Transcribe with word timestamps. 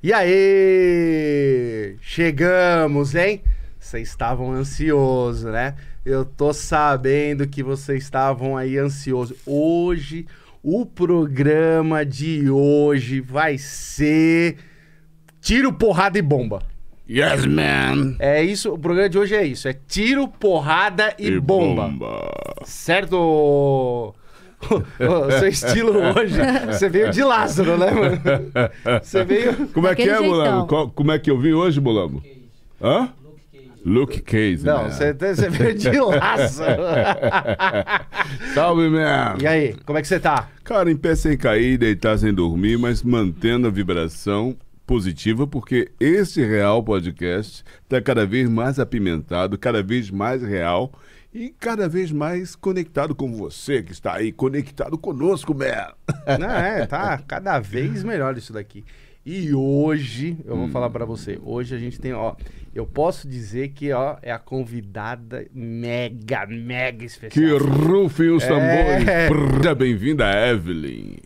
E 0.00 0.12
aí? 0.12 1.96
Chegamos, 2.00 3.16
hein? 3.16 3.42
Vocês 3.80 4.08
estavam 4.08 4.52
ansiosos, 4.52 5.50
né? 5.50 5.74
Eu 6.04 6.24
tô 6.24 6.52
sabendo 6.52 7.48
que 7.48 7.64
vocês 7.64 8.04
estavam 8.04 8.56
aí 8.56 8.78
ansiosos. 8.78 9.36
Hoje, 9.44 10.24
o 10.62 10.86
programa 10.86 12.06
de 12.06 12.48
hoje 12.48 13.20
vai 13.20 13.58
ser 13.58 14.58
tiro, 15.40 15.72
porrada 15.72 16.16
e 16.16 16.22
bomba. 16.22 16.62
Yes, 17.10 17.44
man. 17.44 18.14
É 18.20 18.40
isso, 18.40 18.72
o 18.72 18.78
programa 18.78 19.08
de 19.08 19.18
hoje 19.18 19.34
é 19.34 19.44
isso, 19.44 19.66
é 19.66 19.72
tiro, 19.88 20.28
porrada 20.28 21.12
e, 21.18 21.40
bomba. 21.40 21.90
Certo? 22.64 24.14
O 24.60 25.30
seu 25.38 25.48
estilo 25.48 25.92
hoje, 26.16 26.36
você 26.66 26.88
veio 26.88 27.10
de 27.10 27.22
Lázaro, 27.22 27.76
né, 27.78 27.90
mano? 27.90 28.20
Você 29.02 29.24
veio. 29.24 29.68
Como 29.68 29.86
é 29.86 29.94
que 29.94 30.02
é, 30.02 30.06
jeitão. 30.06 30.26
Molambo? 30.26 30.66
Qual- 30.66 30.90
como 30.90 31.12
é 31.12 31.18
que 31.18 31.30
eu 31.30 31.38
vim 31.38 31.52
hoje, 31.52 31.80
Molambo? 31.80 32.22
Hã? 32.82 33.10
Luke 33.86 34.20
Case. 34.20 34.66
Não, 34.66 34.90
você, 34.90 35.12
você 35.14 35.48
veio 35.48 35.74
de 35.78 35.90
Lázaro. 36.00 36.82
Salve, 38.54 38.88
man. 38.90 39.36
E 39.40 39.46
aí, 39.46 39.74
como 39.86 39.98
é 39.98 40.02
que 40.02 40.08
você 40.08 40.18
tá? 40.20 40.48
Cara, 40.64 40.90
em 40.90 40.96
pé 40.96 41.14
sem 41.14 41.36
cair, 41.36 41.78
deitar 41.78 42.18
sem 42.18 42.32
dormir, 42.34 42.76
mas 42.78 43.02
mantendo 43.02 43.66
a 43.66 43.70
vibração 43.70 44.56
positiva, 44.86 45.46
porque 45.46 45.90
esse 46.00 46.44
real 46.44 46.82
podcast 46.82 47.62
está 47.82 48.00
cada 48.00 48.26
vez 48.26 48.48
mais 48.48 48.78
apimentado, 48.78 49.56
cada 49.58 49.82
vez 49.82 50.10
mais 50.10 50.42
real 50.42 50.92
e 51.38 51.50
cada 51.50 51.88
vez 51.88 52.10
mais 52.10 52.56
conectado 52.56 53.14
com 53.14 53.32
você 53.32 53.82
que 53.82 53.92
está 53.92 54.14
aí, 54.14 54.32
conectado 54.32 54.98
conosco, 54.98 55.54
man. 55.54 55.92
Não, 56.38 56.50
é, 56.50 56.86
tá 56.86 57.18
cada 57.18 57.58
vez 57.60 58.02
melhor 58.02 58.36
isso 58.36 58.52
daqui. 58.52 58.84
E 59.24 59.54
hoje, 59.54 60.38
eu 60.44 60.54
Hum. 60.54 60.58
vou 60.60 60.68
falar 60.68 60.88
pra 60.90 61.04
você, 61.04 61.38
hoje 61.42 61.74
a 61.74 61.78
gente 61.78 62.00
tem, 62.00 62.12
ó, 62.14 62.34
eu 62.74 62.86
posso 62.86 63.28
dizer 63.28 63.68
que, 63.68 63.92
ó, 63.92 64.16
é 64.22 64.32
a 64.32 64.38
convidada 64.38 65.46
mega, 65.52 66.46
mega 66.46 66.98
Que 67.00 67.04
especial. 67.04 67.58
rufem 67.58 68.30
os 68.30 68.42
É. 68.42 68.48
tambores. 68.48 69.28
Brrr, 69.60 69.74
Bem-vinda, 69.74 70.24
Evelyn. 70.50 71.16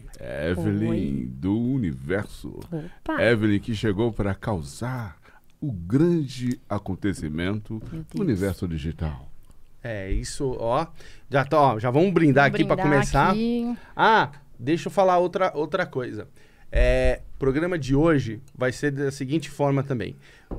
Evelyn 0.51 0.89
Oi. 0.91 1.29
do 1.33 1.59
universo. 1.59 2.59
Opa! 2.71 3.23
Evelyn 3.23 3.61
que 3.61 3.75
chegou 3.75 4.13
para 4.13 4.35
causar 4.35 5.17
o 5.61 5.71
grande 5.73 6.61
acontecimento 6.69 7.81
do 8.15 8.21
universo 8.23 8.67
digital. 8.69 9.32
É, 9.83 10.11
isso, 10.11 10.57
ó, 10.61 10.87
já 11.29 11.45
tá, 11.45 11.61
ó, 11.61 11.79
já 11.79 11.91
vamos 11.91 12.13
brindar 12.13 12.45
Vamos 12.45 12.55
aqui 12.55 12.65
brindar 12.65 12.85
começar. 12.87 13.31
aqui. 13.31 13.77
Ah, 13.97 14.31
deixa 14.59 14.89
eu 14.89 14.93
falar 14.93 15.19
outra, 15.19 15.51
outra 15.55 15.85
coisa. 15.85 16.29
É, 16.75 17.21
programa 17.39 17.79
de 17.79 17.95
hoje 17.95 18.41
vai 18.57 18.73
ser 18.73 18.93
da 18.93 19.11
seguinte 19.11 19.51
forma 19.51 19.83
também. 19.83 20.17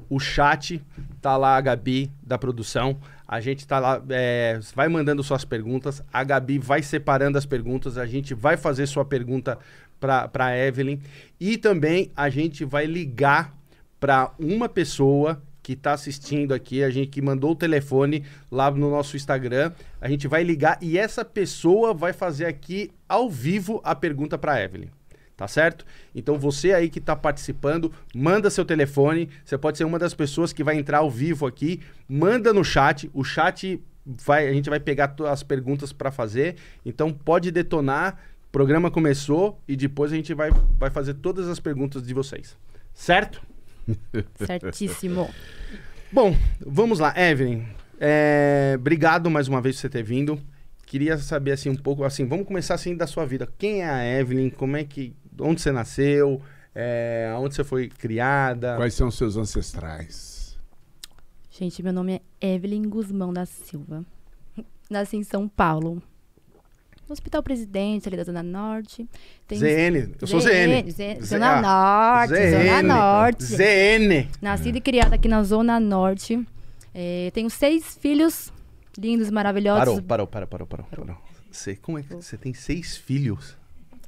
O 0.08 0.20
chat 0.20 0.80
tá 1.20 1.36
lá, 1.38 1.58
a 1.58 1.62
Gabi 1.62 2.12
da 2.22 2.38
produção. 2.38 3.00
A 3.28 3.40
gente 3.42 3.66
tá 3.66 3.80
lá, 3.80 4.00
é, 4.10 4.60
vai 4.76 4.88
mandando 4.88 5.24
suas 5.24 5.44
perguntas. 5.44 6.04
A 6.14 6.24
Gabi 6.24 6.60
vai 6.60 6.84
separando 6.84 7.38
as 7.38 7.48
perguntas. 7.48 7.98
A 7.98 8.06
gente 8.06 8.36
vai 8.36 8.58
fazer 8.58 8.86
sua 8.86 9.04
pergunta 9.04 9.58
para 10.00 10.56
Evelyn. 10.56 11.00
E 11.40 11.58
também 11.58 12.12
a 12.16 12.30
gente 12.30 12.64
vai 12.64 12.86
ligar 12.86 13.52
para 14.00 14.32
uma 14.38 14.70
pessoa 14.70 15.42
que 15.64 15.74
está 15.74 15.94
assistindo 15.94 16.54
aqui, 16.54 16.84
a 16.84 16.90
gente 16.90 17.08
que 17.08 17.22
mandou 17.22 17.52
o 17.52 17.56
telefone 17.56 18.26
lá 18.52 18.70
no 18.70 18.92
nosso 18.92 19.16
Instagram, 19.16 19.72
a 20.02 20.10
gente 20.10 20.28
vai 20.28 20.44
ligar 20.44 20.78
e 20.82 20.98
essa 20.98 21.24
pessoa 21.24 21.94
vai 21.94 22.12
fazer 22.12 22.46
aqui 22.46 22.92
ao 23.08 23.30
vivo 23.30 23.80
a 23.84 23.96
pergunta 23.96 24.38
para 24.38 24.62
Evelyn. 24.62 24.90
Tá 25.36 25.48
certo? 25.48 25.84
Então 26.14 26.38
você 26.38 26.74
aí 26.74 26.90
que 26.90 27.00
está 27.00 27.16
participando, 27.16 27.92
manda 28.14 28.52
seu 28.52 28.64
telefone. 28.64 29.30
Você 29.44 29.58
pode 29.58 29.78
ser 29.78 29.84
uma 29.84 29.98
das 29.98 30.14
pessoas 30.14 30.54
que 30.54 30.64
vai 30.64 30.78
entrar 30.78 31.00
ao 31.00 31.10
vivo 31.10 31.48
aqui. 31.48 31.82
Manda 32.08 32.54
no 32.54 32.64
chat. 32.64 33.10
O 33.14 33.24
chat 33.24 33.82
vai, 34.06 34.48
a 34.48 34.54
gente 34.54 34.70
vai 34.70 34.80
pegar 34.80 35.16
as 35.28 35.42
perguntas 35.42 35.92
para 35.92 36.12
fazer. 36.12 36.58
Então 36.86 37.12
pode 37.12 37.50
detonar. 37.50 38.20
O 38.48 38.52
programa 38.52 38.92
começou 38.92 39.60
e 39.68 39.76
depois 39.76 40.14
a 40.14 40.16
gente 40.16 40.36
vai, 40.36 40.52
vai 40.78 40.92
fazer 40.92 41.16
todas 41.16 41.48
as 41.48 41.60
perguntas 41.60 42.06
de 42.06 42.14
vocês. 42.14 42.56
Certo? 42.94 43.42
Certíssimo. 44.36 45.30
Bom, 46.12 46.36
vamos 46.60 47.00
lá, 47.00 47.14
Evelyn. 47.18 47.64
é, 48.00 48.76
obrigado 48.78 49.30
mais 49.30 49.48
uma 49.48 49.62
vez 49.62 49.76
por 49.76 49.82
você 49.82 49.90
ter 49.90 50.04
vindo. 50.04 50.40
Queria 50.86 51.18
saber 51.18 51.54
assim 51.54 51.70
um 51.70 51.76
pouco, 51.76 52.04
assim, 52.04 52.26
vamos 52.28 52.46
começar 52.46 52.76
assim 52.76 52.96
da 52.96 53.08
sua 53.08 53.26
vida. 53.26 53.52
Quem 53.58 53.82
é 53.82 53.90
a 53.90 54.20
Evelyn? 54.20 54.50
Como 54.50 54.78
é 54.78 54.84
que, 54.84 55.16
onde 55.40 55.60
você 55.62 55.72
nasceu? 55.72 56.40
É, 56.76 57.34
onde 57.38 57.56
você 57.56 57.64
foi 57.64 57.88
criada? 57.90 58.76
Quais 58.76 58.94
são 58.94 59.10
seus 59.10 59.36
ancestrais? 59.38 60.58
Gente, 61.50 61.82
meu 61.84 61.94
nome 61.94 62.22
é 62.42 62.54
Evelyn 62.54 62.84
Guzmão 62.90 63.32
da 63.34 63.46
Silva. 63.46 64.06
Nasci 64.90 65.18
em 65.18 65.24
São 65.24 65.48
Paulo. 65.48 66.02
No 67.08 67.14
Hospital 67.14 67.44
Presidente, 67.44 68.08
ali 68.08 68.18
da 68.18 68.24
Zona 68.24 68.42
Norte. 68.42 69.08
Tem 69.48 69.58
ZN. 69.60 70.14
Eu 70.22 70.28
sou 70.28 70.40
ZN. 70.40 70.90
Zona 71.24 71.62
Norte, 71.62 72.52
Zona 72.52 72.82
Norte. 72.84 73.44
ZN. 73.44 74.28
Nascida 74.42 74.78
e 74.78 74.82
criada 74.82 75.16
aqui 75.16 75.28
na 75.28 75.44
Zona 75.44 75.80
Norte. 75.80 76.44
É, 76.96 77.30
tenho 77.34 77.50
seis 77.50 77.98
filhos 78.00 78.52
lindos, 78.98 79.30
maravilhosos. 79.30 79.84
Parou, 80.02 80.02
parou, 80.02 80.28
parou, 80.28 80.48
parou, 80.48 80.68
parou, 80.68 80.86
parou. 81.06 81.18
Você, 81.52 81.76
como 81.76 82.00
é 82.00 82.04
que 82.04 82.14
você 82.16 82.38
tem 82.38 82.54
seis 82.54 82.96
filhos? 82.98 83.56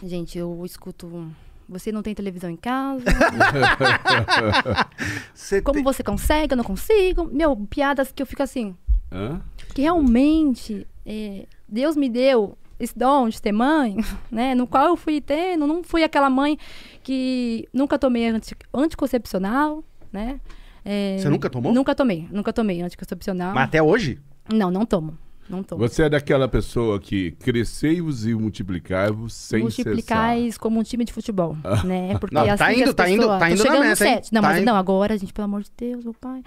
Gente, 0.04 0.38
eu 0.38 0.64
escuto. 0.66 1.30
Você 1.68 1.92
não 1.92 2.02
tem 2.04 2.14
televisão 2.16 2.50
em 2.50 2.56
casa? 2.56 3.04
Você 5.34 5.62
Como 5.62 5.76
tem- 5.76 5.84
você 5.84 6.04
consegue? 6.04 6.54
Eu 6.54 6.58
não 6.58 6.64
consigo. 6.64 7.26
Meu, 7.32 7.56
piadas 7.58 8.12
que 8.12 8.22
eu 8.22 8.26
fico 8.26 8.44
assim. 8.44 8.76
Hã? 9.12 9.42
Que 9.74 9.82
realmente 9.82 10.88
é, 11.06 11.46
Deus 11.68 11.96
me 11.96 12.10
deu 12.10 12.58
esse 12.80 12.98
dom 12.98 13.30
de 13.30 13.42
ter 13.42 13.52
mãe, 13.52 13.96
né? 14.32 14.54
No 14.56 14.68
qual 14.68 14.88
eu 14.88 14.96
fui 14.98 15.22
tendo. 15.22 15.66
Não 15.68 15.84
fui 15.84 16.04
aquela 16.04 16.30
mãe 16.30 16.58
que 17.04 17.68
nunca 17.74 17.98
tomei 18.00 18.28
anti, 18.28 18.56
anticoncepcional, 18.74 19.84
né? 20.12 20.40
É, 20.84 21.18
Você 21.20 21.30
nunca 21.30 21.50
tomou? 21.50 21.74
Nunca 21.74 21.96
tomei. 21.96 22.28
Nunca 22.32 22.54
tomei 22.54 22.82
anticoncepcional. 22.82 23.54
Mas 23.54 23.64
até 23.66 23.82
hoje? 23.82 24.20
Não, 24.54 24.70
não 24.70 24.86
tomo. 24.86 25.18
Não 25.48 25.62
tomo. 25.62 25.80
Você 25.88 26.04
é 26.04 26.10
daquela 26.10 26.48
pessoa 26.48 27.00
que 27.00 27.32
crescei-vos 27.40 28.26
e 28.26 28.34
multiplicai-vos 28.34 29.32
sem 29.34 29.62
Multiplicais 29.62 30.58
como 30.58 30.80
um 30.80 30.84
time 30.84 31.06
de 31.06 31.14
futebol, 31.14 31.56
né? 31.84 32.18
Porque 32.20 32.34
Não, 32.34 32.42
assim 32.44 32.58
tá 32.58 32.74
indo, 32.74 32.90
as 32.90 32.96
tá 32.96 33.10
indo- 33.10 33.28
tá 33.28 33.50
indo 33.52 33.58
na 33.58 33.64
chegando 33.64 33.84
no 33.84 33.90
meta. 33.90 34.06
Não, 34.32 34.42
Tá 34.42 34.48
mas 34.48 34.58
indo- 34.58 34.66
não, 34.66 34.76
agora, 34.76 35.16
gente, 35.18 35.32
pelo 35.32 35.46
amor 35.46 35.62
de 35.62 35.70
Deus, 35.78 36.04
meu 36.04 36.16
pai. 36.16 36.42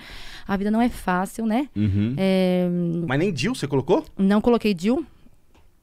A 0.48 0.56
vida 0.56 0.68
não 0.70 0.82
é 0.82 0.88
fácil, 0.88 1.46
né? 1.46 1.68
cessar. 1.72 1.96
Uhum. 1.96 2.14
É, 2.16 2.68
Mas 3.06 3.18
nem 3.20 3.32
Dil, 3.32 3.54
você 3.54 3.68
colocou? 3.68 4.04
não 4.18 4.40
coloquei 4.40 4.74
DIU. 4.74 5.06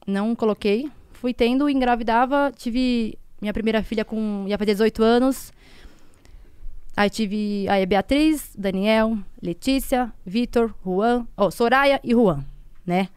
Não 0.06 0.34
coloquei. 0.34 0.90
Fui 1.12 1.34
tendo, 1.34 1.68
engravidava. 1.68 2.52
Tive 2.56 3.18
minha 3.40 3.52
primeira 3.52 3.82
filha 3.82 4.04
com. 4.04 4.44
ia 4.48 4.56
fazer 4.58 4.72
18 4.74 5.02
anos. 5.02 5.52
Aí 6.96 7.10
tive 7.10 7.66
a 7.68 7.84
Beatriz, 7.84 8.52
Daniel, 8.56 9.18
Letícia, 9.42 10.12
Vitor, 10.24 10.74
Juan. 10.84 11.26
Ó, 11.36 11.50
Soraya 11.50 12.00
e 12.02 12.12
Juan, 12.12 12.42
né? 12.86 13.08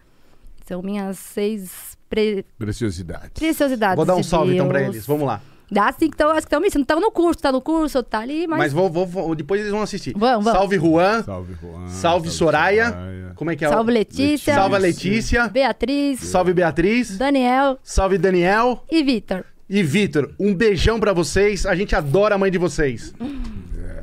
São 0.65 0.81
minhas 0.81 1.17
seis 1.17 1.97
pre- 2.09 2.43
Preciosidade. 2.57 3.29
preciosidades. 3.33 3.95
Vou 3.95 4.05
dar 4.05 4.15
um 4.15 4.23
salve 4.23 4.53
então 4.55 4.67
pra 4.67 4.79
Deus. 4.79 4.95
eles. 4.95 5.07
Vamos 5.07 5.25
lá. 5.25 5.41
Dá 5.71 5.91
sim, 5.91 6.07
que 6.09 6.15
estão, 6.15 6.29
acho 6.31 6.39
que 6.41 6.45
estão 6.47 6.59
me 6.59 6.67
ensinando. 6.67 6.83
Estão 6.83 6.99
no 6.99 7.11
curso, 7.11 7.39
tá 7.41 7.51
no 7.51 7.61
curso, 7.61 8.01
tá 8.01 8.19
ali, 8.19 8.47
mas. 8.47 8.57
Mas 8.59 8.73
vou, 8.73 8.89
vou, 8.89 9.05
vou- 9.05 9.35
depois 9.35 9.61
eles 9.61 9.71
vão 9.71 9.81
assistir. 9.81 10.13
Vamos, 10.17 10.45
vamos. 10.45 10.59
Salve 10.59 10.77
Juan. 10.77 11.23
Salve, 11.23 11.53
Juan. 11.61 11.87
Salve, 11.89 12.29
Soraya. 12.29 13.33
Como 13.35 13.51
é 13.51 13.55
que 13.55 13.63
é? 13.63 13.67
o- 13.67 13.71
Salve 13.71 13.91
Letícia, 13.91 14.53
Salve 14.55 14.77
Letícia. 14.79 15.47
Beatriz, 15.47 16.19
Salve 16.21 16.53
Beatriz. 16.53 17.17
Daniel 17.17 17.77
Salve 17.83 18.17
Daniel. 18.17 18.83
e 18.89 19.03
Vitor. 19.03 19.45
E 19.69 19.83
Vitor, 19.83 20.33
um 20.39 20.53
beijão 20.55 20.99
pra 20.99 21.13
vocês. 21.13 21.65
A 21.65 21.75
gente 21.75 21.95
adora 21.95 22.33
a 22.35 22.37
mãe 22.37 22.49
de 22.51 22.57
vocês. 22.57 23.13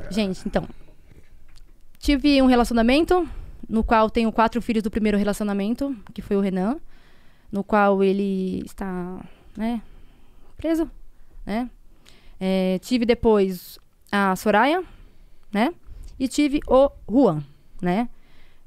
Gente, 0.09 0.39
então. 0.45 0.65
Tive 1.99 2.41
um 2.41 2.45
relacionamento, 2.45 3.27
no 3.67 3.83
qual 3.83 4.09
tenho 4.09 4.31
quatro 4.31 4.61
filhos 4.61 4.81
do 4.83 4.89
primeiro 4.89 5.17
relacionamento, 5.17 5.95
que 6.13 6.21
foi 6.21 6.37
o 6.37 6.39
Renan, 6.39 6.77
no 7.51 7.63
qual 7.63 8.01
ele 8.03 8.61
está, 8.65 9.19
né, 9.57 9.81
preso, 10.55 10.89
né? 11.47 11.69
É, 12.39 12.77
tive 12.79 13.05
depois 13.05 13.79
a 14.11 14.35
Soraya, 14.35 14.83
né? 15.51 15.73
E 16.19 16.27
tive 16.27 16.59
o 16.67 16.91
Juan, 17.09 17.43
né? 17.81 18.09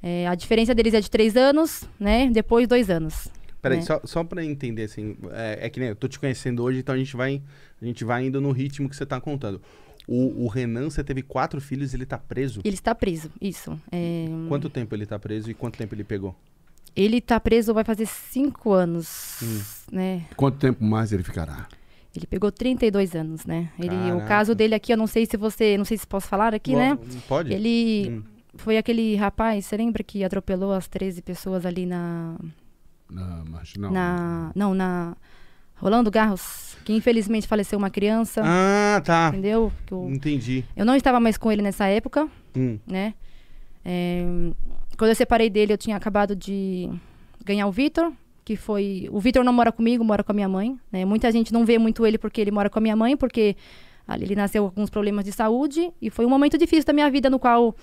É, 0.03 0.27
a 0.27 0.35
diferença 0.35 0.75
deles 0.75 0.94
é 0.94 1.00
de 1.00 1.11
três 1.11 1.37
anos, 1.37 1.85
né? 1.99 2.29
Depois 2.31 2.67
dois 2.67 2.88
anos. 2.91 3.29
Peraí, 3.61 3.79
né? 3.79 3.85
só, 3.85 4.00
só 4.05 4.25
pra 4.25 4.43
entender, 4.43 4.85
assim, 4.85 5.17
é, 5.32 5.67
é 5.67 5.69
que 5.71 5.79
nem 5.79 5.91
eu 5.91 5.97
tô 5.97 6.09
te 6.09 6.19
conhecendo 6.19 6.62
hoje, 6.62 6.79
então 6.79 6.94
a 6.94 6.99
gente 6.99 7.15
vai, 7.15 7.43
a 7.81 7.85
gente 7.85 8.03
vai 8.05 8.25
indo 8.25 8.41
no 8.41 8.50
ritmo 8.50 8.88
que 8.88 8.97
você 8.97 9.05
tá 9.05 9.21
contando. 9.21 9.61
O, 10.09 10.44
o 10.44 10.49
Renan, 10.49 10.88
você 10.88 11.05
teve 11.05 11.23
quatro 11.23 11.61
filhos, 11.61 11.93
ele 11.93 12.06
tá 12.06 12.17
preso? 12.17 12.62
Ele 12.65 12.75
está 12.75 12.94
preso, 12.94 13.31
isso. 13.41 13.79
É, 13.93 14.25
Quanto 14.49 14.71
tempo 14.71 14.94
ele 14.94 15.05
tá 15.05 15.19
preso 15.19 15.50
e 15.50 15.55
quanto 15.55 15.77
tempo 15.77 15.94
ele 15.94 16.03
pegou? 16.05 16.35
ele 16.97 17.19
está 17.19 17.38
preso 17.38 17.73
vai 17.73 17.85
fazer 17.85 18.06
cinco 18.06 18.73
anos, 18.73 19.38
Hum. 19.43 19.62
né? 19.93 20.27
Quanto 20.35 20.59
tempo 20.59 20.82
mais 20.82 21.12
ele 21.12 21.23
ficará? 21.23 21.69
Ele 22.15 22.27
pegou 22.27 22.51
32 22.51 23.15
anos, 23.15 23.47
né? 23.47 23.69
Ele, 23.79 23.95
o 24.12 24.27
caso 24.27 24.55
dele 24.55 24.75
aqui, 24.75 24.93
eu 24.93 24.97
não 24.97 25.07
sei 25.07 25.27
se 25.27 25.37
você, 25.37 25.79
não 25.79 25.85
sei 25.85 25.97
se 25.97 26.07
posso 26.07 26.27
falar 26.27 26.55
aqui, 26.55 26.75
né? 26.75 26.99
Pode? 27.29 27.53
Ele 27.53 28.11
Hum. 28.11 28.23
foi 28.57 28.77
aquele 28.77 29.15
rapaz, 29.15 29.65
você 29.67 29.77
lembra 29.77 30.03
que 30.03 30.25
atropelou 30.25 30.73
as 30.73 30.89
13 30.89 31.23
pessoas 31.23 31.65
ali 31.65 31.87
na 31.87 32.37
mas 33.09 33.75
não. 33.77 33.91
na 33.91 34.53
não, 34.55 34.75
na 34.75 35.17
Rolando 35.77 36.11
Garros, 36.11 36.77
que 36.85 36.93
infelizmente 36.93 37.47
faleceu 37.49 37.79
uma 37.79 37.91
criança, 37.91 38.43
Ah, 38.45 39.01
tá. 39.05 39.29
entendeu? 39.33 39.73
Que 39.87 39.95
o- 39.95 40.11
Entendi. 40.11 40.65
eu 40.77 40.85
não 40.85 40.95
estava 40.95 41.19
mais 41.21 41.37
com 41.39 41.51
ele 41.51 41.63
nessa 41.63 41.87
época, 41.87 42.29
Hum. 42.56 42.79
né? 42.87 43.15
É, 43.85 44.23
quando 44.99 45.09
eu 45.11 45.15
separei 45.15 45.49
dele, 45.49 45.73
eu 45.73 45.79
tinha 45.79 45.97
acabado 45.97 46.37
de 46.37 46.91
ganhar 47.45 47.67
o 47.67 47.73
Vitor, 47.73 48.13
que 48.50 48.56
foi. 48.56 49.08
O 49.12 49.20
Vitor 49.20 49.44
não 49.44 49.52
mora 49.52 49.70
comigo, 49.70 50.05
mora 50.05 50.25
com 50.25 50.32
a 50.32 50.35
minha 50.35 50.49
mãe. 50.49 50.76
Né? 50.91 51.05
Muita 51.05 51.31
gente 51.31 51.52
não 51.52 51.64
vê 51.64 51.79
muito 51.79 52.05
ele 52.05 52.19
porque 52.19 52.41
ele 52.41 52.50
mora 52.50 52.69
com 52.69 52.81
a 52.81 52.82
minha 52.82 52.97
mãe, 52.97 53.17
porque 53.17 53.56
ali 54.08 54.25
ele 54.25 54.35
nasceu 54.35 54.64
com 54.64 54.69
alguns 54.70 54.91
problemas 54.91 55.25
de 55.25 55.31
saúde 55.31 55.93
e 56.02 56.11
foi 56.11 56.26
um 56.26 56.29
momento 56.29 56.58
difícil 56.58 56.85
da 56.85 56.93
minha 56.93 57.08
vida 57.08 57.31
no 57.31 57.38
qual 57.38 57.76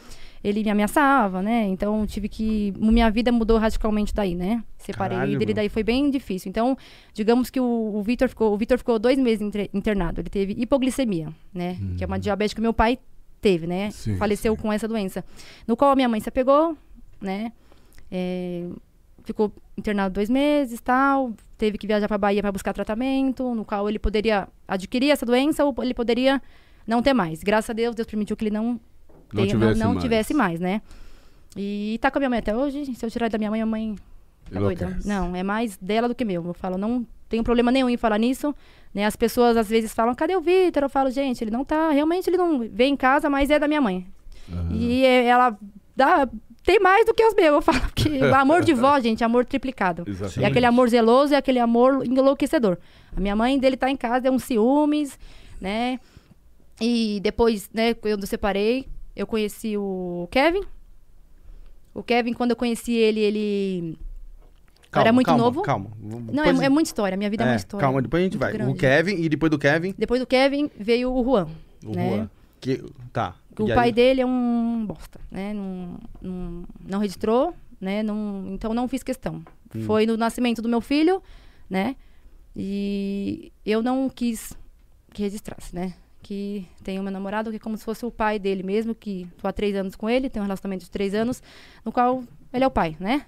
ele 0.43 0.61
me 0.61 0.69
ameaçava, 0.69 1.41
né? 1.41 1.65
Então 1.67 2.05
tive 2.05 2.27
que. 2.27 2.73
Minha 2.77 3.09
vida 3.09 3.31
mudou 3.31 3.57
radicalmente 3.57 4.13
daí, 4.13 4.35
né? 4.35 4.61
Separei 4.77 5.17
Caralho, 5.17 5.39
dele 5.39 5.53
daí 5.53 5.69
foi 5.69 5.83
bem 5.83 6.11
difícil. 6.11 6.49
Então, 6.49 6.77
digamos 7.13 7.49
que 7.49 7.61
o, 7.61 7.93
o 7.95 8.03
Vitor 8.03 8.27
ficou, 8.27 8.53
o 8.53 8.57
Vitor 8.57 8.77
ficou 8.77 8.99
dois 8.99 9.17
meses 9.17 9.41
internado. 9.73 10.19
Ele 10.19 10.29
teve 10.29 10.53
hipoglicemia, 10.57 11.29
né? 11.53 11.77
Que 11.97 12.03
é 12.03 12.07
uma 12.07 12.19
diabetes 12.19 12.53
que 12.53 12.59
meu 12.59 12.73
pai 12.73 12.99
teve, 13.39 13.65
né? 13.65 13.89
Sim, 13.91 14.17
Faleceu 14.17 14.53
sim. 14.53 14.61
com 14.61 14.73
essa 14.73 14.85
doença. 14.85 15.23
No 15.65 15.77
qual 15.77 15.91
a 15.91 15.95
minha 15.95 16.09
mãe 16.09 16.19
se 16.19 16.27
apegou, 16.27 16.75
né? 17.21 17.53
É, 18.11 18.67
ficou 19.27 19.51
internado 19.77 20.13
dois 20.15 20.29
meses 20.29 20.79
tal. 20.81 21.33
Teve 21.57 21.77
que 21.77 21.85
viajar 21.85 22.07
para 22.07 22.17
Bahia 22.17 22.41
para 22.41 22.51
buscar 22.51 22.73
tratamento, 22.73 23.53
no 23.53 23.63
qual 23.65 23.87
ele 23.89 23.99
poderia 23.99 24.47
adquirir 24.67 25.11
essa 25.11 25.25
doença 25.25 25.63
ou 25.65 25.75
ele 25.83 25.93
poderia 25.93 26.41
não 26.87 27.01
ter 27.01 27.13
mais. 27.13 27.43
Graças 27.43 27.69
a 27.69 27.73
Deus, 27.73 27.95
Deus 27.95 28.07
permitiu 28.07 28.35
que 28.35 28.43
ele 28.45 28.51
não 28.55 28.65
Não 28.73 28.79
tenha- 29.35 29.47
tivesse 29.47 29.79
não 29.79 29.89
mais. 29.91 30.01
tivesse 30.03 30.33
mais, 30.33 30.59
né? 30.59 30.81
E 31.55 31.97
tá 32.01 32.09
com 32.11 32.17
a 32.17 32.21
minha 32.21 32.29
mãe 32.29 32.39
até 32.39 32.55
hoje. 32.55 32.93
Se 32.95 33.05
eu 33.05 33.09
tirar 33.11 33.29
da 33.29 33.37
minha 33.37 33.49
mãe, 33.51 33.61
a 33.61 33.65
mãe 33.65 33.95
tá 34.51 34.59
doida. 34.59 34.97
Não, 35.05 35.35
é 35.35 35.43
mais 35.43 35.77
dela 35.77 36.07
do 36.07 36.15
que 36.15 36.23
meu. 36.23 36.45
Eu 36.45 36.53
falo, 36.53 36.77
não 36.77 37.05
tenho 37.27 37.43
problema 37.43 37.71
nenhum 37.71 37.89
em 37.89 37.97
falar 37.97 38.17
nisso. 38.17 38.53
Né? 38.93 39.05
As 39.05 39.15
pessoas 39.15 39.57
às 39.57 39.67
vezes 39.67 39.93
falam, 39.93 40.13
cadê 40.15 40.35
o 40.35 40.41
Vitor? 40.41 40.83
Eu 40.83 40.89
falo, 40.89 41.09
gente, 41.11 41.43
ele 41.43 41.51
não 41.51 41.65
tá. 41.65 41.91
Realmente 41.91 42.29
ele 42.29 42.37
não 42.37 42.59
vem 42.69 42.93
em 42.93 42.97
casa, 42.97 43.29
mas 43.29 43.49
é 43.49 43.59
da 43.59 43.67
minha 43.67 43.81
mãe. 43.81 44.05
Aham. 44.51 44.69
E 44.71 45.03
é- 45.05 45.25
ela 45.25 45.57
dá, 45.95 46.29
tem 46.67 46.81
mais 46.81 47.05
do 47.05 47.13
que 47.13 47.23
os 47.23 47.33
meus, 47.33 47.55
eu 47.55 47.61
falo. 47.61 47.79
O 48.29 48.35
amor 48.35 48.61
de 48.61 48.73
vó, 48.73 48.99
gente, 48.99 49.23
é 49.23 49.25
amor 49.25 49.45
triplicado. 49.45 50.03
Exatamente. 50.05 50.43
É 50.43 50.47
aquele 50.47 50.65
amor 50.65 50.89
zeloso, 50.89 51.33
é 51.33 51.37
aquele 51.37 51.59
amor 51.59 52.05
enlouquecedor. 52.05 52.77
A 53.15 53.21
minha 53.21 53.37
mãe 53.37 53.57
dele 53.57 53.77
tá 53.77 53.89
em 53.89 53.95
casa, 53.95 54.27
é 54.27 54.31
um 54.31 54.37
ciúmes, 54.37 55.17
né? 55.61 55.97
E 56.81 57.21
depois, 57.23 57.69
né, 57.73 57.93
quando 57.93 58.23
eu 58.23 58.27
separei, 58.27 58.85
eu 59.15 59.25
conheci 59.25 59.77
o 59.77 60.27
Kevin. 60.29 60.63
O 61.93 62.03
Kevin, 62.03 62.33
quando 62.33 62.51
eu 62.51 62.57
conheci 62.57 62.93
ele, 62.93 63.21
ele. 63.21 63.97
Era 64.91 65.13
muito 65.13 65.27
calma, 65.27 65.43
novo? 65.43 65.61
Calma. 65.61 65.89
Não, 66.01 66.43
é, 66.43 66.49
é 66.49 66.69
muita 66.69 66.89
história. 66.89 67.15
Minha 67.15 67.29
vida 67.29 67.45
é, 67.45 67.47
É, 67.47 67.49
uma 67.51 67.55
história. 67.55 67.81
Calma, 67.81 68.01
depois 68.01 68.19
a 68.19 68.23
gente 68.25 68.37
vai. 68.37 68.51
O 68.51 68.57
grande. 68.57 68.77
Kevin 68.77 69.15
e 69.21 69.29
depois 69.29 69.49
do 69.49 69.57
Kevin, 69.57 69.95
Depois 69.97 70.19
do 70.19 70.27
Kevin 70.27 70.69
veio 70.77 71.13
o 71.13 71.23
Juan. 71.23 71.47
o 71.85 71.95
né? 71.95 72.09
Juan. 72.09 72.29
Que, 72.59 72.83
tá. 73.13 73.35
O 73.59 73.67
E 73.69 73.73
pai 73.73 73.85
aí? 73.87 73.91
dele 73.91 74.21
é 74.21 74.25
um 74.25 74.85
bosta, 74.85 75.19
né? 75.31 75.53
Não, 75.53 75.99
não, 76.21 76.63
não 76.85 76.99
registrou, 76.99 77.53
né? 77.81 78.03
Não, 78.03 78.45
então 78.49 78.73
não 78.73 78.87
fiz 78.87 79.01
questão. 79.03 79.43
Hum. 79.75 79.81
Foi 79.81 80.05
no 80.05 80.15
nascimento 80.17 80.61
do 80.61 80.69
meu 80.69 80.81
filho, 80.81 81.21
né? 81.69 81.95
E 82.55 83.51
eu 83.65 83.81
não 83.81 84.09
quis 84.09 84.53
que 85.13 85.21
registrasse, 85.23 85.73
né? 85.75 85.93
Que 86.21 86.67
tem 86.83 86.99
meu 86.99 87.11
namorado 87.11 87.49
que 87.51 87.55
é 87.55 87.59
como 87.59 87.77
se 87.77 87.85
fosse 87.85 88.05
o 88.05 88.11
pai 88.11 88.37
dele 88.39 88.63
mesmo, 88.63 88.93
que 88.93 89.27
tô 89.37 89.47
há 89.47 89.53
três 89.53 89.75
anos 89.75 89.95
com 89.95 90.09
ele, 90.09 90.29
tem 90.29 90.41
um 90.41 90.45
relacionamento 90.45 90.83
de 90.85 90.91
três 90.91 91.13
anos, 91.13 91.41
no 91.85 91.91
qual 91.91 92.23
ele 92.53 92.63
é 92.63 92.67
o 92.67 92.71
pai, 92.71 92.97
né? 92.99 93.25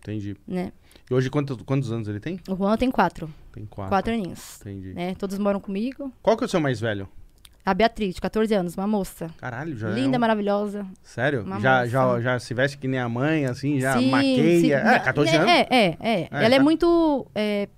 Entendi. 0.00 0.36
né? 0.46 0.72
E 1.10 1.14
hoje 1.14 1.30
quantos, 1.30 1.56
quantos 1.62 1.90
anos 1.92 2.08
ele 2.08 2.20
tem? 2.20 2.38
O 2.48 2.54
Juan 2.56 2.76
tem 2.76 2.90
quatro, 2.90 3.32
Tem 3.52 3.64
quatro. 3.66 3.90
quatro 3.90 4.12
aninhos, 4.12 4.60
Entendi. 4.60 4.92
né? 4.94 5.14
Todos 5.14 5.38
moram 5.38 5.60
comigo. 5.60 6.12
Qual 6.22 6.36
que 6.36 6.44
é 6.44 6.46
o 6.46 6.48
seu 6.48 6.60
mais 6.60 6.80
velho? 6.80 7.08
A 7.64 7.72
Beatriz, 7.72 8.14
de 8.14 8.20
14 8.20 8.52
anos, 8.54 8.76
uma 8.76 8.86
moça. 8.86 9.30
Caralho, 9.38 9.74
já 9.76 9.88
linda, 9.88 10.16
é 10.16 10.18
um... 10.18 10.20
maravilhosa. 10.20 10.86
Sério? 11.02 11.42
Uma 11.42 11.58
Já, 11.60 11.86
já, 11.86 12.04
moça. 12.04 12.20
já 12.20 12.38
se 12.38 12.52
veste 12.52 12.76
que 12.76 12.86
nem 12.86 13.00
a 13.00 13.08
mãe, 13.08 13.46
assim, 13.46 13.80
já 13.80 13.98
Sim, 13.98 14.10
maqueia. 14.10 14.60
sim. 14.60 14.72
É, 14.72 14.98
14 14.98 15.30
é, 15.30 15.36
anos. 15.36 15.50
É, 15.50 15.66
é, 15.70 15.96
é. 16.00 16.28
Ela 16.30 16.54
é 16.54 16.58
tá. 16.58 16.62
muito 16.62 17.26
é, 17.34 17.68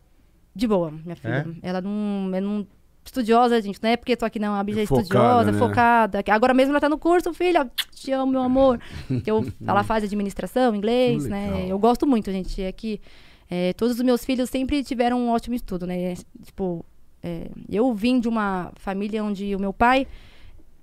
de 0.54 0.66
boa, 0.66 0.90
minha 0.90 1.14
filha. 1.14 1.46
Ela 1.62 1.80
não 1.80 2.30
é 2.34 2.40
não, 2.40 2.66
estudiosa, 3.04 3.60
gente. 3.62 3.78
Não 3.82 3.90
é 3.90 3.96
porque 3.96 4.16
tô 4.16 4.24
aqui, 4.24 4.38
não. 4.38 4.54
A 4.54 4.62
bicha 4.64 4.82
é 4.82 4.86
Focada, 4.86 5.02
estudiosa, 5.02 5.52
né? 5.52 5.58
focada. 5.58 6.24
Agora 6.30 6.52
mesmo 6.52 6.72
ela 6.72 6.80
tá 6.80 6.88
no 6.88 6.98
curso, 6.98 7.32
filha. 7.32 7.70
Te 7.92 8.10
amo, 8.10 8.32
meu 8.32 8.42
amor. 8.42 8.80
Eu, 9.24 9.46
ela 9.66 9.84
faz 9.84 10.04
administração, 10.04 10.74
inglês, 10.74 11.26
né? 11.26 11.66
Eu 11.68 11.78
gosto 11.78 12.06
muito, 12.06 12.30
gente. 12.30 12.60
É 12.60 12.72
que 12.72 13.00
é, 13.48 13.72
todos 13.74 13.96
os 13.96 14.02
meus 14.02 14.24
filhos 14.24 14.50
sempre 14.50 14.82
tiveram 14.82 15.20
um 15.20 15.30
ótimo 15.30 15.54
estudo, 15.54 15.86
né? 15.86 16.14
Tipo, 16.42 16.84
é, 17.26 17.48
eu 17.68 17.92
vim 17.94 18.20
de 18.20 18.28
uma 18.28 18.70
família 18.76 19.22
onde 19.24 19.54
o 19.54 19.58
meu 19.58 19.72
pai 19.72 20.06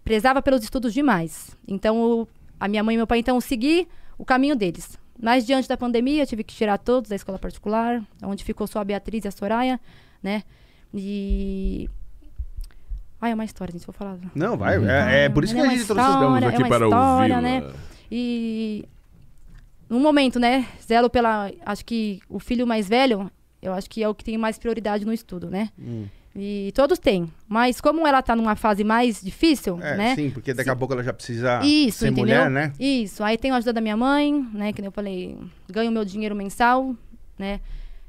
prezava 0.04 0.42
pelos 0.42 0.62
estudos 0.64 0.94
demais. 0.94 1.56
Então, 1.68 2.02
o- 2.02 2.28
a 2.60 2.68
minha 2.68 2.84
mãe 2.84 2.96
e 2.96 2.98
meu 2.98 3.08
pai, 3.08 3.20
então, 3.20 3.40
segui 3.40 3.88
o 4.18 4.26
caminho 4.26 4.56
deles. 4.56 5.00
Mas, 5.22 5.46
diante 5.46 5.68
da 5.70 5.78
pandemia, 5.78 6.24
eu 6.24 6.28
tive 6.28 6.44
que 6.44 6.54
tirar 6.54 6.78
todos 6.78 7.10
da 7.10 7.16
escola 7.16 7.40
particular, 7.40 8.04
onde 8.22 8.44
ficou 8.44 8.68
só 8.68 8.80
a 8.80 8.84
Beatriz 8.84 9.24
e 9.24 9.28
a 9.28 9.32
Soraya, 9.32 9.80
né? 10.22 10.44
E... 10.94 11.90
Ai, 13.22 13.32
é 13.32 13.34
uma 13.34 13.46
história, 13.46 13.72
gente, 13.72 13.86
vou 13.86 13.94
falar. 13.94 14.18
Não, 14.36 14.58
vai. 14.58 14.76
É, 14.86 15.26
é 15.26 15.30
por 15.30 15.44
isso 15.46 15.54
É 15.54 15.62
que 15.62 15.62
a 15.68 15.70
gente 15.70 15.86
trouxe... 15.86 16.02
história. 16.02 16.14
Estamos 16.26 16.44
é 16.44 16.48
aqui 16.48 16.58
uma 16.58 16.68
para 16.68 16.86
história, 16.86 17.36
ouvi-la. 17.38 17.42
né? 17.62 17.74
E 18.12 18.86
num 19.90 20.00
momento, 20.02 20.40
né, 20.40 20.68
zelo 20.86 21.10
pela, 21.10 21.50
acho 21.66 21.86
que 21.86 22.20
o 22.28 22.40
filho 22.40 22.68
mais 22.68 22.88
velho, 22.90 23.32
eu 23.62 23.72
acho 23.74 23.90
que 23.90 24.04
é 24.04 24.10
o 24.10 24.14
que 24.16 24.24
tem 24.26 24.38
mais 24.38 24.58
prioridade 24.58 25.06
no 25.06 25.14
estudo, 25.14 25.50
né? 25.50 25.70
Hum. 25.80 26.06
E 26.36 26.72
todos 26.74 26.98
têm, 26.98 27.32
mas 27.48 27.80
como 27.80 28.08
ela 28.08 28.20
tá 28.24 28.36
numa 28.36 28.56
fase 28.56 28.84
mais 28.84 29.22
difícil, 29.22 29.80
É, 29.82 29.96
né? 29.96 30.16
sim, 30.16 30.32
porque 30.32 30.52
daqui 30.52 30.70
a 30.70 30.76
pouco 30.76 30.94
ela 30.94 31.04
já 31.04 31.14
precisa 31.14 31.60
Isso, 31.64 32.00
ser 32.00 32.08
entendeu? 32.08 32.24
mulher, 32.24 32.50
né? 32.50 32.74
Isso. 32.80 33.24
Aí 33.24 33.38
tenho 33.38 33.54
a 33.54 33.58
ajuda 33.58 33.74
da 33.74 33.82
minha 33.82 33.96
mãe, 33.96 34.34
né? 34.52 34.74
Que 34.74 34.82
nem 34.82 34.88
eu 34.88 34.92
falei, 34.92 35.38
ganho 35.70 35.92
meu 35.92 36.04
dinheiro 36.04 36.36
mensal, 36.36 36.96
né? 37.38 37.60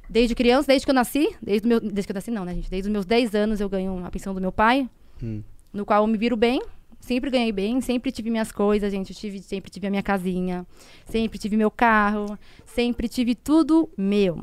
Desde 0.09 0.35
criança, 0.35 0.67
desde 0.69 0.87
que 0.87 0.91
eu 0.91 0.95
nasci, 0.95 1.37
desde, 1.43 1.69
meu, 1.69 1.81
desde 1.81 2.05
que 2.07 2.13
eu 2.13 2.15
nasci 2.15 2.31
não, 2.31 2.47
né, 2.47 2.55
gente? 2.55 2.71
Desde 2.71 2.89
os 2.89 2.93
meus 2.93 3.05
10 3.05 3.35
anos 3.35 3.61
eu 3.61 3.69
ganho 3.69 4.03
a 4.07 4.11
pensão 4.11 4.33
do 4.35 4.41
meu 4.41 4.53
pai, 4.53 4.89
Hum. 5.23 5.43
no 5.73 5.85
qual 5.85 6.03
eu 6.03 6.07
me 6.07 6.17
viro 6.17 6.37
bem. 6.37 6.63
Sempre 7.01 7.29
ganhei 7.31 7.53
bem, 7.53 7.83
sempre 7.83 8.11
tive 8.11 8.31
minhas 8.31 8.51
coisas, 8.51 8.91
gente. 8.91 9.11
Eu 9.11 9.17
tive, 9.17 9.39
sempre 9.43 9.71
tive 9.71 9.87
a 9.87 9.91
minha 9.91 10.03
casinha, 10.03 10.67
sempre 11.05 11.39
tive 11.39 11.55
meu 11.59 11.71
carro, 11.71 12.39
sempre 12.65 13.07
tive 13.07 13.35
tudo 13.35 13.91
meu. 13.99 14.43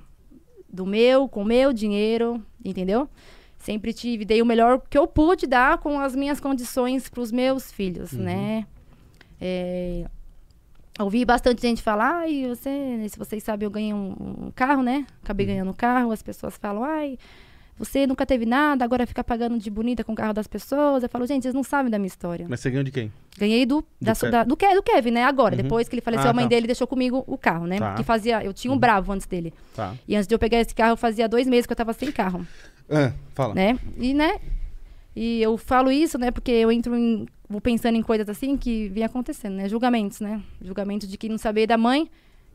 Do 0.72 0.86
meu, 0.86 1.27
com 1.27 1.44
meu 1.44 1.74
dinheiro, 1.74 2.39
entendeu? 2.63 3.10
Sempre 3.63 3.94
tive, 3.94 4.25
dei 4.25 4.41
o 4.41 4.46
melhor 4.46 4.82
que 4.89 4.98
eu 4.98 5.06
pude 5.08 5.46
dar 5.48 5.77
com 5.77 6.00
as 6.00 6.15
minhas 6.15 6.39
condições 6.39 7.08
para 7.10 7.22
os 7.22 7.32
meus 7.32 7.72
filhos, 7.72 8.12
né? 8.12 8.65
É, 9.39 10.06
ouvi 11.00 11.24
bastante 11.25 11.62
gente 11.62 11.82
falar, 11.82 12.22
ai, 12.22 12.46
você, 12.48 12.70
se 13.10 13.18
vocês 13.18 13.44
sabem, 13.44 13.65
eu 13.65 13.72
ganhei 13.72 13.94
um, 13.94 14.15
um 14.48 14.51
carro, 14.56 14.84
né? 14.84 15.06
Acabei 15.24 15.46
ganhando 15.46 15.72
um 15.72 15.74
carro, 15.75 16.12
as 16.12 16.22
pessoas 16.22 16.58
falam, 16.58 16.84
ai, 16.84 17.18
você 17.77 18.06
nunca 18.06 18.25
teve 18.25 18.46
nada, 18.46 18.86
agora 18.86 19.08
fica 19.08 19.24
pagando 19.24 19.58
de 19.58 19.70
bonita 19.72 20.03
com 20.03 20.13
o 20.13 20.15
carro 20.15 20.34
das 20.34 20.46
pessoas. 20.46 21.01
Eu 21.01 21.10
falo, 21.10 21.25
gente, 21.25 21.44
vocês 21.44 21.53
não 21.56 21.63
sabem 21.63 21.89
da 21.91 21.98
minha 21.98 22.08
história. 22.08 22.46
Mas 22.48 22.60
você 22.60 22.70
ganhou 22.70 22.84
de 22.84 22.91
quem? 22.91 23.12
Ganhei 23.39 23.65
do, 23.65 23.84
da, 24.00 24.13
Kevin. 24.13 24.32
da- 24.32 24.44
do, 24.44 24.56
do 24.56 24.84
Kevin, 24.84 25.12
né? 25.12 25.24
Agora, 25.24 25.56
Uhum. 25.56 25.63
depois 25.63 25.89
que 25.89 25.96
ele 25.96 26.01
faleceu, 26.01 26.27
Ah, 26.27 26.30
a 26.32 26.34
mãe 26.34 26.46
tá. 26.46 26.50
dele 26.50 26.68
deixou 26.68 26.86
comigo 26.86 27.24
o 27.25 27.38
carro, 27.38 27.65
né? 27.65 27.80
Tá. 27.80 27.96
Que 27.96 28.03
fazia, 28.03 28.44
eu 28.44 28.53
tinha 28.53 28.72
um 28.72 28.77
bravo 28.77 29.12
antes 29.12 29.25
dele. 29.25 29.51
Tá. 29.75 29.96
E 30.08 30.15
antes 30.15 30.27
de 30.27 30.36
eu 30.36 30.38
pegar 30.38 30.60
esse 30.60 30.75
carro, 30.75 30.96
fazia 30.96 31.27
dois 31.27 31.48
meses 31.48 31.65
que 31.65 31.72
eu 31.72 31.77
tava 31.77 31.94
sem 31.94 32.12
carro, 32.12 32.46
Ah, 32.91 33.13
fala. 33.33 33.53
né? 33.55 33.79
E, 33.98 34.13
né? 34.13 34.39
E 35.15 35.41
eu 35.41 35.57
falo 35.57 35.91
isso, 35.91 36.17
né? 36.17 36.31
Porque 36.31 36.51
eu 36.51 36.71
entro 36.71 36.95
em, 36.95 37.25
vou 37.50 37.60
pensando 37.62 37.95
em 37.95 38.01
coisas 38.01 38.27
assim 38.29 38.55
que 38.57 38.88
vem 38.89 39.03
acontecendo, 39.03 39.55
né? 39.55 39.67
Julgamentos, 39.69 40.19
né? 40.19 40.41
Julgamentos 40.62 41.07
de 41.07 41.17
que 41.17 41.27
não 41.29 41.38
saber 41.38 41.67
da 41.67 41.77
mãe 41.77 42.10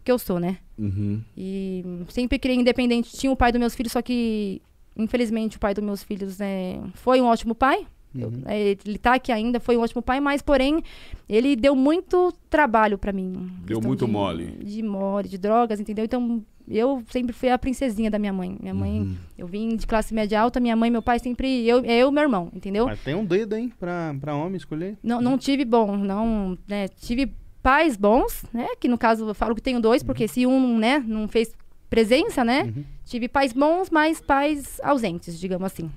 que 0.04 0.10
eu 0.12 0.18
sou, 0.18 0.38
né? 0.38 0.58
Uhum. 0.78 1.20
E 1.36 1.84
sempre 2.08 2.38
criei 2.38 2.56
independente. 2.58 3.16
Tinha 3.16 3.30
o 3.32 3.36
pai 3.36 3.50
dos 3.52 3.58
meus 3.58 3.74
filhos, 3.74 3.92
só 3.92 4.00
que, 4.00 4.62
infelizmente, 4.96 5.56
o 5.56 5.60
pai 5.60 5.74
dos 5.74 5.82
meus 5.84 6.02
filhos 6.02 6.38
né, 6.38 6.80
foi 6.94 7.20
um 7.20 7.26
ótimo 7.26 7.54
pai. 7.54 7.86
Uhum. 8.14 8.42
é, 8.46 8.70
ele 8.86 8.96
tá 8.96 9.12
aqui 9.14 9.30
ainda, 9.30 9.60
foi 9.60 9.76
um 9.76 9.80
ótimo 9.82 10.00
pai, 10.00 10.20
mas, 10.20 10.40
porém, 10.40 10.82
ele 11.28 11.54
deu 11.54 11.76
muito 11.76 12.32
trabalho 12.48 12.96
pra 12.96 13.12
mim. 13.12 13.50
Deu 13.66 13.78
muito 13.78 14.06
de- 14.06 14.10
mole. 14.10 14.46
De 14.64 14.82
mole, 14.82 15.28
de 15.28 15.36
drogas, 15.36 15.78
entendeu? 15.80 16.06
Então, 16.06 16.42
eu 16.68 17.02
sempre 17.10 17.32
fui 17.32 17.48
a 17.48 17.58
princesinha 17.58 18.10
da 18.10 18.18
minha 18.18 18.32
mãe. 18.32 18.56
Minha 18.60 18.74
mãe, 18.74 19.00
Uhum. 19.00 19.16
eu 19.38 19.46
vim 19.46 19.76
de 19.76 19.86
classe 19.86 20.12
média 20.14 20.40
alta, 20.40 20.58
minha 20.60 20.74
mãe 20.76 20.88
e 20.88 20.90
meu 20.90 21.02
pai 21.02 21.18
sempre. 21.18 21.66
Eu, 21.66 21.84
é 21.84 21.98
eu 21.98 22.08
e 22.08 22.12
meu 22.12 22.22
irmão, 22.22 22.50
entendeu? 22.54 22.86
Mas 22.86 23.00
tem 23.02 23.14
um 23.14 23.24
dedo, 23.24 23.54
hein, 23.56 23.72
pra, 23.78 24.14
pra 24.20 24.34
homem 24.34 24.56
escolher. 24.56 24.96
Não, 25.02 25.20
não 25.20 25.36
tive 25.38 25.64
bom, 25.64 25.96
não, 25.96 26.56
né? 26.68 26.88
Tive 26.88 27.32
pais 27.62 27.96
bons, 27.96 28.44
né? 28.52 28.68
Que 28.80 28.88
no 28.88 28.96
caso 28.98 29.28
eu 29.28 29.34
falo 29.34 29.54
que 29.54 29.60
tenho 29.62 29.80
dois, 29.80 30.02
porque 30.02 30.26
se 30.28 30.46
um, 30.46 30.78
né, 30.78 30.98
não 31.06 31.26
fez 31.28 31.54
presença, 31.90 32.44
né? 32.44 32.62
Uhum. 32.64 32.84
Tive 33.04 33.28
pais 33.28 33.52
bons, 33.52 33.90
mas 33.90 34.20
pais 34.20 34.80
ausentes, 34.82 35.38
digamos 35.38 35.66
assim. 35.66 35.90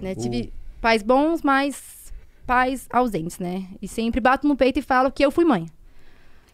Né? 0.00 0.14
Tive 0.14 0.52
pais 0.80 1.02
bons, 1.02 1.42
mas 1.42 2.12
pais 2.46 2.86
ausentes, 2.92 3.38
né? 3.38 3.66
E 3.82 3.88
sempre 3.88 4.20
bato 4.20 4.46
no 4.46 4.56
peito 4.56 4.78
e 4.78 4.82
falo 4.82 5.10
que 5.10 5.24
eu 5.24 5.30
fui 5.30 5.44
mãe. 5.44 5.66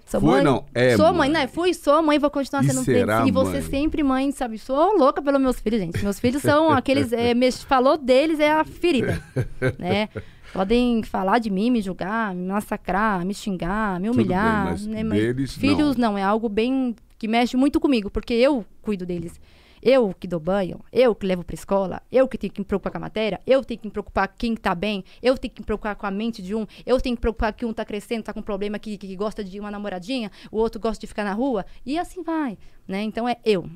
Sou 0.06 0.20
Foi, 0.20 0.30
mãe. 0.30 0.44
não, 0.44 0.64
é 0.75 0.96
sou 0.96 1.06
mãe. 1.06 1.16
mãe, 1.16 1.30
né? 1.30 1.46
Fui, 1.46 1.73
sou 1.75 2.02
mãe, 2.02 2.18
vou 2.18 2.30
continuar 2.30 2.62
E 2.62 2.68
sendo 2.68 2.84
será 2.84 3.20
mãe. 3.20 3.28
E 3.28 3.32
você 3.32 3.62
sempre 3.62 4.02
mãe, 4.02 4.30
sabe? 4.32 4.58
Sou 4.58 4.96
louca 4.99 5.23
pelos 5.23 5.40
meus 5.40 5.58
filhos, 5.58 5.80
gente. 5.80 6.02
Meus 6.02 6.20
filhos 6.20 6.42
são 6.42 6.70
aqueles. 6.73 7.12
É, 7.12 7.32
me 7.34 7.50
falou 7.50 7.96
deles 7.96 8.38
é 8.38 8.52
a 8.52 8.64
ferida. 8.64 9.23
né? 9.78 10.08
Podem 10.52 11.02
falar 11.02 11.40
de 11.40 11.50
mim, 11.50 11.70
me 11.70 11.80
julgar, 11.80 12.34
me 12.34 12.46
massacrar, 12.46 13.25
me 13.25 13.34
xingar, 13.34 13.99
me 13.99 14.06
Tudo 14.08 14.16
bem, 14.16 14.25
humilhar. 14.26 14.64
mas 14.66 14.87
né? 14.87 15.02
deles, 15.02 15.54
filhos 15.54 15.96
não. 15.96 16.16
é 16.16 16.23
algo 16.23 16.49
bem 16.49 16.94
que 17.18 17.26
mexe 17.26 17.56
muito 17.56 17.80
comigo, 17.80 18.11
porque 18.11 18.34
eu 18.34 18.64
cuido 18.82 19.04
deles. 19.04 19.40
Eu 19.84 20.14
que 20.18 20.26
dou 20.26 20.40
banho, 20.40 20.80
eu 20.90 21.14
que 21.14 21.26
levo 21.26 21.44
pra 21.44 21.52
escola, 21.52 22.00
eu 22.10 22.26
que 22.26 22.38
tenho 22.38 22.50
que 22.50 22.60
me 22.60 22.64
preocupar 22.64 22.90
com 22.90 22.96
a 22.96 23.00
matéria, 23.02 23.38
eu 23.46 23.62
tenho 23.62 23.78
que 23.78 23.86
me 23.86 23.90
preocupar 23.92 24.28
com 24.28 24.34
quem 24.38 24.56
tá 24.56 24.74
bem, 24.74 25.04
eu 25.22 25.36
tenho 25.36 25.52
que 25.52 25.60
me 25.60 25.66
preocupar 25.66 25.94
com 25.94 26.06
a 26.06 26.10
mente 26.10 26.40
de 26.40 26.54
um, 26.54 26.66
eu 26.86 26.98
tenho 26.98 27.14
que 27.14 27.20
me 27.20 27.20
preocupar 27.20 27.52
que 27.52 27.66
um 27.66 27.72
tá 27.72 27.84
crescendo, 27.84 28.22
tá 28.22 28.32
com 28.32 28.40
problema, 28.40 28.78
que, 28.78 28.96
que 28.96 29.14
gosta 29.14 29.44
de 29.44 29.60
uma 29.60 29.70
namoradinha, 29.70 30.32
o 30.50 30.56
outro 30.56 30.80
gosta 30.80 30.98
de 31.02 31.06
ficar 31.06 31.22
na 31.22 31.34
rua, 31.34 31.66
e 31.84 31.98
assim 31.98 32.22
vai, 32.22 32.56
né? 32.88 33.02
Então 33.02 33.28
é 33.28 33.36
eu. 33.44 33.68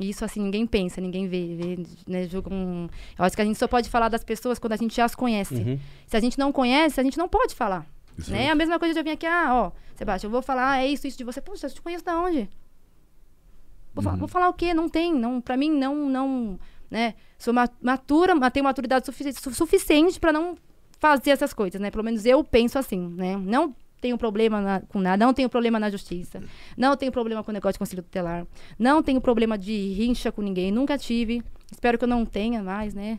Isso 0.00 0.24
assim, 0.24 0.40
ninguém 0.40 0.66
pensa, 0.66 1.00
ninguém 1.00 1.26
vê, 1.28 1.56
vê 1.56 1.86
né, 2.06 2.24
julga 2.24 2.54
um... 2.54 2.88
Eu 3.18 3.24
acho 3.24 3.34
que 3.34 3.42
a 3.42 3.44
gente 3.44 3.58
só 3.58 3.66
pode 3.66 3.90
falar 3.90 4.08
das 4.08 4.24
pessoas 4.24 4.58
quando 4.58 4.72
a 4.72 4.76
gente 4.76 4.94
já 4.94 5.04
as 5.04 5.14
conhece. 5.14 5.56
Uhum. 5.56 5.78
Se 6.06 6.16
a 6.16 6.20
gente 6.20 6.38
não 6.38 6.52
conhece, 6.52 7.00
a 7.00 7.02
gente 7.02 7.18
não 7.18 7.28
pode 7.28 7.54
falar. 7.54 7.84
Isso 8.16 8.30
Né? 8.30 8.44
aí. 8.44 8.48
A 8.48 8.54
mesma 8.54 8.78
coisa 8.78 8.94
de 8.94 9.00
eu 9.00 9.04
vir 9.04 9.10
aqui, 9.10 9.26
ah, 9.26 9.48
ó, 9.52 9.72
Sebastião, 9.96 10.28
eu 10.28 10.32
vou 10.32 10.42
falar, 10.42 10.78
é 10.78 10.86
isso, 10.86 11.06
isso 11.06 11.18
de 11.18 11.24
você. 11.24 11.40
Poxa, 11.40 11.66
eu 11.66 11.70
te 11.70 11.82
conheço 11.82 12.04
da 12.04 12.16
onde? 12.16 12.48
Vou, 13.98 14.02
falar, 14.04 14.16
vou 14.18 14.28
falar 14.28 14.48
o 14.48 14.52
quê? 14.54 14.72
Não 14.74 14.88
tem, 14.88 15.12
não, 15.14 15.40
pra 15.40 15.56
mim, 15.56 15.70
não, 15.70 16.08
não, 16.08 16.58
né? 16.90 17.14
Sou 17.38 17.52
ma- 17.52 17.68
matura, 17.82 18.34
mas 18.34 18.52
tenho 18.52 18.64
maturidade 18.64 19.06
sufici- 19.06 19.32
su- 19.40 19.54
suficiente 19.54 20.18
pra 20.20 20.32
não 20.32 20.56
fazer 20.98 21.30
essas 21.30 21.52
coisas, 21.52 21.80
né? 21.80 21.90
Pelo 21.90 22.04
menos 22.04 22.24
eu 22.26 22.42
penso 22.44 22.78
assim, 22.78 23.08
né? 23.08 23.36
Não 23.36 23.74
tenho 24.00 24.16
problema 24.16 24.60
na- 24.60 24.80
com 24.82 25.00
nada, 25.00 25.24
não 25.24 25.34
tenho 25.34 25.48
problema 25.48 25.78
na 25.80 25.90
justiça, 25.90 26.40
não 26.76 26.96
tenho 26.96 27.10
problema 27.10 27.42
com 27.42 27.50
o 27.50 27.54
negócio 27.54 27.72
de 27.74 27.78
conselho 27.80 28.02
tutelar, 28.02 28.46
não 28.78 29.02
tenho 29.02 29.20
problema 29.20 29.58
de 29.58 29.92
rincha 29.92 30.30
com 30.30 30.40
ninguém, 30.42 30.70
nunca 30.70 30.96
tive, 30.96 31.42
espero 31.72 31.98
que 31.98 32.04
eu 32.04 32.08
não 32.08 32.24
tenha 32.24 32.62
mais, 32.62 32.94
né? 32.94 33.18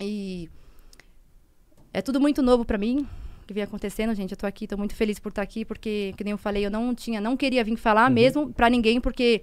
E 0.00 0.48
é 1.92 2.02
tudo 2.02 2.20
muito 2.20 2.42
novo 2.42 2.64
pra 2.64 2.76
mim 2.76 3.06
que 3.46 3.52
vem 3.54 3.62
acontecendo, 3.62 4.14
gente. 4.14 4.30
Eu 4.32 4.36
tô 4.38 4.46
aqui, 4.46 4.66
tô 4.66 4.76
muito 4.76 4.94
feliz 4.94 5.18
por 5.18 5.28
estar 5.28 5.42
aqui, 5.42 5.64
porque, 5.66 6.14
que 6.16 6.24
nem 6.24 6.30
eu 6.32 6.38
falei, 6.38 6.64
eu 6.66 6.70
não 6.70 6.94
tinha, 6.94 7.20
não 7.20 7.36
queria 7.36 7.62
vir 7.62 7.76
falar 7.76 8.10
mesmo 8.10 8.52
pra 8.52 8.70
ninguém, 8.70 9.00
porque 9.00 9.42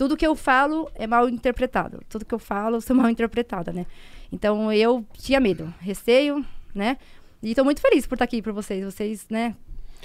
tudo 0.00 0.16
que 0.16 0.26
eu 0.26 0.34
falo 0.34 0.90
é 0.94 1.06
mal 1.06 1.28
interpretado. 1.28 2.00
Tudo 2.08 2.24
que 2.24 2.34
eu 2.34 2.38
falo, 2.38 2.76
eu 2.76 2.80
sou 2.80 2.96
mal 2.96 3.10
interpretada, 3.10 3.70
né? 3.70 3.84
Então 4.32 4.72
eu 4.72 5.04
tinha 5.12 5.38
medo, 5.38 5.74
receio, 5.78 6.42
né? 6.74 6.96
E 7.42 7.54
tô 7.54 7.62
muito 7.64 7.82
feliz 7.82 8.06
por 8.06 8.14
estar 8.14 8.24
aqui 8.24 8.40
por 8.40 8.54
vocês. 8.54 8.82
Vocês, 8.82 9.26
né? 9.28 9.54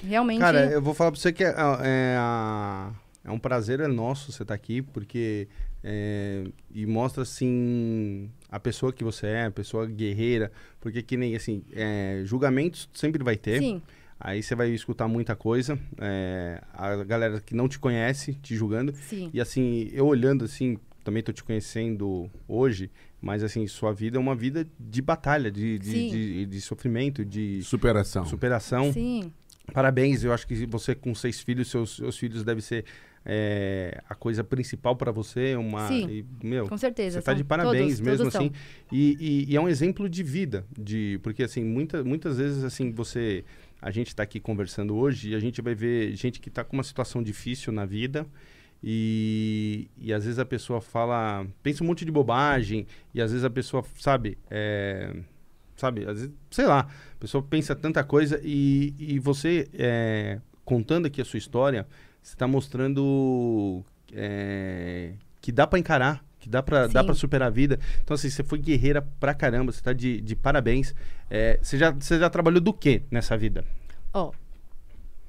Realmente. 0.04 0.40
Cara, 0.40 0.66
eu 0.66 0.82
vou 0.82 0.92
falar 0.92 1.10
pra 1.12 1.18
você 1.18 1.32
que 1.32 1.42
é, 1.42 1.54
é, 1.82 2.14
a- 2.18 2.92
é 3.24 3.30
um 3.30 3.38
prazer 3.38 3.80
é 3.80 3.86
nosso 3.88 4.30
você 4.32 4.42
estar 4.42 4.52
aqui, 4.52 4.82
porque 4.82 5.48
é, 5.82 6.44
e 6.74 6.84
mostra 6.84 7.22
assim 7.22 8.30
a 8.50 8.60
pessoa 8.60 8.92
que 8.92 9.02
você 9.02 9.28
é, 9.28 9.46
a 9.46 9.50
pessoa 9.50 9.86
guerreira, 9.86 10.52
porque 10.78 11.02
que 11.02 11.16
nem 11.16 11.34
assim, 11.34 11.62
é, 11.72 12.20
julgamentos 12.26 12.86
sempre 12.92 13.24
vai 13.24 13.36
ter. 13.36 13.60
Sim, 13.60 13.80
Aí 14.18 14.42
você 14.42 14.54
vai 14.54 14.70
escutar 14.70 15.06
muita 15.08 15.36
coisa, 15.36 15.78
é, 15.98 16.62
a 16.72 17.04
galera 17.04 17.40
que 17.40 17.54
não 17.54 17.68
te 17.68 17.78
conhece 17.78 18.34
te 18.34 18.56
julgando. 18.56 18.94
sim. 19.08 19.30
E 19.32 19.40
assim, 19.40 19.88
eu 19.92 20.06
olhando 20.06 20.44
assim, 20.44 20.78
também 21.04 21.22
tô 21.22 21.32
te 21.32 21.44
conhecendo 21.44 22.30
hoje, 22.48 22.90
mas 23.20 23.42
assim, 23.42 23.66
sua 23.66 23.92
vida 23.92 24.16
é 24.16 24.20
uma 24.20 24.34
vida 24.34 24.66
de 24.80 25.02
batalha, 25.02 25.50
de, 25.50 25.78
de, 25.78 26.08
de, 26.10 26.46
de 26.46 26.60
sofrimento, 26.60 27.24
de 27.24 27.62
Superação. 27.62 28.24
superação. 28.24 28.92
Sim, 28.92 29.30
Parabéns, 29.72 30.22
eu 30.22 30.32
acho 30.32 30.46
que 30.46 30.64
você 30.66 30.94
com 30.94 31.12
seis 31.14 31.40
filhos, 31.40 31.68
seus, 31.68 31.96
seus 31.96 32.16
filhos 32.16 32.44
devem 32.44 32.62
ser 32.62 32.84
é, 33.24 34.00
a 34.08 34.14
coisa 34.14 34.44
principal 34.44 34.94
para 34.94 35.10
você. 35.10 35.56
Uma, 35.56 35.88
Sim, 35.88 36.08
e, 36.08 36.24
meu, 36.46 36.68
com 36.68 36.78
certeza. 36.78 37.18
você 37.20 37.24
tá 37.24 37.32
de 37.34 37.42
parabéns 37.42 37.94
todos, 37.94 38.00
mesmo 38.00 38.18
todos 38.30 38.36
assim. 38.36 38.52
E, 38.92 39.16
e- 39.48 39.52
e 39.52 39.56
é 39.56 39.60
um 39.60 39.68
exemplo 39.68 40.08
de 40.08 40.22
vida, 40.22 40.64
de 40.78 41.18
porque 41.22 41.42
assim 41.42 41.64
muita, 41.64 42.04
muitas 42.04 42.38
vezes 42.38 42.62
assim 42.62 42.92
você, 42.92 43.44
a 43.80 43.90
gente 43.90 44.08
está 44.08 44.22
aqui 44.22 44.40
conversando 44.40 44.96
hoje 44.96 45.30
e 45.30 45.34
a 45.34 45.40
gente 45.40 45.60
vai 45.60 45.74
ver 45.74 46.14
gente 46.14 46.40
que 46.40 46.48
está 46.48 46.64
com 46.64 46.76
uma 46.76 46.82
situação 46.82 47.22
difícil 47.22 47.72
na 47.72 47.84
vida. 47.84 48.26
E, 48.82 49.88
e 49.98 50.12
às 50.12 50.24
vezes 50.24 50.38
a 50.38 50.44
pessoa 50.44 50.80
fala, 50.80 51.46
pensa 51.62 51.82
um 51.82 51.86
monte 51.86 52.04
de 52.04 52.10
bobagem, 52.12 52.86
e 53.14 53.20
às 53.20 53.30
vezes 53.30 53.44
a 53.44 53.50
pessoa, 53.50 53.84
sabe, 53.98 54.38
é, 54.50 55.14
sabe, 55.76 56.06
às 56.06 56.20
vezes, 56.20 56.30
sei 56.50 56.66
lá, 56.66 56.80
a 56.80 57.18
pessoa 57.18 57.42
pensa 57.42 57.74
tanta 57.74 58.04
coisa 58.04 58.40
e, 58.44 58.94
e 58.98 59.18
você, 59.18 59.68
é, 59.74 60.40
contando 60.64 61.06
aqui 61.06 61.20
a 61.20 61.24
sua 61.24 61.38
história, 61.38 61.86
você 62.22 62.34
está 62.34 62.46
mostrando 62.46 63.84
é, 64.12 65.14
que 65.40 65.52
dá 65.52 65.66
para 65.66 65.78
encarar, 65.78 66.24
que 66.46 66.50
dá 66.50 66.62
para 66.62 66.86
dá 66.86 67.02
pra 67.02 67.12
superar 67.12 67.48
a 67.48 67.50
vida. 67.50 67.78
Então, 68.02 68.14
assim, 68.14 68.30
você 68.30 68.44
foi 68.44 68.58
guerreira 68.58 69.02
pra 69.02 69.34
caramba, 69.34 69.72
você 69.72 69.82
tá 69.82 69.92
de, 69.92 70.20
de 70.20 70.36
parabéns. 70.36 70.94
É, 71.28 71.58
você, 71.60 71.76
já, 71.76 71.90
você 71.90 72.20
já 72.20 72.30
trabalhou 72.30 72.60
do 72.60 72.72
que 72.72 73.02
nessa 73.10 73.36
vida? 73.36 73.64
Ó, 74.14 74.30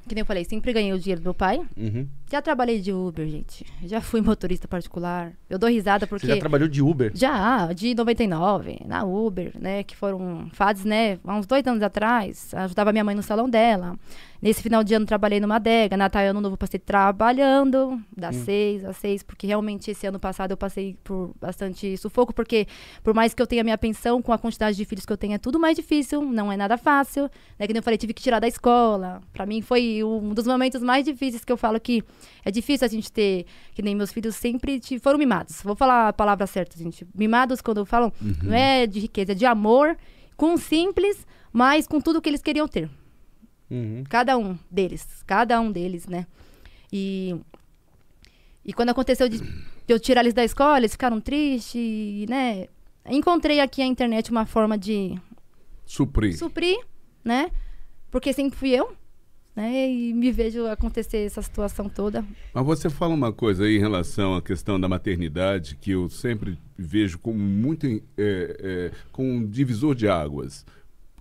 que 0.07 0.13
nem 0.13 0.21
eu 0.21 0.25
falei, 0.25 0.45
sempre 0.45 0.71
ganhei 0.71 0.93
o 0.93 0.99
dinheiro 0.99 1.21
do 1.21 1.25
meu 1.25 1.33
pai. 1.33 1.59
Uhum. 1.75 2.07
Já 2.31 2.41
trabalhei 2.41 2.79
de 2.79 2.93
Uber, 2.93 3.27
gente. 3.27 3.65
Já 3.83 3.99
fui 3.99 4.21
motorista 4.21 4.67
particular. 4.67 5.33
Eu 5.49 5.57
dou 5.57 5.69
risada 5.69 6.05
porque... 6.05 6.27
Você 6.27 6.33
já 6.33 6.39
trabalhou 6.39 6.67
de 6.67 6.81
Uber? 6.83 7.11
Já, 7.15 7.73
de 7.73 7.95
99, 7.95 8.81
na 8.85 9.03
Uber, 9.03 9.51
né? 9.59 9.83
Que 9.83 9.95
foram 9.95 10.49
fases, 10.53 10.85
né? 10.85 11.17
Há 11.25 11.35
uns 11.35 11.47
dois 11.47 11.65
anos 11.65 11.81
atrás, 11.81 12.53
ajudava 12.53 12.91
minha 12.91 13.03
mãe 13.03 13.15
no 13.15 13.23
salão 13.23 13.49
dela. 13.49 13.97
Nesse 14.41 14.61
final 14.61 14.83
de 14.83 14.93
ano 14.93 15.05
trabalhei 15.05 15.39
numa 15.39 15.55
adega. 15.55 15.97
Natal 15.97 16.21
e 16.21 16.27
Ano 16.27 16.39
Novo 16.41 16.55
passei 16.57 16.79
trabalhando, 16.79 17.99
das 18.15 18.35
seis 18.45 18.85
às 18.85 18.97
seis, 18.97 19.23
porque 19.23 19.47
realmente 19.47 19.89
esse 19.91 20.05
ano 20.05 20.19
passado 20.19 20.51
eu 20.51 20.57
passei 20.57 20.95
por 21.03 21.33
bastante 21.41 21.97
sufoco, 21.97 22.33
porque 22.33 22.67
por 23.03 23.13
mais 23.13 23.33
que 23.33 23.41
eu 23.41 23.47
tenha 23.47 23.63
minha 23.63 23.77
pensão, 23.77 24.21
com 24.21 24.31
a 24.31 24.37
quantidade 24.37 24.77
de 24.77 24.85
filhos 24.85 25.05
que 25.05 25.11
eu 25.11 25.17
tenho, 25.17 25.33
é 25.33 25.37
tudo 25.37 25.59
mais 25.59 25.75
difícil, 25.75 26.21
não 26.23 26.51
é 26.51 26.57
nada 26.57 26.77
fácil. 26.77 27.23
Né? 27.57 27.65
Que 27.67 27.73
nem 27.73 27.79
eu 27.79 27.83
falei, 27.83 27.97
tive 27.97 28.13
que 28.13 28.21
tirar 28.21 28.39
da 28.39 28.47
escola. 28.47 29.21
Pra 29.33 29.45
mim 29.45 29.61
foi 29.61 30.03
um 30.03 30.33
dos 30.33 30.45
momentos 30.45 30.81
mais 30.81 31.03
difíceis 31.03 31.43
que 31.43 31.51
eu 31.51 31.57
falo 31.57 31.79
que 31.79 32.03
é 32.45 32.51
difícil 32.51 32.85
a 32.85 32.89
gente 32.89 33.11
ter, 33.11 33.45
que 33.73 33.81
nem 33.81 33.95
meus 33.95 34.11
filhos 34.11 34.35
sempre 34.35 34.79
te- 34.79 34.99
foram 34.99 35.17
mimados. 35.17 35.61
Vou 35.63 35.75
falar 35.75 36.09
a 36.09 36.13
palavra 36.13 36.45
certa, 36.45 36.77
gente. 36.77 37.07
Mimados, 37.15 37.59
quando 37.61 37.85
falam, 37.85 38.13
não 38.43 38.53
é 38.53 38.85
de 38.85 38.99
riqueza, 38.99 39.31
é 39.31 39.35
de 39.35 39.45
amor, 39.45 39.97
com 40.35 40.55
simples, 40.57 41.25
mas 41.51 41.87
com 41.87 41.99
tudo 41.99 42.21
que 42.21 42.29
eles 42.29 42.41
queriam 42.41 42.67
ter. 42.67 42.89
Uhum. 43.69 44.03
Cada 44.09 44.37
um 44.37 44.57
deles. 44.69 45.23
Cada 45.25 45.59
um 45.59 45.71
deles, 45.71 46.07
né? 46.07 46.25
E, 46.91 47.35
e 48.63 48.73
quando 48.73 48.89
aconteceu 48.89 49.27
de 49.27 49.41
eu 49.87 49.99
tirar 49.99 50.21
eles 50.21 50.33
da 50.33 50.43
escola, 50.43 50.77
eles 50.77 50.91
ficaram 50.91 51.19
tristes, 51.19 52.27
né? 52.29 52.67
Encontrei 53.09 53.59
aqui 53.59 53.81
na 53.81 53.87
internet 53.87 54.31
uma 54.31 54.45
forma 54.45 54.77
de 54.77 55.17
Suprir. 55.85 56.37
suprir, 56.37 56.77
né? 57.23 57.49
Porque 58.11 58.33
sempre 58.33 58.57
fui 58.57 58.69
eu, 58.69 58.93
né? 59.55 59.89
E 59.89 60.13
me 60.13 60.31
vejo 60.31 60.67
acontecer 60.67 61.25
essa 61.25 61.41
situação 61.41 61.87
toda. 61.89 62.25
Mas 62.53 62.65
você 62.65 62.89
fala 62.89 63.13
uma 63.13 63.31
coisa 63.31 63.63
aí 63.63 63.77
em 63.77 63.79
relação 63.79 64.35
à 64.35 64.41
questão 64.41 64.79
da 64.79 64.87
maternidade 64.87 65.77
que 65.79 65.91
eu 65.91 66.09
sempre 66.09 66.59
vejo 66.77 67.17
como 67.19 67.39
muito 67.39 67.87
é, 67.87 68.01
é, 68.17 68.91
com 69.11 69.29
um 69.37 69.45
divisor 69.47 69.95
de 69.95 70.07
águas. 70.07 70.65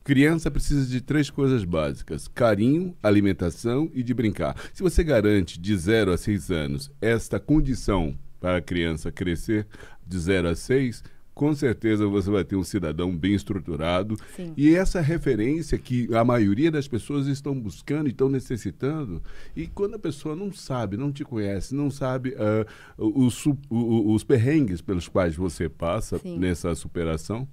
Criança 0.07 0.53
precisa 0.53 0.87
de 0.87 1.01
três 1.01 1.31
coisas 1.31 1.65
básicas: 1.65 2.29
carinho, 2.29 2.97
alimentação 3.03 3.91
e 3.93 4.05
de 4.05 4.15
brincar. 4.15 4.57
Se 4.73 4.81
você 4.81 5.03
garante 5.03 5.59
de 5.59 5.77
0 5.77 6.13
a 6.13 6.17
6 6.17 6.51
anos 6.53 6.93
esta 7.01 7.41
condição 7.41 8.17
para 8.41 8.59
a 8.59 8.63
criança 8.63 9.11
crescer 9.11 9.67
de 10.07 10.17
0 10.17 10.51
a 10.51 10.55
6, 10.55 11.03
com 11.35 11.53
certeza 11.57 12.07
você 12.07 12.31
vai 12.31 12.45
ter 12.45 12.55
um 12.55 12.63
cidadão 12.63 13.15
bem 13.17 13.35
estruturado 13.35 14.17
Sim. 14.37 14.55
e 14.57 14.77
essa 14.77 15.01
referência 15.01 15.77
que 15.77 16.09
a 16.15 16.25
maioria 16.25 16.71
das 16.71 16.87
pessoas 16.87 17.27
estão 17.27 17.59
buscando 17.59 18.07
e 18.07 18.13
estão 18.13 18.29
necessitando. 18.29 19.21
E 19.57 19.67
quando 19.67 19.97
a 19.97 19.99
pessoa 19.99 20.37
não 20.37 20.53
sabe, 20.53 20.97
não 20.97 21.11
te 21.11 21.25
conhece, 21.25 21.75
não 21.75 21.91
sabe 21.91 22.37
ah, 22.39 22.65
os, 22.97 23.45
os 23.69 24.23
perrengues 24.23 24.81
pelos 24.81 25.09
quais 25.09 25.35
você 25.35 25.69
passa 25.69 26.17
Sim. 26.21 26.39
nessa 26.39 26.73
superação, 26.77 27.49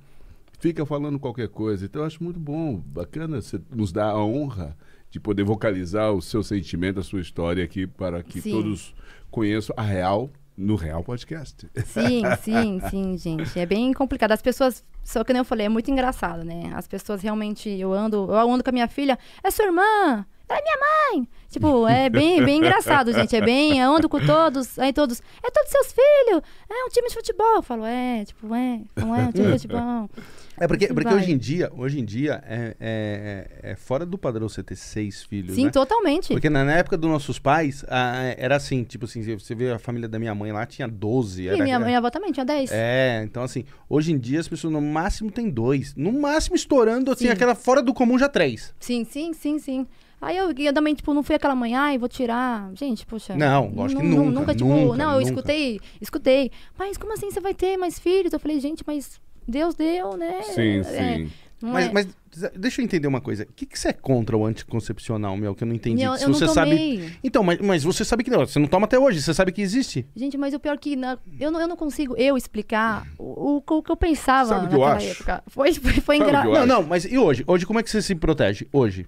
fica 0.64 0.86
falando 0.86 1.20
qualquer 1.20 1.50
coisa. 1.50 1.84
Então 1.84 2.04
eu 2.04 2.08
acho 2.08 2.24
muito 2.24 2.40
bom, 2.40 2.78
bacana 2.78 3.42
você 3.42 3.60
nos 3.70 3.92
dar 3.92 4.12
a 4.12 4.24
honra 4.24 4.78
de 5.12 5.20
poder 5.20 5.44
vocalizar 5.44 6.14
o 6.14 6.22
seu 6.22 6.42
sentimento, 6.42 7.02
a 7.02 7.04
sua 7.04 7.20
história 7.20 7.62
aqui 7.62 7.86
para 7.86 8.24
que 8.24 8.40
Sim. 8.40 8.52
todos 8.52 8.96
conheçam 9.30 9.76
a 9.78 9.82
real 9.82 10.30
no 10.56 10.76
Real 10.76 11.04
Podcast. 11.04 11.70
Sim, 11.86 12.22
sim, 12.42 12.80
sim, 12.90 13.18
gente. 13.18 13.60
É 13.60 13.66
bem 13.66 13.92
complicado. 13.92 14.32
As 14.32 14.42
pessoas, 14.42 14.86
só 15.04 15.22
que 15.26 15.34
nem 15.34 15.42
eu 15.42 15.46
falei, 15.46 15.66
é 15.66 15.70
muito 15.70 15.92
engraçado, 15.92 16.46
né? 16.46 16.72
As 16.74 16.88
pessoas 16.88 17.22
realmente, 17.22 17.70
eu 17.70 17.92
ando, 17.92 18.32
eu 18.32 18.50
ando 18.50 18.64
com 18.64 18.70
a 18.70 18.74
minha 18.74 18.88
filha, 18.88 19.20
é 19.44 19.52
sua 19.52 19.66
irmã, 19.66 20.26
Ela 20.48 20.60
é 20.60 20.62
minha 20.62 20.78
mãe. 20.80 21.30
Tipo, 21.50 21.86
é 21.90 22.10
bem, 22.10 22.42
bem 22.42 22.60
engraçado, 22.60 23.12
gente. 23.12 23.36
É 23.36 23.42
bem, 23.42 23.80
eu 23.80 23.94
ando 23.94 24.08
com 24.08 24.26
todos, 24.26 24.80
aí 24.80 24.94
todos, 24.94 25.22
é 25.44 25.52
todos 25.52 25.70
seus 25.70 25.88
filhos, 25.92 26.42
é 26.70 26.86
um 26.86 26.90
time 26.90 27.10
de 27.10 27.16
futebol. 27.16 27.56
Eu 27.58 27.64
falo, 27.64 27.84
é, 27.86 28.24
tipo, 28.24 28.56
é, 28.56 28.82
não 28.96 29.14
é 29.14 29.24
um 29.26 29.32
time 29.34 29.48
de 29.48 29.52
futebol. 29.52 30.10
É 30.58 30.68
porque, 30.68 30.88
porque 30.88 31.04
vai. 31.10 31.16
hoje 31.16 31.32
em 31.32 31.38
dia, 31.38 31.72
hoje 31.76 32.00
em 32.00 32.06
dia 32.06 32.44
é, 32.48 32.76
é, 32.80 33.72
é 33.72 33.76
fora 33.76 34.06
do 34.06 34.18
padrão 34.18 34.48
você 34.48 34.62
ter 34.62 34.76
seis 34.76 35.24
filhos, 35.24 35.56
Sim, 35.56 35.66
né? 35.66 35.72
totalmente. 35.72 36.28
Porque 36.34 36.50
na, 36.50 36.64
na 36.64 36.74
época 36.74 36.96
dos 36.98 37.10
nossos 37.10 37.40
pais, 37.40 37.84
ah, 37.88 38.34
era 38.38 38.56
assim, 38.56 38.84
tipo 38.84 39.06
assim, 39.06 39.22
você 39.38 39.56
vê 39.56 39.72
a 39.72 39.80
família 39.80 40.08
da 40.08 40.20
minha 40.20 40.34
mãe 40.36 40.52
lá, 40.52 40.66
tinha 40.66 40.88
12. 40.88 41.44
E 41.44 41.48
Era, 41.50 41.64
minha, 41.64 41.80
minha 41.80 41.98
avó 41.98 42.10
também 42.10 42.32
tinha 42.32 42.46
10. 42.46 42.70
É, 42.72 43.22
então 43.24 43.42
assim, 43.44 43.66
hoje 43.90 44.12
em 44.12 44.18
dia 44.18 44.40
as 44.40 44.48
pessoas 44.48 44.72
no 44.72 44.82
máximo 44.82 45.32
tem 45.32 45.50
dois. 45.50 45.96
No 45.96 46.12
máximo 46.12 46.56
estourando, 46.56 47.12
assim, 47.12 47.26
Sim. 47.26 47.32
aquela 47.32 47.56
fora 47.56 47.82
do 47.82 47.94
comum 47.94 48.18
já 48.20 48.30
três. 48.30 48.74
Sim, 48.80 49.04
sim, 49.06 49.34
sim, 49.34 49.58
sim. 49.60 49.88
Aí 50.22 50.38
eu, 50.38 50.54
eu 50.58 50.74
também, 50.74 50.94
tipo, 50.96 51.14
não 51.14 51.22
fui 51.22 51.36
aquela 51.36 51.54
mãe, 51.56 51.76
ai, 51.76 51.98
vou 51.98 52.08
tirar. 52.08 52.72
Gente, 52.76 53.06
poxa. 53.06 53.36
Não, 53.36 53.70
lógico 53.76 54.00
que 54.00 54.08
nu- 54.08 54.16
nu- 54.18 54.26
nunca, 54.26 54.40
Nunca, 54.40 54.56
tipo, 54.56 54.70
nunca, 54.70 54.98
não, 54.98 55.12
eu 55.14 55.18
nunca. 55.20 55.24
escutei, 55.30 55.82
escutei. 56.00 56.52
Mas 56.80 56.96
como 56.98 57.12
assim 57.12 57.30
você 57.30 57.42
vai 57.42 57.54
ter 57.54 57.76
mais 57.76 58.00
filhos? 58.00 58.32
Eu 58.32 58.40
falei, 58.40 58.58
gente, 58.62 58.84
mas 58.88 59.20
Deus 59.48 59.76
deu, 59.76 60.16
né? 60.18 60.42
Sim, 60.44 60.80
É, 60.80 60.84
sim. 61.18 61.32
não 61.62 61.72
Mas, 61.74 61.86
é- 61.88 61.92
mas 61.92 62.08
deixa 62.56 62.82
eu 62.82 62.86
entender 62.86 63.08
uma 63.08 63.22
coisa. 63.22 63.44
O 63.44 63.54
que, 63.56 63.66
que 63.66 63.78
você 63.78 63.90
é 63.90 63.94
contra 63.94 64.36
o 64.36 64.46
anticoncepcional, 64.46 65.36
meu? 65.38 65.54
Que 65.54 65.64
eu 65.64 65.68
não 65.68 65.76
entendi. 65.76 66.02
Eu- 66.04 66.16
Se 66.18 66.24
eu 66.24 66.30
não 66.30 66.36
você 66.38 66.46
tomei. 66.48 66.98
sabe. 67.02 67.20
Então, 67.24 67.44
mas, 67.44 67.60
mas 67.60 67.84
você 67.84 68.04
sabe 68.04 68.24
que 68.24 68.32
não. 68.32 68.40
Você 68.46 68.58
não 68.60 68.68
toma 68.68 68.86
até 68.86 68.98
hoje, 68.98 69.22
você 69.22 69.34
sabe 69.34 69.52
que 69.52 69.62
existe. 69.62 70.06
Gente, 70.16 70.38
mas 70.38 70.54
o 70.54 70.60
pior 70.60 70.78
que 70.78 70.96
na- 70.96 71.18
eu, 71.40 71.52
não, 71.52 71.62
eu 71.62 71.68
não 71.68 71.76
consigo 71.78 72.16
eu 72.18 72.36
explicar 72.38 73.06
o, 73.20 73.58
o, 73.62 73.64
o 73.78 73.84
que 73.84 73.92
eu 73.92 73.98
pensava 73.98 74.50
Sabe 74.50 74.66
o 74.66 74.70
que 74.70 74.76
eu 74.76 74.80
naquela 74.80 74.98
acho? 74.98 75.08
época. 75.12 75.44
Foi, 75.48 75.74
foi, 75.74 75.94
foi 75.94 75.94
Sabe 75.94 76.02
o 76.02 76.04
que 76.04 76.12
eu 76.12 76.26
engraçado. 76.28 76.52
Não, 76.52 76.58
acho. 76.58 76.68
não, 76.68 76.84
mas 76.84 77.06
e 77.06 77.18
hoje? 77.18 77.44
Hoje 77.46 77.66
como 77.66 77.80
é 77.80 77.84
que 77.84 77.90
você 77.92 78.02
se 78.02 78.16
protege? 78.16 78.68
Hoje? 78.74 79.06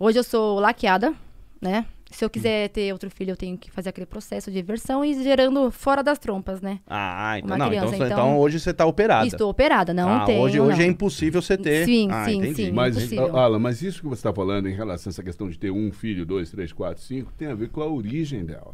Hoje 0.00 0.18
eu 0.18 0.24
sou 0.24 0.58
laqueada, 0.60 1.12
né? 1.60 1.84
Se 2.10 2.24
eu 2.24 2.30
quiser 2.30 2.68
ter 2.70 2.90
outro 2.92 3.10
filho, 3.10 3.32
eu 3.32 3.36
tenho 3.36 3.56
que 3.58 3.70
fazer 3.70 3.90
aquele 3.90 4.06
processo 4.06 4.50
de 4.50 4.62
versão 4.62 5.04
e 5.04 5.22
gerando 5.22 5.70
fora 5.70 6.02
das 6.02 6.18
trompas, 6.18 6.60
né? 6.60 6.80
Ah, 6.86 7.38
então 7.38 7.50
Uma 7.50 7.58
não. 7.58 7.68
criança, 7.68 7.94
então, 7.94 8.06
então- 8.06 8.18
então 8.18 8.38
hoje 8.38 8.58
você 8.58 8.72
tá 8.72 8.86
operada. 8.86 9.26
Estou 9.26 9.50
operada, 9.50 9.92
não 9.92 10.08
ah, 10.08 10.24
tenho. 10.24 10.40
hoje, 10.40 10.58
hoje 10.58 10.78
não. 10.78 10.84
é 10.84 10.88
impossível 10.88 11.42
você 11.42 11.56
ter. 11.56 11.84
Sim, 11.84 12.08
ah, 12.10 12.24
sim, 12.24 12.38
entendi. 12.38 12.66
sim. 12.66 12.72
Mas, 12.72 12.96
impossível. 12.96 13.36
Alan, 13.36 13.58
mas 13.58 13.82
isso 13.82 14.00
que 14.00 14.06
você 14.08 14.20
está 14.20 14.32
falando 14.32 14.68
em 14.68 14.74
relação 14.74 15.10
a 15.10 15.12
essa 15.12 15.22
questão 15.22 15.48
de 15.50 15.58
ter 15.58 15.70
um 15.70 15.92
filho, 15.92 16.24
dois, 16.24 16.50
três, 16.50 16.72
quatro, 16.72 17.02
cinco, 17.02 17.30
tem 17.36 17.48
a 17.48 17.54
ver 17.54 17.68
com 17.68 17.82
a 17.82 17.86
origem 17.86 18.44
dela. 18.44 18.72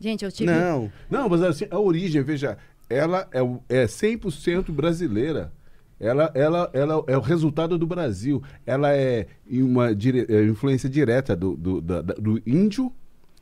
Gente, 0.00 0.24
eu 0.24 0.30
tive. 0.30 0.50
Não. 0.50 0.90
Não, 1.10 1.28
mas 1.28 1.42
assim, 1.42 1.66
a 1.70 1.78
origem, 1.78 2.22
veja, 2.22 2.56
ela 2.88 3.28
é, 3.32 3.40
é 3.82 3.86
100% 3.86 4.70
brasileira. 4.70 5.52
Ela, 6.00 6.30
ela, 6.34 6.70
ela 6.72 7.04
é 7.06 7.16
o 7.16 7.20
resultado 7.20 7.76
do 7.76 7.86
Brasil. 7.86 8.42
Ela 8.64 8.94
é 8.94 9.26
uma 9.50 9.94
dire- 9.94 10.26
é 10.28 10.44
influência 10.44 10.88
direta 10.88 11.34
do, 11.34 11.56
do, 11.56 11.80
da- 11.80 12.02
do 12.02 12.40
índio 12.46 12.92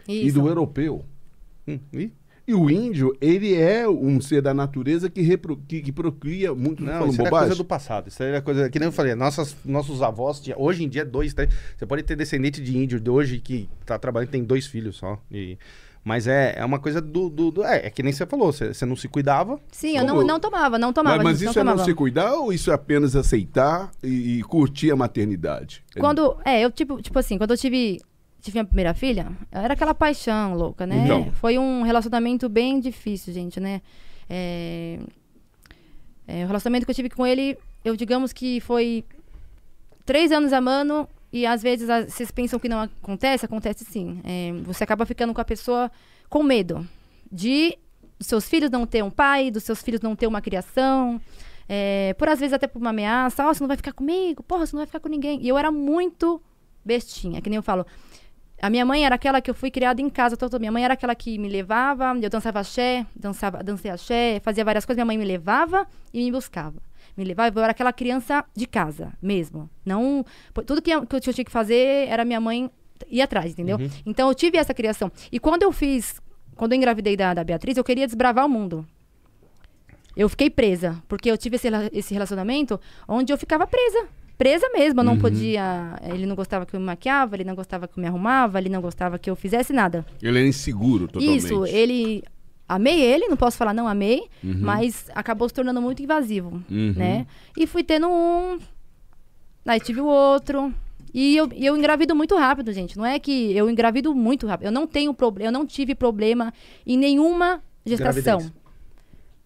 e 0.08 0.26
Isso. 0.26 0.40
do 0.40 0.48
europeu. 0.48 1.04
Hum, 1.68 1.78
ih? 1.92 2.10
E 2.48 2.54
o 2.54 2.70
índio, 2.70 3.12
ele 3.20 3.56
é 3.56 3.88
um 3.88 4.20
ser 4.20 4.40
da 4.40 4.54
natureza 4.54 5.10
que, 5.10 5.20
repro, 5.20 5.60
que, 5.66 5.82
que 5.82 5.90
procria 5.90 6.54
muito. 6.54 6.80
Não, 6.84 6.92
falando 6.92 7.08
isso 7.08 7.16
bobagem? 7.24 7.48
coisa 7.48 7.54
do 7.56 7.64
passado. 7.64 8.06
Isso 8.08 8.22
era 8.22 8.40
coisa. 8.40 8.70
Que 8.70 8.78
nem 8.78 8.86
eu 8.86 8.92
falei, 8.92 9.16
nossas, 9.16 9.56
nossos 9.64 10.00
avós, 10.00 10.38
tinha, 10.40 10.56
hoje 10.56 10.84
em 10.84 10.88
dia, 10.88 11.04
dois, 11.04 11.34
três. 11.34 11.52
Você 11.76 11.84
pode 11.84 12.04
ter 12.04 12.14
descendente 12.14 12.62
de 12.62 12.78
índio 12.78 13.00
de 13.00 13.10
hoje 13.10 13.40
que 13.40 13.68
tá 13.84 13.98
trabalhando 13.98 14.30
tem 14.30 14.44
dois 14.44 14.64
filhos 14.64 14.94
só. 14.96 15.20
E, 15.28 15.58
mas 16.06 16.28
é, 16.28 16.54
é 16.56 16.64
uma 16.64 16.78
coisa 16.78 17.00
do. 17.00 17.28
do, 17.28 17.50
do- 17.50 17.64
é, 17.64 17.86
é 17.86 17.90
que 17.90 18.00
nem 18.00 18.12
você 18.12 18.24
falou, 18.24 18.52
você, 18.52 18.72
você 18.72 18.86
não 18.86 18.94
se 18.94 19.08
cuidava. 19.08 19.58
Sim, 19.72 19.96
eu 19.96 20.04
não, 20.04 20.22
não 20.22 20.38
tomava, 20.38 20.78
não 20.78 20.92
tomava. 20.92 21.16
Mas, 21.16 21.24
mas 21.24 21.42
isso 21.42 21.58
é 21.58 21.64
não 21.64 21.72
não 21.72 21.72
tomava. 21.72 21.90
se 21.90 21.94
cuidar 21.96 22.32
ou 22.34 22.52
isso 22.52 22.70
é 22.70 22.74
apenas 22.74 23.16
aceitar 23.16 23.90
e, 24.04 24.38
e 24.38 24.42
curtir 24.44 24.92
a 24.92 24.96
maternidade? 24.96 25.82
Quando, 25.98 26.36
é, 26.44 26.60
eu 26.60 26.70
tipo, 26.70 27.02
tipo 27.02 27.18
assim, 27.18 27.36
quando 27.36 27.50
eu 27.50 27.56
tive, 27.56 28.00
tive 28.40 28.54
minha 28.54 28.64
primeira 28.64 28.94
filha, 28.94 29.32
era 29.50 29.74
aquela 29.74 29.94
paixão 29.94 30.54
louca, 30.54 30.86
né? 30.86 31.02
Então. 31.06 31.32
Foi 31.32 31.58
um 31.58 31.82
relacionamento 31.82 32.48
bem 32.48 32.78
difícil, 32.78 33.34
gente, 33.34 33.58
né? 33.58 33.82
É, 34.30 35.00
é, 36.28 36.44
o 36.44 36.46
relacionamento 36.46 36.84
que 36.86 36.92
eu 36.92 36.94
tive 36.94 37.10
com 37.10 37.26
ele, 37.26 37.58
eu 37.84 37.96
digamos 37.96 38.32
que 38.32 38.60
foi 38.60 39.04
três 40.04 40.30
anos 40.30 40.52
amando 40.52 41.08
e 41.40 41.46
às 41.46 41.62
vezes 41.62 41.88
as- 41.90 42.12
vocês 42.12 42.30
pensam 42.30 42.58
que 42.58 42.68
não 42.68 42.80
acontece, 42.82 43.44
acontece 43.44 43.84
sim. 43.84 44.20
É, 44.24 44.52
você 44.64 44.84
acaba 44.84 45.04
ficando 45.06 45.32
com 45.34 45.40
a 45.40 45.44
pessoa 45.44 45.90
com 46.28 46.42
medo 46.42 46.86
de 47.30 47.76
seus 48.20 48.48
filhos 48.48 48.70
não 48.70 48.86
ter 48.86 49.02
um 49.04 49.10
pai, 49.10 49.50
dos 49.50 49.64
seus 49.64 49.82
filhos 49.82 50.00
não 50.00 50.16
ter 50.16 50.26
uma 50.26 50.40
criação. 50.40 51.20
é, 51.68 52.14
por 52.16 52.28
às 52.28 52.38
vezes 52.38 52.52
até 52.52 52.66
por 52.68 52.78
uma 52.80 52.90
ameaça, 52.90 53.44
ó, 53.44 53.52
você 53.52 53.60
não 53.60 53.66
vai 53.68 53.76
ficar 53.76 53.92
comigo, 53.92 54.40
porra, 54.42 54.64
você 54.64 54.74
não 54.76 54.80
vai 54.80 54.86
ficar 54.86 55.00
com 55.00 55.08
ninguém. 55.08 55.42
E 55.42 55.48
eu 55.48 55.58
era 55.58 55.70
muito 55.72 56.40
bestinha, 56.84 57.40
que 57.42 57.50
nem 57.50 57.56
eu 57.56 57.62
falo. 57.62 57.84
A 58.62 58.70
minha 58.70 58.86
mãe 58.86 59.04
era 59.04 59.16
aquela 59.16 59.40
que 59.40 59.50
eu 59.50 59.54
fui 59.54 59.70
criada 59.70 60.00
em 60.00 60.08
casa 60.08 60.36
toda. 60.36 60.58
Minha 60.60 60.70
mãe 60.72 60.84
era 60.84 60.94
aquela 60.94 61.14
que 61.14 61.36
me 61.38 61.48
levava, 61.48 62.16
eu 62.22 62.30
dançava 62.30 62.60
axé, 62.60 63.04
dançava, 63.14 63.62
dancei 63.64 63.90
axé, 63.90 64.40
fazia 64.42 64.64
várias 64.64 64.86
coisas. 64.86 64.96
Minha 64.96 65.04
mãe 65.06 65.18
me 65.18 65.24
levava 65.24 65.86
e 66.14 66.24
me 66.24 66.30
buscava. 66.30 66.80
Me 67.16 67.24
levava, 67.24 67.58
eu 67.58 67.62
era 67.62 67.70
aquela 67.70 67.92
criança 67.92 68.44
de 68.54 68.66
casa 68.66 69.12
mesmo. 69.22 69.70
Não, 69.84 70.24
tudo 70.66 70.82
que 70.82 70.90
eu, 70.90 71.06
que 71.06 71.16
eu 71.16 71.20
tinha 71.20 71.44
que 71.44 71.50
fazer 71.50 72.08
era 72.08 72.24
minha 72.24 72.40
mãe 72.40 72.70
ir 73.10 73.22
atrás, 73.22 73.52
entendeu? 73.52 73.78
Então 74.04 74.28
eu 74.28 74.34
tive 74.34 74.58
essa 74.58 74.74
criação. 74.74 75.10
E 75.32 75.38
quando 75.38 75.62
eu 75.62 75.72
fiz, 75.72 76.20
quando 76.54 76.72
eu 76.72 76.76
engravidei 76.76 77.16
da, 77.16 77.32
da 77.34 77.44
Beatriz, 77.44 77.76
eu 77.76 77.84
queria 77.84 78.06
desbravar 78.06 78.44
o 78.44 78.48
mundo. 78.48 78.86
Eu 80.16 80.28
fiquei 80.28 80.48
presa, 80.48 81.02
porque 81.06 81.30
eu 81.30 81.36
tive 81.36 81.56
esse, 81.56 81.68
esse 81.92 82.14
relacionamento 82.14 82.80
onde 83.06 83.32
eu 83.32 83.38
ficava 83.38 83.66
presa. 83.66 84.06
Presa 84.38 84.68
mesmo, 84.70 85.00
eu 85.00 85.04
não 85.04 85.18
podia. 85.18 85.98
Ele 86.02 86.26
não 86.26 86.36
gostava 86.36 86.66
que 86.66 86.76
eu 86.76 86.80
me 86.80 86.84
maquiava, 86.84 87.36
ele 87.36 87.44
não 87.44 87.54
gostava 87.54 87.88
que 87.88 87.98
eu 87.98 88.02
me 88.02 88.06
arrumava, 88.06 88.58
ele 88.58 88.68
não 88.68 88.82
gostava 88.82 89.18
que 89.18 89.30
eu 89.30 89.36
fizesse 89.36 89.72
nada. 89.72 90.04
Ele 90.22 90.38
é 90.38 90.46
inseguro 90.46 91.08
totalmente. 91.08 91.38
Isso, 91.38 91.64
ele. 91.66 92.22
Amei 92.68 93.00
ele, 93.00 93.28
não 93.28 93.36
posso 93.36 93.56
falar 93.56 93.72
não 93.72 93.86
amei, 93.86 94.22
Uhum. 94.42 94.58
mas 94.60 95.06
acabou 95.14 95.48
se 95.48 95.54
tornando 95.54 95.80
muito 95.80 96.02
invasivo, 96.02 96.62
Uhum. 96.70 96.94
né? 96.96 97.26
E 97.56 97.66
fui 97.66 97.84
tendo 97.84 98.08
um, 98.08 98.58
aí 99.66 99.78
tive 99.80 100.00
o 100.00 100.06
outro. 100.06 100.72
E 101.14 101.36
eu, 101.36 101.48
eu 101.54 101.76
engravido 101.76 102.14
muito 102.14 102.36
rápido, 102.36 102.72
gente. 102.72 102.96
Não 102.98 103.06
é 103.06 103.18
que 103.18 103.56
eu 103.56 103.70
engravido 103.70 104.14
muito 104.14 104.46
rápido. 104.46 104.66
Eu 104.66 104.72
não 104.72 104.86
tenho 104.86 105.14
problema, 105.14 105.48
eu 105.48 105.52
não 105.52 105.64
tive 105.64 105.94
problema 105.94 106.52
em 106.86 106.98
nenhuma 106.98 107.62
gestação. 107.86 108.38
Gravidez. 108.38 108.52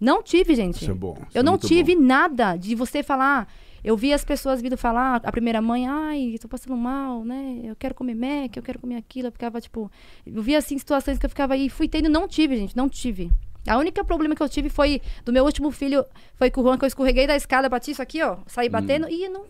Não 0.00 0.22
tive, 0.22 0.54
gente. 0.54 0.80
Isso 0.82 0.90
é 0.90 0.94
bom. 0.94 1.12
isso 1.28 1.36
Eu 1.36 1.40
é 1.40 1.42
não 1.44 1.58
tive 1.58 1.94
bom. 1.94 2.02
nada 2.02 2.56
de 2.56 2.74
você 2.74 3.02
falar. 3.02 3.46
Eu 3.82 3.96
vi 3.96 4.12
as 4.12 4.24
pessoas 4.24 4.60
vindo 4.60 4.76
falar, 4.76 5.20
a 5.24 5.32
primeira 5.32 5.60
mãe, 5.62 5.86
ai, 5.86 6.36
tô 6.40 6.48
passando 6.48 6.76
mal, 6.76 7.24
né? 7.24 7.60
Eu 7.64 7.76
quero 7.76 7.94
comer 7.94 8.14
Mac, 8.14 8.56
eu 8.56 8.62
quero 8.62 8.78
comer 8.78 8.96
aquilo. 8.96 9.28
Eu 9.28 9.32
ficava, 9.32 9.60
tipo. 9.60 9.90
Eu 10.26 10.42
via 10.42 10.58
assim 10.58 10.76
situações 10.78 11.18
que 11.18 11.26
eu 11.26 11.30
ficava 11.30 11.54
aí, 11.54 11.68
fui 11.68 11.88
tendo, 11.88 12.08
não 12.08 12.28
tive, 12.28 12.56
gente, 12.56 12.76
não 12.76 12.88
tive. 12.88 13.30
A 13.66 13.76
única 13.76 14.02
problema 14.04 14.34
que 14.34 14.42
eu 14.42 14.48
tive 14.48 14.68
foi 14.68 15.02
do 15.24 15.32
meu 15.32 15.44
último 15.44 15.70
filho, 15.70 16.04
foi 16.34 16.50
com 16.50 16.60
o 16.60 16.64
Juan, 16.64 16.78
que 16.78 16.84
eu 16.84 16.88
escorreguei 16.88 17.26
da 17.26 17.36
escada, 17.36 17.68
bati 17.68 17.90
isso 17.90 18.00
aqui, 18.00 18.22
ó, 18.22 18.38
saí 18.46 18.68
Hum. 18.68 18.72
batendo 18.72 19.08
e 19.08 19.28
não. 19.28 19.44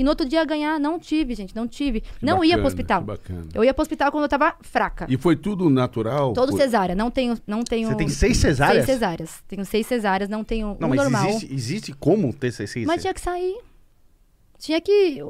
E 0.00 0.02
no 0.02 0.08
outro 0.08 0.26
dia 0.26 0.42
ganhar, 0.46 0.80
não 0.80 0.98
tive, 0.98 1.34
gente, 1.34 1.54
não 1.54 1.68
tive. 1.68 2.00
Que 2.00 2.08
não 2.24 2.42
ia 2.42 2.56
bacana, 2.56 2.58
pro 2.62 2.66
hospital. 2.68 3.00
que 3.02 3.06
bacana. 3.06 3.48
Eu 3.52 3.62
ia 3.62 3.74
pro 3.74 3.82
hospital 3.82 4.10
quando 4.10 4.22
eu 4.24 4.28
tava 4.30 4.54
fraca. 4.62 5.06
E 5.10 5.18
foi 5.18 5.36
tudo 5.36 5.68
natural? 5.68 6.32
Todo 6.32 6.52
Foi- 6.52 6.60
cesárea, 6.62 6.94
não 6.94 7.10
tenho, 7.10 7.36
não 7.46 7.62
tenho. 7.62 7.88
Você 7.90 7.96
tem 7.96 8.08
seis 8.08 8.38
cesáreas? 8.38 8.86
Seis 8.86 8.98
cesáreas. 8.98 9.42
Tenho 9.46 9.62
seis 9.66 9.86
cesáreas, 9.86 10.30
não 10.30 10.42
tenho 10.42 10.74
Não, 10.80 10.86
um 10.88 10.90
mas 10.90 11.00
normal. 11.02 11.28
existe, 11.28 11.52
existe 11.54 11.92
como 11.92 12.32
ter 12.32 12.50
seis 12.50 12.70
seis- 12.70 12.86
Mas 12.86 13.02
tinha 13.02 13.12
que 13.12 13.20
sair. 13.20 13.58
Tinha 14.58 14.80
que. 14.80 15.22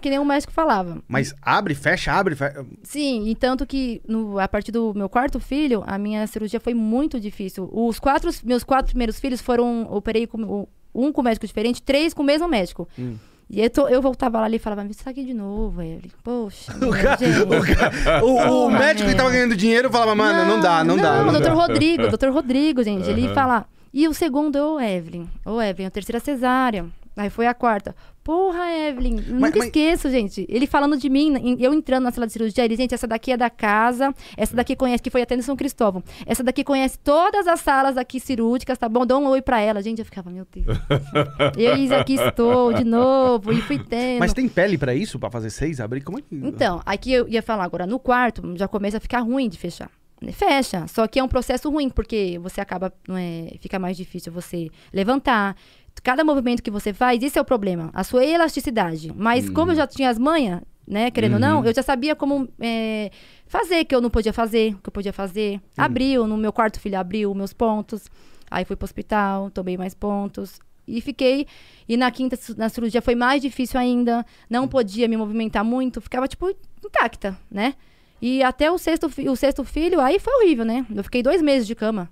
Que 0.00 0.10
nem 0.10 0.18
o 0.18 0.24
médico 0.24 0.52
falava. 0.52 1.02
Mas 1.08 1.34
abre, 1.40 1.74
fecha, 1.74 2.12
abre, 2.12 2.34
fecha. 2.34 2.64
Sim, 2.82 3.28
e 3.28 3.34
tanto 3.34 3.66
que 3.66 4.00
no, 4.06 4.38
a 4.38 4.46
partir 4.46 4.72
do 4.72 4.92
meu 4.94 5.08
quarto 5.08 5.38
filho, 5.40 5.82
a 5.86 5.98
minha 5.98 6.26
cirurgia 6.26 6.58
foi 6.60 6.74
muito 6.74 7.18
difícil. 7.20 7.68
Os 7.72 7.98
quatro, 7.98 8.30
meus 8.44 8.62
quatro 8.64 8.88
primeiros 8.90 9.18
filhos 9.20 9.40
foram. 9.40 9.86
Operei 9.90 10.26
com 10.26 10.42
o- 10.42 10.68
um 10.94 11.12
com 11.12 11.22
médico 11.22 11.46
diferente, 11.46 11.82
três 11.82 12.12
com 12.14 12.22
o 12.22 12.26
mesmo 12.26 12.46
médico. 12.48 12.88
Hum. 12.98 13.16
E 13.50 13.62
eu, 13.62 13.70
tô- 13.70 13.88
eu 13.88 14.02
voltava 14.02 14.38
lá 14.40 14.48
e 14.50 14.58
falava, 14.58 14.84
me 14.84 14.90
isso 14.90 15.08
aqui 15.08 15.24
de 15.24 15.32
novo, 15.32 15.80
Evelyn. 15.80 16.10
Poxa. 16.22 16.70
gente. 17.18 18.22
O, 18.22 18.34
o 18.34 18.42
Porra, 18.68 18.78
médico 18.78 19.08
que 19.08 19.14
é. 19.14 19.16
tava 19.16 19.30
ganhando 19.30 19.56
dinheiro 19.56 19.90
falava, 19.90 20.14
mano, 20.14 20.44
não, 20.46 20.60
dá, 20.60 20.84
não, 20.84 20.96
dá. 20.96 21.16
Não, 21.18 21.24
Não 21.26 21.32
doutor. 21.32 21.52
Rodrigo, 21.54 22.08
doutor 22.08 22.30
Rodrigo, 22.30 22.82
gente. 22.82 23.08
Ele 23.08 23.24
Aham. 23.26 23.34
fala. 23.34 23.64
E 23.92 24.06
o 24.06 24.12
segundo, 24.12 24.56
ô 24.56 24.78
Evelyn. 24.78 25.26
Ô 25.46 25.62
Evelyn, 25.62 25.86
a 25.86 25.90
terceira 25.90 26.20
cesárea. 26.20 26.84
Aí 27.18 27.30
foi 27.30 27.48
a 27.48 27.52
quarta. 27.54 27.96
Porra, 28.22 28.70
Evelyn, 28.70 29.16
nunca 29.26 29.58
mas- 29.58 29.64
esqueço, 29.64 30.08
gente. 30.08 30.46
Ele 30.48 30.68
falando 30.68 30.96
de 30.96 31.08
mim, 31.08 31.56
eu 31.58 31.74
entrando 31.74 32.04
na 32.04 32.12
sala 32.12 32.26
de 32.28 32.32
cirurgia, 32.32 32.64
ele, 32.64 32.76
gente, 32.76 32.94
essa 32.94 33.08
daqui 33.08 33.32
é 33.32 33.36
da 33.36 33.50
casa, 33.50 34.14
essa 34.36 34.54
daqui 34.54 34.76
conhece, 34.76 35.02
que 35.02 35.10
foi 35.10 35.22
até 35.22 35.34
em 35.34 35.42
São 35.42 35.56
Cristóvão. 35.56 36.00
Essa 36.26 36.44
daqui 36.44 36.62
conhece 36.62 36.96
todas 36.98 37.48
as 37.48 37.58
salas 37.60 37.96
aqui 37.96 38.20
cirúrgicas, 38.20 38.78
tá 38.78 38.88
bom? 38.88 39.04
Dá 39.04 39.18
um 39.18 39.26
oi 39.26 39.42
pra 39.42 39.60
ela. 39.60 39.82
Gente, 39.82 39.98
eu 39.98 40.04
ficava, 40.04 40.30
meu 40.30 40.46
Deus. 40.54 40.78
Eis 41.58 41.90
aqui 41.90 42.14
estou, 42.14 42.72
de 42.72 42.84
novo, 42.84 43.52
e 43.52 43.60
fui 43.62 43.78
tendo. 43.78 44.20
Mas 44.20 44.32
tem 44.32 44.48
pele 44.48 44.78
pra 44.78 44.94
isso? 44.94 45.18
Pra 45.18 45.30
fazer 45.30 45.50
seis, 45.50 45.80
abrir? 45.80 46.02
Como 46.02 46.18
é 46.18 46.22
que... 46.22 46.36
Então, 46.36 46.80
aqui 46.86 47.12
eu 47.12 47.28
ia 47.28 47.42
falar 47.42 47.64
agora, 47.64 47.86
no 47.86 47.98
quarto 47.98 48.42
já 48.56 48.68
começa 48.68 48.98
a 48.98 49.00
ficar 49.00 49.20
ruim 49.20 49.48
de 49.48 49.58
fechar. 49.58 49.90
Fecha, 50.32 50.84
só 50.88 51.06
que 51.06 51.20
é 51.20 51.22
um 51.22 51.28
processo 51.28 51.70
ruim, 51.70 51.88
porque 51.88 52.40
você 52.42 52.60
acaba, 52.60 52.92
não 53.06 53.16
é, 53.16 53.52
fica 53.60 53.78
mais 53.78 53.96
difícil 53.96 54.32
você 54.32 54.68
levantar. 54.92 55.56
Cada 56.02 56.24
movimento 56.24 56.62
que 56.62 56.70
você 56.70 56.92
faz, 56.92 57.22
isso 57.22 57.38
é 57.38 57.42
o 57.42 57.44
problema, 57.44 57.90
a 57.92 58.04
sua 58.04 58.24
elasticidade. 58.24 59.12
Mas 59.14 59.48
como 59.48 59.72
eu 59.72 59.76
já 59.76 59.86
tinha 59.86 60.10
as 60.10 60.18
manhas, 60.18 60.60
né, 60.86 61.10
querendo 61.10 61.34
ou 61.34 61.38
não, 61.38 61.64
eu 61.64 61.74
já 61.74 61.82
sabia 61.82 62.16
como 62.16 62.48
é, 62.58 63.10
fazer 63.46 63.84
que 63.84 63.94
eu 63.94 64.00
não 64.00 64.08
podia 64.08 64.32
fazer, 64.32 64.74
que 64.82 64.88
eu 64.88 64.92
podia 64.92 65.12
fazer. 65.12 65.60
Abriu, 65.76 66.26
no 66.26 66.36
meu 66.36 66.52
quarto 66.52 66.80
filho 66.80 66.98
abriu 66.98 67.34
meus 67.34 67.52
pontos. 67.52 68.06
Aí 68.50 68.64
fui 68.64 68.76
pro 68.76 68.84
hospital, 68.84 69.50
tomei 69.50 69.76
mais 69.76 69.94
pontos. 69.94 70.58
E 70.86 71.02
fiquei. 71.02 71.46
E 71.86 71.96
na 71.98 72.10
quinta, 72.10 72.38
na 72.56 72.70
cirurgia, 72.70 73.02
foi 73.02 73.14
mais 73.14 73.42
difícil 73.42 73.78
ainda. 73.78 74.24
Não 74.48 74.66
podia 74.66 75.06
me 75.06 75.18
movimentar 75.18 75.62
muito. 75.62 76.00
Ficava, 76.00 76.26
tipo, 76.26 76.48
intacta, 76.82 77.36
né? 77.50 77.74
E 78.20 78.42
até 78.42 78.70
o 78.70 78.78
sexto, 78.78 79.06
o 79.06 79.36
sexto 79.36 79.62
filho, 79.64 80.00
aí 80.00 80.18
foi 80.18 80.32
horrível, 80.34 80.64
né? 80.64 80.84
Eu 80.92 81.04
fiquei 81.04 81.22
dois 81.22 81.40
meses 81.40 81.66
de 81.66 81.74
cama, 81.74 82.10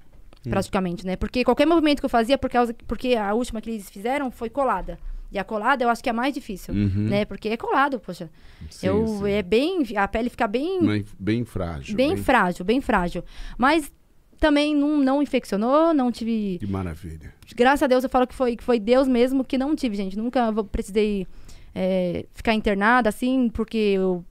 praticamente, 0.51 1.05
né? 1.07 1.17
Porque 1.17 1.45
qualquer 1.45 1.67
movimento 1.67 2.01
que 2.01 2.07
eu 2.07 2.11
fazia, 2.11 2.37
por 2.39 2.51
causa, 2.51 2.75
porque 2.87 3.15
a 3.15 3.33
última 3.35 3.61
que 3.61 3.71
eles 3.71 3.89
fizeram 3.91 4.31
foi 4.31 4.49
colada. 4.51 4.99
E 5.33 5.39
a 5.39 5.45
colada 5.45 5.83
eu 5.85 5.89
acho 5.89 6.03
que 6.03 6.09
é 6.09 6.13
a 6.13 6.15
mais 6.15 6.33
difícil, 6.33 6.73
Uhum. 6.73 7.09
né? 7.09 7.25
Porque 7.25 7.49
é 7.49 7.57
colado, 7.57 7.99
poxa. 7.99 8.31
Sim, 8.71 8.87
eu, 8.87 9.07
sim. 9.07 9.29
É 9.31 9.43
bem. 9.43 9.83
A 9.97 10.07
pele 10.07 10.31
fica 10.31 10.47
bem 10.47 10.81
Bem, 10.87 11.05
bem 11.19 11.45
frágil. 11.45 11.97
bem 11.97 12.17
frágil, 12.17 12.65
bem 12.65 12.81
frágil. 12.81 13.25
Mas 13.59 13.93
também 14.39 14.75
não, 14.75 14.99
não 14.99 15.21
infeccionou, 15.23 15.93
não 15.93 16.13
tive. 16.13 16.59
Que 16.61 16.67
maravilha. 16.67 17.35
Graças 17.57 17.83
a 17.83 17.87
Deus 17.89 18.05
eu 18.05 18.11
falo 18.11 18.27
que 18.27 18.35
foi, 18.35 18.55
que 18.57 18.63
foi 18.63 18.79
Deus 18.79 19.09
mesmo 19.09 19.43
que 19.45 19.59
não 19.59 19.75
tive, 19.75 19.97
gente. 19.97 20.17
Nunca 20.17 20.53
precisei 20.65 21.27
é, 21.75 22.25
ficar 22.33 22.55
internada 22.55 23.09
assim, 23.09 23.49
porque 23.49 23.77
eu. 23.77 24.25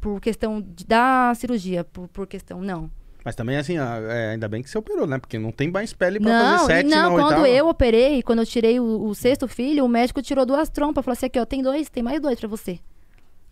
Por 0.00 0.20
questão 0.20 0.60
de- 0.60 0.84
da 0.86 1.32
cirurgia, 1.34 1.82
por, 1.84 2.06
por 2.08 2.26
questão. 2.26 2.60
Não. 2.60 2.90
Mas 3.24 3.34
também, 3.34 3.56
assim, 3.56 3.78
é, 3.78 4.32
ainda 4.32 4.46
bem 4.48 4.62
que 4.62 4.68
você 4.68 4.76
operou, 4.76 5.06
né? 5.06 5.18
Porque 5.18 5.38
não 5.38 5.50
tem 5.50 5.70
mais 5.70 5.94
pele 5.94 6.20
pra 6.20 6.30
Não, 6.30 6.58
fazer 6.58 6.66
sete 6.66 6.90
não 6.90 7.10
na 7.10 7.22
quando 7.22 7.24
oitava. 7.38 7.48
eu 7.48 7.68
operei, 7.68 8.22
quando 8.22 8.40
eu 8.40 8.46
tirei 8.46 8.78
o, 8.78 9.06
o 9.06 9.14
sexto 9.14 9.48
filho, 9.48 9.84
o 9.84 9.88
médico 9.88 10.20
tirou 10.20 10.44
duas 10.44 10.68
trompas. 10.68 11.02
Falou 11.04 11.14
assim: 11.14 11.26
aqui, 11.26 11.40
ó, 11.40 11.46
tem 11.46 11.62
dois, 11.62 11.88
tem 11.88 12.02
mais 12.02 12.20
dois 12.20 12.38
pra 12.38 12.48
você. 12.48 12.78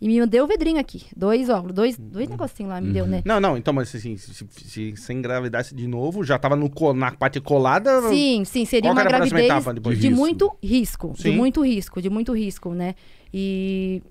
E 0.03 0.07
me 0.07 0.25
deu 0.27 0.43
o 0.43 0.47
vidrinho 0.47 0.79
aqui. 0.79 1.05
Dois 1.15 1.49
óculos, 1.49 1.73
dois, 1.73 1.97
dois 1.97 2.27
negocinhos 2.27 2.71
lá, 2.73 2.81
me 2.81 2.91
deu, 2.91 3.07
né? 3.07 3.21
Não, 3.23 3.39
não, 3.39 3.55
então, 3.55 3.73
mas 3.73 3.95
assim, 3.95 4.17
se, 4.17 4.45
se, 4.51 4.93
se 4.97 5.13
engravidasse 5.13 5.73
de 5.73 5.87
novo, 5.87 6.25
já 6.25 6.37
tava 6.37 6.57
no, 6.57 6.69
na 6.93 7.11
parte 7.13 7.39
colada. 7.39 8.01
Sim, 8.09 8.43
sim, 8.43 8.65
seria 8.65 8.91
uma 8.91 9.01
gravidez 9.01 9.65
depois 9.73 9.97
de 9.97 10.09
disso? 10.09 10.19
muito 10.19 10.53
risco, 10.61 11.13
de 11.15 11.21
Sim. 11.21 11.37
muito 11.37 11.65
risco, 11.65 12.01
de 12.01 12.09
muito 12.09 12.33
risco, 12.33 12.73
né? 12.73 12.95
E 13.33 14.03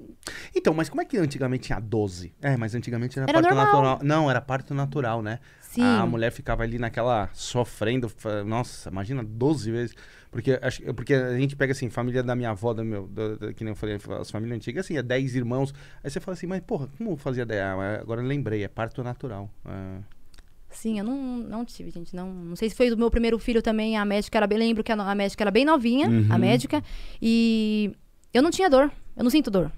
Então, 0.54 0.72
mas 0.72 0.88
como 0.88 1.02
é 1.02 1.04
que 1.04 1.16
antigamente 1.16 1.64
tinha 1.64 1.80
12? 1.80 2.32
É, 2.40 2.56
mas 2.56 2.74
antigamente 2.74 3.18
era, 3.18 3.28
Era 3.28 3.40
parto 3.42 3.54
normal. 3.54 3.66
natural. 3.66 3.98
Não, 4.02 4.30
era 4.30 4.40
parto 4.40 4.74
natural, 4.74 5.20
né? 5.22 5.40
sim, 5.60 5.82
A 5.82 6.06
mulher 6.06 6.30
ficava 6.30 6.62
ali 6.62 6.78
naquela 6.78 7.28
sofrendo, 7.32 8.10
nossa, 8.46 8.88
imagina 8.90 9.22
12 9.24 9.70
vezes. 9.70 9.96
Porque, 10.30 10.58
porque 10.94 11.12
a 11.14 11.36
gente 11.38 11.56
pega 11.56 11.72
assim, 11.72 11.90
família 11.90 12.22
da 12.22 12.34
minha 12.34 12.50
avó, 12.50 12.72
do 12.72 12.84
meu, 12.84 13.06
do- 13.06 13.36
do- 13.36 13.54
que 13.54 13.64
nem 13.64 13.72
eu 13.72 13.76
falei, 13.76 13.98
as 14.20 14.30
famílias 14.30 14.56
antigas, 14.56 14.84
assim, 14.86 14.96
é 14.96 15.02
10 15.02 15.34
irmãos. 15.34 15.74
Aí 16.02 16.10
você 16.10 16.20
fala 16.20 16.34
assim, 16.34 16.46
mas 16.46 16.60
porra, 16.62 16.88
como 16.96 17.16
fazia 17.16 17.44
10? 17.44 17.60
Ah, 17.60 17.98
agora 18.00 18.22
eu 18.22 18.26
lembrei, 18.26 18.62
é 18.64 18.68
parto 18.68 19.02
natural. 19.02 19.50
Ah, 19.64 19.98
sim, 20.70 20.98
eu 20.98 21.04
não, 21.04 21.16
não 21.38 21.64
tive, 21.66 21.90
gente, 21.90 22.14
não, 22.16 22.32
não 22.32 22.56
sei 22.56 22.70
se 22.70 22.76
foi 22.76 22.88
do 22.88 22.96
meu 22.96 23.10
primeiro 23.10 23.38
filho 23.38 23.60
também, 23.60 23.96
a 23.96 24.04
médica 24.06 24.38
era 24.38 24.46
bem, 24.46 24.56
lembro 24.58 24.82
que 24.82 24.90
a, 24.92 24.94
a 24.94 25.14
médica 25.14 25.42
era 25.44 25.50
bem 25.50 25.64
novinha, 25.66 26.08
a 26.30 26.38
médica, 26.38 26.82
e 27.20 27.92
eu 28.32 28.42
não 28.42 28.50
tinha 28.50 28.70
dor, 28.70 28.90
eu 29.16 29.22
não 29.24 29.30
sinto 29.30 29.50
dor. 29.50 29.70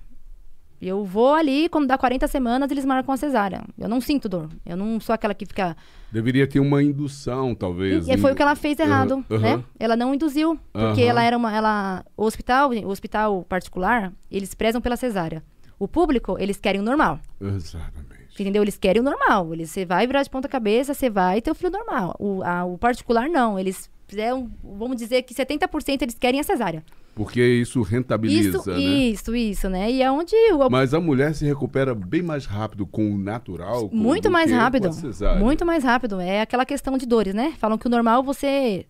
Eu 0.81 1.05
vou 1.05 1.33
ali, 1.35 1.69
quando 1.69 1.87
dá 1.87 1.97
40 1.97 2.27
semanas, 2.29 2.71
eles 2.71 2.85
marcam 2.85 3.15
a 3.15 3.17
cesárea. 3.17 3.63
Eu 3.79 3.89
não 3.89 4.01
sinto 4.01 4.29
dor. 4.29 4.49
Eu 4.67 4.77
não 4.77 5.01
sou 5.01 5.15
aquela 5.15 5.33
que 5.35 5.47
fica. 5.47 5.77
Deveria 6.13 6.47
ter 6.47 6.61
uma 6.61 6.83
indução, 6.83 7.55
talvez. 7.55 8.07
E 8.09 8.17
foi 8.19 8.33
o 8.33 8.35
que 8.37 8.43
ela 8.43 8.55
fez 8.55 8.79
errado, 8.79 9.25
né? 9.41 9.65
Ela 9.79 9.97
não 9.97 10.15
induziu, 10.15 10.59
porque 10.73 11.03
ela 11.03 11.23
era 11.23 11.37
uma, 11.37 11.53
ela, 11.55 12.05
o 12.17 12.25
hospital, 12.25 12.71
o 12.71 12.89
hospital 12.89 13.43
particular, 13.49 14.13
eles 14.31 14.55
prezam 14.55 14.81
pela 14.81 14.97
cesárea. 14.97 15.43
O 15.79 15.89
público, 15.89 16.37
eles 16.39 16.59
querem 16.59 16.81
o 16.81 16.85
normal, 16.85 17.19
Exatamente. 17.41 18.41
entendeu? 18.41 18.63
Eles 18.63 18.77
querem 18.77 19.01
o 19.01 19.05
normal. 19.05 19.53
Eles, 19.53 19.71
você 19.71 19.85
vai 19.85 20.07
virar 20.07 20.23
de 20.23 20.31
ponta 20.31 20.49
cabeça, 20.49 20.95
você 20.95 21.11
vai 21.11 21.41
ter 21.41 21.51
o 21.51 21.55
filho 21.55 21.71
normal. 21.73 22.15
O, 22.19 22.43
a- 22.45 22.65
o 22.65 22.79
particular 22.79 23.29
não, 23.29 23.59
eles 23.59 23.91
fizeram, 24.07 24.51
vamos 24.63 24.97
dizer 24.97 25.23
que 25.23 25.35
70% 25.35 26.03
eles 26.03 26.15
querem 26.15 26.39
a 26.41 26.45
cesárea. 26.45 26.85
Porque 27.15 27.41
isso 27.41 27.81
rentabiliza, 27.83 28.59
isso, 28.59 28.71
né? 28.71 28.79
isso, 28.81 29.37
isso, 29.37 29.69
né? 29.69 29.91
E 29.91 30.03
é 30.03 30.11
onde 30.11 30.35
o, 30.53 30.69
Mas 30.69 30.93
a 30.93 31.01
mulher 31.01 31.35
se 31.35 31.45
recupera 31.45 31.95
bem 31.95 32.23
mais 32.23 32.45
rápido 32.45 32.85
com 32.87 33.15
o 33.15 33.19
natural. 33.19 33.89
com- 33.89 33.97
muito 33.97 34.31
mais 34.31 34.51
rápido. 34.51 34.91
Muito 35.39 35.65
mais 35.65 35.85
rápido. 35.85 36.21
É 36.21 36.41
aquela 36.41 36.65
questão 36.67 36.99
de 36.99 37.07
dores, 37.07 37.33
né? 37.35 37.55
Falam 37.59 37.79
que 37.79 37.87
o 37.87 37.91
normal 37.91 38.23
você, 38.23 38.87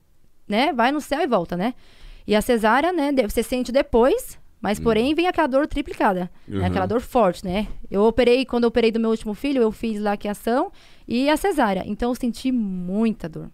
né, 0.48 0.72
vai 0.72 0.90
no 0.90 1.00
céu 1.00 1.20
e 1.20 1.26
volta, 1.26 1.56
né? 1.56 1.74
E 2.26 2.34
a 2.34 2.40
cesárea, 2.40 2.92
né, 2.92 3.12
você 3.28 3.42
sente 3.42 3.70
depois, 3.70 4.38
mas 4.60 4.80
porém 4.80 5.14
vem 5.14 5.26
aquela 5.28 5.46
dor 5.46 5.66
triplicada. 5.66 6.30
Uhum. 6.48 6.62
É 6.62 6.66
aquela 6.66 6.86
dor 6.86 7.02
forte, 7.02 7.44
né? 7.44 7.66
Eu 7.90 8.02
operei, 8.04 8.46
quando 8.46 8.64
eu 8.64 8.68
operei 8.68 8.90
do 8.90 8.98
meu 8.98 9.10
último 9.10 9.34
filho, 9.34 9.60
eu 9.60 9.70
fiz 9.70 10.00
laqueação 10.00 10.72
e 11.06 11.28
a 11.28 11.36
cesárea. 11.36 11.82
Então 11.86 12.10
eu 12.10 12.14
senti 12.14 12.50
muita 12.50 13.28
dor. 13.28 13.50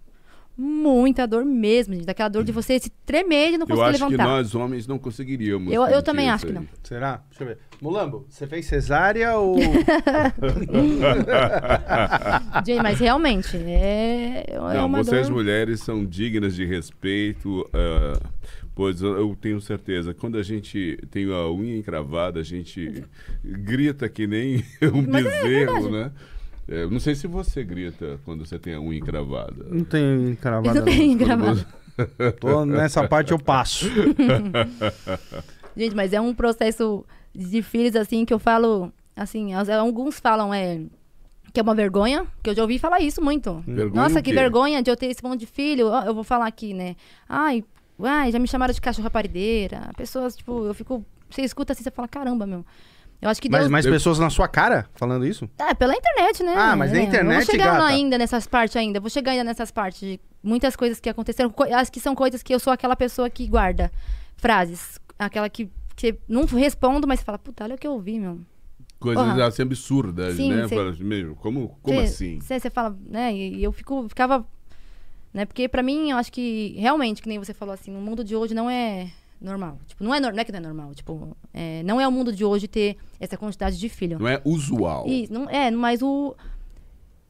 Muita 0.62 1.26
dor 1.26 1.42
mesmo, 1.44 1.94
gente. 1.94 2.04
Daquela 2.04 2.28
dor 2.28 2.44
de 2.44 2.52
você 2.52 2.78
se 2.78 2.90
tremer 3.06 3.52
e 3.54 3.58
não 3.58 3.64
Eu 3.64 3.68
conseguir 3.76 3.88
acho 3.88 4.04
que 4.06 4.10
levantar. 4.12 4.24
nós 4.28 4.54
homens 4.54 4.86
não 4.86 4.98
conseguiríamos. 4.98 5.72
Eu- 5.72 5.86
eu 5.86 6.02
também 6.02 6.28
acho 6.28 6.46
que 6.46 6.52
não. 6.52 6.66
será? 6.82 7.22
Deixa 7.30 7.44
eu 7.44 7.48
ver. 7.48 7.58
Mulambo, 7.80 8.26
você 8.28 8.46
fez 8.46 8.66
cesárea 8.66 9.34
ou. 9.36 9.56
Gente, 12.66 12.82
mas 12.82 12.98
realmente, 13.00 13.56
é, 13.56 14.44
é 14.48 14.58
Não, 14.76 14.86
uma 14.86 15.02
vocês 15.02 15.28
dor... 15.28 15.36
mulheres 15.36 15.80
são 15.80 16.04
dignas 16.04 16.54
de 16.54 16.64
respeito, 16.66 17.66
ah, 17.72 18.20
pois 18.74 19.00
eu- 19.02 19.16
eu 19.16 19.36
tenho 19.40 19.60
certeza, 19.60 20.12
quando 20.14 20.36
a 20.38 20.42
gente 20.42 20.98
tem 21.10 21.30
a 21.32 21.50
unha 21.50 21.76
encravada, 21.76 22.40
a 22.40 22.44
gente 22.44 23.04
grita 23.42 24.08
que 24.08 24.26
nem 24.26 24.64
um 24.92 25.02
Mas 25.08 25.24
é 25.24 25.42
bezerro, 25.42 25.90
né? 25.90 26.12
É, 26.70 26.84
eu 26.84 26.90
não 26.90 27.00
sei 27.00 27.14
se 27.16 27.26
você 27.26 27.64
grita 27.64 28.20
quando 28.24 28.46
você 28.46 28.58
tem 28.58 28.74
a 28.74 28.80
unha 28.80 28.98
encravada. 28.98 29.64
Não 29.68 29.84
tem 29.84 30.00
Eu 30.02 30.30
encravada. 30.30 30.72
não 30.78 30.84
tenho 30.84 31.18
gravado. 31.18 31.66
Tô 32.40 32.64
nessa 32.64 33.06
parte 33.08 33.32
eu 33.32 33.38
passo. 33.38 33.86
Gente, 35.76 35.94
mas 35.94 36.12
é 36.12 36.20
um 36.20 36.34
processo 36.34 37.04
de 37.34 37.62
filhos, 37.62 37.94
assim, 37.96 38.24
que 38.24 38.32
eu 38.34 38.38
falo, 38.38 38.92
assim, 39.16 39.54
as- 39.54 39.68
alguns 39.68 40.18
falam, 40.18 40.52
é, 40.52 40.80
que 41.52 41.60
é 41.60 41.62
uma 41.62 41.74
vergonha, 41.74 42.26
que 42.42 42.50
eu 42.50 42.54
já 42.54 42.62
ouvi 42.62 42.78
falar 42.78 43.00
isso 43.00 43.22
muito. 43.22 43.62
Vergonha 43.66 44.02
Nossa, 44.02 44.22
que 44.22 44.32
vergonha 44.32 44.82
de 44.82 44.90
eu 44.90 44.96
ter 44.96 45.06
esse 45.06 45.22
monte 45.22 45.40
de 45.40 45.46
filho. 45.46 45.88
Eu 45.88 46.14
vou 46.14 46.24
falar 46.24 46.46
aqui, 46.46 46.74
né? 46.74 46.96
Ai, 47.28 47.64
ai, 48.02 48.30
já 48.32 48.38
me 48.38 48.48
chamaram 48.48 48.72
de 48.74 48.80
cachorra 48.80 49.10
parideira. 49.10 49.90
Pessoas, 49.96 50.36
tipo, 50.36 50.64
eu 50.66 50.74
fico... 50.74 51.04
Você 51.30 51.42
escuta 51.42 51.72
assim, 51.72 51.82
você 51.84 51.90
fala, 51.90 52.08
caramba, 52.08 52.46
meu. 52.46 52.64
Eu 53.22 53.28
acho 53.28 53.40
que 53.42 53.50
Mas, 53.50 53.60
Deus... 53.60 53.70
mas 53.70 53.86
pessoas 53.86 54.18
na 54.18 54.30
sua 54.30 54.48
cara 54.48 54.88
falando 54.94 55.26
isso? 55.26 55.48
É, 55.58 55.74
pela 55.74 55.94
internet, 55.94 56.42
né? 56.42 56.54
Ah, 56.56 56.74
mas 56.74 56.90
na 56.90 56.98
É, 56.98 57.02
internet, 57.02 57.40
Eu 57.40 57.44
vou 57.46 57.52
chegar 57.54 57.72
gata. 57.72 57.84
ainda 57.84 58.16
nessas 58.16 58.46
partes 58.46 58.76
ainda. 58.76 58.98
Vou 58.98 59.10
chegar 59.10 59.32
ainda 59.32 59.44
nessas 59.44 59.70
partes 59.70 60.00
de 60.00 60.20
muitas 60.42 60.74
coisas 60.74 60.98
que 60.98 61.08
aconteceram. 61.08 61.50
co- 61.50 61.64
As 61.64 61.90
que 61.90 62.00
são 62.00 62.14
coisas 62.14 62.42
que 62.42 62.54
eu 62.54 62.58
sou 62.58 62.72
aquela 62.72 62.96
pessoa 62.96 63.28
que 63.28 63.46
guarda 63.46 63.92
frases. 64.36 64.98
Aquela 65.18 65.50
que, 65.50 65.68
que 65.94 66.16
não 66.26 66.44
respondo, 66.46 67.06
mas 67.06 67.22
fala, 67.22 67.38
puta, 67.38 67.64
olha 67.64 67.74
o 67.74 67.78
que 67.78 67.86
eu 67.86 67.92
ouvi, 67.92 68.18
meu. 68.18 68.40
Coisas 68.98 69.22
Porra. 69.22 69.46
assim 69.46 69.62
absurdas, 69.62 70.36
Sim, 70.36 70.52
né? 70.52 70.66
cê- 70.68 70.74
Fala 70.74 70.90
assim, 70.90 71.04
Mesmo, 71.04 71.34
como 71.36 71.78
como 71.82 72.00
assim? 72.00 72.38
Você 72.40 72.70
fala, 72.70 72.96
né? 73.06 73.34
E, 73.34 73.62
eu 73.62 73.70
fico, 73.72 74.08
ficava. 74.08 74.46
Né, 75.32 75.44
porque 75.44 75.68
pra 75.68 75.82
mim, 75.82 76.10
eu 76.10 76.16
acho 76.16 76.32
que 76.32 76.74
realmente, 76.78 77.22
que 77.22 77.28
nem 77.28 77.38
você 77.38 77.54
falou 77.54 77.72
assim, 77.72 77.90
no 77.92 78.00
mundo 78.00 78.24
de 78.24 78.34
hoje 78.34 78.52
não 78.54 78.68
é 78.68 79.10
normal. 79.40 79.78
Tipo, 79.86 80.04
não 80.04 80.14
é, 80.14 80.20
nor- 80.20 80.32
não 80.32 80.40
é 80.40 80.44
que 80.44 80.52
não 80.52 80.58
é 80.58 80.62
normal. 80.62 80.94
Tipo, 80.94 81.36
é, 81.54 81.82
não 81.82 82.00
é 82.00 82.06
o 82.06 82.12
mundo 82.12 82.32
de 82.32 82.44
hoje 82.44 82.68
ter 82.68 82.96
essa 83.18 83.36
quantidade 83.36 83.78
de 83.78 83.88
filho. 83.88 84.18
Não 84.18 84.28
é 84.28 84.40
usual. 84.44 85.06
Isso, 85.08 85.32
não, 85.32 85.48
é, 85.48 85.70
mas 85.70 86.02
o. 86.02 86.34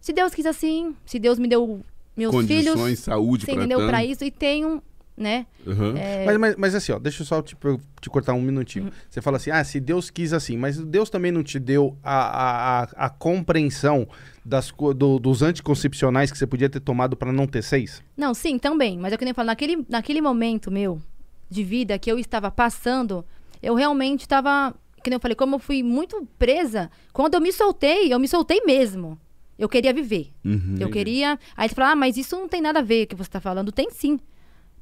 Se 0.00 0.12
Deus 0.12 0.34
quis 0.34 0.46
assim, 0.46 0.94
se 1.04 1.18
Deus 1.18 1.38
me 1.38 1.46
deu 1.46 1.80
meus 2.16 2.34
Condições, 2.34 2.74
filhos, 2.76 2.98
saúde 3.00 3.44
você 3.44 3.52
para 3.52 3.60
entendeu? 3.62 3.78
tanto. 3.78 3.88
Pra 3.88 4.04
isso, 4.04 4.24
e 4.24 4.30
tenho, 4.30 4.82
né? 5.16 5.46
Aham. 5.66 5.94
É, 5.96 6.24
Mas, 6.24 6.36
mas, 6.38 6.56
mas 6.56 6.74
assim, 6.74 6.92
ó, 6.92 6.98
deixa 6.98 7.22
eu 7.22 7.26
só 7.26 7.42
te, 7.42 7.54
te 8.00 8.08
cortar 8.10 8.32
um 8.32 8.40
minutinho. 8.40 8.86
Uhum. 8.86 8.90
Você 9.08 9.20
fala 9.20 9.36
assim, 9.36 9.50
ah, 9.50 9.62
se 9.62 9.78
Deus 9.78 10.08
quis 10.10 10.32
assim, 10.32 10.56
mas 10.56 10.78
Deus 10.78 11.10
também 11.10 11.30
não 11.30 11.42
te 11.42 11.58
deu 11.58 11.96
a, 12.02 12.14
a, 12.14 12.82
a, 12.82 13.06
a 13.06 13.10
compreensão 13.10 14.08
das, 14.44 14.72
do- 14.96 15.18
dos 15.18 15.42
anticoncepcionais 15.42 16.32
que 16.32 16.38
você 16.38 16.46
podia 16.46 16.68
ter 16.70 16.80
tomado 16.80 17.14
pra 17.16 17.30
não 17.30 17.46
ter 17.46 17.62
seis? 17.62 18.02
Não, 18.16 18.32
sim, 18.32 18.58
também. 18.58 18.98
Mas 18.98 19.12
é 19.12 19.16
que 19.18 19.22
eu 19.22 19.26
nem 19.26 19.34
falo, 19.34 19.46
naquele, 19.46 19.84
naquele 19.88 20.20
momento 20.22 20.70
meu 20.70 21.00
de 21.50 21.64
vida 21.64 21.98
que 21.98 22.10
eu 22.10 22.18
estava 22.18 22.50
passando, 22.50 23.24
eu 23.62 23.74
realmente 23.74 24.20
estava. 24.20 24.74
Que 25.02 25.12
eu 25.12 25.20
falei, 25.20 25.34
como 25.34 25.56
eu 25.56 25.58
fui 25.58 25.82
muito 25.82 26.26
presa, 26.38 26.90
quando 27.12 27.34
eu 27.34 27.40
me 27.40 27.52
soltei, 27.52 28.12
eu 28.12 28.18
me 28.18 28.28
soltei 28.28 28.60
mesmo. 28.64 29.18
Eu 29.58 29.68
queria 29.68 29.92
viver. 29.92 30.30
Uhum. 30.44 30.76
Eu 30.78 30.90
queria. 30.90 31.38
Aí 31.56 31.68
você 31.68 31.74
fala, 31.74 31.92
ah, 31.92 31.96
mas 31.96 32.16
isso 32.16 32.36
não 32.36 32.48
tem 32.48 32.60
nada 32.60 32.78
a 32.78 32.82
ver 32.82 33.06
com 33.06 33.14
o 33.14 33.16
que 33.16 33.24
você 33.24 33.30
tá 33.30 33.40
falando. 33.40 33.72
Tem 33.72 33.90
sim. 33.90 34.20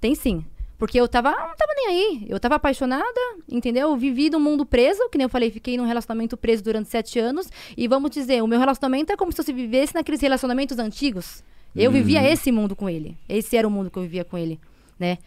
Tem 0.01 0.15
sim. 0.15 0.45
Porque 0.77 0.99
eu 0.99 1.09
tava, 1.09 1.31
não 1.31 1.57
tava 1.57 1.73
nem 1.77 1.87
aí. 1.87 2.27
Eu 2.29 2.39
tava 2.39 2.55
apaixonada, 2.55 3.21
entendeu? 3.49 3.91
Eu 3.91 3.97
vivi 3.97 4.31
num 4.31 4.39
mundo 4.39 4.65
preso, 4.65 5.09
que 5.09 5.19
nem 5.19 5.25
eu 5.25 5.29
falei, 5.29 5.51
fiquei 5.51 5.77
num 5.77 5.85
relacionamento 5.85 6.37
preso 6.37 6.63
durante 6.63 6.89
sete 6.89 7.19
anos. 7.19 7.49
E 7.77 7.89
vamos 7.89 8.13
dizer, 8.13 8.43
o 8.43 8.47
meu 8.47 8.61
relacionamento 8.61 9.13
é 9.13 9.17
como 9.17 9.33
se 9.33 9.41
eu 9.41 9.45
vivesse 9.45 9.95
naqueles 9.95 10.21
relacionamentos 10.21 10.79
antigos. 10.79 11.43
Eu 11.75 11.91
vivia 11.91 12.23
esse 12.29 12.51
mundo 12.51 12.75
com 12.75 12.89
ele. 12.89 13.17
Esse 13.29 13.57
era 13.57 13.67
o 13.67 13.71
mundo 13.71 13.91
que 13.91 13.99
eu 13.99 14.03
vivia 14.03 14.25
com 14.25 14.39
ele, 14.39 14.59
né? 14.99 15.19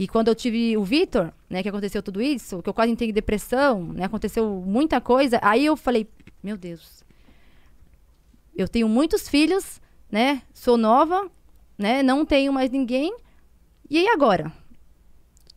E 0.00 0.08
quando 0.08 0.28
eu 0.28 0.34
tive 0.34 0.78
o 0.78 0.82
Vitor, 0.82 1.30
né, 1.46 1.62
que 1.62 1.68
aconteceu 1.68 2.02
tudo 2.02 2.22
isso, 2.22 2.62
que 2.62 2.70
eu 2.70 2.72
quase 2.72 2.90
entrei 2.90 3.10
em 3.10 3.12
depressão, 3.12 3.92
né, 3.92 4.06
aconteceu 4.06 4.62
muita 4.66 4.98
coisa, 4.98 5.38
aí 5.42 5.66
eu 5.66 5.76
falei, 5.76 6.08
meu 6.42 6.56
Deus. 6.56 7.04
Eu 8.56 8.66
tenho 8.66 8.88
muitos 8.88 9.28
filhos, 9.28 9.78
né? 10.10 10.40
Sou 10.54 10.78
nova, 10.78 11.30
né? 11.76 12.02
Não 12.02 12.24
tenho 12.24 12.50
mais 12.50 12.70
ninguém. 12.70 13.14
E 13.90 13.98
aí 13.98 14.08
agora? 14.08 14.50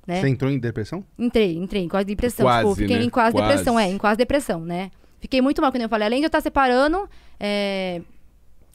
Né? 0.06 0.20
Você 0.20 0.28
entrou 0.28 0.52
em 0.52 0.60
depressão? 0.60 1.06
Entrei, 1.18 1.56
entrei 1.56 1.84
em 1.84 1.88
quase 1.88 2.06
depressão. 2.06 2.46
Quase, 2.46 2.64
tipo, 2.64 2.76
fiquei 2.76 2.98
né? 2.98 3.04
em 3.04 3.10
quase, 3.10 3.32
Quase. 3.32 3.48
depressão, 3.48 3.80
é, 3.80 3.90
em 3.90 3.98
quase 3.98 4.18
depressão, 4.18 4.60
né? 4.60 4.92
Fiquei 5.22 5.42
muito 5.42 5.62
mal, 5.62 5.72
quando 5.72 5.84
eu 5.84 5.90
falei. 5.90 6.06
Além 6.06 6.20
de 6.20 6.26
eu 6.26 6.28
estar 6.28 6.42
separando, 6.42 7.10
é, 7.40 8.02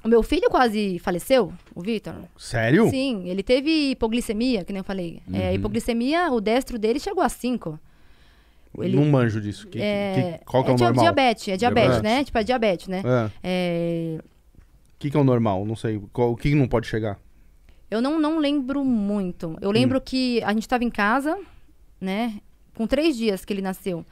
o 0.04 0.08
meu 0.08 0.22
filho 0.22 0.48
quase 0.50 0.98
faleceu, 1.00 1.52
o 1.74 1.80
Vitor. 1.82 2.14
Sério? 2.36 2.88
Sim, 2.90 3.28
ele 3.28 3.42
teve 3.42 3.90
hipoglicemia, 3.90 4.64
que 4.64 4.72
nem 4.72 4.80
eu 4.80 4.84
falei. 4.84 5.20
É, 5.32 5.52
hipoglicemia, 5.54 6.30
o 6.32 6.40
destro 6.40 6.78
dele 6.78 6.98
chegou 7.00 7.22
a 7.22 7.28
5. 7.28 7.78
Ele- 8.78 8.96
Não 8.96 9.04
manjo 9.06 9.40
disso. 9.40 9.66
Que, 9.66 9.80
É, 9.80 10.38
que- 10.38 10.44
qual 10.44 10.62
que 10.62 10.70
é, 10.70 10.72
o 10.72 10.76
dia- 10.76 10.86
normal? 10.86 11.04
diabetes, 11.04 11.48
é 11.48 11.56
diabetes, 11.56 11.90
Diabetes. 11.90 12.02
né? 12.18 12.24
Tipo, 12.24 12.38
é 12.38 12.44
diabetes, 12.44 12.86
né? 12.86 13.02
É. 13.04 13.30
É, 13.42 14.18
O 14.20 14.98
que, 15.00 15.10
que 15.10 15.16
é 15.16 15.20
o 15.20 15.24
normal? 15.24 15.64
Não 15.64 15.74
sei. 15.76 16.00
Qual- 16.12 16.32
o 16.32 16.36
que, 16.36 16.50
que 16.50 16.54
não 16.54 16.68
pode 16.68 16.86
chegar? 16.86 17.18
Eu 17.90 18.00
não, 18.02 18.20
não 18.20 18.38
lembro 18.38 18.84
muito. 18.84 19.56
Eu 19.60 19.70
Hum. 19.70 19.72
lembro 19.72 20.00
que 20.00 20.42
a 20.42 20.52
gente 20.52 20.62
estava 20.62 20.84
em 20.84 20.90
casa, 20.90 21.38
né? 22.00 22.34
Com 22.74 22.86
três 22.86 23.16
dias 23.16 23.44
que 23.44 23.52
ele 23.52 23.62
nasceu. 23.62 24.04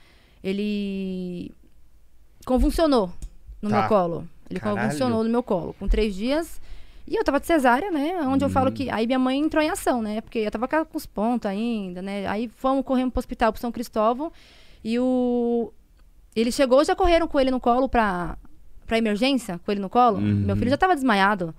Ele 0.42 1.52
convulsionou 2.44 3.12
no 3.60 3.68
Tá. 3.70 3.80
meu 3.80 3.88
colo. 3.88 4.28
Ele 4.50 4.60
Caralho. 4.60 4.80
convulsionou 4.82 5.24
no 5.24 5.30
meu 5.30 5.42
colo. 5.42 5.74
Com 5.78 5.88
três 5.88 6.14
dias. 6.14 6.60
E 7.08 7.14
eu 7.14 7.22
tava 7.22 7.38
de 7.38 7.46
cesárea, 7.46 7.90
né? 7.90 8.20
Onde 8.22 8.44
eu 8.44 8.48
Uhum. 8.48 8.52
falo 8.52 8.72
que. 8.72 8.90
Aí 8.90 9.06
minha 9.06 9.18
mãe 9.18 9.38
entrou 9.38 9.62
em 9.62 9.70
ação, 9.70 10.02
né? 10.02 10.20
Porque 10.20 10.40
eu 10.40 10.50
tava 10.50 10.66
com 10.68 10.96
os 10.98 11.06
pontos 11.06 11.48
ainda, 11.48 12.02
né? 12.02 12.26
Aí 12.26 12.48
fomos 12.48 12.84
correndo 12.84 13.10
pro 13.12 13.20
hospital, 13.20 13.52
pro 13.52 13.60
São 13.60 13.70
Cristóvão. 13.72 14.32
E 14.84 14.98
o. 14.98 15.72
Ele 16.34 16.50
chegou, 16.52 16.84
já 16.84 16.94
correram 16.96 17.26
com 17.28 17.38
ele 17.40 17.50
no 17.50 17.60
colo 17.60 17.88
pra, 17.88 18.36
pra 18.86 18.98
emergência, 18.98 19.58
com 19.64 19.72
ele 19.72 19.80
no 19.80 19.88
colo. 19.88 20.18
Uhum. 20.18 20.22
Meu 20.44 20.56
filho 20.56 20.70
já 20.70 20.76
tava 20.76 20.94
desmaiado. 20.94 21.54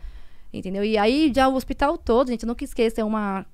Entendeu? 0.53 0.83
E 0.83 0.97
aí 0.97 1.31
já 1.33 1.47
o 1.47 1.55
hospital 1.55 1.97
todo, 1.97 2.29
gente, 2.29 2.43
eu 2.43 2.47
nunca 2.47 2.63
esqueça, 2.63 3.01
é 3.01 3.03
uma 3.03 3.45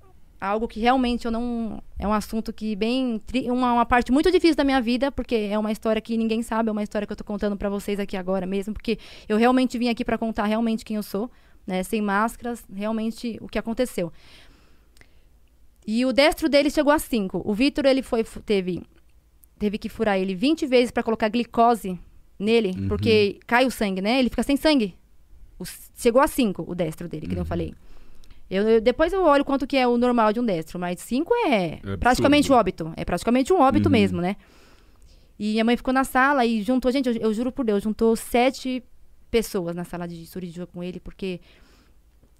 algo 0.44 0.68
que 0.68 0.80
realmente 0.80 1.26
eu 1.26 1.32
não 1.32 1.82
é 1.98 2.06
um 2.06 2.12
assunto 2.12 2.52
que 2.52 2.76
bem 2.76 3.22
uma, 3.46 3.74
uma 3.74 3.86
parte 3.86 4.12
muito 4.12 4.30
difícil 4.30 4.58
da 4.58 4.64
minha 4.64 4.82
vida, 4.82 5.12
porque 5.12 5.36
é 5.36 5.58
uma 5.58 5.72
história 5.72 6.02
que 6.02 6.18
ninguém 6.18 6.42
sabe, 6.42 6.68
é 6.68 6.72
uma 6.72 6.84
história 6.84 7.06
que 7.06 7.14
eu 7.14 7.18
tô 7.18 7.24
contando 7.24 7.56
pra 7.56 7.70
vocês 7.70 7.98
aqui 8.00 8.18
agora 8.18 8.46
mesmo, 8.46 8.74
porque 8.74 9.00
eu 9.30 9.38
realmente 9.38 9.78
vim 9.78 9.88
aqui 9.88 10.04
pra 10.04 10.18
contar 10.18 10.46
realmente 10.46 10.84
quem 10.84 10.98
eu 10.98 11.04
sou, 11.04 11.32
né, 11.66 11.82
sem 11.82 12.02
máscaras, 12.02 12.64
realmente 12.74 13.38
o 13.42 13.48
que 13.48 13.58
aconteceu. 13.58 14.12
E 15.88 16.06
o 16.06 16.12
destro 16.12 16.50
dele 16.50 16.70
chegou 16.70 16.92
a 16.92 17.00
5. 17.00 17.42
O 17.46 17.54
Vitor, 17.54 17.86
ele 17.86 18.02
foi 18.02 18.24
teve 18.46 18.84
teve 19.58 19.78
que 19.78 19.88
furar 19.88 20.20
ele 20.20 20.36
20 20.36 20.66
vezes 20.68 20.92
pra 20.92 21.04
colocar 21.04 21.30
glicose 21.30 21.98
nele, 22.38 22.74
porque 22.90 23.40
cai 23.48 23.66
o 23.66 23.72
sangue, 23.72 24.02
né? 24.02 24.20
Ele 24.20 24.30
fica 24.30 24.44
sem 24.44 24.58
sangue. 24.58 24.94
O 25.58 25.64
chegou 25.96 26.22
a 26.22 26.28
5 26.28 26.66
o 26.68 26.76
destro 26.76 27.08
dele, 27.08 27.28
que 27.28 27.34
nem 27.34 27.40
eu 27.40 27.46
falei. 27.46 27.74
Eu, 28.50 28.68
eu- 28.68 28.82
depois 28.82 29.12
eu 29.14 29.24
olho 29.24 29.44
quanto 29.46 29.66
que 29.66 29.76
é 29.78 29.88
o 29.88 29.98
normal 29.98 30.32
de 30.34 30.40
um 30.40 30.46
destro, 30.46 30.78
mas 30.80 31.00
5 31.00 31.34
é, 31.48 31.76
absurdo. 31.76 31.98
praticamente 32.00 32.52
um 32.52 32.56
óbito. 32.56 32.94
É 32.96 33.04
praticamente 33.06 33.52
um 33.54 33.60
óbito 33.60 33.90
mesmo, 33.90 34.22
né? 34.22 34.36
E 35.40 35.60
a 35.60 35.64
mãe 35.64 35.76
ficou 35.76 35.94
na 35.94 36.04
sala 36.04 36.46
e 36.46 36.62
juntou, 36.62 36.92
gente, 36.92 37.10
eu, 37.10 37.16
eu 37.16 37.34
juro 37.34 37.52
por 37.52 37.66
Deus, 37.66 37.82
juntou 37.84 38.16
sete 38.16 38.84
pessoas 39.32 39.76
na 39.76 39.84
sala 39.84 40.08
de 40.08 40.26
cirurgia 40.28 40.68
com 40.68 40.84
ele, 40.84 41.00
porque 41.00 41.42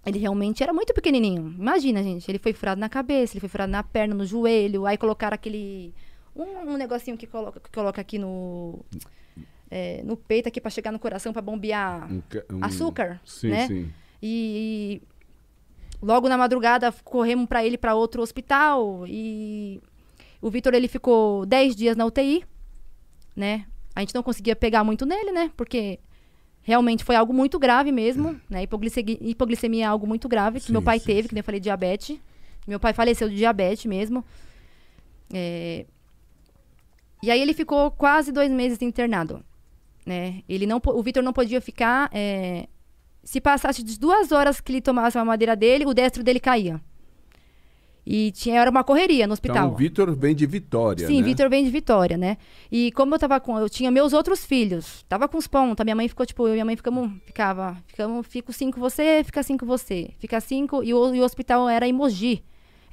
ele 0.06 0.18
realmente 0.18 0.62
era 0.62 0.72
muito 0.72 0.94
pequenininho. 0.94 1.54
Imagina, 1.58 2.02
gente, 2.02 2.30
ele 2.30 2.38
foi 2.38 2.52
furado 2.52 2.80
na 2.80 2.88
cabeça, 2.88 3.32
ele 3.34 3.40
foi 3.40 3.48
furado 3.48 3.72
na 3.72 3.82
perna, 3.82 4.14
no 4.14 4.24
joelho, 4.24 4.86
aí 4.86 4.96
colocaram 4.96 5.34
aquele 5.34 5.92
um, 6.36 6.42
um 6.72 6.76
negocinho 6.76 7.16
que 7.16 7.26
coloca, 7.26 7.58
que 7.58 7.70
coloca 7.70 8.00
aqui 8.00 8.18
no 8.18 8.84
é, 9.70 10.02
no 10.04 10.16
peito 10.16 10.48
aqui 10.48 10.60
pra 10.60 10.70
chegar 10.70 10.92
no 10.92 10.98
coração 11.00 11.32
pra 11.32 11.42
bombear 11.42 12.08
Um 12.12 12.22
um- 12.52 12.64
açúcar, 12.64 13.20
Sim, 13.24 13.48
né? 13.48 13.66
sim. 13.66 13.90
e, 14.22 15.00
e 15.02 15.02
logo 16.04 16.28
na 16.28 16.36
madrugada 16.38 16.92
corremos 17.02 17.46
para 17.46 17.64
ele 17.64 17.78
para 17.78 17.94
outro 17.94 18.22
hospital 18.22 19.04
e 19.06 19.80
o 20.40 20.50
Vitor 20.50 20.74
ele 20.74 20.88
ficou 20.88 21.46
10 21.46 21.74
dias 21.74 21.96
na 21.96 22.04
UTI, 22.04 22.44
né? 23.34 23.66
A 23.94 24.00
gente 24.00 24.14
não 24.14 24.22
conseguia 24.22 24.54
pegar 24.54 24.84
muito 24.84 25.06
nele, 25.06 25.32
né? 25.32 25.50
Porque 25.56 25.98
realmente 26.62 27.04
foi 27.04 27.16
algo 27.16 27.32
muito 27.32 27.58
grave 27.58 27.90
mesmo, 27.92 28.38
né? 28.50 28.62
Hipoglicemia, 28.64 29.18
hipoglicemia 29.20 29.84
é 29.84 29.88
algo 29.88 30.06
muito 30.06 30.28
grave 30.28 30.60
que 30.60 30.66
Sim, 30.66 30.72
meu 30.72 30.82
pai 30.82 30.98
sim, 30.98 31.06
teve, 31.06 31.22
sim. 31.22 31.28
que 31.28 31.34
nem 31.34 31.40
eu 31.40 31.44
falei 31.44 31.60
diabetes. 31.60 32.18
Meu 32.66 32.80
pai 32.80 32.92
faleceu 32.92 33.28
de 33.28 33.36
diabetes 33.36 33.84
mesmo. 33.86 34.24
É, 35.32 35.86
E 37.22 37.30
aí 37.30 37.40
ele 37.40 37.54
ficou 37.54 37.90
quase 37.90 38.30
dois 38.32 38.50
meses 38.50 38.80
internado, 38.82 39.42
né? 40.04 40.42
Ele 40.48 40.66
não, 40.66 40.80
o 40.84 41.02
Vitor 41.02 41.22
não 41.22 41.32
podia 41.32 41.60
ficar 41.60 42.10
é, 42.12 42.68
se 43.24 43.40
passasse 43.40 43.82
de 43.82 43.98
duas 43.98 44.30
horas 44.32 44.60
que 44.60 44.70
ele 44.72 44.80
tomasse 44.80 45.18
a 45.18 45.24
madeira 45.24 45.56
dele, 45.56 45.86
o 45.86 45.94
destro 45.94 46.22
dele 46.22 46.38
caía. 46.38 46.80
E 48.06 48.32
tinha, 48.32 48.60
era 48.60 48.70
uma 48.70 48.84
correria 48.84 49.26
no 49.26 49.32
hospital. 49.32 49.64
Então, 49.64 49.74
o 49.74 49.76
Vitor 49.76 50.14
vem 50.14 50.34
de 50.34 50.44
Vitória, 50.44 51.06
Sim, 51.06 51.20
né? 51.20 51.22
Vitor 51.22 51.48
vem 51.48 51.64
de 51.64 51.70
Vitória, 51.70 52.18
né? 52.18 52.36
E 52.70 52.92
como 52.92 53.14
eu 53.14 53.18
tava 53.18 53.40
com. 53.40 53.58
Eu 53.58 53.68
tinha 53.68 53.90
meus 53.90 54.12
outros 54.12 54.44
filhos. 54.44 55.02
Tava 55.08 55.26
com 55.26 55.38
os 55.38 55.46
pontos. 55.46 55.82
Minha 55.82 55.96
mãe 55.96 56.06
ficou, 56.06 56.26
tipo, 56.26 56.46
eu 56.46 56.50
e 56.50 56.52
minha 56.52 56.64
mãe 56.66 56.76
ficamos. 56.76 57.10
Ficava. 57.24 57.78
Ficamos, 57.86 58.26
fico 58.26 58.52
cinco 58.52 58.78
você, 58.78 59.22
fica 59.24 59.42
cinco 59.42 59.64
você. 59.64 60.10
Fica 60.18 60.38
cinco. 60.38 60.84
E 60.84 60.92
o, 60.92 61.14
e 61.14 61.20
o 61.20 61.24
hospital 61.24 61.66
era 61.66 61.88
em 61.88 61.94
Mogi. 61.94 62.44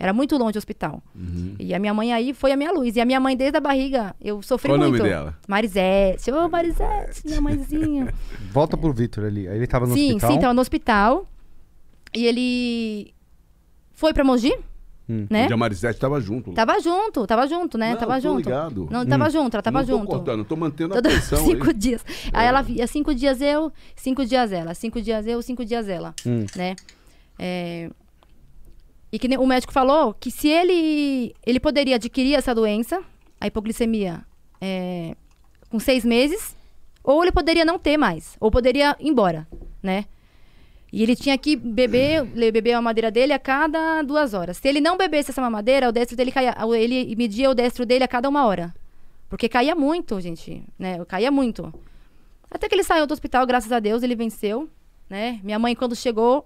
Era 0.04 0.14
muito 0.14 0.36
longe 0.36 0.58
o 0.58 0.60
hospital. 0.60 1.04
Uhum. 1.16 1.54
E 1.60 1.76
a 1.76 1.78
minha 1.78 1.94
mãe 1.94 2.12
aí 2.12 2.34
foi 2.34 2.52
a 2.52 2.58
minha 2.58 2.72
luz. 2.72 2.96
E 2.96 3.00
a 3.02 3.06
minha 3.06 3.20
mãe, 3.20 3.38
desde 3.38 3.56
a 3.56 3.62
barriga, 3.62 4.16
eu 4.20 4.42
sofri 4.42 4.72
Qual 4.72 4.78
o 4.80 4.82
muito. 4.82 4.98
nome 4.98 5.08
dela? 5.08 5.38
Marisete. 5.48 6.32
Ô, 6.32 6.50
Marisete, 6.50 7.22
minha 7.24 7.40
mãezinha. 7.40 8.12
Volta 8.52 8.76
pro 8.76 8.92
Vitor 8.92 9.26
ali. 9.26 9.48
Aí 9.48 9.58
ele 9.58 9.68
tava 9.68 9.86
no 9.86 9.94
sim, 9.94 10.08
hospital. 10.16 10.32
sim, 10.32 10.40
tava 10.40 10.54
no 10.56 10.62
hospital. 10.62 11.28
E 12.16 12.26
ele 12.26 13.14
foi 13.94 14.12
pra 14.12 14.24
Mogi, 14.24 14.52
Hum. 15.08 15.28
né? 15.30 15.48
E 15.48 15.54
a 15.54 15.58
Marisete 15.58 15.94
estava 15.98 16.20
junto. 16.20 16.50
lá. 16.50 16.56
Tava 16.56 16.80
junto, 16.80 17.28
tava 17.28 17.46
junto, 17.48 17.78
né? 17.78 17.92
Não, 17.92 17.98
tava 18.00 18.16
tô 18.16 18.22
junto. 18.22 18.38
ligado. 18.38 18.88
Não, 18.90 19.06
tava 19.06 19.30
junto, 19.30 19.54
ela 19.56 19.62
tava 19.62 19.80
não 19.82 19.86
tô 19.88 19.98
junto. 19.98 20.08
cortando, 20.08 20.46
tô 20.46 20.56
mantendo 20.56 20.96
a 20.96 20.98
atenção 20.98 21.46
cinco 21.46 21.68
aí. 21.68 21.74
dias. 21.76 22.04
Aí 22.34 22.48
ela 22.48 22.64
via 22.64 22.88
cinco 22.88 23.14
dias 23.14 23.40
eu, 23.40 23.72
cinco 23.96 24.26
dias 24.26 24.52
ela. 24.52 24.74
Cinco 24.74 25.00
dias 25.00 25.28
eu, 25.28 25.40
cinco 25.44 25.64
dias 25.64 25.88
ela. 25.88 26.16
Hum. 26.26 26.46
Né? 26.56 26.76
É, 27.38 27.90
E 29.12 29.20
que 29.20 29.28
o 29.38 29.46
médico 29.46 29.74
falou 29.74 30.14
que 30.14 30.32
se 30.32 30.48
ele, 30.48 31.36
ele 31.46 31.60
poderia 31.60 31.96
adquirir 31.96 32.36
essa 32.36 32.56
doença, 32.56 33.04
a 33.40 33.48
hipoglicemia, 33.48 34.26
é, 34.60 35.16
com 35.70 35.80
seis 35.80 36.06
meses, 36.06 36.56
ou 37.04 37.22
ele 37.24 37.32
poderia 37.32 37.66
não 37.66 37.78
ter 37.78 37.98
mais, 37.98 38.38
ou 38.40 38.50
poderia 38.50 38.96
ir 39.00 39.10
embora, 39.10 39.48
né? 39.82 40.06
E 40.94 41.02
ele 41.02 41.16
tinha 41.16 41.38
que 41.38 41.56
beber, 41.56 42.26
beber 42.26 42.74
a 42.74 42.82
madeira 42.82 43.10
dele 43.10 43.32
a 43.32 43.40
cada 43.40 44.02
duas 44.02 44.34
horas. 44.34 44.58
Se 44.58 44.68
ele 44.68 44.82
não 44.82 44.98
bebesse 44.98 45.32
essa 45.32 45.42
mamadeira, 45.42 45.88
o 45.88 45.92
destro 45.92 46.18
dele 46.18 46.32
caía, 46.32 46.54
ele 46.78 47.16
media 47.16 47.50
o 47.50 47.56
destro 47.56 47.86
dele 47.86 48.04
a 48.04 48.08
cada 48.10 48.28
uma 48.28 48.46
hora. 48.46 48.76
Porque 49.30 49.48
caía 49.48 49.74
muito, 49.74 50.20
gente, 50.20 50.62
né? 50.78 51.04
Caía 51.06 51.32
muito. 51.32 51.74
Até 52.50 52.68
que 52.68 52.76
ele 52.76 52.84
saiu 52.84 53.08
do 53.08 53.14
hospital, 53.14 53.46
graças 53.48 53.72
a 53.72 53.80
Deus, 53.80 54.04
ele 54.04 54.16
venceu, 54.16 54.70
né? 55.10 55.40
Minha 55.42 55.58
mãe, 55.58 55.74
quando 55.74 55.96
chegou, 55.96 56.46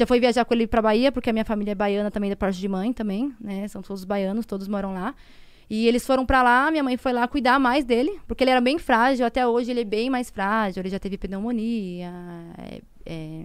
já 0.00 0.06
foi 0.06 0.18
viajar 0.18 0.44
com 0.44 0.54
ele 0.54 0.66
pra 0.66 0.80
Bahia, 0.80 1.12
porque 1.12 1.28
a 1.30 1.32
minha 1.32 1.44
família 1.44 1.72
é 1.72 1.74
baiana 1.74 2.10
também, 2.10 2.30
da 2.30 2.36
parte 2.36 2.58
de 2.58 2.68
mãe 2.68 2.92
também, 2.92 3.34
né? 3.40 3.68
São 3.68 3.82
todos 3.82 4.02
baianos, 4.04 4.46
todos 4.46 4.66
moram 4.66 4.94
lá. 4.94 5.14
E 5.68 5.86
eles 5.86 6.04
foram 6.04 6.26
pra 6.26 6.42
lá, 6.42 6.70
minha 6.70 6.82
mãe 6.82 6.96
foi 6.96 7.12
lá 7.12 7.28
cuidar 7.28 7.60
mais 7.60 7.84
dele, 7.84 8.18
porque 8.26 8.42
ele 8.42 8.50
era 8.50 8.60
bem 8.60 8.78
frágil, 8.78 9.24
até 9.24 9.46
hoje 9.46 9.70
ele 9.70 9.82
é 9.82 9.84
bem 9.84 10.10
mais 10.10 10.28
frágil, 10.30 10.80
ele 10.80 10.88
já 10.88 10.98
teve 10.98 11.16
pneumonia, 11.16 12.12
é, 12.58 12.80
é, 13.06 13.44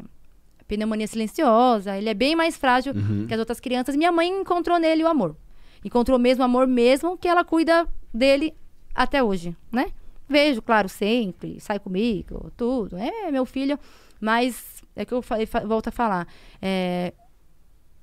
pneumonia 0.68 1.06
silenciosa, 1.06 1.96
ele 1.98 2.10
é 2.10 2.14
bem 2.14 2.36
mais 2.36 2.58
frágil 2.58 2.94
que 3.28 3.34
as 3.34 3.40
outras 3.40 3.60
crianças. 3.60 3.96
Minha 3.96 4.12
mãe 4.12 4.28
encontrou 4.28 4.80
nele 4.80 5.04
o 5.04 5.08
amor. 5.08 5.36
Encontrou 5.84 6.18
mesmo 6.18 6.44
amor 6.44 6.66
mesmo, 6.66 7.18
que 7.18 7.28
ela 7.28 7.44
cuida 7.44 7.86
dele 8.12 8.56
até 8.96 9.22
hoje, 9.22 9.56
né? 9.72 9.88
Vejo, 10.28 10.62
claro, 10.62 10.90
sempre, 10.90 11.60
sai 11.60 11.80
comigo, 11.80 12.52
tudo. 12.58 12.98
É 12.98 13.30
meu 13.30 13.46
filho, 13.46 13.78
mas 14.20 14.75
é 14.96 15.06
que 15.06 15.14
eu 15.14 15.22
falei, 15.22 15.46
fa- 15.46 15.66
volto 15.66 15.88
a 15.88 15.92
falar. 15.92 16.28
É, 16.62 17.14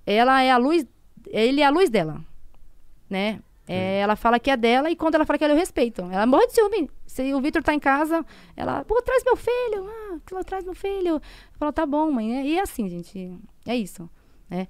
ela 0.06 0.42
é 0.42 0.50
a 0.50 0.56
luz, 0.56 0.86
ele 1.28 1.60
é 1.60 1.64
a 1.64 1.70
luz 1.70 1.88
dela, 1.90 2.20
né? 3.08 3.40
É, 3.66 4.00
ela 4.00 4.16
fala 4.16 4.40
que 4.40 4.50
é 4.50 4.56
dela 4.56 4.90
e 4.90 4.96
quando 4.96 5.14
ela 5.14 5.24
fala 5.24 5.38
que 5.38 5.44
ela 5.44 5.54
eu 5.54 5.58
respeito. 5.58 6.02
Ela 6.10 6.26
morre 6.26 6.46
de 6.48 6.54
ciúme. 6.54 6.90
Se 7.06 7.32
o 7.32 7.40
Vitor 7.40 7.62
tá 7.62 7.72
em 7.72 7.78
casa, 7.78 8.26
ela, 8.56 8.84
pô, 8.84 9.00
traz 9.00 9.22
meu 9.24 9.36
filho. 9.36 9.88
Ah, 9.88 10.18
ela 10.30 10.44
traz 10.44 10.64
meu 10.64 10.74
filho. 10.74 11.20
Fala, 11.54 11.72
tá 11.72 11.86
bom, 11.86 12.10
mãe. 12.10 12.44
E 12.48 12.58
é 12.58 12.60
assim, 12.60 12.88
gente. 12.88 13.32
É 13.64 13.76
isso, 13.76 14.10
né? 14.50 14.66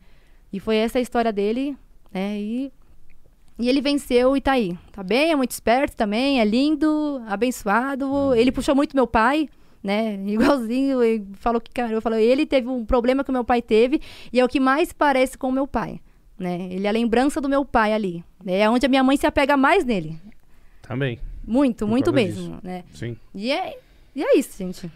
E 0.53 0.61
foi 0.61 0.77
essa 0.77 0.99
a 0.99 1.01
história 1.01 1.33
dele, 1.33 1.77
né? 2.13 2.39
E, 2.39 2.71
e 3.59 3.69
ele 3.69 3.81
venceu 3.81 4.37
e 4.37 4.41
tá 4.41 4.53
aí. 4.53 4.77
Tá 4.93 5.03
bem, 5.03 5.33
é 5.33 5.37
muito 5.37 5.53
esperto 5.53 5.97
também, 5.97 6.41
é 6.41 6.45
lindo, 6.45 7.23
abençoado. 7.27 8.35
Ele 8.35 8.53
puxou 8.53 8.75
muito 8.75 8.95
meu 8.95 9.07
pai, 9.07 9.49
né? 9.83 10.15
Igualzinho, 10.27 11.03
ele 11.03 11.27
falou 11.35 11.61
que, 11.61 11.71
cara, 11.71 11.93
eu 11.93 12.01
falei, 12.03 12.25
ele 12.25 12.47
teve 12.47 12.69
um 12.69 12.85
problema 12.85 13.25
que 13.25 13.31
o 13.31 13.33
meu 13.33 13.45
pai 13.45 13.61
teve 13.63 14.01
e 14.33 14.39
é 14.41 14.45
o 14.45 14.49
que 14.49 14.61
mais 14.61 14.93
parece 14.93 15.37
com 15.37 15.49
o 15.49 15.53
meu 15.53 15.67
pai, 15.67 16.01
né? 16.39 16.69
Ele 16.71 16.87
é 16.87 16.89
a 16.89 16.93
lembrança 16.93 17.41
do 17.41 17.49
meu 17.49 17.65
pai 17.65 17.93
ali. 17.93 18.25
né? 18.45 18.61
É 18.61 18.71
onde 18.71 18.87
a 18.87 18.89
minha 18.89 19.03
mãe 19.05 19.17
se 19.17 19.27
apega 19.27 19.57
mais 19.57 19.85
nele. 19.85 20.19
Também. 20.83 21.19
Muito, 21.45 21.85
Por 21.85 21.91
muito 21.91 22.13
mesmo, 22.13 22.59
né? 22.63 22.85
Sim. 22.93 23.17
E 23.35 23.51
é, 23.51 23.77
E 24.15 24.23
é 24.23 24.39
isso, 24.39 24.57
gente. 24.59 24.91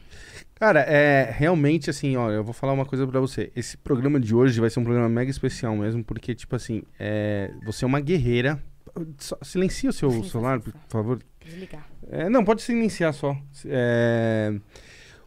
Cara, 0.55 0.81
é 0.81 1.31
realmente 1.37 1.91
assim, 1.91 2.17
ó, 2.17 2.31
eu 2.31 2.43
vou 2.45 2.55
falar 2.55 2.73
uma 2.73 2.87
coisa 2.87 3.07
pra 3.07 3.21
você. 3.21 3.51
Esse 3.55 3.77
programa 3.77 4.19
de 4.21 4.35
hoje 4.35 4.59
vai 4.61 4.71
ser 4.71 4.81
um 4.81 4.85
programa 4.85 5.09
mega 5.09 5.31
especial 5.31 5.75
mesmo, 5.77 6.03
porque, 6.05 6.35
tipo 6.35 6.55
assim, 6.57 6.83
é, 6.99 7.51
você 7.65 7.85
é 7.85 7.89
uma 7.89 8.01
guerreira. 8.01 8.63
Silencia 9.43 9.91
o 9.91 9.93
seu 9.93 10.11
Sim, 10.11 10.23
celular, 10.23 10.61
por 10.61 10.73
favor. 10.89 11.19
Desligar. 11.45 11.87
É, 12.11 12.29
não, 12.29 12.45
pode 12.45 12.63
silenciar 12.63 13.13
só. 13.13 13.37
É, 13.65 14.55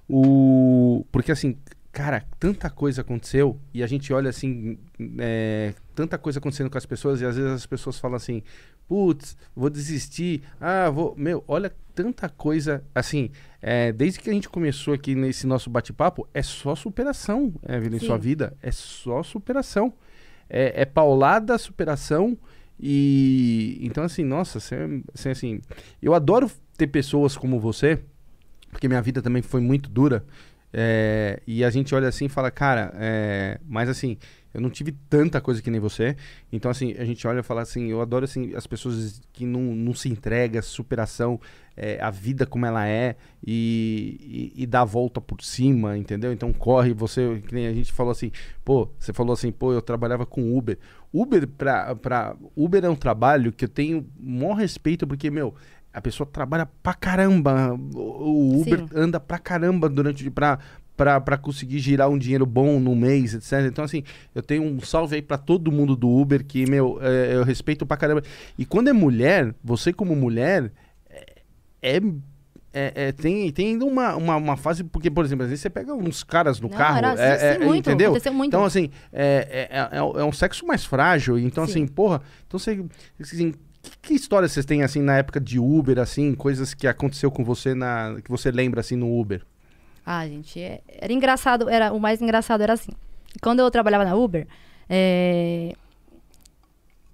o, 0.07 1.05
porque 1.11 1.31
assim, 1.31 1.57
cara, 1.91 2.23
tanta 2.39 2.69
coisa 2.69 3.01
aconteceu 3.01 3.59
e 3.73 3.83
a 3.83 3.87
gente 3.87 4.13
olha 4.13 4.29
assim, 4.29 4.77
é, 5.17 5.73
tanta 5.93 6.17
coisa 6.17 6.39
acontecendo 6.39 6.69
com 6.69 6.77
as 6.77 6.85
pessoas 6.85 7.21
e 7.21 7.25
às 7.25 7.35
vezes 7.35 7.51
as 7.51 7.65
pessoas 7.65 7.99
falam 7.99 8.15
assim, 8.15 8.41
putz, 8.87 9.37
vou 9.55 9.69
desistir, 9.69 10.41
ah, 10.59 10.89
vou, 10.89 11.13
meu, 11.17 11.43
olha 11.47 11.71
tanta 11.93 12.29
coisa, 12.29 12.83
assim, 12.95 13.29
é, 13.61 13.91
desde 13.91 14.19
que 14.19 14.29
a 14.29 14.33
gente 14.33 14.47
começou 14.47 14.93
aqui 14.93 15.13
nesse 15.13 15.45
nosso 15.45 15.69
bate-papo, 15.69 16.27
é 16.33 16.41
só 16.41 16.73
superação, 16.73 17.53
Evelyn, 17.67 17.97
em 17.97 17.99
Sim. 17.99 18.05
sua 18.05 18.17
vida, 18.17 18.55
é 18.63 18.71
só 18.71 19.21
superação, 19.21 19.93
é, 20.49 20.81
é 20.81 20.85
paulada 20.85 21.57
superação 21.57 22.37
e 22.79 23.77
então 23.81 24.05
assim, 24.05 24.23
nossa, 24.23 24.59
você, 24.59 25.29
assim, 25.29 25.59
eu 26.01 26.13
adoro 26.13 26.49
ter 26.79 26.87
pessoas 26.87 27.35
como 27.35 27.59
você, 27.59 27.99
porque 28.71 28.87
minha 28.87 29.01
vida 29.01 29.21
também 29.21 29.41
foi 29.41 29.59
muito 29.61 29.89
dura. 29.89 30.25
é, 30.71 31.41
e 31.47 31.63
a 31.63 31.69
gente 31.69 31.93
olha 31.93 32.07
assim 32.07 32.25
e 32.25 32.29
fala, 32.29 32.49
cara, 32.51 32.93
é, 32.95 33.59
mas 33.67 33.89
assim, 33.89 34.17
eu 34.53 34.61
não 34.61 34.69
tive 34.69 34.91
tanta 35.09 35.39
coisa 35.39 35.61
que 35.61 35.69
nem 35.69 35.79
você. 35.79 36.15
Então, 36.51 36.71
assim, 36.71 36.93
a 36.97 37.05
gente 37.05 37.27
olha 37.27 37.39
e 37.39 37.43
fala 37.43 37.61
assim, 37.61 37.87
eu 37.87 38.01
adoro 38.01 38.25
assim, 38.25 38.55
as 38.55 38.65
pessoas 38.65 39.21
que 39.31 39.45
não, 39.45 39.61
não 39.61 39.93
se 39.93 40.09
entregam, 40.09 40.61
superação, 40.61 41.39
é, 41.77 41.99
a 42.01 42.09
vida 42.09 42.45
como 42.45 42.65
ela 42.65 42.87
é 42.87 43.15
e, 43.45 44.51
e, 44.55 44.63
e 44.63 44.65
dá 44.65 44.81
a 44.81 44.85
volta 44.85 45.21
por 45.21 45.41
cima, 45.41 45.97
entendeu? 45.97 46.33
Então 46.33 46.51
corre, 46.51 46.93
você, 46.93 47.41
que 47.47 47.53
nem 47.53 47.67
a 47.67 47.73
gente 47.73 47.91
falou 47.91 48.11
assim, 48.11 48.31
pô, 48.65 48.89
você 48.99 49.13
falou 49.13 49.33
assim, 49.33 49.51
pô, 49.51 49.71
eu 49.71 49.81
trabalhava 49.81 50.25
com 50.25 50.57
Uber. 50.57 50.77
Uber, 51.13 51.47
pra, 51.47 51.95
pra, 51.95 52.35
Uber 52.55 52.83
é 52.85 52.89
um 52.89 52.95
trabalho 52.95 53.51
que 53.51 53.65
eu 53.65 53.69
tenho 53.69 54.07
maior 54.19 54.53
respeito, 54.53 55.07
porque, 55.07 55.29
meu, 55.29 55.55
a 55.93 56.01
pessoa 56.01 56.27
trabalha 56.31 56.67
pra 56.83 56.93
caramba. 56.93 57.73
O 57.93 58.61
Uber 58.61 58.79
Sim. 58.79 58.87
anda 58.95 59.19
pra 59.19 59.37
caramba 59.39 59.89
durante 59.89 60.29
pra, 60.29 60.59
pra, 60.95 61.19
pra 61.19 61.37
conseguir 61.37 61.79
girar 61.79 62.09
um 62.09 62.17
dinheiro 62.17 62.45
bom 62.45 62.79
no 62.79 62.95
mês, 62.95 63.33
etc. 63.33 63.65
Então, 63.67 63.83
assim, 63.83 64.03
eu 64.35 64.41
tenho 64.43 64.63
um 64.63 64.79
salve 64.81 65.15
aí 65.15 65.21
pra 65.21 65.37
todo 65.37 65.71
mundo 65.71 65.95
do 65.95 66.09
Uber 66.09 66.45
que, 66.45 66.69
meu, 66.69 66.99
é, 67.01 67.35
eu 67.35 67.43
respeito 67.43 67.85
pra 67.85 67.97
caramba. 67.97 68.21
E 68.57 68.65
quando 68.65 68.87
é 68.89 68.93
mulher, 68.93 69.53
você 69.63 69.91
como 69.91 70.15
mulher, 70.15 70.71
é. 71.81 71.97
é- 72.71 72.93
é- 73.07 73.11
tem, 73.11 73.51
tem 73.51 73.69
ainda 73.69 73.83
uma, 73.85 74.15
uma, 74.15 74.35
uma 74.35 74.55
fase, 74.57 74.83
porque, 74.83 75.09
por 75.09 75.25
exemplo, 75.25 75.43
às 75.43 75.49
vezes 75.49 75.61
você 75.63 75.71
pega 75.71 75.91
uns 75.91 76.23
caras 76.23 76.59
no 76.59 76.69
Não, 76.69 76.77
carro, 76.77 76.97
era- 76.99 77.13
é, 77.19 77.37
sim, 77.57 77.63
é- 77.63 77.65
muito, 77.65 77.89
entendeu? 77.89 78.09
aconteceu 78.11 78.31
muito. 78.33 78.49
Então, 78.49 78.63
assim, 78.63 78.91
é, 79.11 79.67
é, 79.71 79.97
é, 79.97 79.97
é 79.97 80.23
um 80.23 80.31
sexo 80.31 80.67
mais 80.67 80.85
frágil, 80.85 81.39
então, 81.39 81.65
Sim. 81.65 81.71
assim, 81.71 81.87
porra, 81.87 82.21
então 82.47 82.59
você, 82.59 82.85
assim, 83.19 83.53
que, 83.81 83.91
que 84.01 84.13
histórias 84.13 84.51
vocês 84.51 84.65
têm, 84.65 84.83
assim, 84.83 85.01
na 85.01 85.17
época 85.17 85.39
de 85.39 85.59
Uber, 85.59 85.99
assim, 85.99 86.33
coisas 86.35 86.73
que 86.73 86.87
aconteceu 86.87 87.31
com 87.31 87.43
você, 87.43 87.73
na, 87.73 88.19
que 88.23 88.29
você 88.29 88.51
lembra, 88.51 88.79
assim, 88.81 88.95
no 88.95 89.19
Uber? 89.19 89.45
Ah, 90.05 90.27
gente, 90.27 90.59
é- 90.59 90.81
era 90.87 91.13
engraçado, 91.13 91.69
era, 91.69 91.91
o 91.93 91.99
mais 91.99 92.21
engraçado 92.21 92.61
era 92.61 92.73
assim. 92.73 92.91
Quando 93.41 93.59
eu 93.59 93.69
trabalhava 93.69 94.03
na 94.03 94.15
Uber, 94.15 94.47
é, 94.89 95.73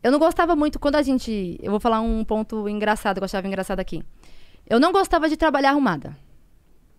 eu 0.01 0.11
não 0.11 0.19
gostava 0.19 0.55
muito, 0.55 0.79
quando 0.79 0.95
a 0.95 1.01
gente, 1.01 1.59
eu 1.61 1.71
vou 1.71 1.79
falar 1.79 1.99
um 1.99 2.23
ponto 2.23 2.69
engraçado, 2.69 3.17
que 3.17 3.21
eu 3.21 3.25
achava 3.25 3.47
engraçado 3.47 3.79
aqui. 3.79 4.03
Eu 4.67 4.79
não 4.79 4.91
gostava 4.91 5.27
de 5.27 5.35
trabalhar 5.35 5.71
arrumada. 5.71 6.15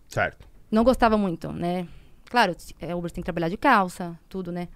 Certo. 0.09 0.47
Não 0.71 0.85
gostava 0.85 1.17
muito, 1.17 1.53
né? 1.53 1.87
Claro, 2.29 2.55
é, 2.81 2.95
Uber 2.95 3.11
tem 3.11 3.23
que 3.23 3.27
trabalhar 3.27 3.49
de 3.49 3.57
calça, 3.57 4.19
tudo, 4.29 4.51
né? 4.53 4.69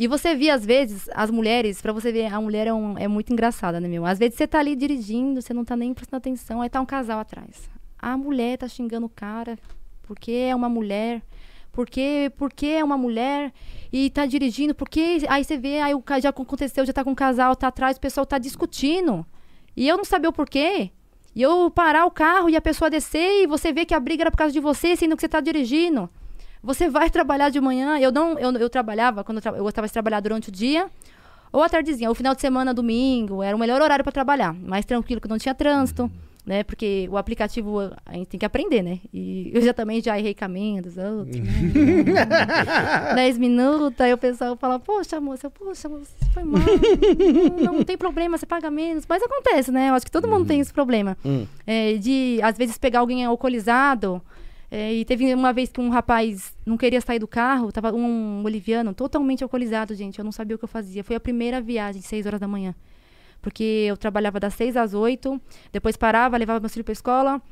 E 0.00 0.08
você 0.08 0.34
via, 0.34 0.54
às 0.54 0.64
vezes, 0.64 1.10
as 1.12 1.30
mulheres, 1.30 1.82
pra 1.82 1.92
você 1.92 2.10
ver, 2.10 2.32
a 2.32 2.40
mulher 2.40 2.66
é, 2.66 2.72
um- 2.72 2.96
é 2.96 3.06
muito 3.06 3.34
engraçada, 3.34 3.78
né, 3.78 3.86
meu? 3.86 4.06
Às 4.06 4.18
vezes 4.18 4.34
você 4.34 4.46
tá 4.46 4.58
ali 4.58 4.74
dirigindo, 4.74 5.42
você 5.42 5.52
não 5.52 5.62
tá 5.62 5.76
nem 5.76 5.92
prestando 5.92 6.16
atenção, 6.16 6.62
aí 6.62 6.70
tá 6.70 6.80
um 6.80 6.86
casal 6.86 7.18
atrás. 7.20 7.68
A 7.98 8.16
mulher 8.16 8.56
tá 8.56 8.66
xingando 8.66 9.04
o 9.04 9.10
cara, 9.10 9.58
porque 10.04 10.32
é 10.32 10.56
uma 10.56 10.70
mulher, 10.70 11.20
porque, 11.70 12.32
porque 12.38 12.64
é 12.64 12.82
uma 12.82 12.96
mulher, 12.96 13.52
e 13.92 14.08
tá 14.08 14.24
dirigindo, 14.24 14.74
porque. 14.74 15.18
Aí 15.28 15.44
você 15.44 15.58
vê, 15.58 15.82
aí 15.82 15.94
o 15.94 16.02
já 16.22 16.30
aconteceu, 16.30 16.86
já 16.86 16.94
tá 16.94 17.04
com 17.04 17.10
um 17.10 17.14
casal, 17.14 17.54
tá 17.54 17.68
atrás, 17.68 17.98
o 17.98 18.00
pessoal 18.00 18.24
tá 18.24 18.38
discutindo. 18.38 19.26
E 19.76 19.86
eu 19.86 19.98
não 19.98 20.04
sabia 20.06 20.30
o 20.30 20.32
porquê. 20.32 20.90
E 21.34 21.42
eu 21.42 21.70
parar 21.70 22.06
o 22.06 22.10
carro 22.10 22.48
e 22.48 22.56
a 22.56 22.60
pessoa 22.62 22.88
descer 22.88 23.42
e 23.42 23.46
você 23.46 23.70
vê 23.70 23.84
que 23.84 23.92
a 23.92 24.00
briga 24.00 24.22
era 24.22 24.30
por 24.30 24.38
causa 24.38 24.52
de 24.54 24.60
você, 24.60 24.96
sendo 24.96 25.14
que 25.14 25.20
você 25.20 25.28
tá 25.28 25.40
dirigindo. 25.40 26.08
Você 26.62 26.88
vai 26.88 27.08
trabalhar 27.10 27.48
de 27.50 27.60
manhã. 27.60 27.98
Eu 27.98 28.12
não, 28.12 28.38
eu, 28.38 28.52
eu 28.52 28.68
trabalhava, 28.70 29.24
quando 29.24 29.38
eu, 29.38 29.42
tra- 29.42 29.56
eu 29.56 29.62
gostava 29.64 29.86
de 29.86 29.92
trabalhar 29.92 30.20
durante 30.20 30.48
o 30.48 30.52
dia 30.52 30.86
ou 31.52 31.62
à 31.62 31.68
tardezinha. 31.68 32.10
O 32.10 32.14
final 32.14 32.34
de 32.34 32.40
semana, 32.40 32.72
domingo, 32.74 33.42
era 33.42 33.56
o 33.56 33.58
melhor 33.58 33.80
horário 33.80 34.04
para 34.04 34.12
trabalhar. 34.12 34.52
Mais 34.54 34.84
tranquilo, 34.84 35.20
que 35.20 35.28
não 35.28 35.38
tinha 35.38 35.54
trânsito, 35.54 36.10
né? 36.46 36.62
Porque 36.62 37.08
o 37.10 37.16
aplicativo 37.16 37.80
a 38.04 38.12
gente 38.12 38.28
tem 38.28 38.38
que 38.38 38.44
aprender, 38.46 38.82
né? 38.82 38.98
E 39.12 39.50
eu 39.54 39.62
já 39.62 39.72
também 39.72 40.02
já 40.02 40.18
errei 40.18 40.34
caminho 40.34 40.82
dos 40.82 40.96
outros. 40.98 41.34
né? 41.38 41.44
10 43.16 43.38
minutos, 43.38 44.00
aí 44.00 44.12
o 44.12 44.18
pessoal 44.18 44.56
fala, 44.56 44.78
poxa, 44.78 45.20
moça, 45.20 45.50
poxa, 45.50 45.88
moça, 45.88 46.14
foi 46.32 46.44
mal. 46.44 46.60
não, 47.62 47.72
não 47.78 47.84
tem 47.84 47.96
problema, 47.96 48.36
você 48.38 48.46
paga 48.46 48.70
menos. 48.70 49.04
Mas 49.08 49.22
acontece, 49.22 49.72
né? 49.72 49.88
Eu 49.90 49.94
acho 49.94 50.04
que 50.06 50.12
todo 50.12 50.28
mundo 50.28 50.46
tem 50.46 50.60
esse 50.60 50.72
problema. 50.72 51.16
Hum. 51.24 51.46
É, 51.66 51.94
de, 51.94 52.38
às 52.42 52.56
vezes, 52.56 52.76
pegar 52.78 53.00
alguém 53.00 53.24
alcoolizado. 53.24 54.20
É, 54.70 54.94
e 54.94 55.04
teve 55.04 55.34
uma 55.34 55.52
vez 55.52 55.70
que 55.70 55.80
um 55.80 55.88
rapaz 55.88 56.54
não 56.64 56.76
queria 56.76 57.00
sair 57.00 57.18
do 57.18 57.26
carro, 57.26 57.72
tava 57.72 57.92
um 57.92 58.40
boliviano 58.42 58.94
totalmente 58.94 59.42
alcoolizado, 59.42 59.94
gente. 59.94 60.18
Eu 60.18 60.24
não 60.24 60.30
sabia 60.30 60.54
o 60.54 60.58
que 60.58 60.64
eu 60.64 60.68
fazia. 60.68 61.02
Foi 61.02 61.16
a 61.16 61.20
primeira 61.20 61.60
viagem, 61.60 62.00
6 62.00 62.24
horas 62.26 62.38
da 62.38 62.46
manhã. 62.46 62.74
Porque 63.42 63.64
eu 63.88 63.96
trabalhava 63.96 64.38
das 64.38 64.54
6 64.54 64.76
às 64.76 64.94
8, 64.94 65.40
depois 65.72 65.96
parava, 65.96 66.36
levava 66.36 66.60
meu 66.60 66.68
filho 66.68 66.84
pra 66.84 66.92
escola, 66.92 67.42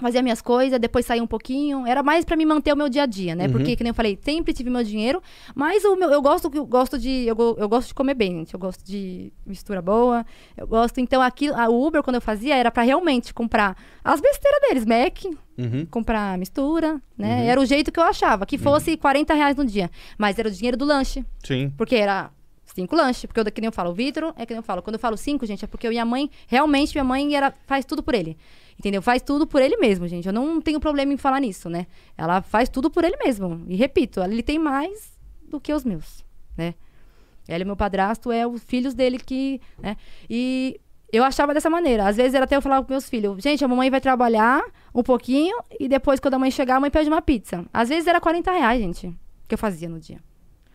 fazia 0.00 0.22
minhas 0.22 0.40
coisas, 0.40 0.78
depois 0.78 1.04
saía 1.06 1.22
um 1.22 1.26
pouquinho. 1.26 1.86
Era 1.86 2.02
mais 2.02 2.24
pra 2.24 2.36
me 2.36 2.44
manter 2.46 2.72
o 2.72 2.76
meu 2.76 2.88
dia 2.88 3.02
a 3.02 3.06
dia, 3.06 3.34
né? 3.34 3.48
Porque, 3.48 3.76
que 3.76 3.82
nem 3.84 3.90
eu 3.90 3.94
falei, 3.94 4.18
sempre 4.22 4.52
tive 4.52 4.70
meu 4.70 4.82
dinheiro, 4.84 5.22
mas 5.54 5.84
o 5.84 5.96
meu, 5.96 6.10
eu 6.10 6.22
gosto 6.22 6.50
eu 6.54 6.64
gosto 6.66 6.98
de 6.98 7.26
eu, 7.26 7.36
eu 7.58 7.68
gosto 7.68 7.88
de 7.88 7.94
comer 7.94 8.14
bem, 8.14 8.38
gente. 8.38 8.54
Eu 8.54 8.60
gosto 8.60 8.84
de 8.84 9.32
mistura 9.46 9.80
boa. 9.82 10.24
Eu 10.56 10.66
gosto, 10.66 10.98
então 11.00 11.20
aquilo, 11.22 11.54
a 11.56 11.68
Uber 11.68 12.02
quando 12.02 12.16
eu 12.16 12.20
fazia 12.22 12.56
era 12.56 12.70
pra 12.70 12.82
realmente 12.82 13.32
comprar 13.34 13.76
as 14.04 14.20
besteiras 14.20 14.60
deles, 14.62 14.84
Mac, 14.86 15.24
Uhum. 15.58 15.84
comprar 15.90 16.38
mistura, 16.38 17.02
né? 17.16 17.46
Era 17.46 17.60
o 17.60 17.66
jeito 17.66 17.90
que 17.90 17.98
eu 17.98 18.04
achava, 18.04 18.46
que 18.46 18.56
fosse 18.56 18.96
40 18.96 19.34
reais 19.34 19.56
no 19.56 19.64
dia. 19.64 19.90
Mas 20.16 20.38
era 20.38 20.48
o 20.48 20.50
dinheiro 20.52 20.76
do 20.76 20.84
lanche. 20.84 21.24
Sim. 21.44 21.72
Porque 21.76 21.96
era 21.96 22.30
cinco 22.64 22.94
lanches. 22.94 23.26
Porque 23.26 23.40
eu, 23.40 23.44
que 23.46 23.60
nem 23.60 23.66
eu 23.66 23.72
falo, 23.72 23.90
o 23.90 23.92
Vitor 23.94 24.32
é 24.36 24.46
que 24.46 24.52
nem 24.52 24.58
eu 24.58 24.62
falo. 24.62 24.82
Quando 24.82 24.94
eu 24.94 25.00
falo 25.00 25.16
cinco, 25.16 25.44
gente, 25.44 25.64
é 25.64 25.68
porque 25.68 25.88
minha 25.88 26.04
mãe, 26.04 26.30
realmente, 26.46 26.94
minha 26.94 27.02
mãe 27.02 27.34
era, 27.34 27.52
faz 27.66 27.84
tudo 27.84 28.04
por 28.04 28.14
ele. 28.14 28.36
Entendeu? 28.78 29.02
Faz 29.02 29.22
tudo 29.22 29.46
por 29.46 29.60
ele 29.60 29.76
mesmo, 29.76 30.06
gente. 30.06 30.26
Eu 30.26 30.32
não 30.32 30.60
tenho 30.60 30.78
problema 30.78 31.12
em 31.12 31.16
falar 31.16 31.40
nisso, 31.40 31.68
né? 31.68 31.86
Ela 32.16 32.40
faz 32.40 32.68
tudo 32.68 32.88
por 32.88 33.02
ele 33.04 33.16
mesmo. 33.16 33.64
E 33.66 33.74
repito, 33.74 34.20
ele 34.20 34.42
tem 34.42 34.58
mais 34.58 35.18
do 35.42 35.60
que 35.60 35.72
os 35.72 35.84
meus, 35.84 36.24
né? 36.56 36.74
Ela 37.48 37.62
e 37.62 37.64
meu 37.64 37.76
padrasto 37.76 38.30
é 38.30 38.46
os 38.46 38.62
filhos 38.62 38.94
dele 38.94 39.18
que, 39.18 39.60
né? 39.78 39.96
E 40.30 40.78
eu 41.12 41.24
achava 41.24 41.54
dessa 41.54 41.70
maneira. 41.70 42.06
Às 42.06 42.16
vezes 42.16 42.34
era 42.34 42.44
até 42.44 42.56
eu 42.56 42.62
falar 42.62 42.82
com 42.82 42.92
meus 42.92 43.08
filhos, 43.08 43.42
gente, 43.42 43.64
a 43.64 43.68
mamãe 43.68 43.90
vai 43.90 44.00
trabalhar 44.00 44.62
um 44.94 45.02
pouquinho 45.02 45.56
e 45.80 45.88
depois, 45.88 46.20
quando 46.20 46.34
a 46.34 46.38
mãe 46.38 46.50
chegar, 46.50 46.76
a 46.76 46.80
mãe 46.80 46.90
pede 46.90 47.08
uma 47.08 47.22
pizza. 47.22 47.64
Às 47.72 47.88
vezes 47.88 48.06
era 48.06 48.20
40 48.20 48.52
reais, 48.52 48.80
gente, 48.80 49.12
que 49.48 49.54
eu 49.54 49.58
fazia 49.58 49.88
no 49.88 49.98
dia. 49.98 50.20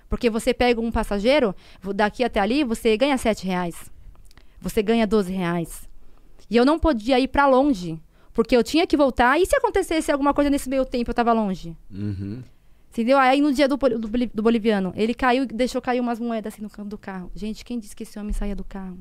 Porque 0.09 0.29
você 0.29 0.53
pega 0.53 0.81
um 0.81 0.91
passageiro, 0.91 1.55
daqui 1.95 2.23
até 2.23 2.39
ali, 2.39 2.63
você 2.63 2.97
ganha 2.97 3.17
7 3.17 3.45
reais. 3.45 3.91
Você 4.59 4.81
ganha 4.81 5.07
12 5.07 5.31
reais. 5.31 5.89
E 6.49 6.57
eu 6.57 6.65
não 6.65 6.79
podia 6.79 7.19
ir 7.19 7.27
pra 7.27 7.47
longe. 7.47 8.01
Porque 8.33 8.55
eu 8.55 8.63
tinha 8.63 8.87
que 8.87 8.97
voltar. 8.97 9.39
E 9.39 9.45
se 9.45 9.55
acontecesse 9.55 10.11
alguma 10.11 10.33
coisa 10.33 10.49
nesse 10.49 10.67
meio 10.67 10.85
tempo, 10.85 11.11
eu 11.11 11.13
tava 11.13 11.31
longe? 11.33 11.77
Uhum. 11.91 12.41
Entendeu? 12.89 13.17
Aí 13.17 13.41
no 13.41 13.51
dia 13.51 13.67
do, 13.67 13.75
do, 13.75 14.07
do 14.07 14.43
boliviano, 14.43 14.93
ele 14.95 15.15
caiu, 15.15 15.47
deixou 15.47 15.81
cair 15.81 15.99
umas 15.99 16.19
moedas 16.19 16.53
assim 16.53 16.61
no 16.61 16.69
canto 16.69 16.89
do 16.89 16.97
carro. 16.97 17.31
Gente, 17.33 17.65
quem 17.65 17.79
disse 17.79 17.95
que 17.95 18.03
esse 18.03 18.19
homem 18.19 18.33
saía 18.33 18.55
do 18.55 18.63
carro? 18.63 18.99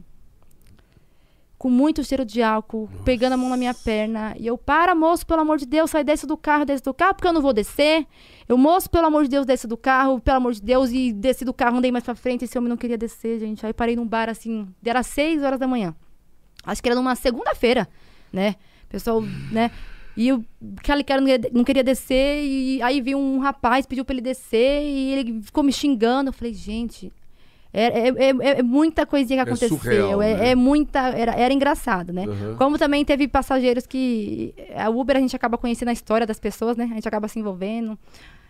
Com 1.59 1.69
muito 1.69 2.03
cheiro 2.03 2.25
de 2.25 2.43
álcool, 2.43 2.89
pegando 3.05 3.35
a 3.35 3.37
mão 3.37 3.51
na 3.51 3.57
minha 3.57 3.75
perna. 3.75 4.35
E 4.39 4.47
eu, 4.47 4.57
para, 4.57 4.95
moço, 4.95 5.27
pelo 5.27 5.43
amor 5.43 5.59
de 5.59 5.67
Deus, 5.67 5.91
sai, 5.91 6.03
desce 6.03 6.27
do 6.27 6.39
carro, 6.39 6.65
desce 6.65 6.83
do 6.83 6.95
carro, 6.95 7.15
porque 7.15 7.29
eu 7.29 7.35
não 7.35 7.43
vou 7.43 7.53
descer. 7.53 8.07
Eu, 8.49 8.57
moço, 8.57 8.89
pelo 8.89 9.07
amor 9.07 9.25
de 9.25 9.29
Deus, 9.29 9.45
desce 9.45 9.69
do 9.69 9.77
carro, 9.77 10.19
pelo 10.21 10.39
amor 10.39 10.55
de 10.55 10.63
Deus, 10.63 10.91
e 10.91 11.13
desci 11.13 11.45
do 11.45 11.53
carro, 11.53 11.77
andei 11.77 11.93
mais 11.93 12.03
pra 12.03 12.15
frente. 12.15 12.47
Esse 12.47 12.57
homem 12.59 12.71
não 12.71 12.79
queria 12.79 12.99
descer, 12.99 13.39
gente. 13.39 13.65
Aí 13.65 13.75
parei 13.75 13.95
num 13.95 14.07
bar 14.07 14.29
assim, 14.31 14.67
era 14.85 15.03
seis 15.03 15.43
horas 15.43 15.61
da 15.61 15.69
manhã. 15.69 15.95
Acho 16.65 16.83
que 16.83 16.89
era 16.89 16.95
numa 16.97 17.15
segunda-feira, 17.15 17.89
né? 18.33 18.57
Pessoal, 18.89 19.23
né? 19.51 19.71
E 20.17 20.31
o 20.33 20.45
aquele 20.77 21.03
cara 21.03 21.21
não 21.21 21.27
queria- 21.29 21.51
não 21.53 21.65
queria 21.65 21.83
descer, 21.85 22.45
e 22.45 22.83
aí 22.83 23.01
veio 23.01 23.19
um 23.19 23.39
rapaz, 23.39 23.87
pediu 23.87 24.05
pra 24.05 24.13
ele 24.15 24.21
descer, 24.21 24.83
e 24.83 25.13
ele 25.15 25.43
ficou 25.43 25.65
me 25.65 25.73
xingando. 25.73 26.29
Eu 26.29 26.33
falei, 26.35 26.53
gente, 26.55 27.13
É, 27.75 27.87
é, 27.87 28.09
é- 28.09 28.59
é 28.59 28.63
muita 28.63 29.07
coisinha 29.07 29.43
que 29.43 29.49
É 29.49 29.53
aconteceu. 29.55 29.79
surreal, 29.79 30.21
é, 30.21 30.35
né? 30.37 30.49
é 30.51 30.55
muita. 30.55 30.99
Era, 31.09 31.33
era 31.33 31.55
engraçado, 31.55 32.13
né? 32.13 32.27
Uhum. 32.27 32.55
Como 32.57 32.77
também 32.77 33.03
teve 33.03 33.27
passageiros 33.27 33.87
que. 33.87 34.53
A 34.77 34.91
Uber 34.91 35.17
a 35.17 35.21
gente 35.21 35.35
acaba 35.35 35.57
conhecendo 35.57 35.89
a 35.89 35.93
história 35.95 36.27
das 36.27 36.39
pessoas, 36.39 36.77
né? 36.77 36.85
A 36.91 36.95
gente 36.95 37.09
acaba 37.09 37.29
se 37.29 37.39
envolvendo. 37.39 37.99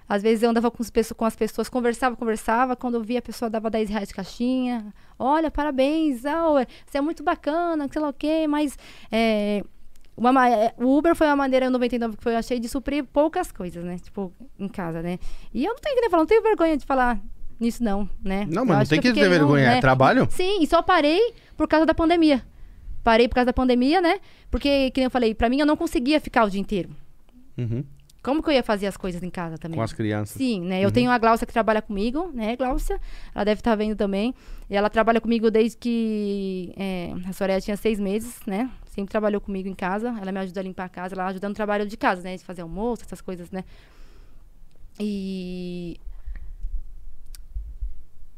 Às 0.09 0.22
vezes 0.22 0.42
eu 0.42 0.50
andava 0.50 0.70
com, 0.70 0.82
as 0.82 0.90
pessoas, 0.90 1.16
com 1.16 1.24
as 1.24 1.36
pessoas, 1.36 1.68
conversava, 1.68 2.16
conversava. 2.16 2.76
Quando 2.76 2.94
eu 2.94 3.03
via 3.03 3.18
a 3.18 3.22
pessoa 3.22 3.48
dava 3.50 3.70
10 3.70 3.88
reais 3.90 4.09
de 4.09 4.14
caixinha. 4.14 4.92
Olha, 5.18 5.50
parabéns, 5.50 6.24
ué, 6.24 6.66
você 6.86 6.98
é 6.98 7.00
muito 7.00 7.22
bacana, 7.22 7.88
sei 7.90 8.00
lá 8.03 8.09
o 8.09 8.12
quê, 8.12 8.46
mas. 8.48 8.76
é, 9.11 9.62
uma 10.16 10.30
ma- 10.32 10.48
é, 10.50 10.74
o 10.78 10.96
Uber 10.98 11.14
foi 11.16 11.26
uma 11.26 11.36
maneira 11.36 11.70
99 11.70 12.16
que 12.18 12.28
eu 12.28 12.36
achei 12.36 12.61
de 12.61 12.68
suprir 12.68 13.03
poucas 13.05 13.50
coisas, 13.50 13.82
né? 13.82 13.96
Tipo, 13.98 14.30
em 14.59 14.68
casa, 14.68 15.00
né? 15.03 15.18
E 15.55 15.64
eu 15.64 15.72
não 15.72 15.80
tenho 15.80 15.94
que 15.94 16.00
nem 16.03 16.11
falar, 16.11 16.22
não 16.22 16.26
tenho 16.26 16.42
vergonha 16.42 16.76
de 16.76 16.84
falar 16.84 17.18
nisso, 17.59 17.82
não, 17.82 18.09
né? 18.22 18.46
Não, 18.50 18.64
mas 18.64 18.78
não 18.78 18.86
tem 18.86 18.98
eu 18.98 19.03
que 19.03 19.09
ter 19.09 19.14
fiquei, 19.14 19.24
não, 19.24 19.30
vergonha. 19.30 19.64
É 19.64 19.74
né? 19.76 19.80
trabalho? 19.80 20.28
Sim, 20.30 20.62
e 20.62 20.66
só 20.66 20.82
parei 20.82 21.32
por 21.57 21.66
causa 21.66 21.86
da 21.86 21.94
pandemia. 21.94 22.42
Parei 23.03 23.26
por 23.26 23.36
causa 23.36 23.46
da 23.46 23.53
pandemia, 23.55 24.00
né? 24.03 24.20
Porque, 24.50 24.90
que 24.90 25.00
nem 25.00 25.07
eu 25.07 25.11
falei, 25.11 25.34
pra 25.34 25.48
mim 25.48 25.61
eu 25.61 25.66
não 25.66 25.76
conseguia 25.76 26.20
ficar 26.20 26.44
o 26.44 26.50
dia 26.50 26.61
inteiro. 26.61 26.90
Uhum. 27.57 27.82
Como 28.22 28.40
que 28.40 28.50
eu 28.50 28.54
ia 28.54 28.62
fazer 28.62 28.86
as 28.86 28.96
coisas 28.96 29.20
em 29.20 29.30
casa 29.30 29.58
também? 29.58 29.76
Com 29.76 29.82
as 29.82 29.92
crianças. 29.92 30.36
Sim, 30.36 30.60
né? 30.60 30.80
Eu 30.80 30.92
tenho 30.92 31.10
a 31.10 31.18
Gláucia 31.18 31.44
que 31.44 31.52
trabalha 31.52 31.82
comigo, 31.82 32.30
né, 32.32 32.54
Gláucia? 32.54 33.00
Ela 33.34 33.44
deve 33.44 33.60
estar 33.60 33.74
vendo 33.74 33.96
também. 33.96 34.32
E 34.70 34.76
ela 34.76 34.88
trabalha 34.88 35.20
comigo 35.20 35.50
desde 35.50 35.76
que 35.76 36.72
é, 36.76 37.12
a 37.28 37.32
Soraya 37.32 37.60
tinha 37.60 37.76
seis 37.76 37.98
meses, 37.98 38.38
né? 38.46 38.70
Sempre 38.86 39.10
trabalhou 39.10 39.40
comigo 39.40 39.68
em 39.68 39.74
casa. 39.74 40.16
Ela 40.20 40.30
me 40.30 40.38
ajuda 40.38 40.60
a 40.60 40.62
limpar 40.62 40.84
a 40.84 40.88
casa, 40.88 41.16
ela 41.16 41.26
ajuda 41.26 41.48
no 41.48 41.54
trabalho 41.54 41.84
de 41.84 41.96
casa, 41.96 42.22
né? 42.22 42.36
De 42.36 42.44
fazer 42.44 42.62
almoço, 42.62 43.02
essas 43.02 43.20
coisas, 43.20 43.50
né? 43.50 43.64
E. 45.00 45.98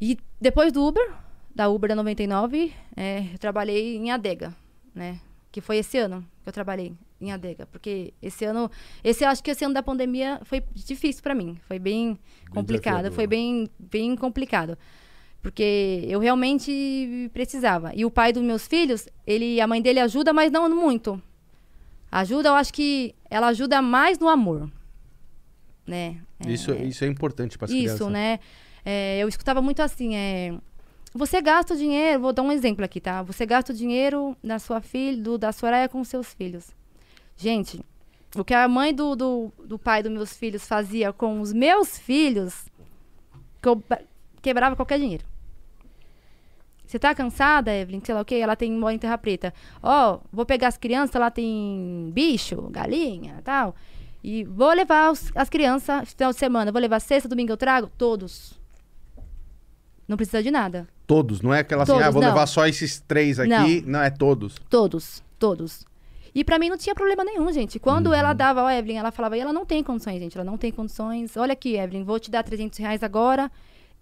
E 0.01 0.19
depois 0.41 0.73
do 0.73 0.83
Uber, 0.83 1.13
da 1.55 1.69
Uber 1.69 1.89
da 1.89 1.95
99, 1.95 2.73
é, 2.97 3.27
eu 3.35 3.39
trabalhei 3.39 3.97
em 3.97 4.11
Adega, 4.11 4.55
né? 4.95 5.21
Que 5.53 5.61
foi 5.61 5.77
esse 5.77 5.99
ano 5.99 6.25
que 6.43 6.49
eu 6.49 6.53
trabalhei 6.53 6.95
em 7.25 7.33
Adega. 7.33 7.67
Porque 7.67 8.13
esse 8.23 8.45
ano, 8.45 8.71
esse 9.03 9.25
acho 9.25 9.43
que 9.43 9.51
esse 9.51 9.65
ano 9.65 9.75
da 9.75 9.83
pandemia 9.83 10.41
foi 10.45 10.63
difícil 10.75 11.23
pra 11.23 11.35
mim. 11.35 11.57
Foi 11.67 11.79
bem 11.79 12.19
complicado, 12.51 12.97
desafiador. 13.09 13.13
foi 13.13 13.27
bem, 13.27 13.69
bem 13.79 14.17
complicado. 14.17 14.79
Porque 15.43 16.05
eu 16.09 16.21
realmente 16.21 17.31
precisava. 17.33 17.93
E 17.95 18.05
o 18.05 18.11
pai 18.11 18.33
dos 18.33 18.43
meus 18.43 18.67
filhos, 18.67 19.09
ele, 19.27 19.61
a 19.61 19.67
mãe 19.67 19.83
dele 19.83 20.01
ajuda, 20.01 20.33
mas 20.33 20.51
não 20.51 20.69
muito. 20.75 21.21
Ajuda, 22.11 22.51
eu 22.51 22.55
acho 22.55 22.73
que 22.73 23.15
ela 23.29 23.49
ajuda 23.49 23.83
mais 23.83 24.19
no 24.19 24.29
amor. 24.29 24.71
Né? 25.87 26.21
É, 26.41 26.51
Isso, 26.51 26.73
isso 26.73 27.05
é 27.05 27.09
importante 27.09 27.59
para 27.59 27.67
as 27.67 27.71
isso, 27.73 27.83
crianças. 27.83 28.09
né? 28.09 28.39
É, 28.85 29.19
eu 29.19 29.29
escutava 29.29 29.61
muito 29.61 29.81
assim, 29.81 30.15
é, 30.15 30.55
você 31.13 31.41
gasta 31.41 31.75
o 31.75 31.77
dinheiro, 31.77 32.21
vou 32.21 32.33
dar 32.33 32.43
um 32.43 32.51
exemplo 32.51 32.85
aqui, 32.85 33.01
tá? 33.01 33.23
Você 33.23 33.47
gasta 33.47 33.73
o 33.73 33.77
dinheiro 33.77 34.37
da 34.43 34.59
sua 34.59 34.81
filha, 34.81 35.23
do, 35.23 35.39
da 35.39 35.53
Soraya 35.53 35.89
com 35.89 36.03
seus 36.05 36.35
filhos. 36.35 36.71
Gente, 37.37 37.81
o 38.37 38.45
que 38.45 38.55
a 38.55 38.67
mãe 38.69 38.95
do, 38.95 39.15
do, 39.17 39.53
do 39.65 39.79
pai 39.79 40.03
dos 40.03 40.13
meus 40.13 40.33
filhos 40.37 40.67
fazia 40.67 41.13
com 41.13 41.41
os 41.41 41.53
meus 41.53 41.99
filhos, 41.99 42.67
que 43.63 43.69
eu 43.69 43.83
quebrava 44.43 44.77
qualquer 44.77 44.99
dinheiro. 44.99 45.25
Você 46.87 46.99
tá 46.99 47.15
cansada, 47.15 47.73
Evelyn? 47.75 48.01
Sei 48.05 48.15
lá 48.15 48.21
o 48.21 48.25
quê? 48.25 48.37
Ela 48.37 48.55
tem 48.55 48.71
mora 48.71 48.95
em 48.95 48.99
Terra 48.99 49.17
Preta. 49.19 49.53
Ó, 49.83 50.21
vou 50.33 50.45
pegar 50.45 50.69
as 50.69 50.77
crianças, 50.77 51.19
lá 51.19 51.31
tem 51.31 52.11
bicho, 52.13 52.69
galinha 52.71 53.41
tal. 53.43 53.75
E 54.23 54.45
vou 54.45 54.73
levar 54.73 55.11
os- 55.11 55.33
as 55.35 55.49
crianças 55.49 56.13
final 56.15 56.33
de 56.33 56.39
semana. 56.39 56.71
Vou 56.71 56.81
levar 56.81 57.01
sexta, 57.01 57.29
domingo 57.29 57.53
eu 57.53 57.57
trago? 57.57 57.91
Todos. 57.99 58.59
Não 60.07 60.17
precisa 60.17 60.43
de 60.43 60.51
nada. 60.51 60.87
Todos, 61.07 61.41
não 61.41 61.53
é 61.53 61.61
aquela 61.61 61.83
assim, 61.83 61.93
Todos, 61.93 62.07
ah, 62.07 62.11
vou 62.11 62.23
não. 62.23 62.29
levar 62.29 62.47
só 62.47 62.67
esses 62.67 63.01
três 63.01 63.39
aqui. 63.41 63.83
Não, 63.87 64.01
é 64.01 64.11
todos. 64.11 64.57
Todos, 64.71 65.23
todos. 65.39 65.85
E 66.35 66.43
pra 66.43 66.59
mim 66.59 66.69
não 66.69 66.77
tinha 66.77 66.95
problema 66.95 67.23
nenhum, 67.23 67.53
gente. 67.53 67.79
Quando 67.79 68.13
ela 68.13 68.33
dava, 68.33 68.65
ó, 68.65 68.71
Evelyn, 68.71 68.99
ela 68.99 69.13
falava, 69.13 69.37
e 69.37 69.41
ela 69.41 69.53
não 69.53 69.65
tem 69.65 69.85
condições, 69.85 70.19
gente, 70.19 70.37
ela 70.37 70.45
não 70.45 70.59
tem 70.59 70.73
condições. 70.73 71.37
Olha 71.37 71.53
aqui, 71.53 71.77
Evelyn, 71.77 72.03
vou 72.03 72.19
te 72.19 72.31
dar 72.31 72.43
300 72.43 72.79
reais 72.79 73.03
agora. 73.03 73.51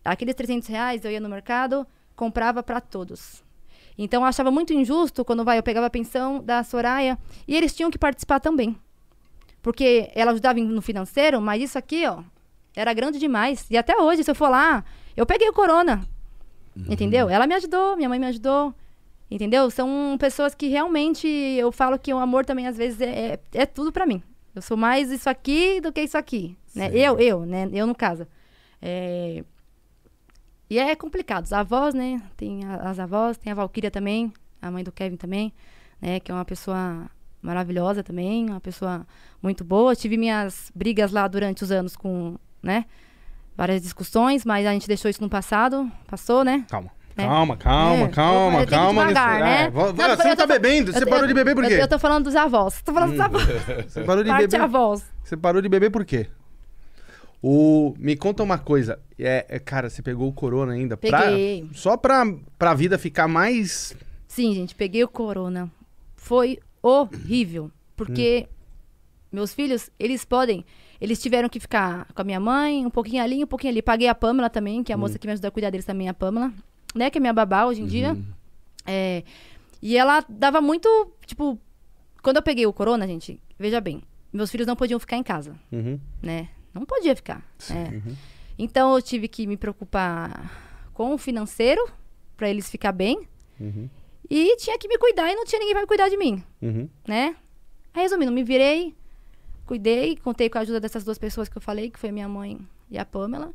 Aqueles 0.05 0.35
300 0.35 0.68
reais 0.68 1.05
eu 1.05 1.11
ia 1.11 1.20
no 1.20 1.28
mercado, 1.28 1.87
comprava 2.16 2.62
pra 2.62 2.80
todos. 2.80 3.45
Então 3.99 4.22
eu 4.22 4.26
achava 4.26 4.51
muito 4.51 4.72
injusto 4.72 5.24
quando 5.24 5.45
vai, 5.45 5.59
eu 5.59 5.62
pegava 5.62 5.87
a 5.87 5.91
pensão 5.91 6.43
da 6.43 6.64
Soraya 6.64 7.18
e 7.47 7.55
eles 7.55 7.74
tinham 7.74 7.91
que 7.91 7.99
participar 7.99 8.41
também. 8.41 8.76
Porque 9.61 10.11
ela 10.14 10.33
ajudava 10.33 10.59
no 10.59 10.83
financeiro, 10.83 11.41
mas 11.41 11.62
isso 11.62 11.78
aqui, 11.78 12.07
ó, 12.07 12.22
era 12.74 12.93
grande 12.95 13.18
demais. 13.18 13.66
E 13.70 13.76
até 13.76 13.97
hoje, 13.97 14.24
se 14.24 14.30
eu 14.30 14.35
for 14.35 14.49
lá, 14.49 14.83
eu 15.16 15.26
peguei 15.26 15.49
o 15.49 15.53
corona. 15.53 16.03
Entendeu? 16.89 17.28
Ela 17.28 17.47
me 17.47 17.55
ajudou, 17.55 17.95
minha 17.97 18.09
mãe 18.09 18.18
me 18.18 18.26
ajudou. 18.26 18.74
Entendeu? 19.35 19.70
São 19.70 20.16
pessoas 20.18 20.55
que 20.55 20.68
realmente 20.68 21.26
eu 21.26 21.72
falo 21.72 21.99
que 21.99 22.12
o 22.12 22.18
amor 22.18 22.45
também 22.45 22.66
às 22.66 22.76
vezes 22.76 23.01
é, 23.01 23.35
é, 23.35 23.41
é 23.55 23.66
tudo 23.66 23.91
pra 23.93 24.05
mim. 24.07 24.22
Eu 24.55 24.61
sou 24.61 24.76
mais 24.76 25.11
isso 25.11 25.30
aqui 25.30 25.80
do 25.80 25.91
que 25.93 26.03
isso 26.03 26.18
aqui, 26.18 26.57
né? 26.74 26.91
Sim. 26.91 26.97
Eu, 26.99 27.18
eu, 27.18 27.47
né? 27.47 27.68
Eu 27.72 27.87
no 27.87 27.95
caso. 27.95 28.26
É... 28.80 29.43
E 30.68 30.78
é 30.78 30.95
complicado. 30.97 31.45
Os 31.45 31.53
avós, 31.53 31.95
né? 31.95 32.20
Tem 32.37 32.64
a- 32.64 32.91
as 32.91 32.99
avós, 32.99 33.37
tem 33.39 33.51
a 33.53 33.55
Valquíria 33.55 33.91
também, 33.91 34.33
a 34.61 34.70
mãe 34.70 34.83
do 34.85 34.93
Kevin 34.93 35.16
também, 35.16 35.53
né? 36.01 36.20
Que 36.20 36.30
é 36.30 36.35
uma 36.35 36.45
pessoa 36.45 37.11
maravilhosa 37.41 38.03
também, 38.03 38.49
uma 38.51 38.61
pessoa 38.61 39.07
muito 39.43 39.64
boa. 39.64 39.97
Tive 39.97 40.16
minhas 40.16 40.70
brigas 40.74 41.11
lá 41.12 41.26
durante 41.28 41.62
os 41.64 41.70
anos 41.72 41.97
com, 41.97 42.37
né? 42.62 42.85
Várias 43.57 43.83
discussões, 43.83 44.45
mas 44.45 44.66
a 44.66 44.72
gente 44.72 44.87
deixou 44.89 45.11
isso 45.11 45.20
no 45.22 45.28
passado, 45.28 45.91
passou, 46.07 46.43
né? 46.45 46.64
Calma. 46.70 46.91
É. 47.17 47.25
Calma, 47.27 47.57
calma, 47.57 48.05
É, 48.05 48.09
calma, 48.09 48.61
eu 48.61 48.65
que 48.65 48.71
calma. 48.71 49.07
devagar, 49.07 49.41
né? 49.41 49.63
É, 49.65 49.71
Não, 49.71 49.73
você 49.73 49.89
eu 50.03 50.09
não 50.29 50.37
tá 50.37 50.37
tô- 50.37 50.47
bebendo? 50.47 50.93
Você 50.93 51.03
eu- 51.05 51.09
parou 51.09 51.27
de 51.27 51.35
beber 51.35 51.55
por 51.55 51.65
eu- 51.65 51.69
quê? 51.71 51.77
Hum. 51.77 51.81
Eu, 51.81 51.89
tô 51.89 51.99
falando 51.99 52.25
dos 52.25 52.35
avós. 52.37 52.81
Tô 52.83 52.93
falando 52.93 53.11
dos 53.11 53.21
avós. 53.21 53.43
Você 53.89 54.03
parou 54.03 54.23
de 54.25 54.31
Parte 54.31 54.43
beber. 54.49 54.61
avós. 54.63 55.05
Você 55.23 55.37
parou 55.37 55.61
de 55.63 55.69
beber 55.69 55.91
por 55.91 56.05
quê? 56.05 56.27
O... 57.43 57.95
Me 57.99 58.17
conta 58.17 58.43
uma 58.43 58.59
coisa. 58.59 58.99
É, 59.19 59.45
é, 59.49 59.59
cara, 59.59 59.91
você 59.91 60.01
pegou 60.03 60.29
o 60.29 60.33
corona 60.33 60.73
ainda? 60.73 60.97
pra- 60.97 61.23
Peguei. 61.23 61.69
Só 61.75 61.97
pra, 61.97 62.25
pra 62.59 62.73
vida 62.75 62.99
ficar 62.99 63.27
mais. 63.29 63.95
Sim, 64.29 64.55
gente, 64.55 64.75
peguei 64.75 65.03
o 65.03 65.09
corona. 65.09 65.71
Foi 66.17 66.59
horrível. 66.81 67.71
Porque 67.97 68.47
Hum. 68.49 68.53
meus 69.33 69.53
filhos, 69.53 69.91
eles 69.99 70.25
podem. 70.25 70.65
Eles 71.01 71.21
tiveram 71.21 71.49
que 71.49 71.59
ficar 71.59 72.07
com 72.15 72.23
a 72.23 72.25
minha 72.25 72.39
mãe, 72.39 72.87
um 72.87 72.91
pouquinho 72.91 73.23
ali, 73.25 73.43
um 73.43 73.47
pouquinho 73.47 73.73
ali. 73.73 73.83
Paguei 73.83 74.07
a 74.07 74.15
Pamela 74.15 74.49
também, 74.49 74.85
que 74.85 74.93
é 74.93 74.95
a 74.95 74.97
Hum. 74.97 75.01
moça 75.01 75.19
que 75.19 75.27
me 75.27 75.33
ajuda 75.33 75.49
a 75.49 75.51
cuidar 75.51 75.71
deles 75.71 75.85
também, 75.85 76.09
a 76.09 76.15
Pamela. 76.15 76.53
Né, 76.95 77.11
que 77.11 77.18
é 77.18 77.20
minha 77.20 77.32
babá 77.32 77.64
hoje 77.66 77.80
em 77.82 77.86
dia. 77.86 78.12
Uhum. 78.12 78.24
É, 78.86 79.22
e 79.80 79.97
ela 79.97 80.24
dava 80.28 80.61
muito. 80.61 80.88
Tipo, 81.26 81.59
quando 82.22 82.36
eu 82.36 82.43
peguei 82.43 82.66
o 82.66 82.72
corona, 82.72 83.07
gente, 83.07 83.40
veja 83.59 83.80
bem, 83.80 84.03
meus 84.32 84.51
filhos 84.51 84.66
não 84.66 84.76
podiam 84.76 85.01
ficar 85.01 85.16
em 85.16 85.22
casa, 85.22 85.55
Uhum. 85.70 85.99
né? 86.20 86.49
Não 86.74 86.84
podia 86.84 87.14
ficar. 87.16 87.45
né? 87.70 88.03
Então 88.59 88.95
eu 88.95 89.03
tive 89.03 89.28
que 89.28 89.47
me 89.47 89.57
preocupar 89.57 90.51
com 90.95 91.14
o 91.14 91.18
financeiro 91.18 91.82
para 92.36 92.49
eles 92.51 92.70
ficar 92.70 92.93
bem. 92.93 93.26
Uhum. 93.61 93.88
E 94.30 94.57
tinha 94.57 94.78
que 94.78 94.88
me 94.88 94.97
cuidar 94.99 95.30
e 95.30 95.34
não 95.34 95.45
tinha 95.45 95.59
ninguém 95.59 95.74
pra 95.74 95.86
cuidar 95.86 96.09
de 96.09 96.16
mim, 96.16 96.43
Uhum. 96.61 96.88
né? 97.07 97.36
Aí, 97.95 98.03
resumindo, 98.03 98.32
me 98.32 98.43
virei, 98.43 98.95
cuidei, 99.66 100.16
contei 100.16 100.49
com 100.49 100.59
a 100.59 100.62
ajuda 100.62 100.80
dessas 100.80 101.05
duas 101.05 101.18
pessoas 101.18 101.49
que 101.49 101.57
eu 101.59 101.62
falei, 101.62 101.90
que 101.90 101.99
foi 101.99 102.09
a 102.09 102.12
minha 102.12 102.28
mãe 102.28 102.59
e 102.90 102.99
a 102.99 103.05
Pamela. 103.05 103.53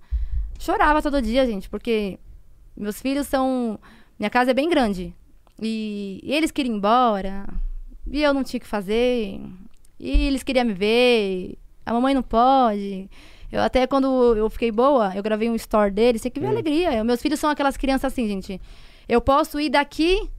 Chorava 0.59 1.01
todo 1.01 1.21
dia, 1.21 1.45
gente, 1.45 1.69
porque 1.69 2.19
meus 2.78 3.01
filhos 3.01 3.28
são. 3.28 3.80
Minha 4.19 4.30
casa 4.30 4.51
é 4.51 4.53
bem 4.53 4.69
grande. 4.69 5.13
E, 5.61 6.19
e 6.23 6.34
eles 6.34 6.51
queriam 6.51 6.73
ir 6.73 6.78
embora. 6.78 7.47
E 8.09 8.21
eu 8.21 8.34
não 8.34 8.43
tinha 8.43 8.57
o 8.59 8.61
que 8.61 8.67
fazer. 8.67 9.39
E 9.99 10.28
eles 10.28 10.43
queriam 10.43 10.65
me 10.65 10.73
ver. 10.73 11.57
A 11.86 11.93
mamãe 11.93 12.13
não 12.13 12.21
pode. 12.23 13.09
Eu 13.51 13.61
até 13.61 13.88
quando 13.88 14.36
eu 14.36 14.49
fiquei 14.49 14.71
boa, 14.71 15.15
eu 15.15 15.23
gravei 15.23 15.49
um 15.49 15.55
story 15.55 15.91
deles, 15.91 16.21
você 16.21 16.30
que 16.30 16.39
vê 16.39 16.47
a 16.47 16.49
alegria. 16.49 17.03
Meus 17.03 17.21
filhos 17.21 17.39
são 17.39 17.49
aquelas 17.49 17.78
crianças 17.78 18.11
assim, 18.11 18.28
gente. 18.28 18.61
Eu 19.07 19.21
posso 19.21 19.57
ir 19.59 19.69
daqui, 19.69 20.30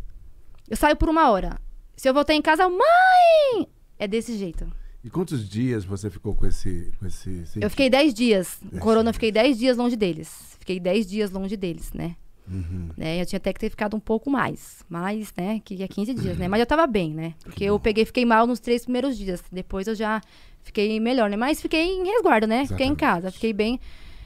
eu 0.68 0.76
saio 0.76 0.94
por 0.94 1.08
uma 1.08 1.30
hora. 1.30 1.58
Se 1.96 2.08
eu 2.08 2.12
voltar 2.12 2.34
em 2.34 2.42
casa, 2.42 2.68
mãe! 2.68 3.66
É 3.98 4.06
desse 4.06 4.36
jeito. 4.36 4.70
E 5.02 5.08
quantos 5.08 5.48
dias 5.48 5.84
você 5.84 6.10
ficou 6.10 6.34
com 6.34 6.46
esse. 6.46 6.92
Com 6.98 7.06
esse 7.06 7.44
Eu 7.58 7.70
fiquei 7.70 7.88
10 7.88 8.12
dias. 8.12 8.58
Dez 8.62 8.82
Corona, 8.82 9.08
eu 9.08 9.12
dias. 9.12 9.16
fiquei 9.16 9.32
10 9.32 9.58
dias 9.58 9.76
longe 9.76 9.96
deles. 9.96 10.56
Fiquei 10.58 10.78
10 10.78 11.08
dias 11.08 11.30
longe 11.30 11.56
deles, 11.56 11.92
né? 11.94 12.14
Uhum. 12.50 12.88
né? 12.96 13.20
Eu 13.20 13.26
tinha 13.26 13.36
até 13.36 13.52
que 13.52 13.60
ter 13.60 13.70
ficado 13.70 13.96
um 13.96 14.00
pouco 14.00 14.30
mais. 14.30 14.84
Mais, 14.88 15.32
né? 15.36 15.60
Que 15.64 15.82
é 15.82 15.88
15 15.88 16.14
dias, 16.14 16.38
né? 16.38 16.48
Mas 16.48 16.60
eu 16.60 16.66
tava 16.66 16.86
bem, 16.86 17.12
né? 17.12 17.34
Porque 17.44 17.64
eu 17.64 17.78
peguei, 17.78 18.04
fiquei 18.04 18.24
mal 18.24 18.46
nos 18.46 18.58
três 18.60 18.82
primeiros 18.84 19.16
dias. 19.18 19.42
Depois 19.52 19.86
eu 19.86 19.94
já 19.94 20.20
fiquei 20.62 20.98
melhor, 21.00 21.28
né? 21.30 21.36
Mas 21.36 21.60
fiquei 21.60 21.84
em 21.86 22.04
resguardo, 22.06 22.46
né? 22.46 22.66
Fiquei 22.66 22.86
em 22.86 22.90
Exatamente. 22.92 22.98
casa, 23.00 23.30
fiquei 23.30 23.52
bem. 23.52 23.78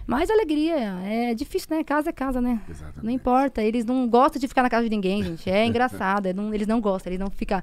Mas 0.06 0.28
alegria, 0.30 0.74
é 1.04 1.32
difícil, 1.34 1.68
né? 1.76 1.84
Casa 1.84 2.10
é 2.10 2.12
casa, 2.12 2.40
né? 2.40 2.60
Exatamente. 2.68 3.04
Não 3.04 3.10
importa, 3.10 3.62
eles 3.62 3.84
não 3.84 4.08
gostam 4.08 4.40
de 4.40 4.48
ficar 4.48 4.62
na 4.62 4.68
casa 4.70 4.84
de 4.84 4.90
ninguém, 4.90 5.22
gente. 5.22 5.48
É 5.48 5.64
engraçado, 5.64 6.26
é 6.26 6.32
não- 6.32 6.52
eles 6.52 6.66
não 6.66 6.80
gostam, 6.80 7.10
eles 7.12 7.20
não 7.20 7.30
ficam. 7.30 7.62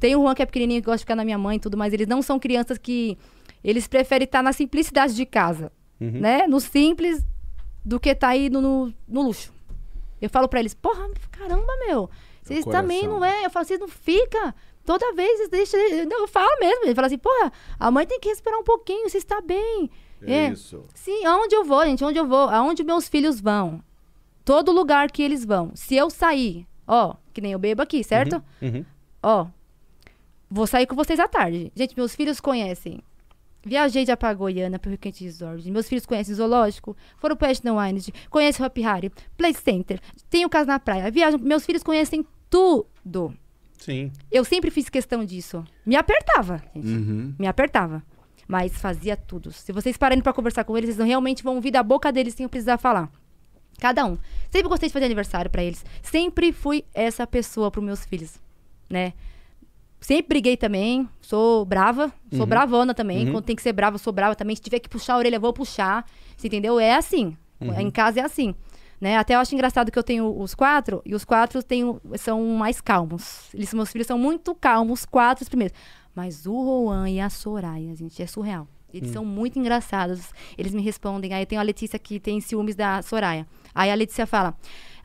Tem 0.00 0.16
o 0.16 0.22
Juan 0.22 0.34
que 0.34 0.42
é 0.42 0.46
pequenininho 0.46 0.80
que 0.80 0.86
gosta 0.86 0.98
de 0.98 1.02
ficar 1.04 1.14
na 1.16 1.24
minha 1.24 1.38
mãe 1.38 1.56
e 1.56 1.60
tudo, 1.60 1.76
mas 1.76 1.92
eles 1.92 2.06
não 2.06 2.22
são 2.22 2.38
crianças 2.38 2.78
que. 2.78 3.16
Eles 3.62 3.88
preferem 3.88 4.24
estar 4.24 4.42
na 4.42 4.52
simplicidade 4.52 5.14
de 5.14 5.26
casa, 5.26 5.72
Uhum. 6.00 6.20
né? 6.20 6.46
No 6.46 6.60
simples 6.60 7.24
do 7.86 8.00
que 8.00 8.08
estar 8.08 8.28
aí 8.30 8.50
no, 8.50 8.60
no, 8.60 8.94
no 9.06 9.22
luxo. 9.22 9.54
Eu 10.20 10.28
falo 10.28 10.48
pra 10.48 10.58
eles, 10.58 10.74
porra, 10.74 11.08
caramba, 11.30 11.72
meu. 11.86 12.10
Vocês 12.42 12.64
também 12.64 13.06
não 13.06 13.24
é. 13.24 13.46
Eu 13.46 13.50
falo, 13.50 13.64
vocês 13.64 13.78
não 13.78 13.86
fica. 13.86 14.52
Toda 14.84 15.12
vez. 15.12 15.48
Não, 16.08 16.20
eu 16.20 16.28
falo 16.28 16.58
mesmo. 16.58 16.84
Ele 16.84 16.94
fala 16.94 17.06
assim, 17.06 17.18
porra, 17.18 17.52
a 17.78 17.90
mãe 17.90 18.04
tem 18.04 18.18
que 18.18 18.28
respirar 18.28 18.58
um 18.58 18.64
pouquinho, 18.64 19.08
você 19.08 19.18
está 19.18 19.40
bem. 19.40 19.88
É 20.22 20.48
isso. 20.48 20.84
Sim, 20.94 21.24
aonde 21.24 21.54
eu 21.54 21.64
vou, 21.64 21.84
gente, 21.84 22.02
aonde 22.02 22.18
eu 22.18 22.26
vou, 22.26 22.48
aonde 22.48 22.82
meus 22.82 23.06
filhos 23.06 23.40
vão. 23.40 23.80
Todo 24.44 24.72
lugar 24.72 25.10
que 25.10 25.22
eles 25.22 25.44
vão. 25.44 25.70
Se 25.74 25.94
eu 25.94 26.10
sair, 26.10 26.66
ó, 26.86 27.14
que 27.32 27.40
nem 27.40 27.52
eu 27.52 27.58
bebo 27.58 27.82
aqui, 27.82 28.02
certo? 28.02 28.42
Uhum. 28.60 28.84
Ó, 29.22 29.46
vou 30.50 30.66
sair 30.66 30.86
com 30.86 30.96
vocês 30.96 31.20
à 31.20 31.28
tarde. 31.28 31.70
Gente, 31.76 31.96
meus 31.96 32.16
filhos 32.16 32.40
conhecem. 32.40 33.02
Viajei 33.66 34.06
já 34.06 34.16
pra 34.16 34.32
Goiânia, 34.32 34.78
pro 34.78 34.90
Rio 34.90 34.98
Quente 34.98 35.24
Resort. 35.24 35.68
Meus 35.68 35.88
filhos 35.88 36.06
conhecem 36.06 36.36
Zoológico, 36.36 36.96
foram 37.18 37.34
pro 37.34 37.48
Ashton 37.48 37.76
Wines, 37.76 38.08
conhecem 38.30 38.62
o 38.62 38.66
Happy 38.66 38.80
Harry, 38.82 39.10
Play 39.36 39.52
Center, 39.54 40.00
tem 40.30 40.44
o 40.44 40.48
Casa 40.48 40.66
na 40.66 40.78
Praia, 40.78 41.10
viajam. 41.10 41.40
Meus 41.40 41.66
filhos 41.66 41.82
conhecem 41.82 42.24
tudo. 42.48 43.34
Sim. 43.76 44.12
Eu 44.30 44.44
sempre 44.44 44.70
fiz 44.70 44.88
questão 44.88 45.24
disso. 45.24 45.64
Me 45.84 45.96
apertava, 45.96 46.62
gente. 46.76 46.86
Uhum. 46.86 47.34
Me 47.36 47.48
apertava. 47.48 48.04
Mas 48.46 48.72
fazia 48.78 49.16
tudo. 49.16 49.50
Se 49.50 49.72
vocês 49.72 49.96
pararem 49.96 50.22
pra 50.22 50.32
conversar 50.32 50.62
com 50.62 50.78
eles, 50.78 50.90
eles 50.90 51.04
realmente 51.04 51.42
vão 51.42 51.56
ouvir 51.56 51.72
da 51.72 51.82
boca 51.82 52.12
deles 52.12 52.34
sem 52.34 52.44
eu 52.44 52.48
precisar 52.48 52.78
falar. 52.78 53.10
Cada 53.80 54.06
um. 54.06 54.16
Sempre 54.48 54.68
gostei 54.68 54.88
de 54.88 54.92
fazer 54.92 55.06
aniversário 55.06 55.50
pra 55.50 55.64
eles. 55.64 55.84
Sempre 56.02 56.52
fui 56.52 56.84
essa 56.94 57.26
pessoa 57.26 57.68
pros 57.68 57.84
meus 57.84 58.04
filhos, 58.04 58.40
né? 58.88 59.12
Sempre 60.00 60.28
briguei 60.28 60.56
também. 60.56 61.08
Sou 61.20 61.64
brava. 61.64 62.12
Sou 62.34 62.46
bravona 62.46 62.94
também. 62.94 63.26
Uhum. 63.26 63.32
Quando 63.32 63.44
tem 63.44 63.56
que 63.56 63.62
ser 63.62 63.72
brava, 63.72 63.98
sou 63.98 64.12
brava 64.12 64.34
também. 64.34 64.54
Se 64.54 64.62
tiver 64.62 64.78
que 64.78 64.88
puxar 64.88 65.14
a 65.14 65.18
orelha, 65.18 65.36
eu 65.36 65.40
vou 65.40 65.52
puxar. 65.52 66.04
Você 66.36 66.46
entendeu? 66.46 66.78
É 66.78 66.94
assim. 66.94 67.36
Em 67.60 67.90
casa 67.90 68.20
é 68.20 68.22
assim. 68.22 68.54
Né? 69.00 69.16
Até 69.16 69.34
eu 69.34 69.40
acho 69.40 69.54
engraçado 69.54 69.90
que 69.90 69.98
eu 69.98 70.02
tenho 70.02 70.38
os 70.40 70.54
quatro, 70.54 71.02
e 71.04 71.14
os 71.14 71.24
quatro 71.24 71.62
tenho, 71.62 72.00
são 72.14 72.42
mais 72.56 72.80
calmos. 72.80 73.48
Eles, 73.52 73.72
meus 73.74 73.90
filhos 73.90 74.06
são 74.06 74.18
muito 74.18 74.54
calmos, 74.54 75.00
os 75.00 75.06
quatro 75.06 75.42
os 75.42 75.48
primeiros. 75.48 75.76
Mas 76.14 76.46
o 76.46 76.86
Juan 76.86 77.10
e 77.10 77.20
a 77.20 77.28
Soraya, 77.28 77.94
gente, 77.94 78.22
é 78.22 78.26
surreal. 78.26 78.66
Eles 78.94 79.10
são 79.10 79.24
muito 79.24 79.58
engraçados. 79.58 80.30
Eles 80.56 80.72
me 80.72 80.80
respondem. 80.80 81.34
Aí 81.34 81.44
tenho 81.44 81.60
a 81.60 81.64
Letícia 81.64 81.98
que 81.98 82.18
tem 82.18 82.40
ciúmes 82.40 82.74
da 82.74 83.02
Soraya. 83.02 83.46
Aí 83.74 83.90
a 83.90 83.94
Letícia 83.94 84.26
fala: 84.26 84.56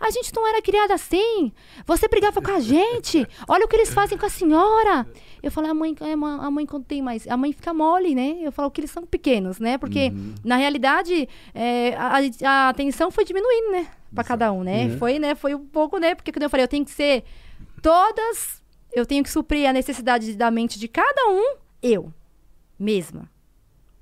A 0.01 0.09
gente 0.09 0.33
não 0.35 0.47
era 0.47 0.61
criada 0.61 0.93
assim. 0.95 1.51
Você 1.85 2.07
brigava 2.07 2.41
com 2.41 2.51
a 2.51 2.59
gente. 2.59 3.25
Olha 3.47 3.65
o 3.65 3.67
que 3.67 3.75
eles 3.75 3.93
fazem 3.93 4.17
com 4.17 4.25
a 4.25 4.29
senhora. 4.29 5.07
Eu 5.43 5.51
falo: 5.51 5.67
A 5.67 5.73
mãe, 5.73 5.95
é, 6.01 6.15
ma- 6.15 6.45
a 6.45 6.49
mãe 6.49 6.65
quando 6.65 6.85
tem 6.85 7.01
mais. 7.01 7.27
A 7.27 7.37
mãe 7.37 7.53
fica 7.53 7.73
mole, 7.73 8.15
né? 8.15 8.37
Eu 8.41 8.51
falo 8.51 8.71
que 8.71 8.81
eles 8.81 8.91
são 8.91 9.05
pequenos, 9.05 9.59
né? 9.59 9.77
Porque, 9.77 10.11
na 10.43 10.55
realidade, 10.57 11.29
é, 11.53 11.93
a, 11.95 12.17
a- 12.49 12.69
atenção 12.69 13.11
foi 13.11 13.23
diminuindo, 13.23 13.71
né? 13.71 13.87
Pra 14.13 14.23
cada 14.23 14.51
um, 14.51 14.63
né? 14.63 14.89
Foi, 14.97 15.19
né? 15.19 15.35
Foi 15.35 15.53
um 15.55 15.65
pouco, 15.65 15.97
né? 15.97 16.15
Porque, 16.15 16.31
quando 16.31 16.43
eu 16.43 16.49
falei, 16.49 16.63
eu 16.63 16.67
tenho 16.67 16.83
que 16.83 16.91
ser 16.91 17.23
todas. 17.81 18.61
Eu 18.93 19.05
tenho 19.05 19.23
que 19.23 19.29
suprir 19.29 19.69
a 19.69 19.73
necessidade 19.73 20.33
da 20.35 20.51
mente 20.51 20.77
de 20.77 20.87
cada 20.87 21.29
um, 21.29 21.55
eu 21.81 22.13
mesma 22.77 23.29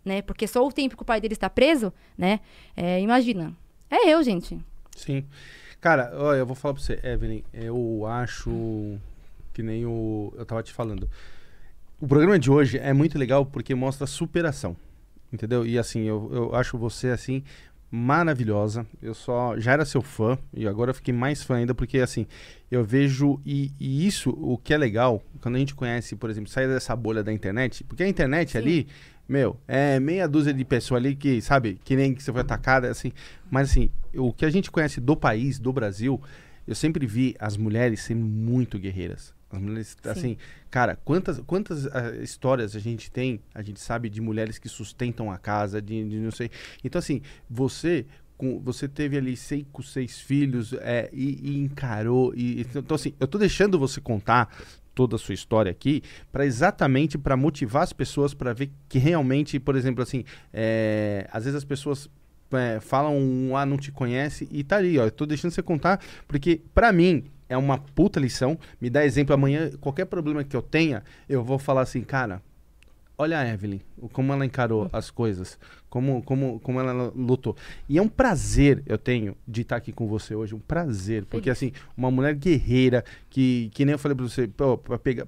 né? 0.05 0.21
Porque 0.23 0.47
só 0.47 0.65
o 0.65 0.71
tempo 0.71 0.95
que 0.95 1.03
o 1.03 1.05
pai 1.05 1.21
dele 1.21 1.33
está 1.35 1.47
preso, 1.49 1.93
né? 2.17 2.39
É, 2.75 2.99
imagina. 2.99 3.53
É 3.91 4.09
eu, 4.09 4.23
gente. 4.23 4.57
Sim. 4.95 5.23
Cara, 5.81 6.11
olha, 6.13 6.39
eu 6.39 6.45
vou 6.45 6.55
falar 6.55 6.73
pra 6.73 6.83
você, 6.83 6.99
Evelyn, 7.03 7.41
eu 7.53 8.05
acho 8.05 8.97
que 9.53 9.63
nem 9.63 9.85
o. 9.85 10.33
Eu 10.37 10.45
tava 10.45 10.61
te 10.61 10.73
falando. 10.73 11.09
O 12.01 12.07
programa 12.07 12.37
de 12.37 12.51
hoje 12.51 12.77
é 12.77 12.93
muito 12.93 13.17
legal 13.17 13.45
porque 13.45 13.73
mostra 13.73 14.05
superação. 14.05 14.75
Entendeu? 15.31 15.65
E 15.65 15.77
assim, 15.77 16.01
eu, 16.01 16.29
eu 16.33 16.55
acho 16.55 16.77
você 16.77 17.09
assim 17.09 17.43
maravilhosa. 17.91 18.85
Eu 19.01 19.13
só 19.13 19.57
já 19.57 19.71
era 19.73 19.85
seu 19.85 20.01
fã 20.01 20.37
e 20.53 20.67
agora 20.67 20.91
eu 20.91 20.95
fiquei 20.95 21.13
mais 21.13 21.43
fã 21.43 21.55
ainda 21.55 21.73
porque 21.73 21.99
assim, 21.99 22.27
eu 22.69 22.83
vejo 22.83 23.39
e, 23.45 23.71
e 23.79 24.05
isso 24.05 24.29
o 24.29 24.57
que 24.57 24.73
é 24.73 24.77
legal 24.77 25.23
quando 25.41 25.55
a 25.55 25.59
gente 25.59 25.73
conhece, 25.73 26.15
por 26.15 26.29
exemplo, 26.29 26.49
sai 26.49 26.67
dessa 26.67 26.95
bolha 26.95 27.23
da 27.23 27.33
internet, 27.33 27.83
porque 27.83 28.03
a 28.03 28.07
internet 28.07 28.51
Sim. 28.51 28.57
ali, 28.57 28.87
meu, 29.29 29.59
é 29.67 29.99
meia 29.99 30.27
dúzia 30.27 30.51
de 30.51 30.65
pessoas 30.65 30.99
ali 30.99 31.15
que, 31.15 31.39
sabe, 31.39 31.79
que 31.85 31.95
nem 31.95 32.15
que 32.15 32.23
você 32.23 32.31
foi 32.31 32.41
atacada, 32.41 32.89
assim, 32.89 33.11
mas 33.49 33.69
assim, 33.69 33.91
o 34.15 34.33
que 34.33 34.43
a 34.43 34.49
gente 34.49 34.71
conhece 34.71 34.99
do 34.99 35.15
país, 35.15 35.59
do 35.59 35.71
Brasil, 35.71 36.19
eu 36.65 36.73
sempre 36.73 37.05
vi 37.05 37.35
as 37.39 37.55
mulheres 37.55 38.01
sendo 38.01 38.25
muito 38.25 38.79
guerreiras. 38.79 39.31
As 39.51 39.61
mulheres, 39.61 39.97
Sim. 40.01 40.09
assim, 40.09 40.37
cara, 40.69 40.97
quantas, 41.05 41.39
quantas 41.41 41.85
ah, 41.87 42.15
histórias 42.21 42.75
a 42.75 42.79
gente 42.79 43.11
tem, 43.11 43.39
a 43.53 43.61
gente 43.61 43.79
sabe 43.79 44.09
de 44.09 44.19
mulheres 44.19 44.57
que 44.57 44.67
sustentam 44.67 45.31
a 45.31 45.37
casa, 45.37 45.79
de, 45.79 46.09
de 46.09 46.17
não 46.17 46.31
sei. 46.31 46.49
Então, 46.83 46.97
assim, 46.97 47.21
você 47.47 48.05
você 48.63 48.87
teve 48.87 49.17
ali 49.17 49.35
cinco, 49.35 49.83
seis 49.83 50.17
filhos 50.17 50.71
é, 50.73 51.09
e, 51.11 51.39
e 51.43 51.59
encarou. 51.59 52.33
E, 52.33 52.61
então, 52.61 52.95
assim, 52.95 53.13
eu 53.19 53.27
tô 53.27 53.37
deixando 53.37 53.77
você 53.77 53.99
contar 53.99 54.49
toda 54.99 55.15
a 55.15 55.19
sua 55.19 55.33
história 55.33 55.71
aqui 55.71 56.03
para 56.29 56.45
exatamente 56.45 57.17
para 57.17 57.37
motivar 57.37 57.83
as 57.83 57.93
pessoas 57.93 58.33
para 58.33 58.51
ver 58.51 58.69
que 58.89 58.99
realmente, 58.99 59.57
por 59.57 59.77
exemplo, 59.77 60.03
assim, 60.03 60.25
é, 60.51 61.25
às 61.31 61.45
vezes 61.45 61.55
as 61.55 61.63
pessoas 61.63 62.09
é, 62.51 62.81
falam 62.81 63.17
um, 63.17 63.55
ah, 63.55 63.65
não 63.65 63.77
te 63.77 63.93
conhece 63.93 64.45
e 64.51 64.61
tá 64.61 64.75
ali, 64.75 64.99
ó, 64.99 65.05
eu 65.05 65.11
tô 65.11 65.25
deixando 65.25 65.51
você 65.51 65.63
contar 65.63 66.01
porque 66.27 66.59
para 66.73 66.91
mim 66.91 67.23
é 67.47 67.55
uma 67.55 67.77
puta 67.77 68.19
lição, 68.19 68.59
me 68.81 68.89
dá 68.89 69.05
exemplo 69.05 69.33
amanhã, 69.33 69.71
qualquer 69.79 70.03
problema 70.03 70.43
que 70.43 70.53
eu 70.53 70.61
tenha, 70.61 71.01
eu 71.29 71.41
vou 71.45 71.57
falar 71.57 71.83
assim, 71.83 72.01
cara, 72.01 72.41
olha 73.17 73.39
a 73.39 73.47
Evelyn, 73.47 73.79
como 74.11 74.33
ela 74.33 74.45
encarou 74.45 74.89
as 74.91 75.09
coisas, 75.09 75.57
como, 75.89 76.21
como, 76.23 76.59
como 76.59 76.79
ela 76.79 77.11
lutou. 77.15 77.55
E 77.87 77.97
é 77.97 78.01
um 78.01 78.07
prazer 78.07 78.83
eu 78.85 78.97
tenho 78.97 79.35
de 79.47 79.61
estar 79.61 79.75
aqui 79.75 79.91
com 79.91 80.07
você 80.07 80.35
hoje, 80.35 80.53
um 80.53 80.59
prazer, 80.59 81.25
porque 81.25 81.49
assim, 81.49 81.71
uma 81.97 82.11
mulher 82.11 82.35
guerreira, 82.35 83.03
que, 83.29 83.69
que 83.73 83.85
nem 83.85 83.93
eu 83.93 83.99
falei 83.99 84.15
pra 84.15 84.27
você, 84.27 84.47
pra 84.47 84.77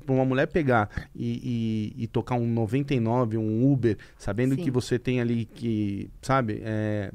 uma 0.08 0.26
mulher 0.26 0.48
pegar 0.48 0.90
e, 1.16 1.94
e, 1.98 2.04
e 2.04 2.08
tocar 2.08 2.36
um 2.36 2.48
99, 2.48 3.38
um 3.38 3.72
Uber, 3.72 3.98
sabendo 4.18 4.56
Sim. 4.56 4.64
que 4.64 4.72
você 4.72 5.00
tem 5.00 5.20
ali 5.20 5.46
que, 5.46 6.10
sabe, 6.22 6.62
é, 6.64 7.12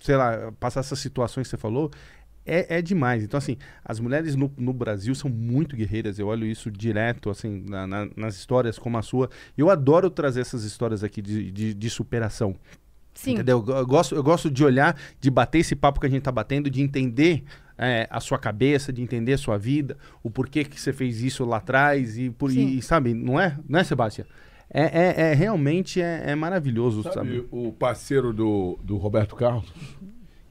sei 0.00 0.16
lá, 0.16 0.52
passar 0.58 0.80
essas 0.80 0.98
situações 0.98 1.46
que 1.46 1.50
você 1.50 1.56
falou, 1.56 1.90
é, 2.48 2.78
é 2.78 2.82
demais. 2.82 3.22
Então, 3.22 3.36
assim, 3.38 3.56
as 3.84 4.00
mulheres 4.00 4.34
no, 4.34 4.50
no 4.56 4.72
Brasil 4.72 5.14
são 5.14 5.30
muito 5.30 5.76
guerreiras. 5.76 6.18
Eu 6.18 6.26
olho 6.28 6.46
isso 6.46 6.70
direto, 6.70 7.30
assim, 7.30 7.64
na- 7.68 7.86
na- 7.86 8.08
nas 8.16 8.36
histórias 8.36 8.78
como 8.78 8.96
a 8.98 9.02
sua. 9.02 9.28
Eu 9.56 9.70
adoro 9.70 10.10
trazer 10.10 10.40
essas 10.40 10.64
histórias 10.64 11.04
aqui 11.04 11.20
de, 11.22 11.50
de, 11.50 11.74
de 11.74 11.90
superação. 11.90 12.56
Sim. 13.14 13.32
Entendeu? 13.32 13.64
Eu 13.66 13.86
gosto, 13.86 14.14
eu 14.14 14.22
gosto 14.22 14.50
de 14.50 14.64
olhar, 14.64 14.96
de 15.20 15.30
bater 15.30 15.58
esse 15.58 15.74
papo 15.74 15.98
que 16.00 16.06
a 16.06 16.10
gente 16.10 16.22
tá 16.22 16.30
batendo, 16.30 16.70
de 16.70 16.80
entender 16.80 17.42
é, 17.76 18.06
a 18.10 18.20
sua 18.20 18.38
cabeça, 18.38 18.92
de 18.92 19.02
entender 19.02 19.32
a 19.32 19.38
sua 19.38 19.58
vida, 19.58 19.96
o 20.22 20.30
porquê 20.30 20.62
que 20.64 20.80
você 20.80 20.92
fez 20.92 21.20
isso 21.22 21.44
lá 21.44 21.56
atrás 21.56 22.16
e, 22.16 22.30
por, 22.30 22.50
e, 22.52 22.80
sabe, 22.80 23.14
não 23.14 23.38
é? 23.40 23.58
Não 23.68 23.80
é, 23.80 23.84
Sebastião? 23.84 24.26
É, 24.70 24.82
é, 24.82 25.30
é 25.30 25.34
realmente 25.34 26.00
é, 26.00 26.24
é 26.26 26.34
maravilhoso, 26.34 27.02
sabe? 27.02 27.14
Sabe 27.14 27.48
o 27.50 27.72
parceiro 27.72 28.32
do, 28.32 28.78
do 28.84 28.96
Roberto 28.98 29.34
Carlos, 29.34 29.72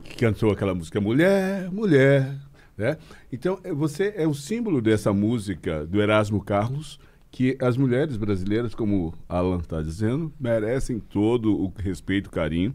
que 0.08 0.16
cantou 0.16 0.52
aquela 0.52 0.74
música 0.74 1.00
Mulher, 1.02 1.70
Mulher, 1.72 2.36
né? 2.78 2.98
Então, 3.32 3.60
é- 3.64 3.74
você 3.74 4.14
é 4.16 4.28
o 4.28 4.34
símbolo 4.34 4.82
dessa 4.82 5.12
música 5.14 5.86
do 5.86 6.02
Erasmo 6.02 6.44
Carlos, 6.44 7.00
que 7.32 7.58
as 7.62 7.78
mulheres 7.78 8.18
brasileiras, 8.18 8.74
como 8.74 9.14
Alan 9.28 9.60
está 9.60 9.82
dizendo, 9.82 10.32
merecem 10.40 11.00
todo 11.00 11.54
o 11.56 11.72
respeito, 11.78 12.30
carinho. 12.30 12.74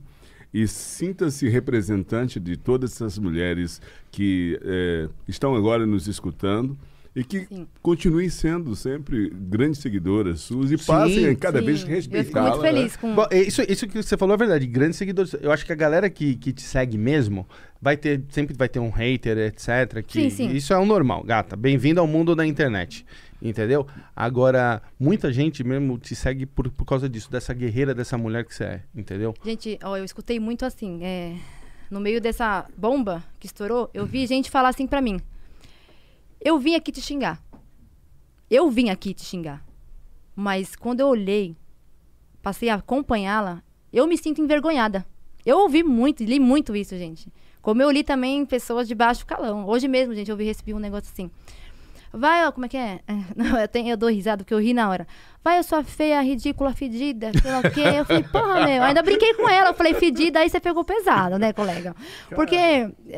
E 0.52 0.68
sinta-se 0.68 1.48
representante 1.48 2.38
de 2.38 2.58
todas 2.58 2.92
essas 2.92 3.18
mulheres 3.18 3.80
que 4.10 4.60
eh, 4.62 5.08
estão 5.26 5.56
agora 5.56 5.86
nos 5.86 6.06
escutando 6.06 6.76
e 7.14 7.22
que 7.22 7.44
Sim. 7.46 7.66
continuem 7.82 8.28
sendo 8.30 8.74
sempre 8.74 9.30
grandes 9.30 9.80
seguidoras 9.80 10.40
suas 10.40 10.70
e 10.70 10.78
Sim, 10.78 10.86
passem 10.86 11.36
cada 11.36 11.58
Sim. 11.58 11.66
vez 11.66 11.80
Eu 11.80 11.86
fico 11.86 11.94
respeitá-la. 11.94 12.50
muito 12.50 12.62
né? 12.62 12.72
feliz 12.72 12.96
com. 12.96 13.14
Bom, 13.14 13.26
isso, 13.30 13.62
isso 13.68 13.86
que 13.86 14.02
você 14.02 14.16
falou 14.16 14.34
é 14.34 14.38
verdade. 14.38 14.66
Grandes 14.66 14.96
seguidores. 14.96 15.34
Eu 15.34 15.52
acho 15.52 15.66
que 15.66 15.72
a 15.72 15.76
galera 15.76 16.08
que, 16.08 16.36
que 16.36 16.52
te 16.52 16.62
segue 16.62 16.96
mesmo 16.96 17.46
vai 17.80 17.96
ter. 17.96 18.22
Sempre 18.30 18.54
vai 18.56 18.68
ter 18.68 18.78
um 18.78 18.88
hater, 18.90 19.36
etc. 19.38 20.02
Que 20.06 20.22
Sim, 20.22 20.30
sim. 20.30 20.50
Isso 20.52 20.72
é 20.72 20.78
o 20.78 20.86
normal, 20.86 21.22
gata. 21.22 21.54
Bem-vindo 21.54 22.00
ao 22.00 22.06
mundo 22.06 22.34
da 22.34 22.46
internet. 22.46 23.04
Entendeu? 23.42 23.86
Agora, 24.14 24.80
muita 24.98 25.32
gente 25.32 25.64
mesmo 25.64 25.98
te 25.98 26.14
segue 26.14 26.46
por, 26.46 26.70
por 26.70 26.84
causa 26.84 27.08
disso, 27.08 27.28
dessa 27.30 27.52
guerreira, 27.52 27.92
dessa 27.92 28.16
mulher 28.16 28.44
que 28.44 28.54
você 28.54 28.64
é, 28.64 28.80
entendeu? 28.94 29.34
Gente, 29.44 29.78
ó, 29.82 29.96
eu 29.96 30.04
escutei 30.04 30.38
muito 30.38 30.64
assim, 30.64 31.02
é, 31.02 31.34
no 31.90 31.98
meio 31.98 32.20
dessa 32.20 32.64
bomba 32.76 33.20
que 33.40 33.46
estourou, 33.46 33.90
eu 33.92 34.06
vi 34.06 34.24
gente 34.28 34.48
falar 34.48 34.68
assim 34.68 34.86
pra 34.86 35.02
mim. 35.02 35.20
Eu 36.44 36.58
vim 36.58 36.74
aqui 36.74 36.90
te 36.90 37.00
xingar. 37.00 37.40
Eu 38.50 38.68
vim 38.68 38.90
aqui 38.90 39.14
te 39.14 39.22
xingar. 39.22 39.64
Mas 40.34 40.74
quando 40.74 40.98
eu 40.98 41.06
olhei, 41.06 41.56
passei 42.42 42.68
a 42.68 42.74
acompanhá-la, 42.74 43.62
eu 43.92 44.08
me 44.08 44.18
sinto 44.18 44.40
envergonhada. 44.40 45.06
Eu 45.46 45.58
ouvi 45.58 45.84
muito, 45.84 46.24
li 46.24 46.40
muito 46.40 46.74
isso, 46.74 46.98
gente. 46.98 47.32
Como 47.60 47.80
eu 47.80 47.90
li 47.92 48.02
também 48.02 48.44
pessoas 48.44 48.88
de 48.88 48.94
baixo 48.94 49.24
calão. 49.24 49.68
Hoje 49.68 49.86
mesmo, 49.86 50.14
gente, 50.14 50.30
eu 50.32 50.36
vi 50.36 50.44
recebi 50.44 50.74
um 50.74 50.80
negócio 50.80 51.08
assim. 51.12 51.30
Vai, 52.12 52.46
ó, 52.46 52.52
como 52.52 52.66
é 52.66 52.68
que 52.68 52.76
é? 52.76 53.00
É, 53.08 53.12
Não, 53.34 53.58
eu, 53.58 53.66
tenho, 53.68 53.88
eu 53.88 53.96
dou 53.96 54.10
risada 54.10 54.44
porque 54.44 54.52
eu 54.52 54.60
ri 54.60 54.74
na 54.74 54.88
hora. 54.88 55.06
Vai, 55.42 55.58
a 55.58 55.62
sua 55.62 55.82
feia, 55.82 56.20
ridícula, 56.22 56.72
fedida, 56.72 57.32
sei 57.40 57.50
lá 57.50 57.58
o 57.60 57.70
quê. 57.70 57.80
Eu 57.98 58.04
falei, 58.04 58.22
porra, 58.22 58.64
meu. 58.64 58.82
Ainda 58.82 59.02
brinquei 59.02 59.34
com 59.34 59.48
ela. 59.48 59.70
Eu 59.70 59.74
falei, 59.74 59.94
fedida, 59.94 60.38
aí 60.40 60.48
você 60.48 60.60
pegou 60.60 60.84
pesado, 60.84 61.38
né, 61.38 61.52
colega? 61.52 61.96
Porque 62.32 62.56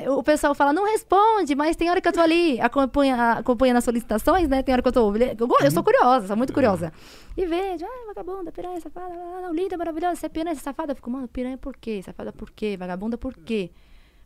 o 0.09 0.22
pessoal 0.22 0.55
fala, 0.55 0.72
não 0.72 0.86
responde, 0.90 1.55
mas 1.55 1.76
tem 1.76 1.90
hora 1.90 2.01
que 2.01 2.09
eu 2.09 2.12
tô 2.12 2.20
ali 2.20 2.59
acompanha, 2.61 3.32
acompanhando 3.32 3.76
as 3.78 3.84
solicitações, 3.84 4.49
né? 4.49 4.62
Tem 4.62 4.72
hora 4.72 4.80
que 4.80 4.88
eu 4.88 4.92
tô. 4.92 5.14
Eu, 5.14 5.47
go- 5.47 5.59
eu 5.62 5.70
sou 5.70 5.82
curiosa, 5.84 6.28
sou 6.28 6.36
muito 6.36 6.53
curiosa. 6.53 6.92
E 7.36 7.45
vejo, 7.45 7.84
ah, 7.84 8.05
vagabunda, 8.07 8.51
piranha, 8.53 8.80
safada, 8.80 9.12
não, 9.12 9.53
linda, 9.53 9.76
maravilhosa, 9.76 10.16
você 10.16 10.26
é 10.26 10.28
piranha, 10.30 10.55
você 10.55 10.61
é 10.61 10.64
safada. 10.64 10.92
Eu 10.92 10.97
fico, 10.97 11.11
mano, 11.11 11.28
piranha 11.28 11.59
por 11.59 11.76
quê? 11.76 12.01
Safada 12.03 12.32
por 12.32 12.51
quê? 12.51 12.76
Vagabunda 12.78 13.18
por 13.18 13.34
quê? 13.34 13.70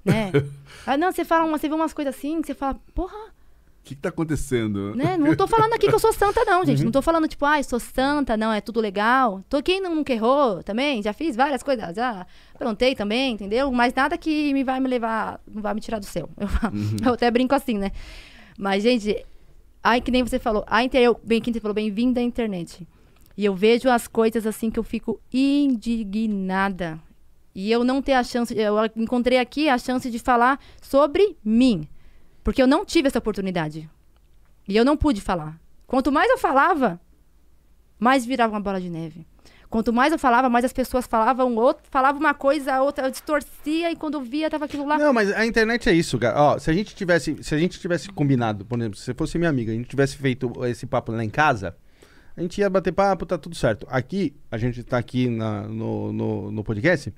Né? 0.05 0.31
ah, 0.87 0.97
não, 0.97 1.11
você 1.11 1.25
fala 1.25 1.45
uma, 1.47 1.59
você 1.59 1.69
vê 1.69 1.75
umas 1.75 1.93
coisas 1.93 2.15
assim, 2.15 2.41
que 2.41 2.47
você 2.47 2.55
fala, 2.55 2.79
porra, 2.95 3.17
que, 3.89 3.95
que 3.95 4.01
tá 4.03 4.09
acontecendo? 4.11 4.95
né? 4.95 5.17
Não 5.17 5.35
tô 5.35 5.47
falando 5.47 5.73
aqui 5.73 5.89
que 5.89 5.95
eu 5.95 5.99
sou 5.99 6.13
santa, 6.13 6.45
não, 6.45 6.65
gente. 6.65 6.85
Não 6.85 6.93
tô 6.93 7.01
falando, 7.03 7.27
tipo, 7.27 7.45
ai, 7.45 7.63
sou 7.63 7.81
santa, 7.81 8.37
não, 8.37 8.53
é 8.53 8.61
tudo 8.61 8.81
legal. 8.81 9.43
Tô 9.49 9.63
quem 9.63 9.81
não- 9.81 9.95
nunca 9.95 10.13
errou 10.13 10.63
também, 10.63 11.03
já 11.03 11.13
fiz 11.13 11.35
várias 11.35 11.63
coisas, 11.63 11.95
já 11.97 12.27
aprontei 12.55 12.95
também, 12.95 13.33
entendeu? 13.33 13.71
Mas 13.73 13.95
nada 13.95 14.17
que 14.19 14.53
me 14.53 14.63
vai 14.65 14.79
me 14.81 14.89
levar, 14.89 15.41
não 15.51 15.63
vai 15.63 15.75
me 15.75 15.81
tirar 15.81 15.99
do 15.99 16.05
céu. 16.07 16.29
Eu, 17.03 17.07
eu 17.09 17.13
até 17.15 17.31
brinco 17.31 17.55
assim, 17.55 17.79
né? 17.79 17.91
Mas, 18.59 18.83
gente, 18.83 19.25
ai, 19.83 20.01
que 20.01 20.11
nem 20.11 20.23
você 20.23 20.39
falou, 20.39 20.65
a 20.67 20.83
inter... 20.85 21.01
eu, 21.01 21.19
bem 21.25 21.41
que 21.41 21.53
você 21.53 21.61
falou, 21.61 21.75
bem-vindo 21.75 22.19
à 22.21 22.23
internet. 22.23 22.87
E 23.37 23.45
eu 23.45 23.55
vejo 23.55 23.89
as 23.89 24.07
coisas 24.09 24.47
assim 24.47 24.71
que 24.71 24.79
eu 24.79 24.83
fico 24.83 25.21
indignada. 25.33 26.99
E 27.55 27.71
eu 27.73 27.83
não 27.85 28.03
ter 28.03 28.13
a 28.13 28.23
chance, 28.23 28.57
eu 28.57 28.75
encontrei 28.97 29.39
aqui 29.39 29.69
a 29.69 29.79
chance 29.79 30.11
de 30.11 30.19
falar 30.19 30.61
sobre 30.83 31.37
mim. 31.45 31.89
Porque 32.49 32.63
eu 32.63 32.67
não 32.67 32.83
tive 32.83 33.09
essa 33.09 33.19
oportunidade. 33.19 33.91
E 34.67 34.75
eu 34.75 34.83
não 34.83 34.97
pude 34.97 35.21
falar. 35.21 35.61
Quanto 35.87 36.11
mais 36.11 36.31
eu 36.31 36.39
falava, 36.39 36.99
mais 37.99 38.25
virava 38.25 38.55
uma 38.55 38.61
bola 38.61 38.81
de 38.81 38.89
neve. 38.89 39.27
Quanto 39.69 39.93
mais 39.93 40.15
eu 40.15 40.19
falava, 40.19 40.49
mais 40.49 40.65
as 40.65 40.73
pessoas 40.73 41.07
falavam 41.07 41.55
outro, 41.57 41.85
falava 41.91 42.19
uma 42.19 42.33
coisa, 42.33 42.73
a 42.73 42.83
outra 42.83 43.09
eu 43.09 43.11
distorcia 43.11 43.93
e 43.93 43.97
quando 43.97 44.15
eu 44.15 44.23
via 44.23 44.49
tava 44.49 44.65
aquilo 44.65 44.87
lá. 44.87 44.97
Não, 44.97 45.13
mas 45.13 45.31
a 45.31 45.45
internet 45.45 45.91
é 45.91 45.93
isso, 45.93 46.19
cara. 46.19 46.41
Ó, 46.41 46.59
se 46.59 46.71
a 46.71 46.73
gente 46.73 46.95
tivesse, 46.97 47.37
se 47.45 47.55
a 47.55 47.59
gente 47.59 47.79
tivesse 47.79 48.09
combinado, 48.09 48.65
por 48.65 48.79
exemplo, 48.79 48.97
se 48.99 49.05
você 49.05 49.13
fosse 49.13 49.37
minha 49.37 49.51
amiga, 49.51 49.71
a 49.71 49.75
gente 49.75 49.87
tivesse 49.91 50.17
feito 50.17 50.51
esse 50.65 50.87
papo 50.87 51.13
lá 51.13 51.23
em 51.23 51.29
casa, 51.29 51.77
a 52.35 52.41
gente 52.41 52.63
ia 52.63 52.71
bater 52.71 52.93
papo, 52.93 53.27
tá 53.27 53.37
tudo 53.37 53.55
certo. 53.57 53.87
Aqui, 53.91 54.35
a 54.51 54.57
gente 54.57 54.83
tá 54.85 54.97
aqui 54.97 55.29
na- 55.29 55.69
no, 55.69 56.15
no, 56.15 56.51
no 56.51 56.65
podcast, 56.65 57.13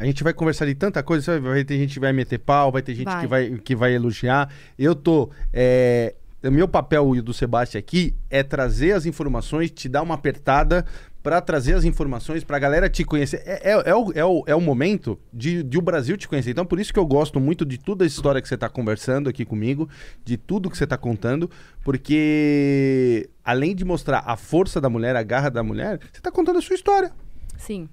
a 0.00 0.06
gente 0.06 0.24
vai 0.24 0.32
conversar 0.32 0.64
de 0.64 0.74
tanta 0.74 1.02
coisa, 1.02 1.38
vai 1.38 1.62
ter 1.62 1.76
gente 1.76 1.92
que 1.92 2.00
vai 2.00 2.10
meter 2.10 2.38
pau, 2.38 2.72
vai 2.72 2.80
ter 2.80 2.94
gente 2.94 3.04
Vai. 3.04 3.20
que 3.20 3.26
vai, 3.26 3.50
que 3.58 3.76
vai 3.76 3.94
elogiar. 3.94 4.50
Eu 4.78 4.94
tô. 4.94 5.28
É, 5.52 6.14
o 6.42 6.50
meu 6.50 6.66
papel 6.66 7.14
e 7.14 7.18
o 7.18 7.22
do 7.22 7.34
Sebastião 7.34 7.78
aqui 7.78 8.14
é 8.30 8.42
trazer 8.42 8.92
as 8.92 9.04
informações, 9.04 9.70
te 9.70 9.90
dar 9.90 10.00
uma 10.00 10.14
apertada 10.14 10.86
pra 11.22 11.38
trazer 11.42 11.74
as 11.74 11.84
informações 11.84 12.42
pra 12.42 12.58
galera 12.58 12.88
te 12.88 13.04
conhecer. 13.04 13.42
É, 13.44 13.72
é, 13.72 13.90
é 13.90 13.94
o, 13.94 14.12
é, 14.14 14.24
o, 14.24 14.42
é 14.46 14.54
o 14.54 14.60
momento 14.62 15.20
de, 15.30 15.62
de 15.62 15.76
o 15.76 15.82
Brasil 15.82 16.16
te 16.16 16.26
conhecer. 16.26 16.52
Então, 16.52 16.64
por 16.64 16.80
isso 16.80 16.94
que 16.94 16.98
eu 16.98 17.04
gosto 17.04 17.38
muito 17.38 17.66
de 17.66 17.76
toda 17.76 18.02
a 18.02 18.06
história 18.06 18.40
que 18.40 18.48
você 18.48 18.56
tá 18.56 18.70
conversando 18.70 19.28
aqui 19.28 19.44
comigo, 19.44 19.86
de 20.24 20.38
tudo 20.38 20.70
que 20.70 20.78
você 20.78 20.86
tá 20.86 20.96
contando, 20.96 21.50
porque 21.84 23.28
além 23.44 23.74
de 23.74 23.84
mostrar 23.84 24.22
a 24.24 24.34
força 24.34 24.80
da 24.80 24.88
mulher, 24.88 25.14
a 25.14 25.22
garra 25.22 25.50
da 25.50 25.62
mulher, 25.62 26.00
você 26.10 26.22
tá 26.22 26.32
contando 26.32 26.58
a 26.58 26.62
sua 26.62 26.74
história. 26.74 27.12
Sim. 27.58 27.86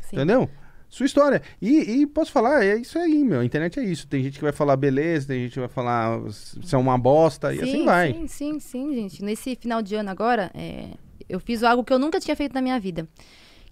Sim. 0.00 0.16
Entendeu? 0.16 0.48
Sua 0.94 1.06
história. 1.06 1.42
E, 1.60 2.02
e 2.02 2.06
posso 2.06 2.30
falar, 2.30 2.64
é 2.64 2.76
isso 2.76 2.96
aí, 2.96 3.24
meu. 3.24 3.40
A 3.40 3.44
internet 3.44 3.80
é 3.80 3.82
isso. 3.82 4.06
Tem 4.06 4.22
gente 4.22 4.38
que 4.38 4.44
vai 4.44 4.52
falar 4.52 4.76
beleza, 4.76 5.26
tem 5.26 5.42
gente 5.42 5.54
que 5.54 5.58
vai 5.58 5.68
falar 5.68 6.20
se 6.30 6.72
é 6.72 6.78
uma 6.78 6.96
bosta, 6.96 7.52
e 7.52 7.60
assim 7.60 7.84
vai. 7.84 8.12
Sim, 8.12 8.28
sim, 8.28 8.60
sim, 8.60 8.94
gente. 8.94 9.24
Nesse 9.24 9.56
final 9.56 9.82
de 9.82 9.96
ano 9.96 10.08
agora, 10.08 10.52
é, 10.54 10.90
eu 11.28 11.40
fiz 11.40 11.64
algo 11.64 11.82
que 11.82 11.92
eu 11.92 11.98
nunca 11.98 12.20
tinha 12.20 12.36
feito 12.36 12.54
na 12.54 12.62
minha 12.62 12.78
vida. 12.78 13.08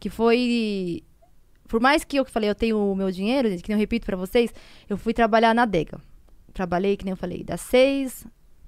Que 0.01 0.11
foi. 0.11 1.05
Por 1.69 1.81
mais 1.81 2.03
que 2.03 2.17
eu 2.17 2.25
falei, 2.25 2.51
eu 2.51 2.57
tenho 2.57 2.77
o 2.77 2.97
meu 2.97 3.13
dinheiro, 3.13 3.49
gente, 3.49 3.63
que 3.63 3.69
nem 3.69 3.77
eu 3.77 3.81
repito 3.81 4.05
pra 4.05 4.17
vocês, 4.17 4.53
eu 4.89 4.97
fui 4.97 5.15
trabalhar 5.15 5.55
na 5.55 5.63
adega. 5.63 6.01
Trabalhei, 6.53 6.97
que 6.97 7.05
nem 7.05 7.13
eu 7.13 7.17
falei, 7.17 7.45
das 7.45 7.61
seis 7.61 8.27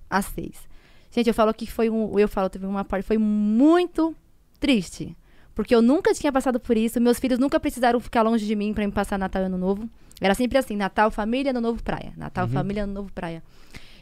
às 0.08 0.26
seis. 0.26 0.68
Gente, 1.10 1.26
eu 1.26 1.34
falo 1.34 1.52
que 1.52 1.66
foi 1.66 1.90
um. 1.90 2.16
Eu 2.16 2.28
falo, 2.28 2.48
teve 2.48 2.66
uma 2.66 2.84
parte, 2.84 3.04
foi 3.04 3.18
muito 3.18 4.14
triste. 4.60 5.16
Porque 5.54 5.74
eu 5.74 5.80
nunca 5.80 6.12
tinha 6.12 6.32
passado 6.32 6.58
por 6.58 6.76
isso. 6.76 7.00
Meus 7.00 7.18
filhos 7.18 7.38
nunca 7.38 7.60
precisaram 7.60 8.00
ficar 8.00 8.22
longe 8.22 8.44
de 8.46 8.56
mim 8.56 8.72
pra 8.74 8.84
me 8.84 8.92
passar 8.92 9.18
Natal 9.18 9.42
e 9.42 9.46
Ano 9.46 9.58
Novo. 9.58 9.88
Era 10.20 10.34
sempre 10.34 10.58
assim: 10.58 10.76
Natal, 10.76 11.10
família, 11.10 11.50
Ano 11.50 11.60
Novo, 11.60 11.82
praia. 11.82 12.12
Natal, 12.16 12.48
família, 12.48 12.84
Ano 12.84 12.92
Novo, 12.92 13.12
praia. 13.12 13.42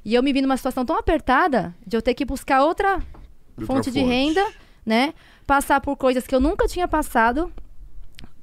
E 0.05 0.14
eu 0.14 0.22
me 0.22 0.32
vi 0.32 0.40
numa 0.40 0.57
situação 0.57 0.84
tão 0.84 0.96
apertada 0.96 1.74
de 1.86 1.96
eu 1.96 2.03
ter 2.03 2.14
que 2.14 2.24
buscar 2.24 2.64
outra 2.64 2.94
Outra 2.94 3.66
fonte 3.66 3.90
de 3.90 4.00
fonte. 4.00 4.11
renda, 4.11 4.44
né? 4.84 5.14
Passar 5.46 5.80
por 5.80 5.96
coisas 5.96 6.26
que 6.26 6.34
eu 6.34 6.40
nunca 6.40 6.66
tinha 6.66 6.88
passado, 6.88 7.53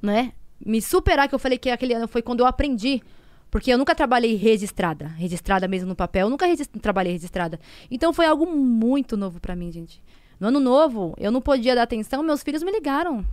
né? 0.00 0.32
Me 0.64 0.80
superar, 0.80 1.28
que 1.28 1.34
eu 1.34 1.38
falei 1.38 1.58
que 1.58 1.68
aquele 1.70 1.94
ano 1.94 2.06
foi 2.08 2.22
quando 2.22 2.40
eu 2.40 2.46
aprendi. 2.46 3.02
Porque 3.50 3.72
eu 3.72 3.76
nunca 3.76 3.94
trabalhei 3.96 4.36
registrada, 4.36 5.08
registrada 5.08 5.66
mesmo 5.66 5.88
no 5.88 5.96
papel, 5.96 6.26
eu 6.26 6.30
nunca 6.30 6.46
trabalhei 6.80 7.12
registrada. 7.12 7.58
Então 7.90 8.12
foi 8.12 8.24
algo 8.24 8.46
muito 8.46 9.16
novo 9.16 9.40
pra 9.40 9.56
mim, 9.56 9.72
gente. 9.72 10.00
No 10.40 10.48
ano 10.48 10.58
novo, 10.58 11.14
eu 11.18 11.30
não 11.30 11.42
podia 11.42 11.74
dar 11.74 11.82
atenção, 11.82 12.22
meus 12.22 12.42
filhos 12.42 12.62
me 12.62 12.72
ligaram. 12.72 13.24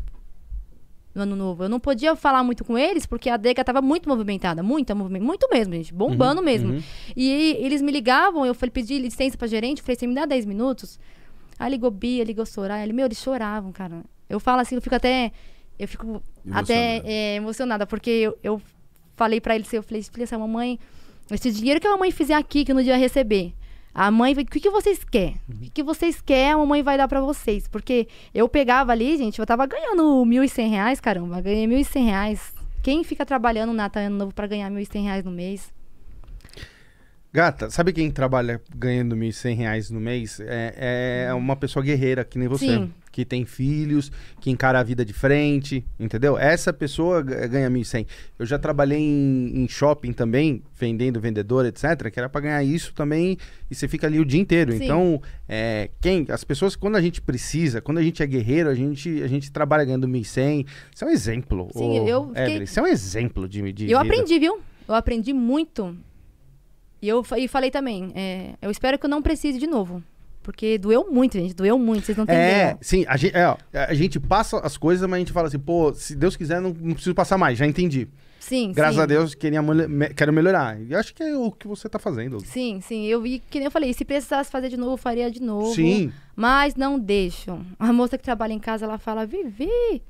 No 1.16 1.24
ano 1.24 1.36
novo, 1.36 1.64
eu 1.64 1.70
não 1.70 1.80
podia 1.80 2.16
falar 2.16 2.43
muito 2.43 2.64
com 2.64 2.78
eles 2.78 3.05
porque 3.08 3.30
a 3.30 3.36
adega 3.36 3.64
tava 3.64 3.82
muito 3.82 4.08
movimentada, 4.08 4.62
muito, 4.62 4.95
movimento, 4.95 5.24
muito 5.24 5.47
mesmo, 5.49 5.74
gente, 5.74 5.93
bombando 5.93 6.43
mesmo. 6.43 6.74
E 7.16 7.55
eles 7.60 7.82
me 7.82 7.91
ligavam, 7.91 8.45
eu 8.45 8.53
falei, 8.53 8.70
pedi 8.72 8.99
licença 8.99 9.36
pra 9.38 9.47
gerente, 9.47 9.82
falei, 9.82 9.95
você 9.95 10.05
me 10.05 10.14
dá 10.14 10.26
10 10.26 10.45
minutos? 10.45 10.99
Aí 11.58 11.72
ligou 11.72 11.89
Bia, 11.89 12.24
ligou 12.24 12.45
Soraya, 12.45 12.84
ele, 12.84 12.93
meu, 12.93 13.05
eles 13.05 13.18
choravam, 13.18 13.72
cara. 13.72 14.03
Eu 14.30 14.39
falo 14.39 14.62
assim, 14.62 14.76
eu 14.76 14.82
fico 14.82 14.93
até, 14.93 15.32
eu 15.80 15.88
fico 15.88 16.22
até 16.51 16.97
Emocionada. 16.97 17.10
é, 17.10 17.36
emocionada, 17.36 17.88
porque 17.88 18.10
eu, 18.10 18.38
eu 18.43 18.62
falei 19.16 19.41
pra 19.41 19.55
eles, 19.55 19.72
eu 19.74 19.82
falei, 19.82 20.03
filha, 20.03 20.24
essa 20.24 20.38
mamãe, 20.38 20.78
esse 21.32 21.51
dinheiro 21.51 21.80
que 21.80 21.88
a 21.88 21.91
mamãe 21.91 22.12
fizer 22.12 22.36
aqui, 22.36 22.64
que 22.64 22.72
eu 22.72 22.76
não 22.76 22.84
dia 22.84 22.95
receber, 22.95 23.53
a 23.98 24.12
mãe, 24.12 24.36
vai- 24.36 24.43
o 24.43 24.48
que, 24.48 24.60
que 24.60 24.70
vocês 24.70 25.04
querem? 25.04 25.41
O 25.50 25.58
que, 25.60 25.70
que 25.72 25.84
vocês 25.84 26.22
querem, 26.22 26.52
a 26.52 26.58
mamãe 26.58 26.84
vai 26.84 26.98
dar 26.98 27.08
pra 27.08 27.20
vocês. 27.20 27.68
Porque 27.68 28.08
eu 28.34 28.48
pegava 28.48 28.91
ali, 28.91 29.18
gente, 29.18 29.39
eu 29.39 29.45
tava 29.45 29.66
ganhando 29.66 30.04
1.100 30.24 30.70
reais, 30.70 31.00
caramba, 31.00 31.41
ganhei 31.41 31.66
1.100 31.66 32.06
reais. 32.06 32.54
Quem 32.84 33.04
fica 33.04 33.26
trabalhando 33.26 33.70
no 33.70 33.76
Natal 33.76 34.04
e 34.04 34.06
Ano 34.06 34.18
Novo 34.18 34.34
pra 34.34 34.45
ganhar 34.45 34.70
1.100 34.72 35.04
reais 35.04 35.26
no 35.26 35.32
mês? 35.32 35.74
Gata, 37.34 37.70
sabe 37.70 37.91
quem 37.91 38.10
trabalha 38.10 38.62
ganhando 38.76 39.16
1.100 39.16 39.56
reais 39.56 39.89
no 39.91 40.00
mês? 40.00 40.39
É, 40.39 41.26
é 41.30 41.34
uma 41.34 41.56
pessoa 41.56 41.84
guerreira, 41.84 42.24
que 42.24 42.38
nem 42.39 42.48
você. 42.48 42.66
Sim. 42.68 42.93
Que 43.18 43.26
tem 43.26 43.45
filhos, 43.45 44.11
que 44.39 44.51
encara 44.51 44.80
a 44.80 44.84
vida 44.84 45.03
de 45.03 45.11
frente, 45.11 45.84
entendeu? 45.99 46.38
Essa 46.38 46.72
pessoa 46.72 47.26
g- 47.28 47.47
ganha 47.47 47.68
1.100. 47.68 48.05
Eu 48.38 48.45
já 48.45 48.59
trabalhei 48.59 48.99
em, 48.99 49.63
em 49.63 49.68
shopping 49.68 50.13
também, 50.13 50.61
vendendo 50.76 51.20
vendedor, 51.20 51.65
etc., 51.65 52.11
que 52.13 52.20
era 52.20 52.30
pra 52.30 52.39
ganhar 52.41 52.63
isso 52.63 52.93
também, 52.93 53.36
e 53.72 53.74
você 53.74 53.88
fica 53.88 54.05
ali 54.05 54.20
o 54.20 54.26
dia 54.26 54.39
inteiro. 54.39 54.72
Sim. 54.72 54.84
Então, 54.84 55.20
é, 55.49 55.89
quem, 55.99 56.28
as 56.30 56.43
pessoas, 56.43 56.76
quando 56.76 56.95
a 56.95 57.01
gente 57.01 57.20
precisa, 57.20 57.82
quando 57.82 57.97
a 57.97 58.03
gente 58.03 58.22
é 58.22 58.28
guerreiro, 58.28 58.70
a 58.70 58.76
gente, 58.76 59.09
a 59.24 59.28
gente 59.28 59.51
trabalha 59.51 59.84
ganhando 59.84 60.07
1.100. 60.07 60.68
Isso 60.93 61.03
é 61.03 61.07
um 61.07 61.09
exemplo. 61.09 61.70
Sim, 61.74 61.99
ô, 62.01 62.07
eu 62.07 62.28
fiquei- 62.28 62.43
Evelyn, 62.43 62.63
isso 62.65 62.80
é 62.80 62.84
um 62.84 62.88
exemplo 62.88 63.49
de, 63.49 63.74
de 63.74 63.86
E 63.88 63.91
eu 63.93 63.99
vida. 64.03 64.13
aprendi, 64.13 64.38
viu? 64.38 64.59
Eu 64.88 64.93
aprendi 64.93 65.34
muito. 65.34 65.97
E 67.01 67.07
eu 67.07 67.26
e 67.36 67.47
falei 67.47 67.72
também, 67.72 68.11
é, 68.13 68.53
eu 68.61 68.70
espero 68.70 68.99
que 68.99 69.07
eu 69.07 69.09
não 69.09 69.24
precise 69.24 69.57
de 69.57 69.65
novo. 69.65 70.03
Porque 70.48 70.78
doeu 70.78 71.12
muito, 71.12 71.34
gente. 71.38 71.54
Doeu 71.54 71.78
muito, 71.78 72.06
vocês 72.06 72.18
não 72.18 72.26
têm 72.26 72.34
É, 72.38 72.39
ideia. 72.39 72.78
sim, 72.80 73.04
a 73.06 73.18
gente, 73.18 73.36
é, 73.36 73.50
ó, 73.50 73.58
a 73.74 73.93
gente 73.93 74.18
passa 74.18 74.58
as 74.60 74.78
coisas, 74.78 75.06
mas 75.10 75.18
a 75.18 75.20
gente 75.20 75.34
fala 75.34 75.50
assim, 75.50 75.60
pô, 75.60 75.93
se 75.93 76.16
Deus 76.16 76.38
quiser, 76.38 76.62
não, 76.62 76.70
não 76.70 76.93
preciso 76.93 77.14
passar 77.14 77.38
mais, 77.38 77.58
já 77.58 77.68
entendi. 77.68 78.08
Sim, 78.39 78.72
Graças 78.72 78.95
sim. 78.95 79.02
a 79.02 79.06
Deus, 79.06 79.36
queria, 79.36 79.62
me- 79.62 80.08
quero 80.14 80.32
melhorar. 80.32 80.80
E 80.82 80.95
acho 80.95 81.14
que 81.14 81.22
é 81.22 81.36
o 81.36 81.52
que 81.52 81.68
você 81.68 81.89
tá 81.89 82.00
fazendo. 82.00 82.39
Sim, 82.39 82.80
sim. 82.80 83.06
Eu 83.08 83.22
vi, 83.22 83.43
que 83.50 83.58
nem 83.60 83.66
eu 83.66 83.72
falei, 83.72 83.93
se 83.93 84.06
precisasse 84.06 84.50
fazer 84.50 84.70
de 84.70 84.78
novo, 84.78 84.93
eu 84.93 84.98
faria 84.98 85.30
de 85.30 85.41
novo. 85.41 85.76
Sim. 85.76 86.14
Mas 86.34 86.74
não 86.74 86.98
deixam. 86.98 87.66
A 87.78 87.91
moça 87.91 88.18
que 88.18 88.24
trabalha 88.24 88.54
em 88.54 88.60
casa, 88.60 88.86
ela 88.86 88.98
fala, 88.98 89.26
Vivi. 89.26 90.02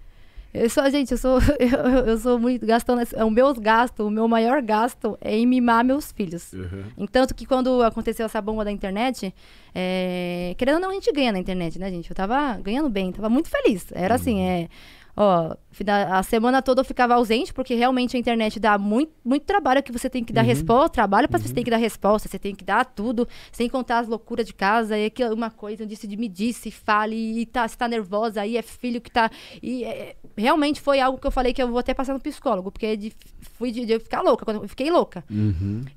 Eu 0.64 0.70
sou, 0.70 0.90
gente, 0.90 1.12
eu 1.12 1.18
sou, 1.18 1.40
eu, 1.60 2.06
eu 2.06 2.18
sou 2.18 2.40
muito 2.40 2.66
gastando. 2.66 3.02
esse- 3.02 3.16
O 3.22 3.30
meus 3.30 3.58
gastos, 3.58 4.06
o 4.06 4.10
meu 4.10 4.28
maior 4.28 4.62
gasto 4.62 5.18
é 5.22 5.36
em 5.38 5.46
mimar 5.46 5.84
meus 5.84 6.12
filhos. 6.12 6.52
Uhum. 6.54 6.84
Entanto 6.98 7.34
que 7.36 7.46
quando 7.46 7.82
aconteceu 7.84 8.26
essa 8.26 8.42
bomba 8.42 8.64
da 8.66 8.72
internet, 8.72 9.34
é, 9.74 10.56
querendo 10.58 10.76
ou 10.76 10.82
não, 10.82 10.90
a 10.90 10.94
gente 10.94 11.12
ganha 11.12 11.32
na 11.32 11.40
internet, 11.40 11.78
né, 11.78 11.90
gente? 11.90 12.10
Eu 12.10 12.16
tava 12.16 12.58
ganhando 12.62 12.90
bem, 12.90 13.12
tava 13.12 13.30
muito 13.30 13.50
feliz. 13.50 13.86
Era 13.92 14.16
assim, 14.16 14.42
é. 14.42 14.68
Ó, 15.20 15.56
a 16.12 16.22
semana 16.22 16.62
toda 16.62 16.82
eu 16.82 16.86
ficava 16.86 17.16
ausente, 17.16 17.52
porque 17.52 17.74
realmente 17.74 18.16
a 18.16 18.20
internet 18.20 18.60
dá 18.60 18.78
muito, 18.78 19.12
muito 19.26 19.48
trabalho 19.48 19.82
que 19.82 19.92
você 19.92 20.08
tem 20.08 20.24
que 20.24 20.32
dar 20.32 20.44
resposta, 20.44 20.90
trabalho 20.90 21.28
para 21.28 21.40
você 21.40 21.52
tem 21.52 21.64
que 21.64 21.72
dar 21.72 21.78
resposta, 21.78 22.30
você 22.30 22.38
tem 22.38 22.54
que 22.54 22.64
dar 22.64 22.86
tudo, 22.86 23.28
sem 23.52 23.68
contar 23.68 23.98
as 23.98 24.08
loucuras 24.08 24.46
de 24.46 24.54
casa, 24.54 24.96
e 24.96 25.10
que 25.10 25.26
uma 25.26 25.50
coisa, 25.50 25.88
disse 25.88 26.08
me 26.16 26.30
disse, 26.30 26.70
fale, 26.70 27.16
e 27.16 27.48
tá, 27.48 27.68
você 27.68 27.76
tá 27.76 27.88
nervosa, 27.88 28.42
aí 28.42 28.58
é 28.58 28.62
filho 28.62 29.02
que 29.02 29.10
tá. 29.10 29.32
E 29.62 29.84
é, 29.86 30.16
realmente 30.38 30.80
foi 30.80 31.00
algo 31.00 31.18
que 31.18 31.26
eu 31.26 31.32
falei 31.32 31.52
que 31.52 31.64
eu 31.64 31.68
vou 31.68 31.80
até 31.80 31.96
passar 31.96 32.14
no 32.14 32.20
psicólogo, 32.20 32.72
porque 32.72 32.86
é 32.86 32.96
de, 32.96 33.12
fui 33.56 33.72
de, 33.72 33.88
de 33.88 33.94
eu 33.94 34.00
ficar 34.00 34.22
louca, 34.22 34.46
quando 34.46 34.62
eu 34.62 34.70
fiquei 34.70 34.92
louca. 34.92 35.24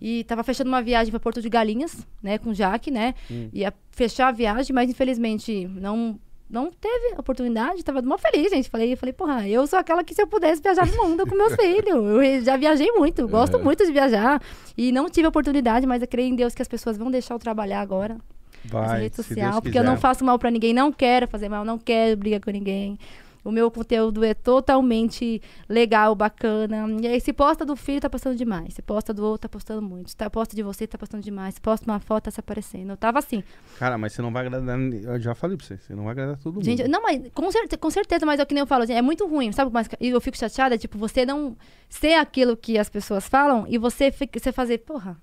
E 0.01 0.25
tava 0.25 0.43
fechando 0.43 0.71
uma 0.71 0.81
viagem 0.81 1.11
para 1.11 1.21
Porto 1.21 1.43
de 1.43 1.49
Galinhas, 1.51 2.07
né, 2.23 2.39
com 2.39 2.51
o 2.51 2.55
Jaque, 2.55 2.91
né? 2.91 3.15
Ia 3.53 3.75
fechar 3.91 4.29
a 4.29 4.33
viagem, 4.33 4.75
mas 4.75 4.89
infelizmente 4.89 5.69
não 5.69 6.19
não 6.51 6.71
teve 6.71 7.15
oportunidade, 7.17 7.85
tava 7.85 8.03
mó 8.03 8.19
feliz, 8.19 8.51
gente. 8.51 8.69
Falei, 8.69 8.97
falei, 8.97 9.13
porra, 9.13 9.49
eu 9.49 9.67
sou 9.67 9.79
aquela 9.79 10.03
que 10.03 10.13
se 10.15 10.21
eu 10.21 10.27
pudesse 10.27 10.61
viajar 10.61 10.87
no 10.87 10.97
mundo 10.97 11.27
com 11.27 11.35
meus 11.37 11.55
filhos. 11.57 11.87
Eu 11.87 12.43
já 12.43 12.57
viajei 12.57 12.91
muito, 12.93 13.27
gosto 13.29 13.59
muito 13.59 13.87
de 13.87 13.93
viajar. 13.93 14.43
E 14.77 14.91
não 14.91 15.09
tive 15.09 15.29
oportunidade, 15.29 15.87
mas 15.87 16.03
eu 16.03 16.09
creio 16.09 16.29
em 16.29 16.35
Deus 16.35 16.55
que 16.55 16.63
as 16.63 16.69
pessoas 16.69 16.99
vão 16.99 17.11
deixar 17.11 17.35
eu 17.35 17.39
trabalhar 17.39 17.81
agora 17.81 18.17
Vai, 18.65 19.03
rede 19.03 19.17
se 19.17 19.23
social, 19.23 19.63
porque 19.63 19.79
eu 19.79 19.85
não 19.85 19.97
faço 19.97 20.25
mal 20.25 20.39
pra 20.39 20.51
ninguém, 20.51 20.75
não 20.75 20.93
quero 20.93 21.27
fazer 21.27 21.49
mal, 21.49 21.65
não 21.65 21.79
quero 21.79 22.17
brigar 22.17 22.41
com 22.41 22.51
ninguém. 22.51 22.99
O 23.45 23.51
meu 23.51 23.71
conteúdo 23.71 24.25
é 24.25 24.35
totalmente 24.35 25.41
legal, 25.69 26.15
bacana. 26.15 26.87
E 27.01 27.07
aí, 27.07 27.21
se 27.21 27.33
posta 27.33 27.65
do 27.65 27.77
filho, 27.77 28.01
tá 28.01 28.11
postando 28.11 28.37
demais. 28.37 28.75
Se 28.75 28.83
posta 28.83 29.15
do 29.15 29.25
outro, 29.25 29.43
tá 29.43 29.49
postando 29.49 29.83
muito. 29.83 30.11
Se 30.11 30.17
tá, 30.17 30.29
posta 30.29 30.55
de 30.55 30.63
você, 30.63 30.87
tá 30.87 30.99
postando 30.99 31.23
demais. 31.23 31.55
Se 31.55 31.61
posta 31.61 31.91
uma 31.91 32.01
foto, 32.01 32.25
tá 32.25 32.31
se 32.31 32.41
aparecendo. 32.41 32.91
Eu 32.91 32.97
tava 32.97 33.19
assim. 33.19 33.43
Cara, 33.79 33.97
mas 33.97 34.13
você 34.13 34.23
não 34.23 34.33
vai 34.33 34.47
agradar. 34.47 34.79
Eu 34.79 35.21
já 35.21 35.35
falei 35.35 35.57
pra 35.57 35.67
você, 35.67 35.77
você 35.77 35.95
não 35.95 36.05
vai 36.05 36.13
agradar 36.13 36.37
todo 36.39 36.55
mundo. 36.55 36.65
Gente, 36.65 36.87
não, 36.89 37.03
mas 37.03 37.21
com, 37.35 37.51
certe 37.51 37.77
com 37.77 37.91
certeza, 37.91 38.27
mas 38.27 38.41
é 38.41 38.43
o 38.43 38.47
que 38.47 38.55
nem 38.55 38.61
eu 38.61 38.67
falo, 38.67 38.87
gente, 38.87 38.97
é 38.97 39.03
muito 39.03 39.27
ruim, 39.27 39.53
sabe? 39.53 39.71
Mas 39.73 39.89
e 40.01 40.09
eu 40.09 40.21
fico 40.21 40.37
chateada, 40.37 40.77
tipo, 40.77 40.99
você 40.99 41.25
não 41.25 41.57
ser 41.89 42.15
aquilo 42.15 42.57
que 42.57 42.79
as 42.79 42.89
pessoas 42.89 43.29
falam 43.29 43.67
e 43.69 43.79
você, 43.79 44.11
você 44.11 44.53
fazer, 44.53 44.79
porra. 44.79 45.17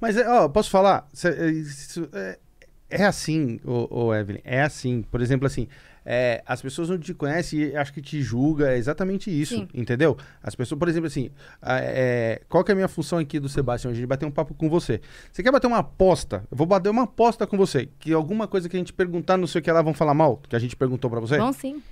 Mas, 0.00 0.16
ó, 0.16 0.48
posso 0.48 0.70
falar? 0.70 1.08
É, 1.24 1.50
isso 1.50 2.08
é, 2.12 2.38
é 2.88 3.04
assim, 3.04 3.60
ô, 3.64 3.88
ô, 3.90 4.14
Evelyn, 4.14 4.40
é 4.44 4.62
assim. 4.62 5.02
Por 5.02 5.20
exemplo, 5.20 5.46
assim, 5.46 5.68
é, 6.06 6.40
as 6.46 6.62
pessoas 6.62 6.88
não 6.88 6.96
te 6.98 7.12
conhecem 7.12 7.58
e 7.60 7.76
acho 7.76 7.92
que 7.92 8.00
te 8.00 8.22
julga, 8.22 8.70
é 8.70 8.78
exatamente 8.78 9.28
isso, 9.28 9.56
Sim. 9.56 9.68
entendeu? 9.74 10.16
As 10.42 10.54
pessoas, 10.54 10.78
por 10.78 10.88
exemplo, 10.88 11.08
assim, 11.08 11.30
a- 11.60 11.80
é, 11.80 12.40
qual 12.48 12.62
que 12.62 12.70
é 12.70 12.74
a 12.74 12.76
minha 12.76 12.86
função 12.88 13.18
aqui 13.18 13.40
do 13.40 13.48
Sebastião? 13.48 13.90
A 13.90 13.94
gente 13.94 14.06
bater 14.06 14.24
um 14.24 14.30
papo 14.30 14.54
com 14.54 14.70
você. 14.70 15.00
Você 15.32 15.42
quer 15.42 15.50
bater 15.50 15.66
uma 15.66 15.78
aposta? 15.78 16.44
Eu 16.50 16.56
vou 16.56 16.66
bater 16.66 16.88
uma 16.88 17.02
aposta 17.02 17.44
com 17.46 17.56
você, 17.56 17.88
que 17.98 18.12
alguma 18.12 18.46
coisa 18.46 18.68
que 18.68 18.76
a 18.76 18.78
gente 18.78 18.92
perguntar, 18.92 19.36
não 19.36 19.48
sei 19.48 19.60
o 19.60 19.62
que 19.64 19.70
lá, 19.72 19.82
vão 19.82 19.92
falar 19.92 20.14
mal, 20.14 20.36
que 20.48 20.54
a 20.54 20.58
gente 20.60 20.76
perguntou 20.76 21.10
pra 21.10 21.18
você, 21.18 21.36
Bom, 21.38 21.52
sim. 21.52 21.82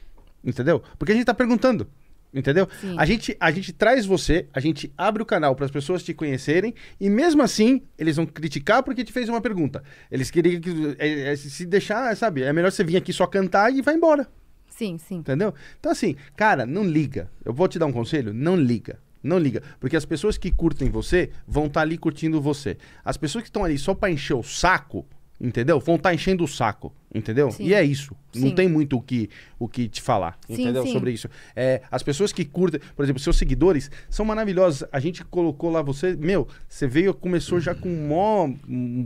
entendeu? 0.45 0.81
Porque 0.99 1.11
a 1.13 1.15
gente 1.17 1.25
tá 1.25 1.35
perguntando. 1.35 1.89
Entendeu? 2.35 2.69
Sim. 2.81 2.97
A 2.99 3.07
gente, 3.07 3.37
a 3.39 3.51
gente 3.53 3.73
traz 3.73 4.05
você, 4.05 4.49
a 4.53 4.59
gente 4.59 4.93
abre 4.99 5.23
o 5.23 5.27
canal 5.27 5.55
para 5.55 5.67
as 5.67 5.71
pessoas 5.71 6.03
te 6.03 6.13
conhecerem 6.13 6.75
e 7.01 7.09
mesmo 7.09 7.43
assim 7.43 7.83
eles 7.97 8.17
vão 8.17 8.27
criticar 8.27 8.83
porque 8.83 9.05
te 9.05 9.13
fez 9.13 9.29
uma 9.29 9.41
pergunta. 9.41 9.85
Eles 10.11 10.31
queriam 10.33 10.61
que 10.61 10.97
é, 10.99 11.33
é, 11.33 11.37
se 11.37 11.65
deixar, 11.65 12.15
sabe? 12.17 12.43
É 12.43 12.53
melhor 12.53 12.73
você 12.73 12.83
vir 12.83 12.97
aqui 12.97 13.13
só 13.13 13.27
cantar 13.27 13.73
e 13.73 13.81
vai 13.81 13.95
embora, 13.95 14.29
Sim, 14.67 14.99
sim. 14.99 15.17
entendeu? 15.17 15.55
Então 15.79 15.93
assim, 15.93 16.17
cara, 16.37 16.67
não 16.67 16.83
liga. 16.83 17.31
Eu 17.45 17.53
vou 17.53 17.69
te 17.69 17.79
dar 17.79 17.87
um 17.87 17.93
conselho, 17.93 18.35
não 18.35 18.57
liga. 18.57 18.99
Não 19.23 19.39
liga, 19.39 19.63
porque 19.81 19.97
as 19.97 20.05
pessoas 20.05 20.37
que 20.37 20.51
curtem 20.51 20.91
você 20.91 21.31
vão 21.49 21.65
estar 21.65 21.81
ali 21.81 21.97
curtindo 21.97 22.43
você. 22.43 22.77
As 23.03 23.17
pessoas 23.17 23.43
que 23.43 23.49
estão 23.49 23.65
ali 23.65 23.79
só 23.79 23.95
para 23.95 24.11
encher 24.11 24.35
o 24.35 24.43
saco, 24.43 25.07
entendeu? 25.41 25.81
Vão 25.81 25.97
estar 25.97 26.15
enchendo 26.15 26.45
o 26.45 26.49
saco, 26.49 26.93
entendeu? 27.15 27.51
Sim. 27.51 27.65
E 27.65 27.75
é 27.75 27.83
isso. 27.85 28.15
Não 28.35 28.49
Sim. 28.49 28.55
tem 28.55 28.69
muito 28.69 28.97
o 28.97 29.01
que, 29.01 29.31
o 29.59 29.69
que 29.69 29.89
te 29.89 30.03
falar, 30.03 30.37
Sim, 30.47 30.55
entendeu? 30.55 30.85
sim. 30.85 30.93
Sobre 30.93 31.13
isso. 31.13 31.29
É, 31.55 31.83
as 31.91 32.03
pessoas 32.03 32.33
que 32.33 32.45
curtem, 32.45 32.81
por 32.97 33.05
exemplo, 33.05 33.21
seus 33.21 33.37
seguidores 33.37 33.91
são 34.11 34.25
maravilhosos. 34.25 34.85
A 34.91 34.99
gente 34.99 35.25
colocou 35.25 35.71
lá 35.71 35.83
você, 35.83 36.17
meu, 36.17 36.49
você 36.69 36.87
veio, 36.87 37.15
começou 37.15 37.61
já 37.61 37.75
com 37.75 37.89
mó. 37.89 38.49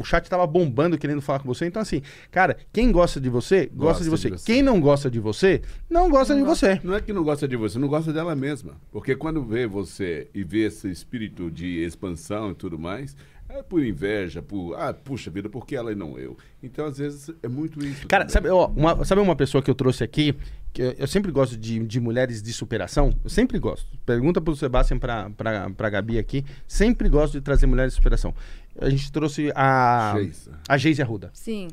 O 0.01 0.05
chat 0.05 0.29
tava 0.29 0.47
bombando 0.47 0.97
querendo 0.97 1.21
falar 1.21 1.41
com 1.41 1.47
você. 1.47 1.67
Então, 1.67 1.83
assim, 1.83 2.01
cara, 2.31 2.57
quem 2.73 2.91
gosta 2.91 3.21
de 3.21 3.29
você, 3.29 3.67
gosta, 3.67 3.77
Gosta 3.77 4.05
de, 4.05 4.05
de 4.05 4.11
você. 4.11 4.31
você. 4.31 4.47
Quem 4.47 4.63
não 4.63 4.81
gosta 4.81 5.11
de 5.11 5.21
você, 5.21 5.61
não 5.91 6.09
gosta 6.09 6.35
de 6.35 6.43
você. 6.43 6.81
Não 6.83 6.95
é 6.95 7.01
que 7.03 7.13
não 7.13 7.23
gosta 7.25 7.47
de 7.47 7.57
você, 7.57 7.79
não 7.79 7.89
gosta 7.89 8.13
dela 8.13 8.35
mesma. 8.35 8.77
Porque 8.91 9.15
quando 9.15 9.43
vê 9.45 9.67
você 9.67 10.29
e 10.35 10.43
vê 10.43 10.67
esse 10.67 10.91
espírito 10.91 11.51
de 11.51 11.83
expansão 11.85 12.53
e 12.53 12.55
tudo 12.55 12.79
mais, 12.79 13.15
é 13.49 13.63
por 13.63 13.85
inveja, 13.85 14.43
por, 14.43 14.75
ah, 14.75 14.93
puxa 14.93 15.31
vida, 15.31 15.49
por 15.49 15.67
que 15.67 15.75
ela 15.75 15.91
e 15.93 15.95
não 15.95 16.19
eu? 16.19 16.37
Então, 16.63 16.87
às 16.87 16.99
vezes, 16.99 17.31
é 17.43 17.49
muito 17.49 17.85
isso. 17.85 18.07
Cara, 18.07 18.25
também. 18.25 18.33
sabe, 18.33 18.49
ó, 18.51 18.67
uma, 18.69 19.05
sabe 19.05 19.21
uma 19.21 19.35
pessoa 19.37 19.63
que 19.63 19.71
eu 19.71 19.75
trouxe 19.75 20.05
aqui? 20.05 20.35
Que 20.73 20.83
eu, 20.83 20.91
eu 20.99 21.07
sempre 21.07 21.33
gosto 21.33 21.57
de, 21.57 21.79
de 21.81 21.99
mulheres 22.01 22.43
de 22.43 22.53
superação. 22.53 23.15
Eu 23.25 23.31
sempre 23.31 23.59
gosto. 23.59 23.87
Pergunta 24.05 24.41
pro 24.41 24.55
Sebastião 24.55 24.99
pra, 24.99 25.31
pra, 25.31 25.71
pra 25.71 25.91
Gabi 25.91 26.19
aqui. 26.19 26.45
Sempre 26.67 27.09
gosto 27.09 27.35
de 27.35 27.41
trazer 27.41 27.67
mulheres 27.67 27.93
de 27.93 27.97
superação. 27.97 28.35
A 28.81 28.89
gente 28.91 29.11
trouxe 29.11 29.51
a. 29.55 30.13
Geisa. 30.17 30.59
A 30.69 30.77
Geise 30.77 31.03
Arruda. 31.03 31.31
Sim. 31.33 31.69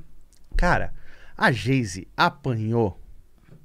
Cara, 0.55 0.93
a 1.38 1.51
Geise 1.51 2.07
apanhou 2.15 2.97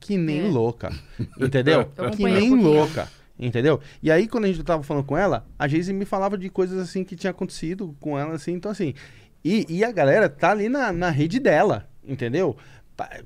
que 0.01 0.17
nem 0.19 0.47
É. 0.47 0.49
louca. 0.49 0.93
Entendeu? 1.39 1.91
Eu 1.97 2.11
que 2.11 2.23
um 2.23 2.27
nem 2.29 2.49
pouquinho. 2.49 2.63
louca. 2.63 3.09
Entendeu? 3.41 3.81
E 4.03 4.11
aí, 4.11 4.29
quando 4.29 4.45
a 4.45 4.49
gente 4.49 4.63
tava 4.63 4.83
falando 4.83 5.05
com 5.05 5.17
ela, 5.17 5.47
a 5.59 5.67
Geise 5.67 5.93
me 5.95 6.05
falava 6.05 6.37
de 6.37 6.51
coisas 6.51 6.79
assim 6.79 7.03
que 7.03 7.17
tinha 7.17 7.31
acontecido 7.31 7.97
com 7.99 8.19
ela, 8.19 8.35
assim. 8.35 8.53
Então, 8.53 8.71
assim. 8.71 8.93
E, 9.43 9.65
e 9.69 9.83
a 9.83 9.91
galera 9.91 10.29
tá 10.29 10.51
ali 10.51 10.69
na, 10.69 10.93
na 10.93 11.09
rede 11.09 11.41
dela, 11.41 11.89
entendeu? 12.07 12.55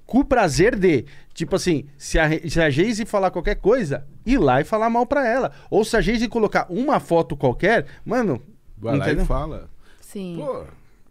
Com 0.07 0.21
o 0.21 0.25
prazer 0.25 0.77
de, 0.79 1.05
tipo 1.33 1.57
assim, 1.57 1.87
se 1.99 2.17
a, 2.17 2.29
se 2.49 2.61
a 2.61 2.71
Geise 2.71 3.05
falar 3.05 3.33
qualquer 3.33 3.57
coisa, 3.57 4.07
ir 4.25 4.39
lá 4.39 4.61
e 4.61 4.65
falar 4.65 4.89
mal 4.89 5.05
pra 5.05 5.27
ela. 5.29 5.51
Ou 5.69 5.85
se 5.85 5.97
a 5.97 6.01
Geise 6.01 6.29
colocar 6.29 6.67
uma 6.71 7.01
foto 7.01 7.37
qualquer, 7.37 7.87
mano. 8.05 8.41
Vai 8.79 8.97
lá 8.97 9.07
entendeu? 9.07 9.25
e 9.25 9.27
fala. 9.27 9.69
Sim. 10.01 10.37
Pô, 10.39 10.63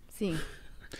Sim. 0.07 0.39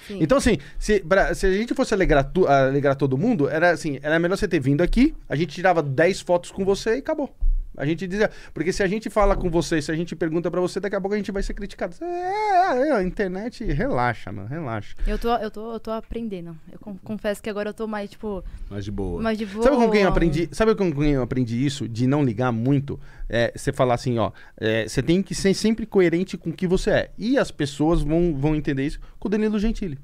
Sim. 0.08 0.18
Então, 0.20 0.38
assim, 0.40 0.58
se, 0.78 1.00
pra- 1.00 1.34
se 1.34 1.46
a 1.46 1.52
gente 1.54 1.74
fosse 1.74 1.94
alegrar, 1.94 2.26
tu- 2.26 2.48
alegrar 2.48 2.96
todo 2.98 3.18
mundo, 3.18 3.48
era 3.48 3.70
assim, 3.70 3.98
era 4.02 4.20
melhor 4.20 4.36
você 4.36 4.48
ter 4.48 4.60
vindo 4.60 4.82
aqui, 4.82 5.16
a 5.30 5.36
gente 5.38 5.54
tirava 5.54 5.82
10 5.82 6.20
fotos 6.20 6.52
com 6.52 6.66
você 6.66 6.96
e 6.96 7.00
acabou. 7.00 7.34
A 7.76 7.86
gente 7.86 8.06
dizia. 8.08 8.30
Porque 8.54 8.72
se 8.72 8.84
a 8.84 8.88
gente 8.88 9.10
fala 9.10 9.36
com 9.36 9.50
você, 9.50 9.82
se 9.82 9.92
a 9.92 9.96
gente 9.96 10.16
pergunta 10.16 10.50
pra 10.52 10.62
você, 10.62 10.80
daqui 10.80 10.96
a 10.96 11.02
pouco 11.02 11.16
a 11.16 11.18
gente 11.18 11.32
vai 11.32 11.42
ser 11.42 11.54
criticado. 11.54 11.96
É, 12.02 12.88
é, 12.90 12.92
a 12.92 13.04
internet, 13.04 13.64
relaxa, 13.66 14.32
mano, 14.32 14.48
relaxa. 14.48 14.96
Eu 15.08 15.18
tô, 15.18 15.34
eu 15.36 15.50
tô, 15.50 15.74
eu 15.74 15.80
tô 15.80 15.92
aprendendo. 15.92 16.56
Eu 16.72 16.78
con- 16.80 16.98
confesso 17.04 17.42
que 17.42 17.50
agora 17.50 17.70
eu 17.70 17.74
tô 17.74 17.88
mais, 17.88 18.10
tipo, 18.12 18.44
mas 18.70 18.86
de 18.86 18.92
boa. 18.92 19.22
mais 19.22 19.38
de 19.38 19.46
boa. 19.46 19.64
Sabe 19.64 19.76
com 19.78 19.90
quem 19.90 20.02
eu 20.02 20.10
aprendi? 20.10 20.50
Sabe 20.52 20.76
com 20.76 20.92
quem 20.94 21.12
eu 21.12 21.22
aprendi 21.24 21.66
isso? 21.66 21.88
De 21.90 22.06
não 22.06 22.24
ligar 22.24 22.52
muito? 22.52 23.00
É, 23.28 23.52
você 23.56 23.74
falar 23.74 23.96
assim, 23.96 24.20
ó, 24.20 24.32
é, 24.58 24.88
você 24.88 25.02
tem 25.02 25.24
que 25.24 25.34
ser 25.34 25.54
sempre 25.54 25.86
coerente 25.86 26.38
com 26.38 26.52
o 26.52 26.54
que 26.54 26.68
você 26.68 26.90
é. 26.92 27.12
E 27.18 27.38
as 27.38 27.50
pessoas 27.50 28.02
vão, 28.02 28.36
vão 28.38 28.56
entender 28.56 28.86
isso 28.86 29.00
com 29.20 29.28
o 29.28 29.32
Danilo 29.32 29.58
Gentili. 29.58 29.98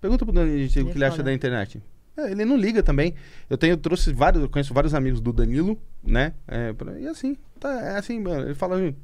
Pergunta 0.00 0.24
pro 0.24 0.34
Danilo 0.34 0.58
Gentili 0.58 0.80
Ele 0.80 0.86
o 0.86 0.90
é 0.90 0.92
que 0.92 0.98
ele 0.98 1.04
acha 1.04 1.22
da 1.22 1.32
internet. 1.32 1.82
É, 2.16 2.30
ele 2.30 2.44
não 2.44 2.56
liga 2.56 2.82
também. 2.82 3.14
Eu 3.48 3.56
tenho, 3.56 3.72
eu 3.72 3.76
trouxe 3.78 4.12
vários, 4.12 4.42
eu 4.42 4.48
conheço 4.48 4.74
vários 4.74 4.94
amigos 4.94 5.20
do 5.20 5.32
Danilo, 5.32 5.80
né? 6.02 6.34
É, 6.46 6.74
e 7.00 7.06
assim, 7.08 7.36
tá, 7.58 7.70
é 7.80 7.98
assim, 7.98 8.20
mano. 8.20 8.46
Ele 8.46 8.54
fala, 8.54 8.76
"Hum, 8.76 8.94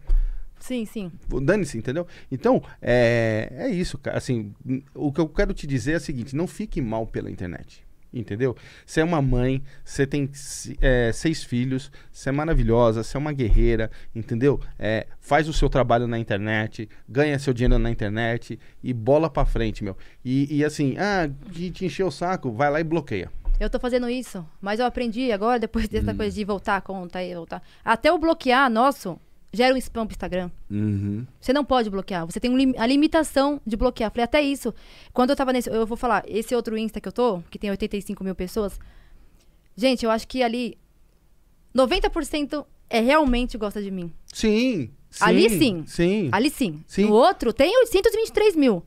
Sim, 0.61 0.85
sim. 0.85 1.11
dane-se, 1.43 1.79
entendeu? 1.79 2.07
Então, 2.31 2.63
é, 2.83 3.49
é 3.53 3.69
isso, 3.71 3.97
cara. 3.99 4.19
Assim, 4.19 4.53
o 4.95 5.13
que 5.13 5.21
eu 5.21 5.29
quero 5.29 5.55
te 5.55 5.67
dizer 5.67 5.93
é 5.93 5.97
o 5.97 6.01
seguinte: 6.01 6.35
não 6.35 6.47
fique 6.47 6.81
mal 6.81 7.07
pela 7.07 7.31
internet. 7.31 7.87
Entendeu? 8.13 8.57
Você 8.87 9.01
é 9.01 9.05
uma 9.05 9.21
mãe, 9.21 9.63
você 9.85 10.07
tem 10.07 10.31
é, 10.81 11.11
seis 11.13 11.45
filhos, 11.45 11.93
você 12.11 12.31
é 12.31 12.33
maravilhosa, 12.33 13.03
você 13.03 13.17
é 13.17 13.21
uma 13.21 13.33
guerreira, 13.33 13.91
entendeu? 14.15 14.61
É, 14.79 15.07
faz 15.21 15.49
o 15.49 15.53
seu 15.53 15.69
trabalho 15.69 16.07
na 16.07 16.19
internet, 16.19 16.89
ganha 17.09 17.39
seu 17.39 17.53
dinheiro 17.53 17.79
na 17.79 17.91
internet 17.91 18.59
e 18.83 18.93
bola 18.95 19.29
pra 19.29 19.45
frente, 19.45 19.85
meu. 19.85 19.97
E, 20.25 20.57
e 20.57 20.65
assim, 20.65 20.97
ah, 20.99 21.29
de 21.51 21.71
te 21.71 21.85
encher 21.85 22.05
o 22.05 22.11
saco, 22.11 22.51
vai 22.51 22.71
lá 22.71 22.81
e 22.81 22.85
bloqueia. 22.85 23.31
Eu 23.61 23.69
tô 23.69 23.81
fazendo 23.81 24.09
isso, 24.09 24.47
mas 24.61 24.79
eu 24.79 24.87
aprendi 24.87 25.33
agora, 25.33 25.59
depois 25.59 25.89
dessa 25.89 26.15
coisa 26.15 26.35
de 26.35 26.45
voltar 26.45 26.77
a 26.77 26.81
conta 26.81 27.23
e 27.23 27.35
voltar. 27.35 27.61
Até 27.85 28.13
o 28.13 28.17
bloquear 28.17 28.71
nosso 28.71 29.21
gera 29.53 29.74
um 29.74 29.78
spam 29.78 30.07
pro 30.07 30.12
Instagram. 30.14 30.51
Uhum. 30.70 31.26
Você 31.40 31.53
não 31.53 31.64
pode 31.64 31.88
bloquear. 31.90 32.26
Você 32.26 32.38
tem 32.40 32.51
um 32.51 32.57
lim- 32.57 32.74
a 32.76 32.86
limitação 32.86 33.61
de 33.66 33.76
bloquear. 33.76 34.11
Falei, 34.11 34.24
até 34.24 34.40
isso. 34.42 34.74
Quando 35.12 35.30
eu 35.30 35.36
tava 35.36 35.53
nesse. 35.53 35.68
Eu 35.70 35.86
vou 35.86 35.96
falar, 35.96 36.22
esse 36.26 36.55
outro 36.55 36.76
Insta 36.76 37.01
que 37.01 37.09
eu 37.09 37.12
tô, 37.12 37.40
que 37.51 37.59
tem 37.59 37.70
85 37.70 38.22
mil 38.24 38.34
pessoas. 38.34 38.78
Gente, 39.76 40.05
eu 40.05 40.11
acho 40.11 40.26
que 40.28 40.42
ali. 40.42 40.76
90% 41.74 42.64
é 42.90 43.01
realmente 43.01 43.57
gosta 43.59 43.82
de 43.82 43.90
mim. 43.90 44.12
Sim, 44.32 44.90
sim. 45.11 45.24
Ali 45.24 45.51
sim. 45.51 45.84
Sim. 45.86 46.28
Ali 46.32 46.51
sim. 46.51 46.82
Sim. 46.86 47.05
No 47.07 47.12
outro 47.14 47.53
tem 47.53 47.76
823 47.80 48.57
mil. 48.57 48.82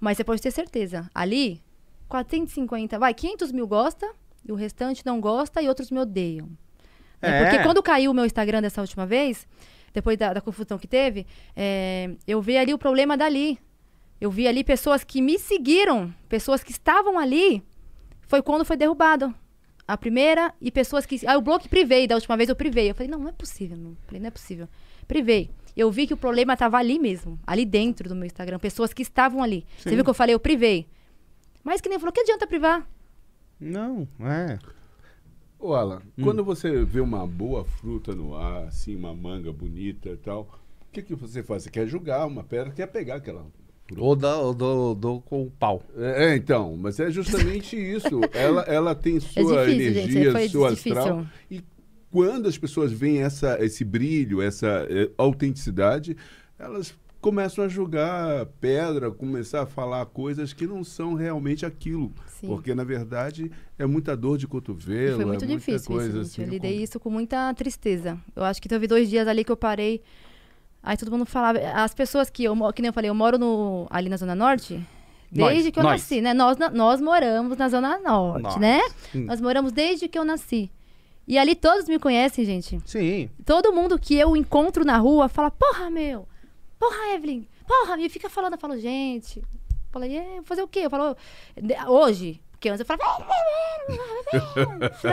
Mas 0.00 0.16
você 0.16 0.24
pode 0.24 0.42
ter 0.42 0.50
certeza. 0.50 1.08
Ali, 1.14 1.62
450, 2.08 2.98
vai, 2.98 3.14
500 3.14 3.52
mil 3.52 3.66
gosta, 3.66 4.10
e 4.46 4.50
o 4.50 4.54
restante 4.56 5.04
não 5.06 5.20
gosta 5.20 5.62
e 5.62 5.68
outros 5.68 5.90
me 5.90 5.98
odeiam. 6.00 6.46
Né? 7.20 7.28
É. 7.28 7.44
Porque 7.44 7.62
quando 7.62 7.82
caiu 7.82 8.10
o 8.10 8.14
meu 8.14 8.24
Instagram 8.26 8.60
dessa 8.62 8.80
última 8.80 9.06
vez, 9.06 9.46
depois 9.92 10.16
da, 10.16 10.32
da 10.32 10.40
confusão 10.40 10.78
que 10.78 10.86
teve, 10.86 11.26
é, 11.54 12.10
eu 12.26 12.40
vi 12.40 12.56
ali 12.56 12.72
o 12.72 12.78
problema 12.78 13.16
dali. 13.16 13.58
Eu 14.20 14.30
vi 14.30 14.46
ali 14.46 14.62
pessoas 14.62 15.02
que 15.02 15.20
me 15.20 15.38
seguiram, 15.38 16.14
pessoas 16.28 16.62
que 16.62 16.70
estavam 16.70 17.18
ali. 17.18 17.62
Foi 18.22 18.40
quando 18.40 18.64
foi 18.64 18.76
derrubado. 18.76 19.34
A 19.86 19.96
primeira, 19.96 20.54
e 20.60 20.70
pessoas 20.70 21.04
que. 21.04 21.20
Ah, 21.26 21.34
eu 21.34 21.40
bloqueei 21.40 21.68
privei, 21.68 22.06
da 22.06 22.14
última 22.14 22.36
vez 22.36 22.48
eu 22.48 22.54
privei. 22.54 22.88
Eu 22.90 22.94
falei, 22.94 23.10
não, 23.10 23.18
não 23.18 23.28
é 23.28 23.32
possível. 23.32 23.76
Não. 23.76 23.96
Falei, 24.06 24.20
não 24.20 24.28
é 24.28 24.30
possível. 24.30 24.68
Privei. 25.08 25.50
Eu 25.76 25.90
vi 25.90 26.06
que 26.06 26.14
o 26.14 26.16
problema 26.16 26.56
tava 26.56 26.76
ali 26.76 26.98
mesmo, 26.98 27.38
ali 27.46 27.64
dentro 27.64 28.08
do 28.08 28.14
meu 28.14 28.26
Instagram. 28.26 28.58
Pessoas 28.58 28.92
que 28.92 29.02
estavam 29.02 29.42
ali. 29.42 29.66
Você 29.76 29.88
Sim. 29.88 29.96
viu 29.96 30.04
que 30.04 30.10
eu 30.10 30.14
falei, 30.14 30.34
eu 30.34 30.40
privei. 30.40 30.86
Mas 31.64 31.80
que 31.80 31.88
nem 31.88 31.98
falou, 31.98 32.12
que 32.12 32.20
adianta 32.20 32.46
privar? 32.46 32.86
Não, 33.58 34.06
é. 34.20 34.58
Ô, 35.62 35.74
Alan, 35.74 36.02
Hum. 36.18 36.24
quando 36.24 36.44
você 36.44 36.84
vê 36.84 37.00
uma 37.00 37.24
boa 37.26 37.64
fruta 37.64 38.14
no 38.14 38.34
ar, 38.34 38.64
assim, 38.64 38.96
uma 38.96 39.14
manga 39.14 39.52
bonita 39.52 40.08
e 40.08 40.16
tal, 40.16 40.42
o 40.88 40.92
que, 40.92 41.02
que 41.02 41.14
você 41.14 41.42
faz? 41.42 41.62
Você 41.62 41.70
quer 41.70 41.86
julgar 41.86 42.26
uma 42.26 42.42
pedra, 42.42 42.72
quer 42.72 42.86
pegar 42.88 43.14
aquela. 43.16 43.46
Ou 43.96 44.16
dou, 44.16 44.46
ou 44.46 44.54
dou, 44.54 44.78
ou 44.88 44.94
dou 44.94 45.20
com 45.20 45.42
o 45.42 45.50
pau. 45.50 45.82
É, 45.96 46.30
é, 46.32 46.36
então, 46.36 46.76
mas 46.76 46.98
é 46.98 47.10
justamente 47.10 47.76
isso. 47.78 48.20
Ela, 48.32 48.62
ela 48.62 48.94
tem 48.94 49.20
sua 49.20 49.62
É 49.62 49.66
difícil, 49.66 49.90
energia, 49.92 50.32
difícil. 50.32 50.64
astral. 50.64 51.26
E 51.50 51.62
quando 52.10 52.48
as 52.48 52.58
pessoas 52.58 52.90
veem 52.90 53.22
essa, 53.22 53.62
esse 53.64 53.84
brilho, 53.84 54.42
essa 54.42 54.86
eh, 54.90 55.10
autenticidade, 55.16 56.16
elas 56.58 56.94
começam 57.22 57.64
a 57.64 57.68
julgar 57.68 58.44
pedra, 58.60 59.10
começar 59.10 59.62
a 59.62 59.66
falar 59.66 60.04
coisas 60.06 60.52
que 60.52 60.66
não 60.66 60.82
são 60.84 61.14
realmente 61.14 61.64
aquilo. 61.64 62.12
Sim. 62.26 62.48
Porque, 62.48 62.74
na 62.74 62.84
verdade, 62.84 63.50
é 63.78 63.86
muita 63.86 64.14
dor 64.16 64.36
de 64.36 64.44
E 64.44 64.48
cotovelo, 64.48 65.16
foi 65.16 65.24
muito 65.24 65.44
é 65.44 65.46
muita 65.48 65.58
difícil 65.60 65.86
coisa 65.90 66.08
isso, 66.08 66.18
assim. 66.20 66.42
gente. 66.42 66.48
Eu 66.48 66.52
lidei 66.52 66.76
com- 66.76 66.82
isso 66.82 67.00
com 67.00 67.08
muita 67.10 67.54
tristeza. 67.54 68.18
Eu 68.36 68.42
acho 68.44 68.60
que 68.60 68.68
teve 68.68 68.86
dois 68.86 69.08
dias 69.08 69.26
ali 69.28 69.44
que 69.44 69.52
eu 69.52 69.56
parei. 69.56 70.02
Aí 70.82 70.96
todo 70.96 71.10
mundo 71.12 71.24
falava. 71.24 71.58
As 71.74 71.94
pessoas 71.94 72.28
que 72.28 72.42
eu 72.44 72.54
que 72.72 72.82
nem 72.82 72.88
eu 72.88 72.92
falei, 72.92 73.08
eu 73.08 73.14
moro 73.14 73.38
no, 73.38 73.86
ali 73.88 74.08
na 74.08 74.16
Zona 74.16 74.34
Norte. 74.34 74.84
Desde 75.30 75.62
Nós, 75.62 75.70
que 75.72 75.78
eu 75.78 75.82
nós. 75.84 75.92
nasci, 75.92 76.20
né? 76.20 76.34
Nós, 76.34 76.58
nós 76.74 77.00
moramos 77.00 77.56
na 77.56 77.68
Zona 77.68 77.98
Norte, 78.00 78.42
Nós. 78.42 78.56
né? 78.56 78.80
Hum. 79.14 79.24
Nós 79.24 79.40
moramos 79.40 79.72
desde 79.72 80.06
que 80.08 80.18
eu 80.18 80.24
nasci. 80.26 80.70
E 81.26 81.38
ali 81.38 81.54
todos 81.54 81.88
me 81.88 81.98
conhecem, 81.98 82.44
gente. 82.44 82.78
Sim. 82.84 83.30
Todo 83.46 83.72
mundo 83.72 83.98
que 83.98 84.14
eu 84.16 84.36
encontro 84.36 84.84
na 84.84 84.98
rua 84.98 85.28
fala, 85.30 85.50
porra, 85.50 85.88
meu, 85.88 86.26
porra, 86.90 87.14
Evelyn, 87.14 87.46
porra, 87.66 88.00
e 88.00 88.08
fica 88.08 88.28
falando, 88.28 88.54
eu 88.54 88.58
falo, 88.58 88.76
gente. 88.78 89.42
Falei, 89.90 90.16
é, 90.16 90.40
fazer 90.42 90.62
o 90.62 90.68
quê? 90.68 90.80
Eu 90.80 90.90
falo, 90.90 91.16
"De- 91.56 91.76
hoje, 91.86 92.40
porque 92.50 92.68
antes 92.68 92.80
eu 92.80 92.86
falava, 92.86 93.26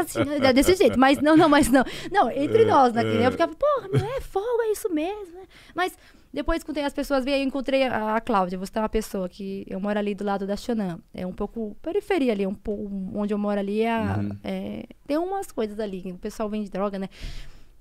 assim, 0.01 0.19
é 0.43 0.53
desse 0.53 0.75
jeito, 0.75 0.97
mas 0.99 1.19
não, 1.19 1.35
não, 1.35 1.49
mas 1.49 1.69
não. 1.69 1.83
Não, 2.11 2.31
entre 2.31 2.63
nós, 2.65 2.93
né? 2.93 3.01
Eu 3.25 3.31
ficava, 3.31 3.53
porra, 3.55 3.87
meu, 3.91 4.05
é 4.05 4.21
fogo, 4.21 4.61
é 4.63 4.71
isso 4.71 4.89
mesmo. 4.91 5.33
né? 5.35 5.43
Mas 5.75 5.97
depois, 6.31 6.63
quando 6.63 6.77
as 6.77 6.93
pessoas 6.93 7.25
veio, 7.25 7.37
eu 7.37 7.43
encontrei 7.43 7.83
a, 7.83 8.15
a 8.15 8.21
Cláudia. 8.21 8.57
Você 8.57 8.77
é 8.77 8.81
uma 8.81 8.87
pessoa 8.89 9.27
que 9.27 9.65
eu 9.67 9.79
moro 9.79 9.97
ali 9.97 10.13
do 10.15 10.23
lado 10.23 10.45
da 10.45 10.55
Xanã. 10.55 10.99
É 11.13 11.25
um 11.25 11.33
pouco 11.33 11.75
periferia 11.81 12.31
ali, 12.31 12.45
um 12.47 12.53
pouco 12.53 12.89
onde 13.15 13.33
eu 13.33 13.37
moro 13.37 13.59
ali. 13.59 13.81
É, 13.81 13.91
a- 13.91 14.19
é- 14.43 14.85
tem 15.07 15.17
umas 15.17 15.51
coisas 15.51 15.79
ali. 15.79 16.11
O 16.11 16.17
pessoal 16.19 16.47
vende 16.49 16.69
droga, 16.69 16.97
né? 16.99 17.09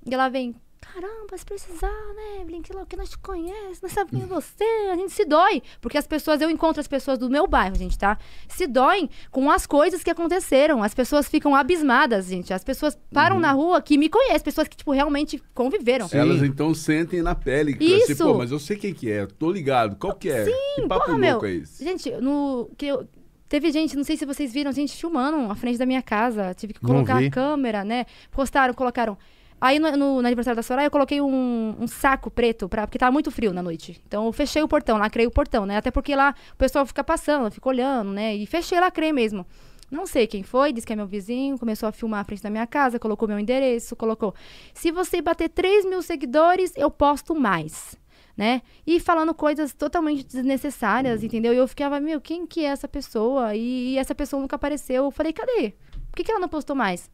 E 0.07 0.15
ela 0.15 0.29
vem, 0.31 0.55
caramba, 0.81 1.37
se 1.37 1.45
precisar, 1.45 2.15
né, 2.15 2.43
Evelyn, 2.43 2.63
que, 2.63 2.73
que 2.87 2.97
nós 2.97 3.11
te 3.11 3.19
conhecemos, 3.19 3.81
nós 3.81 3.93
sabemos 3.93 4.11
quem 4.11 4.23
é 4.23 4.27
você, 4.27 4.65
a 4.93 4.97
gente 4.97 5.13
se 5.13 5.25
dói. 5.25 5.63
Porque 5.81 5.99
as 5.99 6.07
pessoas, 6.07 6.41
eu 6.41 6.51
encontro 6.51 6.81
as 6.81 6.89
pessoas 6.89 7.19
do 7.19 7.29
meu 7.29 7.47
bairro, 7.47 7.77
gente, 7.77 7.99
tá? 7.99 8.19
Se 8.49 8.67
doem 8.67 9.09
com 9.31 9.51
as 9.51 9.67
coisas 9.67 10.03
que 10.03 10.11
aconteceram. 10.11 10.83
As 10.83 10.95
pessoas 10.95 11.29
ficam 11.29 11.55
abismadas, 11.55 12.27
gente. 12.27 12.53
As 12.53 12.65
pessoas 12.65 12.99
param 13.13 13.39
na 13.39 13.53
rua 13.53 13.81
que 13.81 13.99
me 13.99 14.09
conhecem, 14.09 14.41
pessoas 14.41 14.69
que, 14.69 14.77
tipo, 14.77 14.93
realmente 14.93 15.43
conviveram. 15.55 16.09
Sim. 16.09 16.19
Elas 16.19 16.43
então 16.43 16.75
sentem 16.75 17.23
na 17.23 17.35
pele. 17.35 17.75
que 17.75 17.85
Isso. 17.85 18.13
Assim, 18.13 18.25
Pô, 18.25 18.35
mas 18.35 18.51
eu 18.51 18.59
sei 18.59 18.77
quem 18.77 18.93
que 18.93 19.11
é, 19.11 19.27
tô 19.27 19.51
ligado. 19.51 19.97
Qual 19.97 20.15
que 20.15 20.31
é? 20.31 20.45
que 20.45 20.87
papo 20.89 21.07
porra, 21.07 21.19
louco 21.19 21.19
meu. 21.19 21.45
é 21.45 21.53
esse? 21.55 21.85
Gente, 21.85 22.11
no. 22.17 22.71
Que 22.77 22.87
eu, 22.87 23.07
teve 23.49 23.71
gente, 23.71 23.97
não 23.97 24.05
sei 24.05 24.17
se 24.17 24.27
vocês 24.27 24.53
viram, 24.53 24.71
gente 24.73 24.95
filmando 24.95 25.51
à 25.51 25.55
frente 25.55 25.79
da 25.79 25.87
minha 25.87 26.03
casa. 26.03 26.55
Tive 26.55 26.75
que 26.75 26.81
colocar 26.81 27.23
a 27.23 27.31
câmera, 27.31 27.85
né? 27.85 28.07
Postaram, 28.31 28.75
colocaram. 28.75 29.17
Aí 29.61 29.79
no, 29.79 29.91
no- 29.97 30.21
no 30.23 30.27
aniversário 30.27 30.57
da 30.57 30.63
Soraya 30.63 30.87
eu 30.87 30.91
coloquei 30.91 31.21
um, 31.21 31.75
um 31.81 31.87
saco 31.87 32.31
preto, 32.31 32.69
pra, 32.69 32.87
porque 32.87 32.99
tava 32.99 33.11
muito 33.13 33.31
frio 33.31 33.53
na 33.53 33.63
noite. 33.63 34.01
Então 34.07 34.27
eu 34.27 34.33
fechei 34.33 34.63
o 34.63 34.69
portão, 34.69 34.97
lacrei 34.99 35.27
o 35.27 35.31
portão, 35.31 35.67
né? 35.67 35.77
Até 35.77 35.91
porque 35.91 36.15
lá 36.15 36.35
o 36.53 36.57
pessoal 36.57 36.87
fica 36.87 37.03
passando, 37.03 37.51
fica 37.51 37.69
olhando, 37.69 38.13
né? 38.13 38.35
E 38.37 38.47
fechei, 38.47 38.79
lacrei 38.79 39.13
mesmo. 39.13 39.45
Não 39.91 40.07
sei 40.07 40.27
quem 40.27 40.43
foi, 40.43 40.73
disse 40.73 40.87
que 40.87 40.93
é 40.93 40.97
meu 40.97 41.07
vizinho, 41.07 41.59
começou 41.59 41.89
a 41.89 41.93
filmar 41.93 42.21
à 42.21 42.25
frente 42.25 42.43
da 42.43 42.51
minha 42.51 42.67
casa, 42.67 42.99
colocou 42.99 43.27
meu 43.27 43.39
endereço, 43.39 43.97
colocou. 43.97 44.35
Se 44.75 44.91
você 44.93 45.23
bater 45.23 45.49
3 45.49 45.87
mil 45.87 46.03
seguidores, 46.03 46.73
eu 46.77 46.91
posto 46.91 47.35
mais. 47.35 47.97
Né? 48.37 48.63
E 48.87 49.01
falando 49.01 49.35
coisas 49.35 49.73
totalmente 49.75 50.25
desnecessárias, 50.25 51.25
entendeu? 51.25 51.53
E 51.53 51.57
eu 51.57 51.67
ficava, 51.67 51.99
meu, 51.99 52.21
quem 52.21 52.47
que 52.47 52.65
é 52.65 52.69
essa 52.69 52.87
pessoa? 52.87 53.57
E, 53.57 53.95
e 53.95 53.99
essa 53.99 54.15
pessoa 54.15 54.41
nunca 54.41 54.55
apareceu. 54.55 55.05
Eu 55.07 55.11
falei, 55.11 55.33
cadê? 55.33 55.73
Por 56.11 56.17
que, 56.17 56.23
que 56.23 56.31
ela 56.31 56.39
não 56.39 56.49
postou 56.49 56.77
mais? 56.77 57.11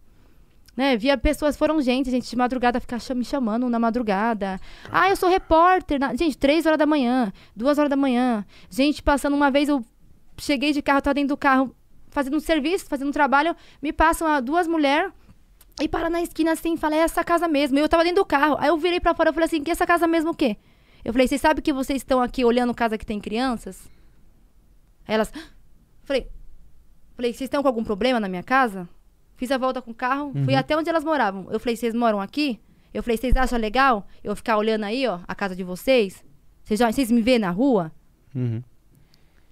Né? 0.76 0.96
Via 0.96 1.16
pessoas, 1.16 1.56
foram 1.56 1.80
gente, 1.80 2.10
gente 2.10 2.28
de 2.28 2.34
madrugada 2.36 2.80
ficar 2.80 2.98
cham- 2.98 3.14
me 3.16 3.24
chamando 3.24 3.68
na 3.68 3.78
madrugada. 3.78 4.60
Ah, 4.90 5.08
eu 5.08 5.14
sou 5.16 5.28
repórter. 5.28 6.00
na- 6.00 6.14
Gente, 6.16 6.36
três 6.36 6.66
horas 6.66 6.78
da 6.78 6.86
manhã, 6.86 7.32
duas 7.54 7.78
horas 7.78 7.88
da 7.90 7.96
manhã. 7.96 8.44
Gente 8.68 9.00
passando 9.02 9.34
uma 9.34 9.50
vez, 9.52 9.68
eu 9.68 9.84
cheguei 10.36 10.72
de 10.72 10.82
carro, 10.82 11.00
tava 11.00 11.14
dentro 11.14 11.28
do 11.28 11.36
carro, 11.36 11.74
fazendo 12.10 12.36
um 12.36 12.40
serviço, 12.40 12.86
fazendo 12.86 13.08
um 13.08 13.12
trabalho, 13.12 13.54
me 13.80 13.92
passam 13.92 14.26
ah, 14.26 14.40
duas 14.40 14.66
mulheres 14.66 15.12
e 15.80 15.88
para 15.88 16.10
na 16.10 16.20
esquina 16.22 16.52
assim, 16.52 16.76
falei, 16.76 16.98
é 16.98 17.02
essa 17.02 17.22
casa 17.22 17.46
mesmo. 17.46 17.78
Eu 17.78 17.88
tava 17.88 18.02
dentro 18.02 18.22
do 18.22 18.26
carro. 18.26 18.56
Aí 18.58 18.68
eu 18.68 18.76
virei 18.76 18.98
pra 18.98 19.14
fora 19.14 19.30
e 19.30 19.32
falei 19.32 19.46
assim, 19.46 19.62
que 19.62 19.70
essa 19.70 19.86
casa 19.86 20.06
mesmo 20.08 20.30
o 20.30 20.34
quê? 20.34 20.56
Eu 21.04 21.12
falei, 21.12 21.28
vocês 21.28 21.40
sabem 21.40 21.62
que 21.62 21.72
vocês 21.72 21.98
estão 21.98 22.20
aqui 22.20 22.44
olhando 22.44 22.74
casa 22.74 22.98
que 22.98 23.06
tem 23.06 23.20
crianças? 23.20 23.88
Aí 25.06 25.14
elas. 25.14 25.32
Falei, 26.02 26.26
falei, 27.14 27.32
vocês 27.32 27.42
estão 27.42 27.62
com 27.62 27.68
algum 27.68 27.84
problema 27.84 28.18
na 28.18 28.28
minha 28.28 28.42
casa? 28.42 28.88
Fiz 29.36 29.50
a 29.50 29.58
volta 29.58 29.82
com 29.82 29.90
o 29.90 29.94
carro, 29.94 30.32
fui 30.44 30.54
até 30.54 30.76
onde 30.76 30.88
elas 30.88 31.04
moravam. 31.04 31.46
Eu 31.50 31.58
falei, 31.58 31.76
vocês 31.76 31.94
moram 31.94 32.20
aqui? 32.20 32.60
Eu 32.92 33.02
falei, 33.02 33.16
vocês 33.16 33.34
acham 33.36 33.58
legal 33.58 34.06
eu 34.22 34.36
ficar 34.36 34.56
olhando 34.56 34.84
aí, 34.84 35.06
ó, 35.06 35.18
a 35.26 35.34
casa 35.34 35.56
de 35.56 35.64
vocês? 35.64 36.24
Vocês, 36.62 37.10
me 37.10 37.20
vêem 37.20 37.38
na 37.40 37.50
rua? 37.50 37.90
Uhum. 38.34 38.62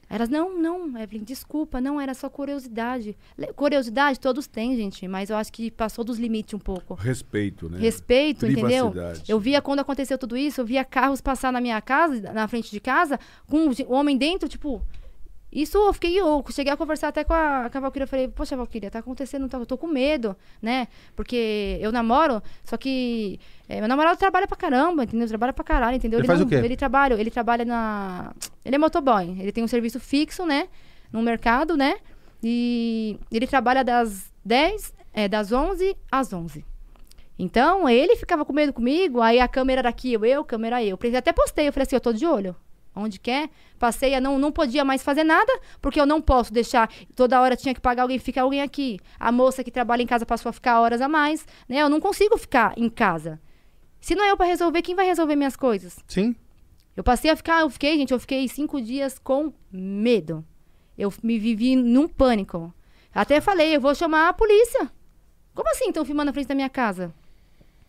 Elas, 0.08 0.28
não, 0.28 0.56
não, 0.58 0.98
Evelyn, 0.98 1.24
desculpa, 1.24 1.80
não, 1.80 1.98
era 1.98 2.12
só 2.12 2.28
curiosidade. 2.28 3.16
Le- 3.36 3.50
Curiosidade 3.54 4.20
todos 4.20 4.46
têm, 4.46 4.76
gente, 4.76 5.08
mas 5.08 5.30
eu 5.30 5.36
acho 5.36 5.50
que 5.50 5.70
passou 5.70 6.04
dos 6.04 6.18
limites 6.18 6.52
um 6.52 6.58
pouco. 6.58 6.92
Respeito, 6.92 7.66
né? 7.70 7.78
Respeito, 7.78 8.44
entendeu? 8.52 8.92
Eu 9.26 9.40
via 9.40 9.62
quando 9.62 9.80
aconteceu 9.80 10.18
tudo 10.18 10.36
isso, 10.36 10.60
eu 10.60 10.66
via 10.66 10.84
carros 10.84 11.22
passar 11.22 11.50
na 11.50 11.62
minha 11.62 11.80
casa, 11.80 12.30
na 12.30 12.46
frente 12.46 12.70
de 12.70 12.78
casa, 12.78 13.18
com 13.48 13.56
um 13.68 13.70
um 13.88 13.94
homem 13.94 14.18
dentro, 14.18 14.48
tipo. 14.50 14.82
Isso 15.52 15.76
eu 15.76 15.92
fiquei, 15.92 16.18
eu 16.18 16.42
cheguei 16.50 16.72
a 16.72 16.76
conversar 16.78 17.08
até 17.08 17.22
com 17.24 17.34
a, 17.34 17.68
com 17.70 17.76
a 17.76 17.80
Valkyria, 17.82 18.06
falei, 18.06 18.26
poxa, 18.26 18.56
Valkyria, 18.56 18.90
tá 18.90 19.00
acontecendo, 19.00 19.46
tá- 19.50 19.58
eu 19.58 19.66
tô 19.66 19.76
com 19.76 19.86
medo, 19.86 20.34
né? 20.62 20.88
Porque 21.14 21.76
eu 21.78 21.92
namoro, 21.92 22.42
só 22.64 22.78
que 22.78 23.38
é, 23.68 23.78
meu 23.78 23.88
namorado 23.88 24.18
trabalha 24.18 24.46
pra 24.48 24.56
caramba, 24.56 25.04
entendeu? 25.04 25.28
Trabalha 25.28 25.52
pra 25.52 25.62
caralho, 25.62 25.96
entendeu? 25.96 26.20
Ele 26.20 26.26
faz 26.26 26.40
não, 26.40 26.46
o 26.46 26.48
quê? 26.48 26.54
Ele 26.54 26.74
trabalha, 26.74 27.14
ele 27.14 27.30
trabalha 27.30 27.66
na... 27.66 28.32
Ele 28.64 28.76
é 28.76 28.78
motoboy, 28.78 29.36
ele 29.38 29.52
tem 29.52 29.62
um 29.62 29.68
serviço 29.68 30.00
fixo, 30.00 30.46
né? 30.46 30.68
No 31.12 31.20
mercado, 31.20 31.76
né? 31.76 31.96
E 32.42 33.18
ele 33.30 33.46
trabalha 33.46 33.84
das 33.84 34.32
10, 34.42 34.94
é, 35.12 35.28
das 35.28 35.52
11 35.52 35.94
às 36.10 36.32
11. 36.32 36.64
Então, 37.38 37.88
ele 37.88 38.16
ficava 38.16 38.44
com 38.44 38.52
medo 38.54 38.72
comigo, 38.72 39.20
aí 39.20 39.38
a 39.38 39.48
câmera 39.48 39.80
era 39.80 39.88
aqui, 39.90 40.14
eu, 40.14 40.24
eu, 40.24 40.44
câmera 40.44 40.82
eu. 40.82 40.98
Eu 41.02 41.18
Até 41.18 41.32
postei, 41.32 41.68
eu 41.68 41.72
falei 41.72 41.84
assim, 41.86 41.96
eu 41.96 42.00
tô 42.00 42.12
de 42.12 42.24
olho. 42.24 42.56
Onde 42.94 43.18
quer? 43.18 43.48
Passei, 43.78 44.14
a 44.14 44.20
não, 44.20 44.38
não 44.38 44.52
podia 44.52 44.84
mais 44.84 45.02
fazer 45.02 45.24
nada, 45.24 45.52
porque 45.80 45.98
eu 45.98 46.04
não 46.04 46.20
posso 46.20 46.52
deixar, 46.52 46.90
toda 47.16 47.40
hora 47.40 47.56
tinha 47.56 47.74
que 47.74 47.80
pagar 47.80 48.02
alguém, 48.02 48.18
fica 48.18 48.42
alguém 48.42 48.60
aqui. 48.60 49.00
A 49.18 49.32
moça 49.32 49.64
que 49.64 49.70
trabalha 49.70 50.02
em 50.02 50.06
casa 50.06 50.26
passou 50.26 50.50
a 50.50 50.52
ficar 50.52 50.80
horas 50.80 51.00
a 51.00 51.08
mais, 51.08 51.46
né? 51.68 51.78
Eu 51.78 51.88
não 51.88 52.00
consigo 52.00 52.36
ficar 52.36 52.74
em 52.76 52.90
casa. 52.90 53.40
Se 54.00 54.14
não 54.14 54.24
é 54.24 54.30
eu 54.30 54.36
pra 54.36 54.46
resolver, 54.46 54.82
quem 54.82 54.94
vai 54.94 55.06
resolver 55.06 55.36
minhas 55.36 55.56
coisas? 55.56 55.98
Sim. 56.06 56.36
Eu 56.94 57.02
passei 57.02 57.30
a 57.30 57.36
ficar, 57.36 57.60
eu 57.60 57.70
fiquei, 57.70 57.96
gente, 57.96 58.12
eu 58.12 58.20
fiquei 58.20 58.46
cinco 58.48 58.80
dias 58.80 59.18
com 59.18 59.52
medo. 59.70 60.44
Eu 60.98 61.12
me 61.22 61.38
vivi 61.38 61.74
num 61.74 62.06
pânico. 62.06 62.74
Até 63.14 63.40
falei, 63.40 63.74
eu 63.74 63.80
vou 63.80 63.94
chamar 63.94 64.28
a 64.28 64.32
polícia. 64.32 64.90
Como 65.54 65.70
assim 65.70 65.88
estão 65.88 66.04
filmando 66.04 66.26
na 66.26 66.32
frente 66.32 66.48
da 66.48 66.54
minha 66.54 66.68
casa? 66.68 67.14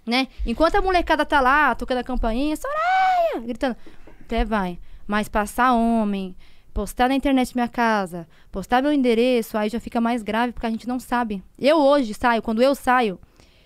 Né? 0.06 0.28
Enquanto 0.46 0.76
a 0.76 0.82
molecada 0.82 1.26
tá 1.26 1.42
lá, 1.42 1.76
tocando 1.76 1.98
a 1.98 2.04
campainha, 2.04 2.56
Soraya! 2.56 3.42
Gritando. 3.42 3.76
Até 4.22 4.46
vai. 4.46 4.80
Mas 5.08 5.28
passar 5.28 5.74
homem, 5.74 6.36
postar 6.74 7.10
na 7.10 7.16
internet 7.16 7.54
minha 7.56 7.68
casa, 7.68 8.28
postar 8.52 8.82
meu 8.82 8.92
endereço, 8.94 9.58
aí 9.58 9.70
já 9.70 9.80
fica 9.80 10.00
mais 10.02 10.24
grave, 10.24 10.54
porque 10.54 10.66
a 10.66 10.70
gente 10.70 10.88
não 10.88 11.00
sabe. 11.00 11.44
Eu 11.60 11.78
hoje 11.78 12.14
saio, 12.14 12.42
quando 12.42 12.62
eu 12.62 12.74
saio, 12.74 13.20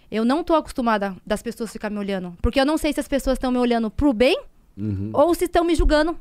eu 0.09 0.25
não 0.25 0.43
tô 0.43 0.55
acostumada 0.55 1.15
das 1.25 1.41
pessoas 1.41 1.71
ficarem 1.71 1.95
me 1.95 2.03
olhando. 2.03 2.35
Porque 2.41 2.59
eu 2.59 2.65
não 2.65 2.77
sei 2.77 2.91
se 2.93 2.99
as 2.99 3.07
pessoas 3.07 3.35
estão 3.35 3.51
me 3.51 3.57
olhando 3.57 3.89
pro 3.91 4.13
bem 4.13 4.39
Uhum. 4.75 5.09
ou 5.13 5.33
se 5.33 5.45
estão 5.45 5.63
me 5.63 5.73
julgando. 5.75 6.17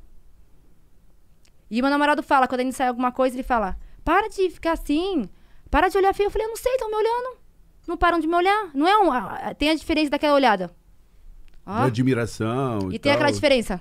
E 1.70 1.80
meu 1.82 1.90
namorado 1.90 2.22
fala, 2.22 2.46
quando 2.48 2.60
a 2.60 2.64
gente 2.64 2.76
sai 2.76 2.88
alguma 2.88 3.10
coisa, 3.12 3.34
ele 3.36 3.42
fala: 3.42 3.76
para 4.04 4.28
de 4.28 4.48
ficar 4.50 4.72
assim, 4.72 5.28
para 5.70 5.88
de 5.88 5.98
olhar 5.98 6.14
feio. 6.14 6.28
Eu 6.28 6.30
falei: 6.30 6.46
eu 6.46 6.50
não 6.50 6.56
sei, 6.56 6.72
estão 6.72 6.88
me 6.88 6.96
olhando. 6.96 7.36
Não 7.88 7.96
param 7.96 8.18
de 8.18 8.26
me 8.26 8.34
olhar. 8.34 8.70
Não 8.74 8.86
é 8.86 8.96
um. 8.98 9.54
Tem 9.54 9.70
a 9.70 9.74
diferença 9.74 10.10
daquela 10.10 10.34
olhada. 10.34 10.70
Ó, 11.66 11.80
De 11.82 11.86
admiração. 11.88 12.90
e 12.92 12.98
tem 12.98 13.10
aquela 13.12 13.28
tal. 13.28 13.34
diferença. 13.34 13.80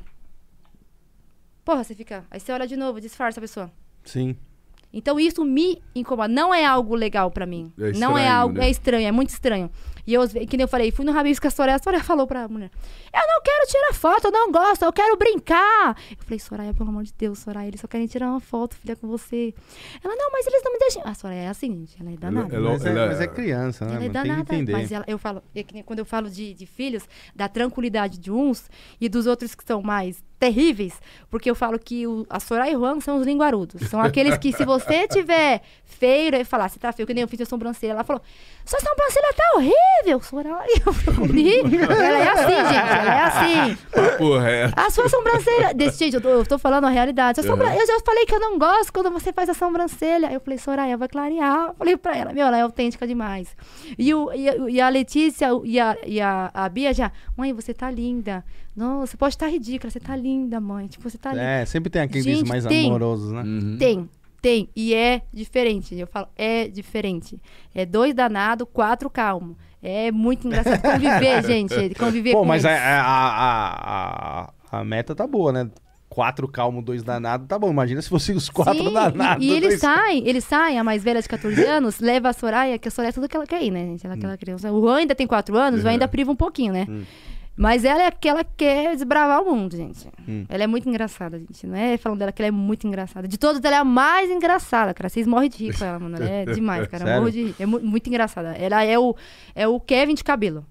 Porra, 1.66 1.84
você 1.84 1.94
fica. 1.96 2.24
Aí 2.32 2.40
você 2.40 2.52
olha 2.52 2.68
de 2.68 2.78
novo, 2.78 3.02
disfarça 3.02 3.40
a 3.40 3.42
pessoa. 3.42 3.72
Sim. 4.04 4.36
Então 4.94 5.20
isso 5.20 5.44
me 5.44 5.82
incomoda. 5.94 6.30
Não 6.30 6.54
é 6.54 6.66
algo 6.66 6.96
legal 6.96 7.30
pra 7.30 7.46
mim. 7.46 7.74
É 7.78 7.92
não 7.94 8.18
é 8.18 8.22
estranho, 8.22 8.32
algo. 8.40 8.58
né? 8.60 8.66
É 8.68 8.70
estranho, 8.70 9.08
é 9.08 9.12
muito 9.12 9.30
estranho. 9.30 9.70
E 10.08 10.14
eu, 10.14 10.26
que 10.30 10.56
nem 10.56 10.62
eu 10.62 10.68
falei, 10.68 10.92
fui 10.92 11.04
no 11.04 11.12
Rabisco 11.12 11.42
com 11.42 11.48
a 11.48 11.52
Soraya, 11.52 11.76
a 11.78 11.80
Soraya 11.84 12.04
falou 12.04 12.28
pra 12.28 12.48
mulher: 12.48 12.70
Eu 13.12 13.28
não 13.28 13.42
quero 13.44 13.68
tirar 13.68 13.94
foto, 13.94 14.26
eu 14.26 14.32
não 14.32 14.52
gosto, 14.52 14.84
eu 14.86 14.94
quero 14.94 15.18
brincar. 15.18 15.98
Eu 16.12 16.18
falei, 16.24 16.40
Soraya, 16.40 16.74
pelo 16.76 16.88
amor 16.90 17.04
de 17.04 17.12
Deus, 17.18 17.40
Soraya, 17.40 17.68
eles 17.68 17.82
só 17.82 17.88
querem 17.88 18.06
tirar 18.06 18.30
uma 18.30 18.40
foto, 18.40 18.76
filha, 18.76 18.96
com 18.96 19.08
você. 19.08 19.54
Ela, 20.04 20.16
não, 20.16 20.32
mas 20.32 20.46
eles 20.46 20.62
não 20.64 20.72
me 20.72 20.78
deixam. 20.80 21.02
A 21.04 21.14
Soraya 21.16 21.42
é 21.42 21.48
assim, 21.50 21.72
gente, 21.74 21.98
ela 22.00 22.12
é 22.12 22.18
danada. 22.18 22.56
ela- 22.56 22.70
Mas, 22.70 22.86
é, 22.86 22.90
ela- 22.92 23.08
mas 23.08 23.20
é 23.22 23.28
criança, 23.28 23.86
né? 23.86 23.96
Ela 23.96 24.04
é 24.06 24.08
mano? 24.08 24.14
Tem 24.14 24.22
que 24.22 24.28
danada, 24.30 24.56
entender. 24.56 24.72
mas 24.72 24.92
ela, 24.92 25.04
eu 25.08 25.18
falo, 25.18 25.42
é 25.56 25.64
que 25.64 25.74
nem 25.74 25.84
quando 25.84 26.00
eu 26.00 26.06
falo 26.06 26.30
de, 26.30 26.54
de 26.54 26.66
filhos, 26.68 27.04
da 27.36 27.50
tranquilidade 27.50 28.20
de 28.20 28.32
uns 28.32 28.70
e 29.02 29.10
dos 29.10 29.26
outros 29.26 29.56
que 29.56 29.64
são 29.66 29.82
mais 29.82 30.24
terríveis, 30.46 30.94
porque 31.30 31.50
eu 31.50 31.56
falo 31.56 31.80
que 31.80 32.06
o, 32.06 32.26
a 32.30 32.40
Soraya 32.40 32.72
e 32.72 32.76
o 32.76 32.80
Juan 32.80 33.00
são 33.00 33.18
os 33.18 33.26
linguarudos. 33.26 33.88
São 33.90 34.00
aqueles 34.00 34.38
que, 34.38 34.54
se 34.54 34.64
você 34.64 35.08
tiver 35.10 35.62
feio 35.86 36.36
e 36.36 36.44
falar, 36.44 36.70
você 36.70 36.78
tá 36.80 36.92
feio, 36.92 37.08
que 37.08 37.14
nem 37.14 37.22
eu 37.24 37.28
fiz 37.28 37.42
a 37.42 37.46
sobrancelha, 37.46 37.92
ela 37.94 38.04
falou, 38.04 38.22
sua 38.64 38.80
sobrancelha 38.80 39.34
tá 39.36 39.44
horrível, 39.56 40.22
Soraya. 40.22 40.82
Eu 40.86 40.94
falei, 40.94 41.62
ela 41.62 42.20
é 42.20 42.30
assim, 42.30 42.74
gente, 42.74 43.00
ela 43.00 43.16
é 43.16 43.22
assim. 43.22 43.78
Papo 43.92 44.38
reto. 44.38 44.74
A 44.80 44.90
sua 44.90 45.10
sobrancelha. 45.10 45.74
Desse, 45.74 45.98
gente, 46.00 46.16
eu 46.16 46.22
tô, 46.22 46.30
eu 46.30 46.46
tô 46.46 46.58
falando 46.60 46.86
a 46.86 46.90
realidade. 46.90 47.40
A 47.40 47.44
sobra- 47.44 47.76
Eu 47.76 47.88
já 47.88 48.00
falei 48.06 48.26
que 48.26 48.36
eu 48.36 48.40
não 48.40 48.58
gosto 48.60 48.92
quando 48.94 49.10
você 49.12 49.32
faz 49.34 49.50
a 49.50 49.54
sobrancelha. 49.54 50.32
Eu 50.32 50.40
falei, 50.40 50.58
Soraya, 50.60 50.98
vai 50.98 51.08
clarear. 51.08 51.68
Eu 51.70 51.74
falei 51.76 51.98
pra 51.98 52.16
ela, 52.16 52.34
meu, 52.34 52.46
ela 52.46 52.58
é 52.58 52.62
autêntica 52.62 53.08
demais. 53.08 53.56
E, 53.98 54.14
o, 54.14 54.32
e, 54.34 54.50
a, 54.50 54.56
e 54.70 54.82
a 54.82 54.90
Letícia 54.90 55.50
e, 55.64 55.80
a, 55.80 55.98
e 56.06 56.22
a, 56.22 56.52
a 56.54 56.70
Bia 56.70 56.94
já, 56.94 57.12
mãe, 57.38 57.54
você 57.54 57.74
tá 57.74 57.90
linda. 57.90 58.44
Não, 58.76 59.06
você 59.06 59.16
pode 59.16 59.36
estar 59.36 59.48
ridícula, 59.48 59.90
você 59.90 60.00
tá 60.00 60.16
linda, 60.16 60.60
mãe. 60.60 60.88
Tipo, 60.88 61.10
você 61.10 61.18
tá 61.18 61.30
linda. 61.32 61.42
É, 61.44 61.66
sempre 61.66 61.90
tem 61.90 62.02
aqueles 62.02 62.26
Gente, 62.26 62.48
mais 62.48 62.66
tem. 62.66 62.88
amorosos, 62.88 63.32
né? 63.32 63.42
Uhum. 63.42 63.78
Tem, 63.80 64.10
tem. 64.42 64.70
E 64.76 64.94
é 64.94 65.22
diferente. 65.34 65.96
Eu 65.96 66.08
falo, 66.08 66.28
é 66.36 66.68
diferente. 66.68 67.40
É 67.74 67.86
dois 67.86 68.14
danado, 68.14 68.66
quatro 68.66 69.10
calmo. 69.10 69.58
É 69.82 70.12
muito 70.12 70.46
engraçado 70.48 70.82
conviver, 70.82 71.44
gente. 71.48 71.96
Conviver 71.96 72.32
Pô, 72.34 72.40
com 72.40 72.46
mas 72.46 72.66
a, 72.66 72.72
eles. 72.72 72.82
a, 72.84 73.02
a, 73.06 74.44
a, 74.72 74.80
a 74.80 74.84
meta 74.84 75.16
tá 75.16 75.26
boa, 75.28 75.52
né? 75.54 75.70
Quatro 76.10 76.48
calmo, 76.48 76.82
dois 76.82 77.04
danados, 77.04 77.48
tá 77.48 77.58
bom. 77.60 77.70
Imagina 77.70 78.02
se 78.02 78.10
fosse 78.10 78.32
os 78.32 78.50
quatro 78.50 78.84
Sim, 78.86 78.94
danados. 78.94 79.46
E, 79.46 79.50
e 79.50 79.52
eles 79.52 79.70
dois- 79.70 79.82
saem, 79.82 80.28
eles 80.28 80.44
saem, 80.44 80.80
a 80.80 80.84
mais 80.84 81.04
velha 81.04 81.22
de 81.22 81.28
14 81.28 81.62
anos, 81.66 82.00
leva 82.00 82.30
a 82.30 82.34
Soraya, 82.34 82.78
que 82.78 82.88
a 82.88 82.92
Soraya 82.92 83.10
é 83.10 83.14
tudo 83.14 83.28
que 83.28 83.36
ela 83.36 83.46
quer 83.48 83.62
ir, 83.64 83.72
né, 83.72 83.80
gente? 83.86 84.06
Ela 84.06 84.16
é 84.16 84.18
aquela 84.18 84.38
criança. 84.38 84.72
O 84.72 84.82
Juan 84.82 84.98
ainda 84.98 85.14
tem 85.16 85.28
4 85.28 85.56
anos, 85.58 85.82
o 85.82 85.84
Uhum. 85.84 85.90
ainda 85.92 86.08
priva 86.08 86.32
um 86.32 86.36
pouquinho, 86.36 86.72
né? 86.74 86.86
Hum. 86.90 87.04
Mas 87.58 87.86
ela 87.86 88.04
é 88.04 88.08
aquela 88.08 88.44
que 88.44 88.52
quer 88.58 88.94
desbravar 88.96 89.42
o 89.42 89.56
mundo, 89.56 89.78
gente. 89.78 90.10
Hum. 90.28 90.46
Ela 90.50 90.64
é 90.64 90.68
muito 90.68 90.90
engraçada, 90.90 91.40
gente. 91.40 91.66
Não 91.66 91.76
é 91.76 91.96
falando 91.98 92.20
dela 92.20 92.32
que 92.32 92.42
ela 92.42 92.48
é 92.50 92.52
muito 92.52 92.86
engraçada. 92.86 93.28
De 93.30 93.38
todas, 93.38 93.64
ela 93.64 93.78
é 93.78 93.80
a 93.80 93.84
mais 93.86 94.30
engraçada, 94.30 94.94
cara. 94.94 95.08
Vocês 95.08 95.26
morrem 95.26 95.50
de 95.50 95.58
rir 95.66 95.78
com 95.78 95.86
ela, 95.86 95.98
mano. 95.98 96.18
Ela 96.18 96.30
é 96.30 96.46
demais, 96.54 96.86
cara. 96.90 97.06
Sério? 97.06 97.20
morro 97.22 97.32
de 97.32 97.44
rir. 97.46 97.56
É 97.58 97.66
mu- 97.66 97.80
muito 97.80 98.08
engraçada. 98.08 98.50
Ela 98.58 98.84
é 98.84 99.00
o, 99.00 99.16
é 99.56 99.66
o 99.68 99.80
Kevin 99.80 100.16
de 100.16 100.24
cabelo. 100.24 100.66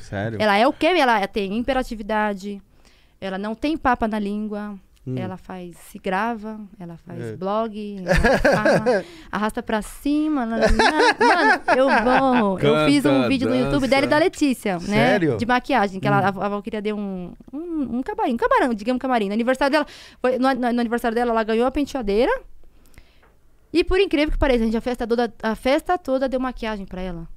Sério? 0.00 0.38
Ela 0.40 0.56
é 0.56 0.66
o 0.68 0.72
Kevin, 0.72 1.00
ela 1.00 1.26
tem 1.26 1.56
imperatividade, 1.56 2.62
ela 3.20 3.38
não 3.38 3.54
tem 3.54 3.76
papa 3.76 4.06
na 4.06 4.18
língua, 4.18 4.78
Hum. 5.10 5.18
ela 5.18 5.36
faz, 5.36 5.76
se 5.90 5.98
grava, 5.98 6.60
ela 6.78 6.96
faz 6.98 7.20
É. 7.20 7.36
blog, 7.36 7.96
ela 8.04 8.38
fala, 8.38 9.04
arrasta 9.30 9.62
pra 9.62 9.80
cima. 9.82 10.44
Mano, 10.46 10.62
eu 11.76 11.88
vou. 11.88 12.58
Eu 12.60 12.86
fiz 12.86 13.04
um 13.04 13.10
Canta, 13.10 13.28
vídeo 13.28 13.48
no 13.48 13.54
YouTube 13.56 13.80
dança. 13.82 13.88
dela 13.88 14.06
e 14.06 14.08
da 14.08 14.18
Letícia, 14.18 14.74
né? 14.74 14.80
Sério? 14.80 15.36
De 15.36 15.46
maquiagem, 15.46 16.00
que 16.00 16.06
ela, 16.06 16.18
a, 16.18 16.28
a 16.28 16.48
Valkyria 16.48 16.82
deu 16.82 16.96
um, 16.96 17.32
um, 17.52 17.98
um 17.98 18.02
camarim, 18.02 18.34
um 18.34 18.36
camarão, 18.36 18.74
digamos 18.74 19.00
camarim. 19.00 19.28
No 19.28 19.34
aniversário 19.34 19.72
dela, 19.72 19.86
foi- 20.20 20.38
no, 20.38 20.54
no- 20.54 20.72
no 20.72 20.80
aniversário 20.80 21.14
dela, 21.14 21.30
ela 21.32 21.42
ganhou 21.44 21.66
a 21.66 21.70
penteadeira. 21.70 22.32
E 23.72 23.84
por 23.84 23.98
incrível 24.00 24.32
que 24.32 24.38
pareça, 24.38 24.64
gente, 24.64 24.76
a 24.76 24.80
festa 24.80 25.06
toda, 25.06 25.32
a 25.42 25.54
festa 25.54 25.98
toda 25.98 26.28
deu 26.28 26.40
maquiagem 26.40 26.86
pra 26.86 27.00
ela. 27.02 27.28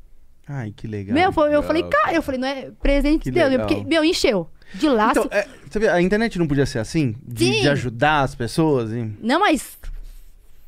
Ai, 0.48 0.72
que 0.76 0.88
legal. 0.88 1.14
Meu, 1.14 1.32
foi- 1.32 1.46
eu 1.48 1.62
legal. 1.62 1.64
falei, 1.64 1.84
cara, 1.84 2.14
eu 2.16 2.22
falei, 2.22 2.40
não 2.40 2.48
é 2.48 2.72
presente 2.82 3.26
de 3.26 3.32
Deus, 3.32 3.56
porque, 3.58 3.84
meu, 3.84 4.04
encheu. 4.04 4.50
De 4.74 4.88
laço. 4.88 5.20
Então, 5.20 5.38
é, 5.38 5.48
você 5.70 5.80
vê, 5.80 5.88
a 5.90 6.02
internet 6.02 6.38
não 6.40 6.48
podia 6.48 6.66
ser 6.66 6.80
assim? 6.80 7.16
De, 7.26 7.46
Sim. 7.46 7.62
de 7.62 7.70
ajudar 7.70 8.22
as 8.22 8.36
pessoas? 8.36 8.92
hein? 8.92 9.18
Não, 9.22 9.40
mas. 9.40 9.78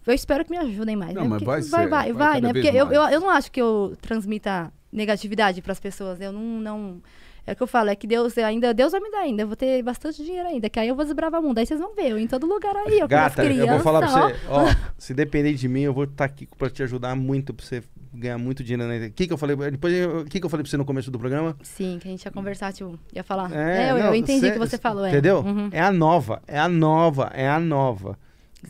Eu 0.06 0.14
espero 0.14 0.43
que 0.43 0.51
me 0.51 0.58
ajudem 0.58 0.95
mais. 0.95 1.14
Não, 1.14 1.24
né? 1.24 1.30
mas 1.30 1.43
Porque 1.43 1.45
vai 1.45 1.62
vai, 1.62 1.64
ser, 1.64 1.70
vai, 1.72 1.88
vai 1.88 2.14
vai, 2.14 2.34
cada 2.41 2.47
né? 2.47 2.54
vez 2.54 2.66
Porque 2.66 2.78
eu, 2.78 2.86
mais. 2.86 2.97
eu, 2.97 3.04
eu 3.10 3.20
não 3.22 3.30
acho 3.30 3.51
que 3.51 3.62
eu 3.62 3.97
transmita 4.01 4.72
negatividade 4.91 5.62
pras 5.62 5.80
pessoas. 5.80 6.20
Eu 6.20 6.32
não, 6.32 6.41
não. 6.60 7.01
É 7.45 7.51
o 7.51 7.56
que 7.58 7.64
eu 7.64 7.68
falo, 7.68 7.89
é 7.89 7.95
que 7.95 8.08
Deus 8.08 8.38
ainda. 8.38 8.74
Deus 8.74 8.91
vai 8.91 9.01
me 9.01 9.12
dar 9.12 9.20
ainda. 9.20 9.43
Eu 9.43 9.47
vou 9.47 9.56
ter 9.56 9.82
bastante 9.84 10.24
dinheiro 10.24 10.47
ainda. 10.47 10.70
Que 10.70 10.80
aí 10.80 10.88
eu 10.88 10.95
vou 10.95 11.04
desbravar 11.04 11.41
o 11.41 11.43
mundo. 11.43 11.58
Aí 11.58 11.66
vocês 11.66 11.80
vão 11.80 11.93
ver. 11.95 12.12
Eu 12.12 12.20
em 12.20 12.28
todo 12.28 12.45
lugar 12.45 12.76
aí. 12.76 12.99
Eu 12.99 13.08
com 13.08 13.16
as 13.16 13.36
Gata, 13.36 13.43
eu 13.45 13.68
vou 13.68 13.80
falar 13.80 13.99
pra 13.99 14.10
crianças, 14.10 14.39
você, 14.41 14.47
ó. 14.49 14.64
ó, 14.64 14.76
se 14.97 15.14
depender 15.14 15.54
de 15.54 15.68
mim, 15.68 15.82
eu 15.82 15.93
vou 15.93 16.06
estar 16.06 16.26
aqui 16.26 16.47
pra 16.58 16.70
te 16.70 16.84
ajudar 16.84 17.16
muito, 17.16 17.54
pra 17.54 17.66
você 17.66 17.84
ganhar 18.14 18.38
muito 18.38 18.64
dinheiro 18.64 18.84
na 18.84 18.89
internet. 18.95 19.11
O 19.11 19.16
que, 19.16 19.28
que 19.28 19.34
eu 19.34 19.38
falei? 19.38 19.55
Depois, 19.55 19.93
o 20.05 20.26
que, 20.26 20.39
que 20.39 20.45
eu 20.45 20.49
falei 20.49 20.64
pra 20.64 20.70
você 20.70 20.78
no 20.78 20.86
começo 20.86 21.09
do 21.09 21.18
programa? 21.20 21.57
Sim, 21.64 21.97
que 21.99 22.07
a 22.07 22.11
gente 22.11 22.24
ia 22.24 22.32
conversar, 22.32 22.72
tipo, 22.74 22.97
ia 23.14 23.24
falar. 23.24 23.51
É, 23.51 23.91
eu, 23.91 23.97
não, 23.97 24.05
eu 24.07 24.16
entendi 24.16 24.47
o 24.47 24.53
que 24.53 24.59
você 24.59 24.78
falou, 24.78 25.05
é. 25.05 25.09
Entendeu? 25.09 25.39
Uhum. 25.39 25.70
É 25.72 25.82
a 25.82 25.91
nova, 25.91 26.41
é 26.47 26.59
a 26.59 26.70
nova, 26.70 27.32
é 27.34 27.49
a 27.49 27.59
nova. 27.59 28.18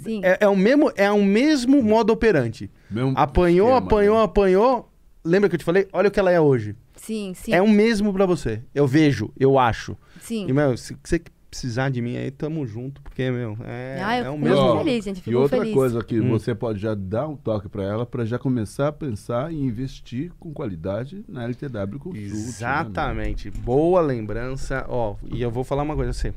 Sim. 0.01 0.21
É, 0.23 0.37
é 0.41 0.47
o 0.47 0.55
mesmo, 0.55 0.91
é 0.95 1.11
o 1.11 1.23
mesmo 1.23 1.81
modo 1.83 2.11
operante. 2.11 2.69
Mesmo 2.89 3.13
Apanhou, 3.15 3.69
esquema, 3.69 3.87
apanhou, 3.87 4.17
né? 4.17 4.23
apanhou. 4.23 4.89
Lembra 5.23 5.49
que 5.49 5.55
eu 5.55 5.59
te 5.59 5.65
falei? 5.65 5.87
Olha 5.93 6.09
o 6.09 6.11
que 6.11 6.19
ela 6.19 6.31
é 6.31 6.39
hoje. 6.39 6.75
Sim, 6.95 7.33
sim. 7.35 7.53
É 7.53 7.61
o 7.61 7.67
mesmo 7.67 8.13
pra 8.13 8.25
você. 8.25 8.61
Eu 8.73 8.87
vejo, 8.87 9.31
eu 9.39 9.59
acho. 9.59 9.97
Sim. 10.19 10.47
E, 10.47 10.53
meu, 10.53 10.75
se 10.77 10.97
você 11.03 11.21
precisar 11.53 11.89
de 11.89 12.01
mim 12.01 12.17
aí, 12.17 12.31
tamo 12.31 12.65
junto, 12.65 12.99
porque, 13.01 13.29
meu, 13.29 13.55
é, 13.63 14.01
Ah, 14.03 14.17
eu 14.17 14.25
é 14.25 14.29
o 14.31 14.37
mesmo. 14.37 14.77
Feliz, 14.79 15.05
gente. 15.05 15.17
Fico 15.21 15.29
E 15.29 15.35
outra 15.35 15.59
feliz. 15.59 15.73
coisa 15.73 16.03
que 16.03 16.19
Hum. 16.19 16.29
você 16.29 16.55
pode 16.55 16.79
já 16.79 16.95
dar 16.95 17.27
um 17.27 17.35
toque 17.35 17.69
para 17.69 17.83
ela 17.83 18.05
para 18.05 18.25
já 18.25 18.39
começar 18.39 18.87
a 18.87 18.91
pensar 18.91 19.53
em 19.53 19.63
investir 19.63 20.31
com 20.39 20.51
qualidade 20.51 21.23
na 21.27 21.43
LTW 21.43 21.99
Consult. 21.99 22.19
né, 22.23 22.31
Exatamente. 22.35 23.51
Boa 23.51 24.01
lembrança. 24.01 24.83
Ó, 24.89 25.15
e 25.31 25.41
eu 25.41 25.51
vou 25.51 25.63
falar 25.63 25.83
uma 25.83 25.95
coisa 25.95 26.11
você. 26.11 26.33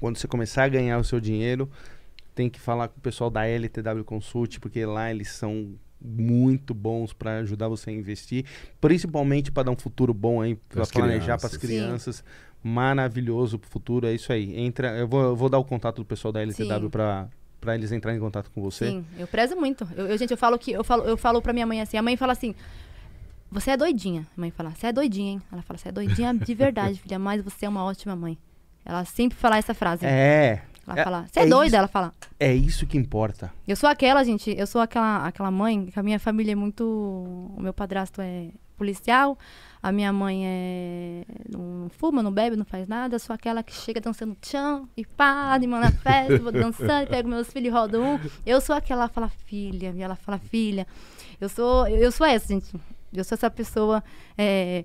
Quando 0.00 0.16
você 0.18 0.26
começar 0.26 0.64
a 0.64 0.68
ganhar 0.68 0.98
o 0.98 1.04
seu 1.04 1.20
dinheiro, 1.20 1.70
tem 2.34 2.50
que 2.50 2.58
falar 2.60 2.88
com 2.88 2.98
o 2.98 3.00
pessoal 3.00 3.30
da 3.30 3.46
LTW 3.46 4.02
Consult, 4.04 4.58
porque 4.58 4.84
lá 4.84 5.10
eles 5.10 5.30
são 5.30 5.70
muito 6.04 6.74
bons 6.74 7.12
para 7.12 7.38
ajudar 7.38 7.68
você 7.68 7.90
a 7.90 7.92
investir, 7.92 8.44
principalmente 8.80 9.52
para 9.52 9.62
dar 9.62 9.70
um 9.70 9.76
futuro 9.76 10.12
bom 10.12 10.40
aí, 10.42 10.56
para 10.68 10.84
planejar 10.84 11.38
para 11.38 11.46
as 11.46 11.56
crianças. 11.56 11.86
crianças. 12.18 12.24
Maravilhoso 12.62 13.58
pro 13.58 13.68
futuro, 13.70 14.06
é 14.06 14.14
isso 14.14 14.32
aí. 14.32 14.56
Entra, 14.58 14.96
eu 14.96 15.08
vou, 15.08 15.22
eu 15.22 15.36
vou 15.36 15.48
dar 15.48 15.58
o 15.58 15.64
contato 15.64 15.96
do 15.96 16.04
pessoal 16.04 16.32
da 16.32 16.40
LTW 16.42 16.88
para 16.90 17.28
para 17.60 17.76
eles 17.76 17.92
entrarem 17.92 18.18
em 18.18 18.20
contato 18.20 18.50
com 18.52 18.60
você. 18.60 18.88
Sim, 18.88 19.04
eu 19.16 19.24
prezo 19.28 19.54
muito. 19.54 19.86
Eu, 19.96 20.08
eu, 20.08 20.18
gente, 20.18 20.32
eu 20.32 20.36
falo 20.36 20.58
que 20.58 20.72
eu 20.72 20.82
falo, 20.82 21.04
eu 21.04 21.16
falo 21.16 21.40
pra 21.40 21.52
minha 21.52 21.64
mãe 21.64 21.80
assim, 21.80 21.96
a 21.96 22.02
mãe 22.02 22.16
fala 22.16 22.32
assim: 22.32 22.56
"Você 23.52 23.70
é 23.70 23.76
doidinha". 23.76 24.26
A 24.36 24.40
mãe 24.40 24.50
fala: 24.50 24.70
"Você 24.72 24.88
é 24.88 24.92
doidinha, 24.92 25.32
hein?". 25.34 25.42
Ela 25.52 25.62
fala: 25.62 25.78
"Você 25.78 25.88
é 25.88 25.92
doidinha 25.92 26.34
de 26.34 26.54
verdade, 26.54 26.98
filha, 26.98 27.20
mas 27.20 27.40
você 27.40 27.64
é 27.64 27.68
uma 27.68 27.84
ótima 27.84 28.16
mãe". 28.16 28.36
Ela 28.84 29.04
sempre 29.04 29.38
fala 29.38 29.58
essa 29.58 29.74
frase. 29.74 30.04
É. 30.04 30.60
Ela 30.84 31.00
é- 31.00 31.04
fala: 31.04 31.26
"Você 31.30 31.38
é 31.38 31.42
é 31.44 31.46
doida", 31.46 31.66
isso. 31.68 31.76
ela 31.76 31.86
fala. 31.88 32.12
É 32.40 32.52
isso 32.52 32.84
que 32.84 32.98
importa. 32.98 33.52
Eu 33.68 33.76
sou 33.76 33.88
aquela, 33.88 34.24
gente, 34.24 34.52
eu 34.58 34.66
sou 34.66 34.80
aquela 34.80 35.24
aquela 35.24 35.50
mãe, 35.52 35.86
que 35.86 35.98
a 36.00 36.02
minha 36.02 36.18
família 36.18 36.50
é 36.52 36.56
muito, 36.56 36.84
o 36.84 37.60
meu 37.62 37.72
padrasto 37.72 38.20
é 38.20 38.48
policial, 38.76 39.38
a 39.82 39.90
minha 39.90 40.12
mãe 40.12 40.46
é 40.46 41.24
não 41.50 41.88
fuma, 41.90 42.22
não 42.22 42.30
bebe, 42.30 42.54
não 42.54 42.64
faz 42.64 42.86
nada, 42.86 43.18
sou 43.18 43.34
aquela 43.34 43.62
que 43.62 43.72
chega 43.72 44.00
dançando 44.00 44.36
tchan 44.40 44.88
e 44.96 45.04
pá, 45.04 45.52
animando 45.52 45.82
na 45.82 45.90
festa, 45.90 46.38
vou 46.38 46.52
dançando, 46.52 47.08
pego 47.08 47.28
meus 47.28 47.52
filhos 47.52 47.68
e 47.68 47.70
rodo 47.70 48.00
um. 48.00 48.20
Eu 48.46 48.60
sou 48.60 48.76
aquela 48.76 49.08
que 49.08 49.14
fala 49.14 49.28
filha, 49.28 49.92
e 49.96 50.00
ela 50.00 50.14
fala 50.14 50.38
filha. 50.38 50.86
Eu 51.40 51.48
sou 51.48 51.88
eu 51.88 52.12
sou 52.12 52.26
essa, 52.26 52.48
gente. 52.48 52.72
Eu 53.12 53.24
sou 53.24 53.34
essa 53.34 53.50
pessoa 53.50 54.02
é, 54.38 54.84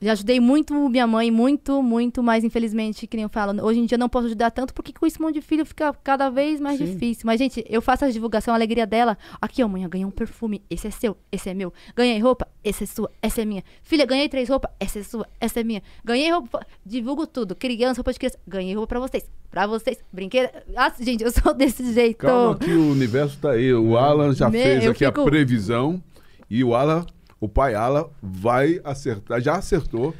já 0.00 0.12
ajudei 0.12 0.40
muito 0.40 0.74
minha 0.88 1.06
mãe, 1.06 1.30
muito, 1.30 1.82
muito, 1.82 2.22
mas 2.22 2.42
infelizmente, 2.44 3.06
que 3.06 3.16
nem 3.16 3.24
eu 3.24 3.28
falo, 3.28 3.62
hoje 3.64 3.80
em 3.80 3.86
dia 3.86 3.98
não 3.98 4.08
posso 4.08 4.26
ajudar 4.26 4.50
tanto 4.50 4.72
porque 4.72 4.92
com 4.92 5.06
esse 5.06 5.20
monte 5.20 5.34
de 5.34 5.40
filho 5.42 5.64
fica 5.66 5.92
cada 6.02 6.30
vez 6.30 6.60
mais 6.60 6.78
Sim. 6.78 6.86
difícil. 6.86 7.22
Mas, 7.26 7.38
gente, 7.38 7.64
eu 7.68 7.82
faço 7.82 8.04
a 8.04 8.10
divulgação, 8.10 8.52
a 8.54 8.56
alegria 8.56 8.86
dela. 8.86 9.16
Aqui, 9.40 9.62
ó, 9.62 9.68
mãe, 9.68 9.86
ganhei 9.88 10.04
um 10.06 10.10
perfume, 10.10 10.62
esse 10.70 10.86
é 10.86 10.90
seu, 10.90 11.16
esse 11.30 11.48
é 11.50 11.54
meu. 11.54 11.72
Ganhei 11.94 12.18
roupa, 12.18 12.48
essa 12.64 12.84
é 12.84 12.86
sua, 12.86 13.10
essa 13.20 13.42
é 13.42 13.44
minha. 13.44 13.62
Filha, 13.82 14.06
ganhei 14.06 14.28
três 14.28 14.48
roupas, 14.48 14.70
essa 14.80 14.98
é 14.98 15.02
sua, 15.02 15.26
essa 15.40 15.60
é 15.60 15.64
minha. 15.64 15.82
Ganhei 16.04 16.30
roupa, 16.30 16.64
divulgo 16.84 17.26
tudo. 17.26 17.54
Criança, 17.54 17.98
roupa 18.00 18.12
de 18.12 18.18
criança, 18.18 18.38
ganhei 18.46 18.74
roupa 18.74 18.88
pra 18.88 19.00
vocês. 19.00 19.30
Pra 19.50 19.66
vocês, 19.66 19.98
brinquedo. 20.12 20.48
Ah, 20.76 20.92
gente, 21.00 21.24
eu 21.24 21.30
sou 21.32 21.52
desse 21.54 21.92
jeito. 21.92 22.18
Calma 22.18 22.56
que 22.56 22.70
o 22.72 22.92
universo 22.92 23.36
tá 23.38 23.50
aí. 23.50 23.72
O 23.74 23.96
Alan 23.98 24.32
já 24.32 24.50
fez 24.50 24.86
aqui 24.86 25.04
a 25.04 25.08
fico- 25.08 25.24
previsão 25.24 26.02
e 26.48 26.62
o 26.64 26.74
Alan, 26.74 27.04
o 27.40 27.48
pai 27.48 27.74
Alan, 27.74 28.06
vai 28.22 28.80
acertar, 28.84 29.40
já 29.40 29.56
acertou. 29.56 30.14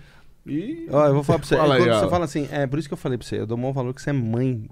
E 0.47 0.87
Ó, 0.91 1.07
eu 1.07 1.15
vou 1.15 1.23
falar 1.23 1.39
pra 1.39 1.47
você. 1.49 1.57
Fala 1.57 1.75
é, 1.75 1.79
aí, 1.79 1.85
quando 1.85 2.01
você 2.01 2.09
fala 2.09 2.25
assim, 2.25 2.49
é 2.51 2.67
por 2.67 2.79
isso 2.79 2.89
que 2.89 2.95
eu 2.95 2.99
falei 2.99 3.19
pra 3.19 3.27
você, 3.27 3.39
eu 3.39 3.47
dou 3.47 3.57
o 3.59 3.61
maior 3.61 3.73
valor 3.75 3.93
que 3.95 4.01
você 4.01 4.09
é 4.11 4.13
mãe. 4.13 4.67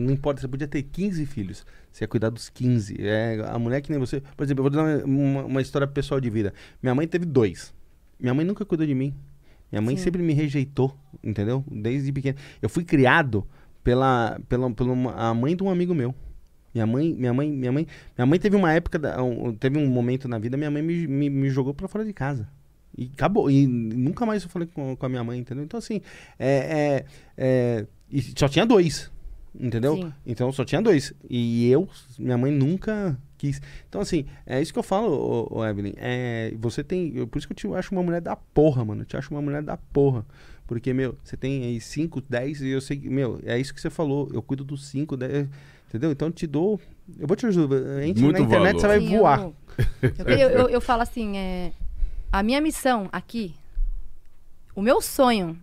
Não 0.00 0.12
importa, 0.12 0.40
você 0.40 0.48
podia 0.48 0.66
ter 0.66 0.82
15 0.82 1.24
filhos. 1.26 1.64
Você 1.92 2.04
ia 2.04 2.08
cuidar 2.08 2.28
dos 2.30 2.48
15. 2.48 2.96
É, 2.98 3.40
a 3.48 3.58
mulher 3.58 3.80
que 3.80 3.90
nem 3.90 4.00
você. 4.00 4.20
Por 4.36 4.42
exemplo, 4.42 4.66
eu 4.66 4.70
vou 4.70 4.70
dar 4.70 4.82
uma, 4.82 5.04
uma- 5.04 5.44
uma 5.44 5.62
história 5.62 5.86
pessoal 5.86 6.20
de 6.20 6.28
vida. 6.28 6.52
Minha 6.82 6.94
mãe 6.94 7.06
teve 7.06 7.24
dois. 7.24 7.72
Minha 8.18 8.34
mãe 8.34 8.44
nunca 8.44 8.64
cuidou 8.64 8.86
de 8.86 8.94
mim. 8.94 9.14
Minha 9.70 9.80
mãe 9.80 9.96
Sim. 9.96 10.02
sempre 10.04 10.22
me 10.22 10.32
rejeitou, 10.32 10.94
entendeu? 11.22 11.64
Desde 11.70 12.12
pequeno. 12.12 12.36
Eu 12.60 12.68
fui 12.68 12.82
criado 12.84 13.46
pela, 13.84 14.38
pela, 14.48 14.70
pela 14.70 14.92
uma- 14.92 15.14
a 15.14 15.32
mãe 15.32 15.54
de 15.56 15.62
um 15.62 15.70
amigo 15.70 15.94
meu. 15.94 16.14
Minha 16.74 16.86
mãe, 16.86 17.12
minha 17.14 17.32
mãe, 17.34 17.50
minha 17.50 17.72
mãe, 17.72 17.86
minha 18.16 18.26
mãe 18.26 18.38
teve 18.38 18.56
uma 18.56 18.72
época, 18.72 18.98
da- 18.98 19.22
um- 19.22 19.54
teve 19.54 19.78
um 19.78 19.86
momento 19.88 20.26
na 20.28 20.38
vida, 20.38 20.56
minha 20.56 20.70
mãe 20.70 20.82
me, 20.82 21.06
me, 21.06 21.28
me 21.30 21.50
jogou 21.50 21.74
pra 21.74 21.86
fora 21.88 22.04
de 22.04 22.12
casa. 22.12 22.48
E 22.96 23.10
acabou. 23.14 23.50
E 23.50 23.66
nunca 23.66 24.24
mais 24.26 24.42
eu 24.42 24.48
falei 24.48 24.68
com, 24.72 24.94
com 24.96 25.06
a 25.06 25.08
minha 25.08 25.24
mãe, 25.24 25.38
entendeu? 25.38 25.64
Então, 25.64 25.78
assim, 25.78 26.00
é, 26.38 26.56
é, 26.98 27.04
é, 27.38 27.86
e 28.10 28.20
só 28.38 28.48
tinha 28.48 28.66
dois, 28.66 29.10
entendeu? 29.58 29.96
Sim. 29.96 30.12
Então, 30.26 30.52
só 30.52 30.64
tinha 30.64 30.80
dois. 30.82 31.12
E 31.28 31.70
eu, 31.70 31.88
minha 32.18 32.36
mãe 32.36 32.50
nunca 32.52 33.18
quis. 33.38 33.60
Então, 33.88 34.00
assim, 34.00 34.26
é 34.46 34.60
isso 34.60 34.72
que 34.72 34.78
eu 34.78 34.82
falo, 34.82 35.10
ô, 35.50 35.58
ô 35.58 35.64
Evelyn. 35.66 35.94
É, 35.96 36.52
você 36.58 36.84
tem. 36.84 37.12
eu- 37.16 37.26
por 37.26 37.38
isso 37.38 37.46
que 37.48 37.52
eu 37.52 37.56
te 37.56 37.66
acho 37.78 37.92
uma 37.94 38.02
mulher 38.02 38.20
da 38.20 38.36
porra, 38.36 38.84
mano. 38.84 39.02
Eu 39.02 39.06
te 39.06 39.16
acho 39.16 39.30
uma 39.32 39.40
mulher 39.42 39.62
da 39.62 39.76
porra. 39.76 40.24
Porque, 40.66 40.92
meu, 40.94 41.16
você 41.24 41.36
tem 41.36 41.64
aí 41.64 41.80
5, 41.80 42.22
10 42.28 42.60
e 42.62 42.68
eu 42.68 42.80
sei 42.80 42.98
meu, 43.04 43.40
é 43.44 43.58
isso 43.58 43.74
que 43.74 43.80
você 43.80 43.90
falou. 43.90 44.30
Eu 44.32 44.40
cuido 44.42 44.64
dos 44.64 44.86
5, 44.86 45.16
10. 45.16 45.48
Entendeu? 45.92 46.10
Então 46.10 46.28
eu 46.28 46.32
te 46.32 46.46
dou. 46.46 46.80
Eu 47.18 47.26
vou 47.26 47.36
te 47.36 47.44
ajudar. 47.46 47.76
Entre 48.02 48.22
Muito 48.22 48.38
na 48.38 48.44
internet, 48.44 48.76
valor. 48.76 48.80
você 48.80 48.86
vai 48.88 49.00
Sim, 49.00 49.18
voar. 49.18 49.40
Eu, 49.40 49.54
eu, 50.26 50.38
eu, 50.38 50.50
eu- 50.60 50.68
eu 50.70 50.80
falo 50.80 51.02
assim, 51.02 51.36
é, 51.36 51.72
a 52.32 52.42
minha 52.42 52.60
missão 52.62 53.08
aqui, 53.12 53.54
o 54.74 54.80
meu 54.80 55.02
sonho 55.02 55.58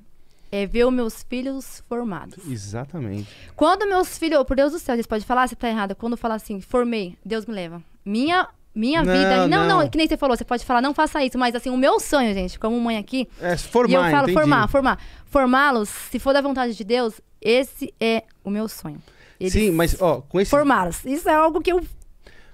é 0.52 0.66
ver 0.68 0.86
os 0.86 0.94
meus 0.94 1.24
filhos 1.24 1.84
formados. 1.90 2.46
Exatamente. 2.48 3.28
Quando 3.56 3.88
meus 3.88 4.18
filhos, 4.18 4.44
por 4.44 4.56
Deus 4.56 4.72
do 4.72 4.80
céu, 4.80 4.96
vocês 4.96 5.08
podem 5.08 5.26
falar 5.26 5.48
se 5.48 5.56
tá 5.56 5.68
errado. 5.68 5.96
Quando 5.96 6.16
falar 6.16 6.36
assim, 6.36 6.62
formei, 6.62 7.16
Deus 7.26 7.46
me 7.48 7.54
leva. 7.54 7.82
Minha, 8.06 8.48
minha 8.74 9.04
Não, 9.04 9.12
vida. 9.14 9.48
Não, 9.48 9.68
não, 9.68 9.80
não. 9.82 9.90
que 9.90 9.98
nem 9.98 10.08
você 10.08 10.18
falou, 10.18 10.36
você 10.38 10.46
pode 10.46 10.64
falar, 10.66 10.82
não 10.82 10.94
faça 10.94 11.24
isso, 11.24 11.38
mas 11.40 11.56
assim, 11.56 11.70
o 11.72 11.78
meu 11.78 12.00
sonho, 12.00 12.34
gente, 12.36 12.60
como 12.60 12.80
mãe 12.80 12.98
aqui, 12.98 13.28
É, 13.42 13.54
e 13.54 13.58
formar, 13.58 13.94
eu 13.94 14.12
falo 14.12 14.24
entendi. 14.24 14.34
formar, 14.34 14.68
formar. 14.68 15.00
Formá-los, 15.26 15.90
se 15.90 16.20
for 16.20 16.34
da 16.34 16.42
vontade 16.42 16.76
de 16.76 16.84
Deus, 16.84 17.20
esse 17.42 17.94
é 18.00 18.24
o 18.44 18.50
meu 18.50 18.68
sonho. 18.68 19.02
Eles 19.40 19.54
Sim, 19.54 19.72
mas, 19.72 20.00
ó, 20.02 20.22
com 20.22 20.40
esse. 20.40 20.52
Formá-los. 20.52 21.06
Isso 21.06 21.30
é 21.30 21.34
algo 21.34 21.62
que 21.62 21.72
eu. 21.72 21.82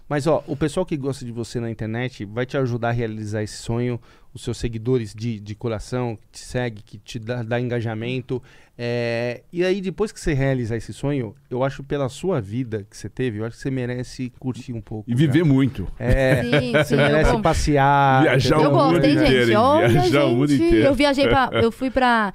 Mas, 0.08 0.28
ó, 0.28 0.44
o 0.46 0.56
pessoal 0.56 0.86
que 0.86 0.96
gosta 0.96 1.26
de 1.26 1.32
você 1.32 1.60
na 1.60 1.70
internet 1.72 2.26
vai 2.26 2.46
te 2.46 2.56
ajudar 2.58 2.90
a 2.90 2.92
realizar 2.92 3.42
esse 3.42 3.58
sonho. 3.58 4.00
Os 4.34 4.44
seus 4.44 4.58
seguidores 4.58 5.14
de, 5.16 5.40
de 5.40 5.56
coração 5.56 6.18
que 6.18 6.28
te 6.34 6.40
segue, 6.40 6.82
que 6.84 6.98
te 6.98 7.18
dá, 7.18 7.42
dá 7.42 7.58
engajamento. 7.58 8.44
É, 8.78 9.42
E 9.52 9.64
aí, 9.64 9.80
depois 9.80 10.12
que 10.12 10.20
você 10.20 10.34
realizar 10.34 10.76
esse 10.76 10.92
sonho, 10.92 11.34
eu 11.50 11.64
acho 11.64 11.82
pela 11.82 12.10
sua 12.10 12.42
vida 12.42 12.86
que 12.90 12.98
você 12.98 13.08
teve, 13.08 13.40
eu 13.40 13.46
acho 13.46 13.56
que 13.56 13.62
você 13.64 13.72
merece 13.72 14.34
curtir 14.38 14.74
um 14.74 14.82
pouco. 14.82 15.10
E 15.10 15.16
viver 15.16 15.46
muito. 15.46 15.86
cara. 15.98 16.12
É, 16.12 16.44
Sim, 16.44 16.72
você 16.74 16.84
sim, 16.84 16.94
eu 16.96 17.00
merece 17.00 17.42
passear. 17.42 18.24
Viajar? 18.24 18.56
Eu 18.62 18.72
o 18.72 18.74
mundo 18.76 19.00
gosto, 19.00 19.06
hein, 19.06 19.18
gente? 19.26 19.56
Olha, 19.56 19.88
Viajar 19.88 20.26
o 20.26 20.36
mundo 20.36 20.54
inteiro. 20.54 20.76
Eu 20.86 20.94
viajei 20.94 21.28
pra. 21.30 21.50
Eu 21.54 21.72
fui 21.72 21.90
pra. 21.90 22.34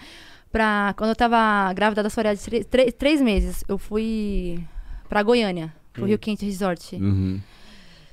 Pra 0.52 0.94
quando 0.96 1.10
eu 1.10 1.16
tava 1.16 1.72
grávida 1.72 2.02
da 2.02 2.10
Soraya 2.10 2.36
de 2.36 2.42
três, 2.42 2.66
três, 2.66 2.92
três 2.94 3.20
meses, 3.20 3.64
eu 3.68 3.78
fui 3.78 4.58
pra 5.08 5.22
Goiânia, 5.22 5.72
pro 5.92 6.04
Rio 6.06 6.18
Quente 6.18 6.44
Resort. 6.44 6.96
Uhum. 6.96 7.40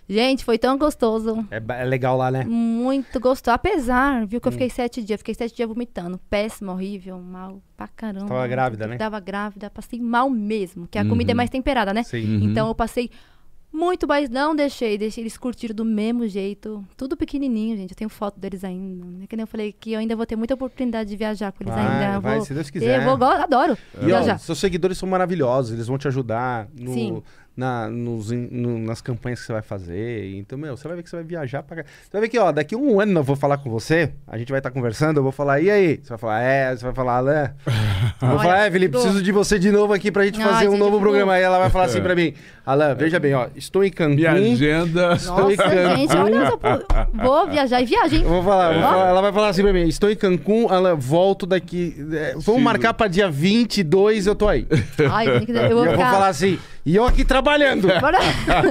Gente, 0.09 0.45
foi 0.45 0.57
tão 0.57 0.77
gostoso. 0.77 1.45
É, 1.51 1.61
é 1.81 1.83
legal 1.83 2.15
lá, 2.15 2.31
né? 2.31 2.45
Muito 2.45 3.19
gostoso. 3.19 3.53
Apesar, 3.53 4.25
viu, 4.25 4.39
que 4.39 4.47
eu 4.47 4.51
fiquei 4.53 4.69
sete 4.69 5.03
dias. 5.03 5.19
Fiquei 5.19 5.35
sete 5.35 5.53
dias 5.53 5.67
vomitando. 5.67 6.17
Péssimo, 6.29 6.71
horrível, 6.71 7.19
mal 7.19 7.61
pra 7.75 7.89
caramba. 7.89 8.25
Tava 8.27 8.47
grávida, 8.47 8.87
né? 8.87 8.95
Tava 8.97 9.19
grávida, 9.19 9.69
passei 9.69 9.99
mal 9.99 10.29
mesmo. 10.29 10.87
Que 10.87 10.97
a 10.97 11.01
Uhum. 11.01 11.09
comida 11.09 11.31
é 11.33 11.35
mais 11.35 11.49
temperada, 11.49 11.93
né? 11.93 12.03
Uhum. 12.13 12.39
Então 12.41 12.69
eu 12.69 12.73
passei 12.75 13.11
muito, 13.71 14.07
mas 14.07 14.29
não 14.29 14.55
deixei. 14.55 14.97
Deixei 14.97 15.23
eles 15.23 15.37
curtiram 15.37 15.75
do 15.75 15.85
mesmo 15.85 16.27
jeito. 16.27 16.83
Tudo 16.95 17.15
pequenininho, 17.17 17.77
gente. 17.77 17.91
Eu 17.91 17.97
tenho 17.97 18.09
foto 18.09 18.39
deles 18.39 18.63
ainda. 18.63 19.23
É 19.23 19.27
que 19.27 19.35
nem 19.35 19.43
eu 19.43 19.47
falei 19.47 19.71
que 19.71 19.91
eu 19.93 19.99
ainda 19.99 20.15
vou 20.15 20.25
ter 20.25 20.35
muita 20.35 20.53
oportunidade 20.53 21.09
de 21.09 21.15
viajar 21.15 21.51
com 21.51 21.63
eles 21.63 21.73
Vai, 21.73 21.85
ainda. 21.85 22.15
Eu 22.15 22.21
vai, 22.21 22.37
vou, 22.37 22.45
se 22.45 22.53
Deus 22.53 22.69
quiser. 22.69 23.01
Eu 23.05 23.17
vou, 23.17 23.27
adoro 23.27 23.77
E 23.95 24.03
ó, 24.03 24.05
viajar. 24.05 24.39
seus 24.39 24.57
seguidores 24.59 24.97
são 24.97 25.07
maravilhosos, 25.07 25.73
eles 25.73 25.87
vão 25.87 25.97
te 25.97 26.07
ajudar 26.07 26.67
no- 26.79 26.93
Sim. 26.93 27.23
Na, 27.57 27.89
nos, 27.89 28.29
no- 28.31 28.77
nas 28.77 29.01
campanhas 29.01 29.39
que 29.39 29.47
você 29.47 29.53
vai 29.53 29.63
fazer. 29.63 30.35
Então, 30.37 30.57
meu, 30.59 30.77
você 30.77 30.87
vai 30.87 30.95
ver 30.97 31.03
que 31.03 31.09
você 31.09 31.15
vai 31.15 31.25
viajar 31.25 31.63
pra 31.63 31.77
cá. 31.77 31.83
Você 31.83 32.09
vai 32.13 32.21
ver 32.21 32.29
que, 32.29 32.37
ó, 32.37 32.51
daqui 32.51 32.75
um 32.75 32.99
ano 33.01 33.19
eu 33.19 33.23
vou 33.23 33.35
falar 33.35 33.57
com 33.57 33.69
você, 33.69 34.11
a 34.27 34.37
gente 34.37 34.49
vai 34.51 34.59
estar 34.59 34.69
conversando, 34.69 35.17
eu 35.17 35.23
vou 35.23 35.31
falar, 35.31 35.59
e 35.59 35.71
aí? 35.71 35.99
Você 36.01 36.09
vai 36.09 36.17
falar, 36.19 36.41
é, 36.41 36.75
você 36.75 36.85
vai 36.85 36.93
falar, 36.93 37.17
Alain. 37.17 37.49
Eu 38.21 38.29
vou 38.29 38.39
falar, 38.39 38.65
é, 38.67 38.71
Felipe, 38.71 38.93
tô- 38.93 39.01
preciso 39.01 39.21
de 39.23 39.31
você 39.31 39.59
de 39.59 39.71
novo 39.71 39.93
aqui 39.93 40.11
pra 40.11 40.23
gente 40.25 40.39
Ai, 40.41 40.47
fazer 40.47 40.67
um 40.67 40.71
gente, 40.71 40.79
novo 40.79 40.99
programa. 40.99 41.33
Aí 41.33 41.41
ela 41.43 41.57
vai 41.59 41.69
falar 41.69 41.85
assim 41.85 42.01
pra 42.01 42.15
mim, 42.15 42.33
Alain, 42.65 42.95
veja 42.95 43.19
bem, 43.19 43.33
ó, 43.33 43.47
estou 43.55 43.83
em 43.83 43.91
Cancún. 43.91 44.15
Minha 44.15 44.31
agenda. 44.31 45.13
Estou 45.13 45.51
em 45.51 45.55
Nossa, 45.55 45.69
Cancún. 45.69 45.95
gente, 45.97 46.15
olha 46.17 47.07
Vou 47.13 47.47
viajar 47.47 47.81
e 47.81 47.85
viagem. 47.85 48.23
Vou 48.23 48.43
falar, 48.43 48.73
vou 48.73 48.81
falar, 48.81 49.09
ela 49.09 49.21
vai 49.21 49.33
falar 49.33 49.49
assim 49.49 49.61
pra 49.63 49.73
mim, 49.73 49.87
estou 49.87 50.09
em 50.09 50.15
Cancún, 50.15 50.67
Alain, 50.69 50.95
volto 50.95 51.45
daqui. 51.45 51.95
é, 52.13 52.31
vamos 52.33 52.43
Sim. 52.45 52.59
marcar 52.61 52.93
pra 52.93 53.07
dia 53.07 53.29
22, 53.29 54.27
eu 54.27 54.35
tô 54.35 54.47
aí. 54.47 54.67
Ai, 55.11 55.25
tem 55.39 55.45
que- 55.45 55.51
eu 55.51 55.75
vou 55.75 55.85
eu 55.85 55.95
vou 55.95 56.05
falar 56.05 56.27
assim, 56.29 56.57
e 56.87 56.95
eu 56.95 57.05
aqui 57.05 57.25
trabalhando. 57.25 57.89
Bora. 57.99 58.17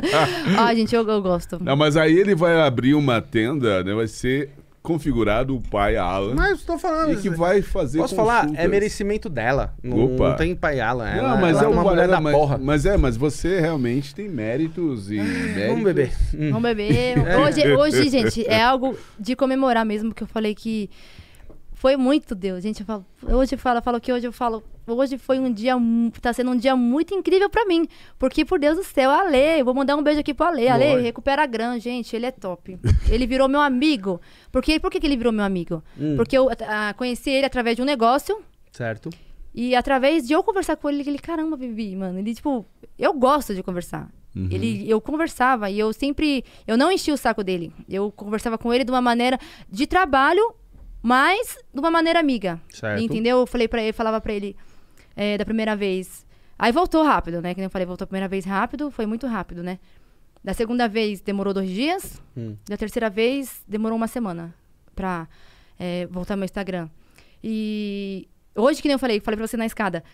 Ai, 0.59 0.75
gente, 0.75 0.97
eu, 0.97 1.07
eu 1.07 1.21
gosto. 1.21 1.63
Não, 1.63 1.77
mas 1.77 1.99
aí 1.99 2.19
ele 2.19 2.35
vai 2.35 2.59
abrir 2.59 2.95
uma 2.95 3.21
tenda, 3.21 3.85
né? 3.85 3.93
Vai 3.93 4.07
ser 4.07 4.49
configurado 4.81 5.55
o 5.55 5.61
pai 5.61 5.99
Alan. 5.99 6.35
Mas 6.35 6.63
tô 6.63 6.79
falando. 6.79 7.13
E 7.13 7.17
que 7.17 7.29
vai 7.29 7.61
fazer 7.61 7.99
Posso 7.99 8.17
falar? 8.17 8.45
É 8.45 8.47
consultas. 8.47 8.71
merecimento 8.71 9.29
dela. 9.29 9.75
Não, 9.83 10.15
Opa. 10.15 10.31
não 10.31 10.37
tem 10.37 10.57
pai 10.57 10.81
Alan. 10.81 11.07
Ela, 11.07 11.29
Não, 11.29 11.41
mas 11.43 11.59
ela 11.59 11.61
é 11.61 11.65
é 11.67 11.69
uma 11.69 11.83
mulher 11.83 12.09
da 12.09 12.19
mas, 12.19 12.35
porra. 12.35 12.57
Mas 12.57 12.87
é, 12.87 12.97
mas 12.97 13.19
você 13.19 13.61
realmente 13.61 14.15
tem 14.15 14.31
méritos 14.31 15.11
e 15.11 15.17
méritos. 15.17 15.67
Vamos 15.67 15.85
beber. 15.85 16.13
Hum. 16.35 16.51
Vamos 16.53 16.63
beber. 16.63 17.19
Hoje, 17.19 17.71
hoje, 17.71 18.09
gente, 18.09 18.47
é 18.47 18.63
algo 18.63 18.97
de 19.21 19.37
comemorar 19.37 19.85
mesmo, 19.85 20.15
que 20.15 20.23
eu 20.23 20.27
falei 20.27 20.55
que 20.55 20.89
foi 21.75 21.99
muito 21.99 22.35
Deus. 22.35 22.63
Gente, 22.63 22.81
eu 22.81 22.87
falo, 22.87 23.05
hoje 23.23 23.57
eu 23.57 23.59
falo, 23.59 23.79
eu 23.79 23.83
falo 23.83 24.01
que 24.01 24.11
hoje 24.11 24.27
eu 24.27 24.33
falo, 24.33 24.63
hoje 24.87 25.19
foi 25.19 25.39
um 25.39 25.53
dia, 25.53 25.75
tá 26.21 26.33
sendo 26.33 26.51
um 26.51 26.57
dia 26.57 26.77
muito 26.77 27.15
incrível 27.15 27.51
pra 27.51 27.65
mim. 27.65 27.87
Porque, 28.19 28.45
por 28.45 28.59
Deus 28.59 28.77
do 28.77 28.85
céu, 28.85 29.11
Ale, 29.11 29.63
vou 29.65 29.75
mandar 29.75 29.97
um 29.97 30.03
beijo 30.03 30.21
aqui 30.21 30.33
pro 30.33 30.47
Ale. 30.47 30.69
Ale, 30.69 31.01
recupera 31.01 31.43
a 31.43 31.47
Gran, 31.47 31.79
gente, 31.79 32.15
ele 32.15 32.27
é 32.27 32.31
top. 32.31 32.79
ele 33.11 33.27
virou 33.27 33.49
meu 33.49 33.61
amigo. 33.61 34.21
Porque, 34.53 34.79
por 34.79 34.91
que, 34.91 35.01
que 35.01 35.07
ele 35.07 35.17
virou 35.17 35.33
meu 35.33 35.45
amigo? 35.45 35.83
Hum. 35.99 36.17
Porque 36.17 36.37
eu 36.37 36.49
ah, 36.69 36.95
conheci 36.97 37.31
ele 37.31 37.47
através 37.47 37.77
de 37.77 37.83
um 37.83 37.85
negócio. 37.85 38.41
Certo. 38.71 39.11
E 39.55 39.75
através 39.75 40.27
de 40.27 40.35
eu 40.35 40.43
conversar 40.43 40.77
com 40.77 40.91
ele, 40.91 41.03
ele, 41.07 41.19
caramba, 41.19 41.57
Vivi, 41.57 41.97
mano, 41.97 42.19
ele, 42.19 42.35
tipo, 42.35 42.67
eu 42.99 43.15
gosto 43.15 43.55
de 43.55 43.63
conversar. 43.63 44.11
Uhum. 44.37 44.49
Ele, 44.51 44.89
eu 44.89 45.01
conversava 45.01 45.71
e 45.71 45.79
eu 45.79 45.95
sempre, 45.95 46.45
eu 46.67 46.77
não 46.77 46.93
enchia 46.93 47.15
o 47.15 47.17
saco 47.17 47.43
dele. 47.43 47.73
Eu 47.89 48.13
conversava 48.13 48.59
com 48.59 48.73
ele 48.73 48.85
de 48.85 48.91
uma 48.91 49.01
maneira 49.01 49.39
de 49.71 49.87
trabalho, 49.87 50.55
mas 51.03 51.57
de 51.73 51.81
uma 51.81 51.91
maneira 51.91 52.21
amiga. 52.21 52.61
Certo. 52.69 53.03
Entendeu? 53.03 53.39
Eu 53.39 53.47
falei 53.47 53.67
para 53.67 53.83
ele, 53.83 53.95
falava 53.95 54.21
pra 54.21 54.35
ele 54.35 54.55
é, 55.17 55.39
da 55.39 55.45
primeira 55.45 55.75
vez. 55.75 56.27
Aí 56.59 56.71
voltou 56.71 57.03
rápido, 57.03 57.41
né? 57.41 57.55
Que 57.55 57.61
nem 57.61 57.65
eu 57.67 57.71
falei, 57.71 57.87
voltou 57.87 58.05
a 58.05 58.07
primeira 58.07 58.29
vez 58.29 58.45
rápido, 58.45 58.91
foi 58.91 59.07
muito 59.07 59.27
rápido, 59.27 59.63
né? 59.63 59.79
Da 60.45 60.55
segunda 60.55 60.87
vez 60.87 61.21
demorou 61.21 61.53
dois 61.53 61.69
dias. 61.69 62.23
Hum. 62.37 62.57
Da 62.69 62.77
terceira 62.77 63.11
vez 63.11 63.63
demorou 63.67 63.97
uma 63.97 64.07
semana 64.07 64.55
pra 64.95 65.27
é, 65.79 66.07
voltar 66.07 66.37
meu 66.37 66.45
Instagram. 66.45 66.89
E 67.43 68.29
hoje, 68.55 68.81
que 68.81 68.89
nem 68.89 68.95
eu 68.95 68.99
falei, 68.99 69.21
falei 69.21 69.37
pra 69.37 69.47
você 69.47 69.57
na 69.57 69.67
escada. 69.67 70.05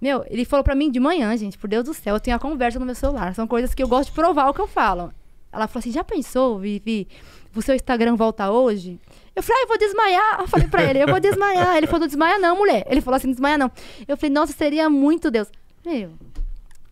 Meu, 0.00 0.24
ele 0.28 0.44
falou 0.44 0.62
pra 0.62 0.74
mim 0.74 0.90
de 0.90 1.00
manhã, 1.00 1.34
gente, 1.36 1.56
por 1.56 1.68
Deus 1.68 1.84
do 1.84 1.94
céu, 1.94 2.16
eu 2.16 2.20
tenho 2.20 2.36
a 2.36 2.40
conversa 2.40 2.78
no 2.78 2.84
meu 2.84 2.94
celular. 2.94 3.34
São 3.34 3.46
coisas 3.46 3.74
que 3.74 3.82
eu 3.82 3.88
gosto 3.88 4.10
de 4.10 4.14
provar 4.14 4.48
o 4.48 4.54
que 4.54 4.60
eu 4.60 4.66
falo. 4.66 5.12
Ela 5.52 5.66
falou 5.66 5.80
assim: 5.80 5.92
já 5.92 6.04
pensou, 6.04 6.58
Vivi? 6.58 7.08
O 7.54 7.62
seu 7.62 7.74
Instagram 7.74 8.16
volta 8.16 8.50
hoje? 8.50 9.00
Eu 9.36 9.42
falei, 9.42 9.60
ah, 9.60 9.64
eu 9.64 9.68
vou 9.68 9.78
desmaiar. 9.78 10.40
Eu 10.40 10.48
falei 10.48 10.66
pra 10.66 10.82
ele, 10.82 10.98
eu 11.02 11.06
vou 11.08 11.20
desmaiar. 11.20 11.76
Ele 11.76 11.86
falou, 11.86 12.06
desmaia 12.06 12.38
não, 12.38 12.56
mulher. 12.56 12.86
Ele 12.88 13.00
falou 13.02 13.16
assim, 13.16 13.30
desmaia 13.30 13.58
não. 13.58 13.70
Eu 14.08 14.16
falei, 14.16 14.32
nossa, 14.32 14.52
seria 14.54 14.88
muito 14.88 15.30
Deus. 15.30 15.48
Meu, 15.84 16.10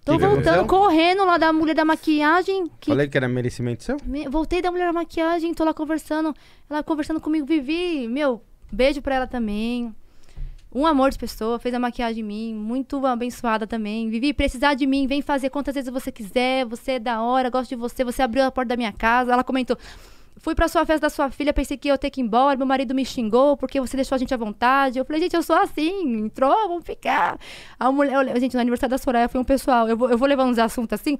tô 0.04 0.12
Que 0.12 0.18
voltando, 0.26 0.66
correndo 0.66 1.24
lá 1.24 1.38
da 1.38 1.52
mulher 1.52 1.74
da 1.74 1.84
maquiagem. 1.86 2.66
Que 2.78 2.90
Falei 2.90 3.08
que 3.08 3.16
era 3.16 3.26
merecimento 3.26 3.82
seu? 3.82 3.96
me- 4.04 4.28
Voltei 4.28 4.60
da 4.60 4.70
mulher 4.70 4.86
da 4.86 4.92
maquiagem, 4.92 5.54
tô 5.54 5.64
lá 5.64 5.72
conversando. 5.72 6.34
Ela 6.68 6.82
conversando 6.82 7.18
comigo, 7.20 7.46
Vivi, 7.46 8.06
meu, 8.06 8.42
beijo 8.70 9.00
pra 9.00 9.14
ela 9.16 9.26
também. 9.26 9.94
Um 10.76 10.84
amor 10.86 11.10
de 11.10 11.18
pessoa, 11.18 11.58
fez 11.60 11.72
a 11.72 11.78
maquiagem 11.78 12.20
em 12.22 12.26
mim, 12.26 12.54
muito 12.54 13.06
abençoada 13.06 13.64
também. 13.66 14.10
Vivi, 14.10 14.34
precisar 14.34 14.74
de 14.74 14.86
mim, 14.86 15.06
vem 15.06 15.22
fazer 15.22 15.48
quantas 15.48 15.74
vezes 15.76 15.88
você 15.88 16.10
quiser, 16.10 16.64
você 16.66 16.92
é 16.92 16.98
da 16.98 17.22
hora, 17.22 17.48
gosto 17.48 17.70
de 17.70 17.76
você, 17.76 18.02
você 18.04 18.20
abriu 18.22 18.42
a 18.42 18.50
porta 18.50 18.70
da 18.70 18.76
minha 18.76 18.92
casa. 18.92 19.32
Ela 19.32 19.44
comentou, 19.44 19.78
fui 20.44 20.54
pra 20.54 20.68
sua 20.68 20.84
festa 20.84 21.06
da 21.06 21.10
sua 21.10 21.30
filha, 21.30 21.54
pensei 21.54 21.74
que 21.76 21.88
ia 21.88 21.96
ter 21.96 22.10
que 22.10 22.20
ir 22.20 22.24
embora, 22.24 22.54
meu 22.56 22.66
marido 22.66 22.94
me 22.94 23.02
xingou 23.04 23.56
porque 23.56 23.80
você 23.80 23.96
deixou 23.96 24.14
a 24.14 24.18
gente 24.18 24.32
à 24.34 24.36
vontade. 24.36 24.98
Eu 24.98 25.04
falei, 25.06 25.22
gente, 25.22 25.34
eu 25.34 25.42
sou 25.42 25.56
assim, 25.56 26.18
entrou, 26.18 26.54
vamos 26.68 26.84
ficar. 26.84 27.38
A 27.80 27.90
mulher, 27.90 28.12
eu- 28.28 28.38
gente, 28.40 28.54
no 28.54 28.60
aniversário 28.60 28.90
da 28.90 28.98
Soraya 28.98 29.26
foi 29.28 29.40
um 29.40 29.44
pessoal, 29.44 29.88
eu 29.88 29.96
vou, 29.96 30.10
eu 30.10 30.18
vou 30.18 30.28
levar 30.28 30.44
uns 30.44 30.58
assuntos 30.58 30.92
assim. 31.00 31.16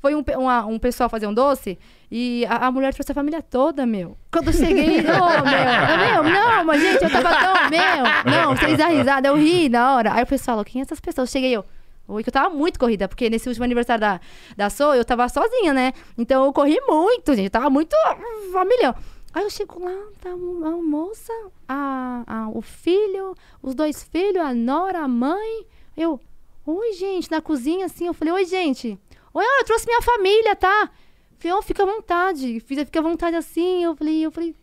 Foi 0.00 0.14
um, 0.16 0.24
uma- 0.38 0.64
um 0.66 0.78
pessoal 0.78 1.08
fazer 1.10 1.26
um 1.26 1.34
doce 1.34 1.78
e 2.10 2.44
a, 2.48 2.66
a 2.66 2.70
mulher 2.72 2.92
trouxe 2.94 3.12
a 3.12 3.14
família 3.14 3.40
toda, 3.42 3.84
meu. 3.86 4.16
Quando 4.32 4.46
eu 4.48 4.52
cheguei, 4.54 4.98
ô, 5.06 5.44
meu, 5.44 6.24
meu, 6.24 6.32
não, 6.32 6.64
mas 6.64 6.80
gente, 6.82 7.04
eu 7.04 7.10
tava 7.10 7.28
tão, 7.36 7.70
meu, 7.70 8.02
não, 8.32 8.56
vocês 8.56 8.76
dão 8.78 8.88
risada, 8.90 9.28
eu 9.28 9.36
ri 9.36 9.68
na 9.68 9.94
hora. 9.94 10.14
Aí 10.14 10.22
o 10.22 10.26
pessoal 10.26 10.56
falou, 10.56 10.64
quem 10.64 10.80
é 10.80 10.82
essas 10.84 10.98
pessoas? 10.98 11.30
Cheguei 11.30 11.52
eu. 11.52 11.64
Oi, 12.12 12.22
que 12.22 12.28
eu 12.28 12.32
tava 12.32 12.54
muito 12.54 12.78
corrida, 12.78 13.08
porque 13.08 13.30
nesse 13.30 13.48
último 13.48 13.64
aniversário 13.64 14.00
da, 14.00 14.20
da 14.54 14.68
So, 14.68 14.94
eu 14.94 15.04
tava 15.04 15.28
sozinha, 15.30 15.72
né? 15.72 15.94
Então 16.18 16.44
eu 16.44 16.52
corri 16.52 16.78
muito, 16.86 17.34
gente. 17.34 17.46
Eu 17.46 17.50
tava 17.50 17.70
muito 17.70 17.94
hum, 17.94 18.50
a. 18.52 18.94
Aí 19.34 19.42
eu 19.44 19.50
chego 19.50 19.82
lá, 19.82 20.08
tá 20.20 20.30
a 20.30 20.36
moça, 20.36 21.32
a, 21.66 22.22
a, 22.26 22.48
o 22.50 22.60
filho, 22.60 23.34
os 23.62 23.74
dois 23.74 24.02
filhos, 24.02 24.44
a 24.44 24.52
nora, 24.52 24.98
a 25.00 25.08
mãe. 25.08 25.66
Eu, 25.96 26.20
oi, 26.66 26.92
gente, 26.92 27.30
na 27.30 27.40
cozinha, 27.40 27.86
assim, 27.86 28.06
eu 28.06 28.12
falei, 28.12 28.34
oi, 28.34 28.44
gente. 28.44 28.98
Oi, 29.32 29.44
eu 29.60 29.64
trouxe 29.64 29.86
minha 29.86 30.02
família, 30.02 30.54
tá? 30.54 30.90
Falei, 31.38 31.56
ó, 31.56 31.62
fica 31.62 31.82
à 31.82 31.86
vontade. 31.86 32.60
Fiz, 32.60 32.78
fica 32.84 32.98
à 32.98 33.02
vontade 33.02 33.34
assim. 33.34 33.82
Eu 33.82 33.96
falei, 33.96 34.26
eu 34.26 34.30
falei, 34.30 34.54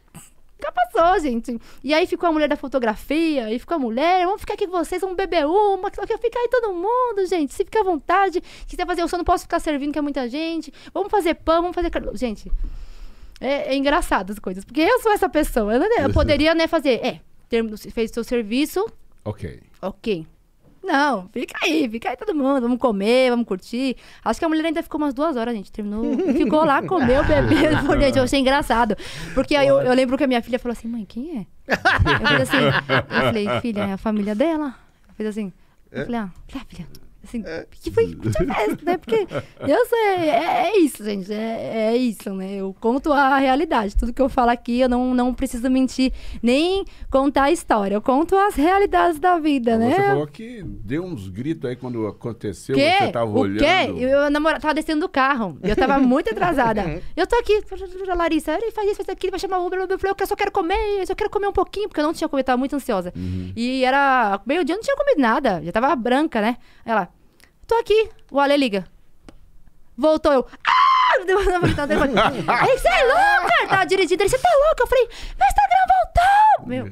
já 0.61 0.71
passou, 0.71 1.19
gente. 1.21 1.59
E 1.83 1.93
aí 1.93 2.05
ficou 2.05 2.29
a 2.29 2.31
mulher 2.31 2.49
da 2.49 2.55
fotografia, 2.55 3.45
aí 3.45 3.57
ficou 3.59 3.75
a 3.75 3.79
mulher, 3.79 4.25
vamos 4.25 4.41
ficar 4.41 4.53
aqui 4.55 4.67
com 4.67 4.73
vocês, 4.77 5.01
vamos 5.01 5.15
beber 5.15 5.45
uma, 5.45 5.89
que 5.89 6.01
fica 6.17 6.39
aí 6.39 6.47
todo 6.49 6.73
mundo, 6.73 7.25
gente. 7.27 7.53
Se 7.53 7.63
fica 7.63 7.79
à 7.79 7.83
vontade, 7.83 8.41
se 8.61 8.65
quiser 8.67 8.85
fazer, 8.85 9.01
eu 9.01 9.07
só 9.07 9.17
não 9.17 9.23
posso 9.23 9.43
ficar 9.43 9.59
servindo, 9.59 9.93
que 9.93 9.99
é 9.99 10.01
muita 10.01 10.27
gente. 10.27 10.73
Vamos 10.93 11.09
fazer 11.09 11.35
pão, 11.35 11.61
vamos 11.61 11.75
fazer. 11.75 11.89
Gente, 12.15 12.51
é, 13.39 13.73
é 13.73 13.75
engraçado 13.75 14.31
as 14.31 14.39
coisas, 14.39 14.65
porque 14.65 14.81
eu 14.81 14.99
sou 15.01 15.11
essa 15.11 15.29
pessoa. 15.29 15.73
Eu, 15.73 15.83
eu 15.83 16.11
poderia, 16.13 16.53
né, 16.53 16.67
fazer, 16.67 17.05
é, 17.05 17.21
termo, 17.47 17.77
fez 17.77 18.11
seu 18.11 18.23
serviço, 18.23 18.85
Ok. 19.23 19.59
ok. 19.81 20.25
Não, 20.89 21.29
fica 21.31 21.55
aí, 21.61 21.87
fica 21.87 22.09
aí 22.09 22.17
todo 22.17 22.33
mundo, 22.33 22.61
vamos 22.61 22.79
comer, 22.79 23.29
vamos 23.29 23.45
curtir. 23.45 23.95
Acho 24.25 24.39
que 24.39 24.45
a 24.45 24.49
mulher 24.49 24.65
ainda 24.65 24.81
ficou 24.81 24.99
umas 24.99 25.13
duas 25.13 25.37
horas, 25.37 25.53
gente. 25.53 25.71
Terminou, 25.71 26.17
ficou 26.33 26.65
lá, 26.65 26.81
comeu, 26.81 27.23
bebeu. 27.23 27.77
Pô, 27.85 27.95
gente, 27.95 28.17
eu 28.17 28.23
achei 28.23 28.39
engraçado. 28.39 28.97
Porque 29.35 29.55
aí 29.55 29.67
eu, 29.67 29.79
eu 29.81 29.93
lembro 29.93 30.17
que 30.17 30.23
a 30.23 30.27
minha 30.27 30.41
filha 30.41 30.57
falou 30.57 30.73
assim, 30.73 30.87
mãe, 30.87 31.05
quem 31.05 31.37
é? 31.37 31.45
Eu 31.67 31.77
falei 31.77 32.41
assim, 32.41 32.57
eu 32.57 33.21
falei, 33.21 33.61
filha, 33.61 33.81
é 33.81 33.93
a 33.93 33.97
família 33.97 34.33
dela? 34.33 34.73
Eu 35.09 35.13
fiz 35.13 35.27
assim, 35.27 35.53
eu 35.91 36.05
falei, 36.05 36.21
ah, 36.21 36.31
ah, 36.55 36.65
filha, 36.67 36.87
assim, 37.23 37.43
que 37.71 37.91
foi 37.91 38.15
que 38.15 38.31
festa, 38.31 38.77
né? 38.83 38.97
Porque 38.97 39.27
eu 39.59 39.85
sei, 39.85 40.29
é, 40.29 40.67
é 40.67 40.79
isso, 40.79 41.03
gente, 41.03 41.31
é, 41.31 41.91
é 41.91 41.97
isso, 41.97 42.33
né? 42.33 42.55
Eu 42.55 42.75
conto 42.79 43.11
a 43.11 43.37
realidade. 43.37 43.95
Tudo 43.95 44.13
que 44.13 44.21
eu 44.21 44.29
falo 44.29 44.51
aqui, 44.51 44.79
eu 44.79 44.89
não, 44.89 45.13
não 45.13 45.33
preciso 45.33 45.69
mentir, 45.69 46.11
nem 46.41 46.85
contar 47.11 47.43
a 47.43 47.51
história. 47.51 47.95
Eu 47.95 48.01
conto 48.01 48.35
as 48.35 48.55
realidades 48.55 49.19
da 49.19 49.37
vida, 49.37 49.77
né? 49.77 49.91
Você 49.91 50.01
falou 50.07 50.27
que 50.27 50.63
deu 50.63 51.03
uns 51.03 51.27
gritos 51.27 51.69
aí 51.69 51.75
quando 51.75 52.07
aconteceu, 52.07 52.75
quê? 52.75 52.91
você 52.99 53.11
tava 53.11 53.31
o 53.31 53.39
olhando. 53.39 53.59
quê? 53.59 54.03
Eu, 54.03 54.09
eu 54.09 54.29
namora- 54.29 54.59
tava 54.59 54.73
descendo 54.73 55.01
do 55.01 55.09
carro. 55.09 55.57
Eu 55.61 55.75
tava 55.75 55.99
muito 55.99 56.29
atrasada. 56.31 57.01
eu 57.15 57.27
tô 57.27 57.35
aqui, 57.35 57.61
Larissa, 58.15 58.53
ele 58.53 58.71
faz 58.71 58.87
isso, 58.87 58.97
faz 58.97 59.09
aquilo, 59.09 59.31
vai 59.31 59.39
chamar 59.39 59.59
o 59.59 59.67
Uber. 59.67 59.79
Eu 59.79 59.99
falei, 59.99 60.15
eu 60.19 60.27
só 60.27 60.35
quero 60.35 60.51
comer, 60.51 60.99
eu 60.99 61.07
só 61.07 61.15
quero 61.15 61.29
comer 61.29 61.47
um 61.47 61.53
pouquinho, 61.53 61.87
porque 61.87 61.99
eu 61.99 62.05
não 62.05 62.13
tinha 62.13 62.27
comido, 62.27 62.45
tava 62.45 62.57
muito 62.57 62.75
ansiosa. 62.75 63.13
Uhum. 63.15 63.51
E 63.55 63.83
era 63.83 64.39
meio-dia, 64.45 64.73
eu 64.73 64.77
não 64.77 64.83
tinha 64.83 64.95
comido 64.95 65.19
nada, 65.19 65.61
já 65.63 65.71
tava 65.71 65.95
branca, 65.95 66.41
né? 66.41 66.57
Ela, 66.85 67.09
tô 67.69 67.75
aqui. 67.75 68.09
O 68.31 68.39
Ale 68.39 68.57
liga. 68.57 68.85
Voltou 69.95 70.33
eu. 70.33 70.45
Ah! 70.67 71.23
Deu 71.25 71.39
uma 71.39 71.67
Aí, 72.47 72.77
você 72.77 72.87
é 72.89 73.03
louca? 73.03 73.67
Tava 73.67 73.85
dirigindo, 73.85 74.23
ele, 74.23 74.29
você 74.29 74.39
tá 74.39 74.49
louca? 74.65 74.83
Eu 74.83 74.87
falei, 74.87 75.07
meu 75.37 75.47
Instagram 75.47 75.85
voltou! 75.93 76.67
Meu. 76.67 76.85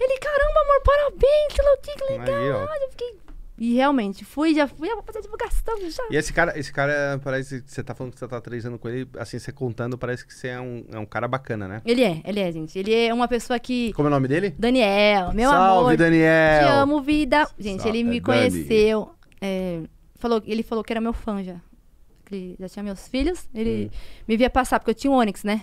Ele, 0.00 0.18
caramba, 0.18 0.60
amor, 0.60 0.82
parabéns, 0.82 1.52
que 1.52 2.12
legal. 2.12 2.68
Aí, 2.68 2.82
eu 2.82 2.90
fiquei... 2.90 3.24
E 3.56 3.74
realmente, 3.74 4.24
fui, 4.24 4.52
já 4.52 4.66
fui, 4.66 4.90
eu 4.90 4.96
vou 4.96 5.04
fazer 5.04 5.20
divulgação 5.22 5.78
já. 5.88 6.02
E 6.10 6.16
esse 6.16 6.32
cara, 6.32 6.58
esse 6.58 6.72
cara 6.72 7.20
parece 7.22 7.62
que 7.62 7.70
você 7.70 7.84
tá 7.84 7.94
falando 7.94 8.12
que 8.12 8.18
você 8.18 8.26
tá 8.26 8.40
três 8.40 8.66
anos 8.66 8.80
com 8.80 8.88
ele, 8.88 9.08
assim, 9.16 9.38
você 9.38 9.52
contando, 9.52 9.96
parece 9.96 10.26
que 10.26 10.34
você 10.34 10.48
é 10.48 10.60
um, 10.60 10.84
é 10.92 10.98
um 10.98 11.06
cara 11.06 11.28
bacana, 11.28 11.68
né? 11.68 11.80
Ele 11.86 12.02
é, 12.02 12.20
ele 12.24 12.40
é, 12.40 12.50
gente. 12.50 12.76
Ele 12.76 12.92
é 12.92 13.14
uma 13.14 13.28
pessoa 13.28 13.56
que. 13.60 13.92
Como 13.92 14.08
é 14.08 14.10
o 14.10 14.10
nome 14.10 14.26
dele? 14.26 14.52
Daniel, 14.58 15.32
meu 15.32 15.50
Salve, 15.50 15.80
amor. 15.80 15.96
Daniel! 15.96 16.64
Te 16.64 16.72
amo, 16.72 17.00
vida. 17.00 17.48
Gente, 17.56 17.82
Salve, 17.82 17.96
ele 17.96 18.08
me 18.08 18.20
Dani. 18.20 18.50
conheceu. 18.50 19.13
É, 19.44 19.82
falou, 20.16 20.42
ele 20.46 20.62
falou 20.62 20.82
que 20.82 20.92
era 20.92 21.00
meu 21.00 21.12
fã 21.12 21.42
já. 21.42 21.56
Que 22.24 22.34
ele 22.34 22.56
já 22.58 22.68
tinha 22.68 22.82
meus 22.82 23.06
filhos. 23.08 23.48
Ele 23.54 23.90
me 24.26 24.36
via 24.36 24.48
passar, 24.48 24.78
porque 24.80 24.90
eu 24.90 24.94
tinha 24.94 25.10
um 25.10 25.16
Onix, 25.16 25.44
né? 25.44 25.62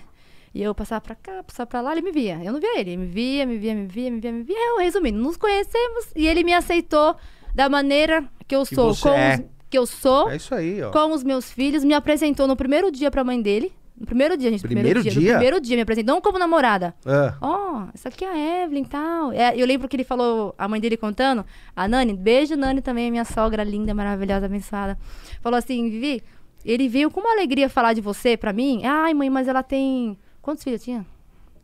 E 0.53 0.61
eu 0.61 0.75
passava 0.75 1.01
pra 1.01 1.15
cá, 1.15 1.41
passava 1.43 1.65
pra 1.67 1.81
lá, 1.81 1.91
ele 1.93 2.01
me 2.01 2.11
via. 2.11 2.39
Eu 2.43 2.53
não 2.53 2.59
via 2.59 2.79
ele. 2.79 2.91
Ele 2.91 2.97
me 2.97 3.05
via, 3.07 3.45
me 3.45 3.57
via, 3.57 3.73
me 3.73 3.85
via, 3.87 4.11
me 4.11 4.19
via, 4.19 4.31
me 4.31 4.43
via. 4.43 4.55
Eu, 4.69 4.77
resumindo, 4.79 5.17
nos 5.17 5.37
conhecemos 5.37 6.11
e 6.15 6.27
ele 6.27 6.43
me 6.43 6.53
aceitou 6.53 7.15
da 7.55 7.67
maneira 7.69 8.29
que 8.47 8.55
eu 8.55 8.63
Que 8.65 8.75
sou. 8.75 8.95
com 8.97 9.09
é. 9.09 9.35
os- 9.35 9.41
que 9.69 9.77
eu 9.77 9.85
sou. 9.85 10.29
É 10.29 10.35
isso 10.35 10.53
aí, 10.53 10.81
ó. 10.83 10.91
com 10.91 11.13
os 11.13 11.23
meus 11.23 11.49
filhos, 11.49 11.83
me 11.83 11.93
apresentou 11.93 12.45
no 12.45 12.55
primeiro 12.57 12.91
dia 12.91 13.09
pra 13.09 13.23
mãe 13.23 13.41
dele. 13.41 13.71
No 14.01 14.07
primeiro 14.07 14.35
dia, 14.35 14.49
gente. 14.49 14.63
Primeiro 14.63 15.03
dia? 15.03 15.11
dia? 15.11 15.21
No 15.21 15.27
primeiro 15.27 15.61
dia 15.61 15.75
me 15.75 15.83
apresentou, 15.83 16.15
não 16.15 16.21
como 16.21 16.39
namorada. 16.39 16.95
Ah, 17.05 17.35
Ó, 17.39 17.85
essa 17.93 18.09
aqui 18.09 18.25
é 18.25 18.29
a 18.31 18.63
Evelyn 18.63 18.81
e 18.81 18.87
tal. 18.87 19.31
É, 19.31 19.53
eu 19.55 19.63
lembro 19.67 19.87
que 19.87 19.95
ele 19.95 20.03
falou, 20.03 20.55
a 20.57 20.67
mãe 20.67 20.81
dele 20.81 20.97
contando, 20.97 21.45
a 21.75 21.87
Nani, 21.87 22.13
beijo 22.15 22.55
Nani 22.55 22.81
também, 22.81 23.11
minha 23.11 23.23
sogra 23.25 23.63
linda, 23.63 23.93
maravilhosa, 23.93 24.47
abençoada. 24.47 24.97
Falou 25.39 25.55
assim, 25.59 25.87
Vivi, 25.87 26.23
ele 26.65 26.89
veio 26.89 27.11
com 27.11 27.19
uma 27.19 27.31
alegria 27.31 27.69
falar 27.69 27.93
de 27.93 28.01
você 28.01 28.35
pra 28.35 28.51
mim. 28.51 28.81
Ai, 28.83 29.13
mãe, 29.13 29.29
mas 29.29 29.47
ela 29.47 29.61
tem. 29.61 30.17
Quantos 30.41 30.63
filhos 30.63 30.81
tinha? 30.83 31.05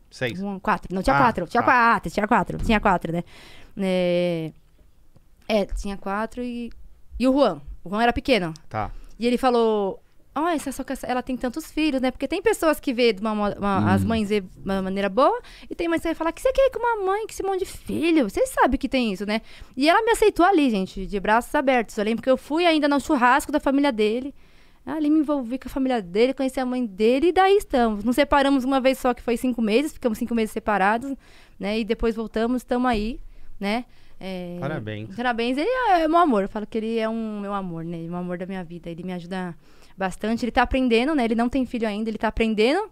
seis. 0.08 0.40
Um, 0.40 0.60
quatro. 0.60 0.94
Não, 0.94 1.02
tinha 1.02 1.16
Ah, 1.16 1.18
quatro. 1.18 1.46
Tinha 1.48 1.62
tá. 1.62 1.66
quatro, 1.66 2.10
tinha 2.10 2.28
quatro. 2.28 2.58
Tinha 2.58 2.80
quatro, 2.80 3.12
né? 3.12 3.24
É, 3.76 4.52
é, 5.48 5.64
tinha 5.66 5.96
quatro 5.96 6.42
e. 6.42 6.70
E 7.18 7.26
o 7.26 7.32
Juan. 7.32 7.60
O 7.82 7.90
Juan 7.90 8.02
era 8.02 8.12
pequeno. 8.12 8.54
Tá. 8.68 8.90
E 9.18 9.26
ele 9.26 9.36
falou: 9.36 10.00
Ó, 10.40 10.48
essa 10.48 10.70
só 10.72 10.84
que 10.84 10.92
essa- 10.92 11.06
ela 11.06 11.22
tem 11.22 11.36
tantos 11.36 11.70
filhos, 11.70 12.00
né? 12.00 12.10
Porque 12.10 12.28
tem 12.28 12.40
pessoas 12.42 12.78
que 12.80 12.92
vê 12.92 13.14
uma, 13.20 13.32
uma- 13.32 13.92
as 13.92 14.04
mães 14.04 14.28
vê 14.28 14.40
de 14.40 14.48
uma 14.64 14.80
maneira 14.82 15.08
boa, 15.08 15.40
e 15.68 15.74
tem 15.74 15.88
mães 15.88 16.00
que 16.00 16.08
vai 16.08 16.14
falar 16.14 16.32
que 16.32 16.40
você 16.40 16.52
quer 16.52 16.66
ir 16.66 16.70
com 16.70 16.78
uma 16.78 17.04
mãe, 17.06 17.26
que 17.26 17.32
esse 17.32 17.42
monte 17.42 17.60
de 17.60 17.66
filho. 17.66 18.28
Vocês 18.28 18.48
sabem 18.50 18.78
que 18.78 18.88
tem 18.88 19.12
isso, 19.12 19.24
né? 19.26 19.40
E 19.76 19.88
ela 19.88 20.02
me 20.02 20.10
aceitou 20.12 20.44
ali, 20.46 20.70
gente, 20.70 21.06
de 21.06 21.18
braços 21.20 21.54
abertos. 21.54 21.96
Eu 21.98 22.04
lembro 22.04 22.22
que 22.22 22.30
eu 22.30 22.36
fui 22.36 22.64
ainda 22.66 22.86
no 22.88 23.00
churrasco 23.00 23.50
da 23.50 23.58
família 23.60 23.90
dele. 23.92 24.34
Ali 24.86 25.10
me 25.10 25.18
envolvi 25.20 25.58
com 25.58 25.68
a 25.68 25.70
família 25.70 26.00
dele, 26.00 26.32
conheci 26.32 26.58
a 26.58 26.64
mãe 26.64 26.86
dele 26.86 27.26
e 27.28 27.32
daí 27.32 27.56
estamos. 27.58 28.04
Nos 28.04 28.14
separamos 28.16 28.64
uma 28.64 28.80
vez 28.80 28.98
só, 28.98 29.12
que 29.12 29.20
foi 29.20 29.36
cinco 29.36 29.60
meses, 29.60 29.92
ficamos 29.92 30.16
cinco 30.16 30.34
meses 30.34 30.50
separados, 30.50 31.14
né? 31.60 31.78
E 31.78 31.84
depois 31.84 32.14
voltamos, 32.16 32.62
estamos 32.62 32.90
aí, 32.90 33.20
né? 33.60 33.84
É, 34.18 34.56
Parabéns. 34.58 35.14
Parabéns, 35.14 35.58
ele 35.58 35.68
é 35.90 36.08
meu 36.08 36.18
amor. 36.18 36.42
Eu 36.42 36.48
falo 36.48 36.66
que 36.66 36.78
ele 36.78 36.98
é 36.98 37.08
um 37.08 37.38
meu 37.40 37.52
amor, 37.52 37.84
né? 37.84 37.98
Ele 37.98 38.08
é 38.08 38.10
um 38.10 38.16
amor 38.16 38.38
da 38.38 38.46
minha 38.46 38.64
vida. 38.64 38.88
Ele 38.88 39.02
me 39.02 39.12
ajuda 39.12 39.54
bastante. 39.98 40.44
Ele 40.44 40.52
tá 40.52 40.62
aprendendo, 40.62 41.14
né? 41.14 41.24
Ele 41.24 41.34
não 41.34 41.48
tem 41.48 41.66
filho 41.66 41.86
ainda, 41.86 42.08
ele 42.08 42.18
tá 42.18 42.28
aprendendo 42.28 42.88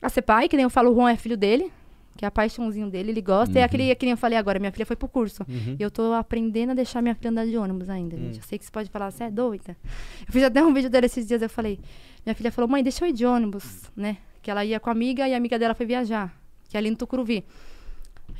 a 0.00 0.08
ser 0.08 0.22
pai, 0.22 0.48
que 0.48 0.56
nem 0.56 0.64
eu 0.64 0.70
falo, 0.70 0.90
o 0.90 0.94
Juan 0.94 1.12
é 1.12 1.16
filho 1.16 1.36
dele, 1.36 1.70
que 2.16 2.24
é 2.24 2.28
a 2.28 2.30
paixãozinho 2.30 2.90
dele, 2.90 3.10
ele 3.12 3.22
gosta. 3.22 3.58
É 3.58 3.62
aquele 3.62 3.94
que 3.94 4.04
nem 4.04 4.10
eu 4.10 4.16
falei 4.16 4.36
agora, 4.36 4.58
minha 4.58 4.72
filha 4.72 4.84
foi 4.84 4.96
pro 4.96 5.08
curso. 5.08 5.44
Uhum. 5.48 5.76
E 5.78 5.82
eu 5.82 5.90
tô 5.90 6.12
aprendendo 6.12 6.70
a 6.70 6.74
deixar 6.74 7.00
minha 7.00 7.14
filha 7.14 7.30
andar 7.30 7.46
de 7.46 7.56
ônibus 7.56 7.88
ainda, 7.88 8.16
Hum. 8.16 8.18
gente. 8.18 8.38
Eu 8.38 8.42
sei 8.42 8.58
que 8.58 8.64
você 8.64 8.70
pode 8.70 8.90
falar, 8.90 9.10
você 9.12 9.24
é 9.24 9.30
doida. 9.30 9.76
Eu 10.26 10.32
fiz 10.32 10.42
até 10.42 10.62
um 10.62 10.74
vídeo 10.74 10.90
dela 10.90 11.06
esses 11.06 11.26
dias, 11.26 11.40
eu 11.40 11.48
falei, 11.48 11.78
minha 12.26 12.34
filha 12.34 12.50
falou, 12.50 12.68
mãe, 12.68 12.82
deixa 12.82 13.04
eu 13.04 13.08
ir 13.08 13.12
de 13.12 13.24
ônibus, 13.24 13.82
né? 13.96 14.16
Que 14.42 14.50
ela 14.50 14.64
ia 14.64 14.80
com 14.80 14.90
a 14.90 14.92
amiga 14.92 15.26
e 15.28 15.32
a 15.32 15.36
amiga 15.36 15.56
dela 15.58 15.72
foi 15.74 15.86
viajar, 15.86 16.36
que 16.68 16.76
é 16.76 16.78
ali 16.78 16.90
no 16.90 16.96
Tucuruvi. 16.96 17.44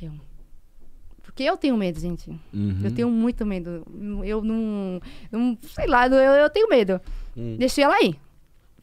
Eu, 0.01 0.11
porque 1.23 1.43
eu 1.43 1.55
tenho 1.55 1.77
medo, 1.77 1.99
gente. 1.99 2.29
Uhum. 2.53 2.81
Eu 2.83 2.93
tenho 2.93 3.09
muito 3.09 3.45
medo. 3.45 3.87
Eu 4.25 4.43
não. 4.43 5.01
não 5.31 5.57
sei 5.61 5.87
lá, 5.87 6.07
eu, 6.07 6.13
eu 6.13 6.49
tenho 6.49 6.67
medo. 6.69 6.99
Hum. 7.35 7.55
Deixei 7.57 7.83
ela 7.83 8.01
ir 8.03 8.19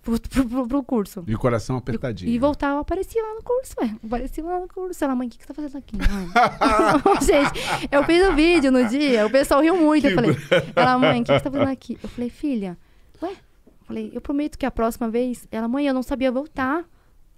pro, 0.02 0.18
pro, 0.20 0.66
pro- 0.68 0.82
curso. 0.82 1.22
E 1.26 1.34
o 1.34 1.38
coração 1.38 1.76
E, 1.76 1.78
apertadinho. 1.78 2.30
e 2.30 2.38
voltar, 2.38 2.70
eu 2.70 2.78
apareci 2.78 3.20
lá 3.20 3.34
no 3.34 3.42
curso, 3.42 3.74
ué. 3.80 3.94
Apareci 4.04 4.42
lá 4.42 4.60
no 4.60 4.68
curso. 4.68 5.04
Ela, 5.04 5.14
mãe, 5.14 5.28
o 5.28 5.30
que, 5.30 5.38
que 5.38 5.44
você 5.44 5.48
tá 5.48 5.54
fazendo 5.54 5.76
aqui? 5.78 5.96
mãe?" 5.96 6.08
Gente, 7.22 7.88
eu 7.92 8.04
fiz 8.04 8.28
o 8.28 8.34
vídeo 8.34 8.72
no 8.72 8.86
dia, 8.88 9.26
o 9.26 9.30
pessoal 9.30 9.60
riu 9.60 9.76
muito. 9.76 10.06
Eu 10.06 10.14
falei, 10.14 10.36
ela, 10.74 10.98
mãe, 10.98 11.20
o 11.20 11.24
que, 11.24 11.32
que 11.32 11.38
você 11.38 11.44
tá 11.44 11.50
fazendo 11.50 11.68
aqui? 11.70 11.98
Eu 12.02 12.08
falei, 12.08 12.30
filha, 12.30 12.76
ué? 13.22 13.30
Eu 13.30 13.84
falei, 13.86 14.10
eu 14.14 14.20
prometo 14.20 14.56
que 14.58 14.64
a 14.66 14.70
próxima 14.70 15.08
vez, 15.10 15.46
ela, 15.50 15.66
mãe, 15.68 15.86
eu 15.86 15.94
não 15.94 16.02
sabia 16.02 16.30
voltar. 16.32 16.84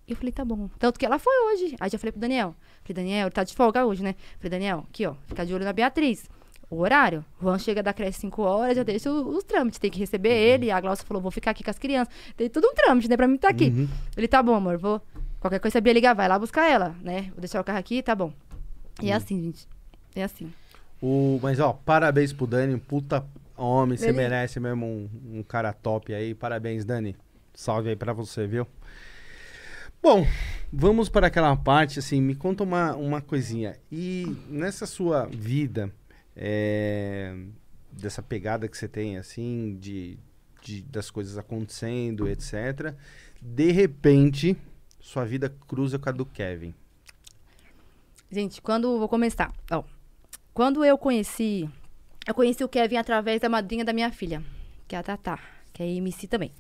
Eu 0.07 0.17
falei, 0.17 0.33
tá 0.33 0.45
bom. 0.45 0.69
Tanto 0.79 0.99
que 0.99 1.07
ela 1.07 1.19
foi 1.19 1.33
hoje. 1.47 1.77
Aí 1.81 1.89
já 1.89 1.99
falei 1.99 2.13
pro 2.13 2.21
Daniel. 2.21 2.55
Falei, 2.85 2.95
Daniel, 3.05 3.27
ele 3.27 3.31
tá 3.31 3.45
de 3.45 3.55
folga 3.55 3.87
hoje, 3.87 4.03
né? 4.03 4.15
Falei, 4.39 4.51
Daniel, 4.51 4.85
aqui, 4.89 5.07
ó, 5.07 5.15
fica 5.27 5.47
de 5.47 5.55
olho 5.55 5.65
na 5.65 5.73
Beatriz. 5.73 6.29
O 6.73 6.79
horário. 6.79 7.23
Juan 7.39 7.59
chega 7.59 7.83
da 7.83 7.93
creche 7.93 8.19
5 8.21 8.41
horas, 8.41 8.75
já 8.75 8.83
deixa 8.83 9.13
os, 9.13 9.45
trâmites. 9.45 9.79
Tem 9.79 9.91
que 9.91 9.99
receber 9.99 10.33
ele. 10.33 10.71
A 10.71 10.81
Glaucia 10.81 11.05
falou, 11.05 11.23
vou 11.23 11.31
ficar 11.31 11.51
aqui 11.51 11.63
com 11.63 11.69
as 11.69 11.79
crianças. 11.79 12.15
Tem 12.35 12.49
tudo 12.49 12.67
um 12.67 12.75
trâmite, 12.75 13.11
né? 13.11 13.15
Pra 13.15 13.29
mim 13.29 13.37
tá 13.37 13.51
aqui. 13.51 13.67
Uhum. 13.67 13.87
Ele, 14.17 14.27
tá 14.27 14.43
bom, 14.43 14.55
amor, 14.55 14.79
vou. 14.79 14.99
Qualquer 15.39 15.59
coisa, 15.59 15.75
sabia 15.75 15.93
ligar, 15.93 16.15
vai 16.15 16.27
lá 16.27 16.39
buscar 16.39 16.67
ela, 16.67 16.97
né? 17.03 17.25
Vou 17.33 17.41
deixar 17.41 17.61
o 17.61 17.65
carro 17.65 17.79
aqui, 17.79 18.03
tá 18.03 18.15
bom. 18.15 18.33
E 19.03 19.11
é 19.11 19.15
assim, 19.15 19.39
gente. 19.43 19.69
É 20.17 20.23
assim. 20.23 20.51
O, 21.03 21.39
mas, 21.43 21.61
ó, 21.61 21.75
parabéns 21.75 22.33
pro 22.33 22.47
Dani, 22.47 22.75
um 22.75 22.79
puta 22.79 23.23
homem, 23.55 23.99
você 23.99 24.11
merece 24.11 24.59
mesmo 24.59 24.87
um, 24.87 25.11
um 25.41 25.43
cara 25.43 25.75
top 25.75 26.15
aí. 26.15 26.35
Parabéns, 26.35 26.87
Dani. 26.87 27.15
Salve 27.53 27.91
aí 27.91 27.97
pra 27.97 28.15
você, 28.15 28.47
viu? 28.47 28.67
Bom, 30.03 30.27
vamos 30.73 31.09
para 31.09 31.29
aquela 31.29 31.55
parte, 31.55 31.99
assim, 31.99 32.21
me 32.21 32.35
conta 32.35 32.65
uma, 32.65 32.97
uma 32.97 33.21
coisinha. 33.21 33.77
E 33.91 34.37
nessa 34.49 34.87
sua 34.87 35.27
vida, 35.27 35.93
é, 36.37 37.35
dessa 37.91 38.23
pegada 38.23 38.69
que 38.69 38.77
você 38.77 38.89
tem, 38.89 39.17
assim, 39.19 39.77
de, 39.81 40.19
de- 40.63 40.83
das 40.83 41.11
coisas 41.11 41.37
acontecendo, 41.39 42.29
etc. 42.29 42.95
De 43.41 43.71
repente, 43.73 44.57
sua 45.01 45.25
vida 45.25 45.55
cruza 45.67 45.99
com 45.99 46.09
a 46.09 46.13
do 46.13 46.25
Kevin. 46.27 46.75
Gente, 48.31 48.63
quando. 48.63 48.99
Vou 48.99 49.09
começar. 49.09 49.53
Ó, 49.71 49.85
quando 50.55 50.85
eu 50.85 50.97
conheci. 50.97 51.69
Eu 52.27 52.35
conheci 52.35 52.63
o 52.63 52.69
Kevin 52.69 52.97
através 52.97 53.41
da 53.41 53.49
madrinha 53.49 53.85
da 53.85 53.93
minha 53.93 54.11
filha, 54.13 54.43
que 54.87 54.95
é 54.95 54.99
a 54.99 55.03
Tatá, 55.03 55.41
que 55.73 55.83
é 55.83 55.87
MC 55.97 56.29
também. 56.29 56.53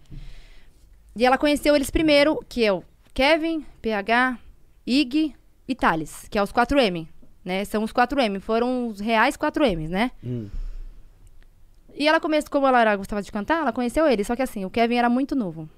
E 1.15 1.25
ela 1.25 1.39
conheceu 1.39 1.77
eles 1.77 1.89
primeiro, 1.89 2.45
que 2.49 2.65
é 2.65 2.73
o 2.73 2.83
Kevin, 3.15 3.65
PH, 3.81 4.39
Ig 4.85 5.35
e 5.69 5.75
Thales, 5.77 6.27
que 6.29 6.37
é 6.37 6.43
os 6.43 6.53
4M. 6.53 7.07
Né? 7.45 7.65
São 7.65 7.83
os 7.83 7.93
4M. 7.93 8.41
Foram 8.41 8.89
os 8.89 9.01
reais 9.01 9.37
4Ms, 9.37 9.89
né? 9.89 10.11
Hum. 10.25 10.49
E 11.95 12.09
ela 12.09 12.21
começou, 12.21 12.51
como 12.51 12.67
ela 12.67 12.81
era- 12.81 12.97
gostava 12.97 13.21
de 13.23 13.31
cantar, 13.31 13.61
ela 13.63 13.73
conheceu 13.73 14.07
ele. 14.09 14.25
Só 14.25 14.35
que 14.35 14.43
assim, 14.43 14.65
o 14.65 14.71
Kevin 14.71 14.97
era 14.97 15.09
muito 15.11 15.35
novo. 15.35 15.69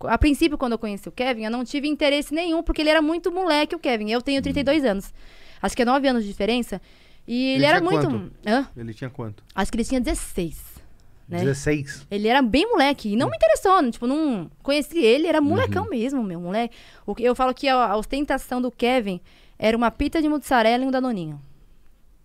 A 0.00 0.18
princípio, 0.18 0.58
quando 0.58 0.72
eu 0.72 0.78
conheci 0.78 1.08
o 1.08 1.12
Kevin, 1.12 1.44
eu 1.44 1.50
não 1.50 1.64
tive 1.64 1.88
interesse 1.88 2.34
nenhum, 2.34 2.62
porque 2.62 2.80
ele 2.82 2.90
era 2.90 3.00
muito 3.02 3.30
moleque, 3.30 3.74
o 3.74 3.78
Kevin. 3.78 4.10
Eu 4.10 4.20
tenho 4.20 4.42
32 4.42 4.84
anos. 4.84 5.12
Acho 5.60 5.76
que 5.76 5.82
é 5.82 5.84
9 5.84 6.06
anos 6.08 6.22
de 6.24 6.28
diferença. 6.28 6.80
E 7.26 7.50
ele, 7.50 7.54
Ele 7.58 7.64
era 7.66 7.80
muito. 7.80 8.06
quanto? 8.08 8.32
Hã? 8.46 8.68
Ele 8.76 8.92
tinha 8.92 9.08
quanto? 9.08 9.44
Acho 9.54 9.70
que 9.70 9.76
ele 9.76 9.84
tinha 9.84 10.00
16. 10.00 10.60
Né? 11.28 11.38
16. 11.38 12.04
Ele 12.10 12.26
era 12.26 12.42
bem 12.42 12.68
moleque. 12.68 13.10
E 13.12 13.16
não 13.16 13.30
me 13.30 13.36
interessou. 13.36 13.90
Tipo, 13.90 14.08
não 14.08 14.50
conheci 14.60 14.98
ele, 14.98 15.28
era 15.28 15.40
Uhum. 15.40 15.46
molecão 15.48 15.88
mesmo, 15.88 16.22
meu 16.22 16.40
moleque. 16.40 16.74
O 17.06 17.14
que 17.14 17.22
eu 17.22 17.34
falo 17.36 17.54
que 17.54 17.68
a, 17.68 17.76
a 17.92 17.96
ostentação 17.96 18.60
do 18.60 18.72
Kevin 18.72 19.20
era 19.62 19.76
uma 19.76 19.90
pita 19.92 20.20
de 20.20 20.28
mussarela 20.28 20.82
e 20.82 20.86
um 20.88 20.90
danoninho. 20.90 21.40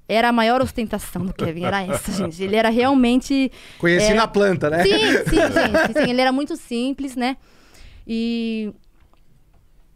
Era 0.10 0.30
a 0.30 0.32
maior 0.32 0.60
ostentação 0.62 1.24
do 1.26 1.34
Kevin, 1.34 1.66
era 1.66 1.84
essa, 1.84 2.12
gente. 2.18 2.42
Ele 2.42 2.56
era 2.56 2.70
realmente. 2.70 3.52
Conheci 3.78 4.12
É. 4.12 4.14
na 4.16 4.28
planta, 4.28 4.70
né? 4.70 4.82
Sim, 4.84 4.90
sim, 5.30 5.36
gente. 5.54 5.94
Sim, 6.02 6.10
ele 6.10 6.22
era 6.22 6.32
muito 6.32 6.56
simples, 6.58 7.16
né? 7.16 7.38
E. 8.08 8.74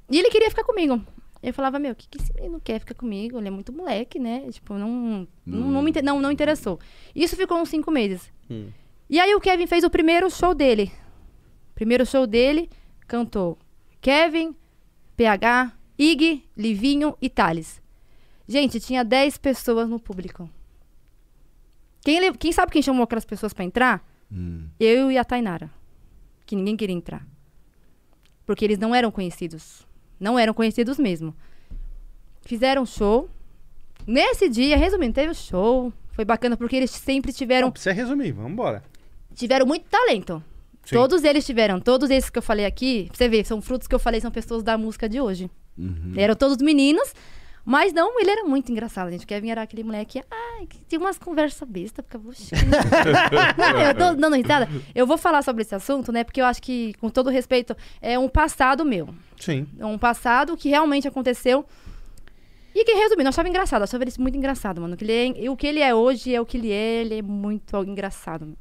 E 0.09 0.19
ele 0.19 0.29
queria 0.29 0.49
ficar 0.49 0.63
comigo. 0.65 1.01
Eu 1.41 1.53
falava, 1.53 1.79
meu, 1.79 1.93
o 1.93 1.95
que, 1.95 2.07
que 2.07 2.17
esse 2.21 2.31
menino 2.35 2.61
quer 2.63 2.79
ficar 2.79 2.93
comigo? 2.93 3.39
Ele 3.39 3.47
é 3.47 3.51
muito 3.51 3.73
moleque, 3.73 4.19
né? 4.19 4.43
Tipo, 4.51 4.75
não. 4.75 5.27
Não, 5.45 5.59
não, 5.71 5.81
me 5.81 5.89
inter- 5.89 6.03
não, 6.03 6.21
não 6.21 6.31
interessou. 6.31 6.77
Isso 7.15 7.35
ficou 7.35 7.57
uns 7.57 7.69
cinco 7.69 7.89
meses. 7.89 8.29
Hum. 8.49 8.67
E 9.09 9.19
aí 9.19 9.33
o 9.33 9.39
Kevin 9.41 9.65
fez 9.65 9.83
o 9.83 9.89
primeiro 9.89 10.29
show 10.29 10.53
dele. 10.53 10.91
Primeiro 11.73 12.05
show 12.05 12.27
dele, 12.27 12.69
cantou 13.07 13.57
Kevin, 14.01 14.53
PH, 15.17 15.71
Ig, 16.01 16.43
Livinho 16.57 17.15
e 17.21 17.29
Thales. 17.29 17.79
Gente, 18.47 18.79
tinha 18.79 19.03
10 19.03 19.37
pessoas 19.37 19.87
no 19.87 19.99
público. 19.99 20.49
Quem, 22.03 22.33
quem 22.33 22.51
sabe 22.51 22.71
quem 22.71 22.81
chamou 22.81 23.03
aquelas 23.03 23.23
pessoas 23.23 23.53
pra 23.53 23.63
entrar? 23.63 24.03
Hum. 24.31 24.67
Eu 24.79 25.11
e 25.11 25.17
a 25.17 25.23
Tainara. 25.23 25.69
Que 26.45 26.55
ninguém 26.55 26.75
queria 26.75 26.95
entrar. 26.95 27.23
Porque 28.47 28.65
eles 28.65 28.79
não 28.79 28.95
eram 28.95 29.11
conhecidos. 29.11 29.85
Não 30.19 30.39
eram 30.39 30.55
conhecidos 30.55 30.97
mesmo. 30.97 31.35
Fizeram 32.41 32.83
show. 32.83 33.29
Nesse 34.07 34.49
dia, 34.49 34.75
resumindo, 34.75 35.13
teve 35.13 35.31
o 35.31 35.35
show. 35.35 35.93
Foi 36.13 36.25
bacana 36.25 36.57
porque 36.57 36.75
eles 36.75 36.89
sempre 36.89 37.31
tiveram 37.31 37.67
Não 37.67 37.71
precisa 37.71 37.93
resumir, 37.93 38.31
vamos 38.31 38.51
embora. 38.51 38.83
tiveram 39.35 39.67
muito 39.67 39.85
talento. 39.87 40.43
Sim. 40.83 40.95
Todos 40.95 41.23
eles 41.23 41.45
tiveram. 41.45 41.79
Todos 41.79 42.09
esses 42.09 42.31
que 42.31 42.39
eu 42.39 42.41
falei 42.41 42.65
aqui, 42.65 43.05
pra 43.09 43.17
você 43.17 43.29
ver, 43.29 43.45
são 43.45 43.61
frutos 43.61 43.87
que 43.87 43.93
eu 43.93 43.99
falei, 43.99 44.19
são 44.19 44.31
pessoas 44.31 44.63
da 44.63 44.75
música 44.79 45.07
de 45.07 45.21
hoje. 45.21 45.49
Uhum. 45.77 46.13
Eram 46.15 46.35
todos 46.35 46.57
meninos, 46.57 47.13
mas 47.65 47.93
não, 47.93 48.19
ele 48.19 48.29
era 48.31 48.43
muito 48.43 48.71
engraçado, 48.71 49.09
gente. 49.11 49.23
O 49.23 49.27
Kevin 49.27 49.49
era 49.51 49.61
aquele 49.61 49.83
moleque, 49.83 50.21
ai, 50.29 50.65
que 50.67 50.79
tinha 50.85 50.99
umas 50.99 51.17
conversas 51.17 51.67
bestas, 51.67 52.03
ficava, 52.05 52.27
"Oxi". 52.29 52.51
Não, 53.57 53.81
eu 53.81 53.95
tô 53.95 54.15
dando 54.15 54.35
risada. 54.35 54.67
Eu 54.93 55.05
vou 55.07 55.17
falar 55.17 55.41
sobre 55.43 55.61
esse 55.61 55.73
assunto, 55.75 56.11
né, 56.11 56.23
porque 56.23 56.41
eu 56.41 56.45
acho 56.45 56.61
que, 56.61 56.93
com 56.95 57.09
todo 57.09 57.29
respeito, 57.29 57.75
é 58.01 58.17
um 58.17 58.27
passado 58.29 58.83
meu. 58.85 59.09
Sim. 59.39 59.67
É 59.79 59.85
um 59.85 59.97
passado 59.97 60.55
que 60.57 60.69
realmente 60.69 61.07
aconteceu. 61.07 61.65
E 62.73 62.85
que, 62.85 62.93
resumindo, 62.93 63.23
eu 63.23 63.29
achava 63.29 63.49
engraçado. 63.49 63.81
Eu 63.81 63.83
achava 63.83 64.03
ele 64.03 64.13
muito 64.17 64.37
engraçado, 64.37 64.79
mano. 64.79 64.95
Que 64.95 65.03
ele 65.03 65.43
é- 65.45 65.49
o 65.49 65.57
que 65.57 65.67
ele 65.67 65.81
é 65.81 65.93
hoje 65.93 66.33
é 66.33 66.39
o 66.39 66.45
que 66.45 66.55
ele 66.57 66.71
é. 66.71 67.01
Ele 67.01 67.15
é 67.19 67.21
muito 67.21 67.75
engraçado. 67.83 68.57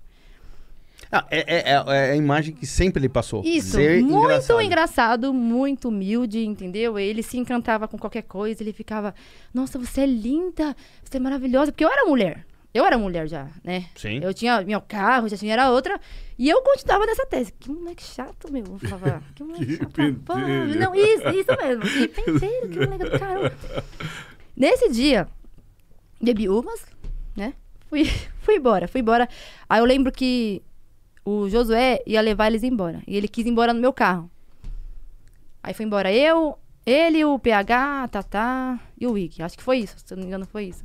Ah, 1.13 1.27
é, 1.31 1.39
é- 1.39 1.73
é- 1.73 2.09
é 2.09 2.11
a 2.13 2.17
imagem 2.17 2.55
que 2.55 2.65
sempre 2.67 3.01
ele 3.01 3.09
passou. 3.09 3.43
Isso, 3.45 3.73
Ser 3.73 4.01
muito 4.03 4.25
engraçado. 4.25 4.61
engraçado. 4.63 5.35
muito 5.35 5.89
humilde, 5.89 6.45
entendeu? 6.47 6.99
Ele 6.99 7.23
se 7.23 7.37
encantava 7.37 7.89
com 7.89 7.99
qualquer 7.99 8.23
coisa, 8.23 8.63
ele 8.63 8.73
ficava, 8.73 9.15
nossa, 9.53 9.79
você 9.79 10.03
é 10.03 10.07
linda, 10.07 10.77
você 11.03 11.17
é 11.17 11.21
maravilhosa, 11.21 11.73
porque 11.73 11.85
eu 11.85 11.89
era 11.91 12.05
mulher. 12.07 12.47
Eu 12.73 12.85
era 12.85 12.97
mulher 12.97 13.27
já, 13.27 13.49
né? 13.65 13.87
Sim. 13.97 14.21
Eu 14.23 14.33
tinha 14.33 14.61
meu 14.63 14.81
carro, 14.81 15.29
já 15.29 15.37
tinha 15.37 15.53
era 15.55 15.73
outra, 15.73 16.01
e 16.39 16.49
eu 16.49 16.63
continuava 16.63 17.05
nessa 17.05 17.27
tese. 17.27 17.53
Que 17.59 17.69
moleque 17.69 18.05
chato, 18.05 18.53
meu. 18.53 18.63
Eu 18.65 18.79
falava, 18.79 19.21
que 19.35 19.43
moleque 19.43 19.79
Que 19.79 20.03
chato. 20.07 20.21
pá. 20.25 20.37
Não, 20.37 20.95
isso, 20.95 21.29
isso 21.31 21.57
mesmo. 21.61 21.83
Que 21.83 22.07
penteiro, 22.07 22.69
que 22.69 22.79
moleque 22.87 23.11
do 23.11 23.19
caramba. 23.19 23.53
Nesse 24.57 24.89
dia, 24.91 25.27
bebi 26.23 26.49
umas, 26.49 26.87
né? 27.37 27.55
Fui, 27.89 28.05
fui 28.41 28.57
embora, 28.57 28.87
fui 28.87 29.01
embora. 29.01 29.29
Aí 29.69 29.81
eu 29.81 29.85
lembro 29.85 30.13
que 30.13 30.63
o 31.25 31.49
Josué 31.49 32.03
ia 32.07 32.21
levar 32.21 32.49
eles 32.49 32.63
embora. 32.63 33.03
E 33.07 33.17
ele 33.17 33.29
quis 33.29 33.47
ir 33.47 33.51
embora 33.51 33.73
no 33.73 33.81
meu 33.81 33.93
carro. 33.93 34.31
Aí 35.63 35.75
foi 35.75 35.85
embora 35.85 36.13
eu, 36.13 36.59
ele, 36.85 37.25
o 37.25 37.39
PH, 37.39 38.03
a 38.03 38.09
Tatá 38.09 38.81
e 38.99 39.07
o 39.07 39.13
Wig. 39.13 39.43
Acho 39.43 39.57
que 39.57 39.63
foi 39.63 39.79
isso, 39.79 39.97
se 40.05 40.15
não 40.15 40.23
me 40.23 40.27
engano, 40.27 40.47
foi 40.47 40.65
isso. 40.65 40.85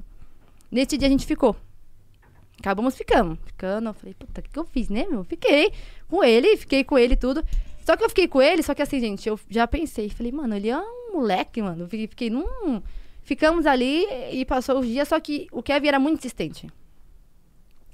Nesse 0.69 0.97
dia 0.97 1.07
a 1.07 1.11
gente 1.11 1.25
ficou. 1.25 1.55
Acabamos 2.59 2.95
ficando. 2.95 3.37
Ficando, 3.45 3.89
eu 3.89 3.93
falei, 3.93 4.13
puta, 4.13 4.41
o 4.41 4.43
que, 4.43 4.49
que 4.49 4.59
eu 4.59 4.65
fiz, 4.65 4.89
né, 4.89 5.05
meu? 5.09 5.23
Fiquei 5.23 5.71
com 6.07 6.23
ele, 6.23 6.57
fiquei 6.57 6.83
com 6.83 6.97
ele 6.97 7.15
tudo. 7.15 7.43
Só 7.85 7.95
que 7.95 8.03
eu 8.03 8.09
fiquei 8.09 8.27
com 8.27 8.41
ele, 8.41 8.63
só 8.63 8.73
que 8.73 8.81
assim, 8.81 8.99
gente, 8.99 9.29
eu 9.29 9.39
já 9.49 9.67
pensei, 9.67 10.09
falei, 10.09 10.31
mano, 10.31 10.55
ele 10.55 10.69
é 10.69 10.77
um 10.77 11.13
moleque, 11.13 11.61
mano. 11.61 11.87
Fiquei, 11.87 12.07
fiquei 12.07 12.29
num. 12.29 12.81
Ficamos 13.23 13.65
ali 13.65 14.05
e 14.31 14.43
passou 14.45 14.79
os 14.79 14.87
dias, 14.87 15.07
só 15.07 15.19
que 15.19 15.47
o 15.51 15.63
Kevin 15.63 15.87
era 15.87 15.99
muito 15.99 16.19
insistente. 16.19 16.67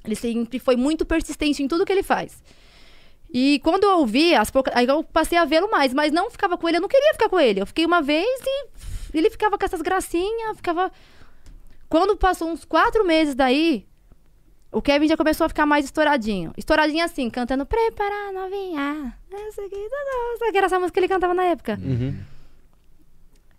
Ele 0.03 0.15
sempre 0.15 0.60
foi 0.60 0.76
muito 0.76 1.06
persistente 1.06 1.61
em 1.61 1.68
tudo 1.68 1.86
que 1.86 1.91
ele 1.91 2.03
faz. 2.03 2.44
E 3.34 3.60
quando 3.64 3.86
eu 3.86 3.99
ouvi, 3.99 4.36
as 4.36 4.52
aí 4.73 4.86
eu 4.86 5.03
passei 5.03 5.38
a 5.38 5.45
vê-lo 5.45 5.72
mais, 5.72 5.94
mas 5.94 6.11
não 6.11 6.30
ficava 6.30 6.57
com 6.57 6.68
ele, 6.68 6.78
eu 6.78 6.82
não 6.82 6.90
queria 6.90 7.14
ficar 7.14 7.30
com 7.30 7.40
ele. 7.40 7.61
Eu 7.61 7.65
fiquei 7.65 7.86
uma 7.86 8.02
vez 8.02 8.28
e 8.45 9.18
ele 9.18 9.30
ficava 9.30 9.57
com 9.57 9.65
essas 9.65 9.82
gracinhas, 9.82 10.57
ficava. 10.57 10.91
Quando 11.88 12.15
passou 12.18 12.49
uns 12.49 12.65
quatro 12.65 13.06
meses 13.06 13.36
daí, 13.36 13.86
o 14.72 14.82
Kevin 14.82 15.07
já 15.07 15.18
começou 15.18 15.45
a 15.45 15.49
ficar 15.49 15.65
mais 15.65 15.86
estouradinho. 15.86 16.53
Estouradinho 16.57 17.03
assim, 17.03 17.30
cantando 17.30 17.65
Prepara 17.65 18.32
novinha. 18.34 19.14
Essa 19.32 19.61
aqui 19.61 19.76
nossa, 19.76 20.52
que 20.52 20.57
era 20.57 20.65
essa 20.65 20.80
música 20.80 20.94
que 20.94 20.99
ele 20.99 21.14
cantava 21.14 21.34
na 21.34 21.44
época. 21.44 21.78
Uhum. 21.82 22.18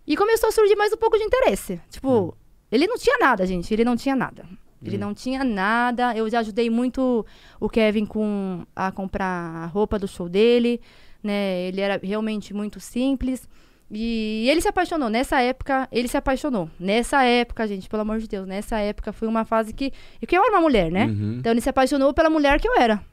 E 0.05 0.17
começou 0.17 0.49
a 0.49 0.51
surgir 0.51 0.75
mais 0.75 0.91
um 0.91 0.97
pouco 0.97 1.17
de 1.17 1.23
interesse. 1.23 1.79
Tipo, 1.89 2.35
ele 2.71 2.87
não 2.87 2.97
tinha 2.97 3.17
nada, 3.19 3.45
gente. 3.45 3.73
Ele 3.73 3.85
não 3.85 3.95
tinha 3.95 4.15
nada. 4.15 4.45
Ele 4.85 4.97
não 4.97 5.13
tinha 5.13 5.43
nada. 5.43 6.15
Eu 6.15 6.29
já 6.29 6.39
ajudei 6.39 6.69
muito 6.69 7.25
o 7.59 7.69
Kevin 7.69 8.05
com 8.05 8.65
a 8.75 8.91
comprar 8.91 9.25
a 9.25 9.65
roupa 9.65 9.97
do 9.97 10.07
show 10.07 10.27
dele, 10.27 10.81
né? 11.21 11.61
Ele 11.61 11.81
era 11.81 11.99
realmente 12.01 12.53
muito 12.53 12.79
simples. 12.79 13.47
E 13.91 14.47
ele 14.49 14.61
se 14.61 14.67
apaixonou. 14.67 15.09
Nessa 15.09 15.39
época, 15.41 15.87
ele 15.91 16.07
se 16.07 16.17
apaixonou. 16.17 16.69
Nessa 16.79 17.23
época, 17.23 17.67
gente, 17.67 17.87
pelo 17.87 18.01
amor 18.01 18.19
de 18.19 18.27
Deus, 18.27 18.47
nessa 18.47 18.79
época 18.79 19.13
foi 19.13 19.27
uma 19.27 19.45
fase 19.45 19.71
que. 19.73 19.93
E 20.21 20.25
que 20.25 20.35
eu 20.35 20.43
era 20.43 20.51
uma 20.51 20.61
mulher, 20.61 20.91
né? 20.91 21.05
Uhum. 21.05 21.37
Então 21.39 21.51
ele 21.51 21.61
se 21.61 21.69
apaixonou 21.69 22.13
pela 22.13 22.29
mulher 22.29 22.59
que 22.59 22.67
eu 22.67 22.75
era. 22.79 23.03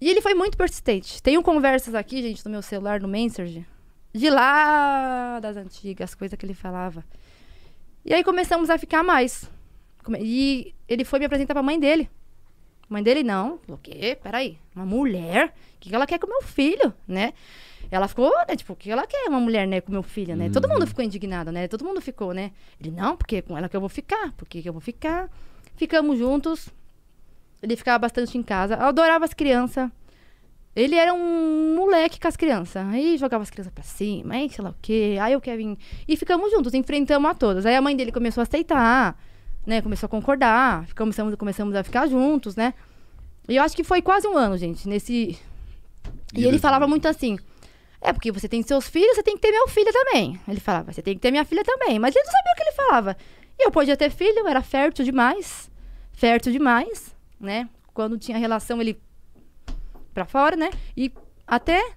E 0.00 0.08
ele 0.08 0.20
foi 0.20 0.34
muito 0.34 0.56
persistente. 0.56 1.22
Tenho 1.22 1.42
conversas 1.42 1.94
aqui, 1.94 2.22
gente, 2.22 2.44
no 2.44 2.50
meu 2.50 2.62
celular, 2.62 3.00
no 3.00 3.06
Messenger, 3.06 3.64
de 4.12 4.30
lá 4.30 5.38
das 5.40 5.56
antigas, 5.56 6.14
coisas 6.14 6.36
que 6.36 6.44
ele 6.44 6.54
falava. 6.54 7.04
E 8.04 8.12
aí 8.12 8.24
começamos 8.24 8.70
a 8.70 8.78
ficar 8.78 9.02
mais. 9.02 9.50
E 10.18 10.74
ele 10.88 11.04
foi 11.04 11.18
me 11.18 11.26
apresentar 11.26 11.54
pra 11.54 11.62
mãe 11.62 11.78
dele. 11.78 12.10
Mãe 12.88 13.02
dele, 13.02 13.22
não. 13.22 13.58
O 13.68 13.78
quê? 13.78 14.18
Peraí. 14.22 14.58
Uma 14.74 14.84
mulher? 14.84 15.54
O 15.76 15.80
que 15.80 15.94
ela 15.94 16.06
quer 16.06 16.18
com 16.18 16.26
meu 16.26 16.42
filho, 16.42 16.92
né? 17.06 17.32
Ela 17.90 18.08
ficou, 18.08 18.30
né? 18.48 18.56
Tipo, 18.56 18.72
o 18.72 18.76
que 18.76 18.90
ela 18.90 19.06
quer 19.06 19.28
uma 19.28 19.40
mulher, 19.40 19.66
né? 19.66 19.80
Com 19.80 19.92
meu 19.92 20.02
filho, 20.02 20.34
né? 20.34 20.50
Todo 20.50 20.68
mundo 20.68 20.86
ficou 20.86 21.04
indignado, 21.04 21.52
né? 21.52 21.68
Todo 21.68 21.84
mundo 21.84 22.00
ficou, 22.00 22.32
né? 22.32 22.52
Ele, 22.80 22.90
não, 22.90 23.16
porque 23.16 23.40
com 23.42 23.56
ela 23.56 23.68
que 23.68 23.76
eu 23.76 23.80
vou 23.80 23.88
ficar. 23.88 24.32
Por 24.32 24.48
que 24.48 24.66
eu 24.66 24.72
vou 24.72 24.80
ficar? 24.80 25.30
Ficamos 25.76 26.18
juntos. 26.18 26.68
Ele 27.62 27.76
ficava 27.76 27.98
bastante 27.98 28.36
em 28.36 28.42
casa. 28.42 28.74
Eu 28.74 28.86
adorava 28.86 29.24
as 29.24 29.32
crianças. 29.32 29.90
Ele 30.74 30.96
era 30.96 31.12
um 31.12 31.74
moleque 31.76 32.18
com 32.18 32.28
as 32.28 32.36
crianças. 32.36 32.84
Aí 32.86 33.18
jogava 33.18 33.42
as 33.42 33.50
crianças 33.50 33.72
pra 33.72 33.84
cima, 33.84 34.34
aí 34.34 34.48
sei 34.48 34.64
lá 34.64 34.70
o 34.70 34.74
quê. 34.80 35.18
Aí 35.20 35.36
o 35.36 35.40
Kevin. 35.40 35.76
E 36.08 36.16
ficamos 36.16 36.50
juntos, 36.50 36.72
enfrentamos 36.72 37.30
a 37.30 37.34
todas. 37.34 37.66
Aí 37.66 37.76
a 37.76 37.82
mãe 37.82 37.94
dele 37.94 38.10
começou 38.10 38.40
a 38.40 38.44
aceitar, 38.44 39.18
né? 39.66 39.82
Começou 39.82 40.06
a 40.06 40.10
concordar. 40.10 40.86
Ficamos, 40.86 41.16
começamos 41.38 41.74
a 41.74 41.82
ficar 41.82 42.06
juntos, 42.06 42.56
né? 42.56 42.72
E 43.48 43.56
eu 43.56 43.62
acho 43.62 43.76
que 43.76 43.84
foi 43.84 44.00
quase 44.00 44.26
um 44.26 44.36
ano, 44.36 44.56
gente, 44.56 44.88
nesse. 44.88 45.38
E 46.34 46.44
ele 46.44 46.58
falava 46.58 46.86
muito 46.86 47.06
assim. 47.06 47.38
É, 48.00 48.12
porque 48.12 48.32
você 48.32 48.48
tem 48.48 48.62
seus 48.62 48.88
filhos, 48.88 49.14
você 49.14 49.22
tem 49.22 49.36
que 49.36 49.42
ter 49.42 49.52
meu 49.52 49.68
filho 49.68 49.92
também. 49.92 50.40
Ele 50.48 50.58
falava, 50.58 50.92
você 50.92 51.00
tem 51.02 51.14
que 51.14 51.20
ter 51.20 51.30
minha 51.30 51.44
filha 51.44 51.62
também. 51.62 51.98
Mas 51.98 52.16
ele 52.16 52.24
não 52.24 52.32
sabia 52.32 52.52
o 52.52 52.56
que 52.56 52.62
ele 52.62 52.72
falava. 52.72 53.16
E 53.58 53.66
eu 53.66 53.70
podia 53.70 53.96
ter 53.96 54.10
filho, 54.10 54.40
eu 54.40 54.48
era 54.48 54.62
fértil 54.62 55.04
demais. 55.04 55.70
Fértil 56.12 56.50
demais, 56.50 57.14
né? 57.38 57.68
Quando 57.94 58.18
tinha 58.18 58.38
relação, 58.38 58.80
ele 58.80 59.00
pra 60.12 60.24
fora, 60.24 60.56
né? 60.56 60.70
E 60.96 61.12
até 61.46 61.94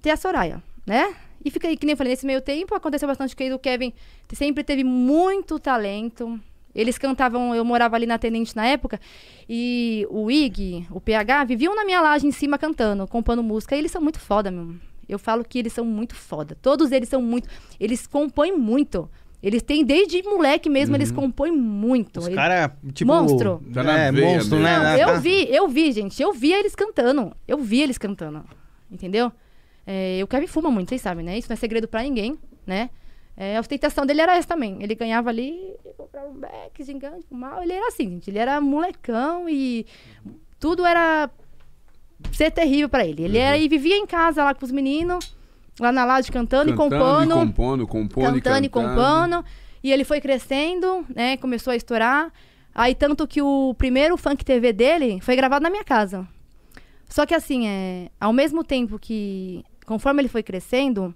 ter 0.00 0.10
a 0.10 0.16
Soraya, 0.16 0.62
né? 0.86 1.14
E 1.44 1.50
fica 1.50 1.68
aí, 1.68 1.76
que 1.76 1.86
nem 1.86 1.92
eu 1.92 1.96
falei, 1.96 2.12
nesse 2.12 2.26
meio 2.26 2.40
tempo 2.40 2.74
aconteceu 2.74 3.06
bastante 3.06 3.36
que 3.36 3.52
o 3.52 3.58
Kevin 3.58 3.92
sempre 4.32 4.64
teve 4.64 4.82
muito 4.82 5.58
talento. 5.58 6.40
Eles 6.74 6.98
cantavam, 6.98 7.54
eu 7.54 7.64
morava 7.64 7.96
ali 7.96 8.04
na 8.04 8.18
Tenente 8.18 8.54
na 8.54 8.66
época, 8.66 9.00
e 9.48 10.06
o 10.10 10.30
Ig, 10.30 10.86
o 10.90 11.00
PH, 11.00 11.44
viviam 11.44 11.74
na 11.74 11.86
minha 11.86 12.02
laje 12.02 12.26
em 12.26 12.32
cima 12.32 12.58
cantando, 12.58 13.06
compondo 13.06 13.42
música, 13.42 13.74
e 13.74 13.78
eles 13.78 13.90
são 13.90 14.02
muito 14.02 14.20
foda, 14.20 14.50
meu. 14.50 14.74
Eu 15.08 15.18
falo 15.18 15.44
que 15.44 15.58
eles 15.58 15.72
são 15.72 15.84
muito 15.84 16.14
foda. 16.14 16.58
Todos 16.60 16.90
eles 16.90 17.08
são 17.08 17.22
muito. 17.22 17.48
Eles 17.78 18.06
compõem 18.06 18.56
muito. 18.56 19.08
Eles 19.42 19.62
têm, 19.62 19.84
desde 19.84 20.22
moleque 20.22 20.68
mesmo, 20.68 20.96
eles 20.96 21.10
compõem 21.12 21.52
muito. 21.52 22.20
Os 22.20 22.28
caras, 22.28 22.70
tipo. 22.94 23.12
Monstro. 23.12 23.62
Tá 23.72 23.82
na 23.82 23.98
é, 23.98 24.12
veia 24.12 24.34
monstro, 24.36 24.58
mesmo. 24.58 24.64
né? 24.64 24.78
Não, 24.78 24.96
eu 24.96 25.06
na- 25.14 25.20
vi, 25.20 25.46
eu 25.54 25.68
vi, 25.68 25.92
gente. 25.92 26.20
Eu 26.20 26.32
vi 26.32 26.52
eles 26.52 26.74
cantando. 26.74 27.32
Eu 27.46 27.58
vi 27.58 27.80
eles 27.82 27.98
cantando. 27.98 28.44
Entendeu? 28.90 29.30
É, 29.86 30.20
o 30.22 30.26
Kevin 30.26 30.46
fuma 30.46 30.70
muito, 30.70 30.88
vocês 30.88 31.00
sabem, 31.00 31.24
né? 31.24 31.38
Isso 31.38 31.48
não 31.48 31.54
é 31.54 31.56
segredo 31.56 31.86
pra 31.86 32.02
ninguém, 32.02 32.36
né? 32.66 32.90
É, 33.36 33.56
a 33.56 33.60
ostentação 33.60 34.06
dele 34.06 34.22
era 34.22 34.34
essa 34.36 34.48
também. 34.48 34.78
Ele 34.82 34.94
ganhava 34.94 35.28
ali, 35.28 35.74
comprava 35.96 36.28
um 36.28 36.34
beck, 36.34 36.82
gigante, 36.82 37.26
fumava. 37.28 37.62
Ele 37.62 37.74
era 37.74 37.86
assim, 37.88 38.08
gente. 38.10 38.30
Ele 38.30 38.38
era 38.38 38.60
molecão 38.60 39.48
e 39.48 39.86
tudo 40.58 40.84
era 40.86 41.30
ser 42.32 42.50
terrível 42.50 42.88
pra 42.88 43.06
ele. 43.06 43.22
Ele 43.24 43.38
era, 43.38 43.58
e 43.58 43.68
vivia 43.68 43.96
em 43.96 44.06
casa 44.06 44.42
lá 44.42 44.54
com 44.54 44.64
os 44.64 44.72
meninos, 44.72 45.36
lá 45.78 45.92
na 45.92 46.04
laje 46.04 46.30
cantando, 46.30 46.70
e 46.70 46.76
Cantando 46.76 46.96
compondo 46.96 47.32
e 47.32 47.46
compondo, 47.46 47.86
compondo 47.86 48.42
cantando 48.42 48.64
e 48.64 48.66
e 48.66 48.68
compondo. 48.68 49.44
E 49.82 49.92
ele 49.92 50.04
foi 50.04 50.20
crescendo, 50.20 51.04
né? 51.14 51.36
Começou 51.36 51.70
a 51.70 51.76
estourar. 51.76 52.32
Aí, 52.74 52.94
tanto 52.94 53.26
que 53.26 53.40
o 53.40 53.74
primeiro 53.78 54.16
funk 54.16 54.44
TV 54.44 54.72
dele 54.72 55.20
foi 55.20 55.36
gravado 55.36 55.62
na 55.62 55.70
minha 55.70 55.84
casa. 55.84 56.26
Só 57.08 57.24
que, 57.24 57.34
assim, 57.34 57.66
é, 57.68 58.10
ao 58.20 58.32
mesmo 58.32 58.64
tempo 58.64 58.98
que, 58.98 59.64
conforme 59.86 60.20
ele 60.22 60.28
foi 60.28 60.42
crescendo, 60.42 61.14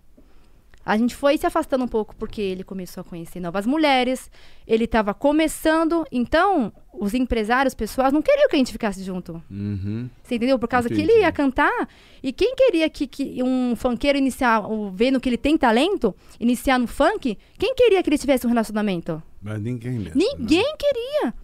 a 0.85 0.97
gente 0.97 1.15
foi 1.15 1.37
se 1.37 1.47
afastando 1.47 1.85
um 1.85 1.89
pouco 1.89 2.17
porque 2.17 2.41
ele 2.41 2.65
começou 2.65 3.03
a 3.03 3.05
conhecer 3.05 3.39
novas 3.39 3.67
mulheres, 3.67 4.31
ele 4.67 4.85
estava 4.85 5.13
começando. 5.13 6.05
Então, 6.11 6.73
os 6.93 7.13
empresários, 7.13 7.75
pessoas, 7.75 8.13
não 8.13 8.23
queriam 8.23 8.49
que 8.49 8.57
a 8.57 8.59
gente 8.59 8.73
ficasse 8.73 9.03
junto. 9.03 9.43
Uhum. 9.51 10.09
Você 10.23 10.37
entendeu? 10.37 10.59
Por 10.59 10.69
causa 10.69 10.89
que 10.89 10.95
Entendi. 10.95 11.13
ele 11.13 11.21
ia 11.21 11.31
cantar. 11.33 11.89
E 12.23 12.33
quem 12.33 12.55
queria 12.57 12.89
que, 12.89 13.07
que 13.07 13.43
um 13.43 13.77
funkeiro 13.77 14.17
iniciar, 14.17 14.63
vendo 14.93 15.21
que 15.21 15.29
ele 15.29 15.37
tem 15.37 15.57
talento, 15.57 16.15
iniciar 16.39 16.79
no 16.79 16.87
funk, 16.87 17.37
quem 17.59 17.75
queria 17.75 18.03
que 18.03 18.09
ele 18.09 18.19
tivesse 18.19 18.47
um 18.47 18.51
relacionamento? 18.51 19.23
Mas 19.43 19.61
ninguém 19.61 19.99
mesmo. 19.99 20.19
Ninguém 20.19 20.75
queria. 20.79 21.35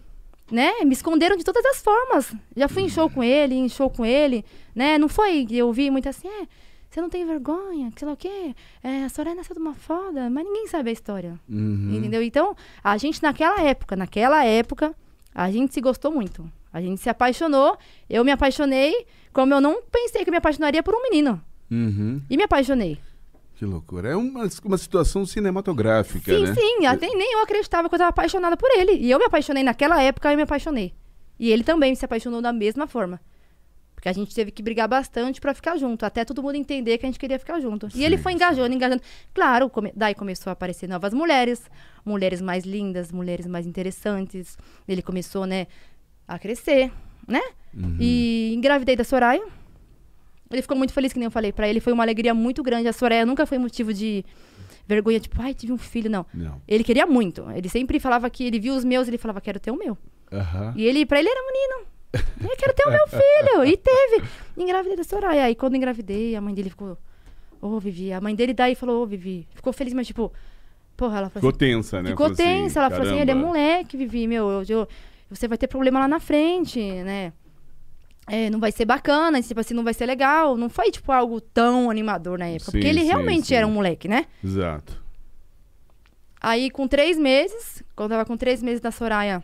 Né? 0.51 0.71
Me 0.85 0.93
esconderam 0.93 1.35
de 1.35 1.43
todas 1.43 1.63
as 1.65 1.81
formas. 1.81 2.33
Já 2.55 2.67
fui 2.67 2.83
em 2.83 2.89
show 2.89 3.09
com 3.09 3.23
ele, 3.23 3.53
em 3.53 3.69
show 3.69 3.89
com 3.89 4.05
ele, 4.05 4.45
né? 4.73 4.97
Não 4.97 5.09
foi, 5.09 5.45
eu 5.51 5.71
vi 5.73 5.91
muito 5.91 6.07
assim, 6.07 6.29
é, 6.29 6.47
você 6.97 7.01
não 7.01 7.09
tem 7.09 7.25
vergonha, 7.25 7.91
que 7.91 7.99
sei 7.99 8.07
lá 8.07 8.13
o 8.13 8.17
quê. 8.17 8.55
É, 8.83 9.03
a 9.03 9.09
Soraya 9.09 9.35
nasceu 9.35 9.53
de 9.53 9.61
uma 9.61 9.75
foda, 9.75 10.29
mas 10.31 10.43
ninguém 10.43 10.67
sabe 10.67 10.89
a 10.89 10.93
história. 10.93 11.39
Uhum. 11.47 11.93
Entendeu? 11.93 12.23
Então, 12.23 12.55
a 12.83 12.97
gente 12.97 13.21
naquela 13.21 13.61
época, 13.61 13.95
naquela 13.95 14.43
época, 14.43 14.95
a 15.33 15.51
gente 15.51 15.73
se 15.75 15.79
gostou 15.79 16.11
muito. 16.11 16.51
A 16.73 16.81
gente 16.81 16.99
se 16.99 17.09
apaixonou. 17.09 17.77
Eu 18.09 18.25
me 18.25 18.31
apaixonei 18.31 19.05
como 19.31 19.53
eu 19.53 19.61
não 19.61 19.81
pensei 19.91 20.23
que 20.23 20.29
eu 20.29 20.31
me 20.31 20.37
apaixonaria 20.37 20.81
por 20.81 20.95
um 20.95 21.03
menino. 21.03 21.39
Uhum. 21.69 22.19
E 22.27 22.35
me 22.35 22.43
apaixonei. 22.43 22.97
Que 23.55 23.65
loucura. 23.65 24.09
É 24.09 24.15
uma, 24.15 24.47
uma 24.65 24.77
situação 24.77 25.23
cinematográfica, 25.23 26.33
sim, 26.33 26.45
né? 26.45 26.55
sim. 26.55 26.85
Até 26.87 27.07
nem 27.09 27.33
eu 27.33 27.43
acreditava 27.43 27.87
que 27.87 27.93
eu 27.93 27.97
estava 27.97 28.09
apaixonada 28.09 28.57
por 28.57 28.71
ele. 28.71 28.93
E 28.93 29.11
eu 29.11 29.19
me 29.19 29.25
apaixonei 29.25 29.61
naquela 29.61 30.01
época, 30.01 30.31
eu 30.31 30.35
me 30.35 30.43
apaixonei. 30.43 30.93
E 31.39 31.51
ele 31.51 31.63
também 31.63 31.93
se 31.93 32.03
apaixonou 32.03 32.41
da 32.41 32.51
mesma 32.51 32.87
forma. 32.87 33.21
Porque 34.07 34.19
a 34.19 34.23
gente 34.23 34.33
teve 34.33 34.51
que 34.51 34.63
brigar 34.63 34.87
bastante 34.87 35.41
pra 35.41 35.53
ficar 35.53 35.77
junto, 35.77 36.05
até 36.05 36.23
todo 36.23 36.41
mundo 36.41 36.55
entender 36.55 36.97
que 36.97 37.05
a 37.05 37.09
gente 37.09 37.19
queria 37.19 37.37
ficar 37.37 37.59
junto. 37.59 37.87
E 37.93 38.03
ele 38.05 38.15
Sim, 38.17 38.23
foi 38.23 38.33
engajando, 38.33 38.73
engajando. 38.73 39.01
Claro, 39.33 39.69
come- 39.69 39.91
daí 39.95 40.15
começou 40.15 40.49
a 40.49 40.53
aparecer 40.53 40.87
novas 40.87 41.13
mulheres, 41.13 41.61
mulheres 42.05 42.41
mais 42.41 42.63
lindas, 42.63 43.11
mulheres 43.11 43.45
mais 43.45 43.65
interessantes. 43.65 44.57
Ele 44.87 45.01
começou, 45.01 45.45
né, 45.45 45.67
a 46.27 46.39
crescer, 46.39 46.91
né? 47.27 47.41
Uhum. 47.73 47.97
E 47.99 48.53
engravidei 48.55 48.95
da 48.95 49.03
Soraya. 49.03 49.43
Ele 50.49 50.61
ficou 50.61 50.77
muito 50.77 50.93
feliz, 50.93 51.11
que 51.11 51.19
nem 51.19 51.25
eu 51.25 51.31
falei. 51.31 51.51
Pra 51.51 51.67
ele 51.67 51.81
foi 51.81 51.91
uma 51.91 52.03
alegria 52.03 52.33
muito 52.33 52.63
grande. 52.63 52.87
A 52.87 52.93
Soraya 52.93 53.25
nunca 53.25 53.45
foi 53.45 53.57
motivo 53.57 53.93
de 53.93 54.23
vergonha, 54.87 55.19
tipo, 55.19 55.35
ai, 55.41 55.53
tive 55.53 55.73
um 55.73 55.77
filho, 55.77 56.09
não. 56.09 56.25
Não. 56.33 56.61
Ele 56.65 56.83
queria 56.83 57.05
muito. 57.05 57.45
Ele 57.51 57.67
sempre 57.67 57.99
falava 57.99 58.29
que 58.29 58.45
ele 58.45 58.57
viu 58.57 58.73
os 58.73 58.85
meus, 58.85 59.07
ele 59.09 59.17
falava, 59.17 59.41
quero 59.41 59.59
ter 59.59 59.69
o 59.71 59.75
meu. 59.77 59.97
Aham. 60.31 60.73
E 60.77 60.85
ele, 60.85 61.05
pra 61.05 61.19
ele 61.19 61.27
era 61.27 61.41
menino. 61.41 61.87
Eu 62.41 62.55
quero 62.57 62.73
ter 62.73 62.87
o 62.87 62.91
meu 62.91 63.07
filho. 63.07 63.65
E 63.65 63.77
teve. 63.77 64.23
Engravidei 64.57 64.95
da 64.97 65.03
Soraya. 65.03 65.43
Aí 65.45 65.55
quando 65.55 65.75
engravidei, 65.75 66.35
a 66.35 66.41
mãe 66.41 66.53
dele 66.53 66.69
ficou. 66.69 66.97
Ô, 67.61 67.79
Vivi. 67.79 68.13
A 68.13 68.21
mãe 68.21 68.35
dele 68.35 68.53
daí 68.53 68.75
falou, 68.75 69.03
ô, 69.03 69.05
Vivi. 69.05 69.47
Ficou 69.55 69.71
feliz, 69.73 69.93
mas 69.93 70.07
tipo. 70.07 70.31
Porra, 70.95 71.17
ela 71.19 71.29
falou 71.29 71.41
Ficou 71.41 71.49
assim. 71.49 71.73
tensa, 71.75 72.01
né? 72.01 72.09
Ficou 72.09 72.25
assim, 72.27 72.35
tensa. 72.35 72.79
Ela 72.79 72.89
falou 72.89 73.05
assim: 73.05 73.19
ele 73.19 73.29
é 73.31 73.33
caramba. 73.33 73.47
moleque, 73.47 73.97
Vivi, 73.97 74.27
meu. 74.27 74.49
Eu, 74.49 74.63
eu- 74.67 74.87
você 75.29 75.47
vai 75.47 75.57
ter 75.57 75.67
problema 75.67 75.99
lá 75.99 76.07
na 76.07 76.19
frente, 76.19 76.79
né? 76.79 77.33
É, 78.29 78.49
não 78.49 78.59
vai 78.59 78.71
ser 78.71 78.85
bacana, 78.85 79.41
tipo 79.41 79.59
assim, 79.59 79.73
não 79.73 79.83
vai 79.83 79.93
ser 79.93 80.05
legal. 80.05 80.57
Não 80.57 80.69
foi, 80.69 80.89
tipo, 80.91 81.11
algo 81.11 81.39
tão 81.39 81.89
animador 81.89 82.37
na 82.39 82.47
época. 82.47 82.71
porque 82.71 82.81
Sim, 82.81 82.87
ele 82.89 83.01
sim, 83.01 83.07
realmente 83.07 83.47
sim. 83.47 83.55
era 83.55 83.65
um 83.67 83.71
moleque, 83.71 84.07
né? 84.07 84.25
Exato. 84.43 85.01
Aí, 86.41 86.69
com 86.69 86.87
três 86.87 87.17
meses, 87.17 87.83
quando 87.95 88.11
eu 88.11 88.17
tava 88.17 88.27
com 88.27 88.37
três 88.37 88.61
meses 88.61 88.79
da 88.81 88.91
Soraya, 88.91 89.43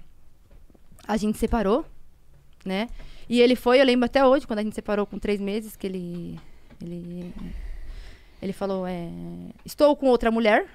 a 1.08 1.18
gente 1.18 1.38
separou, 1.38 1.86
né? 2.66 2.88
E 3.30 3.42
ele 3.42 3.56
foi, 3.56 3.80
eu 3.82 3.86
lembro 3.86 4.06
até 4.06 4.26
hoje, 4.26 4.46
quando 4.46 4.60
a 4.60 4.64
gente 4.64 4.76
separou 4.76 5.06
com 5.06 5.18
três 5.20 5.40
meses, 5.40 5.76
que 5.76 5.88
ele. 5.88 6.40
Ele, 6.82 7.34
ele 8.42 8.54
falou: 8.54 8.86
é, 8.86 9.10
Estou 9.66 9.96
com 9.96 10.08
outra 10.08 10.30
mulher. 10.32 10.66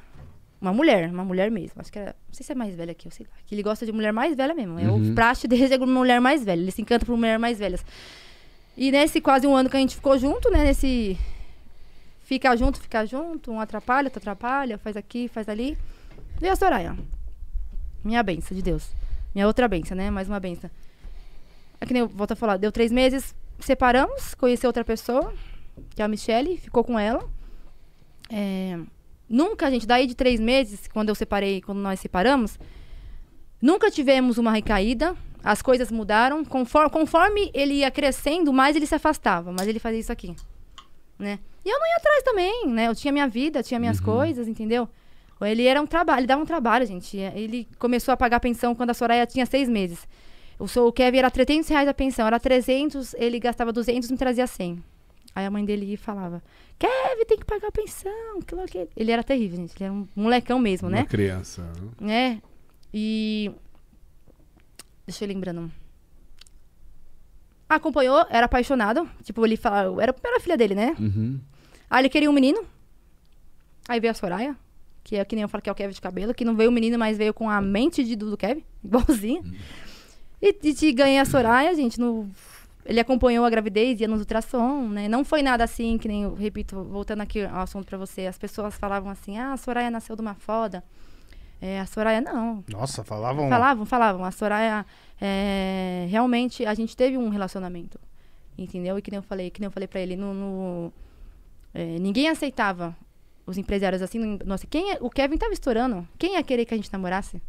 Uma 0.60 0.72
mulher, 0.72 1.08
uma 1.10 1.24
mulher 1.24 1.50
mesmo. 1.50 1.80
Acho 1.80 1.92
que 1.92 1.98
era. 1.98 2.16
Não 2.26 2.34
sei 2.34 2.44
se 2.44 2.50
é 2.52 2.54
mais 2.54 2.74
velha 2.74 2.92
que 2.94 3.06
eu, 3.06 3.12
sei 3.12 3.26
lá. 3.30 3.36
Que 3.46 3.54
ele 3.54 3.62
gosta 3.62 3.86
de 3.86 3.92
mulher 3.92 4.12
mais 4.12 4.34
velha 4.34 4.54
mesmo. 4.54 4.78
É 4.78 4.88
Uhum. 4.88 5.10
o 5.12 5.14
praxe 5.14 5.46
dele 5.46 5.72
é 5.72 5.78
mulher 5.78 6.20
mais 6.20 6.42
velha. 6.44 6.60
Ele 6.60 6.70
se 6.70 6.82
encanta 6.82 7.06
por 7.06 7.16
mulher 7.16 7.38
mais 7.38 7.58
velhas. 7.58 7.84
E 8.76 8.90
nesse 8.90 9.20
quase 9.20 9.46
um 9.46 9.54
ano 9.54 9.68
que 9.70 9.76
a 9.76 9.80
gente 9.80 9.94
ficou 9.94 10.18
junto, 10.18 10.50
né? 10.50 10.64
Nesse. 10.64 11.16
Fica 12.22 12.54
junto, 12.56 12.80
fica 12.80 13.06
junto, 13.06 13.50
um 13.50 13.58
atrapalha, 13.60 14.06
outro 14.06 14.18
atrapalha, 14.18 14.76
faz 14.78 14.96
aqui, 14.96 15.28
faz 15.28 15.48
ali. 15.48 15.78
E 16.42 16.46
a 16.48 16.54
Soraya? 16.56 16.96
Minha 18.04 18.22
benção 18.22 18.54
de 18.56 18.62
Deus. 18.62 18.90
Minha 19.34 19.46
outra 19.46 19.66
benção, 19.68 19.96
né? 19.96 20.10
Mais 20.10 20.28
uma 20.28 20.38
benção. 20.38 20.70
É 21.80 21.86
que 21.86 21.92
nem 21.92 22.00
eu 22.00 22.08
volto 22.08 22.32
a 22.32 22.36
falar, 22.36 22.56
deu 22.56 22.72
três 22.72 22.90
meses, 22.90 23.34
separamos, 23.60 24.34
conheci 24.34 24.66
outra 24.66 24.84
pessoa, 24.84 25.32
que 25.90 26.02
é 26.02 26.04
a 26.04 26.08
Michelle, 26.08 26.56
ficou 26.56 26.82
com 26.82 26.98
ela. 26.98 27.28
É, 28.30 28.78
nunca, 29.28 29.70
gente, 29.70 29.86
daí 29.86 30.06
de 30.06 30.14
três 30.14 30.40
meses, 30.40 30.88
quando 30.88 31.08
eu 31.08 31.14
separei, 31.14 31.60
quando 31.60 31.78
nós 31.78 32.00
separamos, 32.00 32.58
nunca 33.60 33.90
tivemos 33.90 34.38
uma 34.38 34.50
recaída, 34.50 35.16
as 35.42 35.62
coisas 35.62 35.90
mudaram. 35.90 36.44
Conforme, 36.44 36.90
conforme 36.90 37.50
ele 37.54 37.74
ia 37.74 37.90
crescendo, 37.90 38.52
mais 38.52 38.76
ele 38.76 38.86
se 38.86 38.94
afastava, 38.94 39.52
mas 39.52 39.66
ele 39.68 39.78
fazia 39.78 40.00
isso 40.00 40.12
aqui, 40.12 40.34
né? 41.18 41.38
E 41.64 41.68
eu 41.70 41.78
não 41.78 41.86
ia 41.86 41.96
atrás 41.96 42.22
também, 42.22 42.68
né? 42.68 42.86
Eu 42.86 42.94
tinha 42.94 43.12
minha 43.12 43.28
vida, 43.28 43.62
tinha 43.62 43.78
minhas 43.78 44.00
coisas, 44.00 44.48
entendeu? 44.48 44.88
Ele 45.40 45.66
era 45.66 45.80
um 45.80 45.86
trabalho, 45.86 46.20
ele 46.20 46.26
dava 46.26 46.42
um 46.42 46.46
trabalho, 46.46 46.84
gente. 46.84 47.16
Ele 47.16 47.68
começou 47.78 48.12
a 48.12 48.16
pagar 48.16 48.40
pensão 48.40 48.74
quando 48.74 48.90
a 48.90 48.94
Soraya 48.94 49.26
tinha 49.26 49.46
seis 49.46 49.68
meses. 49.68 50.08
O, 50.58 50.66
seu, 50.66 50.92
Kevin 50.92 51.18
era 51.18 51.30
300 51.30 51.68
reais 51.68 51.88
a 51.88 51.94
pensão, 51.94 52.26
era 52.26 52.40
300, 52.40 53.14
ele 53.14 53.38
gastava 53.38 53.72
200 53.72 54.08
e 54.08 54.12
me 54.12 54.18
trazia 54.18 54.46
100. 54.46 54.82
Aí 55.34 55.46
a 55.46 55.50
mãe 55.50 55.64
dele 55.64 55.96
falava, 55.96 56.42
Kevin, 56.78 57.24
tem 57.26 57.38
que 57.38 57.44
pagar 57.44 57.68
a 57.68 57.72
pensão. 57.72 58.40
que 58.44 58.54
lá 58.54 58.64
que-" 58.66 58.88
Ele 58.96 59.12
era 59.12 59.22
terrível, 59.22 59.56
gente. 59.58 59.74
Ele 59.76 59.84
era 59.84 59.92
um 59.92 60.08
molecão 60.16 60.58
mesmo, 60.58 60.88
Uma 60.88 60.96
né? 60.98 61.04
criança. 61.04 61.70
né? 62.00 62.42
E. 62.92 63.52
Deixa 65.06 65.24
eu 65.24 65.28
lembrando. 65.28 65.70
Acompanhou, 67.68 68.24
era 68.30 68.46
apaixonado. 68.46 69.08
Tipo, 69.22 69.44
ele 69.44 69.56
falava. 69.56 70.02
Era, 70.02 70.14
era 70.24 70.36
a 70.38 70.40
filha 70.40 70.56
dele, 70.56 70.74
né? 70.74 70.96
Uhum. 70.98 71.38
Aí 71.90 72.00
ele 72.02 72.08
queria 72.08 72.30
um 72.30 72.32
menino. 72.32 72.64
Aí 73.88 74.00
veio 74.00 74.10
a 74.10 74.14
Soraya, 74.14 74.56
que 75.04 75.16
é 75.16 75.24
que 75.24 75.34
nem 75.36 75.42
eu 75.42 75.48
falo 75.48 75.62
que 75.62 75.68
é 75.70 75.72
o 75.72 75.74
Kevin 75.74 75.94
de 75.94 76.00
cabelo, 76.00 76.34
que 76.34 76.44
não 76.44 76.54
veio 76.56 76.68
o 76.68 76.72
menino, 76.72 76.98
mas 76.98 77.16
veio 77.16 77.32
com 77.32 77.48
a 77.48 77.60
mente 77.60 78.02
de, 78.04 78.16
do 78.16 78.36
Kevin, 78.36 78.62
igualzinho. 78.84 79.42
E, 80.40 80.56
e 80.62 80.74
te 80.74 80.92
ganhei 80.92 81.18
a 81.18 81.24
Soraya, 81.24 81.74
gente, 81.74 81.98
no. 82.00 82.28
Ele 82.86 83.00
acompanhou 83.00 83.44
a 83.44 83.50
gravidez, 83.50 84.00
ia 84.00 84.08
nos 84.08 84.20
ultrassom, 84.20 84.88
né? 84.88 85.08
Não 85.08 85.22
foi 85.24 85.42
nada 85.42 85.62
assim, 85.62 85.98
que 85.98 86.08
nem 86.08 86.22
eu 86.22 86.34
repito, 86.34 86.82
voltando 86.84 87.20
aqui 87.20 87.44
ao 87.44 87.60
assunto 87.60 87.86
pra 87.86 87.98
você. 87.98 88.26
As 88.26 88.38
pessoas 88.38 88.74
falavam 88.76 89.10
assim, 89.10 89.36
ah, 89.38 89.52
a 89.52 89.56
Soraya 89.58 89.90
nasceu 89.90 90.16
de 90.16 90.22
uma 90.22 90.34
foda. 90.34 90.82
É, 91.60 91.80
a 91.80 91.86
Soraya, 91.86 92.20
não. 92.22 92.64
Nossa, 92.70 93.04
falavam. 93.04 93.48
Falavam, 93.50 93.84
falavam. 93.84 94.24
A 94.24 94.30
Soraya, 94.30 94.86
é, 95.20 96.06
realmente, 96.08 96.64
a 96.64 96.72
gente 96.72 96.96
teve 96.96 97.18
um 97.18 97.28
relacionamento. 97.28 97.98
Entendeu? 98.56 98.96
E 98.98 99.02
que 99.02 99.10
nem 99.10 99.18
eu 99.18 99.22
falei, 99.22 99.50
que 99.50 99.60
nem 99.60 99.66
eu 99.66 99.70
falei 99.72 99.86
pra 99.86 100.00
ele, 100.00 100.16
no, 100.16 100.32
no- 100.32 100.92
é, 101.74 101.98
ninguém 101.98 102.28
aceitava 102.30 102.96
os 103.46 103.58
empresários 103.58 104.00
assim. 104.00 104.18
no- 104.18 104.38
Nossa, 104.46 104.66
quem 104.66 104.92
é- 104.92 104.98
o 105.00 105.10
Kevin 105.10 105.36
tava 105.36 105.52
estourando. 105.52 106.08
Quem 106.18 106.34
ia 106.34 106.42
querer 106.42 106.64
que 106.64 106.72
a 106.72 106.76
gente 106.76 106.92
namorasse? 106.92 107.42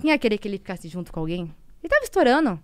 Quem 0.00 0.10
ia 0.10 0.18
querer 0.18 0.36
que 0.36 0.46
ele 0.46 0.58
ficasse 0.58 0.88
junto 0.88 1.10
com 1.10 1.20
alguém? 1.20 1.50
Ele 1.82 1.90
tava 1.90 2.04
estourando. 2.04 2.60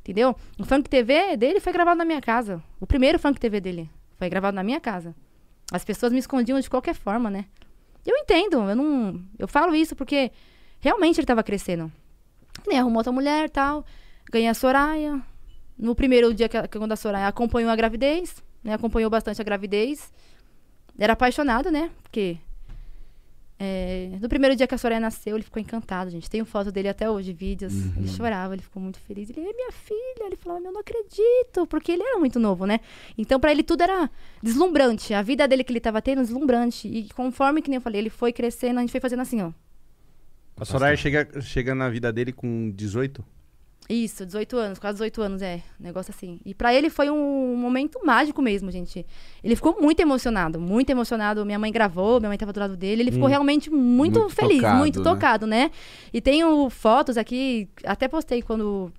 Entendeu? 0.00 0.34
O 0.58 0.64
Funk 0.64 0.88
TV 0.88 1.36
dele 1.36 1.60
foi 1.60 1.72
gravado 1.72 1.98
na 1.98 2.04
minha 2.04 2.20
casa. 2.20 2.62
O 2.80 2.86
primeiro 2.86 3.18
Funk 3.18 3.38
TV 3.38 3.60
dele 3.60 3.90
foi 4.16 4.28
gravado 4.30 4.54
na 4.54 4.62
minha 4.62 4.80
casa. 4.80 5.14
As 5.70 5.84
pessoas 5.84 6.12
me 6.12 6.18
escondiam 6.18 6.58
de 6.58 6.70
qualquer 6.70 6.94
forma, 6.94 7.28
né? 7.28 7.44
Eu 8.06 8.16
entendo, 8.16 8.56
eu 8.70 8.74
não. 8.74 9.22
Eu 9.38 9.46
falo 9.46 9.74
isso 9.74 9.94
porque 9.94 10.32
realmente 10.80 11.20
ele 11.20 11.26
tava 11.26 11.42
crescendo. 11.42 11.92
Nem 12.66 12.78
arrumou 12.78 12.98
outra 12.98 13.12
mulher 13.12 13.50
tal. 13.50 13.84
Ganhei 14.30 14.48
a 14.48 14.54
Soraya. 14.54 15.20
No 15.76 15.94
primeiro 15.94 16.32
dia 16.32 16.48
que, 16.48 16.60
que 16.68 16.78
quando 16.78 16.92
a 16.92 16.96
Soraya 16.96 17.28
acompanhou 17.28 17.70
a 17.70 17.76
gravidez, 17.76 18.42
né? 18.64 18.74
Acompanhou 18.74 19.10
bastante 19.10 19.40
a 19.42 19.44
gravidez. 19.44 20.10
Era 20.98 21.12
apaixonado, 21.12 21.70
né? 21.70 21.90
Porque 22.02 22.38
É, 23.60 24.10
no 24.20 24.28
primeiro 24.28 24.54
dia 24.54 24.68
que 24.68 24.74
a 24.74 24.78
Soraya 24.78 25.00
nasceu, 25.00 25.34
ele 25.34 25.42
ficou 25.42 25.60
encantado, 25.60 26.10
gente. 26.10 26.30
Tenho 26.30 26.44
foto 26.44 26.70
dele 26.70 26.88
até 26.88 27.10
hoje, 27.10 27.32
vídeos. 27.32 27.72
Ele 27.96 28.06
chorava, 28.08 28.54
ele 28.54 28.62
ficou 28.62 28.80
muito 28.80 28.98
feliz. 29.00 29.28
Ele, 29.30 29.40
é 29.40 29.52
minha 29.52 29.72
filha. 29.72 30.26
Ele 30.26 30.36
falava, 30.36 30.64
eu 30.64 30.72
não 30.72 30.80
acredito, 30.80 31.66
porque 31.68 31.92
ele 31.92 32.02
era 32.02 32.18
muito 32.18 32.38
novo, 32.38 32.66
né? 32.66 32.78
Então, 33.16 33.40
pra 33.40 33.50
ele, 33.50 33.64
tudo 33.64 33.82
era 33.82 34.08
deslumbrante. 34.40 35.12
A 35.12 35.22
vida 35.22 35.48
dele 35.48 35.64
que 35.64 35.72
ele 35.72 35.80
tava 35.80 36.00
tendo, 36.00 36.22
deslumbrante. 36.22 36.86
E 36.86 37.08
conforme, 37.14 37.60
que 37.60 37.68
nem 37.68 37.76
eu 37.76 37.82
falei, 37.82 38.00
ele 38.00 38.10
foi 38.10 38.32
crescendo, 38.32 38.78
a 38.78 38.80
gente 38.80 38.92
foi 38.92 39.00
fazendo 39.00 39.22
assim, 39.22 39.42
ó. 39.42 39.52
A 40.56 40.64
Soraya 40.64 40.96
chega, 40.96 41.40
chega 41.40 41.74
na 41.74 41.88
vida 41.88 42.12
dele 42.12 42.32
com 42.32 42.70
18? 42.70 43.24
Isso, 43.88 44.26
18 44.26 44.56
anos, 44.58 44.78
quase 44.78 44.96
18 44.96 45.22
anos, 45.22 45.40
é. 45.40 45.62
Negócio 45.80 46.12
assim. 46.14 46.38
E 46.44 46.52
pra 46.54 46.74
ele 46.74 46.90
foi 46.90 47.08
um 47.08 47.56
momento 47.56 47.98
mágico 48.04 48.42
mesmo, 48.42 48.70
gente. 48.70 49.06
Ele 49.42 49.56
ficou 49.56 49.80
muito 49.80 49.98
emocionado, 50.00 50.60
muito 50.60 50.90
emocionado. 50.90 51.44
Minha 51.46 51.58
mãe 51.58 51.72
gravou, 51.72 52.20
minha 52.20 52.28
mãe 52.28 52.36
tava 52.36 52.52
do 52.52 52.60
lado 52.60 52.76
dele. 52.76 53.00
Ele 53.02 53.10
ficou 53.12 53.26
realmente 53.26 53.70
muito, 53.70 54.20
Muito 54.20 54.34
feliz, 54.34 54.58
tocado, 54.60 54.76
muito 54.78 54.98
né? 54.98 55.04
tocado, 55.04 55.46
né? 55.46 55.70
E 56.12 56.20
tenho 56.20 56.68
fotos 56.68 57.16
aqui, 57.16 57.66
até 57.82 58.06
postei 58.08 58.42
quando. 58.42 58.92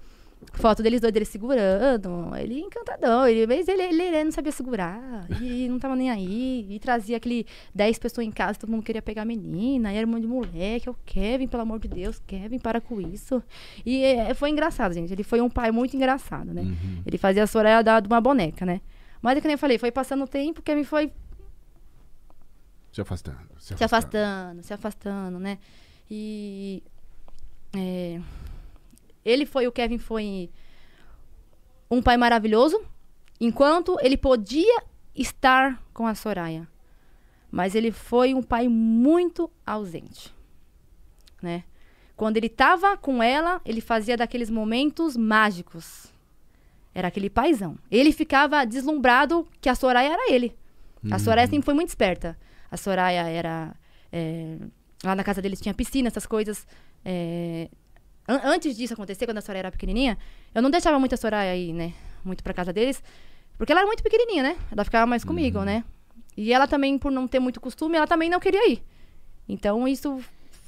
Foto 0.53 0.81
deles 0.81 1.01
dois, 1.01 1.13
dele 1.13 1.25
segurando. 1.25 2.35
Ele 2.35 2.59
encantadão. 2.59 3.27
Ele, 3.27 3.45
mas 3.45 3.67
ele, 3.67 3.81
ele, 3.81 4.03
ele 4.03 4.23
não 4.23 4.31
sabia 4.31 4.51
segurar. 4.51 5.27
E 5.41 5.67
não 5.67 5.79
tava 5.79 5.95
nem 5.95 6.09
aí. 6.09 6.65
E 6.69 6.79
trazia 6.79 7.17
aquele 7.17 7.45
10 7.75 7.99
pessoas 7.99 8.25
em 8.25 8.31
casa, 8.31 8.59
todo 8.59 8.69
mundo 8.69 8.83
queria 8.83 9.01
pegar 9.01 9.23
a 9.23 9.25
menina. 9.25 9.93
E 9.93 9.97
era 9.97 10.07
um 10.07 10.09
monte 10.09 10.21
de 10.21 10.27
moleque. 10.27 10.87
É 10.87 10.91
o 10.91 10.95
Kevin, 11.05 11.47
pelo 11.47 11.63
amor 11.63 11.79
de 11.79 11.87
Deus. 11.87 12.21
Kevin, 12.25 12.57
para 12.57 12.79
com 12.79 13.01
isso. 13.01 13.43
E 13.85 14.03
é, 14.03 14.33
foi 14.33 14.49
engraçado, 14.49 14.93
gente. 14.93 15.11
Ele 15.11 15.23
foi 15.23 15.41
um 15.41 15.49
pai 15.49 15.71
muito 15.71 15.95
engraçado, 15.95 16.53
né? 16.53 16.63
Ele 17.05 17.17
fazia 17.17 17.43
a 17.43 17.47
Soraya 17.47 17.83
dar 17.83 18.01
de 18.01 18.07
uma 18.07 18.21
boneca, 18.21 18.65
né? 18.65 18.81
Mas 19.21 19.37
é 19.37 19.41
que 19.41 19.47
nem 19.47 19.55
eu 19.55 19.59
falei, 19.59 19.77
foi 19.77 19.91
passando 19.91 20.23
o 20.23 20.27
tempo, 20.27 20.61
Kevin 20.61 20.83
foi 20.83 21.11
Se 22.91 23.01
afastando. 23.01 23.37
Se 23.57 23.77
se 23.77 23.83
afastando, 23.83 24.63
se 24.63 24.73
afastando, 24.73 25.39
né? 25.39 25.59
E 26.09 26.81
é, 27.75 28.19
ele 29.23 29.45
foi, 29.45 29.67
o 29.67 29.71
Kevin 29.71 29.97
foi 29.97 30.49
um 31.89 32.01
pai 32.01 32.17
maravilhoso, 32.17 32.81
enquanto 33.39 33.97
ele 34.01 34.17
podia 34.17 34.83
estar 35.15 35.81
com 35.93 36.05
a 36.05 36.15
Soraya. 36.15 36.67
Mas 37.51 37.73
ele 37.73 37.91
foi 37.91 38.33
um 38.33 38.43
pai 38.43 38.67
muito 38.67 39.49
ausente, 39.65 40.33
né? 41.41 41.63
Quando 42.15 42.37
ele 42.37 42.47
estava 42.47 42.97
com 42.97 43.23
ela, 43.23 43.61
ele 43.65 43.79
fazia 43.79 44.17
daqueles 44.17 44.49
momentos 44.49 45.15
mágicos. 45.15 46.13
Era 46.93 47.07
aquele 47.07 47.29
paizão. 47.29 47.77
Ele 47.89 48.11
ficava 48.11 48.65
deslumbrado 48.65 49.47
que 49.61 49.69
a 49.69 49.75
Soraya 49.75 50.11
era 50.11 50.31
ele. 50.31 50.53
A 51.09 51.17
Soraya 51.17 51.47
sempre 51.47 51.63
foi 51.63 51.73
muito 51.73 51.87
esperta. 51.87 52.37
A 52.69 52.75
Soraya 52.75 53.21
era. 53.29 53.73
é, 54.11 54.57
lá 55.03 55.15
na 55.15 55.23
casa 55.23 55.41
deles 55.41 55.61
tinha 55.61 55.73
piscina, 55.73 56.07
essas 56.07 56.25
coisas. 56.25 56.67
É, 57.05 57.69
an- 58.35 58.41
antes 58.43 58.75
disso 58.77 58.93
acontecer, 58.93 59.25
quando 59.25 59.37
a 59.37 59.41
Soraya 59.41 59.61
era 59.61 59.71
pequenininha, 59.71 60.17
eu 60.53 60.61
não 60.61 60.69
deixava 60.69 60.97
muito 60.99 61.13
a 61.15 61.17
Soraya 61.17 61.55
ir, 61.55 61.73
né? 61.73 61.93
Muito 62.23 62.43
pra 62.43 62.53
casa 62.53 62.71
deles. 62.71 63.01
Porque 63.57 63.71
ela 63.71 63.81
era 63.81 63.87
muito 63.87 64.03
pequenininha, 64.03 64.43
né? 64.43 64.57
Ela 64.71 64.83
ficava 64.83 65.05
mais 65.05 65.23
comigo, 65.23 65.61
né? 65.63 65.83
E 66.37 66.53
ela 66.53 66.67
também, 66.67 66.97
por 66.97 67.11
não 67.11 67.27
ter 67.27 67.39
muito 67.39 67.59
costume, 67.59 67.97
ela 67.97 68.07
também 68.07 68.29
não 68.29 68.39
queria 68.39 68.69
ir. 68.71 68.81
Então 69.47 69.87
isso 69.87 70.19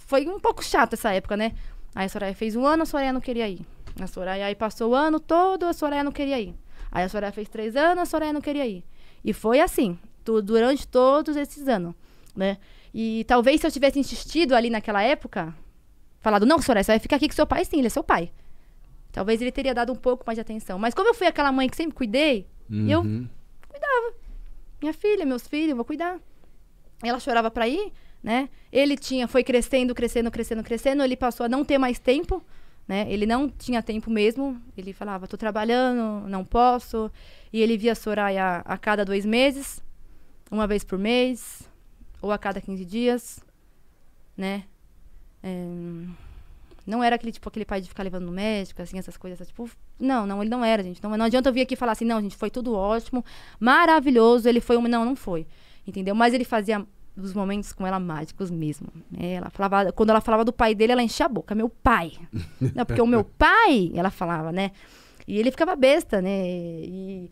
foi 0.07 0.27
um 0.27 0.39
pouco 0.39 0.63
chato 0.63 0.93
essa 0.93 1.13
época, 1.13 1.37
né? 1.37 1.53
Aí 1.95 2.05
a 2.05 2.09
Soraya 2.09 2.33
fez 2.35 2.55
um 2.55 2.65
ano, 2.65 2.83
a 2.83 2.85
Soraya 2.85 3.13
não 3.13 3.21
queria 3.21 3.47
ir. 3.47 3.61
A 3.99 4.07
Soraya 4.07 4.45
aí 4.45 4.55
passou 4.55 4.91
o 4.91 4.95
ano 4.95 5.19
todo, 5.19 5.65
a 5.65 5.73
Soraya 5.73 6.03
não 6.03 6.11
queria 6.11 6.39
ir. 6.39 6.53
Aí 6.91 7.03
a 7.03 7.09
Soraya 7.09 7.31
fez 7.31 7.47
três 7.47 7.75
anos, 7.75 8.01
a 8.03 8.05
Soraya 8.05 8.33
não 8.33 8.41
queria 8.41 8.65
ir. 8.65 8.83
E 9.23 9.31
foi 9.33 9.59
assim, 9.61 9.97
durante 10.43 10.87
todos 10.87 11.35
esses 11.37 11.67
anos, 11.67 11.93
né? 12.35 12.57
E 12.93 13.23
talvez 13.27 13.61
se 13.61 13.67
eu 13.67 13.71
tivesse 13.71 13.99
insistido 13.99 14.53
ali 14.55 14.69
naquela 14.69 15.01
época, 15.01 15.53
falado, 16.21 16.45
não, 16.45 16.61
Soraya, 16.61 16.83
você 16.83 16.91
vai 16.93 16.99
ficar 16.99 17.17
aqui 17.17 17.27
com 17.27 17.35
seu 17.35 17.45
pai, 17.47 17.65
sim, 17.65 17.77
ele 17.79 17.87
é 17.87 17.89
seu 17.89 18.03
pai. 18.03 18.31
Talvez 19.11 19.41
ele 19.41 19.51
teria 19.51 19.73
dado 19.73 19.91
um 19.91 19.95
pouco 19.95 20.23
mais 20.25 20.37
de 20.37 20.41
atenção. 20.41 20.79
Mas 20.79 20.93
como 20.93 21.09
eu 21.09 21.13
fui 21.13 21.27
aquela 21.27 21.51
mãe 21.51 21.67
que 21.67 21.75
sempre 21.75 21.95
cuidei, 21.95 22.47
eu 22.87 23.01
Uhum. 23.01 23.27
minha 24.81 24.93
filha, 24.93 25.25
meus 25.25 25.47
filhos, 25.47 25.71
eu 25.71 25.75
vou 25.75 25.85
cuidar. 25.85 26.19
Ela 27.03 27.19
chorava 27.19 27.51
pra 27.51 27.67
ir, 27.67 27.91
né? 28.23 28.49
Ele 28.71 28.95
tinha, 28.95 29.27
foi 29.27 29.43
crescendo, 29.43 29.93
crescendo, 29.93 30.31
crescendo, 30.31 30.63
crescendo. 30.63 31.03
Ele 31.03 31.15
passou 31.17 31.45
a 31.45 31.49
não 31.49 31.65
ter 31.65 31.77
mais 31.77 31.99
tempo, 31.99 32.43
né? 32.87 33.05
Ele 33.09 33.25
não 33.25 33.49
tinha 33.49 33.81
tempo 33.83 34.09
mesmo. 34.09 34.61
Ele 34.77 34.93
falava, 34.93 35.27
tô 35.27 35.37
trabalhando, 35.37 36.27
não 36.27 36.45
posso. 36.45 37.11
E 37.51 37.61
ele 37.61 37.77
via 37.77 37.91
a 37.91 37.95
Soraya 37.95 38.61
a 38.63 38.77
cada 38.77 39.03
dois 39.03 39.25
meses, 39.25 39.83
uma 40.49 40.65
vez 40.67 40.83
por 40.83 40.97
mês, 40.97 41.69
ou 42.21 42.31
a 42.31 42.37
cada 42.37 42.61
15 42.61 42.85
dias, 42.85 43.43
né? 44.37 44.63
É, 45.43 45.65
Não 46.85 47.03
era 47.03 47.15
aquele 47.15 47.31
tipo 47.31 47.47
aquele 47.47 47.65
pai 47.65 47.81
de 47.81 47.87
ficar 47.89 48.03
levando 48.03 48.25
no 48.25 48.31
médico, 48.31 48.81
assim, 48.81 48.97
essas 48.97 49.17
coisas, 49.17 49.47
tipo, 49.47 49.69
não, 49.99 50.25
não, 50.25 50.41
ele 50.41 50.49
não 50.49 50.63
era, 50.65 50.81
gente. 50.83 51.01
Não, 51.03 51.15
não 51.17 51.25
adianta 51.25 51.49
eu 51.49 51.53
vir 51.53 51.61
aqui 51.61 51.73
e 51.75 51.77
falar 51.77 51.91
assim, 51.93 52.05
não, 52.05 52.19
gente, 52.21 52.35
foi 52.35 52.49
tudo 52.49 52.73
ótimo, 52.73 53.23
maravilhoso, 53.59 54.47
ele 54.49 54.59
foi 54.59 54.77
um, 54.77 54.87
não, 54.87 55.05
não 55.05 55.15
foi. 55.15 55.45
Entendeu? 55.85 56.13
Mas 56.15 56.33
ele 56.33 56.43
fazia 56.43 56.85
os 57.17 57.33
momentos 57.33 57.73
com 57.73 57.85
ela 57.85 57.99
mágicos 57.99 58.49
mesmo. 58.49 58.87
né? 59.11 59.33
Ela 59.33 59.49
falava, 59.49 59.91
quando 59.91 60.09
ela 60.11 60.21
falava 60.21 60.45
do 60.45 60.53
pai 60.53 60.73
dele, 60.73 60.93
ela 60.93 61.03
enchia 61.03 61.25
a 61.25 61.29
boca, 61.29 61.53
meu 61.53 61.69
pai. 61.69 62.13
não, 62.75 62.85
porque 62.85 63.01
o 63.01 63.07
meu 63.07 63.23
pai, 63.23 63.91
ela 63.93 64.09
falava, 64.09 64.51
né? 64.51 64.71
E 65.27 65.37
ele 65.37 65.51
ficava 65.51 65.75
besta, 65.75 66.21
né? 66.21 66.43
E 66.45 67.29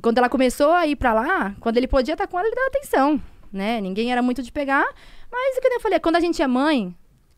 quando 0.00 0.18
ela 0.18 0.28
começou 0.28 0.72
a 0.72 0.86
ir 0.86 0.96
pra 0.96 1.12
lá, 1.12 1.54
quando 1.60 1.76
ele 1.76 1.86
podia 1.88 2.14
estar 2.14 2.26
com 2.26 2.38
ela, 2.38 2.46
ele 2.48 2.56
dava 2.56 2.68
atenção, 2.68 3.20
né? 3.52 3.80
Ninguém 3.80 4.10
era 4.12 4.22
muito 4.22 4.42
de 4.42 4.50
pegar, 4.52 4.86
mas, 5.30 5.58
como 5.60 5.74
eu 5.74 5.80
falei, 5.80 5.98
quando 5.98 6.16
a 6.16 6.20
gente 6.20 6.40
é 6.40 6.46
mãe, 6.46 6.94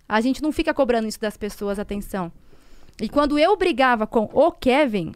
a 0.08 0.20
gente 0.20 0.42
não 0.42 0.50
fica 0.50 0.72
cobrando 0.72 1.06
isso 1.06 1.20
das 1.20 1.36
pessoas, 1.36 1.78
atenção. 1.78 2.32
E 3.00 3.08
quando 3.08 3.38
eu 3.38 3.56
brigava 3.56 4.06
com 4.06 4.28
o 4.32 4.50
Kevin, 4.50 5.12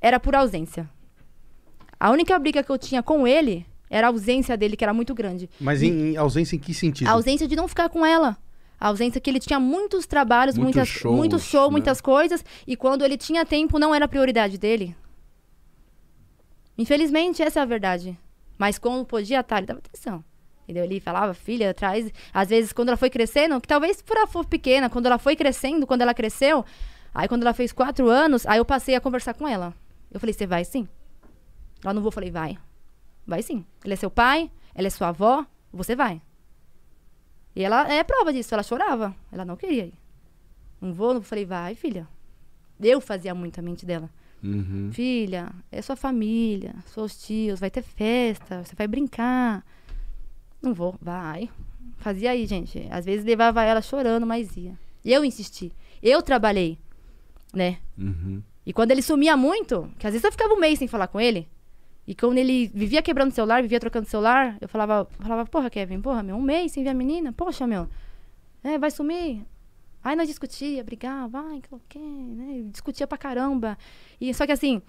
era 0.00 0.20
por 0.20 0.34
ausência. 0.36 0.88
A 1.98 2.10
única 2.10 2.38
briga 2.38 2.62
que 2.62 2.70
eu 2.70 2.78
tinha 2.78 3.02
com 3.02 3.26
ele 3.26 3.66
era 3.90 4.06
a 4.06 4.10
ausência 4.10 4.56
dele, 4.56 4.76
que 4.76 4.84
era 4.84 4.94
muito 4.94 5.14
grande. 5.14 5.50
Mas 5.60 5.82
em, 5.82 6.12
em 6.12 6.16
ausência 6.16 6.56
em 6.56 6.58
que 6.58 6.72
sentido? 6.72 7.08
A 7.08 7.12
ausência 7.12 7.48
de 7.48 7.56
não 7.56 7.66
ficar 7.66 7.88
com 7.88 8.04
ela. 8.04 8.36
A 8.78 8.88
ausência 8.88 9.20
que 9.20 9.30
ele 9.30 9.38
tinha 9.40 9.58
muitos 9.60 10.06
trabalhos, 10.06 10.56
Muitos 10.56 10.74
muitas, 10.76 10.88
shows, 10.88 11.16
muito 11.16 11.38
show, 11.38 11.64
né? 11.64 11.70
muitas 11.70 12.00
coisas. 12.00 12.44
E 12.66 12.76
quando 12.76 13.04
ele 13.04 13.16
tinha 13.16 13.44
tempo, 13.44 13.78
não 13.78 13.94
era 13.94 14.08
prioridade 14.08 14.58
dele. 14.58 14.96
Infelizmente, 16.76 17.42
essa 17.42 17.60
é 17.60 17.62
a 17.62 17.66
verdade. 17.66 18.18
Mas 18.58 18.78
quando 18.78 19.04
podia 19.04 19.40
estar, 19.40 19.58
ele 19.58 19.66
dava 19.66 19.80
atenção. 19.80 20.24
Entendeu? 20.64 20.84
Ele 20.84 20.98
falava, 20.98 21.34
filha, 21.34 21.72
traz. 21.72 22.10
Às 22.32 22.48
vezes, 22.48 22.72
quando 22.72 22.88
ela 22.88 22.96
foi 22.96 23.10
crescendo, 23.10 23.60
que 23.60 23.68
talvez 23.68 24.02
por 24.02 24.16
ela 24.16 24.26
for 24.26 24.44
pequena, 24.44 24.90
quando 24.90 25.06
ela 25.06 25.18
foi 25.18 25.36
crescendo, 25.36 25.86
quando 25.86 26.02
ela 26.02 26.14
cresceu, 26.14 26.64
aí 27.14 27.28
quando 27.28 27.42
ela 27.42 27.52
fez 27.52 27.72
quatro 27.72 28.08
anos, 28.08 28.46
aí 28.46 28.58
eu 28.58 28.64
passei 28.64 28.94
a 28.94 29.00
conversar 29.00 29.34
com 29.34 29.46
ela. 29.46 29.74
Eu 30.10 30.18
falei, 30.18 30.32
você 30.32 30.46
vai 30.46 30.64
sim? 30.64 30.88
Ela 31.82 31.92
não 31.92 32.02
vou, 32.02 32.10
falei, 32.10 32.30
vai. 32.30 32.56
Vai 33.26 33.42
sim. 33.42 33.64
Ele 33.84 33.94
é 33.94 33.96
seu 33.96 34.10
pai, 34.10 34.50
ela 34.74 34.86
é 34.86 34.90
sua 34.90 35.08
avó, 35.08 35.46
você 35.72 35.94
vai. 35.94 36.20
E 37.54 37.62
ela 37.62 37.92
é 37.92 38.02
prova 38.02 38.32
disso, 38.32 38.54
ela 38.54 38.62
chorava. 38.62 39.14
Ela 39.30 39.44
não 39.44 39.56
queria 39.56 39.84
ir. 39.84 39.94
Não 40.80 40.92
vou, 40.92 41.14
não 41.14 41.22
falei, 41.22 41.44
vai, 41.44 41.74
filha. 41.74 42.08
Eu 42.80 43.00
fazia 43.00 43.34
muito 43.34 43.58
a 43.58 43.62
mente 43.62 43.86
dela. 43.86 44.10
Uhum. 44.42 44.90
Filha, 44.92 45.50
é 45.72 45.80
sua 45.80 45.96
família, 45.96 46.74
seus 46.86 47.16
tios, 47.16 47.60
vai 47.60 47.70
ter 47.70 47.82
festa, 47.82 48.62
você 48.62 48.74
vai 48.74 48.86
brincar. 48.86 49.64
Não 50.64 50.72
vou, 50.72 50.96
vai. 51.00 51.50
Fazia 51.98 52.30
aí, 52.30 52.46
gente. 52.46 52.88
Às 52.90 53.04
vezes 53.04 53.24
levava 53.24 53.62
ela 53.62 53.82
chorando, 53.82 54.26
mas 54.26 54.56
ia. 54.56 54.78
E 55.04 55.12
eu 55.12 55.22
insisti. 55.22 55.70
Eu 56.02 56.22
trabalhei, 56.22 56.78
né? 57.52 57.78
Uhum. 57.98 58.42
E 58.64 58.72
quando 58.72 58.90
ele 58.90 59.02
sumia 59.02 59.36
muito, 59.36 59.90
que 59.98 60.06
às 60.06 60.12
vezes 60.14 60.24
eu 60.24 60.32
ficava 60.32 60.54
um 60.54 60.58
mês 60.58 60.78
sem 60.78 60.88
falar 60.88 61.06
com 61.08 61.20
ele, 61.20 61.46
e 62.06 62.14
quando 62.14 62.38
ele 62.38 62.68
vivia 62.68 63.02
quebrando 63.02 63.30
o 63.30 63.34
celular, 63.34 63.60
vivia 63.60 63.78
trocando 63.78 64.06
o 64.06 64.10
celular, 64.10 64.56
eu 64.58 64.68
falava, 64.68 65.06
falava, 65.20 65.46
porra, 65.46 65.68
Kevin, 65.68 66.00
porra, 66.00 66.22
meu, 66.22 66.36
um 66.36 66.42
mês 66.42 66.72
sem 66.72 66.82
ver 66.82 66.90
a 66.90 66.94
menina, 66.94 67.32
poxa, 67.32 67.66
meu, 67.66 67.88
é, 68.62 68.78
vai 68.78 68.90
sumir. 68.90 69.44
Aí 70.02 70.16
nós 70.16 70.28
discutia, 70.28 70.82
brigava, 70.82 71.40
ai, 71.50 71.62
que 71.88 71.98
né? 71.98 72.62
Discutia 72.70 73.06
pra 73.06 73.16
caramba. 73.16 73.76
E 74.20 74.32
só 74.34 74.44
que 74.44 74.52
assim, 74.52 74.82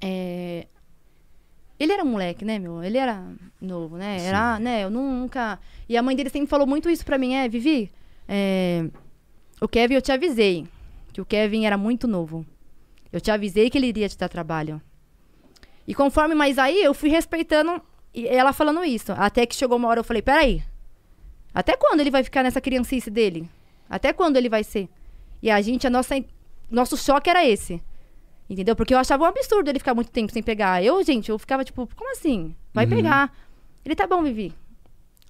é, 0.00 0.66
ele 1.78 1.92
era 1.92 2.02
um 2.02 2.08
moleque, 2.08 2.44
né, 2.44 2.58
meu? 2.58 2.82
Ele 2.82 2.98
era 2.98 3.24
novo, 3.60 3.96
né? 3.96 4.18
Era, 4.20 4.58
né? 4.58 4.84
Eu 4.84 4.90
nunca. 4.90 5.58
E 5.88 5.96
a 5.96 6.02
mãe 6.02 6.14
dele 6.14 6.30
sempre 6.30 6.48
falou 6.48 6.66
muito 6.66 6.88
isso 6.88 7.04
pra 7.04 7.18
mim, 7.18 7.34
é, 7.34 7.48
Vivi, 7.48 7.90
é, 8.28 8.86
o 9.60 9.68
Kevin, 9.68 9.94
eu 9.94 10.02
te 10.02 10.12
avisei 10.12 10.66
que 11.12 11.20
o 11.20 11.24
Kevin 11.24 11.66
era 11.66 11.76
muito 11.76 12.08
novo. 12.08 12.46
Eu 13.12 13.20
te 13.20 13.30
avisei 13.30 13.68
que 13.68 13.76
ele 13.76 13.88
iria 13.88 14.08
te 14.08 14.16
dar 14.16 14.28
trabalho. 14.28 14.80
E 15.86 15.94
conforme, 15.94 16.34
mas 16.34 16.58
aí 16.58 16.82
eu 16.82 16.94
fui 16.94 17.10
respeitando 17.10 17.80
e 18.14 18.26
ela 18.26 18.52
falando 18.52 18.84
isso. 18.84 19.12
Até 19.12 19.44
que 19.44 19.54
chegou 19.54 19.76
uma 19.76 19.88
hora 19.88 20.00
eu 20.00 20.04
falei, 20.04 20.22
peraí. 20.22 20.62
Até 21.54 21.76
quando 21.76 22.00
ele 22.00 22.10
vai 22.10 22.24
ficar 22.24 22.42
nessa 22.42 22.60
criancice 22.60 23.10
dele? 23.10 23.48
Até 23.88 24.12
quando 24.12 24.36
ele 24.36 24.48
vai 24.48 24.64
ser? 24.64 24.88
E 25.42 25.50
a 25.50 25.60
gente, 25.60 25.86
a 25.86 25.90
nossa, 25.90 26.14
nosso 26.70 26.96
choque 26.96 27.28
era 27.28 27.44
esse. 27.44 27.82
Entendeu? 28.52 28.76
Porque 28.76 28.92
eu 28.92 28.98
achava 28.98 29.24
um 29.24 29.26
absurdo 29.26 29.70
ele 29.70 29.78
ficar 29.78 29.94
muito 29.94 30.10
tempo 30.10 30.30
sem 30.30 30.42
pegar. 30.42 30.84
Eu, 30.84 31.02
gente, 31.02 31.30
eu 31.30 31.38
ficava 31.38 31.64
tipo, 31.64 31.88
como 31.96 32.10
assim? 32.12 32.54
Vai 32.74 32.84
Uhum. 32.84 32.90
pegar. 32.90 33.34
Ele 33.82 33.94
tá 33.94 34.06
bom, 34.06 34.22
Vivi. 34.22 34.52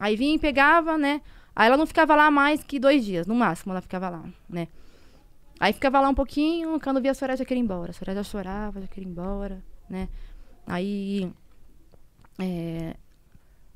Aí 0.01 0.17
vinha 0.17 0.35
e 0.35 0.39
pegava, 0.41 0.99
né? 0.99 1.23
Aí 1.55 1.69
ela 1.69 1.77
não 1.77 1.87
ficava 1.87 2.17
lá 2.17 2.33
mais 2.33 2.65
que 2.65 2.81
dois 2.81 3.05
dias, 3.05 3.25
no 3.25 3.35
máximo 3.37 3.73
ela 3.73 3.81
ficava 3.81 4.09
lá, 4.09 4.25
né? 4.49 4.67
Aí 5.61 5.73
ficava 5.73 6.01
lá 6.01 6.09
um 6.09 6.15
pouquinho, 6.15 6.81
quando 6.81 7.01
via 7.01 7.13
a 7.13 7.15
Soraya 7.15 7.37
já 7.37 7.45
queria 7.45 7.61
ir 7.61 7.65
embora. 7.65 7.91
A 7.91 7.95
Soraya 7.95 8.17
já 8.17 8.25
chorava, 8.25 8.81
já 8.81 8.89
queria 8.89 9.09
ir 9.09 9.13
embora, 9.13 9.63
né? 9.89 10.09
Aí. 10.67 11.31
é, 12.41 12.97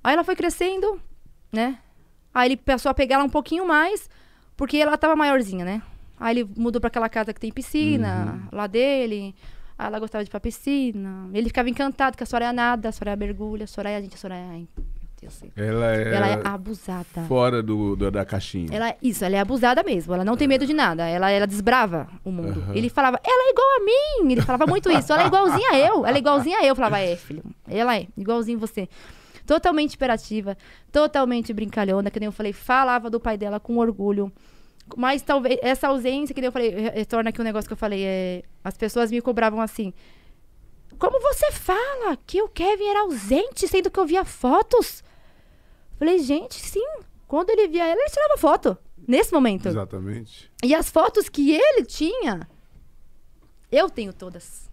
Aí 0.02 0.12
ela 0.14 0.24
foi 0.24 0.35
crescendo, 0.35 1.01
né? 1.52 1.78
Aí 2.35 2.48
ele 2.48 2.56
passou 2.56 2.90
a 2.90 2.94
pegar 2.94 3.14
ela 3.16 3.24
um 3.24 3.28
pouquinho 3.31 3.64
mais, 3.64 4.10
porque 4.56 4.77
ela 4.78 4.97
tava 4.98 5.14
maiorzinha, 5.14 5.64
né? 5.64 5.82
Aí 6.18 6.38
ele 6.38 6.51
mudou 6.56 6.80
pra 6.80 6.88
aquela 6.88 7.09
casa 7.09 7.32
que 7.34 7.40
tem 7.40 7.52
piscina, 7.52 8.48
lá 8.52 8.66
dele. 8.66 9.34
Aí 9.78 9.86
ela 9.86 9.98
gostava 9.98 10.24
de 10.24 10.28
ir 10.28 10.30
pra 10.30 10.40
piscina. 10.40 11.28
Ele 11.34 11.48
ficava 11.48 11.68
encantado 11.68 12.16
que 12.16 12.22
a 12.22 12.26
Soraya 12.26 12.52
nada, 12.52 12.88
a 12.88 12.93
Soraya 12.93 13.16
mergulha, 13.16 13.64
a 13.64 13.66
Soraya, 13.66 14.01
gente, 14.01 14.14
a 14.14 14.18
Soraya. 14.18 14.62
Ela 15.56 15.97
é, 15.97 16.14
Ela 16.14 16.28
é 16.28 16.40
abusada. 16.47 17.22
fora 17.26 17.60
do, 17.62 17.97
do- 17.97 18.10
da 18.10 18.24
caixinha. 18.24 18.68
Ela, 18.70 18.94
isso, 19.02 19.24
ela 19.24 19.34
é 19.34 19.40
abusada 19.40 19.82
mesmo. 19.82 20.14
Ela 20.14 20.24
não 20.24 20.36
tem 20.36 20.47
medo 20.47 20.64
de 20.66 20.72
nada. 20.72 21.09
Ela, 21.09 21.30
ela 21.30 21.47
desbrava 21.47 22.06
o 22.24 22.30
mundo. 22.30 22.60
Aham. 22.60 22.74
Ele 22.76 22.88
falava, 22.88 23.18
ela 23.24 23.48
é 23.48 23.51
igual 23.51 23.66
a 23.76 23.84
mim. 23.84 24.32
Ele 24.32 24.43
falava 24.43 24.66
muito 24.66 24.90
isso. 24.90 25.12
Ela 25.12 25.24
é 25.24 25.26
igualzinha 25.26 25.70
a 25.70 25.78
eu. 25.78 26.06
Ela 26.06 26.16
é 26.16 26.18
igualzinha 26.18 26.59
a 26.59 26.62
eu. 26.62 26.68
Eu 26.68 26.76
falava, 26.76 27.01
é, 27.01 27.16
filho. 27.16 27.43
Ela 27.66 27.97
é, 27.97 28.06
igualzinho 28.16 28.59
você. 28.59 28.88
Totalmente 29.47 29.94
imperativa, 29.94 30.56
totalmente 30.93 31.52
brincalhona, 31.52 32.10
que 32.10 32.18
nem 32.20 32.26
eu 32.26 32.32
falei, 32.32 32.52
falava 32.52 33.09
do 33.09 33.18
pai 33.18 33.36
dela 33.38 33.59
com 33.59 33.78
orgulho. 33.78 34.30
Mas 34.94 35.22
talvez 35.22 35.58
essa 35.62 35.88
ausência, 35.88 36.34
que 36.34 36.40
eu 36.40 36.52
falei, 36.52 36.70
re- 36.70 36.90
retorna 36.90 37.30
aqui 37.30 37.40
um 37.40 37.44
negócio 37.44 37.66
que 37.68 37.72
eu 37.72 37.76
falei, 37.78 38.04
é, 38.04 38.42
as 38.62 38.76
pessoas 38.76 39.10
me 39.10 39.20
cobravam 39.20 39.60
assim. 39.60 39.92
Como 40.98 41.20
você 41.20 41.50
fala 41.52 42.16
que 42.26 42.40
o 42.40 42.48
Kevin 42.48 42.86
era 42.88 43.00
ausente, 43.00 43.66
sendo 43.66 43.90
que 43.90 43.98
eu 43.98 44.06
via 44.06 44.24
fotos? 44.24 45.02
Falei, 45.98 46.18
gente, 46.20 46.54
sim. 46.54 46.86
Quando 47.26 47.50
ele 47.50 47.66
via 47.68 47.84
ela, 47.86 48.00
ele 48.00 48.10
tirava 48.10 48.36
foto. 48.38 48.78
Nesse 49.08 49.32
momento. 49.32 49.66
Exatamente. 49.68 50.50
E 50.64 50.74
as 50.74 50.88
fotos 50.90 51.28
que 51.28 51.52
ele 51.52 51.84
tinha, 51.84 52.48
eu 53.70 53.90
tenho 53.90 54.12
todas. 54.12 54.70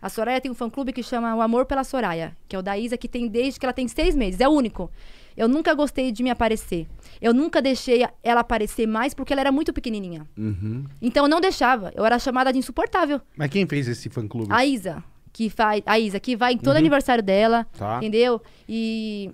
A 0.00 0.08
Soraya 0.08 0.40
tem 0.40 0.50
um 0.50 0.54
fã-clube 0.54 0.92
que 0.92 1.02
chama 1.02 1.34
O 1.34 1.40
Amor 1.40 1.66
pela 1.66 1.82
Soraya, 1.82 2.36
que 2.48 2.54
é 2.54 2.58
o 2.58 2.62
da 2.62 2.76
Isa, 2.78 2.96
que 2.98 3.08
tem 3.08 3.26
desde 3.26 3.58
que 3.58 3.66
ela 3.66 3.72
tem 3.72 3.88
seis 3.88 4.14
meses. 4.14 4.40
É 4.40 4.48
o 4.48 4.52
único. 4.52 4.90
Eu 5.36 5.48
nunca 5.48 5.74
gostei 5.74 6.12
de 6.12 6.22
me 6.22 6.30
aparecer. 6.30 6.86
Eu 7.20 7.32
nunca 7.34 7.60
deixei 7.62 8.06
ela 8.22 8.40
aparecer 8.40 8.86
mais 8.86 9.14
porque 9.14 9.32
ela 9.32 9.40
era 9.40 9.52
muito 9.52 9.72
pequenininha. 9.72 10.26
Uhum. 10.36 10.84
Então 11.00 11.24
eu 11.24 11.28
não 11.28 11.40
deixava. 11.40 11.92
Eu 11.94 12.04
era 12.04 12.18
chamada 12.18 12.52
de 12.52 12.58
insuportável. 12.58 13.20
Mas 13.36 13.50
quem 13.50 13.66
fez 13.66 13.88
esse 13.88 14.08
fã-clube? 14.08 14.48
A 14.50 14.64
Isa, 14.64 15.02
que 15.32 15.48
faz, 15.50 15.82
a 15.86 15.98
Isa, 15.98 16.18
que 16.20 16.36
vai 16.36 16.52
em 16.52 16.56
Uhum. 16.56 16.62
todo 16.62 16.76
aniversário 16.76 17.22
dela, 17.22 17.66
Tá. 17.78 17.98
entendeu? 17.98 18.40
E, 18.68 19.30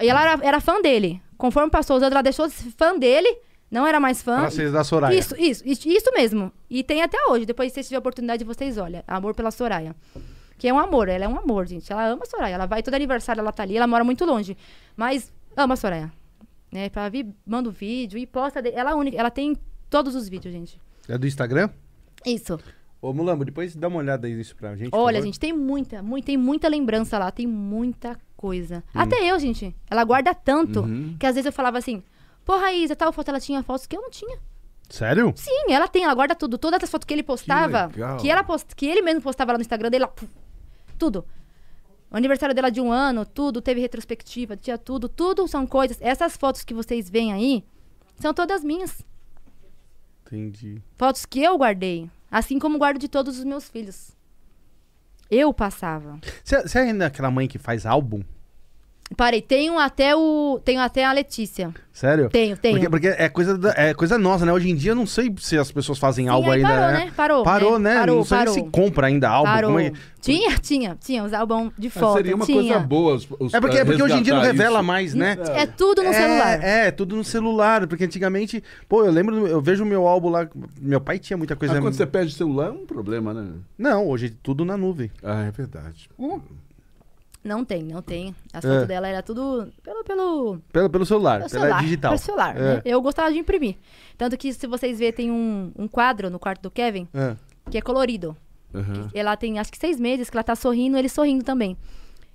e 0.00 0.08
ela 0.08 0.22
era, 0.32 0.46
era 0.46 0.60
fã 0.60 0.80
dele. 0.80 1.20
Conforme 1.36 1.70
passou 1.70 1.96
os 1.96 2.02
anos, 2.02 2.12
ela 2.12 2.22
deixou 2.22 2.46
de 2.48 2.52
ser 2.54 2.70
fã 2.76 2.98
dele, 2.98 3.38
não 3.70 3.86
era 3.86 4.00
mais 4.00 4.20
fã. 4.22 4.40
Pra 4.40 4.50
vocês 4.50 4.72
da 4.72 4.82
Soraya. 4.82 5.16
Isso, 5.16 5.34
isso, 5.38 5.62
isso, 5.66 6.10
mesmo. 6.12 6.50
E 6.68 6.82
tem 6.82 7.02
até 7.02 7.18
hoje. 7.28 7.46
Depois, 7.46 7.68
se 7.70 7.74
vocês 7.74 7.86
tiverem 7.86 7.98
a 7.98 8.00
oportunidade, 8.00 8.42
vocês 8.44 8.76
olham. 8.78 9.02
Amor 9.06 9.34
pela 9.34 9.50
Soraya. 9.50 9.94
Que 10.58 10.66
é 10.66 10.72
um 10.74 10.78
amor, 10.78 11.08
ela 11.08 11.24
é 11.24 11.28
um 11.28 11.38
amor, 11.38 11.66
gente. 11.68 11.92
Ela 11.92 12.06
ama 12.08 12.22
a 12.24 12.26
Soraya. 12.26 12.54
Ela 12.56 12.66
vai 12.66 12.82
todo 12.82 12.94
aniversário, 12.94 13.38
ela 13.40 13.52
tá 13.52 13.62
ali, 13.62 13.76
ela 13.76 13.86
mora 13.86 14.02
muito 14.02 14.24
longe. 14.24 14.56
Mas 14.96 15.32
ama 15.56 15.74
a 15.74 15.76
Soraya. 15.76 16.10
Né? 16.70 16.88
Pra 16.88 17.08
vir, 17.08 17.26
manda 17.46 17.68
o 17.68 17.72
vídeo 17.72 18.18
e 18.18 18.26
posta. 18.26 18.60
de- 18.62 18.70
Ela 18.72 18.90
é 18.90 18.94
única, 18.94 19.16
ela 19.16 19.30
tem 19.30 19.56
todos 19.88 20.14
os 20.14 20.28
vídeos, 20.28 20.52
gente. 20.52 20.80
É 21.08 21.16
do 21.16 21.26
Instagram? 21.26 21.70
Isso. 22.26 22.58
Ô, 23.00 23.12
Mulambo, 23.12 23.44
depois 23.44 23.74
dá 23.76 23.88
uma 23.88 23.98
olhada 23.98 24.28
nisso 24.28 24.54
pra 24.56 24.74
gente. 24.76 24.90
Olha, 24.92 25.22
gente, 25.22 25.38
tem 25.38 25.52
muita, 25.52 26.02
muita, 26.02 26.26
tem 26.26 26.36
muita 26.36 26.68
lembrança 26.68 27.16
lá, 27.18 27.30
tem 27.30 27.46
muita 27.46 28.18
coisa. 28.36 28.82
Até 28.92 29.16
eu, 29.30 29.38
gente. 29.38 29.74
Ela 29.88 30.04
guarda 30.04 30.34
tanto 30.34 30.80
Uhum. 30.80 31.16
que 31.18 31.24
às 31.26 31.34
vezes 31.36 31.46
eu 31.46 31.52
falava 31.52 31.78
assim, 31.78 32.02
porra, 32.44 32.72
Isa, 32.72 32.96
tal 32.96 33.12
foto 33.12 33.28
ela 33.28 33.40
tinha 33.40 33.62
fotos 33.62 33.86
que 33.86 33.96
eu 33.96 34.02
não 34.02 34.10
tinha. 34.10 34.38
Sério? 34.90 35.32
Sim, 35.36 35.70
ela 35.72 35.86
tem, 35.86 36.02
ela 36.04 36.14
guarda 36.14 36.34
tudo. 36.34 36.58
Todas 36.58 36.82
as 36.82 36.90
fotos 36.90 37.06
que 37.06 37.14
ele 37.14 37.22
postava, 37.22 37.86
legal. 37.86 38.16
que, 38.16 38.28
ela 38.30 38.42
post, 38.42 38.74
que 38.74 38.86
ele 38.86 39.00
mesmo 39.02 39.20
postava 39.22 39.52
lá 39.52 39.58
no 39.58 39.62
Instagram 39.62 39.90
dele, 39.90 40.04
ela, 40.04 40.14
tudo. 40.98 41.24
O 42.10 42.16
aniversário 42.16 42.54
dela 42.54 42.70
de 42.70 42.80
um 42.80 42.90
ano, 42.90 43.26
tudo, 43.26 43.60
teve 43.60 43.80
retrospectiva, 43.80 44.56
tinha 44.56 44.78
tudo, 44.78 45.08
tudo 45.08 45.46
são 45.46 45.66
coisas. 45.66 45.98
Essas 46.00 46.36
fotos 46.36 46.64
que 46.64 46.72
vocês 46.72 47.10
veem 47.10 47.32
aí 47.32 47.64
são 48.16 48.32
todas 48.32 48.64
minhas. 48.64 49.02
Entendi. 50.26 50.82
Fotos 50.96 51.26
que 51.26 51.42
eu 51.42 51.56
guardei. 51.56 52.10
Assim 52.30 52.58
como 52.58 52.78
guardo 52.78 52.98
de 52.98 53.08
todos 53.08 53.38
os 53.38 53.44
meus 53.44 53.68
filhos. 53.68 54.16
Eu 55.30 55.52
passava. 55.52 56.18
Você 56.42 56.78
é 56.78 56.82
ainda 56.82 57.06
aquela 57.06 57.30
mãe 57.30 57.46
que 57.46 57.58
faz 57.58 57.84
álbum? 57.84 58.22
Parei, 59.16 59.40
tenho 59.42 59.78
até 59.78 60.14
o. 60.14 60.60
Tenho 60.64 60.80
até 60.80 61.04
a 61.04 61.12
Letícia. 61.12 61.72
Sério? 61.92 62.28
Tenho, 62.28 62.56
tenho. 62.56 62.74
Porque, 62.76 62.90
porque 62.90 63.08
é, 63.08 63.28
coisa 63.28 63.58
da- 63.58 63.74
é 63.76 63.92
coisa 63.92 64.16
nossa, 64.18 64.46
né? 64.46 64.52
Hoje 64.52 64.70
em 64.70 64.74
dia 64.76 64.92
eu 64.92 64.94
não 64.94 65.06
sei 65.06 65.34
se 65.38 65.58
as 65.58 65.72
pessoas 65.72 65.98
fazem 65.98 66.26
Sim, 66.26 66.30
álbum 66.30 66.50
aí 66.50 66.58
ainda. 66.64 66.68
parou, 66.68 66.86
né? 66.92 67.04
né? 67.06 67.12
Parou, 67.16 67.42
Parou, 67.42 67.78
né? 67.78 67.94
né? 67.94 68.00
Parou, 68.00 68.16
não 68.18 68.24
sei 68.24 68.38
parou. 68.38 68.54
se 68.54 68.62
compra 68.64 69.06
ainda 69.08 69.28
álbum. 69.28 69.50
Parou. 69.50 69.70
como 69.70 69.80
é- 69.80 69.92
Tinha, 70.20 70.56
tinha, 70.58 70.96
tinha. 71.00 71.24
Os 71.24 71.32
álbuns 71.32 71.72
de 71.76 71.88
Mas 71.88 71.94
foto. 71.94 72.16
seria 72.18 72.36
uma 72.36 72.44
tinha. 72.46 72.58
coisa 72.62 72.78
boa. 72.78 73.14
Os, 73.14 73.28
os, 73.40 73.54
É 73.54 73.60
porque, 73.60 73.78
eh, 73.78 73.84
porque 73.84 74.02
hoje 74.02 74.14
em 74.14 74.22
dia 74.22 74.34
não 74.34 74.40
resgatar 74.42 74.62
revela 74.62 74.78
isso. 74.78 74.86
mais, 74.86 75.14
né? 75.14 75.36
É 75.56 75.66
tudo 75.66 76.02
no 76.02 76.10
é, 76.10 76.12
celular. 76.12 76.62
É, 76.64 76.90
tudo 76.90 77.16
no 77.16 77.24
celular. 77.24 77.86
Porque 77.88 78.04
antigamente, 78.04 78.62
pô, 78.88 79.04
eu 79.04 79.10
lembro, 79.10 79.46
eu 79.48 79.60
vejo 79.60 79.82
o 79.82 79.86
meu 79.86 80.06
álbum 80.06 80.28
lá. 80.28 80.46
Meu 80.80 81.00
pai 81.00 81.18
tinha 81.18 81.36
muita 81.36 81.56
coisa. 81.56 81.74
Mas 81.74 81.82
quando 81.82 81.94
você 81.94 82.06
perde 82.06 82.32
o 82.32 82.36
celular 82.36 82.68
é 82.68 82.70
um 82.72 82.86
problema, 82.86 83.34
né? 83.34 83.52
Não, 83.76 84.06
hoje 84.06 84.30
tudo 84.30 84.64
na 84.64 84.76
nuvem. 84.76 85.10
Ah, 85.22 85.44
é 85.44 85.50
verdade. 85.50 86.08
Não 87.48 87.64
tem, 87.64 87.82
não 87.82 88.02
tem. 88.02 88.34
As 88.52 88.64
É. 88.64 88.68
fotos 88.68 88.86
dela 88.88 89.08
era 89.08 89.22
tudo 89.22 89.72
pelo, 89.82 90.04
pelo, 90.04 90.58
Pelo, 90.72 90.90
pelo 90.90 91.06
celular, 91.06 91.38
pelo 91.38 91.50
pela 91.50 91.62
celular. 91.62 91.82
digital. 91.82 92.10
Pelo 92.10 92.18
celular, 92.22 92.56
É. 92.56 92.74
né? 92.76 92.82
Eu 92.84 93.00
gostava 93.00 93.32
de 93.32 93.38
imprimir. 93.38 93.76
Tanto 94.16 94.36
que, 94.36 94.52
se 94.52 94.66
vocês 94.66 94.98
verem, 94.98 95.12
tem 95.14 95.30
um, 95.30 95.72
um 95.76 95.88
quadro 95.88 96.28
no 96.30 96.38
quarto 96.38 96.62
do 96.62 96.70
Kevin 96.70 97.08
É. 97.14 97.34
que 97.70 97.78
é 97.78 97.80
colorido. 97.80 98.36
Aham. 98.74 99.08
Ela 99.14 99.36
tem 99.36 99.58
acho 99.58 99.72
que 99.72 99.78
seis 99.78 99.98
meses 99.98 100.28
que 100.28 100.36
ela 100.36 100.44
tá 100.44 100.54
sorrindo, 100.54 100.98
ele 100.98 101.08
sorrindo 101.08 101.42
também. 101.44 101.76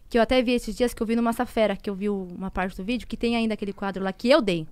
Que 0.10 0.18
eu 0.18 0.22
até 0.22 0.42
vi 0.42 0.52
esses 0.54 0.76
dias 0.76 0.94
que 0.94 1.02
eu 1.02 1.08
vi 1.08 1.16
no 1.16 1.24
Massafera, 1.24 1.76
que 1.76 1.90
eu 1.90 1.96
vi 1.96 2.10
uma 2.10 2.50
parte 2.52 2.76
do 2.78 2.84
vídeo, 2.84 3.08
que 3.08 3.16
tem 3.18 3.36
ainda 3.36 3.54
aquele 3.54 3.74
quadro 3.74 4.04
lá 4.04 4.12
que 4.12 4.30
eu 4.30 4.42
dei. 4.42 4.68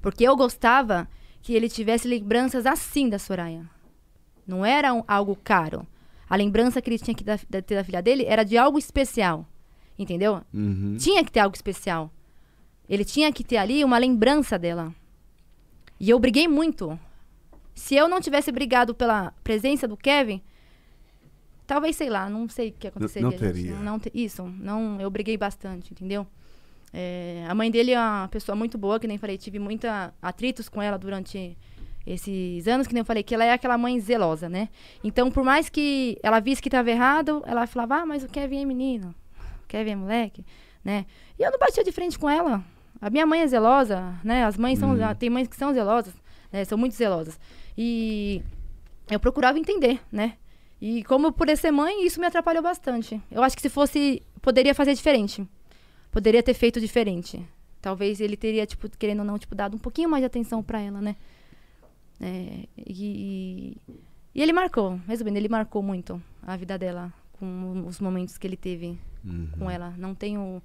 Porque 0.00 0.24
eu 0.24 0.36
gostava 0.36 1.08
que 1.42 1.54
ele 1.54 1.68
tivesse 1.68 2.06
lembranças 2.08 2.66
assim 2.66 3.08
da 3.08 3.18
Soraya. 3.18 3.64
Não 4.46 4.64
era 4.64 4.92
um- 4.94 5.04
algo 5.06 5.36
caro. 5.42 5.86
A 6.28 6.36
lembrança 6.36 6.80
que 6.82 6.90
ele 6.90 6.98
tinha 6.98 7.14
que 7.14 7.24
dar- 7.24 7.40
da- 7.48 7.62
ter 7.62 7.74
da 7.76 7.84
filha 7.84 8.02
dele 8.02 8.24
era 8.26 8.42
de 8.44 8.56
algo 8.58 8.78
especial. 8.78 9.46
Entendeu? 9.98 10.42
Uhum. 10.54 10.96
Tinha 10.98 11.24
que 11.24 11.32
ter 11.32 11.40
algo 11.40 11.56
especial. 11.56 12.10
Ele 12.88 13.04
tinha 13.04 13.32
que 13.32 13.42
ter 13.44 13.56
ali 13.56 13.82
uma 13.84 13.98
lembrança 13.98 14.58
dela. 14.58 14.94
E 15.98 16.08
eu 16.10 16.18
briguei 16.18 16.46
muito. 16.46 16.98
Se 17.74 17.94
eu 17.96 18.08
não 18.08 18.20
tivesse 18.20 18.50
brigado 18.52 18.94
pela 18.94 19.32
presença 19.42 19.86
do 19.88 19.96
Kevin, 19.96 20.40
talvez, 21.66 21.96
sei 21.96 22.08
lá, 22.08 22.28
não 22.28 22.48
sei 22.48 22.68
o 22.70 22.72
que 22.72 22.86
aconteceria. 22.88 23.22
não 23.22 23.30
gente. 23.30 23.40
teria. 23.40 23.74
Não, 23.74 23.82
não 23.82 23.98
te- 23.98 24.10
isso, 24.14 24.44
não, 24.58 25.00
eu 25.00 25.10
briguei 25.10 25.36
bastante, 25.36 25.92
entendeu? 25.92 26.26
É, 26.92 27.44
a 27.48 27.54
mãe 27.54 27.70
dele 27.70 27.92
é 27.92 27.98
uma 27.98 28.28
pessoa 28.28 28.56
muito 28.56 28.78
boa, 28.78 28.98
que 28.98 29.06
nem 29.06 29.18
falei, 29.18 29.36
tive 29.36 29.58
muita 29.58 30.14
atritos 30.22 30.68
com 30.68 30.80
ela 30.80 30.96
durante 30.96 31.56
esses 32.12 32.66
anos, 32.66 32.86
que 32.86 32.94
nem 32.94 33.00
eu 33.00 33.04
falei, 33.04 33.22
que 33.22 33.34
ela 33.34 33.44
é 33.44 33.52
aquela 33.52 33.76
mãe 33.76 33.98
zelosa, 34.00 34.48
né? 34.48 34.68
Então, 35.04 35.30
por 35.30 35.44
mais 35.44 35.68
que 35.68 36.18
ela 36.22 36.40
visse 36.40 36.62
que 36.62 36.68
estava 36.68 36.90
errado, 36.90 37.42
ela 37.46 37.66
falava, 37.66 37.96
ah, 37.96 38.06
mas 38.06 38.24
o 38.24 38.28
Kevin 38.28 38.62
é 38.62 38.64
menino, 38.64 39.14
o 39.64 39.66
Kevin 39.68 39.90
é 39.90 39.96
moleque, 39.96 40.44
né? 40.84 41.04
E 41.38 41.42
eu 41.42 41.50
não 41.50 41.58
batia 41.58 41.84
de 41.84 41.92
frente 41.92 42.18
com 42.18 42.28
ela. 42.28 42.64
A 43.00 43.10
minha 43.10 43.26
mãe 43.26 43.40
é 43.42 43.46
zelosa, 43.46 44.14
né? 44.24 44.44
As 44.44 44.56
mães 44.56 44.78
são, 44.78 44.90
Uhum. 44.90 45.14
tem 45.14 45.30
mães 45.30 45.46
que 45.46 45.56
são 45.56 45.72
zelosas, 45.72 46.14
né? 46.52 46.64
São 46.64 46.76
muito 46.78 46.94
zelosas. 46.96 47.38
E 47.76 48.42
eu 49.10 49.20
procurava 49.20 49.58
entender, 49.58 50.00
né? 50.10 50.34
E 50.80 51.04
como 51.04 51.30
por 51.32 51.48
ser 51.56 51.70
mãe, 51.70 52.04
isso 52.06 52.20
me 52.20 52.26
atrapalhou 52.26 52.62
bastante. 52.62 53.20
Eu 53.30 53.42
acho 53.42 53.54
que 53.56 53.62
se 53.62 53.68
fosse, 53.68 54.22
poderia 54.40 54.74
fazer 54.74 54.94
diferente. 54.94 55.46
Poderia 56.10 56.42
ter 56.42 56.54
feito 56.54 56.80
diferente. 56.80 57.44
Talvez 57.80 58.20
ele 58.20 58.36
teria, 58.36 58.66
tipo, 58.66 58.88
querendo 58.96 59.20
ou 59.20 59.24
não, 59.24 59.38
tipo, 59.38 59.54
dado 59.54 59.74
um 59.76 59.78
pouquinho 59.78 60.08
mais 60.08 60.22
de 60.22 60.26
atenção 60.26 60.62
pra 60.62 60.80
ela, 60.80 61.00
né? 61.00 61.14
É, 62.20 62.66
e, 62.76 63.76
e 64.34 64.42
ele 64.42 64.52
marcou, 64.52 65.00
resumindo, 65.06 65.38
ele 65.38 65.48
marcou 65.48 65.82
muito 65.82 66.20
a 66.42 66.56
vida 66.56 66.76
dela 66.76 67.12
com 67.32 67.84
os 67.86 68.00
momentos 68.00 68.36
que 68.36 68.46
ele 68.46 68.56
teve 68.56 68.98
Uhum. 69.24 69.48
com 69.58 69.70
ela. 69.70 69.94
Não 69.98 70.14
tenho 70.14 70.62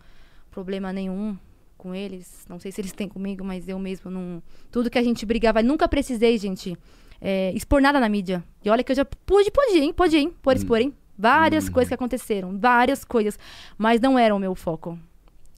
problema 0.52 0.94
nenhum 0.94 1.38
com 1.78 1.94
eles. 1.94 2.46
Não 2.48 2.60
sei 2.60 2.72
se 2.72 2.80
eles 2.82 2.92
têm 2.92 3.08
comigo, 3.08 3.44
mas 3.44 3.68
eu 3.68 3.78
mesmo 3.80 4.10
não. 4.10 4.42
Tudo 4.72 4.90
que 4.90 4.98
a 4.98 5.04
gente 5.04 5.26
brigava, 5.26 5.62
nunca 5.62 5.88
precisei, 5.88 6.38
gente, 6.38 6.78
é, 7.20 7.52
expor 7.54 7.82
nada 7.82 8.00
na 8.00 8.08
mídia. 8.08 8.44
E 8.64 8.70
olha 8.70 8.84
que 8.84 8.92
eu 8.92 8.96
já 8.96 9.06
pude, 9.06 9.52
pude, 9.52 9.80
hein? 9.80 9.94
Pode, 9.94 10.18
hein? 10.18 10.34
Por 10.42 10.56
expor, 10.56 10.80
hein? 10.80 10.94
Várias 11.18 11.70
coisas 11.70 11.88
que 11.90 11.94
aconteceram, 11.94 12.58
várias 12.58 13.04
coisas. 13.04 13.38
Mas 13.78 14.02
não 14.02 14.18
era 14.18 14.34
o 14.34 14.40
meu 14.40 14.56
foco. 14.56 14.98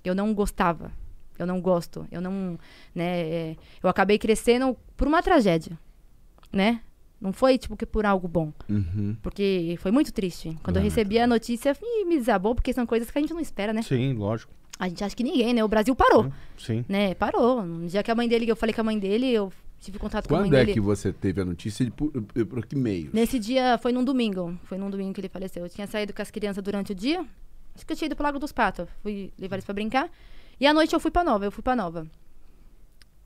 Eu 0.04 0.14
não 0.16 0.34
gostava. 0.34 0.92
Eu 1.38 1.46
não 1.46 1.62
gosto. 1.62 2.08
Eu 2.12 2.22
não. 2.22 2.58
Né, 2.94 3.22
é, 3.22 3.56
eu 3.84 3.90
acabei 3.90 4.18
crescendo 4.18 4.76
por 4.96 5.08
uma 5.08 5.22
tragédia. 5.22 5.78
Né? 6.56 6.80
Não 7.20 7.34
foi, 7.34 7.58
tipo, 7.58 7.76
que 7.76 7.86
por 7.86 8.06
algo 8.06 8.28
bom. 8.28 8.52
Uhum. 8.70 9.16
Porque 9.22 9.78
foi 9.82 9.92
muito 9.92 10.12
triste. 10.14 10.58
Quando 10.64 10.78
eu 10.78 10.82
Ah, 10.82 10.84
recebi 10.86 11.20
a 11.20 11.28
notícia, 11.28 11.76
me 12.08 12.18
desabou, 12.18 12.56
porque 12.56 12.72
são 12.74 12.86
coisas 12.86 13.12
que 13.12 13.18
a 13.18 13.22
gente 13.22 13.34
não 13.34 13.42
espera, 13.42 13.74
né? 13.74 13.82
Sim, 13.82 14.14
lógico. 14.14 14.52
A 14.80 14.88
gente 14.90 15.04
acha 15.04 15.16
que 15.16 15.24
ninguém, 15.24 15.54
né? 15.54 15.64
O 15.64 15.68
Brasil 15.68 15.96
parou, 15.96 16.32
Sim. 16.58 16.84
né? 16.88 17.14
Parou. 17.16 17.66
No 17.66 17.88
dia 17.88 18.02
que 18.04 18.12
a 18.12 18.16
mãe 18.16 18.28
dele, 18.28 18.50
eu 18.50 18.56
falei 18.56 18.74
com 18.74 18.82
a 18.82 18.84
mãe 18.84 18.98
dele, 19.00 19.28
eu 19.32 19.52
tive 19.80 19.98
contato 19.98 20.28
com 20.28 20.36
a 20.36 20.40
mãe 20.40 20.48
Quando 20.50 20.56
é 20.56 20.60
dele. 20.62 20.74
que 20.74 20.82
você 20.82 21.14
teve 21.14 21.42
a 21.42 21.46
notícia 21.46 21.90
por, 21.92 22.12
por 22.12 22.66
que 22.66 22.76
meio? 22.76 23.10
Nesse 23.14 23.38
dia, 23.40 23.78
foi 23.78 23.92
num 23.92 24.04
domingo. 24.04 24.58
Foi 24.64 24.78
num 24.78 24.90
domingo 24.90 25.14
que 25.14 25.22
ele 25.22 25.30
faleceu. 25.30 25.64
Eu 25.64 25.70
tinha 25.70 25.88
saído 25.88 26.14
com 26.14 26.22
as 26.22 26.30
crianças 26.32 26.62
durante 26.64 26.92
o 26.92 26.96
dia. 26.96 27.26
Acho 27.74 27.86
que 27.86 27.92
eu 27.94 27.98
tinha 27.98 28.08
ido 28.08 28.16
pro 28.16 28.24
Lago 28.24 28.40
dos 28.40 28.52
Patos. 28.52 28.88
Fui 29.04 29.32
levar 29.40 29.56
eles 29.56 29.66
pra 29.66 29.74
brincar. 29.74 30.10
E 30.60 30.66
à 30.68 30.74
noite 30.74 30.94
eu 30.94 31.00
fui 31.00 31.12
pra 31.12 31.24
Nova. 31.24 31.46
Eu 31.46 31.52
fui 31.52 31.64
pra 31.64 31.76
Nova. 31.76 32.06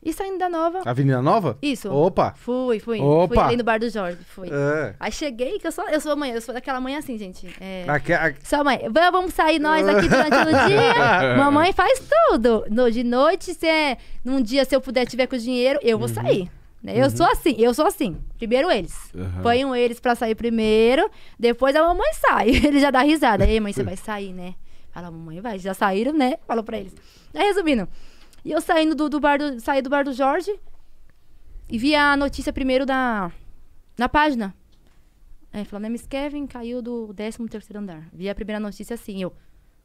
E 0.02 0.14
saindo 0.14 0.38
da 0.38 0.48
Nova... 0.48 0.82
Avenida 0.86 1.22
Nova? 1.22 1.58
Isso. 1.62 1.92
Opa! 1.92 2.34
Fui, 2.38 2.80
fui. 2.80 3.02
Opa! 3.02 3.36
Fui 3.36 3.44
ali 3.44 3.58
no 3.58 3.64
bar 3.66 3.80
do 3.80 3.90
Jorge. 3.90 4.18
Fui. 4.30 4.48
É. 4.50 4.96
Aí 5.00 5.12
cheguei, 5.12 5.60
que 5.60 5.68
eu 5.68 5.72
sou, 5.74 5.88
eu 5.90 6.00
sou 6.00 6.16
mãe, 6.16 6.32
eu 6.32 6.40
sou 6.40 6.54
daquela 6.54 6.80
mãe 6.80 6.96
assim, 6.96 7.18
gente. 7.18 7.54
É, 7.60 7.84
Aque- 7.88 8.14
a- 8.14 8.34
sua 8.42 8.64
mãe, 8.64 8.80
"Vamos- 8.90 9.34
sair 9.34 9.60
nós 9.60 9.86
aqui 9.88 10.08
durante 10.08 10.36
o 10.36 10.46
dia. 10.70 11.36
Mamãe 11.38 11.74
faz 11.74 12.02
tudo. 12.30 12.66
No, 12.70 12.90
de 12.90 13.04
noite, 13.04 13.54
se 13.54 13.68
é, 13.68 13.98
num 14.24 14.42
dia, 14.42 14.64
se 14.64 14.74
eu 14.76 14.80
puder, 14.80 15.06
tiver 15.06 15.28
com 15.28 15.36
dinheiro, 15.38 15.80
eu 15.84 16.00
vou 16.00 16.08
sair. 16.08 16.50
né? 16.82 16.94
Eu 16.96 17.10
sou 17.10 17.26
assim, 17.26 17.56
eu 17.60 17.74
sou 17.74 17.86
assim. 17.86 18.18
Primeiro 18.38 18.72
eles. 18.72 18.96
Aham. 19.14 19.42
Ponham 19.44 19.76
eles 19.76 20.00
pra 20.00 20.16
sair 20.16 20.34
primeiro, 20.34 21.10
depois 21.38 21.76
a 21.76 21.84
mamãe 21.86 22.14
sai. 22.14 22.50
Ele 22.66 22.80
já 22.80 22.90
dá 22.90 23.02
risada. 23.02 23.46
Ei, 23.46 23.60
mãe, 23.60 23.74
você 23.74 23.84
vai 23.84 23.98
sair, 23.98 24.32
né? 24.32 24.56
Fala, 24.94 25.12
mamãe, 25.12 25.42
vai. 25.42 25.60
Já 25.60 25.74
saíram, 25.74 26.14
né? 26.14 26.36
Falou 26.48 26.64
pra 26.64 26.78
eles. 26.80 26.96
Aí, 27.36 27.46
resumindo. 27.48 27.86
E 28.44 28.52
eu 28.52 28.62
saindo 28.62 28.96
do, 28.96 29.10
do 29.10 29.20
bar 29.20 29.38
do. 29.38 29.60
Saí 29.60 29.82
do 29.82 29.90
bar 29.90 30.04
do 30.04 30.14
Jorge 30.14 30.58
e 31.70 31.78
vi 31.78 31.96
a 31.96 32.16
notícia 32.16 32.52
primeiro 32.54 32.86
da, 32.86 33.32
na 33.98 34.08
página. 34.10 34.54
Falou, 35.66 35.82
Nemes 35.82 36.06
Kevin 36.06 36.46
caiu 36.46 36.82
do 36.82 37.14
13 37.14 37.48
terceiro 37.50 37.80
andar. 37.80 38.08
Vi 38.14 38.30
a 38.30 38.36
primeira 38.36 38.60
notícia 38.60 38.94
assim, 38.94 39.22
eu 39.24 39.34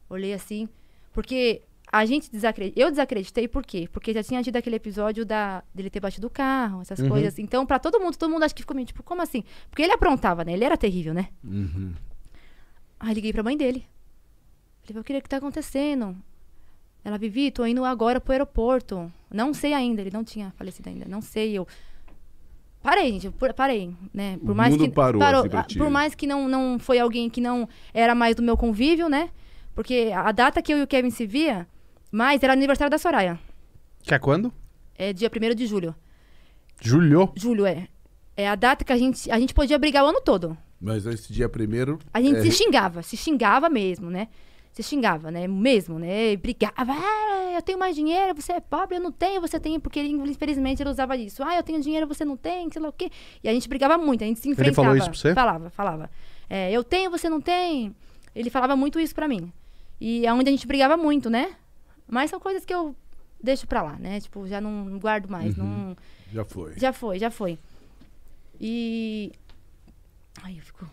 olhei 0.09 0.31
assim, 0.33 0.69
porque 1.11 1.63
a 1.91 2.05
gente 2.05 2.31
desacreditou. 2.31 2.83
Eu 2.83 2.91
desacreditei 2.91 3.47
por 3.47 3.65
quê? 3.65 3.89
Porque 3.91 4.13
já 4.13 4.21
tinha 4.23 4.43
tido 4.43 4.55
aquele 4.57 4.75
episódio 4.75 5.25
da, 5.25 5.63
dele 5.73 5.89
ter 5.89 5.99
batido 5.99 6.27
o 6.27 6.29
carro, 6.29 6.81
essas 6.81 6.99
Uhum. 6.99 7.09
coisas. 7.09 7.39
Então, 7.39 7.65
pra 7.65 7.79
todo 7.79 7.99
mundo, 7.99 8.15
todo 8.15 8.29
mundo 8.31 8.43
acha 8.43 8.53
que 8.53 8.61
ficou 8.61 8.75
meio 8.75 8.85
tipo, 8.87 9.01
como 9.01 9.21
assim? 9.23 9.43
Porque 9.69 9.81
ele 9.81 9.91
aprontava, 9.91 10.43
né? 10.43 10.53
Ele 10.53 10.63
era 10.63 10.77
terrível, 10.77 11.13
né? 11.15 11.29
Uhum. 11.43 11.93
Aí 12.99 13.13
liguei 13.15 13.33
pra 13.33 13.43
mãe 13.43 13.57
dele. 13.57 13.85
Falei, 14.83 14.99
eu 14.99 15.03
queria 15.03 15.19
o 15.19 15.23
que 15.23 15.29
tá 15.29 15.37
acontecendo. 15.37 16.15
Ela, 17.05 17.19
Vivi, 17.19 17.51
tô 17.51 17.63
indo 17.67 17.85
agora 17.85 18.19
pro 18.19 18.31
aeroporto. 18.31 19.13
Não 19.31 19.53
sei 19.53 19.75
ainda, 19.75 20.01
ele 20.01 20.09
não 20.11 20.23
tinha 20.23 20.51
falecido 20.57 20.89
ainda. 20.89 21.05
Não 21.07 21.21
sei, 21.21 21.53
eu. 21.53 21.67
Parei, 22.81 23.11
gente, 23.11 23.29
parei, 23.55 23.95
né? 24.11 24.39
Por 24.43 24.53
O 24.53 24.55
mais 24.55 24.71
mundo 24.75 24.85
que 24.85 24.91
parou, 24.91 25.21
assim, 25.21 25.49
ah, 25.53 25.63
ti. 25.63 25.77
por 25.77 25.89
mais 25.91 26.15
que 26.15 26.25
não, 26.25 26.47
não 26.47 26.79
foi 26.79 26.97
alguém 26.97 27.29
que 27.29 27.39
não 27.39 27.69
era 27.93 28.15
mais 28.15 28.35
do 28.35 28.41
meu 28.41 28.57
convívio, 28.57 29.07
né? 29.07 29.29
Porque 29.75 30.11
a 30.15 30.31
data 30.31 30.63
que 30.63 30.73
eu 30.73 30.79
e 30.79 30.81
o 30.81 30.87
Kevin 30.87 31.11
se 31.11 31.27
via, 31.27 31.67
mais 32.11 32.41
era 32.41 32.53
aniversário 32.53 32.89
da 32.89 32.97
Soraya. 32.97 33.39
Que 34.01 34.15
é 34.15 34.19
quando? 34.19 34.51
É 34.95 35.13
dia 35.13 35.29
1 35.29 35.53
de 35.53 35.67
julho. 35.67 35.93
Julho. 36.81 37.31
Julho 37.35 37.67
é. 37.67 37.87
É 38.35 38.49
a 38.49 38.55
data 38.55 38.83
que 38.83 38.91
a 38.91 38.97
gente, 38.97 39.29
a 39.29 39.39
gente 39.39 39.53
podia 39.53 39.77
brigar 39.77 40.03
o 40.03 40.07
ano 40.07 40.21
todo. 40.21 40.57
Mas 40.81 41.05
esse 41.05 41.31
dia 41.31 41.47
primeiro. 41.47 41.99
A 42.11 42.19
gente 42.19 42.37
é, 42.37 42.41
se 42.41 42.51
xingava, 42.51 43.03
se 43.03 43.15
xingava 43.15 43.69
mesmo, 43.69 44.09
né? 44.09 44.27
Se 44.75 44.83
xingava, 44.83 45.31
né? 45.31 45.47
Mesmo, 45.47 45.97
né? 45.97 46.33
E 46.33 46.35
brigava. 46.35 46.91
Ah, 46.91 47.53
eu 47.55 47.61
tenho 47.61 47.79
mais 47.79 47.95
dinheiro, 47.95 48.35
você 48.35 48.51
é 48.51 48.59
pobre, 48.59 48.97
eu 48.97 48.99
não 48.99 49.09
tenho, 49.09 49.39
você 49.39 49.57
tem. 49.57 49.79
Porque 49.79 49.97
ele, 49.97 50.09
infelizmente 50.09 50.81
ele 50.83 50.89
usava 50.89 51.15
isso. 51.15 51.41
Ah, 51.41 51.55
eu 51.55 51.63
tenho 51.63 51.79
dinheiro, 51.79 52.05
você 52.05 52.25
não 52.25 52.35
tem, 52.35 52.69
sei 52.69 52.81
lá 52.81 52.89
o 52.89 52.91
quê. 52.91 53.09
E 53.41 53.47
a 53.47 53.53
gente 53.53 53.69
brigava 53.69 53.97
muito, 53.97 54.21
a 54.21 54.27
gente 54.27 54.41
se 54.41 54.49
enfrentava. 54.49 54.75
falou 54.87 54.97
isso 54.97 55.09
pra 55.09 55.17
você? 55.17 55.33
Falava, 55.33 55.69
falava. 55.69 56.11
É, 56.49 56.73
eu 56.73 56.83
tenho, 56.83 57.09
você 57.09 57.29
não 57.29 57.39
tem. 57.39 57.95
Ele 58.35 58.49
falava 58.49 58.75
muito 58.75 58.99
isso 58.99 59.15
pra 59.15 59.29
mim. 59.29 59.49
E 59.99 60.27
é 60.27 60.33
onde 60.33 60.49
a 60.49 60.51
gente 60.51 60.67
brigava 60.67 60.97
muito, 60.97 61.29
né? 61.29 61.55
Mas 62.05 62.29
são 62.29 62.37
coisas 62.37 62.65
que 62.65 62.73
eu 62.73 62.93
deixo 63.41 63.65
pra 63.65 63.81
lá, 63.81 63.93
né? 63.97 64.19
Tipo, 64.19 64.45
já 64.45 64.59
não 64.59 64.83
não 64.83 64.99
guardo 64.99 65.29
mais. 65.29 65.55
Não, 65.55 65.95
Já 66.33 66.43
foi. 66.43 66.73
já 66.75 66.91
foi, 66.91 67.17
já 67.17 67.31
foi. 67.31 67.57
E. 68.59 69.31
Ai, 70.43 70.57
eu 70.57 70.63
fico. 70.63 70.85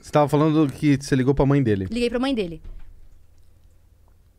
Você 0.00 0.10
tava 0.10 0.28
falando 0.28 0.68
que 0.72 0.96
você 1.00 1.14
ligou 1.14 1.32
pra 1.32 1.46
mãe 1.46 1.62
dele. 1.62 1.86
Liguei 1.88 2.10
pra 2.10 2.18
mãe 2.18 2.34
dele. 2.34 2.60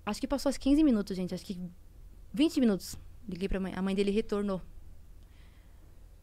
Acho 0.06 0.20
que 0.22 0.28
passou 0.28 0.50
uns 0.50 0.58
15 0.58 0.84
minutos, 0.84 1.16
gente. 1.18 1.34
Acho 1.34 1.46
que 1.46 1.60
20 2.34 2.60
minutos. 2.60 2.98
Liguei 3.28 3.50
pra 3.50 3.60
mãe. 3.60 3.74
A 3.76 3.82
mãe 3.82 3.96
dele 3.96 4.12
retornou. 4.12 4.62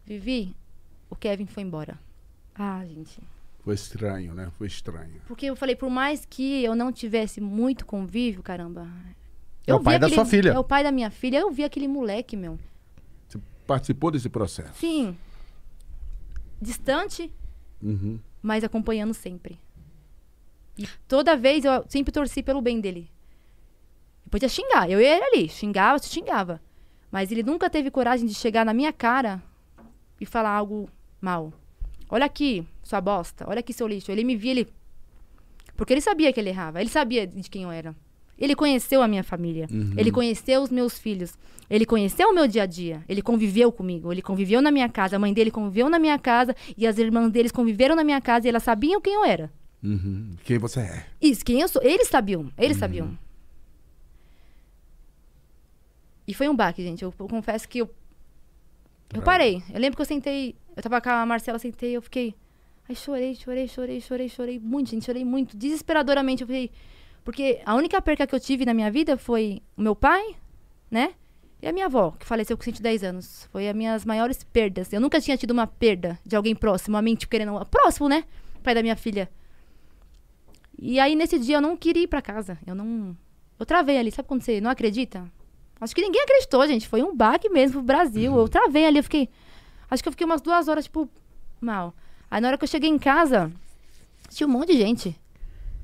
Vivi, 0.04 0.54
o 1.10 1.16
Kevin 1.16 1.46
foi 1.46 1.62
embora. 1.62 1.98
Ah, 2.54 2.84
gente. 2.86 3.20
Foi 3.64 3.74
estranho, 3.74 4.34
né? 4.34 4.50
Foi 4.58 4.66
estranho. 4.66 5.20
Porque 5.26 5.46
eu 5.46 5.54
falei, 5.56 5.76
por 5.76 5.88
mais 5.88 6.24
que 6.26 6.62
eu 6.64 6.74
não 6.74 6.92
tivesse 6.92 7.40
muito 7.40 7.86
convívio, 7.86 8.42
caramba. 8.42 8.88
É 9.66 9.72
o 9.74 9.80
pai 9.80 9.98
da 9.98 10.08
sua 10.08 10.24
filha. 10.24 10.50
É 10.50 10.58
o 10.58 10.64
pai 10.64 10.82
da 10.82 10.90
minha 10.90 11.10
filha. 11.10 11.38
Eu 11.38 11.50
vi 11.52 11.62
aquele 11.62 11.86
moleque, 11.86 12.36
meu. 12.36 12.58
Você 13.28 13.38
participou 13.66 14.10
desse 14.10 14.28
processo? 14.28 14.74
Sim. 14.74 15.16
Distante, 16.60 17.32
Uhum. 17.80 18.18
mas 18.40 18.64
acompanhando 18.64 19.14
sempre. 19.14 19.58
E 20.76 20.86
toda 21.06 21.36
vez 21.36 21.64
eu 21.64 21.84
sempre 21.88 22.12
torci 22.12 22.42
pelo 22.42 22.60
bem 22.60 22.80
dele. 22.80 23.10
Podia 24.32 24.48
xingar, 24.48 24.90
eu 24.90 24.98
e 24.98 25.04
ele 25.04 25.24
ali, 25.24 25.48
xingava, 25.50 25.98
se 25.98 26.08
xingava. 26.08 26.58
Mas 27.10 27.30
ele 27.30 27.42
nunca 27.42 27.68
teve 27.68 27.90
coragem 27.90 28.26
de 28.26 28.32
chegar 28.32 28.64
na 28.64 28.72
minha 28.72 28.90
cara 28.90 29.42
e 30.18 30.24
falar 30.24 30.48
algo 30.48 30.88
mal. 31.20 31.52
Olha 32.08 32.24
aqui, 32.24 32.66
sua 32.82 32.98
bosta, 32.98 33.44
olha 33.46 33.60
aqui 33.60 33.74
seu 33.74 33.86
lixo. 33.86 34.10
Ele 34.10 34.24
me 34.24 34.34
via, 34.34 34.52
ele. 34.52 34.68
Porque 35.76 35.92
ele 35.92 36.00
sabia 36.00 36.32
que 36.32 36.40
ele 36.40 36.48
errava, 36.48 36.80
ele 36.80 36.88
sabia 36.88 37.26
de 37.26 37.50
quem 37.50 37.64
eu 37.64 37.70
era. 37.70 37.94
Ele 38.38 38.54
conheceu 38.54 39.02
a 39.02 39.06
minha 39.06 39.22
família, 39.22 39.68
ele 39.98 40.10
conheceu 40.10 40.62
os 40.62 40.70
meus 40.70 40.98
filhos, 40.98 41.38
ele 41.68 41.84
conheceu 41.84 42.30
o 42.30 42.34
meu 42.34 42.48
dia 42.48 42.62
a 42.62 42.66
dia, 42.66 43.04
ele 43.06 43.20
conviveu 43.20 43.70
comigo, 43.70 44.10
ele 44.10 44.22
conviveu 44.22 44.62
na 44.62 44.70
minha 44.70 44.88
casa, 44.88 45.16
a 45.16 45.18
mãe 45.18 45.34
dele 45.34 45.50
conviveu 45.50 45.90
na 45.90 45.98
minha 45.98 46.18
casa 46.18 46.56
e 46.74 46.86
as 46.86 46.96
irmãs 46.96 47.30
deles 47.30 47.52
conviveram 47.52 47.94
na 47.94 48.02
minha 48.02 48.20
casa 48.20 48.46
e 48.46 48.48
elas 48.48 48.62
sabiam 48.62 48.98
quem 48.98 49.12
eu 49.12 49.24
era. 49.24 49.52
Uhum. 49.82 50.36
Quem 50.42 50.56
você 50.56 50.80
é? 50.80 51.06
Isso, 51.20 51.44
quem 51.44 51.60
eu 51.60 51.68
sou. 51.68 51.82
Eles 51.82 52.08
sabiam, 52.08 52.50
eles 52.56 52.78
sabiam. 52.78 53.16
E 56.32 56.34
foi 56.34 56.48
um 56.48 56.56
baque, 56.56 56.82
gente. 56.82 57.02
Eu, 57.02 57.12
eu 57.18 57.28
confesso 57.28 57.68
que 57.68 57.82
eu. 57.82 57.90
Eu 59.12 59.20
parei. 59.20 59.62
Eu 59.70 59.78
lembro 59.78 59.96
que 59.96 60.00
eu 60.00 60.06
sentei. 60.06 60.56
Eu 60.74 60.82
tava 60.82 60.98
com 60.98 61.10
a 61.10 61.26
Marcela, 61.26 61.58
sentei, 61.58 61.94
eu 61.94 62.00
fiquei. 62.00 62.34
Aí 62.88 62.96
chorei, 62.96 63.34
chorei, 63.34 63.68
chorei, 63.68 64.00
chorei, 64.00 64.28
chorei 64.30 64.58
muito, 64.58 64.88
gente. 64.92 65.04
Chorei 65.04 65.26
muito. 65.26 65.54
Desesperadoramente. 65.54 66.40
Eu 66.40 66.46
fiquei. 66.46 66.70
Porque 67.22 67.60
a 67.66 67.74
única 67.74 68.00
perca 68.00 68.26
que 68.26 68.34
eu 68.34 68.40
tive 68.40 68.64
na 68.64 68.72
minha 68.72 68.90
vida 68.90 69.18
foi 69.18 69.60
o 69.76 69.82
meu 69.82 69.94
pai, 69.94 70.34
né? 70.90 71.12
E 71.60 71.68
a 71.68 71.72
minha 71.72 71.84
avó, 71.84 72.12
que 72.12 72.24
faleceu 72.24 72.56
com 72.56 72.64
110 72.64 73.04
anos. 73.04 73.46
Foi 73.52 73.68
as 73.68 73.76
minhas 73.76 74.06
maiores 74.06 74.42
perdas. 74.42 74.90
Eu 74.90 75.02
nunca 75.02 75.20
tinha 75.20 75.36
tido 75.36 75.50
uma 75.50 75.66
perda 75.66 76.18
de 76.24 76.34
alguém 76.34 76.54
próximo, 76.54 76.96
a 76.96 77.02
mim, 77.02 77.14
tipo, 77.14 77.30
querendo. 77.30 77.62
Próximo, 77.66 78.08
né? 78.08 78.24
Pai 78.62 78.74
da 78.74 78.80
minha 78.80 78.96
filha. 78.96 79.28
E 80.78 80.98
aí, 80.98 81.14
nesse 81.14 81.38
dia, 81.38 81.58
eu 81.58 81.60
não 81.60 81.76
queria 81.76 82.04
ir 82.04 82.08
pra 82.08 82.22
casa. 82.22 82.56
Eu 82.66 82.74
não. 82.74 83.14
Eu 83.58 83.66
travei 83.66 83.98
ali. 83.98 84.10
Sabe 84.10 84.26
quando 84.26 84.40
você 84.40 84.62
não 84.62 84.70
acredita? 84.70 85.30
Acho 85.82 85.96
que 85.96 86.00
ninguém 86.00 86.22
acreditou, 86.22 86.64
gente. 86.64 86.86
Foi 86.86 87.02
um 87.02 87.12
baque 87.12 87.48
mesmo 87.48 87.78
pro 87.78 87.82
Brasil. 87.82 88.32
Eu 88.38 88.48
travei 88.48 88.86
ali, 88.86 88.98
eu 88.98 89.02
fiquei. 89.02 89.28
Acho 89.90 90.00
que 90.00 90.08
eu 90.08 90.12
fiquei 90.12 90.24
umas 90.24 90.40
duas 90.40 90.68
horas, 90.68 90.84
tipo, 90.84 91.10
mal. 91.60 91.92
Aí 92.30 92.40
na 92.40 92.46
hora 92.46 92.56
que 92.56 92.62
eu 92.62 92.68
cheguei 92.68 92.88
em 92.88 93.00
casa, 93.00 93.50
tinha 94.30 94.46
um 94.46 94.50
monte 94.50 94.68
de 94.68 94.78
gente. 94.78 95.20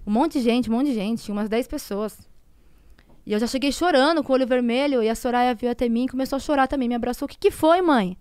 Um 0.06 0.12
monte 0.12 0.34
de 0.34 0.44
gente, 0.44 0.70
um 0.70 0.74
monte 0.74 0.86
de 0.86 0.94
gente. 0.94 1.24
Tinha 1.24 1.34
umas 1.34 1.48
10 1.48 1.66
pessoas. 1.66 2.16
E 3.26 3.32
eu 3.32 3.40
já 3.40 3.48
cheguei 3.48 3.72
chorando, 3.72 4.22
com 4.22 4.32
o 4.32 4.36
olho 4.36 4.46
vermelho. 4.46 5.02
E 5.02 5.08
a 5.08 5.16
Soraya 5.16 5.52
veio 5.52 5.72
até 5.72 5.88
mim 5.88 6.04
e 6.04 6.08
começou 6.08 6.36
a 6.36 6.40
chorar 6.40 6.68
também. 6.68 6.88
Me 6.88 6.94
abraçou. 6.94 7.26
O 7.26 7.28
que, 7.28 7.36
que 7.36 7.50
foi, 7.50 7.82
mãe? 7.82 8.16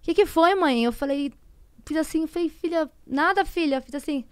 O 0.00 0.02
que, 0.02 0.14
que 0.14 0.24
foi, 0.24 0.54
mãe? 0.54 0.82
Eu 0.82 0.92
falei, 0.92 1.30
fiz 1.84 1.98
assim, 1.98 2.26
falei, 2.26 2.48
filha, 2.48 2.90
nada, 3.06 3.44
filha. 3.44 3.82
Fiz 3.82 3.94
assim. 3.96 4.24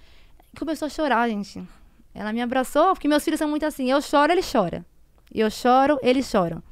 Começou 0.59 0.87
a 0.87 0.89
chorar, 0.89 1.29
gente. 1.29 1.63
Ela 2.15 2.33
me 2.33 2.41
abraçou, 2.41 2.95
porque 2.95 3.07
meus 3.07 3.23
filhos 3.23 3.37
são 3.37 3.51
muito 3.51 3.67
assim. 3.67 3.91
Eu 3.91 4.01
choro, 4.01 4.33
ele 4.33 4.41
chora. 4.43 4.83
Eu 5.35 5.51
choro, 5.51 5.99
eles 6.03 6.27
choram. 6.27 6.63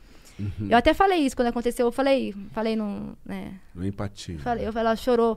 Eu 0.69 0.77
até 0.77 0.95
falei 0.95 1.19
isso 1.21 1.37
quando 1.37 1.49
aconteceu. 1.49 1.87
Eu 1.87 1.93
falei, 1.93 2.35
falei 2.53 2.77
no. 2.77 3.17
Né, 3.25 3.61
Uma 3.75 3.87
empatia. 3.87 4.39
falei, 4.39 4.67
eu, 4.67 4.73
ela 4.75 4.97
chorou. 4.97 5.35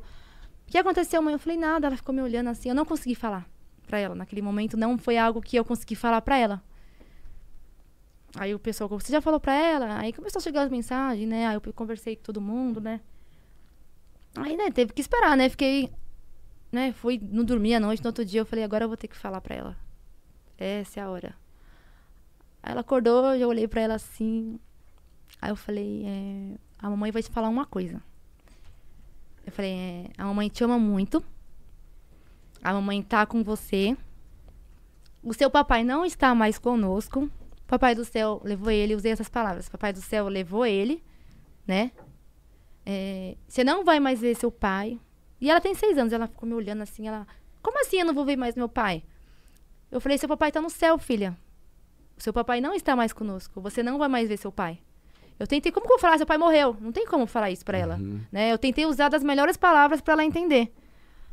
O 0.68 0.72
que 0.72 0.78
aconteceu, 0.78 1.22
mãe? 1.22 1.34
Eu 1.34 1.40
falei, 1.40 1.58
nada. 1.58 1.88
Ela 1.88 1.98
ficou 1.98 2.14
me 2.14 2.22
olhando 2.22 2.50
assim. 2.50 2.70
Eu 2.70 2.76
não 2.76 2.86
consegui 2.86 3.16
falar 3.16 3.48
pra 3.88 4.00
ela. 4.00 4.16
Naquele 4.16 4.42
momento 4.42 4.78
não 4.78 4.98
foi 4.98 5.18
algo 5.18 5.42
que 5.42 5.58
eu 5.58 5.66
consegui 5.66 5.96
falar 5.96 6.22
pra 6.22 6.38
ela. 6.38 6.64
Aí 8.38 8.54
o 8.54 8.60
pessoal, 8.60 8.90
você 8.90 9.12
já 9.12 9.22
falou 9.22 9.40
pra 9.40 9.54
ela? 9.54 9.98
Aí 10.00 10.12
começou 10.12 10.40
a 10.40 10.44
chegar 10.44 10.64
as 10.64 10.70
mensagens, 10.70 11.28
né? 11.28 11.48
Aí 11.48 11.56
eu 11.56 11.62
conversei 11.74 12.16
com 12.16 12.24
todo 12.24 12.42
mundo, 12.42 12.82
né? 12.82 13.00
Aí, 14.36 14.58
né, 14.58 14.70
teve 14.72 14.92
que 14.92 15.00
esperar, 15.00 15.38
né? 15.38 15.48
Fiquei, 15.48 15.90
né? 16.70 16.92
Fui, 16.92 17.18
não 17.22 17.46
dormi 17.46 17.74
à 17.74 17.80
noite. 17.80 18.04
No 18.04 18.10
outro 18.10 18.26
dia 18.26 18.42
eu 18.42 18.46
falei, 18.46 18.66
agora 18.66 18.84
eu 18.84 18.90
vou 18.90 18.98
ter 18.98 19.08
que 19.08 19.16
falar 19.16 19.40
pra 19.40 19.56
ela. 19.56 19.78
Essa 20.58 21.00
é 21.00 21.04
a 21.04 21.10
hora. 21.10 21.34
Aí 22.66 22.72
ela 22.72 22.82
acordou, 22.82 23.36
eu 23.36 23.48
olhei 23.48 23.68
pra 23.68 23.82
ela 23.82 23.94
assim. 23.94 24.60
Aí 25.40 25.52
eu 25.52 25.56
falei, 25.56 26.04
é, 26.04 26.58
a 26.80 26.90
mamãe 26.90 27.12
vai 27.12 27.22
te 27.22 27.30
falar 27.30 27.48
uma 27.48 27.64
coisa. 27.64 28.02
Eu 29.46 29.52
falei, 29.52 29.72
é, 29.72 30.10
a 30.18 30.26
mamãe 30.26 30.50
te 30.50 30.64
ama 30.64 30.80
muito. 30.80 31.24
A 32.64 32.74
mamãe 32.74 33.04
tá 33.04 33.24
com 33.28 33.44
você. 33.44 33.96
O 35.22 35.32
seu 35.32 35.52
papai 35.52 35.84
não 35.84 36.04
está 36.04 36.34
mais 36.34 36.58
conosco. 36.58 37.30
Papai 37.68 37.94
do 37.94 38.04
céu 38.04 38.42
levou 38.44 38.72
ele, 38.72 38.96
usei 38.96 39.12
essas 39.12 39.30
palavras. 39.30 39.70
Papai 39.70 39.94
do 39.94 40.02
céu 40.02 40.28
levou 40.28 40.66
ele, 40.66 41.04
né? 41.68 41.92
É, 42.84 43.38
você 43.48 43.64
não 43.64 43.86
vai 43.86 44.00
mais 44.00 44.20
ver 44.20 44.36
seu 44.36 44.50
pai. 44.50 45.00
E 45.40 45.52
ela 45.52 45.62
tem 45.62 45.76
seis 45.76 46.00
anos, 46.00 46.12
ela 46.12 46.26
ficou 46.26 46.50
me 46.50 46.56
olhando 46.56 46.82
assim, 46.82 47.08
ela. 47.08 47.28
Como 47.62 47.80
assim 47.80 48.00
eu 48.00 48.06
não 48.08 48.14
vou 48.16 48.26
ver 48.26 48.36
mais 48.36 48.56
meu 48.56 48.68
pai? 48.68 49.04
Eu 49.92 50.02
falei, 50.02 50.18
seu 50.18 50.28
papai 50.28 50.52
tá 50.52 50.60
no 50.60 50.70
céu, 50.72 50.98
filha. 50.98 51.38
Seu 52.18 52.32
papai 52.34 52.62
não 52.62 52.74
está 52.74 52.96
mais 52.96 53.12
conosco. 53.14 53.60
Você 53.62 53.84
não 53.84 53.98
vai 53.98 54.08
mais 54.08 54.28
ver 54.30 54.38
seu 54.38 54.52
pai. 54.52 54.80
Eu 55.38 55.46
tentei, 55.46 55.72
como 55.72 55.86
que 55.86 55.92
eu 55.92 55.98
vou 55.98 56.02
falar? 56.02 56.18
Seu 56.18 56.26
pai 56.26 56.38
morreu. 56.38 56.78
Não 56.80 56.92
tem 56.92 57.06
como 57.06 57.26
falar 57.28 57.52
isso 57.52 57.66
pra 57.66 57.78
ela. 57.78 57.98
Né? 58.32 58.52
Eu 58.54 58.58
tentei 58.58 58.86
usar 58.86 59.10
das 59.10 59.22
melhores 59.24 59.58
palavras 59.58 60.00
pra 60.00 60.14
ela 60.14 60.24
entender. 60.24 60.74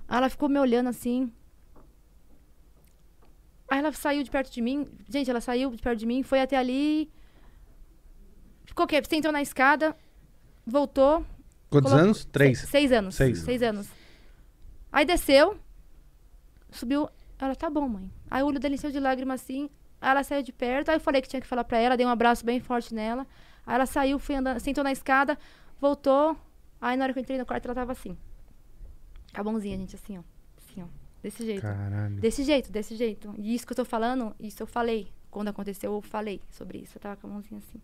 Aí 0.09 0.17
ela 0.19 0.29
ficou 0.29 0.49
me 0.49 0.59
olhando 0.59 0.89
assim. 0.89 1.31
Aí 3.71 3.79
ela 3.79 3.93
saiu 3.93 4.23
de 4.23 4.31
perto 4.31 4.51
de 4.53 4.61
mim. 4.61 4.89
Gente, 5.09 5.31
ela 5.31 5.41
saiu 5.41 5.71
de 5.71 5.81
perto 5.81 5.99
de 6.01 6.07
mim, 6.07 6.23
foi 6.23 6.41
até 6.41 6.57
ali. 6.57 7.11
Ficou 8.65 8.85
o 8.85 8.89
quê? 8.89 9.01
Sentou 9.09 9.31
na 9.33 9.41
escada, 9.41 9.97
voltou. 10.67 11.25
Quantos 11.71 11.91
Colo- 11.91 12.03
anos? 12.03 12.25
Três. 12.25 12.59
Se- 12.61 12.67
seis 12.67 12.93
anos. 12.93 13.15
Seis. 13.15 13.39
Seis 13.39 13.63
anos. 13.63 13.89
Aí 14.91 15.05
desceu, 15.07 15.57
subiu. 16.71 17.09
Ela, 17.39 17.55
tá 17.57 17.71
bom, 17.71 17.89
mãe. 17.89 18.13
Aí 18.31 18.43
o 18.43 18.47
olho 18.47 18.61
dele 18.61 18.75
encheu 18.75 18.91
de 18.91 19.01
lágrima 19.01 19.35
assim. 19.35 19.71
Aí 20.03 20.11
ela 20.11 20.25
saiu 20.25 20.43
de 20.43 20.53
perto. 20.53 20.89
Aí 20.89 20.97
eu 20.97 21.01
falei 21.01 21.23
que 21.23 21.29
tinha 21.29 21.41
que 21.41 21.47
falar 21.47 21.63
pra 21.63 21.79
ela, 21.79 21.97
dei 21.97 22.05
um 22.05 22.11
abraço 22.11 22.45
bem 22.45 22.59
forte 22.59 22.93
nela. 22.93 23.25
Aí 23.65 23.77
ela 23.77 23.87
saiu, 23.87 24.19
foi 24.19 24.35
andando, 24.35 24.59
sentou 24.59 24.83
na 24.83 24.91
escada, 24.91 25.39
voltou. 25.81 26.37
Aí 26.81 26.97
na 26.97 27.05
hora 27.05 27.13
que 27.13 27.21
eu 27.21 27.23
entrei 27.23 27.39
no 27.39 27.47
quarto, 27.47 27.67
ela 27.67 27.75
tava 27.75 27.93
assim. 27.93 28.19
Com 29.33 29.41
a 29.41 29.45
mãozinha, 29.45 29.77
gente, 29.79 29.95
assim, 29.95 30.19
ó. 30.19 30.23
Assim, 30.59 30.83
ó. 30.83 30.87
Desse 31.23 31.45
jeito. 31.45 31.63
Caralho. 31.63 32.17
Desse 32.17 32.43
jeito, 32.43 32.73
desse 32.73 32.97
jeito. 32.97 33.33
E 33.39 33.55
isso 33.55 33.65
que 33.65 33.73
eu 33.73 33.77
tô 33.77 33.85
falando, 33.85 34.35
isso 34.41 34.61
eu 34.61 34.67
falei. 34.67 35.09
Quando 35.31 35.49
aconteceu, 35.49 35.95
eu 35.95 36.03
falei 36.03 36.43
sobre 36.51 36.79
isso. 36.79 36.97
Eu 36.97 37.01
tava 37.01 37.17
com 37.17 37.29
a 37.29 37.31
mãozinha 37.31 37.59
assim. 37.59 37.81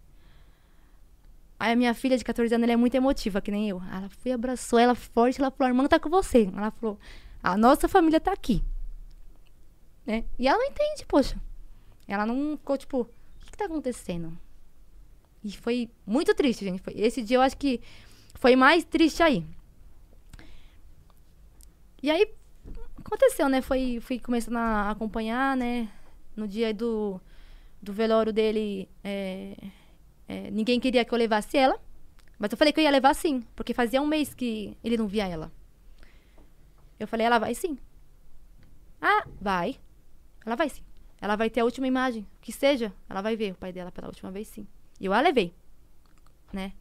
Aí 1.61 1.73
a 1.73 1.77
minha 1.77 1.95
filha 1.95 2.19
de 2.19 2.25
14 2.25 2.53
anos, 2.53 2.65
ela 2.65 2.73
é 2.73 2.77
muito 2.77 2.97
emotiva, 2.97 3.41
que 3.41 3.51
nem 3.51 3.69
eu. 3.69 3.81
Ela 3.93 4.09
foi, 4.09 4.33
abraçou 4.33 4.79
ela 4.79 4.95
forte, 4.95 5.41
ela 5.41 5.51
falou, 5.51 5.67
a 5.67 5.71
irmã 5.71 5.87
tá 5.87 5.99
com 6.01 6.11
você. 6.11 6.51
Ela 6.55 6.73
falou, 6.73 6.99
a 7.43 7.57
nossa 7.57 7.89
família 7.89 8.21
tá 8.21 8.33
aqui. 8.33 8.63
Né? 10.05 10.25
E 10.39 10.49
ela 10.49 10.59
não 10.59 10.67
entende, 10.67 11.07
poxa. 11.07 11.37
Ela 12.09 12.25
não 12.25 12.57
ficou, 12.57 12.79
tipo, 12.79 13.01
o 13.03 13.05
que, 13.45 13.51
que 13.53 13.59
tá 13.59 13.67
acontecendo? 13.67 14.37
E 15.45 15.53
foi 15.57 15.91
muito 16.07 16.35
triste, 16.35 16.65
gente. 16.65 16.81
Foi, 16.81 16.95
esse 16.97 17.23
dia 17.23 17.37
eu 17.37 17.43
acho 17.43 17.57
que 17.57 17.81
foi 18.35 18.57
mais 18.57 18.83
triste 18.85 19.23
aí. 19.23 19.45
E 22.03 22.11
aí, 22.11 22.33
aconteceu, 22.97 23.49
né? 23.49 23.61
Foi, 23.61 24.01
fui 24.01 24.19
começando 24.19 24.57
a 24.57 24.91
acompanhar, 24.91 25.57
né? 25.57 25.89
No 26.35 26.49
dia 26.49 26.73
do, 26.73 27.21
do 27.83 27.93
velório 27.93 28.33
dele, 28.33 28.89
é, 29.05 29.57
é, 30.27 30.51
ninguém 30.51 30.81
queria 30.81 31.05
que 31.05 31.13
eu 31.13 31.19
levasse 31.19 31.57
ela. 31.59 31.79
Mas 32.39 32.53
eu 32.53 32.57
falei 32.57 32.73
que 32.73 32.81
eu 32.81 32.85
ia 32.85 32.91
levar 32.91 33.15
sim, 33.15 33.43
porque 33.55 33.75
fazia 33.75 34.01
um 34.01 34.07
mês 34.07 34.33
que 34.33 34.77
ele 34.83 34.97
não 34.97 35.09
via 35.09 35.27
ela. 35.27 35.53
Eu 36.99 37.07
falei, 37.07 37.27
ela 37.27 37.39
vai 37.39 37.55
sim. 37.55 37.77
Ah, 39.01 39.27
vai. 39.41 39.77
Ela 40.47 40.57
vai 40.57 40.69
sim. 40.69 40.83
Ela 41.21 41.37
vai 41.37 41.51
ter 41.51 41.61
a 41.61 41.65
última 41.65 41.87
imagem, 41.87 42.27
que 42.41 42.53
seja, 42.53 42.93
ela 43.09 43.21
vai 43.21 43.37
ver 43.37 43.53
o 43.53 43.57
pai 43.57 43.73
dela 43.73 43.91
pela 43.91 44.07
última 44.07 44.31
vez 44.31 44.49
sim. 44.49 44.67
E 45.01 45.07
eu 45.07 45.13
a 45.13 45.21
levei, 45.21 45.53
né? 46.53 46.73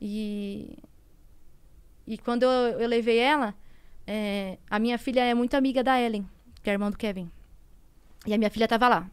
E, 0.00 0.78
e 2.06 2.16
quando 2.18 2.44
eu, 2.44 2.80
eu 2.80 2.88
levei 2.88 3.18
ela, 3.18 3.54
é, 4.06 4.58
a 4.70 4.78
minha 4.78 4.96
filha 4.98 5.22
é 5.22 5.34
muito 5.34 5.54
amiga 5.54 5.82
da 5.82 6.00
Ellen, 6.00 6.26
que 6.62 6.70
é 6.70 6.72
irmã 6.72 6.90
do 6.90 6.96
Kevin. 6.96 7.30
E 8.26 8.32
a 8.32 8.38
minha 8.38 8.50
filha 8.50 8.66
tava 8.66 8.88
lá. 8.88 9.10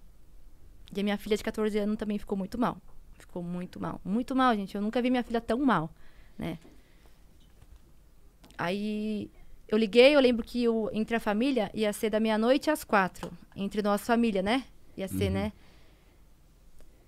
E 0.96 1.00
a 1.00 1.04
minha 1.04 1.18
filha 1.18 1.36
de 1.36 1.44
14 1.44 1.78
anos 1.78 1.98
também 1.98 2.18
ficou 2.18 2.38
muito 2.38 2.58
mal. 2.58 2.78
Ficou 3.18 3.44
muito 3.44 3.80
mal. 3.80 4.00
Muito 4.04 4.36
mal, 4.36 4.56
gente. 4.56 4.76
Eu 4.76 4.82
nunca 4.82 5.02
vi 5.02 5.10
minha 5.10 5.24
filha 5.24 5.42
tão 5.42 5.60
mal, 5.60 5.90
né? 6.38 6.58
Aí 8.58 9.30
eu 9.68 9.78
liguei, 9.78 10.16
eu 10.16 10.20
lembro 10.20 10.46
que 10.46 10.68
o, 10.68 10.90
entre 10.94 11.16
a 11.16 11.20
família 11.20 11.72
ia 11.74 11.92
ser 11.92 12.10
da 12.10 12.20
meia-noite 12.20 12.70
às 12.70 12.84
quatro. 12.84 13.32
Entre 13.56 13.82
nossa 13.82 14.06
família, 14.06 14.42
né? 14.42 14.64
Ia 14.96 15.08
ser, 15.08 15.30
né? 15.30 15.52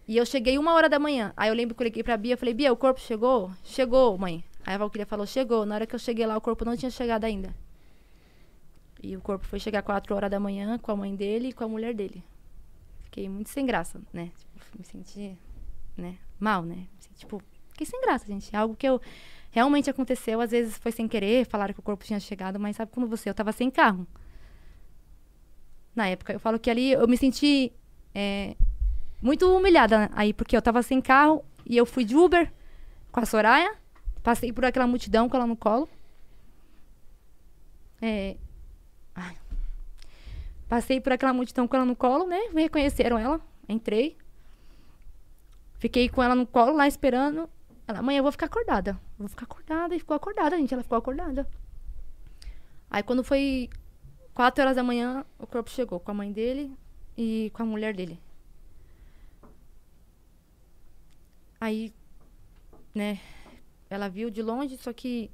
E 0.08 0.18
eu 0.18 0.26
cheguei 0.26 0.58
uma 0.58 0.74
hora 0.74 0.90
da 0.90 0.98
manhã. 0.98 1.34
Aí 1.36 1.50
eu 1.50 1.54
lembro 1.54 1.76
que 1.76 1.84
eu 1.84 1.86
liguei 1.86 2.02
pra 2.02 2.18
Bia, 2.18 2.34
eu 2.34 2.38
falei, 2.38 2.54
Bia, 2.54 2.72
o 2.72 2.78
corpo 2.78 3.00
chegou? 3.00 3.52
Chegou, 3.64 4.18
mãe. 4.18 4.44
Aí 4.66 4.74
a 4.74 4.78
Valkyria 4.78 5.06
falou, 5.06 5.26
chegou. 5.26 5.66
Na 5.66 5.76
hora 5.76 5.86
que 5.86 5.94
eu 5.94 6.00
cheguei 6.00 6.26
lá, 6.26 6.36
o 6.36 6.42
corpo 6.42 6.66
não 6.66 6.76
tinha 6.76 6.90
chegado 6.90 7.26
ainda. 7.26 7.54
E 9.04 9.16
o 9.16 9.22
corpo 9.22 9.46
foi 9.46 9.60
chegar 9.60 9.84
quatro 9.84 10.16
horas 10.16 10.32
da 10.32 10.40
manhã 10.40 10.80
com 10.80 10.92
a 10.92 10.96
mãe 10.96 11.16
dele 11.16 11.50
e 11.50 11.54
com 11.54 11.64
a 11.64 11.68
mulher 11.68 11.94
dele. 11.94 12.24
Fiquei 13.04 13.30
muito 13.30 13.50
sem 13.50 13.66
graça, 13.66 14.02
né? 14.12 14.32
Tipo, 14.36 14.78
me 14.78 14.86
senti, 14.86 15.38
né? 15.96 16.18
Mal, 16.40 16.64
né? 16.64 16.88
Tipo, 17.16 17.42
fiquei 17.70 17.86
sem 17.86 18.02
graça, 18.02 18.26
gente. 18.26 18.54
É 18.56 18.58
Algo 18.58 18.76
que 18.76 18.88
eu 18.88 19.00
realmente 19.58 19.90
aconteceu, 19.90 20.40
às 20.40 20.52
vezes 20.52 20.78
foi 20.78 20.92
sem 20.92 21.08
querer, 21.08 21.48
falaram 21.48 21.74
que 21.74 21.80
o 21.80 21.84
corpo 21.84 22.06
tinha 22.06 22.20
chegado, 22.20 22.60
mas 22.60 22.76
sabe 22.76 22.92
como 22.92 23.08
você? 23.08 23.28
Eu 23.28 23.34
tava 23.34 23.52
sem 23.52 23.72
carro. 23.72 24.06
Na 25.96 26.08
época, 26.08 26.32
eu 26.32 26.40
falo 26.40 26.60
que 26.60 26.70
ali 26.70 26.92
eu 26.92 27.08
me 27.08 27.18
senti 27.18 27.74
é, 28.14 28.56
muito 29.20 29.52
humilhada 29.52 30.12
aí, 30.14 30.32
porque 30.32 30.56
eu 30.56 30.62
tava 30.62 30.84
sem 30.84 31.02
carro 31.02 31.44
e 31.66 31.76
eu 31.76 31.88
fui 31.88 32.06
de 32.06 32.16
Uber 32.16 32.54
com 33.12 33.20
a 33.20 33.26
Soraya, 33.26 33.74
passei 34.22 34.54
por 34.54 34.64
aquela 34.64 34.86
multidão 34.86 35.28
com 35.28 35.36
ela 35.36 35.48
no 35.48 35.58
colo. 35.58 35.90
É. 38.00 38.38
Passei 40.70 41.02
por 41.02 41.14
aquela 41.14 41.34
multidão 41.34 41.68
com 41.68 41.76
ela 41.78 41.86
no 41.86 41.96
colo, 41.96 42.28
né? 42.28 42.50
Me 42.54 42.62
reconheceram 42.62 43.18
ela, 43.18 43.42
entrei. 43.68 44.16
Fiquei 45.80 46.10
com 46.10 46.22
ela 46.22 46.36
no 46.36 46.46
colo 46.46 46.74
lá 46.74 46.88
esperando. 46.88 47.50
Ela, 47.88 48.02
mãe, 48.02 48.18
eu 48.18 48.24
vou 48.24 48.32
ficar 48.32 48.48
acordada. 48.48 48.92
Eu 48.92 49.20
vou 49.20 49.28
ficar 49.30 49.46
acordada. 49.46 49.96
E 49.96 50.00
ficou 50.00 50.16
acordada, 50.16 50.58
gente. 50.58 50.74
Ela 50.74 50.84
ficou 50.84 50.98
acordada. 50.98 51.48
Aí 52.90 53.04
quando 53.04 53.24
foi 53.24 53.70
quatro 54.34 54.64
horas 54.64 54.76
da 54.76 54.84
manhã, 54.84 55.26
o 55.40 55.48
corpo 55.48 55.70
chegou 55.70 56.00
com 56.00 56.12
a 56.12 56.14
mãe 56.14 56.32
dele 56.32 56.72
e 57.18 57.52
com 57.54 57.64
a 57.64 57.66
mulher 57.66 57.94
dele. 57.96 58.20
Aí, 61.60 61.92
né, 62.94 63.20
ela 63.90 64.08
viu 64.08 64.30
de 64.30 64.42
longe, 64.44 64.78
só 64.78 64.94
que 64.94 65.32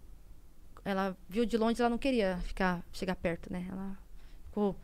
ela 0.85 1.17
viu 1.27 1.45
de 1.45 1.57
longe, 1.57 1.81
ela 1.81 1.89
não 1.89 1.97
queria 1.97 2.37
ficar, 2.43 2.83
chegar 2.91 3.15
perto, 3.15 3.51
né? 3.51 3.67
Ela 3.69 3.97
ficou 4.45 4.75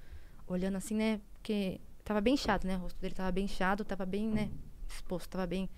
olhando 0.48 0.76
assim, 0.76 0.96
né? 0.96 1.22
Porque 1.34 1.80
tava 2.04 2.20
bem 2.20 2.34
inchado, 2.34 2.68
né? 2.68 2.78
O 2.78 2.82
rosto 2.82 3.00
dele 3.00 3.14
tava 3.14 3.32
bem 3.32 3.46
inchado, 3.46 3.86
tava 3.86 4.06
bem, 4.06 4.28
né? 4.28 4.50
Exposto, 4.88 5.30
tava 5.30 5.48
bem. 5.48 5.70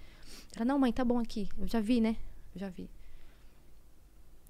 Ela, 0.56 0.66
não, 0.66 0.78
mãe, 0.80 0.91
tá 0.91 1.03
bom 1.06 1.20
aqui. 1.20 1.48
Eu 1.58 1.68
já 1.68 1.80
vi, 1.80 2.02
né? 2.02 2.16
Eu 2.53 2.60
já 2.62 2.70
vi. 2.70 2.90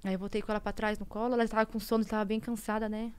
Aí 0.04 0.12
eu 0.14 0.18
voltei 0.18 0.42
com 0.42 0.50
ela 0.50 0.60
pra 0.60 0.72
trás 0.72 0.98
no 0.98 1.06
colo, 1.06 1.34
ela 1.34 1.44
estava 1.44 1.64
com 1.64 1.78
sono, 1.78 2.02
estava 2.02 2.24
bem 2.24 2.40
cansada, 2.40 2.88
né? 2.88 3.12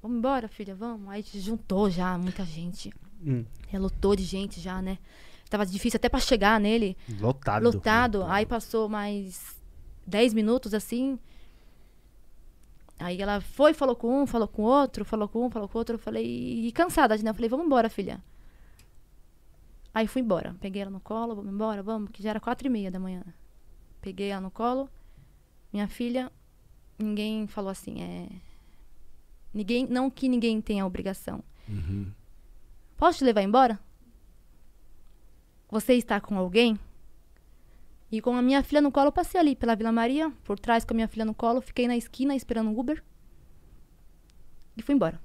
Vamos 0.00 0.18
embora, 0.18 0.46
filha, 0.46 0.74
vamos. 0.74 1.08
Aí 1.10 1.24
juntou 1.34 1.90
já 1.90 2.16
muita 2.16 2.44
gente. 2.44 2.92
Hum, 3.24 3.44
É, 3.72 3.78
lotou 3.78 4.14
de 4.14 4.22
gente 4.22 4.60
já, 4.60 4.80
né? 4.80 4.98
Tava 5.50 5.66
difícil 5.66 5.96
até 5.96 6.08
pra 6.08 6.20
chegar 6.20 6.60
nele. 6.60 6.96
lotado. 7.20 7.64
Lotado. 7.64 8.22
Aí 8.24 8.46
passou 8.46 8.88
mais 8.88 9.56
10 10.06 10.32
minutos 10.34 10.72
assim. 10.74 11.18
Aí 13.00 13.20
ela 13.20 13.40
foi, 13.40 13.72
falou 13.74 13.96
com 13.96 14.22
um, 14.22 14.26
falou 14.26 14.46
com 14.46 14.62
outro, 14.62 15.04
falou 15.04 15.28
com 15.28 15.46
um, 15.46 15.50
falou 15.50 15.68
com 15.68 15.78
outro. 15.78 15.94
Eu 15.94 15.98
falei, 15.98 16.24
e 16.66 16.72
cansada, 16.72 17.16
né? 17.16 17.30
Eu 17.30 17.34
falei, 17.34 17.48
vamos 17.48 17.66
embora, 17.66 17.88
filha. 17.88 18.22
Aí 19.92 20.06
fui 20.06 20.22
embora. 20.22 20.54
Peguei 20.60 20.82
ela 20.82 20.90
no 20.90 21.00
colo, 21.00 21.34
vamos 21.34 21.52
embora, 21.52 21.82
vamos, 21.82 22.10
que 22.10 22.22
já 22.22 22.30
era 22.30 22.40
quatro 22.40 22.66
e 22.66 22.70
meia 22.70 22.90
da 22.90 22.98
manhã. 22.98 23.22
Peguei 24.00 24.28
ela 24.28 24.40
no 24.40 24.50
colo. 24.50 24.88
Minha 25.72 25.88
filha, 25.88 26.32
ninguém 26.98 27.46
falou 27.46 27.70
assim, 27.70 28.02
é. 28.02 28.28
Ninguém, 29.52 29.86
não 29.86 30.10
que 30.10 30.28
ninguém 30.28 30.60
tenha 30.60 30.86
obrigação. 30.86 31.42
Posso 32.96 33.18
te 33.18 33.24
levar 33.24 33.42
embora? 33.42 33.78
Você 35.70 35.94
está 35.94 36.20
com 36.20 36.38
alguém? 36.38 36.78
E 38.10 38.22
com 38.22 38.34
a 38.34 38.42
minha 38.42 38.62
filha 38.62 38.80
no 38.80 38.90
colo, 38.90 39.08
eu 39.08 39.12
passei 39.12 39.38
ali 39.38 39.54
pela 39.54 39.76
Vila 39.76 39.92
Maria, 39.92 40.30
por 40.44 40.58
trás 40.58 40.84
com 40.84 40.94
a 40.94 40.96
minha 40.96 41.08
filha 41.08 41.24
no 41.24 41.34
colo, 41.34 41.60
fiquei 41.60 41.86
na 41.86 41.96
esquina 41.96 42.34
esperando 42.34 42.70
o 42.70 42.78
Uber. 42.78 43.02
E 44.76 44.82
fui 44.82 44.94
embora. 44.94 45.20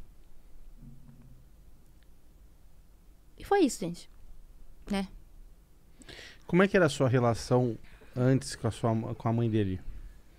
E 3.38 3.46
foi 3.46 3.62
isso, 3.62 3.80
gente. 3.80 4.10
Né? 4.94 5.08
Como 6.46 6.62
é 6.62 6.68
que 6.68 6.78
era 6.78 6.86
a 6.86 6.90
sua 6.90 7.10
relação 7.10 7.78
antes 8.16 8.56
com 8.56 8.68
a, 8.68 8.72
sua, 8.72 8.94
com 9.16 9.28
a 9.28 9.34
mãe 9.34 9.50
dele? 9.50 9.82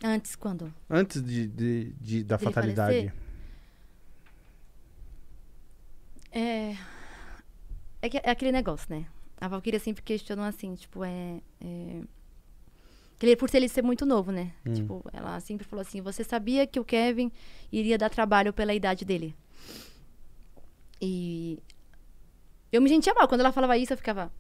Antes, 0.02 0.36
quando? 0.36 0.72
Antes 0.88 1.20
de, 1.22 1.48
de- 1.48 1.92
de- 2.00 2.22
da 2.24 2.36
Dele 2.36 2.44
fatalidade? 2.52 2.92
falecer? 2.98 3.14
É. 6.30 6.76
É, 8.02 8.08
que- 8.08 8.18
é 8.22 8.30
aquele 8.30 8.52
negócio, 8.52 8.86
né? 8.94 9.06
A 9.40 9.48
Valkyria 9.48 9.80
sempre 9.80 10.02
questionou 10.02 10.44
assim, 10.44 10.74
tipo, 10.74 11.02
é. 11.04 11.40
é... 11.60 12.02
que 13.18 13.26
ele- 13.26 13.36
Por 13.36 13.48
ser 13.50 13.56
ele 13.58 13.68
ser 13.68 13.82
muito 13.82 14.04
novo, 14.06 14.30
né? 14.30 14.52
Hum. 14.66 14.72
Tipo, 14.72 15.04
ela 15.12 15.40
sempre 15.40 15.66
falou 15.66 15.80
assim: 15.80 16.00
você 16.00 16.22
sabia 16.22 16.66
que 16.66 16.78
o 16.78 16.84
Kevin 16.84 17.32
iria 17.72 17.98
dar 17.98 18.10
trabalho 18.10 18.52
pela 18.52 18.74
idade 18.74 19.04
dele? 19.04 19.34
E. 21.00 21.58
Eu 22.70 22.80
me 22.82 22.88
sentia 22.88 23.14
mal. 23.14 23.26
Quando 23.26 23.40
ela 23.40 23.52
falava 23.52 23.76
isso, 23.78 23.92
eu 23.92 23.96
ficava. 23.96 24.30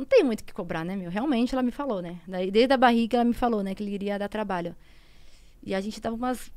Não 0.00 0.06
tem 0.06 0.24
muito 0.24 0.40
o 0.40 0.44
que 0.44 0.52
cobrar, 0.54 0.82
né, 0.82 0.96
meu? 0.96 1.10
Realmente 1.10 1.54
ela 1.54 1.62
me 1.62 1.70
falou, 1.70 2.00
né? 2.00 2.18
Daí, 2.26 2.50
desde 2.50 2.72
a 2.72 2.76
barriga 2.76 3.18
ela 3.18 3.24
me 3.24 3.34
falou, 3.34 3.62
né, 3.62 3.74
que 3.74 3.82
ele 3.82 3.92
iria 3.92 4.18
dar 4.18 4.28
trabalho. 4.28 4.74
E 5.62 5.74
a 5.74 5.80
gente 5.80 6.00
dava 6.00 6.16
umas 6.16 6.50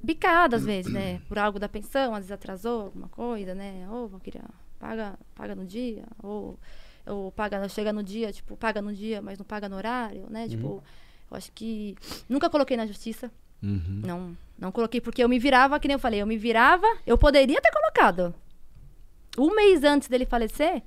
bicadas 0.00 0.62
às 0.62 0.66
vezes, 0.66 0.92
né? 0.92 1.20
Por 1.28 1.36
algo 1.36 1.58
da 1.58 1.68
pensão, 1.68 2.14
às 2.14 2.20
vezes 2.20 2.30
atrasou 2.30 2.82
alguma 2.82 3.08
coisa, 3.08 3.52
né? 3.52 3.84
Ou 3.90 4.08
eu 4.12 4.20
queria, 4.20 4.44
paga, 4.78 5.18
paga 5.34 5.56
no 5.56 5.64
dia, 5.64 6.04
ou, 6.22 6.56
ou 7.04 7.32
paga, 7.32 7.68
chega 7.68 7.92
no 7.92 8.02
dia, 8.02 8.32
tipo, 8.32 8.56
paga 8.56 8.80
no 8.80 8.94
dia, 8.94 9.20
mas 9.20 9.38
não 9.38 9.44
paga 9.44 9.68
no 9.68 9.74
horário, 9.74 10.26
né? 10.30 10.48
Tipo, 10.48 10.80
eu 11.28 11.36
acho 11.36 11.50
que 11.50 11.96
nunca 12.28 12.48
coloquei 12.48 12.76
na 12.76 12.86
justiça. 12.86 13.28
Uhum. 13.60 14.02
Não, 14.06 14.36
não 14.56 14.70
coloquei 14.70 15.00
porque 15.00 15.24
eu 15.24 15.28
me 15.28 15.40
virava, 15.40 15.80
que 15.80 15.88
nem 15.88 15.96
eu 15.96 15.98
falei, 15.98 16.22
eu 16.22 16.26
me 16.26 16.36
virava, 16.36 16.86
eu 17.04 17.18
poderia 17.18 17.60
ter 17.60 17.72
colocado. 17.72 18.32
Um 19.36 19.52
mês 19.52 19.82
antes 19.82 20.06
dele 20.06 20.24
falecer, 20.24 20.80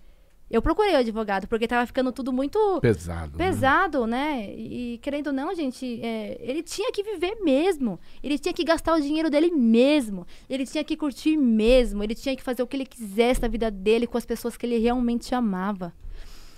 eu 0.50 0.62
procurei 0.62 0.94
o 0.94 0.98
advogado, 0.98 1.46
porque 1.46 1.68
tava 1.68 1.86
ficando 1.86 2.12
tudo 2.12 2.32
muito 2.32 2.80
Pesado. 2.80 3.38
né? 3.38 3.46
pesado, 3.46 4.08
né? 4.08 4.50
E, 4.50 4.94
e, 4.94 4.98
querendo 5.00 5.28
ou 5.28 5.34
não, 5.34 5.54
gente, 5.54 6.00
é, 6.02 6.38
ele 6.40 6.64
tinha 6.64 6.90
que 6.92 7.04
viver 7.04 7.36
mesmo. 7.44 8.00
Ele 8.24 8.40
tinha 8.40 8.54
que 8.54 8.64
gastar 8.64 8.96
o 8.96 9.02
dinheiro 9.02 9.30
dele 9.30 9.52
mesmo. 9.52 10.26
Ele 10.50 10.66
tinha 10.66 10.86
que 10.86 10.96
curtir 10.96 11.36
mesmo. 11.36 12.02
Ele 12.02 12.16
tinha 12.16 12.34
que 12.34 12.42
fazer 12.42 12.64
o 12.64 12.68
que 12.68 12.78
ele 12.78 12.86
quisesse 12.86 13.42
na 13.42 13.50
vida 13.50 13.70
dele 13.70 14.08
com 14.08 14.18
as 14.18 14.26
pessoas 14.26 14.56
que 14.56 14.66
ele 14.66 14.78
realmente 14.78 15.36
amava. 15.36 15.94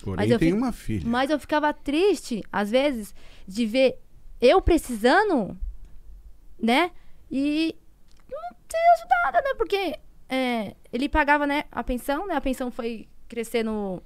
Porém, 0.04 0.18
Mas 0.18 0.32
eu 0.32 0.38
tem 0.38 0.54
uma 0.54 0.72
filha. 0.72 1.04
Mas 1.08 1.32
eu 1.32 1.40
ficava 1.40 1.74
triste, 1.74 2.44
às 2.52 2.70
vezes, 2.70 3.14
de 3.48 3.66
ver 3.66 4.00
eu 4.40 4.62
precisando, 4.62 5.58
né? 6.62 6.92
E 7.30 7.76
não 8.30 8.56
ter 8.68 8.78
ajudada, 8.98 9.42
né? 9.42 9.56
Porque 9.58 10.00
é, 10.30 10.76
ele 10.94 11.10
pagava, 11.10 11.48
né, 11.48 11.64
a 11.72 11.84
pensão, 11.84 12.28
né? 12.28 12.36
A 12.36 12.42
pensão 12.42 12.70
foi 12.70 13.09
crescendo 13.30 14.02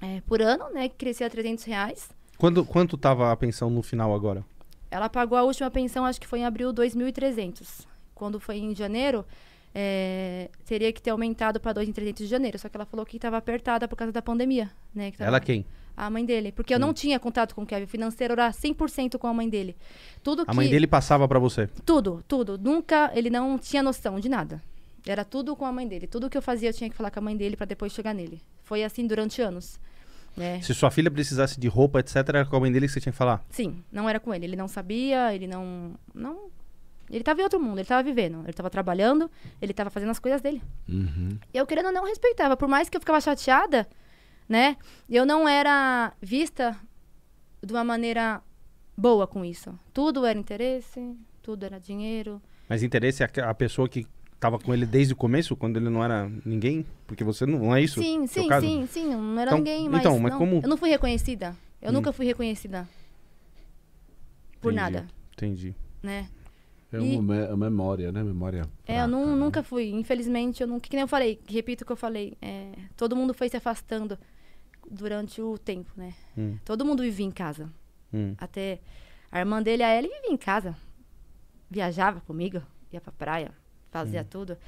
é, 0.00 0.22
por 0.22 0.40
ano, 0.40 0.70
né? 0.72 0.88
Que 0.88 0.94
crescia 0.96 1.26
a 1.26 1.30
300 1.30 1.64
reais. 1.64 2.08
Quando, 2.38 2.64
quanto 2.64 2.96
tava 2.96 3.30
a 3.30 3.36
pensão 3.36 3.68
no 3.68 3.82
final 3.82 4.14
agora? 4.14 4.44
Ela 4.90 5.08
pagou 5.08 5.36
a 5.36 5.42
última 5.42 5.70
pensão, 5.70 6.04
acho 6.04 6.20
que 6.20 6.26
foi 6.26 6.38
em 6.40 6.44
abril 6.44 6.72
2.300. 6.72 7.86
Quando 8.14 8.38
foi 8.40 8.56
em 8.58 8.74
janeiro, 8.74 9.24
é, 9.74 10.48
teria 10.64 10.92
que 10.92 11.02
ter 11.02 11.10
aumentado 11.10 11.58
para 11.60 11.74
2.300 11.80 12.14
de 12.18 12.26
janeiro. 12.26 12.58
Só 12.58 12.68
que 12.68 12.76
ela 12.76 12.86
falou 12.86 13.04
que 13.04 13.16
estava 13.16 13.36
apertada 13.36 13.88
por 13.88 13.96
causa 13.96 14.12
da 14.12 14.22
pandemia, 14.22 14.70
né? 14.94 15.10
tava- 15.12 15.24
Ela 15.28 15.40
quem? 15.40 15.66
A 15.96 16.10
mãe 16.10 16.24
dele. 16.24 16.50
Porque 16.50 16.74
eu 16.74 16.78
não 16.78 16.92
tinha 16.92 17.20
contato 17.20 17.54
com 17.54 17.62
o 17.62 17.66
Kevin. 17.66 17.84
O 17.84 17.88
financeiro 17.88 18.32
era 18.32 18.50
100% 18.52 19.16
com 19.16 19.28
a 19.28 19.34
mãe 19.34 19.48
dele. 19.48 19.76
Tudo 20.24 20.42
A 20.42 20.46
que... 20.46 20.54
mãe 20.56 20.68
dele 20.68 20.88
passava 20.88 21.26
pra 21.28 21.38
você. 21.38 21.68
Tudo, 21.86 22.22
tudo. 22.26 22.58
Nunca, 22.58 23.12
ele 23.14 23.30
não 23.30 23.56
tinha 23.58 23.80
noção 23.82 24.18
de 24.18 24.28
nada. 24.28 24.60
Era 25.06 25.24
tudo 25.24 25.54
com 25.54 25.64
a 25.66 25.72
mãe 25.72 25.86
dele. 25.86 26.06
Tudo 26.06 26.30
que 26.30 26.36
eu 26.36 26.42
fazia 26.42 26.70
eu 26.70 26.72
tinha 26.72 26.88
que 26.88 26.96
falar 26.96 27.10
com 27.10 27.18
a 27.18 27.22
mãe 27.22 27.36
dele 27.36 27.56
para 27.56 27.66
depois 27.66 27.92
chegar 27.92 28.14
nele. 28.14 28.40
Foi 28.62 28.82
assim 28.82 29.06
durante 29.06 29.42
anos. 29.42 29.78
Né? 30.36 30.60
Se 30.62 30.74
sua 30.74 30.90
filha 30.90 31.10
precisasse 31.10 31.60
de 31.60 31.68
roupa, 31.68 32.00
etc., 32.00 32.16
era 32.28 32.46
com 32.46 32.56
a 32.56 32.60
mãe 32.60 32.72
dele 32.72 32.86
que 32.86 32.92
você 32.92 33.00
tinha 33.00 33.12
que 33.12 33.18
falar. 33.18 33.44
Sim, 33.50 33.84
não 33.92 34.08
era 34.08 34.18
com 34.18 34.34
ele. 34.34 34.46
Ele 34.46 34.56
não 34.56 34.66
sabia, 34.66 35.34
ele 35.34 35.46
não. 35.46 35.94
não 36.14 36.50
ele 37.10 37.20
estava 37.20 37.40
em 37.40 37.44
outro 37.44 37.60
mundo, 37.60 37.74
ele 37.74 37.82
estava 37.82 38.02
vivendo. 38.02 38.40
Ele 38.40 38.50
estava 38.50 38.70
trabalhando, 38.70 39.30
ele 39.60 39.72
estava 39.72 39.90
fazendo 39.90 40.10
as 40.10 40.18
coisas 40.18 40.40
dele. 40.40 40.62
Uhum. 40.88 41.38
Eu, 41.52 41.66
querendo 41.66 41.86
ou 41.86 41.92
não, 41.92 42.04
respeitava. 42.04 42.56
Por 42.56 42.66
mais 42.66 42.88
que 42.88 42.96
eu 42.96 43.00
ficava 43.00 43.20
chateada, 43.20 43.86
né? 44.48 44.76
Eu 45.08 45.26
não 45.26 45.46
era 45.46 46.14
vista 46.20 46.76
de 47.62 47.72
uma 47.72 47.84
maneira 47.84 48.42
boa 48.96 49.26
com 49.26 49.44
isso. 49.44 49.78
Tudo 49.92 50.24
era 50.24 50.38
interesse, 50.38 51.14
tudo 51.42 51.66
era 51.66 51.78
dinheiro. 51.78 52.40
Mas 52.68 52.82
interesse 52.82 53.22
é 53.22 53.30
a 53.42 53.50
a 53.50 53.54
pessoa 53.54 53.88
que 53.88 54.06
tava 54.44 54.58
com 54.58 54.74
ele 54.74 54.84
desde 54.84 55.14
o 55.14 55.16
começo, 55.16 55.56
quando 55.56 55.78
ele 55.78 55.88
não 55.88 56.04
era 56.04 56.30
ninguém? 56.44 56.84
Porque 57.06 57.24
você 57.24 57.46
não, 57.46 57.58
não 57.60 57.74
é 57.76 57.80
isso? 57.82 58.00
sim, 58.02 58.26
sim, 58.26 58.46
caso? 58.46 58.66
sim, 58.66 58.86
sim. 58.86 59.14
Não 59.14 59.40
era 59.40 59.50
Então- 59.52 59.58
ninguém, 59.58 59.88
mas. 59.88 60.00
então, 60.00 60.18
mas 60.18 60.32
não, 60.32 60.38
como- 60.38 60.60
Eu 60.62 60.68
não 60.68 60.76
fui 60.76 60.90
reconhecida. 60.90 61.56
Eu 61.80 61.90
Hum. 61.90 61.94
nunca 61.94 62.12
fui 62.12 62.26
reconhecida. 62.26 62.86
Por 64.60 64.72
Entendi, 64.72 64.92
nada, 64.92 65.06
Entendi. 65.32 65.74
né? 66.02 66.28
É 66.92 66.98
uma 67.00 67.22
me- 67.22 67.56
memória, 67.56 68.12
né? 68.12 68.22
Memória. 68.22 68.62
É, 68.86 69.00
eu 69.02 69.08
nu- 69.08 69.26
né? 69.26 69.34
nunca 69.34 69.62
fui. 69.62 69.90
Infelizmente, 69.90 70.60
eu 70.62 70.66
nunca. 70.68 70.88
Que 70.88 70.94
nem 70.94 71.02
eu 71.02 71.08
falei, 71.08 71.40
repito 71.48 71.82
o 71.82 71.86
que 71.86 71.92
eu 71.92 71.96
falei. 71.96 72.36
é, 72.40 72.72
todo 72.96 73.16
mundo 73.16 73.32
foi 73.34 73.48
se 73.48 73.56
afastando 73.56 74.16
durante 74.90 75.40
o 75.42 75.58
tempo, 75.58 75.90
né? 75.96 76.12
Hum, 76.38 76.56
Todo 76.64 76.84
mundo 76.84 77.02
vivia 77.02 77.26
em 77.26 77.30
casa. 77.30 77.68
hum. 78.12 78.34
Até 78.38 78.78
a 79.32 79.40
irmã 79.40 79.60
dele, 79.62 79.82
a 79.82 79.96
Ellie, 79.96 80.10
vivia 80.12 80.30
em 80.32 80.36
casa. 80.36 80.76
Viajava 81.70 82.20
comigo, 82.20 82.62
ia 82.92 83.00
pra 83.00 83.10
praia, 83.12 83.50
fazia 83.94 84.24
tudo. 84.24 84.58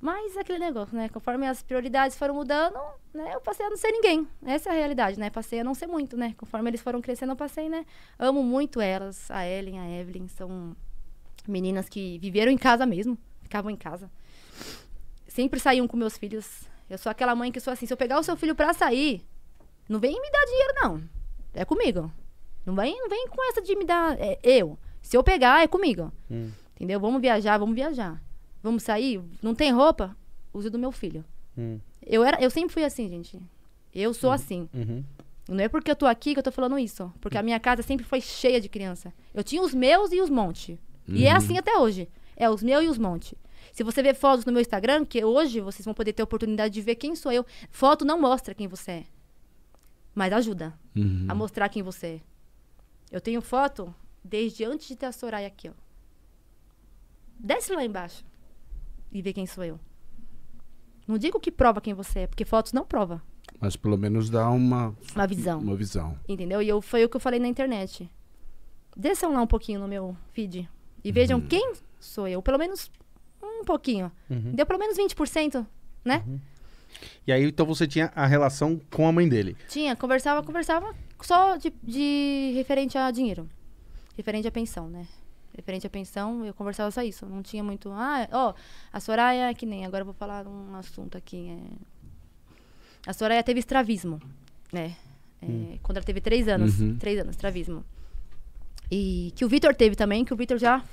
Mas 0.00 0.34
aquele 0.38 0.58
negócio, 0.58 0.96
né? 0.96 1.10
Conforme 1.10 1.46
as 1.46 1.62
prioridades 1.62 2.16
foram 2.16 2.34
mudando, 2.34 2.78
né? 3.12 3.34
Eu 3.34 3.40
passei 3.42 3.66
a 3.66 3.68
não 3.68 3.76
ser 3.76 3.90
ninguém. 3.90 4.26
Essa 4.46 4.70
é 4.70 4.72
a 4.72 4.76
realidade, 4.76 5.20
né? 5.20 5.28
Passei 5.28 5.60
a 5.60 5.64
não 5.64 5.74
ser 5.74 5.86
muito, 5.86 6.16
né? 6.16 6.34
Conforme 6.38 6.70
eles 6.70 6.80
foram 6.80 7.02
crescendo, 7.02 7.32
eu 7.32 7.36
passei, 7.36 7.68
né? 7.68 7.84
Amo 8.18 8.42
muito 8.42 8.80
elas, 8.80 9.30
a 9.30 9.46
Ellen, 9.46 9.78
a 9.78 10.00
Evelyn. 10.00 10.26
São 10.28 10.74
meninas 11.46 11.86
que 11.86 12.18
viveram 12.18 12.50
em 12.50 12.56
casa 12.56 12.86
mesmo. 12.86 13.18
Ficavam 13.42 13.70
em 13.70 13.76
casa. 13.76 14.10
Sempre 15.28 15.60
saíam 15.60 15.86
com 15.86 15.98
meus 15.98 16.16
filhos. 16.16 16.66
Eu 16.88 16.96
sou 16.96 17.10
aquela 17.10 17.34
mãe 17.34 17.52
que 17.52 17.60
sou 17.60 17.72
assim, 17.72 17.84
se 17.84 17.92
eu 17.92 17.98
pegar 17.98 18.18
o 18.18 18.22
seu 18.22 18.36
filho 18.38 18.54
pra 18.54 18.72
sair, 18.72 19.22
não 19.86 20.00
vem 20.00 20.18
me 20.18 20.30
dar 20.30 20.44
dinheiro, 20.46 20.74
não. 20.76 21.02
É 21.52 21.64
comigo. 21.66 22.10
Não 22.64 22.74
vem, 22.74 22.98
não 22.98 23.08
vem 23.10 23.28
com 23.28 23.44
essa 23.50 23.60
de 23.60 23.76
me 23.76 23.84
dar. 23.84 24.18
É, 24.18 24.38
eu. 24.42 24.78
Se 25.02 25.14
eu 25.14 25.22
pegar, 25.22 25.62
é 25.62 25.68
comigo. 25.68 26.10
Hum. 26.30 26.50
Entendeu? 26.74 26.98
Vamos 26.98 27.20
viajar, 27.20 27.58
vamos 27.58 27.74
viajar. 27.74 28.18
Vamos 28.62 28.82
sair? 28.82 29.20
Não 29.42 29.54
tem 29.54 29.72
roupa? 29.72 30.16
Use 30.52 30.68
do 30.70 30.78
meu 30.78 30.92
filho. 30.92 31.24
Hum. 31.56 31.78
Eu, 32.04 32.24
era, 32.24 32.40
eu 32.42 32.50
sempre 32.50 32.72
fui 32.72 32.84
assim, 32.84 33.08
gente. 33.08 33.40
Eu 33.94 34.12
sou 34.14 34.30
assim. 34.30 34.68
Uhum. 34.74 35.04
Não 35.48 35.64
é 35.64 35.68
porque 35.68 35.90
eu 35.90 35.96
tô 35.96 36.06
aqui 36.06 36.32
que 36.32 36.38
eu 36.38 36.42
tô 36.42 36.52
falando 36.52 36.78
isso. 36.78 37.12
Porque 37.20 37.38
a 37.38 37.42
minha 37.42 37.58
casa 37.58 37.82
sempre 37.82 38.04
foi 38.06 38.20
cheia 38.20 38.60
de 38.60 38.68
criança. 38.68 39.12
Eu 39.34 39.42
tinha 39.42 39.62
os 39.62 39.74
meus 39.74 40.12
e 40.12 40.20
os 40.20 40.30
monte. 40.30 40.78
E 41.08 41.26
é 41.26 41.32
assim 41.32 41.58
até 41.58 41.76
hoje. 41.76 42.08
É 42.36 42.48
os 42.48 42.62
meus 42.62 42.84
e 42.84 42.88
os 42.88 42.98
monte. 42.98 43.36
Se 43.72 43.82
você 43.82 44.02
ver 44.02 44.14
fotos 44.14 44.44
no 44.44 44.52
meu 44.52 44.60
Instagram, 44.60 45.04
que 45.04 45.24
hoje 45.24 45.60
vocês 45.60 45.84
vão 45.84 45.94
poder 45.94 46.12
ter 46.12 46.22
a 46.22 46.24
oportunidade 46.24 46.72
de 46.74 46.80
ver 46.80 46.94
quem 46.96 47.14
sou 47.16 47.32
eu. 47.32 47.44
Foto 47.70 48.04
não 48.04 48.20
mostra 48.20 48.54
quem 48.54 48.68
você 48.68 48.90
é. 48.92 49.04
Mas 50.14 50.32
ajuda 50.32 50.72
Uhum. 50.94 51.26
a 51.28 51.34
mostrar 51.34 51.68
quem 51.68 51.82
você 51.82 52.06
é. 52.06 52.20
Eu 53.10 53.20
tenho 53.20 53.40
foto 53.40 53.92
desde 54.24 54.64
antes 54.64 54.86
de 54.88 54.96
ter 54.96 55.06
a 55.06 55.12
Soraya 55.12 55.46
aqui, 55.48 55.68
ó. 55.68 55.72
Desce 57.38 57.72
lá 57.72 57.84
embaixo 57.84 58.24
e 59.12 59.22
vê 59.22 59.32
quem 59.32 59.46
sou 59.46 59.64
eu. 59.64 59.78
Não 61.06 61.18
digo 61.18 61.40
que 61.40 61.50
prova 61.50 61.80
quem 61.80 61.94
você 61.94 62.20
é, 62.20 62.26
porque 62.26 62.44
fotos 62.44 62.72
não 62.72 62.84
prova 62.84 63.20
Mas 63.58 63.74
pelo 63.76 63.96
menos 63.98 64.30
dá 64.30 64.48
uma, 64.50 64.94
uma 65.14 65.26
visão. 65.26 65.58
uma 65.58 65.76
visão. 65.76 66.18
Entendeu? 66.28 66.62
E 66.62 66.68
eu, 66.68 66.80
foi 66.80 67.04
o 67.04 67.08
que 67.08 67.16
eu 67.16 67.20
falei 67.20 67.40
na 67.40 67.48
internet. 67.48 68.08
Desçam 68.96 69.32
lá 69.32 69.42
um 69.42 69.46
pouquinho 69.46 69.80
no 69.80 69.88
meu 69.88 70.16
feed 70.32 70.68
e 71.02 71.12
vejam 71.12 71.40
quem 71.40 71.74
sou 71.98 72.28
eu. 72.28 72.40
Pelo 72.42 72.58
menos 72.58 72.90
um 73.42 73.64
pouquinho. 73.64 74.10
Uhum. 74.28 74.52
Deu 74.52 74.64
pelo 74.66 74.78
menos 74.78 74.96
20%, 74.96 75.66
né? 76.04 76.24
E 77.26 77.32
aí, 77.32 77.44
então 77.44 77.66
você 77.66 77.86
tinha 77.86 78.12
a 78.14 78.26
relação 78.26 78.80
com 78.90 79.06
a 79.06 79.12
mãe 79.12 79.28
dele. 79.28 79.56
Tinha, 79.68 79.94
conversava, 79.96 80.42
conversava 80.42 80.94
só 81.20 81.56
de, 81.56 81.72
de 81.82 82.52
referente 82.54 82.98
a 82.98 83.10
dinheiro. 83.10 83.48
Referente 84.16 84.48
à 84.48 84.50
pensão, 84.50 84.88
né? 84.88 85.06
Referente 85.56 85.86
à 85.86 85.90
pensão, 85.90 86.44
eu 86.44 86.54
conversava 86.54 86.90
só 86.90 87.02
isso. 87.02 87.26
Não 87.26 87.42
tinha 87.42 87.62
muito. 87.62 87.90
Ah, 87.90 88.28
ó, 88.32 88.54
a 88.92 89.00
Soraya, 89.00 89.52
que 89.54 89.66
nem. 89.66 89.84
Agora 89.84 90.02
eu 90.02 90.06
vou 90.06 90.14
falar 90.14 90.46
um 90.46 90.74
assunto 90.76 91.18
aqui. 91.18 91.50
É... 91.50 92.60
A 93.06 93.12
Soraya 93.12 93.42
teve 93.42 93.60
estravismo, 93.60 94.20
né? 94.72 94.96
É, 95.42 95.78
Quando 95.82 95.96
ela 95.96 96.06
teve 96.06 96.20
três 96.20 96.48
anos. 96.48 96.80
Uhum. 96.80 96.96
Três 96.98 97.18
anos, 97.18 97.34
estravismo. 97.34 97.84
E 98.90 99.32
que 99.34 99.44
o 99.44 99.48
Vitor 99.48 99.74
teve 99.74 99.96
também, 99.96 100.24
que 100.24 100.34
o 100.34 100.36
Vitor 100.36 100.58
já 100.58 100.84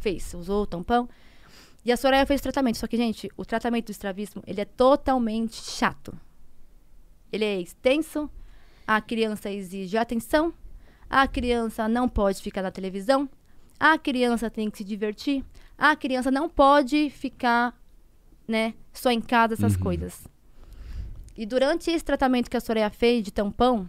fez, 0.00 0.34
usou 0.34 0.62
o 0.62 0.66
tampão. 0.66 1.08
E 1.84 1.92
a 1.92 1.96
Soraya 1.96 2.26
fez 2.26 2.40
o 2.40 2.42
tratamento. 2.42 2.78
Só 2.78 2.86
que, 2.86 2.96
gente, 2.96 3.30
o 3.36 3.44
tratamento 3.44 3.86
do 3.86 3.92
estravismo, 3.92 4.42
ele 4.46 4.60
é 4.60 4.64
totalmente 4.64 5.56
chato. 5.56 6.18
Ele 7.32 7.44
é 7.44 7.60
extenso, 7.60 8.30
a 8.86 9.00
criança 9.00 9.50
exige 9.50 9.96
atenção, 9.96 10.54
a 11.10 11.26
criança 11.26 11.88
não 11.88 12.08
pode 12.08 12.40
ficar 12.40 12.62
na 12.62 12.70
televisão, 12.70 13.28
a 13.78 13.98
criança 13.98 14.50
tem 14.50 14.70
que 14.70 14.78
se 14.78 14.84
divertir, 14.84 15.44
a 15.76 15.94
criança 15.94 16.30
não 16.30 16.48
pode 16.48 17.10
ficar, 17.10 17.78
né, 18.48 18.74
só 18.92 19.10
em 19.10 19.20
casa, 19.20 19.54
essas 19.54 19.76
coisas. 19.76 20.26
E 21.36 21.44
durante 21.44 21.90
esse 21.90 22.04
tratamento 22.04 22.50
que 22.50 22.56
a 22.56 22.60
Soraya 22.60 22.88
fez 22.88 23.22
de 23.22 23.30
tampão, 23.30 23.88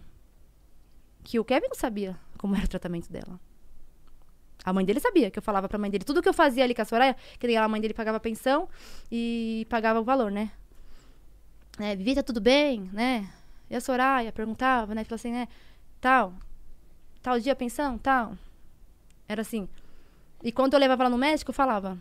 que 1.24 1.38
o 1.38 1.44
Kevin 1.44 1.68
não 1.68 1.74
sabia 1.74 2.18
como 2.36 2.54
era 2.54 2.64
o 2.64 2.68
tratamento 2.68 3.10
dela. 3.10 3.40
A 4.64 4.72
mãe 4.72 4.84
dele 4.84 5.00
sabia, 5.00 5.30
que 5.30 5.38
eu 5.38 5.42
falava 5.42 5.68
pra 5.68 5.78
mãe 5.78 5.90
dele. 5.90 6.04
Tudo 6.04 6.20
que 6.20 6.28
eu 6.28 6.34
fazia 6.34 6.64
ali 6.64 6.74
com 6.74 6.82
a 6.82 6.84
Soraya, 6.84 7.16
que 7.38 7.56
a 7.56 7.68
mãe 7.68 7.80
dele 7.80 7.94
pagava 7.94 8.20
pensão 8.20 8.68
e 9.10 9.66
pagava 9.70 10.00
o 10.00 10.04
valor, 10.04 10.30
né? 10.30 10.50
né? 11.78 11.96
Vivi, 11.96 12.14
tá 12.14 12.22
tudo 12.22 12.40
bem, 12.40 12.90
né? 12.92 13.30
E 13.70 13.76
a 13.76 13.80
Soraya 13.80 14.32
perguntava, 14.32 14.94
né? 14.94 15.04
Falou 15.04 15.16
assim, 15.16 15.32
né? 15.32 15.48
Tal, 16.00 16.34
tal 17.22 17.38
dia 17.38 17.54
pensão, 17.54 17.96
tal. 17.98 18.36
Era 19.28 19.42
assim. 19.42 19.68
E 20.42 20.50
quando 20.50 20.74
eu 20.74 20.80
levava 20.80 21.02
ela 21.04 21.10
no 21.10 21.18
médico, 21.18 21.50
eu 21.50 21.54
falava. 21.54 21.98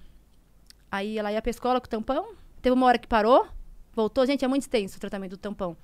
Aí 0.91 1.17
ela 1.17 1.31
ia 1.31 1.41
pra 1.41 1.49
escola 1.49 1.79
com 1.81 1.87
o 1.87 1.89
tampão. 1.89 2.33
Teve 2.61 2.73
uma 2.73 2.85
hora 2.85 2.97
que 2.97 3.07
parou, 3.07 3.47
voltou. 3.93 4.25
Gente, 4.25 4.45
é 4.45 4.47
muito 4.47 4.61
extenso 4.63 4.97
o 4.97 4.99
tratamento 4.99 5.31
do 5.31 5.37
tampão. 5.37 5.75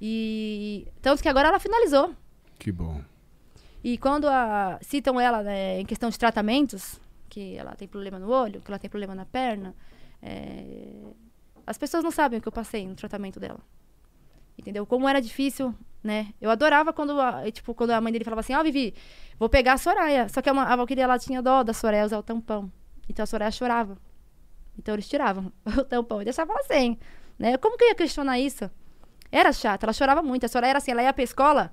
E 0.00 0.86
tanto 1.00 1.22
que 1.22 1.28
agora 1.28 1.48
ela 1.48 1.60
finalizou. 1.60 2.14
Que 2.58 2.72
bom. 2.72 3.00
E 3.82 3.96
quando 3.98 4.26
a- 4.28 4.78
citam 4.82 5.20
ela 5.20 5.42
né, 5.42 5.80
em 5.80 5.86
questão 5.86 6.10
de 6.10 6.18
tratamentos, 6.18 6.98
que 7.28 7.56
ela 7.56 7.74
tem 7.76 7.86
problema 7.86 8.18
no 8.18 8.30
olho, 8.30 8.60
que 8.60 8.70
ela 8.70 8.78
tem 8.78 8.88
problema 8.90 9.14
na 9.14 9.24
perna, 9.26 9.74
é, 10.22 11.02
as 11.66 11.76
pessoas 11.78 12.02
não 12.02 12.10
sabem 12.10 12.38
o 12.38 12.42
que 12.42 12.48
eu 12.48 12.52
passei 12.52 12.86
no 12.86 12.94
tratamento 12.94 13.38
dela. 13.38 13.60
Entendeu? 14.58 14.86
Como 14.86 15.08
era 15.08 15.20
difícil, 15.20 15.74
né? 16.04 16.28
Eu 16.38 16.50
adorava 16.50 16.92
quando 16.92 17.18
a, 17.18 17.50
tipo, 17.50 17.74
quando 17.74 17.90
a 17.90 18.00
mãe 18.00 18.12
dele 18.12 18.24
falava 18.24 18.40
assim, 18.40 18.54
ó, 18.54 18.62
Vivi, 18.62 18.94
vou 19.38 19.48
pegar 19.48 19.72
a 19.72 19.78
Soraya. 19.78 20.28
Só 20.28 20.42
que 20.42 20.50
a, 20.50 20.52
a 20.52 20.76
Valkyria, 20.76 21.04
ela 21.04 21.18
tinha 21.18 21.40
dó 21.40 21.62
da 21.62 21.72
Soraya 21.72 22.04
usar 22.04 22.18
o 22.18 22.22
tampão. 22.22 22.70
Então 23.08 23.22
a 23.22 23.26
Soraya 23.26 23.50
chorava. 23.50 23.96
Então 24.78 24.94
eles 24.94 25.08
tiravam 25.08 25.50
o 25.64 25.84
tampão 25.84 26.20
e 26.20 26.24
deixavam 26.24 26.54
ela 26.54 26.64
sem. 26.66 26.98
Né? 27.38 27.56
Como 27.56 27.78
que 27.78 27.84
eu 27.84 27.88
ia 27.88 27.94
questionar 27.94 28.38
isso? 28.38 28.70
Era 29.32 29.50
chato, 29.52 29.84
ela 29.84 29.92
chorava 29.94 30.22
muito. 30.22 30.44
A 30.44 30.48
Soraya 30.48 30.72
era 30.72 30.78
assim, 30.78 30.90
ela 30.90 31.02
ia 31.02 31.12
pra 31.12 31.24
escola, 31.24 31.72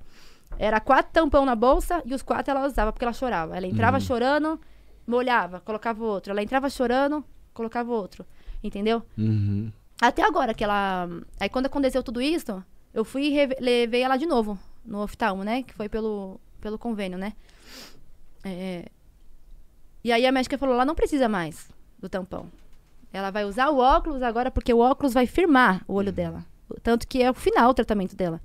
era 0.58 0.80
quatro 0.80 1.12
tampão 1.12 1.44
na 1.44 1.54
bolsa 1.54 2.02
e 2.06 2.14
os 2.14 2.22
quatro 2.22 2.50
ela 2.50 2.66
usava 2.66 2.90
porque 2.90 3.04
ela 3.04 3.12
chorava. 3.12 3.56
Ela 3.56 3.66
entrava 3.66 4.00
chorando, 4.00 4.58
molhava, 5.06 5.60
colocava 5.60 6.02
outro. 6.02 6.32
Ela 6.32 6.42
entrava 6.42 6.70
chorando, 6.70 7.22
colocava 7.52 7.92
outro. 7.92 8.26
Entendeu? 8.64 9.02
Uhum. 9.18 9.70
Até 10.00 10.22
agora 10.22 10.54
que 10.54 10.64
ela. 10.64 11.08
Aí 11.38 11.48
quando 11.48 11.66
aconteceu 11.66 12.02
tudo 12.02 12.20
isso, 12.20 12.64
eu 12.94 13.04
fui 13.04 13.34
e 13.34 13.46
levei 13.60 14.02
ela 14.02 14.16
de 14.16 14.26
novo 14.26 14.58
no 14.84 15.02
oftalmo, 15.02 15.42
né? 15.44 15.62
Que 15.62 15.74
foi 15.74 15.88
pelo, 15.88 16.40
pelo 16.60 16.78
convênio, 16.78 17.18
né? 17.18 17.32
É, 18.44 18.86
E 20.04 20.10
aí 20.12 20.26
a 20.26 20.32
médica 20.32 20.58
falou: 20.58 20.74
ela 20.74 20.84
não 20.84 20.94
precisa 20.94 21.28
mais 21.28 21.68
do 21.98 22.08
tampão. 22.08 22.46
Ela 23.12 23.30
vai 23.30 23.44
usar 23.44 23.68
o 23.70 23.78
óculos 23.78 24.22
agora 24.22 24.50
porque 24.50 24.72
o 24.72 24.78
óculos 24.78 25.12
vai 25.12 25.26
firmar 25.26 25.82
o 25.86 25.94
olho 25.94 26.10
dela. 26.12 26.44
Tanto 26.82 27.06
que 27.06 27.22
é 27.22 27.30
o 27.30 27.34
final 27.34 27.70
o 27.70 27.74
tratamento 27.74 28.16
dela. 28.16 28.40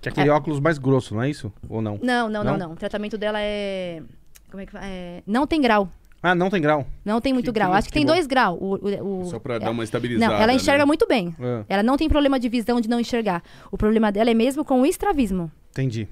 Que 0.00 0.08
é 0.08 0.12
aquele 0.12 0.30
óculos 0.30 0.60
mais 0.60 0.78
grosso, 0.78 1.14
não 1.14 1.22
é 1.22 1.30
isso? 1.30 1.52
Ou 1.68 1.80
não? 1.80 1.98
Não, 2.02 2.28
não, 2.28 2.44
não, 2.44 2.52
Não? 2.58 2.58
não. 2.68 2.72
O 2.72 2.76
tratamento 2.76 3.16
dela 3.16 3.38
é. 3.40 4.02
Como 4.50 4.60
é 4.62 4.66
que 4.66 4.72
fala? 4.72 4.84
É, 4.86 5.22
não 5.26 5.46
tem 5.46 5.60
grau. 5.60 5.88
Ah, 6.22 6.34
não 6.36 6.48
tem 6.48 6.60
grau. 6.62 6.86
Não 7.04 7.20
tem 7.20 7.32
muito 7.32 7.46
Que- 7.46 7.52
grau. 7.52 7.70
que- 7.72 7.76
Acho 7.78 7.88
que, 7.88 7.92
que 7.92 7.98
tem 7.98 8.06
bom. 8.06 8.12
dois 8.12 8.26
graus. 8.28 8.56
O, 8.60 8.76
o- 8.76 9.20
o- 9.22 9.24
Só 9.24 9.38
pra 9.40 9.56
é- 9.56 9.58
dar 9.58 9.70
uma 9.72 9.82
estabilizada. 9.82 10.32
Não, 10.32 10.40
ela 10.40 10.52
enxerga 10.54 10.84
né? 10.84 10.86
muito 10.86 11.06
bem. 11.06 11.34
Ah, 11.40 11.64
Ela 11.68 11.82
não 11.82 11.96
tem 11.96 12.08
problema 12.08 12.38
de 12.38 12.48
visão 12.48 12.80
de 12.80 12.88
não 12.88 13.00
enxergar. 13.00 13.42
O 13.72 13.76
problema 13.76 14.12
dela 14.12 14.30
é 14.30 14.34
mesmo 14.34 14.64
com 14.64 14.80
o 14.82 14.86
extravismo. 14.86 15.50
entendi. 15.70 16.06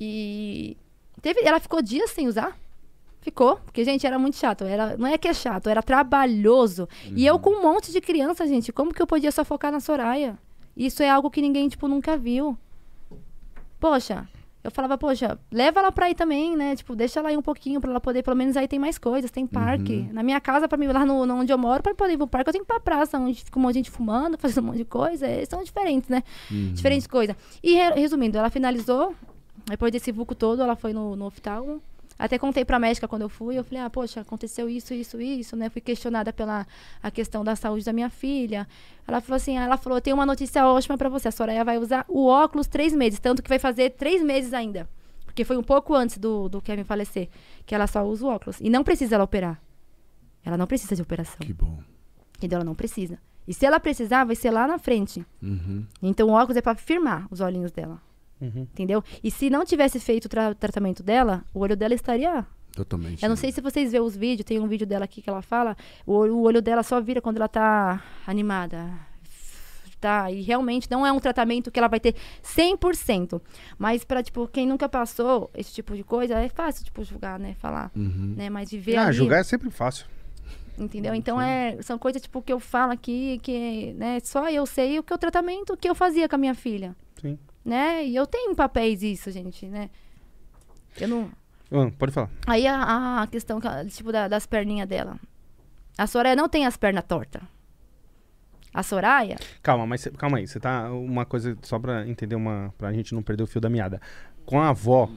E 0.00 0.76
teve, 1.20 1.40
ela 1.42 1.60
ficou 1.60 1.82
dias 1.82 2.10
sem 2.10 2.26
usar. 2.26 2.56
Ficou, 3.20 3.56
porque, 3.64 3.84
gente, 3.84 4.04
era 4.04 4.18
muito 4.18 4.36
chato. 4.36 4.64
Era, 4.64 4.96
não 4.96 5.06
é 5.06 5.16
que 5.16 5.28
é 5.28 5.34
chato, 5.34 5.68
era 5.68 5.80
trabalhoso. 5.82 6.88
E 7.14 7.24
eu 7.24 7.38
com 7.38 7.50
um 7.50 7.62
monte 7.62 7.92
de 7.92 8.00
criança, 8.00 8.44
gente, 8.48 8.72
como 8.72 8.92
que 8.92 9.00
eu 9.00 9.06
podia 9.06 9.30
só 9.30 9.44
focar 9.44 9.70
na 9.70 9.78
Soraya? 9.78 10.36
Isso 10.76 11.02
é 11.04 11.08
algo 11.10 11.30
que 11.30 11.40
ninguém, 11.40 11.68
tipo, 11.68 11.86
nunca 11.86 12.16
viu. 12.16 12.58
Poxa, 13.78 14.26
eu 14.64 14.70
falava, 14.70 14.96
poxa, 14.96 15.38
leva 15.50 15.80
ela 15.80 15.90
pra 15.92 16.06
aí 16.06 16.14
também, 16.14 16.56
né? 16.56 16.76
Tipo, 16.76 16.94
deixa 16.94 17.18
ela 17.20 17.28
aí 17.30 17.36
um 17.36 17.42
pouquinho 17.42 17.80
pra 17.80 17.90
ela 17.90 18.00
poder, 18.00 18.22
pelo 18.22 18.36
menos 18.36 18.56
aí 18.56 18.68
tem 18.68 18.78
mais 18.78 18.96
coisas, 18.98 19.30
tem 19.30 19.46
parque. 19.46 20.08
Na 20.12 20.22
minha 20.22 20.40
casa, 20.40 20.68
pra 20.68 20.78
mim, 20.78 20.86
lá 20.86 21.04
no, 21.04 21.26
no 21.26 21.34
onde 21.36 21.52
eu 21.52 21.58
moro, 21.58 21.82
pra 21.82 21.94
poder 21.94 22.12
ir 22.14 22.16
pro 22.18 22.26
parque, 22.28 22.48
eu 22.48 22.52
tenho 22.52 22.64
que 22.64 22.70
ir 22.72 22.74
pra 22.74 22.80
praça, 22.80 23.18
onde 23.18 23.42
fica 23.44 23.58
um 23.58 23.62
monte 23.62 23.72
de 23.74 23.78
gente 23.80 23.90
fumando, 23.90 24.36
fazendo 24.40 24.64
um 24.64 24.66
monte 24.68 24.78
de 24.78 24.84
coisa. 24.84 25.26
Eles 25.26 25.48
são 25.48 25.62
diferentes, 25.64 26.08
né? 26.08 26.22
Diferentes 26.74 27.06
coisas. 27.06 27.34
E 27.62 27.74
re- 27.74 27.94
resumindo, 27.94 28.38
ela 28.38 28.50
finalizou, 28.50 29.14
depois 29.66 29.90
desse 29.92 30.12
vulco 30.12 30.34
todo, 30.34 30.62
ela 30.62 30.76
foi 30.76 30.92
no, 30.92 31.16
no 31.16 31.26
oftalmo. 31.26 31.80
Até 32.18 32.38
contei 32.38 32.64
pra 32.64 32.78
médica 32.78 33.08
quando 33.08 33.22
eu 33.22 33.28
fui, 33.28 33.58
eu 33.58 33.64
falei, 33.64 33.82
ah, 33.82 33.90
poxa, 33.90 34.20
aconteceu 34.20 34.68
isso, 34.68 34.94
isso, 34.94 35.20
isso, 35.20 35.56
né? 35.56 35.68
Fui 35.70 35.80
questionada 35.80 36.32
pela 36.32 36.66
a 37.02 37.10
questão 37.10 37.42
da 37.42 37.56
saúde 37.56 37.84
da 37.84 37.92
minha 37.92 38.10
filha. 38.10 38.66
Ela 39.06 39.20
falou 39.20 39.36
assim, 39.36 39.56
ela 39.56 39.76
falou, 39.76 40.00
tenho 40.00 40.16
uma 40.16 40.26
notícia 40.26 40.66
ótima 40.66 40.96
pra 40.96 41.08
você, 41.08 41.28
a 41.28 41.32
Soraya 41.32 41.64
vai 41.64 41.78
usar 41.78 42.04
o 42.08 42.26
óculos 42.26 42.66
três 42.66 42.92
meses, 42.92 43.18
tanto 43.18 43.42
que 43.42 43.48
vai 43.48 43.58
fazer 43.58 43.90
três 43.90 44.22
meses 44.22 44.52
ainda. 44.52 44.88
Porque 45.24 45.44
foi 45.44 45.56
um 45.56 45.62
pouco 45.62 45.94
antes 45.94 46.18
do, 46.18 46.48
do 46.48 46.60
Kevin 46.60 46.84
falecer, 46.84 47.28
que 47.64 47.74
ela 47.74 47.86
só 47.86 48.04
usa 48.04 48.26
o 48.26 48.28
óculos. 48.28 48.60
E 48.60 48.68
não 48.68 48.84
precisa 48.84 49.14
ela 49.14 49.24
operar. 49.24 49.60
Ela 50.44 50.58
não 50.58 50.66
precisa 50.66 50.94
de 50.94 51.02
operação. 51.02 51.38
Que 51.40 51.52
bom. 51.52 51.78
Entendeu? 52.36 52.56
Ela 52.56 52.64
não 52.64 52.74
precisa. 52.74 53.18
E 53.46 53.54
se 53.54 53.64
ela 53.64 53.80
precisar, 53.80 54.24
vai 54.24 54.36
ser 54.36 54.50
lá 54.50 54.66
na 54.66 54.78
frente. 54.78 55.24
Uhum. 55.42 55.86
Então 56.02 56.28
o 56.28 56.32
óculos 56.32 56.56
é 56.56 56.60
pra 56.60 56.74
firmar 56.74 57.26
os 57.30 57.40
olhinhos 57.40 57.72
dela. 57.72 58.00
Uhum. 58.42 58.62
Entendeu? 58.62 59.02
E 59.22 59.30
se 59.30 59.48
não 59.48 59.64
tivesse 59.64 59.98
feito 60.00 60.26
o 60.26 60.28
tra- 60.28 60.54
tratamento 60.54 61.02
dela, 61.02 61.44
o 61.54 61.60
olho 61.60 61.76
dela 61.76 61.94
estaria. 61.94 62.44
Totalmente. 62.74 63.22
Eu 63.22 63.28
não 63.28 63.36
sei 63.36 63.52
se 63.52 63.60
vocês 63.60 63.92
vêem 63.92 64.02
os 64.02 64.16
vídeos, 64.16 64.44
tem 64.44 64.58
um 64.58 64.66
vídeo 64.66 64.86
dela 64.86 65.04
aqui 65.04 65.22
que 65.22 65.30
ela 65.30 65.42
fala, 65.42 65.76
o, 66.06 66.12
olho- 66.12 66.34
o 66.36 66.42
olho 66.42 66.60
dela 66.60 66.82
só 66.82 67.00
vira 67.00 67.20
quando 67.22 67.36
ela 67.36 67.48
tá 67.48 68.02
animada. 68.26 68.90
Tá, 70.00 70.32
e 70.32 70.42
realmente 70.42 70.88
não 70.90 71.06
é 71.06 71.12
um 71.12 71.20
tratamento 71.20 71.70
que 71.70 71.78
ela 71.78 71.86
vai 71.86 72.00
ter 72.00 72.16
100%. 72.42 73.40
Mas 73.78 74.02
para 74.02 74.20
tipo, 74.20 74.48
quem 74.48 74.66
nunca 74.66 74.88
passou 74.88 75.48
esse 75.54 75.72
tipo 75.72 75.94
de 75.94 76.02
coisa, 76.02 76.34
é 76.40 76.48
fácil, 76.48 76.84
tipo, 76.84 77.04
julgar, 77.04 77.38
né? 77.38 77.54
Falar, 77.60 77.88
Uhum. 77.94 78.34
né? 78.36 78.50
Mas 78.50 78.70
viver 78.72 78.96
Ah, 78.96 79.06
ali, 79.06 79.12
julgar 79.16 79.38
é 79.38 79.44
sempre 79.44 79.70
fácil. 79.70 80.06
entendeu? 80.76 81.14
Então, 81.14 81.40
é, 81.40 81.80
são 81.82 81.98
coisas, 81.98 82.20
tipo, 82.20 82.42
que 82.42 82.52
eu 82.52 82.58
falo 82.58 82.90
aqui, 82.90 83.38
que, 83.44 83.92
né? 83.92 84.18
Só 84.24 84.48
eu 84.50 84.66
sei 84.66 84.98
o 84.98 85.04
que 85.04 85.12
é 85.12 85.16
o 85.16 85.18
tratamento 85.18 85.76
que 85.76 85.88
eu 85.88 85.94
fazia 85.94 86.28
com 86.28 86.34
a 86.34 86.38
minha 86.38 86.54
filha 86.54 86.96
Sim. 87.20 87.38
Né? 87.64 88.04
E 88.04 88.14
eu 88.16 88.26
tenho 88.26 88.54
papéis 88.54 89.02
isso, 89.02 89.30
gente, 89.30 89.66
né? 89.66 89.90
Eu 91.00 91.08
não. 91.08 91.30
Ah, 91.70 91.90
pode 91.98 92.12
falar. 92.12 92.30
Aí 92.46 92.66
a, 92.66 93.22
a 93.22 93.26
questão, 93.26 93.58
tipo, 93.88 94.12
da- 94.12 94.28
das 94.28 94.46
perninhas 94.46 94.88
dela. 94.88 95.18
A 95.96 96.06
Soraya 96.06 96.36
não 96.36 96.48
tem 96.48 96.66
as 96.66 96.76
pernas 96.76 97.04
tortas. 97.04 97.42
A 98.74 98.82
Soraya, 98.82 99.36
Calma, 99.62 99.86
mas 99.86 100.00
cê- 100.00 100.10
calma 100.10 100.38
aí. 100.38 100.46
Você 100.46 100.58
tá. 100.58 100.90
Uma 100.90 101.26
coisa 101.26 101.56
só 101.62 101.78
pra 101.78 102.06
entender 102.08 102.34
uma. 102.34 102.72
pra 102.78 102.92
gente 102.92 103.14
não 103.14 103.22
perder 103.22 103.42
o 103.42 103.46
fio 103.46 103.60
da 103.60 103.68
meada. 103.68 104.00
Com 104.46 104.58
a 104.60 104.70
avó, 104.70 105.10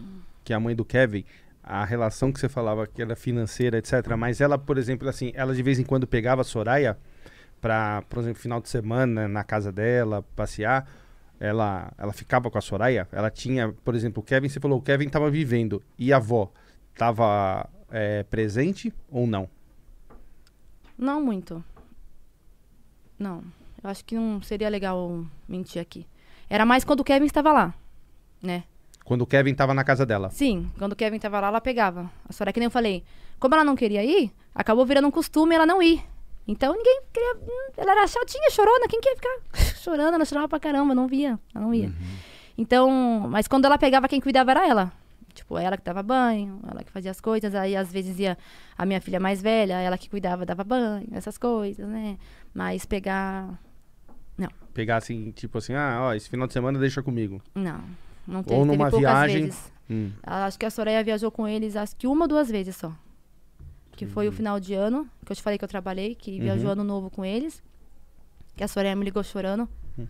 que 0.44 0.52
é 0.52 0.56
a 0.56 0.60
mãe 0.60 0.76
do 0.76 0.84
Kevin, 0.84 1.24
a 1.64 1.84
relação 1.86 2.32
que 2.34 2.40
você 2.40 2.50
falava 2.50 2.86
que 2.86 3.02
era 3.02 3.16
financeira, 3.16 3.78
etc. 3.78 4.06
Mas 4.18 4.42
ela, 4.42 4.58
por 4.58 4.78
exemplo, 4.78 5.08
assim, 5.08 5.32
ela 5.36 5.56
de 5.56 5.64
vez 5.64 5.80
em 5.80 5.84
quando 5.84 6.06
pegava 6.06 6.42
a 6.42 6.44
Soraya 6.44 6.98
pra, 7.62 8.02
por 8.10 8.20
exemplo, 8.20 8.42
final 8.42 8.60
de 8.60 8.68
semana 8.70 9.26
na 9.28 9.44
casa 9.44 9.72
dela, 9.72 10.22
passear. 10.36 10.86
Ela, 11.40 11.92
ela 11.98 12.14
ficava 12.14 12.50
com 12.50 12.58
a 12.58 12.62
Soraya. 12.62 13.08
Ela 13.12 13.30
tinha, 13.30 13.74
por 13.84 13.94
exemplo, 13.96 14.22
o 14.22 14.26
Kevin, 14.26 14.48
você 14.50 14.60
falou, 14.60 14.80
o 14.80 14.82
Kevin 14.82 15.10
tava 15.10 15.30
vivendo. 15.30 15.82
E 15.98 16.12
a 16.14 16.18
avó 16.18 16.52
tava 16.98 17.70
é, 17.92 18.24
presente 18.24 18.94
ou 19.10 19.28
não? 19.28 19.50
não 20.98 21.22
muito. 21.22 21.64
Não. 23.20 23.44
Eu 23.84 23.90
acho 23.90 24.04
que 24.04 24.16
não 24.16 24.42
seria 24.42 24.70
legal 24.70 25.26
mentir 25.48 25.82
aqui. 25.82 26.08
Era 26.50 26.66
mais 26.66 26.84
quando 26.84 27.02
o 27.02 27.04
Kevin 27.04 27.26
estava 27.26 27.52
lá, 27.52 27.74
né? 28.42 28.64
Quando 29.04 29.22
o 29.22 29.28
Kevin 29.28 29.54
tava 29.54 29.74
na 29.74 29.84
casa 29.84 30.06
dela. 30.06 30.30
Sim, 30.32 30.72
quando 30.78 30.94
o 30.94 30.96
Kevin 30.96 31.18
estava 31.18 31.40
lá, 31.40 31.48
ela 31.48 31.62
pegava. 31.62 32.10
A 32.28 32.34
Soraya, 32.34 32.54
que 32.54 32.60
nem 32.60 32.66
eu 32.68 32.72
falei. 32.72 33.04
Como 33.40 33.54
ela 33.54 33.64
não 33.64 33.76
queria 33.76 34.04
ir, 34.04 34.32
acabou 34.54 34.86
virando 34.86 35.08
um 35.08 35.12
costume 35.12 35.54
ela 35.54 35.66
não 35.66 35.82
ir. 35.84 36.04
Então 36.48 36.74
ninguém 36.74 37.02
queria. 37.14 37.36
hum, 37.36 37.72
Ela 37.78 37.92
era 37.92 38.08
chatinha, 38.08 38.50
chorona. 38.50 38.88
Quem 38.88 39.02
quer 39.02 39.16
ficar 39.16 39.38
chorando? 39.86 40.16
Ela 40.16 40.26
chorava 40.26 40.48
pra 40.50 40.60
caramba, 40.60 40.94
não 40.96 41.08
via. 41.08 41.40
Ela 41.54 41.64
não 41.66 41.74
ia. 41.74 41.92
Então, 42.58 42.90
mas 43.30 43.48
quando 43.48 43.66
ela 43.66 43.78
pegava, 43.78 44.08
quem 44.08 44.20
cuidava 44.20 44.52
era 44.52 44.68
ela. 44.68 44.92
Tipo, 45.34 45.58
ela 45.58 45.76
que 45.78 45.84
dava 45.84 46.02
banho, 46.02 46.60
ela 46.70 46.82
que 46.84 46.92
fazia 46.92 47.12
as 47.12 47.20
coisas. 47.20 47.54
Aí 47.54 47.76
às 47.76 47.92
vezes 47.92 48.18
ia 48.20 48.38
a 48.78 48.86
minha 48.86 49.02
filha 49.02 49.20
mais 49.20 49.42
velha, 49.42 49.74
ela 49.82 49.98
que 49.98 50.10
cuidava, 50.10 50.46
dava 50.46 50.64
banho, 50.64 51.08
essas 51.12 51.38
coisas, 51.38 51.88
né? 51.88 52.18
Mas 52.54 52.86
pegar. 52.86 53.60
Pegar 54.74 54.98
assim, 54.98 55.32
tipo 55.32 55.58
assim, 55.58 55.74
ah, 55.74 56.00
ó, 56.02 56.14
esse 56.14 56.30
final 56.30 56.46
de 56.48 56.52
semana 56.54 56.78
deixa 56.78 57.02
comigo. 57.02 57.42
Não. 57.56 57.80
Não 58.28 58.44
teve, 58.44 58.60
Ou 58.60 58.66
teve 58.66 58.78
numa 58.78 58.90
poucas 58.90 59.00
viagem. 59.10 59.44
vezes. 59.44 59.72
Hum. 59.90 60.12
Acho 60.22 60.60
que 60.60 60.66
a 60.66 60.70
Soraya 60.70 61.02
viajou 61.02 61.32
com 61.32 61.48
eles, 61.48 61.78
acho 61.78 61.96
que 61.96 62.06
uma 62.08 62.24
ou 62.24 62.28
duas 62.28 62.50
vezes 62.52 62.76
só. 62.76 62.92
Que 63.94 64.06
foi 64.06 64.28
o 64.28 64.32
Uhum. 64.32 64.36
final 64.36 64.60
de 64.60 64.74
ano, 64.74 65.08
que 65.26 65.32
eu 65.32 65.36
te 65.36 65.42
falei 65.42 65.58
que 65.58 65.64
eu 65.64 65.70
trabalhei, 65.70 66.14
que 66.16 66.38
viajou 66.42 66.72
ano 66.72 66.84
novo 66.84 67.10
com 67.10 67.24
eles. 67.24 67.64
Que 68.56 68.64
a 68.64 68.68
Soraya 68.68 68.96
me 68.96 69.04
ligou 69.04 69.24
chorando. 69.24 69.68
Uhum. 69.98 70.08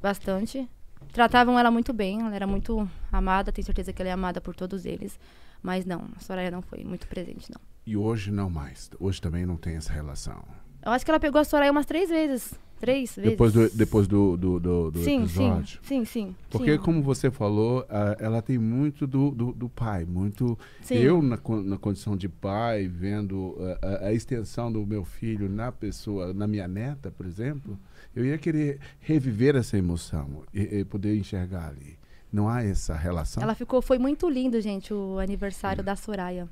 Bastante. 0.00 0.68
Tratavam 1.12 1.58
ela 1.58 1.70
muito 1.70 1.92
bem, 1.92 2.20
ela 2.20 2.34
era 2.34 2.46
muito 2.46 2.88
amada, 3.10 3.52
tenho 3.52 3.64
certeza 3.64 3.92
que 3.92 4.00
ela 4.00 4.08
é 4.08 4.12
amada 4.12 4.40
por 4.40 4.54
todos 4.54 4.84
eles. 4.86 5.18
Mas 5.62 5.84
não, 5.84 6.08
a 6.16 6.20
Soraya 6.20 6.50
não 6.50 6.62
foi 6.62 6.84
muito 6.84 7.06
presente, 7.06 7.50
não. 7.50 7.60
E 7.86 7.96
hoje 7.96 8.30
não 8.30 8.48
mais. 8.48 8.90
Hoje 8.98 9.20
também 9.20 9.44
não 9.44 9.56
tem 9.56 9.76
essa 9.76 9.92
relação. 9.92 10.42
Eu 10.84 10.92
acho 10.92 11.04
que 11.04 11.10
ela 11.10 11.20
pegou 11.20 11.40
a 11.40 11.44
Soraya 11.44 11.70
umas 11.70 11.86
três 11.86 12.08
vezes. 12.08 12.54
Três 12.82 13.14
vezes. 13.14 13.30
Depois 13.30 13.52
do, 13.52 13.70
depois 13.70 14.08
do, 14.08 14.36
do, 14.36 14.58
do, 14.58 14.90
do 14.90 15.04
sim, 15.04 15.22
episódio. 15.22 15.78
sim, 15.84 16.04
sim, 16.04 16.04
sim. 16.04 16.36
Porque, 16.50 16.72
sim. 16.72 16.78
como 16.78 17.00
você 17.00 17.30
falou, 17.30 17.86
ela 18.18 18.42
tem 18.42 18.58
muito 18.58 19.06
do, 19.06 19.30
do, 19.30 19.52
do 19.52 19.68
pai. 19.68 20.04
Muito. 20.04 20.58
Sim. 20.80 20.96
Eu, 20.96 21.22
na, 21.22 21.38
na 21.64 21.78
condição 21.78 22.16
de 22.16 22.28
pai, 22.28 22.88
vendo 22.88 23.56
a, 23.80 24.06
a 24.06 24.12
extensão 24.12 24.72
do 24.72 24.84
meu 24.84 25.04
filho 25.04 25.48
na 25.48 25.70
pessoa, 25.70 26.34
na 26.34 26.48
minha 26.48 26.66
neta, 26.66 27.08
por 27.08 27.24
exemplo, 27.24 27.78
eu 28.16 28.26
ia 28.26 28.36
querer 28.36 28.80
reviver 28.98 29.54
essa 29.54 29.78
emoção 29.78 30.42
e, 30.52 30.80
e 30.80 30.84
poder 30.84 31.16
enxergar 31.16 31.68
ali. 31.68 31.96
Não 32.32 32.48
há 32.48 32.64
essa 32.64 32.96
relação? 32.96 33.40
Ela 33.40 33.54
ficou, 33.54 33.80
foi 33.80 34.00
muito 34.00 34.28
lindo, 34.28 34.60
gente, 34.60 34.92
o 34.92 35.20
aniversário 35.20 35.84
da 35.84 35.94
Soraya. 35.94 36.48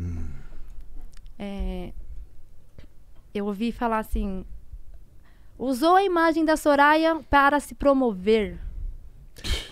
Hum. 0.00 0.28
É, 1.38 1.92
eu 3.34 3.44
ouvi 3.44 3.70
falar 3.70 3.98
assim, 3.98 4.46
usou 5.58 5.96
a 5.96 6.04
imagem 6.04 6.44
da 6.44 6.56
Soraya 6.56 7.20
para 7.28 7.58
se 7.60 7.74
promover. 7.74 8.58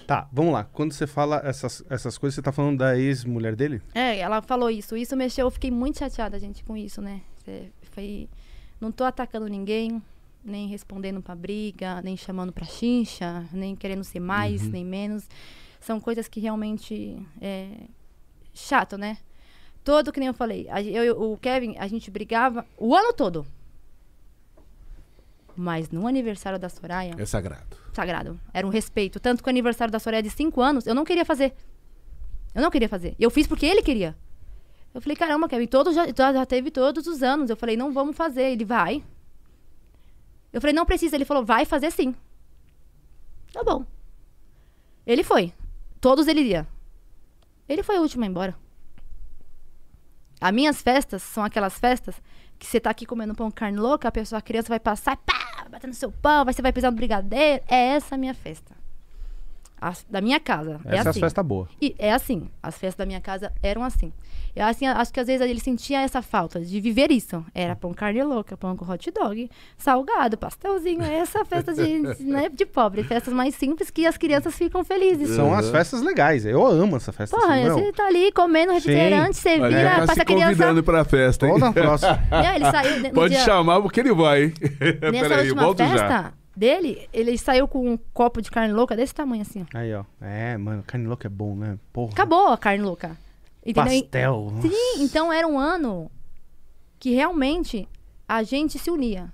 Tá, 0.06 0.28
vamos 0.32 0.52
lá. 0.52 0.64
Quando 0.64 0.92
você 0.92 1.06
fala 1.06 1.40
essas, 1.44 1.82
essas 1.90 2.16
coisas, 2.16 2.34
você 2.36 2.42
tá 2.42 2.52
falando 2.52 2.78
da 2.78 2.96
ex-mulher 2.96 3.56
dele? 3.56 3.82
É, 3.94 4.18
ela 4.18 4.40
falou 4.40 4.70
isso. 4.70 4.96
Isso 4.96 5.16
mexeu, 5.16 5.46
eu 5.46 5.50
fiquei 5.50 5.70
muito 5.70 5.98
chateada, 5.98 6.38
gente, 6.38 6.62
com 6.62 6.76
isso, 6.76 7.00
né? 7.02 7.20
Foi. 7.92 8.28
Não 8.80 8.92
tô 8.92 9.02
atacando 9.04 9.46
ninguém, 9.48 10.00
nem 10.44 10.68
respondendo 10.68 11.20
pra 11.20 11.34
briga, 11.34 12.00
nem 12.02 12.16
chamando 12.16 12.52
pra 12.52 12.64
chincha, 12.64 13.44
nem 13.52 13.74
querendo 13.74 14.04
ser 14.04 14.20
mais, 14.20 14.62
nem 14.68 14.84
menos. 14.84 15.28
São 15.80 15.98
coisas 16.00 16.28
que 16.28 16.38
realmente 16.38 17.20
é 17.40 17.68
chato, 18.54 18.96
né? 18.96 19.18
Todo 19.82 20.12
que 20.12 20.20
nem 20.20 20.26
eu 20.28 20.34
falei. 20.34 20.68
a- 20.68 20.82
eu- 20.82 21.32
o 21.32 21.36
Kevin, 21.38 21.76
a 21.78 21.86
gente 21.88 22.10
brigava 22.10 22.64
o 22.78 22.94
ano 22.94 23.12
todo. 23.12 23.44
Mas 25.56 25.88
no 25.90 26.06
aniversário 26.06 26.58
da 26.58 26.68
Soraya, 26.68 27.14
É 27.16 27.24
sagrado. 27.24 27.76
sagrado. 27.92 28.40
Era 28.52 28.66
um 28.66 28.70
respeito. 28.70 29.18
Tanto 29.18 29.42
que 29.42 29.48
o 29.48 29.50
aniversário 29.50 29.90
da 29.90 29.98
Soraya 29.98 30.22
de 30.22 30.30
5 30.30 30.60
anos, 30.60 30.86
eu 30.86 30.94
não 30.94 31.04
queria 31.04 31.24
fazer. 31.24 31.54
Eu 32.54 32.60
não 32.62 32.70
queria 32.70 32.88
fazer. 32.88 33.14
Eu 33.18 33.30
fiz 33.30 33.46
porque 33.46 33.64
ele 33.66 33.82
queria. 33.82 34.14
Eu 34.92 35.00
falei, 35.00 35.16
caramba, 35.16 35.48
Kevin, 35.48 35.66
todos 35.66 35.94
já, 35.94 36.06
já 36.06 36.32
já 36.32 36.46
teve 36.46 36.70
todos 36.70 37.06
os 37.06 37.22
anos. 37.22 37.50
Eu 37.50 37.56
falei, 37.56 37.76
não 37.76 37.92
vamos 37.92 38.16
fazer. 38.16 38.50
Ele 38.52 38.64
vai. 38.64 39.02
Eu 40.52 40.60
falei, 40.60 40.74
não 40.74 40.86
precisa. 40.86 41.16
Ele 41.16 41.24
falou, 41.24 41.44
vai 41.44 41.64
fazer 41.64 41.90
sim. 41.90 42.14
Tá 43.52 43.62
bom. 43.64 43.84
Ele 45.06 45.22
foi. 45.22 45.52
Todos 46.00 46.28
ele 46.28 46.40
iria. 46.40 46.66
Ele 47.68 47.82
foi 47.82 47.98
o 47.98 48.02
último 48.02 48.24
a 48.24 48.26
ir 48.26 48.30
embora. 48.30 48.54
As 50.40 50.52
minhas 50.52 50.82
festas 50.82 51.22
são 51.22 51.42
aquelas 51.44 51.78
festas 51.78 52.20
que 52.58 52.66
você 52.66 52.80
tá 52.80 52.90
aqui 52.90 53.06
comendo 53.06 53.34
pão 53.34 53.50
carne 53.50 53.78
louca, 53.78 54.08
a 54.08 54.12
pessoa, 54.12 54.38
a 54.38 54.42
criança 54.42 54.68
vai 54.68 54.80
passar, 54.80 55.16
pá, 55.16 55.66
batendo 55.70 55.94
seu 55.94 56.10
pão, 56.10 56.44
você 56.44 56.62
vai 56.62 56.72
pisar 56.72 56.90
no 56.90 56.96
brigadeiro. 56.96 57.62
É 57.68 57.88
essa 57.94 58.14
a 58.14 58.18
minha 58.18 58.34
festa. 58.34 58.85
As- 59.80 60.06
da 60.08 60.20
minha 60.20 60.40
casa. 60.40 60.80
Essa 60.86 60.94
é 60.94 60.96
é 60.96 60.98
assim. 61.00 61.10
a 61.10 61.22
festa 61.22 61.42
boa. 61.42 61.68
E 61.80 61.94
é 61.98 62.12
assim, 62.12 62.48
as 62.62 62.74
festas 62.78 62.96
da 62.96 63.06
minha 63.06 63.20
casa 63.20 63.52
eram 63.62 63.84
assim. 63.84 64.12
Eu 64.54 64.64
assim, 64.64 64.86
acho 64.86 65.12
que 65.12 65.20
às 65.20 65.26
vezes 65.26 65.46
ele 65.46 65.60
sentia 65.60 66.00
essa 66.00 66.22
falta 66.22 66.60
de 66.60 66.80
viver 66.80 67.10
isso. 67.10 67.44
Era 67.54 67.76
pão 67.76 67.92
carne 67.92 68.22
louca, 68.22 68.56
pão 68.56 68.74
com 68.74 68.90
hot 68.90 69.10
dog, 69.10 69.50
salgado, 69.76 70.38
pastelzinho. 70.38 71.02
Essa 71.02 71.44
festa 71.44 71.74
de, 71.74 71.98
né, 72.24 72.48
de 72.48 72.64
pobre. 72.64 73.02
Festas 73.04 73.34
mais 73.34 73.54
simples 73.54 73.90
que 73.90 74.06
as 74.06 74.16
crianças 74.16 74.54
ficam 74.56 74.82
felizes. 74.82 75.36
São 75.36 75.52
as 75.52 75.68
festas 75.68 76.00
legais. 76.00 76.46
Eu 76.46 76.64
amo 76.66 76.96
essa 76.96 77.12
festa. 77.12 77.36
Porra, 77.36 77.54
assim, 77.56 77.68
você 77.68 77.92
tá 77.92 78.06
ali 78.06 78.32
comendo 78.32 78.72
refrigerante, 78.72 79.36
você 79.36 79.60
Olha, 79.60 79.76
vira, 79.76 79.90
tá 79.90 79.96
passa 80.00 80.14
se 80.14 80.20
a 80.22 80.24
criança. 80.24 80.44
convidando 80.46 80.82
pra 80.82 81.04
festa, 81.04 81.46
hein? 81.46 81.52
Toda 81.52 81.68
a 81.68 81.72
próxima. 81.74 82.18
Não, 82.30 82.54
ele 82.54 82.64
saiu 82.70 83.12
Pode 83.12 83.34
dia, 83.34 83.44
chamar 83.44 83.82
porque 83.82 84.00
ele 84.00 84.14
vai. 84.14 84.44
hein? 84.44 84.54
Nessa 85.12 85.28
Peraí, 85.28 85.40
última 85.48 85.62
volto 85.64 85.78
festa 85.78 85.96
já. 85.98 86.32
Dele, 86.56 87.08
ele 87.12 87.36
saiu 87.36 87.68
com 87.68 87.88
um 87.92 87.96
copo 88.14 88.40
de 88.40 88.50
carne 88.50 88.72
louca 88.72 88.96
desse 88.96 89.14
tamanho 89.14 89.42
assim, 89.42 89.62
ó. 89.62 89.78
Aí, 89.78 89.94
ó. 89.94 90.04
É, 90.20 90.56
mano, 90.56 90.82
carne 90.82 91.06
louca 91.06 91.28
é 91.28 91.30
bom, 91.30 91.54
né? 91.54 91.78
Porra. 91.92 92.12
Acabou 92.12 92.48
a 92.48 92.56
carne 92.58 92.82
louca. 92.82 93.16
Entendeu? 93.64 93.92
E- 93.92 94.02
Pastel. 94.02 94.52
Sim, 94.62 95.02
então 95.02 95.32
era 95.32 95.46
um 95.46 95.58
ano 95.58 96.10
que 96.98 97.10
realmente 97.14 97.86
a 98.28 98.42
gente 98.42 98.78
se 98.78 98.90
unia. 98.90 99.32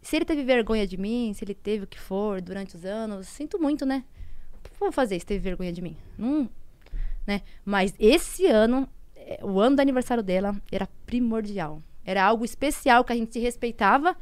Se 0.00 0.16
ele 0.16 0.24
teve 0.24 0.42
vergonha 0.44 0.86
de 0.86 0.96
mim, 0.96 1.32
se 1.34 1.44
ele 1.44 1.54
teve 1.54 1.84
o 1.84 1.86
que 1.86 1.98
for 1.98 2.40
durante 2.40 2.76
os 2.76 2.84
anos, 2.84 3.26
sinto 3.26 3.58
muito, 3.58 3.86
né? 3.86 4.04
O 4.52 4.62
que 4.62 4.70
eu 4.70 4.78
vou 4.78 4.92
fazer 4.92 5.18
se 5.18 5.26
teve 5.26 5.40
vergonha 5.40 5.72
de 5.72 5.80
mim? 5.80 5.96
Não, 6.18 6.48
né? 7.26 7.40
Mas 7.64 7.94
esse 7.98 8.46
ano, 8.46 8.88
é, 9.16 9.40
o 9.42 9.58
ano 9.60 9.76
do 9.76 9.80
aniversário 9.80 10.22
dela, 10.22 10.54
era 10.70 10.86
primordial. 11.06 11.80
Era 12.04 12.22
algo 12.24 12.44
especial 12.44 13.02
que 13.02 13.12
a 13.12 13.16
gente 13.16 13.32
se 13.32 13.38
respeitava. 13.40 14.14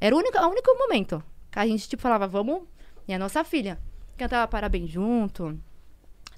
Era 0.00 0.14
o 0.14 0.18
único, 0.18 0.38
o 0.38 0.48
único 0.48 0.74
momento 0.78 1.22
que 1.50 1.58
a 1.58 1.66
gente, 1.66 1.88
tipo, 1.88 2.02
falava, 2.02 2.26
vamos... 2.26 2.62
E 3.06 3.12
a 3.12 3.18
nossa 3.18 3.42
filha 3.42 3.78
cantava 4.16 4.46
parabéns 4.46 4.88
junto. 4.88 5.58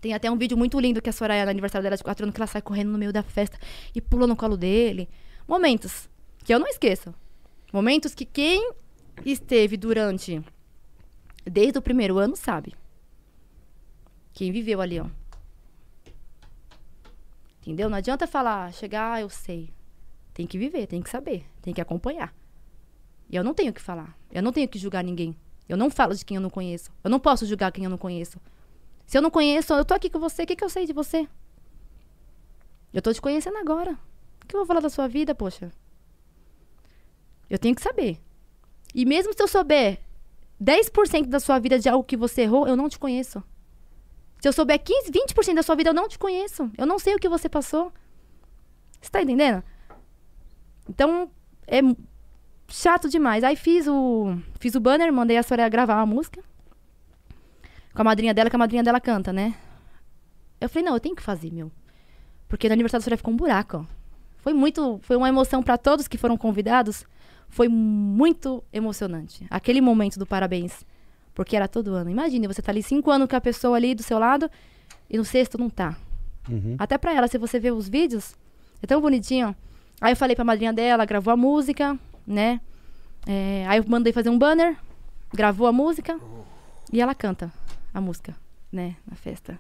Tem 0.01 0.15
até 0.15 0.31
um 0.31 0.39
vídeo 0.39 0.57
muito 0.57 0.81
lindo 0.81 1.03
que 1.03 1.11
a 1.11 1.13
Soraya, 1.13 1.45
no 1.45 1.51
aniversário 1.51 1.83
dela 1.83 1.97
de 1.97 2.03
4 2.03 2.25
anos, 2.25 2.35
que 2.35 2.41
ela 2.41 2.47
sai 2.47 2.63
correndo 2.63 2.91
no 2.91 2.99
meio 2.99 3.13
da 3.13 3.23
festa 3.23 3.59
e 3.95 4.01
pula 4.01 4.27
no 4.27 4.35
colo 4.35 4.57
dele. 4.57 5.09
Momentos 5.47 6.09
que 6.45 6.53
eu 6.53 6.59
não 6.59 6.67
esqueço. 6.67 7.15
Momentos 7.73 8.15
que 8.15 8.25
quem 8.25 8.73
esteve 9.25 9.77
durante. 9.77 10.43
Desde 11.45 11.79
o 11.79 11.83
primeiro 11.83 12.19
ano 12.19 12.37
sabe. 12.37 12.75
Quem 14.33 14.51
viveu 14.51 14.81
ali, 14.81 14.99
ó. 14.99 15.07
Entendeu? 17.61 17.89
Não 17.89 17.99
adianta 17.99 18.27
falar, 18.27 18.73
chegar, 18.73 19.13
ah, 19.13 19.21
eu 19.21 19.29
sei. 19.29 19.71
Tem 20.35 20.47
que 20.47 20.59
viver, 20.59 20.87
tem 20.87 21.03
que 21.03 21.11
saber, 21.11 21.45
tem 21.61 21.75
que 21.75 21.81
acompanhar. 21.81 22.35
E 23.33 23.37
eu 23.37 23.43
não 23.43 23.55
tenho 23.55 23.73
que 23.73 23.81
falar. 23.81 24.15
Eu 24.31 24.43
não 24.43 24.53
tenho 24.53 24.69
que 24.69 24.79
julgar 24.79 25.03
ninguém. 25.03 25.35
Eu 25.67 25.77
não 25.77 25.89
falo 25.89 26.15
de 26.15 26.23
quem 26.23 26.35
eu 26.35 26.41
não 26.41 26.51
conheço. 26.51 26.91
Eu 27.03 27.11
não 27.11 27.19
posso 27.19 27.47
julgar 27.47 27.73
quem 27.73 27.85
eu 27.85 27.91
não 27.91 27.97
conheço. 27.97 28.39
Se 29.07 29.17
eu 29.17 29.23
não 29.23 29.31
conheço, 29.31 29.73
eu 29.73 29.85
tô 29.87 29.95
aqui 29.95 30.11
com 30.11 30.19
você, 30.19 30.43
o 30.43 30.47
que, 30.47 30.55
que 30.55 30.63
eu 30.63 30.69
sei 30.69 30.85
de 30.85 30.93
você? 30.93 31.27
Eu 32.93 33.01
tô 33.01 33.11
te 33.11 33.23
conhecendo 33.23 33.57
agora. 33.57 33.99
O 34.43 34.47
que 34.47 34.55
eu 34.55 34.61
vou 34.61 34.67
falar 34.67 34.81
da 34.81 34.91
sua 34.91 35.09
vida, 35.09 35.35
poxa? 35.35 35.73
Eu 37.49 37.59
tenho 37.59 37.75
que 37.75 37.81
saber. 37.81 38.21
E 38.95 39.07
mesmo 39.07 39.33
se 39.33 39.43
eu 39.43 39.49
souber 39.49 39.99
10% 40.63 41.27
da 41.27 41.41
sua 41.41 41.59
vida 41.59 41.79
de 41.79 41.89
algo 41.89 42.05
que 42.05 42.19
você 42.19 42.43
errou, 42.43 42.69
eu 42.69 42.77
não 42.77 42.89
te 42.89 42.99
conheço. 42.99 43.43
Se 44.41 44.49
eu 44.49 44.53
souber 44.53 44.79
15, 44.79 45.11
20% 45.11 45.55
da 45.55 45.63
sua 45.63 45.75
vida, 45.75 45.89
eu 45.91 45.95
não 45.95 46.07
te 46.07 46.19
conheço. 46.19 46.71
Eu 46.77 46.85
não 46.85 46.99
sei 46.99 47.15
o 47.15 47.19
que 47.19 47.29
você 47.29 47.49
passou. 47.49 47.91
Você 49.01 49.11
tá 49.11 49.23
entendendo? 49.23 49.63
Então, 50.89 51.31
é 51.67 51.81
chato 52.73 53.09
demais. 53.09 53.45
Aí 53.45 53.55
fiz 53.55 53.87
o 53.87 54.37
fiz 54.59 54.75
o 54.75 54.81
banner, 54.81 55.13
mandei 55.13 55.37
a 55.37 55.43
Soraya 55.43 55.69
gravar 55.69 55.97
uma 55.97 56.07
música 56.07 56.43
com 57.95 58.01
a 58.01 58.05
madrinha 58.05 58.33
dela, 58.33 58.49
que 58.49 58.57
a 58.57 58.59
madrinha 58.59 58.83
dela 58.83 59.01
canta, 59.01 59.33
né? 59.33 59.55
Eu 60.61 60.69
falei, 60.69 60.87
não, 60.87 60.95
eu 60.95 61.01
tenho 61.01 61.15
que 61.15 61.23
fazer, 61.23 61.53
meu. 61.53 61.71
Porque 62.49 62.69
no 62.69 62.73
aniversário 62.73 63.03
da 63.03 63.05
Soraya 63.05 63.19
ficou 63.19 63.35
um 63.35 63.37
buraco, 63.37 63.79
ó. 63.79 64.03
Foi 64.39 64.53
muito, 64.53 64.99
foi 65.03 65.17
uma 65.17 65.29
emoção 65.29 65.63
pra 65.63 65.79
todos 65.79 66.09
que 66.09 66.19
foram 66.19 66.37
convidados. 66.37 67.05
Foi 67.49 67.69
muito 67.69 68.65
emocionante. 68.73 69.47
Aquele 69.51 69.81
momento 69.81 70.19
do 70.19 70.27
parabéns. 70.27 70.85
Porque 71.35 71.55
era 71.55 71.69
todo 71.69 71.95
ano. 71.95 72.11
Imagine, 72.11 72.49
você 72.49 72.61
tá 72.61 72.73
ali 72.73 72.83
cinco 72.83 73.11
anos 73.11 73.29
com 73.29 73.37
a 73.37 73.41
pessoa 73.41 73.77
ali 73.77 73.95
do 73.95 74.03
seu 74.03 74.19
lado 74.19 74.51
e 75.09 75.17
no 75.17 75.25
sexto 75.25 75.59
não 75.59 75.71
tá. 75.71 75.97
Uhum. 76.49 76.75
Até 76.79 76.99
pra 76.99 77.15
ela, 77.15 77.29
se 77.29 77.39
você 77.39 77.61
ver 77.61 77.73
os 77.73 77.89
vídeos, 77.89 78.35
é 78.83 78.87
tão 78.87 79.01
bonitinho. 79.01 79.55
Aí 80.01 80.13
eu 80.13 80.17
falei 80.17 80.35
pra 80.35 80.45
madrinha 80.45 80.73
dela, 80.73 81.05
gravou 81.05 81.33
a 81.33 81.37
música, 81.37 81.97
né? 82.27 82.61
É, 83.27 83.65
aí 83.69 83.79
eu 83.79 83.85
mandei 83.87 84.13
fazer 84.13 84.31
um 84.31 84.39
banner, 84.39 84.77
gravou 85.33 85.67
a 85.67 85.73
música 85.73 86.19
e 86.93 87.01
ela 87.01 87.15
canta 87.15 87.53
a 87.93 88.01
música, 88.01 88.35
né? 88.71 88.97
Na 89.09 89.17
festa. 89.17 89.59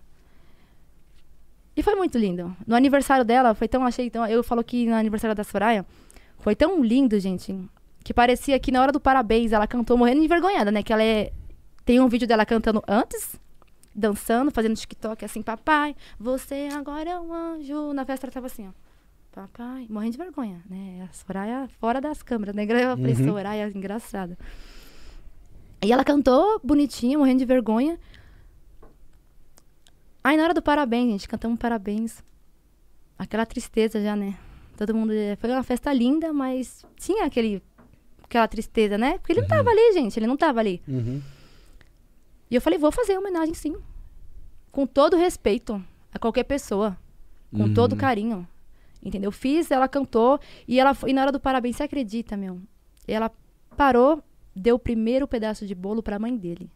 E 1.76 1.82
foi 1.82 1.94
muito 1.94 2.18
lindo. 2.18 2.54
No 2.66 2.74
aniversário 2.74 3.24
dela, 3.24 3.54
foi 3.54 3.66
tão, 3.66 3.84
achei 3.84 4.10
tão. 4.10 4.26
Eu 4.26 4.42
falo 4.42 4.62
que 4.62 4.86
no 4.86 4.94
aniversário 4.94 5.34
da 5.34 5.44
Soraya, 5.44 5.86
foi 6.38 6.54
tão 6.54 6.84
lindo, 6.84 7.18
gente, 7.18 7.56
que 8.04 8.12
parecia 8.12 8.58
que 8.58 8.70
na 8.70 8.82
hora 8.82 8.92
do 8.92 9.00
parabéns 9.00 9.52
ela 9.52 9.66
cantou 9.66 9.96
morrendo 9.96 10.22
envergonhada, 10.22 10.70
né? 10.70 10.82
Que 10.82 10.92
ela 10.92 11.02
é. 11.02 11.32
Tem 11.84 11.98
um 11.98 12.08
vídeo 12.08 12.28
dela 12.28 12.44
cantando 12.44 12.82
antes, 12.86 13.40
dançando, 13.94 14.50
fazendo 14.50 14.76
TikTok, 14.76 15.24
assim, 15.24 15.42
papai, 15.42 15.96
você 16.18 16.68
agora 16.72 17.10
é 17.10 17.18
um 17.18 17.32
anjo. 17.32 17.92
Na 17.92 18.04
festa 18.04 18.26
ela 18.26 18.32
tava 18.32 18.46
assim, 18.46 18.68
ó. 18.68 18.81
Papai, 19.32 19.86
morrendo 19.88 20.12
de 20.12 20.18
vergonha, 20.18 20.62
né? 20.68 21.08
A 21.08 21.12
Soraya 21.14 21.66
fora 21.80 22.00
das 22.02 22.22
câmeras, 22.22 22.54
né? 22.54 22.64
Eu 22.64 22.96
falei, 22.98 23.14
Uhum. 23.14 23.24
Soraya, 23.28 23.68
engraçada. 23.74 24.36
E 25.82 25.90
ela 25.90 26.04
cantou 26.04 26.60
bonitinha, 26.62 27.16
morrendo 27.18 27.38
de 27.38 27.46
vergonha. 27.46 27.98
Aí 30.22 30.36
na 30.36 30.44
hora 30.44 30.54
do 30.54 30.60
parabéns, 30.62 31.10
gente, 31.12 31.28
cantamos 31.28 31.58
parabéns. 31.58 32.22
Aquela 33.18 33.46
tristeza 33.46 34.00
já, 34.02 34.14
né? 34.14 34.36
Todo 34.76 34.94
mundo. 34.94 35.12
Foi 35.38 35.50
uma 35.50 35.62
festa 35.62 35.92
linda, 35.92 36.32
mas 36.32 36.84
tinha 36.96 37.24
aquele, 37.24 37.62
aquela 38.22 38.46
tristeza, 38.46 38.98
né? 38.98 39.18
Porque 39.18 39.32
ele 39.32 39.40
não 39.40 39.48
tava 39.48 39.70
ali, 39.70 39.92
gente. 39.94 40.18
Ele 40.18 40.26
não 40.26 40.36
tava 40.36 40.60
ali. 40.60 40.82
Uhum. 40.86 41.22
E 42.50 42.54
eu 42.54 42.60
falei, 42.60 42.78
vou 42.78 42.92
fazer 42.92 43.16
homenagem 43.16 43.54
sim. 43.54 43.74
Com 44.70 44.86
todo 44.86 45.16
respeito 45.16 45.82
a 46.12 46.18
qualquer 46.18 46.44
pessoa. 46.44 46.96
Com 47.50 47.64
Uhum. 47.64 47.74
todo 47.74 47.96
carinho. 47.96 48.46
Entendeu? 49.02 49.32
Fiz, 49.32 49.70
ela 49.70 49.88
cantou. 49.88 50.38
E, 50.66 50.78
ela, 50.78 50.94
foi- 50.94 51.10
e 51.10 51.12
na 51.12 51.22
hora 51.22 51.32
do 51.32 51.40
parabéns, 51.40 51.76
você 51.76 51.82
acredita, 51.82 52.36
meu? 52.36 52.60
Ela 53.06 53.30
parou, 53.76 54.22
deu 54.54 54.76
o 54.76 54.78
primeiro 54.78 55.26
pedaço 55.26 55.66
de 55.66 55.74
bolo 55.74 56.02
pra 56.02 56.18
mãe 56.18 56.36
dele. 56.36 56.70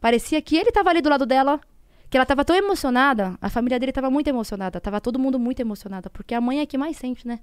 Parecia 0.00 0.40
que 0.40 0.56
ele 0.56 0.70
tava 0.70 0.90
ali 0.90 1.00
do 1.00 1.08
lado 1.08 1.26
dela. 1.26 1.60
Que 2.08 2.16
ela 2.16 2.24
tava 2.26 2.44
tão 2.44 2.54
emocionada. 2.54 3.36
A 3.40 3.50
família 3.50 3.78
dele 3.80 3.92
tava 3.92 4.10
muito 4.10 4.28
emocionada. 4.28 4.80
Tava 4.80 5.00
todo 5.00 5.18
mundo 5.18 5.38
muito 5.38 5.60
emocionada. 5.60 6.08
Porque 6.08 6.34
a 6.34 6.40
mãe 6.40 6.60
é 6.60 6.62
a 6.62 6.66
que 6.66 6.78
mais 6.78 6.96
sente, 6.96 7.26
né? 7.26 7.40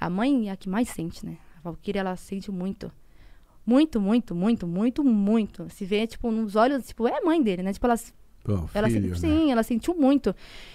A 0.00 0.08
mãe 0.08 0.48
é 0.48 0.52
a 0.52 0.56
que 0.56 0.68
mais 0.68 0.88
sente, 0.88 1.24
né? 1.26 1.36
A 1.58 1.60
Valkyria, 1.60 2.00
ela 2.00 2.16
sente 2.16 2.50
muito. 2.50 2.90
Muito, 3.66 4.00
muito, 4.00 4.34
muito, 4.34 4.66
muito, 4.66 5.04
muito. 5.04 5.68
Se 5.68 5.84
vê, 5.84 6.06
tipo, 6.06 6.30
nos 6.30 6.56
olhos, 6.56 6.86
tipo, 6.86 7.06
é 7.06 7.18
a 7.18 7.24
mãe 7.24 7.42
dele, 7.42 7.62
né? 7.62 7.72
Tipo, 7.72 7.86
ela, 7.86 7.96
Pô, 8.56 8.68
ela 8.74 8.88
filho, 8.88 9.14
se- 9.16 9.26
né? 9.26 9.36
sim, 9.36 9.52
ela 9.52 9.62
sentiu 9.62 9.94
muito. 9.94 10.34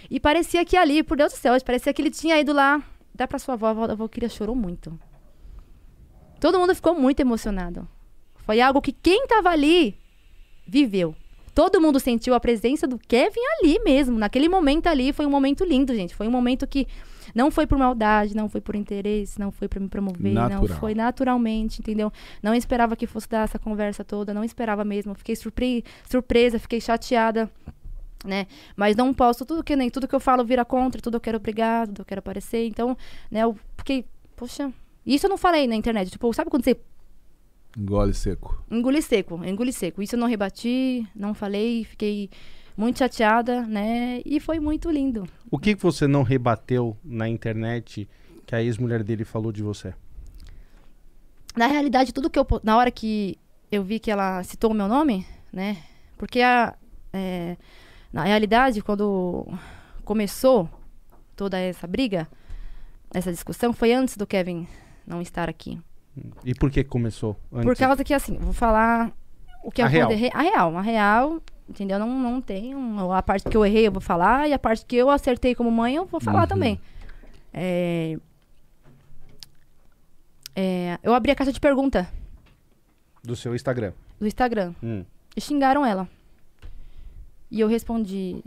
E 0.09 0.19
parecia 0.19 0.63
que 0.63 0.77
ali, 0.77 1.01
por 1.03 1.17
Deus 1.17 1.33
do 1.33 1.37
céu, 1.37 1.53
parecia 1.65 1.93
que 1.93 2.01
ele 2.01 2.11
tinha 2.11 2.39
ido 2.39 2.53
lá. 2.53 2.81
Dá 3.15 3.27
pra 3.27 3.39
sua 3.39 3.53
avó, 3.55 3.67
a 3.67 3.73
Val- 3.73 3.91
a 3.91 3.95
Valkyria 3.95 4.29
chorou 4.29 4.55
muito. 4.55 4.97
Todo 6.39 6.59
mundo 6.59 6.75
ficou 6.75 6.93
muito 6.99 7.19
emocionado. 7.19 7.87
Foi 8.45 8.59
algo 8.59 8.81
que 8.81 8.91
quem 8.91 9.25
tava 9.27 9.49
ali 9.49 9.95
viveu. 10.67 11.15
todo 11.55 11.79
mundo 11.79 11.99
sentiu 11.99 12.33
a 12.33 12.39
presença 12.39 12.87
do 12.87 12.97
Kevin 12.97 13.39
ali 13.61 13.77
mesmo. 13.83 14.17
Naquele 14.17 14.49
momento 14.49 14.87
ali 14.87 15.13
foi 15.13 15.23
um 15.25 15.29
momento 15.29 15.63
lindo, 15.63 15.93
gente. 15.93 16.15
Foi 16.15 16.27
um 16.27 16.31
momento 16.31 16.65
que 16.65 16.87
não 17.33 17.49
foi 17.49 17.65
por 17.65 17.77
maldade, 17.77 18.35
não 18.35 18.47
foi 18.47 18.61
por 18.61 18.75
interesse, 18.75 19.39
não 19.39 19.51
foi 19.51 19.67
pra 19.67 19.79
me 19.79 19.87
promover, 19.87 20.33
não 20.33 20.49
Natural. 20.49 20.79
foi 20.79 20.93
naturalmente, 20.93 21.79
entendeu? 21.79 22.11
Não 22.41 22.53
esperava 22.53 22.95
que 22.95 23.07
fosse 23.07 23.27
dar 23.27 23.43
essa 23.43 23.57
conversa 23.57 24.03
toda, 24.03 24.33
não 24.33 24.43
esperava 24.43 24.83
mesmo. 24.83 25.13
Fiquei 25.15 25.35
surpre 25.35 25.83
surpresa, 26.09 26.59
fiquei 26.59 26.79
chateada. 26.79 27.49
Né? 28.25 28.47
Mas 28.75 28.95
não 28.95 29.13
posso, 29.13 29.45
tudo 29.45 29.63
que 29.63 29.75
nem 29.75 29.89
tudo 29.89 30.07
que 30.07 30.15
eu 30.15 30.19
falo 30.19 30.45
vira 30.45 30.63
contra, 30.63 31.01
tudo 31.01 31.17
eu 31.17 31.21
quero 31.21 31.39
brigar, 31.39 31.87
tudo 31.87 32.01
eu 32.01 32.05
quero 32.05 32.19
aparecer. 32.19 32.65
Então, 32.67 32.97
né, 33.29 33.41
eu 33.41 33.57
fiquei, 33.77 34.05
poxa, 34.35 34.71
isso 35.05 35.25
eu 35.25 35.29
não 35.29 35.37
falei 35.37 35.67
na 35.67 35.75
internet. 35.75 36.09
Tipo, 36.09 36.31
sabe 36.33 36.49
quando 36.49 36.63
você 36.63 36.77
Engole 37.75 38.13
seco. 38.13 38.63
Engoli 38.69 39.01
seco, 39.01 39.43
engoli 39.43 39.73
seco. 39.73 40.01
Isso 40.01 40.15
eu 40.15 40.19
não 40.19 40.27
rebati, 40.27 41.07
não 41.15 41.33
falei, 41.33 41.83
fiquei 41.83 42.29
muito 42.75 42.99
chateada, 42.99 43.61
né? 43.61 44.21
E 44.25 44.39
foi 44.39 44.59
muito 44.59 44.89
lindo. 44.89 45.27
O 45.49 45.59
que, 45.59 45.75
você 45.75 46.07
não 46.07 46.23
rebateu 46.23 46.97
na 47.03 47.27
internet 47.29 48.07
que 48.45 48.55
a 48.55 48.61
ex-mulher 48.61 49.03
dele 49.03 49.23
falou 49.23 49.51
de 49.51 49.61
você? 49.61 49.93
Na 51.55 51.67
realidade, 51.67 52.13
tudo 52.13 52.29
que 52.29 52.39
eu. 52.39 52.47
Na 52.63 52.77
hora 52.77 52.89
que 52.89 53.37
eu 53.71 53.83
vi 53.83 53.99
que 53.99 54.11
ela 54.11 54.43
citou 54.43 54.71
o 54.71 54.73
meu 54.73 54.87
nome, 54.87 55.25
né? 55.51 55.77
Porque 56.17 56.41
a. 56.41 56.75
é, 57.11 57.57
na 58.11 58.23
realidade, 58.23 58.81
quando 58.81 59.47
começou 60.03 60.69
toda 61.35 61.57
essa 61.57 61.87
briga, 61.87 62.27
essa 63.13 63.31
discussão, 63.31 63.73
foi 63.73 63.93
antes 63.93 64.17
do 64.17 64.27
Kevin 64.27 64.67
não 65.05 65.21
estar 65.21 65.49
aqui. 65.49 65.79
E 66.45 66.53
por 66.53 66.69
que 66.69 66.83
começou? 66.83 67.35
Antes? 67.51 67.65
Por 67.65 67.75
causa 67.75 68.03
que, 68.03 68.13
assim, 68.13 68.37
vou 68.37 68.53
falar 68.53 69.11
o 69.63 69.71
que 69.71 69.81
A 69.81 69.87
real. 69.87 70.09
aconteceu. 70.09 70.31
A 70.33 70.41
real, 70.41 70.77
a 70.77 70.81
real, 70.81 71.41
entendeu? 71.69 71.97
Não, 71.99 72.07
não 72.07 72.41
tem. 72.41 72.75
um- 72.75 73.11
a 73.11 73.21
parte 73.21 73.47
que 73.49 73.55
eu 73.57 73.65
errei, 73.65 73.87
eu 73.87 73.91
vou 73.91 74.01
falar. 74.01 74.47
E 74.49 74.53
a 74.53 74.59
parte 74.59 74.85
que 74.85 74.95
eu 74.95 75.09
acertei 75.09 75.53
como 75.55 75.71
mãe, 75.71 75.95
eu 75.95 76.05
vou 76.05 76.19
falar 76.19 76.41
Uhum. 76.43 76.47
também. 76.47 76.79
É, 77.53 78.17
é, 80.55 80.97
eu 81.03 81.13
abri 81.13 81.31
a 81.31 81.35
caixa 81.35 81.51
de 81.51 81.59
pergunta 81.59 82.07
Do 83.23 83.35
seu 83.35 83.55
Instagram. 83.55 83.93
do 84.19 84.27
Instagram 84.27 84.73
Hum. 84.83 85.03
e 85.35 85.41
xingaram 85.41 85.85
ela. 85.85 86.07
E 87.49 87.59
eu 87.59 87.67
respondi. 87.67 88.43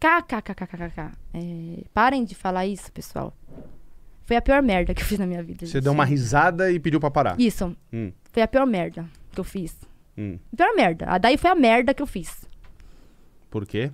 KKKKKK. 0.00 1.12
É, 1.34 1.84
parem 1.94 2.24
de 2.24 2.34
falar 2.34 2.66
isso, 2.66 2.90
pessoal. 2.92 3.32
Foi 4.24 4.36
a 4.36 4.42
pior 4.42 4.62
merda 4.62 4.94
que 4.94 5.02
eu 5.02 5.06
fiz 5.06 5.18
na 5.18 5.26
minha 5.26 5.42
vida. 5.42 5.60
Você 5.66 5.72
gente. 5.72 5.82
deu 5.84 5.92
uma 5.92 6.04
risada 6.04 6.70
e 6.72 6.80
pediu 6.80 6.98
pra 6.98 7.10
parar. 7.10 7.38
Isso. 7.38 7.76
Hum. 7.92 8.10
Foi 8.32 8.42
a 8.42 8.48
pior 8.48 8.66
merda 8.66 9.04
que 9.30 9.38
eu 9.38 9.44
fiz. 9.44 9.76
Hum. 10.16 10.38
Pior 10.56 10.74
merda. 10.74 11.06
A 11.06 11.18
daí 11.18 11.36
foi 11.36 11.50
a 11.50 11.54
merda 11.54 11.94
que 11.94 12.02
eu 12.02 12.06
fiz. 12.06 12.46
Por 13.50 13.66
quê? 13.66 13.90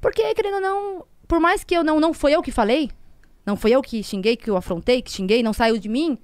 Porque, 0.00 0.34
querendo 0.34 0.54
ou 0.54 0.60
não, 0.60 1.06
por 1.28 1.40
mais 1.40 1.64
que 1.64 1.74
eu 1.74 1.84
não, 1.84 2.00
não 2.00 2.12
foi 2.12 2.32
eu 2.32 2.42
que 2.42 2.50
falei, 2.50 2.90
não 3.46 3.56
foi 3.56 3.72
eu 3.72 3.82
que 3.82 4.02
xinguei, 4.02 4.36
que 4.36 4.50
eu 4.50 4.56
afrontei, 4.56 5.02
que 5.02 5.10
xinguei, 5.10 5.42
não 5.42 5.52
saiu 5.52 5.78
de 5.78 5.88
mim, 5.88 6.18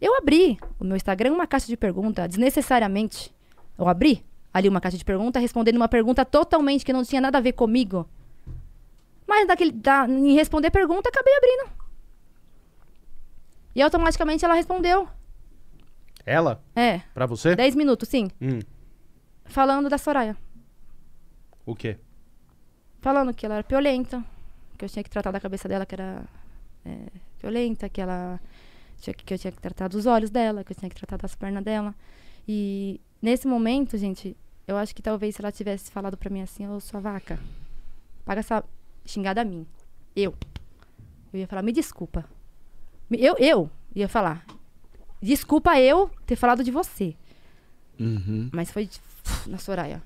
eu 0.00 0.16
abri 0.16 0.58
o 0.80 0.84
meu 0.84 0.96
Instagram 0.96 1.32
uma 1.32 1.46
caixa 1.46 1.68
de 1.68 1.76
pergunta, 1.76 2.26
desnecessariamente. 2.26 3.32
Eu 3.78 3.88
abri 3.88 4.24
ali 4.52 4.68
uma 4.68 4.80
caixa 4.80 4.98
de 4.98 5.04
pergunta, 5.04 5.38
respondendo 5.38 5.76
uma 5.76 5.88
pergunta 5.88 6.24
totalmente 6.24 6.84
que 6.84 6.92
não 6.92 7.04
tinha 7.04 7.20
nada 7.20 7.38
a 7.38 7.40
ver 7.40 7.52
comigo. 7.52 8.08
Mas 9.26 9.46
naquele, 9.46 9.70
da, 9.70 10.06
em 10.08 10.34
responder 10.34 10.70
pergunta, 10.70 11.08
acabei 11.08 11.32
abrindo. 11.36 11.70
E 13.76 13.80
automaticamente 13.80 14.44
ela 14.44 14.54
respondeu. 14.54 15.08
Ela? 16.24 16.62
É, 16.74 17.00
Pra 17.12 17.26
você? 17.26 17.54
10 17.56 17.74
minutos, 17.74 18.08
sim. 18.08 18.30
Hum. 18.40 18.60
Falando 19.44 19.88
da 19.88 19.98
Soraya. 19.98 20.36
O 21.66 21.74
quê? 21.74 21.98
falando 23.00 23.34
que 23.34 23.44
ela 23.44 23.56
era 23.56 23.66
violenta, 23.68 24.24
que 24.78 24.84
eu 24.84 24.88
tinha 24.88 25.02
que 25.02 25.10
tratar 25.10 25.32
da 25.32 25.40
cabeça 25.40 25.68
dela 25.68 25.84
que 25.84 25.96
era 25.96 26.24
é, 26.84 27.06
violenta, 27.40 27.88
que 27.88 28.00
ela 28.00 28.40
tinha 29.00 29.12
que, 29.12 29.24
que 29.24 29.34
eu 29.34 29.38
tinha 29.38 29.50
que 29.50 29.60
tratar 29.60 29.88
dos 29.88 30.06
olhos 30.06 30.30
dela, 30.30 30.62
que 30.62 30.70
eu 30.72 30.76
tinha 30.76 30.88
que 30.88 30.94
tratar 30.94 31.16
das 31.16 31.34
pernas 31.34 31.64
dela. 31.64 31.92
E 32.46 33.00
nesse 33.20 33.48
momento, 33.48 33.98
gente, 33.98 34.36
eu 34.68 34.76
acho 34.76 34.94
que 34.94 35.02
talvez 35.02 35.34
se 35.34 35.42
ela 35.42 35.50
tivesse 35.50 35.90
falado 35.90 36.16
pra 36.16 36.30
mim 36.30 36.42
assim, 36.42 36.68
ô 36.68 36.78
sua 36.78 37.00
vaca, 37.00 37.40
paga 38.24 38.38
essa 38.38 38.64
xingada 39.04 39.40
a 39.40 39.44
mim. 39.44 39.66
Eu. 40.14 40.32
Eu 41.32 41.40
ia 41.40 41.48
falar, 41.48 41.62
me 41.62 41.72
desculpa. 41.72 42.24
Eu, 43.10 43.34
eu 43.38 43.68
ia 43.96 44.08
falar. 44.08 44.46
Desculpa 45.22 45.78
eu 45.78 46.10
ter 46.26 46.34
falado 46.34 46.64
de 46.64 46.72
você. 46.72 47.14
Uhum. 47.98 48.50
Mas 48.52 48.70
foi 48.70 48.88
na 49.46 49.56
Soraya. 49.56 50.02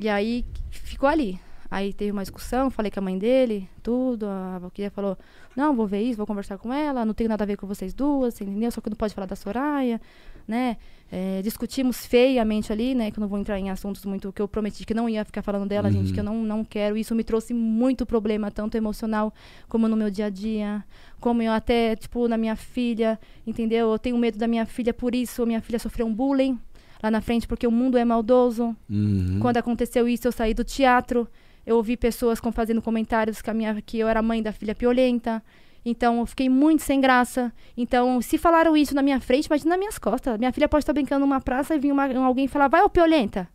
E 0.00 0.08
aí 0.08 0.44
ficou 0.70 1.08
ali. 1.08 1.38
Aí 1.70 1.92
teve 1.92 2.10
uma 2.10 2.22
discussão, 2.22 2.70
falei 2.70 2.90
com 2.90 3.00
a 3.00 3.02
mãe 3.02 3.18
dele, 3.18 3.68
tudo. 3.82 4.26
A 4.26 4.58
Valkyria 4.58 4.90
falou: 4.90 5.18
Não, 5.56 5.74
vou 5.74 5.86
ver 5.86 6.02
isso, 6.02 6.16
vou 6.16 6.26
conversar 6.26 6.56
com 6.56 6.72
ela, 6.72 7.04
não 7.04 7.12
tem 7.12 7.28
nada 7.28 7.44
a 7.44 7.46
ver 7.46 7.56
com 7.56 7.66
vocês 7.66 7.92
duas, 7.92 8.40
entendeu? 8.40 8.70
Só 8.70 8.80
que 8.80 8.88
não 8.88 8.96
pode 8.96 9.14
falar 9.14 9.26
da 9.26 9.36
Soraya, 9.36 10.00
né? 10.46 10.76
É, 11.12 11.40
discutimos 11.42 12.04
feiamente 12.06 12.72
ali, 12.72 12.94
né? 12.94 13.10
Que 13.10 13.18
eu 13.18 13.20
não 13.20 13.28
vou 13.28 13.38
entrar 13.38 13.58
em 13.58 13.70
assuntos 13.70 14.04
muito. 14.04 14.32
Que 14.32 14.42
eu 14.42 14.48
prometi 14.48 14.84
que 14.84 14.94
não 14.94 15.08
ia 15.08 15.24
ficar 15.24 15.42
falando 15.42 15.68
dela, 15.68 15.90
gente, 15.90 16.12
que 16.12 16.18
eu 16.18 16.24
não, 16.24 16.42
não 16.42 16.64
quero. 16.64 16.96
Isso 16.96 17.14
me 17.14 17.22
trouxe 17.22 17.54
muito 17.54 18.04
problema, 18.04 18.50
tanto 18.50 18.76
emocional 18.76 19.32
como 19.68 19.86
no 19.86 19.96
meu 19.96 20.10
dia 20.10 20.26
a 20.26 20.30
dia, 20.30 20.84
como 21.20 21.40
eu 21.40 21.52
até, 21.52 21.94
tipo, 21.94 22.26
na 22.26 22.36
minha 22.36 22.56
filha, 22.56 23.18
entendeu? 23.46 23.92
Eu 23.92 23.98
tenho 23.98 24.18
medo 24.18 24.38
da 24.38 24.48
minha 24.48 24.66
filha 24.66 24.92
por 24.92 25.14
isso, 25.14 25.46
minha 25.46 25.60
filha 25.60 25.78
sofreu 25.78 26.06
um 26.06 26.12
bullying 26.12 26.58
lá 27.04 27.10
na 27.10 27.20
frente 27.20 27.46
porque 27.46 27.66
o 27.66 27.70
mundo 27.70 27.98
é 27.98 28.04
maldoso. 28.04 28.74
Uhum. 28.88 29.38
Quando 29.40 29.58
aconteceu 29.58 30.08
isso, 30.08 30.26
eu 30.26 30.32
saí 30.32 30.54
do 30.54 30.64
teatro. 30.64 31.28
Eu 31.66 31.76
ouvi 31.76 31.96
pessoas 31.96 32.40
com, 32.40 32.50
fazendo 32.50 32.82
comentários 32.82 33.40
que, 33.40 33.50
a 33.50 33.54
minha, 33.54 33.80
que 33.82 33.98
eu 33.98 34.08
era 34.08 34.22
mãe 34.22 34.42
da 34.42 34.52
filha 34.52 34.74
piolenta. 34.74 35.42
Então, 35.84 36.20
eu 36.20 36.26
fiquei 36.26 36.48
muito 36.48 36.82
sem 36.82 37.00
graça. 37.00 37.52
Então, 37.76 38.20
se 38.22 38.38
falaram 38.38 38.76
isso 38.76 38.94
na 38.94 39.02
minha 39.02 39.20
frente, 39.20 39.46
imagina 39.46 39.70
nas 39.70 39.78
minhas 39.78 39.98
costas. 39.98 40.38
Minha 40.38 40.52
filha 40.52 40.68
pode 40.68 40.82
estar 40.82 40.92
brincando 40.92 41.20
numa 41.20 41.40
praça 41.40 41.74
e 41.74 41.78
vir 41.78 41.92
alguém 41.92 42.48
falar, 42.48 42.68
vai, 42.68 42.82
ô 42.82 42.88
piolenta. 42.88 43.48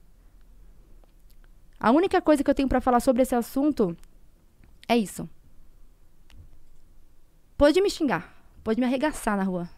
A 1.79 1.91
única 1.91 2.21
coisa 2.21 2.43
que 2.43 2.49
eu 2.49 2.55
tenho 2.55 2.67
pra 2.67 2.81
falar 2.81 2.99
sobre 2.99 3.21
esse 3.21 3.33
assunto 3.33 3.95
é 4.87 4.97
isso. 4.97 5.27
Pode 7.57 7.81
me 7.81 7.89
xingar, 7.89 8.33
pode 8.63 8.79
me 8.79 8.85
arregaçar 8.85 9.35
na 9.35 9.43
rua. 9.43 9.69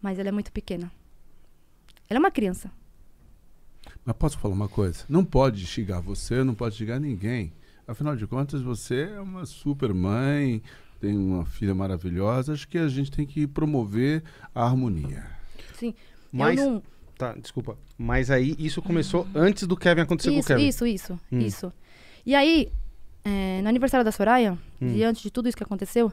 Mas 0.00 0.18
ela 0.18 0.28
é 0.28 0.32
muito 0.32 0.52
pequena. 0.52 0.90
Ela 2.08 2.18
é 2.18 2.20
uma 2.20 2.30
criança. 2.30 2.70
Mas 4.04 4.16
posso 4.16 4.38
falar 4.38 4.54
uma 4.54 4.68
coisa? 4.68 5.04
Não 5.08 5.24
pode 5.24 5.66
xingar 5.66 6.00
você, 6.00 6.44
não 6.44 6.54
pode 6.54 6.74
xingar 6.76 7.00
ninguém. 7.00 7.52
Afinal 7.86 8.14
de 8.14 8.26
contas, 8.26 8.60
você 8.60 9.10
é 9.14 9.20
uma 9.20 9.46
super 9.46 9.92
mãe, 9.94 10.62
tem 11.02 11.18
uma 11.18 11.44
filha 11.44 11.74
maravilhosa. 11.74 12.52
Acho 12.52 12.68
que 12.68 12.78
a 12.78 12.86
gente 12.86 13.10
tem 13.10 13.26
que 13.26 13.44
promover 13.44 14.22
a 14.54 14.62
harmonia. 14.64 15.26
Sim. 15.74 15.92
Mas, 16.30 16.60
eu 16.60 16.70
não, 16.70 16.82
tá, 17.18 17.34
desculpa. 17.34 17.76
Mas 17.98 18.30
aí 18.30 18.54
isso 18.56 18.80
começou 18.80 19.26
antes 19.34 19.66
do 19.66 19.76
Kevin 19.76 20.02
acontecer 20.02 20.30
com 20.30 20.36
o 20.36 20.38
Isso, 20.38 20.46
Kevin. 20.48 20.68
isso, 20.68 20.86
isso, 20.86 21.20
Hum. 21.32 21.38
isso. 21.40 21.72
E 22.24 22.36
aí, 22.36 22.70
é, 23.24 23.60
no 23.62 23.68
aniversário 23.68 24.04
da 24.04 24.12
Soraya, 24.12 24.56
Hum. 24.80 24.92
diante 24.94 25.22
de 25.24 25.30
tudo 25.32 25.48
isso 25.48 25.56
que 25.56 25.64
aconteceu, 25.64 26.12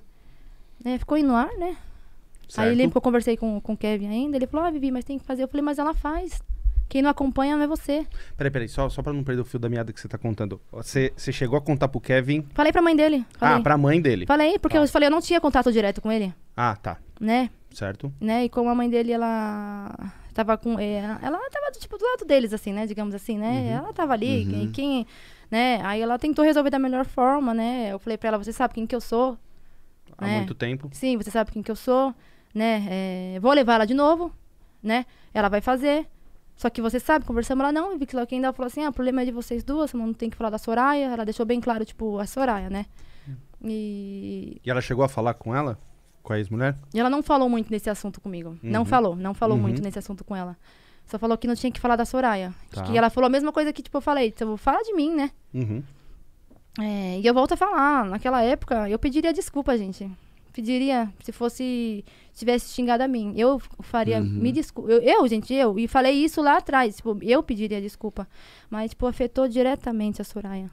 né, 0.84 0.98
ficou 0.98 1.18
indo 1.20 1.28
no 1.28 1.36
ar, 1.36 1.52
né? 1.60 1.78
Certo? 2.48 2.66
Aí 2.66 2.70
eu 2.74 2.76
lembro 2.76 2.94
que 2.94 2.98
eu 2.98 3.02
conversei 3.04 3.38
com, 3.38 3.62
com 3.62 3.74
o 3.74 3.78
Kevin 3.78 4.08
ainda, 4.08 4.38
ele 4.38 4.48
falou, 4.48 4.66
ah, 4.66 4.72
Vivi, 4.72 4.90
mas 4.90 5.06
tem 5.06 5.20
que 5.20 5.24
fazer. 5.26 5.44
Eu 5.44 5.48
falei, 5.48 5.62
mas 5.64 5.78
ela 5.78 5.94
faz. 5.94 6.42
Quem 6.90 7.02
não 7.04 7.10
acompanha 7.12 7.56
não 7.56 7.64
é 7.64 7.68
você. 7.68 8.06
Peraí, 8.36 8.50
peraí, 8.52 8.68
só, 8.68 8.90
só 8.90 9.04
pra 9.04 9.14
não 9.14 9.24
perder 9.24 9.42
o 9.44 9.46
fio 9.46 9.60
da 9.60 9.70
meada 9.70 9.94
que 9.94 10.02
você 10.02 10.08
tá 10.08 10.18
contando. 10.18 10.60
Você, 10.72 11.14
você 11.16 11.32
chegou 11.32 11.56
a 11.58 11.62
contar 11.62 11.88
pro 11.88 12.02
Kevin. 12.02 12.44
Falei 12.56 12.72
pra 12.72 12.82
mãe 12.82 12.96
dele. 12.96 13.24
Falei, 13.38 13.56
Ah, 13.58 13.62
pra 13.62 13.78
mãe 13.78 14.02
dele. 14.02 14.26
falei 14.26 14.58
porque 14.58 14.76
Tá. 14.76 14.84
eu 14.84 14.88
falei, 14.88 15.08
eu 15.08 15.12
não 15.12 15.22
tinha 15.22 15.40
contato 15.40 15.72
direto 15.72 16.02
com 16.02 16.12
ele, 16.12 16.34
Ah, 16.58 16.76
tá. 16.76 16.98
né? 17.20 17.50
Certo. 17.72 18.12
né? 18.20 18.46
E 18.46 18.50
como 18.50 18.68
a 18.70 18.74
mãe 18.76 18.90
dele, 18.90 19.12
ela 19.12 19.96
tava 20.34 20.58
com. 20.58 20.80
é, 20.80 20.98
ela 21.22 21.38
tava, 21.52 21.72
tipo, 21.80 21.96
do 21.98 22.04
lado 22.04 22.26
deles, 22.26 22.52
assim, 22.54 22.74
né? 22.74 22.88
Digamos 22.88 23.14
assim, 23.14 23.38
né? 23.38 23.68
Ela 23.70 23.94
tava 23.94 24.14
ali, 24.14 24.44
Uhum. 24.46 24.50
quem, 24.52 24.72
quem. 24.72 25.08
né? 25.52 25.80
Aí 25.84 26.02
ela 26.02 26.18
tentou 26.18 26.44
resolver 26.44 26.72
da 26.72 26.80
melhor 26.80 27.06
forma, 27.06 27.54
né? 27.54 27.90
Eu 27.92 28.00
falei 28.00 28.18
pra 28.18 28.30
ela, 28.30 28.38
você 28.40 28.52
sabe 28.52 28.74
quem 28.74 28.88
que 28.88 28.96
eu 28.96 29.02
sou? 29.02 29.38
Há 30.18 30.28
É. 30.28 30.38
muito 30.38 30.56
tempo. 30.56 30.90
Sim, 30.92 31.18
você 31.18 31.30
sabe 31.30 31.52
quem 31.52 31.62
que 31.62 31.70
eu 31.70 31.76
sou, 31.76 32.14
né? 32.54 32.86
É, 32.90 33.40
vou 33.40 33.54
levar 33.54 33.76
ela 33.76 33.86
de 33.86 33.94
novo, 33.94 34.32
né? 34.82 35.06
Ela 35.34 35.50
vai 35.50 35.62
fazer. 35.62 36.08
Só 36.62 36.70
que 36.70 36.82
você 36.82 37.00
sabe, 37.00 37.24
conversamos 37.24 37.64
ela 37.64 37.72
não, 37.72 37.96
e 37.96 37.98
vi 37.98 38.06
que 38.06 38.14
ela 38.14 38.28
ainda 38.30 38.52
falou 38.52 38.68
assim, 38.68 38.84
ah, 38.84 38.90
o 38.90 38.92
problema 38.94 39.22
é 39.22 39.26
de 39.26 39.32
vocês 39.32 39.64
duas, 39.64 39.92
você 39.92 39.96
não 39.98 40.14
tem 40.14 40.30
que 40.30 40.36
falar 40.36 40.50
da 40.50 40.58
Soraya. 40.58 41.06
Ela 41.06 41.24
deixou 41.24 41.46
bem 41.46 41.62
claro, 41.62 41.86
tipo, 41.86 42.20
a 42.20 42.26
Soraya, 42.28 42.70
né? 42.70 42.86
E 43.64 44.60
E 44.66 44.70
ela 44.70 44.82
chegou 44.82 45.04
a 45.06 45.08
falar 45.10 45.34
com 45.36 45.56
ela? 45.56 45.80
Com 46.22 46.34
a 46.34 46.38
ex-mulher? 46.38 46.76
E 46.94 47.00
ela 47.00 47.10
não 47.10 47.24
falou 47.24 47.48
muito 47.50 47.72
nesse 47.72 47.90
assunto 47.90 48.20
comigo. 48.20 48.58
Não 48.62 48.82
Uhum. 48.82 48.86
falou, 48.86 49.16
não 49.16 49.34
falou 49.34 49.56
Uhum. 49.56 49.62
muito 49.64 49.82
nesse 49.82 50.00
assunto 50.00 50.24
com 50.26 50.36
ela. 50.36 50.58
Só 51.06 51.18
falou 51.18 51.38
que 51.38 51.48
não 51.48 51.56
tinha 51.56 51.72
que 51.72 51.80
falar 51.80 51.96
da 51.96 52.04
Soraya. 52.06 52.54
Tá. 52.72 52.84
Que 52.84 52.98
ela 52.98 53.10
falou 53.10 53.28
a 53.28 53.32
mesma 53.32 53.52
coisa 53.54 53.72
que, 53.74 53.82
tipo, 53.82 53.98
eu 53.98 54.02
falei. 54.02 54.28
Então, 54.28 54.56
fala 54.58 54.82
de 54.84 54.94
mim, 54.94 55.16
né? 55.16 55.32
Uhum. 55.54 55.82
É, 56.80 57.20
e 57.20 57.26
eu 57.26 57.34
volto 57.34 57.54
a 57.54 57.58
falar. 57.58 58.06
Naquela 58.06 58.44
época, 58.44 58.88
eu 58.90 59.00
pediria 59.00 59.32
desculpa, 59.34 59.78
gente. 59.78 60.10
Pediria 60.54 61.12
se 61.24 61.32
fosse 61.32 62.04
tivesse 62.34 62.74
xingado 62.74 63.04
a 63.04 63.08
mim. 63.08 63.34
Eu 63.38 63.60
faria, 63.82 64.20
me 64.22 64.52
desculpa. 64.52 64.92
Eu, 64.92 65.02
eu, 65.02 65.28
gente, 65.28 65.54
eu. 65.54 65.78
E 65.78 65.88
falei 65.88 66.14
isso 66.14 66.42
lá 66.42 66.58
atrás. 66.58 66.96
Tipo, 66.98 67.18
eu 67.22 67.44
pediria 67.44 67.82
desculpa. 67.82 68.28
Mas, 68.70 68.92
tipo, 68.92 69.06
afetou 69.08 69.48
diretamente 69.48 70.22
a 70.22 70.26
Soraya. 70.26 70.70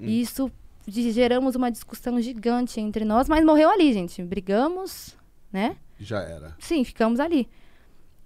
E 0.00 0.20
isso 0.20 0.50
de- 0.86 1.10
geramos 1.12 1.54
uma 1.54 1.70
discussão 1.70 2.20
gigante 2.20 2.80
entre 2.80 3.04
nós, 3.04 3.28
mas 3.28 3.44
morreu 3.44 3.68
ali, 3.70 3.92
gente. 3.92 4.22
Brigamos, 4.22 5.16
né? 5.52 5.76
Já 5.98 6.20
era. 6.22 6.56
Sim, 6.58 6.82
ficamos 6.84 7.20
ali. 7.20 7.48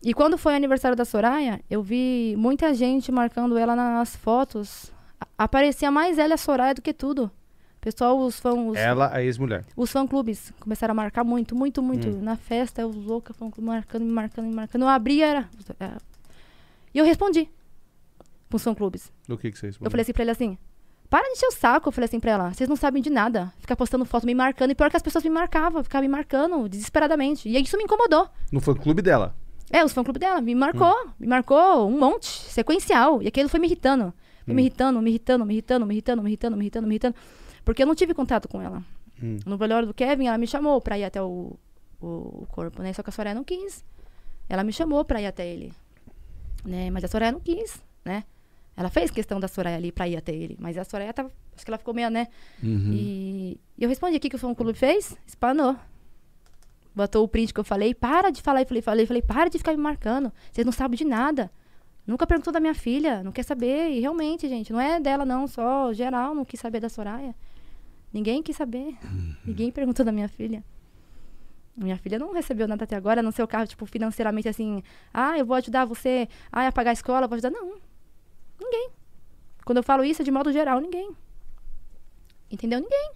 E 0.03 0.15
quando 0.15 0.39
foi 0.39 0.53
o 0.53 0.57
aniversário 0.57 0.97
da 0.97 1.05
Soraya, 1.05 1.61
eu 1.69 1.83
vi 1.83 2.35
muita 2.39 2.73
gente 2.75 3.11
marcando 3.11 3.57
ela 3.59 3.75
nas 3.75 4.15
fotos. 4.15 4.93
Aparecia 5.37 5.91
mais 5.91 6.19
ela 6.19 6.35
a 6.35 6.39
Soraya 6.39 6.75
do 6.75 6.83
que 6.83 6.93
tudo. 6.93 7.31
Pessoal, 7.85 8.19
os 8.19 8.41
fãs, 8.41 8.57
os, 8.71 8.77
Ela, 8.79 9.11
a 9.15 9.23
ex-mulher. 9.23 9.63
os 9.77 9.93
fã-clubes 9.93 10.51
começaram 10.59 10.93
a 10.93 10.95
marcar 10.95 11.23
muito, 11.23 11.55
muito, 11.55 11.83
muito. 11.83 12.09
Hum. 12.09 12.23
Na 12.23 12.35
festa, 12.35 12.87
os 12.87 12.97
loucos 12.97 13.37
fã-clube 13.37 13.67
marcando, 13.69 14.03
me 14.07 14.11
marcando, 14.11 14.47
me 14.47 14.55
marcando. 14.55 14.81
Eu 14.83 14.89
abria, 14.89 15.27
era... 15.27 15.49
era- 15.79 15.99
E 16.95 16.99
eu 16.99 17.05
respondi 17.05 17.47
pros 18.49 18.63
fã-clubes. 18.65 19.13
Do 19.29 19.37
que, 19.37 19.51
que 19.53 19.59
você 19.59 19.67
Eu 19.67 19.69
respondeu? 19.69 19.91
falei 19.91 20.03
assim 20.03 20.13
pra 20.15 20.23
ele 20.23 20.31
assim, 20.31 20.57
para 21.11 21.25
de 21.27 21.33
encher 21.33 21.47
o 21.47 21.53
saco, 21.53 21.89
eu 21.89 21.93
falei 21.93 22.07
assim 22.07 22.19
pra 22.19 22.31
ela. 22.31 22.55
Vocês 22.55 22.67
não 22.71 22.75
sabem 22.77 23.03
de 23.03 23.11
nada. 23.11 23.53
Ficar 23.61 23.77
postando 23.77 24.07
foto 24.07 24.25
me 24.25 24.35
marcando. 24.35 24.71
E 24.71 24.75
pior 24.75 24.89
que 24.91 24.97
as 24.97 25.03
pessoas 25.03 25.23
me 25.23 25.29
marcavam, 25.29 25.85
ficavam 25.85 26.09
me 26.09 26.11
marcando 26.11 26.67
desesperadamente. 26.69 27.51
E 27.51 27.61
isso 27.61 27.77
me 27.77 27.85
incomodou. 27.85 28.29
No 28.51 28.63
fã-clube 28.63 29.03
dela. 29.03 29.37
É, 29.71 29.85
os 29.85 29.93
fã-clube 29.93 30.19
dela. 30.19 30.41
Me 30.41 30.55
marcou. 30.55 30.95
Me 31.21 31.27
marcou 31.27 31.87
um 31.87 31.99
monte. 31.99 32.27
Sequencial. 32.27 33.23
E 33.23 33.27
aquilo 33.29 33.51
foi 33.51 33.61
me 33.61 33.67
irritando. 33.67 34.15
Foi 34.47 34.55
me 34.55 34.63
irritando, 34.63 35.01
me 35.03 35.11
irritando, 35.11 35.45
me 35.47 35.53
irritando, 35.55 35.87
me 35.87 35.95
irritando, 35.95 36.23
me 36.23 36.29
irritando, 36.31 36.57
me 36.57 36.63
irritando, 36.65 36.87
me 36.87 36.95
irritando. 36.95 37.17
Porque 37.65 37.83
eu 37.83 37.87
não 37.87 37.95
tive 37.95 38.15
contato 38.15 38.49
com 38.49 38.61
ela. 38.61 38.83
Hum. 39.23 39.39
No 39.47 39.57
velório 39.57 39.87
do 39.87 39.95
Kevin, 39.95 40.27
ela 40.27 40.39
me 40.39 40.47
chamou 40.47 40.81
pra 40.81 40.99
ir 40.99 41.05
até 41.05 41.23
o, 41.23 41.57
o, 42.01 42.07
o 42.43 42.47
corpo, 42.51 42.83
né? 42.83 42.93
Só 42.93 43.03
que 43.03 43.11
a 43.11 43.13
Soraya 43.13 43.35
não 43.35 43.45
quis. 43.45 43.85
Ela 44.49 44.63
me 44.63 44.73
chamou 44.73 45.05
pra 45.05 45.21
ir 45.21 45.27
até 45.27 45.47
ele. 45.47 45.73
Né? 46.65 46.91
Mas 46.91 47.05
a 47.05 47.09
Soraya 47.09 47.33
não 47.33 47.41
quis, 47.41 47.83
né? 48.05 48.25
Ela 48.77 48.91
fez 48.91 49.11
questão 49.11 49.39
da 49.39 49.47
Soraya 49.47 49.77
ali 49.77 49.93
pra 49.93 50.09
ir 50.09 50.17
até 50.17 50.33
ele. 50.33 50.57
Mas 50.59 50.77
a 50.77 50.85
Soraya 50.85 51.13
tava. 51.13 51.31
Acho 51.55 51.65
que 51.65 51.71
ela 51.71 51.79
ficou 51.79 51.95
meio, 51.95 52.11
né? 52.11 52.27
E, 52.93 53.61
e 53.79 53.85
eu 53.85 53.89
respondi: 53.89 54.17
o 54.17 54.21
que, 54.21 54.29
que 54.29 54.37
o 54.37 54.39
fã 54.39 54.53
clube 54.55 54.77
fez? 54.77 55.17
Espanou. 55.27 55.77
Botou 56.95 57.25
o 57.25 57.29
print 57.29 57.53
que 57.53 57.59
eu 57.59 57.65
falei, 57.65 57.93
para 57.93 58.31
de 58.31 58.41
falar, 58.41 58.63
e 58.63 58.65
falei, 58.65 58.81
falei, 58.81 59.07
falei, 59.07 59.23
para 59.23 59.51
de 59.51 59.59
ficar 59.59 59.73
me 59.73 59.79
marcando. 59.79 60.33
Vocês 60.53 60.65
não 60.65 60.73
sabem 60.73 60.97
de 60.97 61.05
nada. 61.05 61.51
Nunca 62.07 62.27
perguntou 62.27 62.53
da 62.53 62.61
minha 62.61 62.75
filha, 62.75 63.23
não 63.23 63.33
quer 63.33 63.43
saber. 63.43 63.91
E 63.91 64.01
realmente, 64.01 64.49
gente, 64.49 64.73
não 64.73 64.81
é 64.81 65.01
dela, 65.01 65.25
não, 65.25 65.49
só 65.49 65.93
geral 65.93 66.35
não 66.35 66.45
quis 66.45 66.61
saber 66.61 66.81
da 66.81 66.89
Soraya. 66.89 67.35
Ninguém 68.15 68.45
quis 68.45 68.57
saber. 68.57 68.97
Ninguém 69.45 69.73
perguntou 69.73 70.07
da 70.07 70.13
minha 70.13 70.29
filha. 70.29 70.63
Minha 71.77 71.99
filha 71.99 72.17
não 72.17 72.33
recebeu 72.33 72.69
nada 72.69 72.85
até 72.85 72.95
agora, 72.95 73.21
no 73.21 73.33
seu 73.33 73.49
carro, 73.49 73.67
tipo, 73.67 73.85
financeiramente 73.87 74.49
assim, 74.49 74.85
ah, 75.13 75.37
eu 75.37 75.45
vou 75.45 75.57
ajudar 75.57 75.85
você, 75.85 76.29
ah, 76.53 76.69
a 76.69 76.71
pagar 76.71 76.91
a 76.91 76.93
escola, 76.93 77.27
vou 77.27 77.35
ajudar. 77.35 77.51
Não. 77.51 77.75
Ninguém. 78.61 78.91
Quando 79.65 79.79
eu 79.79 79.83
falo 79.83 80.05
isso, 80.05 80.23
é 80.23 80.25
de 80.25 80.31
modo 80.31 80.53
geral, 80.53 80.81
ninguém. 80.81 81.11
Entendeu? 82.49 82.81
Ninguém. 82.81 83.11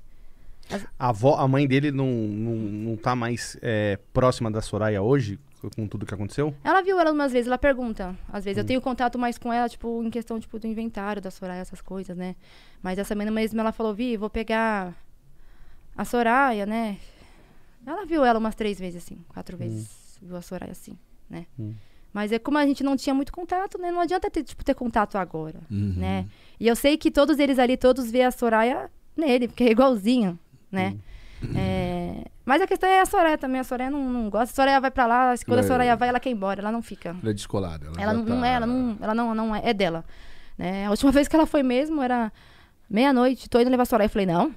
A, 0.98 1.10
avó, 1.10 1.36
a 1.36 1.46
mãe 1.46 1.68
dele 1.68 1.92
não, 1.92 2.10
não, 2.10 2.54
não 2.56 2.96
tá 2.96 3.14
mais 3.14 3.56
é, 3.62 4.00
próxima 4.12 4.50
da 4.50 4.60
Soraya 4.60 5.00
hoje, 5.00 5.38
com 5.74 5.86
tudo 5.86 6.06
que 6.06 6.14
aconteceu? 6.14 6.55
Ela 6.62 6.82
viu 6.82 6.98
ela 6.98 7.12
umas 7.12 7.32
vezes, 7.32 7.47
ela 7.47 7.59
pergunta. 7.59 8.16
Às 8.32 8.44
vezes 8.44 8.59
eu 8.59 8.64
tenho 8.64 8.80
contato 8.80 9.18
mais 9.18 9.39
com 9.39 9.52
ela, 9.52 9.68
tipo, 9.68 10.02
em 10.02 10.10
questão, 10.10 10.39
tipo, 10.39 10.59
do 10.59 10.66
inventário 10.66 11.20
da 11.20 11.30
Soraya, 11.30 11.60
essas 11.60 11.80
coisas, 11.80 12.16
né? 12.16 12.36
Mas 12.82 12.98
essa 12.98 13.09
semana 13.09 13.30
mesmo 13.30 13.60
ela 13.60 13.72
falou, 13.72 13.94
Vi, 13.94 14.16
vou 14.16 14.30
pegar 14.30 14.94
a 15.97 16.05
Soraya, 16.05 16.64
né? 16.64 16.98
Ela 17.86 18.05
viu 18.05 18.24
ela 18.24 18.39
umas 18.39 18.55
três 18.55 18.78
vezes, 18.78 19.02
assim, 19.02 19.18
quatro 19.28 19.56
vezes. 19.56 20.18
Viu 20.22 20.36
a 20.36 20.43
Soraya 20.43 20.72
assim, 20.72 20.97
né? 21.28 21.47
Hum. 21.59 21.74
Mas 22.12 22.32
é 22.32 22.39
como 22.39 22.59
a 22.59 22.66
gente 22.66 22.82
não 22.82 22.97
tinha 22.97 23.14
muito 23.14 23.32
contato, 23.32 23.78
né? 23.78 23.90
Não 23.90 24.01
adianta 24.01 24.30
ter, 24.30 24.43
tipo, 24.43 24.64
ter 24.64 24.74
contato 24.74 25.16
agora, 25.16 25.60
né? 25.70 26.26
E 26.59 26.66
eu 26.66 26.74
sei 26.76 26.97
que 26.97 27.10
todos 27.10 27.39
eles 27.39 27.59
ali, 27.59 27.76
todos 27.76 28.10
vê 28.10 28.22
a 28.22 28.30
Soraya 28.30 28.90
nele, 29.16 29.48
porque 29.48 29.64
é 29.64 29.70
igualzinho, 29.70 30.39
né? 30.70 30.97
É, 31.55 31.97
Mas 32.44 32.62
a 32.62 32.66
questão 32.66 32.88
é 32.88 33.00
a 33.00 33.06
Soraya 33.06 33.36
também. 33.38 33.60
A 33.60 33.64
Soraya 33.64 33.90
não, 33.90 34.02
não 34.02 34.30
gosta. 34.30 34.52
A 34.52 34.54
Soraya 34.54 34.80
vai 34.80 34.90
pra 34.90 35.06
lá, 35.06 35.34
quando 35.44 35.58
a 35.58 35.62
É. 35.62 35.66
Soraya 35.66 35.96
vai, 35.96 36.08
ela 36.08 36.20
quer 36.20 36.30
ir 36.30 36.32
embora, 36.32 36.60
ela 36.60 36.72
não 36.72 36.82
fica. 36.82 37.16
Ela 37.20 37.30
é 37.30 37.34
descolada. 37.34 37.86
Ela, 37.86 38.02
Ela 38.02 38.12
não, 38.14 38.24
tá... 38.24 38.34
não 38.34 38.44
é, 38.44 38.52
ela 38.54 38.66
não, 38.66 38.96
ela 39.00 39.14
não, 39.14 39.34
não 39.34 39.54
é, 39.56 39.62
é 39.70 39.74
dela. 39.74 40.04
Né? 40.56 40.86
A 40.86 40.90
última 40.90 41.12
vez 41.12 41.28
que 41.28 41.36
ela 41.36 41.46
foi 41.46 41.62
mesmo 41.62 42.02
era 42.02 42.32
meia-noite, 42.88 43.48
tô 43.48 43.60
indo 43.60 43.70
levar 43.70 43.82
a 43.82 43.86
Soraya. 43.86 44.06
Eu 44.06 44.10
falei, 44.10 44.26
não. 44.26 44.54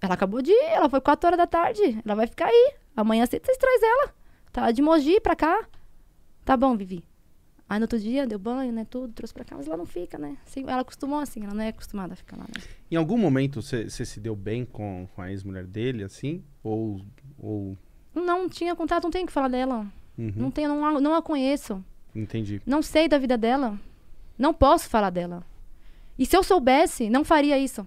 Ela 0.00 0.14
acabou 0.14 0.40
de 0.42 0.50
ir, 0.50 0.64
ela 0.70 0.88
foi 0.88 1.00
4 1.00 1.26
horas 1.26 1.38
da 1.38 1.46
tarde. 1.46 2.00
Ela 2.04 2.14
vai 2.14 2.26
ficar 2.26 2.46
aí. 2.46 2.74
Amanhã 2.96 3.26
cedo 3.26 3.44
vocês 3.44 3.56
trazem 3.56 3.88
ela. 3.88 4.14
Tá 4.52 4.70
de 4.70 4.80
Mogi 4.82 5.20
pra 5.20 5.34
cá. 5.36 5.64
Tá 6.44 6.56
bom, 6.56 6.76
Vivi. 6.76 7.04
Aí 7.68 7.78
no 7.78 7.84
outro 7.84 7.98
dia, 7.98 8.26
deu 8.26 8.38
banho, 8.38 8.72
né, 8.72 8.86
tudo, 8.88 9.12
trouxe 9.12 9.34
pra 9.34 9.44
cá, 9.44 9.54
mas 9.56 9.66
ela 9.66 9.76
não 9.76 9.84
fica, 9.84 10.16
né? 10.16 10.38
Assim, 10.46 10.62
ela 10.66 10.80
acostumou 10.80 11.18
assim, 11.20 11.44
ela 11.44 11.52
não 11.52 11.62
é 11.62 11.68
acostumada 11.68 12.14
a 12.14 12.16
ficar 12.16 12.36
lá, 12.38 12.44
né? 12.44 12.62
Em 12.90 12.96
algum 12.96 13.18
momento 13.18 13.60
você 13.60 13.88
se 13.90 14.18
deu 14.20 14.34
bem 14.34 14.64
com, 14.64 15.06
com 15.14 15.20
a 15.20 15.30
ex-mulher 15.30 15.66
dele, 15.66 16.02
assim? 16.02 16.42
Ou. 16.62 17.00
ou... 17.38 17.76
Não 18.14 18.48
tinha 18.48 18.74
contato, 18.74 19.04
não 19.04 19.10
tenho 19.10 19.24
o 19.24 19.26
que 19.26 19.32
falar 19.32 19.48
dela. 19.48 19.86
Uhum, 20.16 20.32
Não 20.34 20.50
tenho, 20.50 20.68
não, 20.70 20.84
a- 20.84 21.00
não 21.00 21.14
a 21.14 21.20
conheço. 21.22 21.84
Entendi. 22.14 22.60
Não 22.66 22.80
sei 22.82 23.06
da 23.06 23.18
vida 23.18 23.36
dela. 23.36 23.78
Não 24.38 24.52
posso 24.54 24.88
falar 24.88 25.10
dela. 25.10 25.44
E 26.18 26.24
se 26.26 26.36
eu 26.36 26.42
soubesse, 26.42 27.08
não 27.10 27.22
faria 27.24 27.58
isso. 27.58 27.86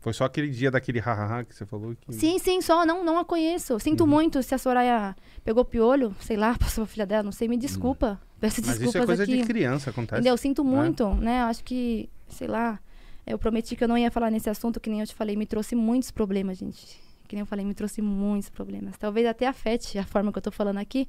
Foi 0.00 0.12
só 0.14 0.24
aquele 0.24 0.48
dia 0.48 0.70
daquele 0.70 0.98
hahaha 0.98 1.44
que 1.44 1.54
você 1.54 1.66
falou 1.66 1.94
que. 1.94 2.12
Sim, 2.14 2.38
sim, 2.38 2.60
só 2.62 2.86
não, 2.86 3.04
não 3.04 3.18
a 3.18 3.24
conheço. 3.24 3.78
Sinto 3.78 4.02
Uhum. 4.04 4.06
muito 4.10 4.42
se 4.42 4.54
a 4.54 4.58
Soraya 4.58 5.14
pegou 5.44 5.64
piolho, 5.64 6.14
sei 6.20 6.36
lá, 6.36 6.56
passou 6.58 6.84
a 6.84 6.86
filha 6.86 7.04
dela, 7.06 7.22
não 7.22 7.32
sei, 7.32 7.46
me 7.48 7.56
desculpa. 7.58 8.20
Peço 8.40 8.60
Uhum. 8.62 8.66
Mas 8.68 8.78
desculpas 8.78 8.88
isso 8.88 8.98
é 9.02 9.06
coisa 9.06 9.22
aqui. 9.24 9.36
de 9.36 9.44
criança, 9.44 9.90
acontece. 9.90 10.20
Entendeu? 10.20 10.36
Sinto 10.38 10.64
muito, 10.64 11.06
né? 11.16 11.42
Acho 11.42 11.62
que, 11.62 12.08
sei 12.28 12.48
lá, 12.48 12.80
eu 13.26 13.38
prometi 13.38 13.76
que 13.76 13.84
eu 13.84 13.88
não 13.88 13.98
ia 13.98 14.10
falar 14.10 14.30
nesse 14.30 14.48
assunto, 14.48 14.80
que 14.80 14.88
nem 14.88 15.00
eu 15.00 15.06
te 15.06 15.14
falei, 15.14 15.36
me 15.36 15.44
trouxe 15.44 15.74
muitos 15.76 16.10
problemas, 16.10 16.56
gente. 16.56 16.98
Que 17.28 17.36
nem 17.36 17.40
eu 17.42 17.46
falei, 17.46 17.64
me 17.66 17.74
trouxe 17.74 18.00
muitos 18.00 18.48
problemas. 18.48 18.96
Talvez 18.96 19.26
até 19.26 19.46
afete 19.46 19.98
a 19.98 20.04
forma 20.04 20.32
que 20.32 20.38
eu 20.38 20.42
tô 20.42 20.50
falando 20.50 20.78
aqui. 20.78 21.06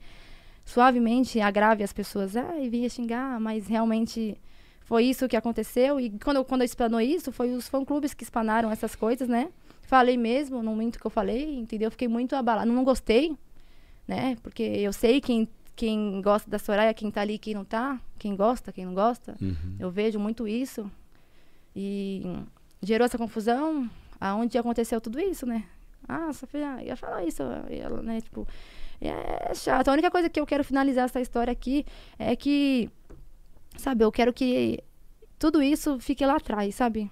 Suavemente 0.65 1.39
agrave 1.39 1.83
as 1.83 1.91
pessoas. 1.93 2.35
Ai, 2.35 2.69
vinha 2.69 2.89
xingar, 2.89 3.39
mas 3.39 3.67
realmente 3.67 4.37
foi 4.91 5.05
isso 5.05 5.25
que 5.25 5.37
aconteceu. 5.37 6.01
E 6.01 6.09
quando 6.19 6.35
eu, 6.35 6.43
quando 6.43 6.63
eu 6.63 6.65
explanou 6.65 6.99
isso, 6.99 7.31
foi 7.31 7.53
os 7.53 7.69
fã-clubes 7.69 8.13
que 8.13 8.25
explanaram 8.25 8.69
essas 8.69 8.93
coisas, 8.93 9.29
né? 9.29 9.47
Falei 9.83 10.17
mesmo, 10.17 10.61
no 10.61 10.71
momento 10.71 10.99
que 10.99 11.07
eu 11.07 11.09
falei, 11.09 11.57
entendeu? 11.57 11.89
Fiquei 11.89 12.09
muito 12.09 12.35
abalada. 12.35 12.69
Não 12.69 12.83
gostei, 12.83 13.33
né? 14.05 14.35
Porque 14.43 14.61
eu 14.61 14.91
sei 14.91 15.21
quem, 15.21 15.47
quem 15.77 16.21
gosta 16.21 16.49
da 16.49 16.59
Soraya, 16.59 16.93
quem 16.93 17.09
tá 17.09 17.21
ali, 17.21 17.37
quem 17.37 17.53
não 17.53 17.63
tá. 17.63 18.01
Quem 18.19 18.35
gosta, 18.35 18.73
quem 18.73 18.85
não 18.85 18.93
gosta. 18.93 19.37
Uhum. 19.41 19.77
Eu 19.79 19.89
vejo 19.89 20.19
muito 20.19 20.45
isso. 20.45 20.91
E 21.73 22.23
gerou 22.83 23.05
essa 23.05 23.17
confusão 23.17 23.89
aonde 24.19 24.57
aconteceu 24.57 24.99
tudo 24.99 25.21
isso, 25.21 25.45
né? 25.45 25.63
Ah, 26.05 26.33
sua 26.33 26.49
filha 26.49 26.83
ia 26.83 26.97
falar 26.97 27.23
isso. 27.23 27.41
e 27.69 27.79
ela, 27.79 28.01
né? 28.01 28.19
Tipo, 28.19 28.45
é 29.01 29.53
chato. 29.55 29.87
A 29.87 29.93
única 29.93 30.11
coisa 30.11 30.29
que 30.29 30.39
eu 30.39 30.45
quero 30.45 30.63
finalizar 30.63 31.05
essa 31.05 31.19
história 31.19 31.51
aqui 31.51 31.85
é 32.19 32.35
que, 32.35 32.87
sabe, 33.77 34.03
eu 34.03 34.11
quero 34.11 34.33
que 34.33 34.83
tudo 35.37 35.61
isso 35.61 35.99
fique 35.99 36.25
lá 36.25 36.37
atrás, 36.37 36.75
sabe? 36.75 37.09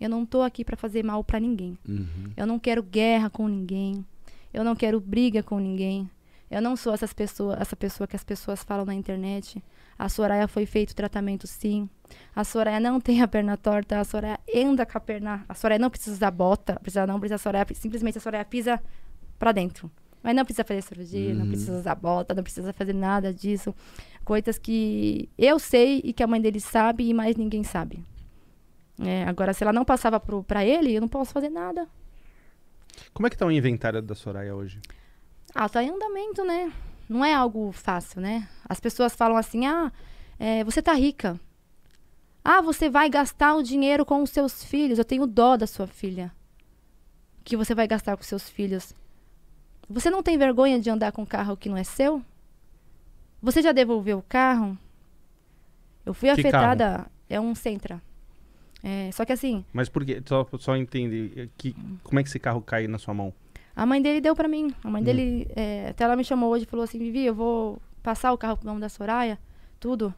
Eu 0.00 0.08
não 0.08 0.24
tô 0.24 0.42
aqui 0.42 0.64
pra 0.64 0.76
fazer 0.76 1.02
mal 1.02 1.22
pra 1.22 1.38
ninguém. 1.38 1.78
Uhum. 1.88 2.32
Eu 2.36 2.46
não 2.46 2.58
quero 2.58 2.82
guerra 2.82 3.28
com 3.28 3.46
ninguém. 3.46 4.04
Eu 4.52 4.64
não 4.64 4.74
quero 4.74 5.00
briga 5.00 5.42
com 5.42 5.58
ninguém. 5.58 6.08
Eu 6.50 6.60
não 6.60 6.76
sou 6.76 6.92
essas 6.92 7.12
pessoas, 7.12 7.60
essa 7.60 7.74
pessoa 7.74 8.06
que 8.06 8.16
as 8.16 8.24
pessoas 8.24 8.62
falam 8.62 8.84
na 8.84 8.94
internet. 8.94 9.62
A 9.98 10.08
Soraya 10.08 10.46
foi 10.46 10.66
feito 10.66 10.94
tratamento 10.94 11.46
sim. 11.46 11.88
A 12.36 12.44
Soraya 12.44 12.78
não 12.78 13.00
tem 13.00 13.22
a 13.22 13.28
perna 13.28 13.56
torta. 13.56 13.98
A 13.98 14.04
Soraya 14.04 14.38
anda 14.54 14.84
com 14.84 14.98
a 14.98 15.00
perna. 15.00 15.44
A 15.48 15.54
Soraya 15.54 15.78
não 15.78 15.90
precisa 15.90 16.16
usar 16.16 16.30
bota. 16.30 16.78
Precisa 16.80 17.06
não 17.06 17.18
precisa 17.18 17.36
a 17.36 17.38
Soraya. 17.38 17.66
Simplesmente 17.74 18.18
a 18.18 18.20
Soraya 18.20 18.44
pisa 18.44 18.82
pra 19.38 19.52
dentro. 19.52 19.90
Mas 20.22 20.36
não 20.36 20.44
precisa 20.44 20.64
fazer 20.64 20.82
cirurgia, 20.82 21.34
não 21.34 21.48
precisa 21.48 21.78
usar 21.78 21.94
bota, 21.94 22.34
não 22.34 22.42
precisa 22.42 22.72
fazer 22.72 22.92
nada 22.92 23.32
disso. 23.32 23.74
Coisas 24.24 24.58
que 24.58 25.28
eu 25.36 25.58
sei 25.58 26.00
e 26.04 26.12
que 26.12 26.22
a 26.22 26.26
mãe 26.26 26.40
dele 26.40 26.60
sabe 26.60 27.08
e 27.08 27.12
mais 27.12 27.36
ninguém 27.36 27.64
sabe. 27.64 28.04
É, 29.00 29.24
agora, 29.24 29.52
se 29.52 29.64
ela 29.64 29.72
não 29.72 29.84
passava 29.84 30.20
pro, 30.20 30.44
pra 30.44 30.64
ele, 30.64 30.92
eu 30.94 31.00
não 31.00 31.08
posso 31.08 31.32
fazer 31.32 31.48
nada. 31.48 31.88
Como 33.12 33.26
é 33.26 33.30
que 33.30 33.36
tá 33.36 33.46
o 33.46 33.50
inventário 33.50 34.00
da 34.00 34.14
Soraya 34.14 34.54
hoje? 34.54 34.80
Ah, 35.54 35.68
tá 35.68 35.82
em 35.82 35.90
andamento, 35.90 36.44
né? 36.44 36.72
Não 37.08 37.24
é 37.24 37.34
algo 37.34 37.72
fácil, 37.72 38.20
né? 38.20 38.48
As 38.68 38.78
pessoas 38.78 39.14
falam 39.14 39.36
assim: 39.36 39.66
ah, 39.66 39.90
é, 40.38 40.62
você 40.62 40.80
tá 40.80 40.92
rica. 40.92 41.38
Ah, 42.44 42.60
você 42.60 42.88
vai 42.88 43.08
gastar 43.08 43.54
o 43.54 43.62
dinheiro 43.62 44.04
com 44.04 44.22
os 44.22 44.30
seus 44.30 44.64
filhos. 44.64 44.98
Eu 44.98 45.04
tenho 45.04 45.26
dó 45.26 45.56
da 45.56 45.66
sua 45.66 45.86
filha. 45.86 46.32
Que 47.44 47.56
você 47.56 47.74
vai 47.74 47.86
gastar 47.86 48.16
com 48.16 48.22
seus 48.22 48.48
filhos. 48.48 48.94
Você 49.88 50.10
não 50.10 50.22
tem 50.22 50.38
vergonha 50.38 50.80
de 50.80 50.88
andar 50.90 51.12
com 51.12 51.22
um 51.22 51.26
carro 51.26 51.56
que 51.56 51.68
não 51.68 51.76
é 51.76 51.84
seu? 51.84 52.22
Você 53.42 53.60
já 53.60 53.72
devolveu 53.72 54.18
o 54.18 54.22
carro? 54.22 54.78
Eu 56.04 56.14
fui 56.14 56.32
Que 56.34 56.40
afetada. 56.40 57.06
É 57.28 57.40
um 57.40 57.54
Sentra. 57.54 58.00
É, 58.82 59.10
só 59.12 59.24
que 59.24 59.32
assim, 59.32 59.64
Mas 59.72 59.88
por 59.88 60.04
quê? 60.04 60.20
Só, 60.26 60.46
só 60.58 60.76
entender. 60.76 61.48
Que, 61.56 61.74
como 62.02 62.18
é 62.18 62.22
que 62.22 62.28
esse 62.28 62.38
carro 62.38 62.60
cai 62.60 62.88
na 62.88 62.98
sua 62.98 63.14
mão? 63.14 63.32
A 63.74 63.86
mãe 63.86 64.02
dele 64.02 64.20
deu 64.20 64.34
pra 64.34 64.48
mim. 64.48 64.74
A 64.82 64.90
mãe 64.90 65.02
dele, 65.02 65.48
é, 65.54 65.88
até 65.90 66.04
ela 66.04 66.16
me 66.16 66.24
chamou 66.24 66.50
hoje 66.50 66.64
e 66.64 66.66
falou 66.66 66.84
assim, 66.84 66.98
Vivi, 66.98 67.24
eu 67.24 67.34
vou 67.34 67.80
passar 68.02 68.32
o 68.32 68.38
carro 68.38 68.56
pro 68.56 68.66
nome 68.66 68.80
da 68.80 68.88
Soraya, 68.88 69.38
tudo. 69.80 70.12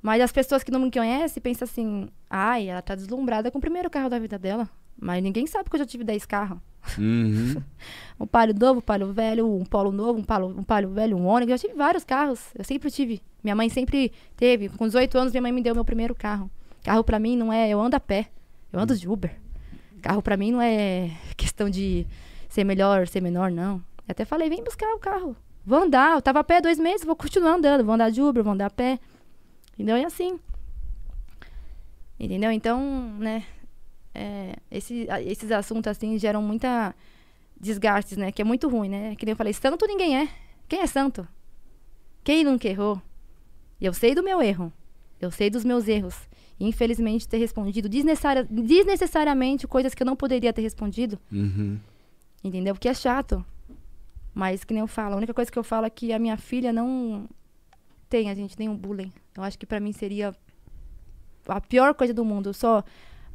Mas 0.00 0.22
as 0.22 0.32
pessoas 0.32 0.62
que 0.62 0.70
não 0.70 0.80
me 0.80 0.90
conhecem 0.90 1.42
pensam 1.42 1.66
assim, 1.66 2.08
ai, 2.30 2.68
ela 2.68 2.80
tá 2.82 2.94
deslumbrada 2.94 3.50
com 3.50 3.58
o 3.58 3.60
primeiro 3.60 3.90
carro 3.90 4.08
da 4.08 4.18
vida 4.18 4.38
dela. 4.38 4.68
Mas 4.98 5.22
ninguém 5.22 5.46
sabe 5.46 5.68
que 5.68 5.76
eu 5.76 5.80
já 5.80 5.86
tive 5.86 6.04
10 6.04 6.24
carros. 6.24 6.58
Uhum. 6.98 7.62
Um 8.18 8.28
palio 8.28 8.54
novo, 8.56 8.78
um 8.78 8.82
palio 8.82 9.12
velho, 9.12 9.52
um 9.52 9.64
polo 9.64 9.90
novo, 9.90 10.20
um 10.20 10.22
palio, 10.22 10.46
um 10.46 10.62
palio 10.62 10.88
velho, 10.88 11.16
um 11.16 11.26
ônibus. 11.26 11.52
Eu 11.52 11.68
tive 11.68 11.74
vários 11.76 12.04
carros. 12.04 12.40
Eu 12.54 12.62
sempre 12.62 12.88
tive. 12.88 13.20
Minha 13.42 13.56
mãe 13.56 13.68
sempre 13.68 14.12
teve. 14.36 14.68
Com 14.68 14.86
18 14.86 15.18
anos, 15.18 15.32
minha 15.32 15.42
mãe 15.42 15.50
me 15.50 15.60
deu 15.60 15.74
meu 15.74 15.84
primeiro 15.84 16.14
carro. 16.14 16.48
Carro 16.84 17.02
pra 17.02 17.18
mim 17.18 17.36
não 17.36 17.52
é. 17.52 17.68
Eu 17.68 17.80
ando 17.80 17.96
a 17.96 18.00
pé. 18.00 18.28
Eu 18.72 18.78
ando 18.78 18.96
de 18.96 19.08
Uber. 19.08 19.34
Carro 20.00 20.22
pra 20.22 20.36
mim 20.36 20.52
não 20.52 20.62
é 20.62 21.10
questão 21.36 21.68
de 21.68 22.06
ser 22.48 22.62
melhor, 22.62 23.08
ser 23.08 23.20
menor, 23.20 23.50
não. 23.50 23.82
Eu 24.06 24.12
até 24.12 24.24
falei, 24.24 24.48
vem 24.48 24.62
buscar 24.62 24.94
o 24.94 24.98
carro. 24.98 25.36
Vou 25.66 25.82
andar. 25.82 26.14
Eu 26.14 26.22
tava 26.22 26.38
a 26.38 26.44
pé 26.44 26.60
dois 26.60 26.78
meses, 26.78 27.04
vou 27.04 27.16
continuar 27.16 27.54
andando. 27.54 27.84
Vou 27.84 27.94
andar 27.94 28.10
de 28.10 28.22
Uber, 28.22 28.44
vou 28.44 28.52
andar 28.52 28.66
a 28.66 28.70
pé. 28.70 29.00
Entendeu? 29.72 29.96
E 29.96 30.04
assim. 30.04 30.38
Entendeu? 32.18 32.52
Então, 32.52 32.80
né? 33.18 33.42
É, 34.14 34.56
esse- 34.70 35.06
esses 35.26 35.50
assuntos 35.50 35.88
assim 35.90 36.16
geram 36.18 36.40
muita 36.42 36.94
desgastes, 37.60 38.16
né? 38.16 38.30
Que 38.32 38.42
é 38.42 38.44
muito 38.44 38.68
ruim, 38.68 38.88
né? 38.88 39.14
Que 39.16 39.24
nem 39.26 39.32
eu 39.32 39.36
falei, 39.36 39.52
santo 39.52 39.86
ninguém 39.86 40.16
é. 40.18 40.28
Quem 40.68 40.80
é 40.80 40.86
santo? 40.86 41.26
Quem 42.22 42.44
nunca 42.44 42.68
errou? 42.68 43.00
Eu 43.80 43.92
sei 43.92 44.14
do 44.14 44.22
meu 44.22 44.40
erro. 44.40 44.72
Eu 45.20 45.30
sei 45.30 45.50
dos 45.50 45.64
meus 45.64 45.88
erros. 45.88 46.16
E, 46.58 46.66
infelizmente, 46.66 47.26
ter 47.28 47.38
respondido 47.38 47.88
desnecessária- 47.88 48.44
desnecessariamente 48.48 49.66
coisas 49.66 49.94
que 49.94 50.02
eu 50.02 50.06
não 50.06 50.16
poderia 50.16 50.52
ter 50.52 50.62
respondido. 50.62 51.18
Uhum. 51.32 51.78
Entendeu? 52.42 52.74
Porque 52.74 52.88
é 52.88 52.94
chato. 52.94 53.44
Mas, 54.32 54.64
que 54.64 54.72
nem 54.74 54.80
eu 54.80 54.86
falo, 54.86 55.14
a 55.14 55.16
única 55.16 55.34
coisa 55.34 55.50
que 55.50 55.58
eu 55.58 55.64
falo 55.64 55.86
é 55.86 55.90
que 55.90 56.12
a 56.12 56.18
minha 56.18 56.36
filha 56.36 56.72
não 56.72 57.28
tem, 58.08 58.30
a 58.30 58.34
gente, 58.34 58.58
nenhum 58.58 58.76
bullying. 58.76 59.12
Eu 59.36 59.42
acho 59.42 59.58
que 59.58 59.66
pra 59.66 59.80
mim 59.80 59.92
seria 59.92 60.34
a 61.48 61.60
pior 61.60 61.94
coisa 61.94 62.12
do 62.14 62.24
mundo. 62.24 62.52
Só, 62.54 62.82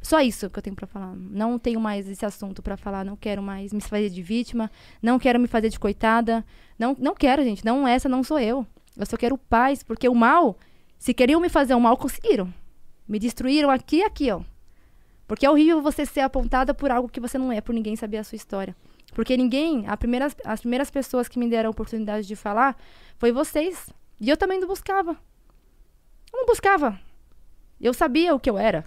só 0.02 0.20
isso 0.20 0.48
que 0.48 0.58
eu 0.58 0.62
tenho 0.62 0.76
pra 0.76 0.86
falar. 0.86 1.14
Não 1.14 1.58
tenho 1.58 1.80
mais 1.80 2.08
esse 2.08 2.24
assunto 2.24 2.62
pra 2.62 2.76
falar. 2.76 3.04
Não 3.04 3.16
quero 3.16 3.42
mais 3.42 3.72
me 3.72 3.80
fazer 3.80 4.08
de 4.08 4.22
vítima. 4.22 4.70
Não 5.02 5.18
quero 5.18 5.38
me 5.38 5.46
fazer 5.46 5.68
de 5.68 5.78
coitada. 5.78 6.44
Não, 6.78 6.96
não 6.98 7.14
quero, 7.14 7.42
gente. 7.42 7.64
Não, 7.64 7.86
essa 7.86 8.08
não 8.08 8.24
sou 8.24 8.38
eu. 8.38 8.66
Eu 8.96 9.06
só 9.06 9.16
quero 9.16 9.36
paz, 9.36 9.82
porque 9.82 10.08
o 10.08 10.14
mal, 10.14 10.56
se 10.98 11.12
queriam 11.12 11.40
me 11.40 11.48
fazer 11.48 11.74
o 11.74 11.80
mal, 11.80 11.96
conseguiram. 11.96 12.52
Me 13.06 13.18
destruíram 13.18 13.70
aqui 13.70 13.96
e 13.96 14.02
aqui, 14.02 14.30
ó. 14.30 14.40
Porque 15.26 15.46
é 15.46 15.50
horrível 15.50 15.80
você 15.80 16.04
ser 16.04 16.20
apontada 16.20 16.74
por 16.74 16.90
algo 16.90 17.08
que 17.08 17.20
você 17.20 17.38
não 17.38 17.52
é, 17.52 17.60
por 17.60 17.72
ninguém 17.72 17.94
saber 17.94 18.16
a 18.16 18.24
sua 18.24 18.36
história. 18.36 18.74
Porque 19.12 19.36
ninguém, 19.36 19.86
a 19.86 19.96
primeiras, 19.96 20.34
as 20.44 20.60
primeiras 20.60 20.90
pessoas 20.90 21.28
que 21.28 21.38
me 21.38 21.48
deram 21.48 21.68
a 21.68 21.70
oportunidade 21.70 22.26
de 22.26 22.34
falar 22.34 22.76
foi 23.16 23.32
vocês. 23.32 23.90
E 24.20 24.28
eu 24.28 24.36
também 24.36 24.58
não 24.58 24.66
buscava. 24.66 25.12
Eu 26.32 26.38
não 26.38 26.46
buscava. 26.46 26.98
Eu 27.80 27.94
sabia 27.94 28.34
o 28.34 28.40
que 28.40 28.50
eu 28.50 28.58
era. 28.58 28.84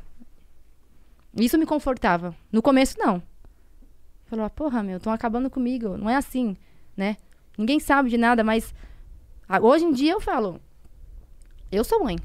Isso 1.35 1.57
me 1.57 1.65
confortava. 1.65 2.35
No 2.51 2.61
começo, 2.61 2.97
não. 2.99 3.21
Falou, 4.25 4.49
porra, 4.49 4.83
meu, 4.83 4.97
estão 4.97 5.11
acabando 5.11 5.49
comigo. 5.49 5.97
Não 5.97 6.09
é 6.09 6.15
assim, 6.15 6.55
né? 6.95 7.17
Ninguém 7.57 7.79
sabe 7.79 8.09
de 8.09 8.17
nada, 8.17 8.43
mas 8.43 8.73
hoje 9.61 9.85
em 9.85 9.91
dia 9.91 10.11
eu 10.11 10.21
falo, 10.21 10.61
eu 11.71 11.83
sou 11.83 12.03
mãe. 12.03 12.17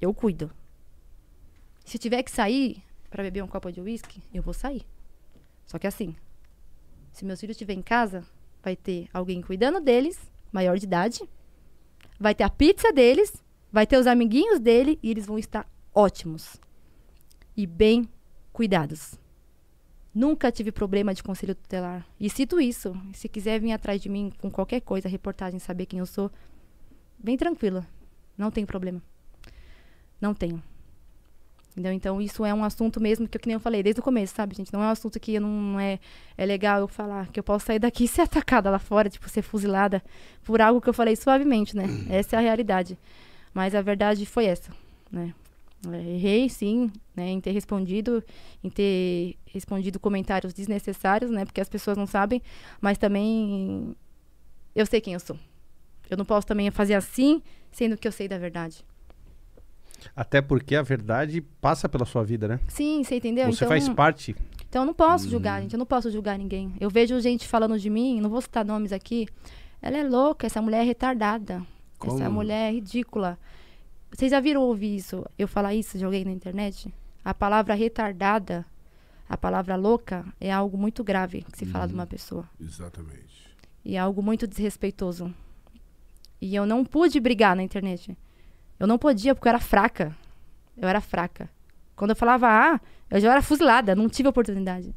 Eu 0.00 0.12
cuido. 0.12 0.50
Se 1.84 1.98
tiver 1.98 2.22
que 2.22 2.30
sair 2.30 2.82
pra 3.10 3.22
beber 3.22 3.42
um 3.42 3.48
copo 3.48 3.70
de 3.70 3.80
uísque, 3.80 4.22
eu 4.32 4.42
vou 4.42 4.54
sair. 4.54 4.84
Só 5.66 5.78
que 5.78 5.86
assim, 5.86 6.16
se 7.12 7.24
meus 7.24 7.40
filhos 7.40 7.54
estiverem 7.54 7.80
em 7.80 7.82
casa, 7.82 8.24
vai 8.62 8.74
ter 8.74 9.08
alguém 9.12 9.42
cuidando 9.42 9.80
deles, 9.80 10.18
maior 10.50 10.78
de 10.78 10.86
idade, 10.86 11.28
vai 12.18 12.34
ter 12.34 12.44
a 12.44 12.50
pizza 12.50 12.92
deles, 12.92 13.42
vai 13.70 13.86
ter 13.86 13.98
os 13.98 14.06
amiguinhos 14.06 14.58
dele 14.58 14.98
e 15.02 15.10
eles 15.10 15.26
vão 15.26 15.38
estar 15.38 15.68
ótimos 15.94 16.60
e 17.56 17.66
bem 17.66 18.08
cuidados. 18.52 19.18
Nunca 20.14 20.52
tive 20.52 20.70
problema 20.70 21.14
de 21.14 21.22
conselho 21.22 21.54
tutelar. 21.54 22.06
E 22.20 22.28
cito 22.28 22.60
isso. 22.60 22.94
Se 23.14 23.28
quiser 23.28 23.58
vir 23.60 23.72
atrás 23.72 24.00
de 24.00 24.08
mim 24.08 24.30
com 24.40 24.50
qualquer 24.50 24.80
coisa, 24.80 25.08
reportagem, 25.08 25.58
saber 25.58 25.86
quem 25.86 26.00
eu 26.00 26.06
sou, 26.06 26.30
bem 27.18 27.36
tranquila. 27.36 27.86
Não 28.36 28.50
tem 28.50 28.66
problema. 28.66 29.00
Não 30.20 30.34
tenho. 30.34 30.62
Entendeu? 31.70 31.92
Então, 31.92 32.20
isso 32.20 32.44
é 32.44 32.52
um 32.52 32.62
assunto 32.62 33.00
mesmo 33.00 33.26
que, 33.26 33.38
eu- 33.38 33.40
que 33.40 33.48
nem 33.48 33.54
eu 33.54 33.60
falei 33.60 33.82
desde 33.82 34.00
o 34.00 34.04
começo, 34.04 34.34
sabe, 34.34 34.54
gente? 34.54 34.70
Não 34.70 34.82
é 34.82 34.86
um 34.86 34.90
assunto 34.90 35.18
que 35.18 35.40
não, 35.40 35.80
é, 35.80 35.98
é 36.36 36.44
legal 36.44 36.80
eu 36.80 36.86
falar. 36.88 37.28
Que 37.28 37.40
eu 37.40 37.44
posso 37.44 37.64
sair 37.64 37.78
daqui 37.78 38.04
e 38.04 38.08
ser 38.08 38.20
atacada 38.20 38.68
lá 38.68 38.78
fora, 38.78 39.08
tipo, 39.08 39.26
ser 39.30 39.40
fuzilada 39.40 40.02
por 40.44 40.60
algo 40.60 40.82
que 40.82 40.88
eu 40.90 40.92
falei 40.92 41.16
suavemente, 41.16 41.74
né? 41.74 41.84
Essa 42.10 42.36
é 42.36 42.38
a 42.38 42.42
realidade. 42.42 42.98
Mas 43.54 43.74
a 43.74 43.80
verdade 43.80 44.26
foi 44.26 44.44
essa, 44.44 44.70
né? 45.10 45.32
É, 45.90 45.96
errei, 45.96 46.48
sim, 46.48 46.90
né? 47.14 47.30
Em 47.30 47.40
ter 47.40 47.50
respondido, 47.50 48.22
em 48.62 48.70
ter 48.70 49.36
respondido 49.46 49.98
comentários 49.98 50.54
desnecessários, 50.54 51.30
né? 51.30 51.44
Porque 51.44 51.60
as 51.60 51.68
pessoas 51.68 51.96
não 51.96 52.06
sabem. 52.06 52.40
Mas 52.80 52.98
também 52.98 53.96
eu 54.74 54.86
sei 54.86 55.00
quem 55.00 55.14
eu 55.14 55.20
sou. 55.20 55.38
Eu 56.08 56.16
não 56.16 56.24
posso 56.24 56.46
também 56.46 56.70
fazer 56.70 56.94
assim, 56.94 57.42
sendo 57.70 57.96
que 57.96 58.06
eu 58.06 58.12
sei 58.12 58.28
da 58.28 58.38
verdade. 58.38 58.84
Até 60.14 60.40
porque 60.42 60.74
a 60.74 60.82
verdade 60.82 61.40
passa 61.40 61.88
pela 61.88 62.04
sua 62.04 62.24
vida, 62.24 62.48
né? 62.48 62.60
Sim, 62.68 63.02
você 63.02 63.16
entendeu? 63.16 63.46
Você 63.46 63.64
então, 63.64 63.68
faz 63.68 63.88
parte. 63.88 64.36
Então 64.68 64.82
eu 64.82 64.86
não 64.86 64.94
posso 64.94 65.28
julgar, 65.28 65.60
gente. 65.62 65.74
Eu 65.74 65.78
não 65.78 65.86
posso 65.86 66.10
julgar 66.10 66.38
ninguém. 66.38 66.72
Eu 66.80 66.90
vejo 66.90 67.18
gente 67.20 67.46
falando 67.46 67.78
de 67.78 67.90
mim, 67.90 68.20
não 68.20 68.30
vou 68.30 68.40
citar 68.40 68.64
nomes 68.64 68.92
aqui. 68.92 69.28
Ela 69.80 69.98
é 69.98 70.04
louca, 70.04 70.46
essa 70.46 70.62
mulher 70.62 70.82
é 70.82 70.84
retardada. 70.84 71.54
Essa 72.00 72.24
Como? 72.24 72.30
mulher 72.30 72.70
é 72.70 72.72
ridícula. 72.72 73.38
Vocês 74.12 74.30
já 74.30 74.40
viram 74.40 74.60
ouvir 74.60 74.94
isso? 74.94 75.24
Eu 75.38 75.48
falar 75.48 75.74
isso 75.74 75.96
de 75.96 76.04
alguém 76.04 76.24
na 76.24 76.30
internet? 76.30 76.92
A 77.24 77.32
palavra 77.32 77.72
retardada, 77.72 78.64
a 79.26 79.38
palavra 79.38 79.74
louca, 79.74 80.24
é 80.38 80.52
algo 80.52 80.76
muito 80.76 81.02
grave 81.02 81.42
que 81.50 81.58
se 81.58 81.64
fala 81.64 81.88
de 81.88 81.94
uma 81.94 82.06
pessoa. 82.06 82.46
Exatamente. 82.60 83.48
E 83.82 83.96
é 83.96 83.98
algo 83.98 84.22
muito 84.22 84.46
desrespeitoso. 84.46 85.34
E 86.40 86.54
eu 86.54 86.66
não 86.66 86.84
pude 86.84 87.18
brigar 87.20 87.56
na 87.56 87.62
internet. 87.62 88.16
Eu 88.78 88.86
não 88.86 88.98
podia, 88.98 89.34
porque 89.34 89.48
eu 89.48 89.50
era 89.50 89.58
fraca. 89.60 90.14
Eu 90.76 90.88
era 90.88 91.00
fraca. 91.00 91.48
Quando 91.96 92.10
eu 92.10 92.16
falava 92.16 92.48
ah, 92.48 92.80
eu 93.10 93.18
já 93.18 93.32
era 93.32 93.40
fuzilada, 93.40 93.94
não 93.94 94.10
tive 94.10 94.28
oportunidade. 94.28 94.94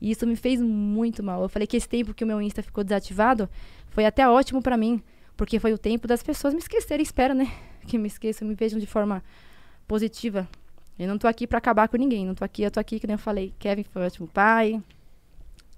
E 0.00 0.10
isso 0.10 0.26
me 0.26 0.36
fez 0.36 0.60
muito 0.60 1.22
mal. 1.22 1.42
Eu 1.42 1.48
falei 1.48 1.66
que 1.66 1.76
esse 1.76 1.88
tempo 1.88 2.12
que 2.12 2.24
o 2.24 2.26
meu 2.26 2.42
Insta 2.42 2.62
ficou 2.62 2.84
desativado 2.84 3.48
foi 3.88 4.04
até 4.04 4.28
ótimo 4.28 4.60
pra 4.60 4.76
mim. 4.76 5.02
Porque 5.34 5.58
foi 5.58 5.72
o 5.72 5.78
tempo 5.78 6.06
das 6.06 6.22
pessoas 6.22 6.52
me 6.52 6.60
esquecerem. 6.60 7.02
Espero, 7.02 7.34
né? 7.34 7.50
Que 7.86 7.98
me 7.98 8.06
esqueçam, 8.08 8.46
me 8.46 8.54
vejam 8.54 8.78
de 8.78 8.86
forma 8.86 9.22
positiva. 9.86 10.48
Eu 10.98 11.08
não 11.08 11.18
tô 11.18 11.26
aqui 11.26 11.46
pra 11.46 11.58
acabar 11.58 11.88
com 11.88 11.96
ninguém. 11.96 12.26
Não 12.26 12.34
tô 12.34 12.44
aqui, 12.44 12.62
eu 12.62 12.70
tô 12.70 12.78
aqui, 12.78 13.00
que 13.00 13.06
nem 13.06 13.14
eu 13.14 13.18
falei. 13.18 13.54
Kevin 13.58 13.84
foi 13.84 14.02
um 14.02 14.06
ótimo 14.06 14.28
pai. 14.28 14.82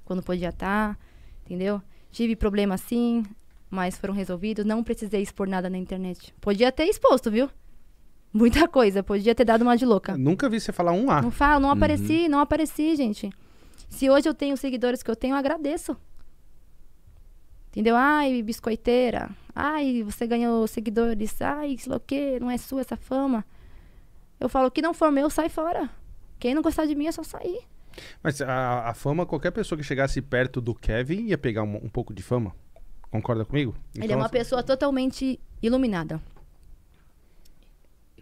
Quando 0.05 0.23
podia 0.23 0.49
estar. 0.49 0.99
entendeu? 1.45 1.81
Tive 2.11 2.37
problema 2.37 2.77
sim, 2.77 3.23
mas 3.71 3.97
foram 3.97 4.13
resolvidos. 4.13 4.65
Não 4.65 4.83
precisei 4.83 5.23
expor 5.23 5.49
nada 5.49 5.71
na 5.71 5.79
internet. 5.79 6.35
Podia 6.41 6.71
ter 6.73 6.85
exposto, 6.85 7.31
viu? 7.31 7.49
Muita 8.33 8.67
coisa. 8.67 9.03
Podia 9.03 9.35
ter 9.35 9.45
dado 9.45 9.63
uma 9.63 9.77
de 9.77 9.85
louca. 9.87 10.17
Nunca 10.17 10.49
vi 10.49 10.61
você 10.61 10.73
falar 10.73 10.93
um 10.93 11.11
A. 11.11 11.23
Não 11.23 11.31
falo, 11.31 11.63
não 11.63 11.71
apareci, 11.71 12.29
não 12.29 12.41
apareci, 12.41 12.97
gente. 12.97 13.31
Se 13.89 14.11
hoje 14.11 14.29
eu 14.29 14.35
tenho 14.35 14.57
seguidores 14.57 15.03
que 15.03 15.11
eu 15.11 15.17
tenho, 15.17 15.35
eu 15.35 15.39
agradeço. 15.39 15.97
Entendeu? 17.73 17.97
Ai, 17.97 18.43
biscoiteira. 18.43 19.31
Ai, 19.57 20.03
você 20.03 20.27
ganhou 20.27 20.67
seguidores. 20.67 21.41
Ai, 21.41 21.77
sei 21.79 21.91
lá 21.91 21.97
o 21.97 22.01
quê, 22.01 22.39
não 22.39 22.51
é 22.51 22.59
sua 22.59 22.83
essa 22.83 22.97
fama. 22.97 23.45
Eu 24.39 24.49
falo, 24.49 24.71
que 24.71 24.83
não 24.83 24.93
for 24.93 25.11
meu, 25.11 25.31
sai 25.31 25.49
fora. 25.49 25.89
Quem 26.39 26.55
não 26.55 26.61
gostar 26.63 26.85
de 26.85 26.95
mim 26.95 27.07
é 27.07 27.13
só 27.13 27.23
sair. 27.23 27.63
Mas 28.23 28.41
a, 28.43 28.89
a 28.91 28.95
fama, 28.95 29.25
qualquer 29.25 29.53
pessoa 29.53 29.79
que 29.79 29.85
chegasse 29.85 30.21
perto 30.21 30.61
do 30.61 30.75
Kevin 30.75 31.27
ia 31.29 31.39
pegar 31.39 31.63
um, 31.63 31.77
um 31.77 31.89
pouco 31.89 32.13
de 32.13 32.23
fama. 32.23 32.55
Concorda 33.11 33.45
comigo? 33.45 33.75
Ele 33.95 34.05
é 34.05 34.07
Então, 34.07 34.19
uma 34.19 34.29
pessoa 34.29 34.63
totalmente 34.63 35.39
iluminada. 35.63 36.21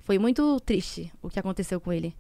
Foi 0.03 0.19
muito 0.19 0.59
triste 0.61 1.13
o 1.23 1.29
que 1.29 1.39
aconteceu 1.39 1.81
com 1.81 1.93
ele. 1.93 2.15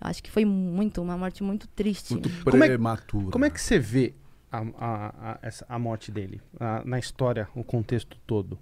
Eu 0.00 0.08
acho 0.08 0.22
que 0.22 0.30
foi 0.30 0.44
muito, 0.44 1.02
uma 1.02 1.16
morte 1.16 1.42
muito 1.42 1.66
triste. 1.68 2.12
Muito 2.14 2.30
Como 2.44 2.62
é- 2.64 2.68
prematura. 2.68 3.30
Como 3.30 3.44
é 3.44 3.50
que 3.50 3.60
você 3.60 3.78
vê 3.78 4.14
a, 4.50 4.58
a, 4.58 5.32
a, 5.32 5.38
essa, 5.42 5.64
a 5.68 5.78
morte 5.78 6.10
dele? 6.10 6.40
A- 6.58 6.82
na 6.84 6.98
história, 6.98 7.48
o 7.54 7.62
contexto 7.64 8.16
todo? 8.26 8.58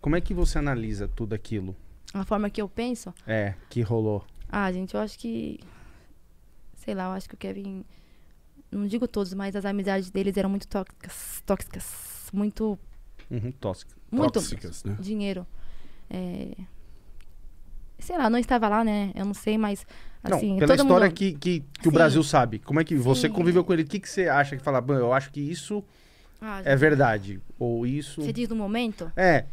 Como 0.00 0.16
é 0.16 0.20
que 0.20 0.34
você 0.34 0.58
analisa 0.58 1.08
tudo 1.08 1.34
aquilo? 1.34 1.74
A 2.12 2.24
forma 2.24 2.48
que 2.50 2.60
eu 2.62 2.68
penso, 2.68 3.12
É, 3.26 3.54
que 3.70 3.80
rolou. 3.82 4.24
Ah, 4.48 4.70
gente, 4.70 4.94
eu 4.94 5.00
acho 5.00 5.18
que. 5.18 5.58
Sei 6.76 6.94
lá, 6.94 7.04
eu 7.06 7.10
acho 7.12 7.28
que 7.28 7.34
o 7.34 7.38
Kevin. 7.38 7.84
Não 8.70 8.86
digo 8.86 9.06
todos, 9.08 9.32
mas 9.34 9.54
as 9.56 9.64
amizades 9.64 10.10
deles 10.10 10.36
eram 10.36 10.50
muito 10.50 10.66
tóxicas. 10.68 11.42
Tóxicas. 11.46 12.26
Muito. 12.32 12.78
Uhum. 13.30 13.52
Muito 14.10 14.32
Tóxicas, 14.32 14.84
né? 14.84 14.96
dinheiro. 15.00 15.46
É, 16.10 16.50
sei 18.04 18.16
lá, 18.18 18.28
não 18.30 18.38
estava 18.38 18.68
lá, 18.68 18.84
né? 18.84 19.10
Eu 19.14 19.24
não 19.24 19.34
sei, 19.34 19.56
mas 19.58 19.86
assim, 20.22 20.52
não, 20.52 20.58
pela 20.58 20.74
história 20.74 21.06
mundo... 21.06 21.16
que, 21.16 21.32
que, 21.32 21.64
que 21.80 21.88
o. 21.88 21.90
Brasil 21.92 22.22
sabe. 22.22 22.58
Como 22.58 22.80
é 22.80 22.84
que 22.84 22.94
você 22.94 23.28
Sim. 23.28 23.32
conviveu 23.32 23.64
com 23.64 23.72
ele? 23.72 23.82
O 23.82 23.86
que, 23.86 23.98
que 23.98 24.08
você 24.08 24.28
acha 24.28 24.56
que 24.56 24.62
fala? 24.62 24.80
"Bom, 24.80 24.94
Eu 24.94 25.12
acho 25.12 25.30
que 25.32 25.40
isso 25.40 25.82
Ah, 26.40 26.60
é 26.64 26.76
verdade. 26.76 27.40
Ou 27.58 27.86
isso. 27.86 28.22
Você 28.22 28.32
diz 28.32 28.48
no 28.48 28.56
momento? 28.56 29.10
É. 29.16 29.46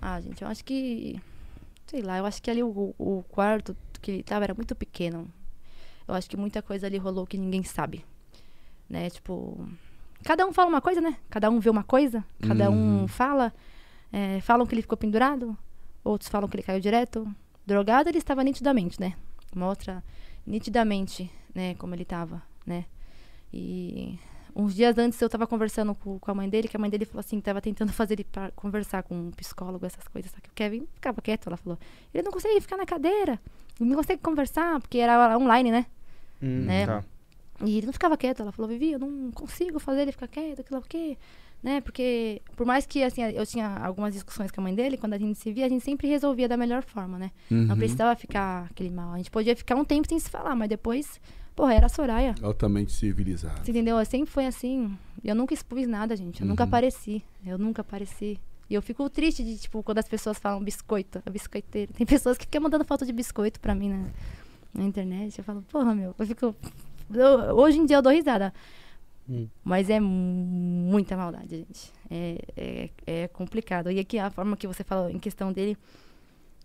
Ah, 0.00 0.20
gente, 0.20 0.42
eu 0.42 0.48
acho 0.48 0.64
que. 0.64 1.20
Sei 1.86 2.02
lá, 2.02 2.18
eu 2.18 2.26
acho 2.26 2.40
que 2.40 2.50
ali 2.50 2.62
o, 2.62 2.94
o 2.98 3.24
quarto 3.28 3.76
que 4.00 4.10
ele 4.12 4.22
tava 4.22 4.44
era 4.44 4.54
muito 4.54 4.74
pequeno. 4.74 5.28
Eu 6.06 6.14
acho 6.14 6.28
que 6.30 6.36
muita 6.36 6.62
coisa 6.62 6.86
ali 6.86 6.96
rolou 6.98 7.26
que 7.26 7.36
ninguém 7.36 7.62
sabe. 7.62 8.04
Né? 8.88 9.10
Tipo. 9.10 9.68
Cada 10.24 10.46
um 10.46 10.52
fala 10.52 10.68
uma 10.68 10.80
coisa, 10.80 11.00
né? 11.00 11.16
Cada 11.28 11.50
um 11.50 11.58
vê 11.60 11.70
uma 11.70 11.82
coisa. 11.82 12.24
Cada 12.46 12.70
um 12.70 13.06
fala. 13.08 13.52
É, 14.12 14.40
falam 14.40 14.66
que 14.66 14.74
ele 14.74 14.82
ficou 14.82 14.96
pendurado. 14.98 15.56
Outros 16.04 16.28
falam 16.30 16.48
que 16.48 16.56
ele 16.56 16.62
caiu 16.62 16.80
direto. 16.80 17.26
Drogado 17.66 18.08
ele 18.08 18.18
estava 18.18 18.42
nitidamente, 18.42 19.00
né? 19.00 19.14
Mostra 19.54 20.02
nitidamente, 20.46 21.30
né? 21.54 21.74
Como 21.74 21.94
ele 21.94 22.02
estava, 22.02 22.42
né? 22.66 22.84
E 23.52 24.18
uns 24.54 24.74
dias 24.74 24.96
antes 24.98 25.20
eu 25.20 25.28
tava 25.28 25.46
conversando 25.46 25.94
com, 25.94 26.18
com 26.18 26.30
a 26.30 26.34
mãe 26.34 26.48
dele, 26.48 26.68
que 26.68 26.76
a 26.76 26.80
mãe 26.80 26.90
dele 26.90 27.04
falou 27.04 27.20
assim, 27.20 27.36
que 27.38 27.42
tava 27.44 27.60
tentando 27.60 27.92
fazer 27.92 28.14
ele 28.14 28.24
pra 28.24 28.50
conversar 28.52 29.02
com 29.02 29.14
um 29.14 29.30
psicólogo, 29.30 29.86
essas 29.86 30.06
coisas. 30.08 30.30
Só 30.30 30.38
que 30.40 30.48
o 30.48 30.52
Kevin 30.54 30.86
ficava 30.94 31.20
quieto, 31.20 31.46
ela 31.48 31.56
falou. 31.56 31.78
Ele 32.12 32.22
não 32.22 32.32
consegue 32.32 32.60
ficar 32.60 32.76
na 32.76 32.86
cadeira, 32.86 33.40
ele 33.80 33.90
não 33.90 33.96
consegue 33.96 34.20
conversar, 34.22 34.80
porque 34.80 34.98
era 34.98 35.36
online, 35.38 35.70
né? 35.70 35.86
Hum, 36.42 36.64
Né? 36.64 36.86
tá. 36.86 37.04
E 37.64 37.76
ele 37.76 37.86
não 37.86 37.92
ficava 37.92 38.16
quieto. 38.16 38.40
Ela 38.40 38.52
falou, 38.52 38.68
Vivi, 38.70 38.92
eu 38.92 38.98
não 38.98 39.30
consigo 39.32 39.78
fazer 39.78 40.02
ele 40.02 40.12
ficar 40.12 40.28
quieto, 40.28 40.60
aquilo 40.60 40.80
quê? 40.82 41.18
Né? 41.62 41.80
Porque, 41.82 42.40
por 42.56 42.64
mais 42.66 42.86
que, 42.86 43.02
assim, 43.02 43.22
eu 43.22 43.44
tinha 43.44 43.68
algumas 43.84 44.14
discussões 44.14 44.50
com 44.50 44.60
a 44.62 44.64
mãe 44.64 44.74
dele, 44.74 44.96
quando 44.96 45.12
a 45.12 45.18
gente 45.18 45.38
se 45.38 45.52
via, 45.52 45.66
a 45.66 45.68
gente 45.68 45.84
sempre 45.84 46.08
resolvia 46.08 46.48
da 46.48 46.56
melhor 46.56 46.82
forma, 46.82 47.18
né? 47.18 47.30
Não 47.50 47.76
precisava 47.76 48.16
ficar 48.16 48.66
aquele 48.70 48.88
mal. 48.90 49.12
A 49.12 49.16
gente 49.18 49.30
podia 49.30 49.54
ficar 49.54 49.74
um 49.76 49.84
tempo 49.84 50.08
sem 50.08 50.18
se 50.18 50.30
falar, 50.30 50.56
mas 50.56 50.70
depois, 50.70 51.20
porra, 51.54 51.74
era 51.74 51.84
a 51.84 51.88
Soraya. 51.90 52.34
Altamente 52.42 52.92
civilizado. 52.92 53.60
Você 53.62 53.72
entendeu? 53.72 53.98
Eu 53.98 54.06
sempre 54.06 54.30
foi 54.30 54.46
assim. 54.46 54.96
Eu 55.22 55.34
nunca 55.34 55.52
expus 55.52 55.86
nada, 55.86 56.16
gente. 56.16 56.40
Eu 56.40 56.46
nunca 56.46 56.64
apareci. 56.64 57.22
Eu 57.44 57.58
nunca 57.58 57.82
apareci. 57.82 58.40
E 58.70 58.74
eu 58.74 58.80
fico 58.80 59.10
triste 59.10 59.44
de, 59.44 59.58
tipo, 59.58 59.82
quando 59.82 59.98
as 59.98 60.08
pessoas 60.08 60.38
falam 60.38 60.64
biscoito, 60.64 61.20
é 61.26 61.30
biscoiteiro. 61.30 61.92
Tem 61.92 62.06
pessoas 62.06 62.38
que 62.38 62.44
ficam 62.46 62.62
mandando 62.62 62.86
foto 62.86 63.04
de 63.04 63.12
biscoito 63.12 63.60
pra 63.60 63.74
mim 63.74 63.90
na, 63.90 64.06
na 64.72 64.84
internet. 64.84 65.36
Eu 65.36 65.44
falo, 65.44 65.60
porra, 65.70 65.94
meu, 65.94 66.14
eu 66.18 66.26
fico. 66.26 66.54
eu- 67.12 67.54
hoje 67.56 67.78
em 67.78 67.84
dia 67.84 67.96
eu 67.98 68.02
dou 68.02 68.12
risada. 68.12 68.54
Hum. 69.30 69.46
Mas 69.62 69.88
é 69.88 70.00
muita 70.00 71.16
maldade, 71.16 71.58
gente. 71.58 71.92
É, 72.10 72.38
é, 72.56 72.90
é 73.06 73.28
complicado. 73.28 73.90
E 73.90 74.00
aqui 74.00 74.18
a 74.18 74.28
forma 74.28 74.56
que 74.56 74.66
você 74.66 74.82
falou 74.82 75.08
em 75.08 75.18
questão 75.20 75.52
dele. 75.52 75.76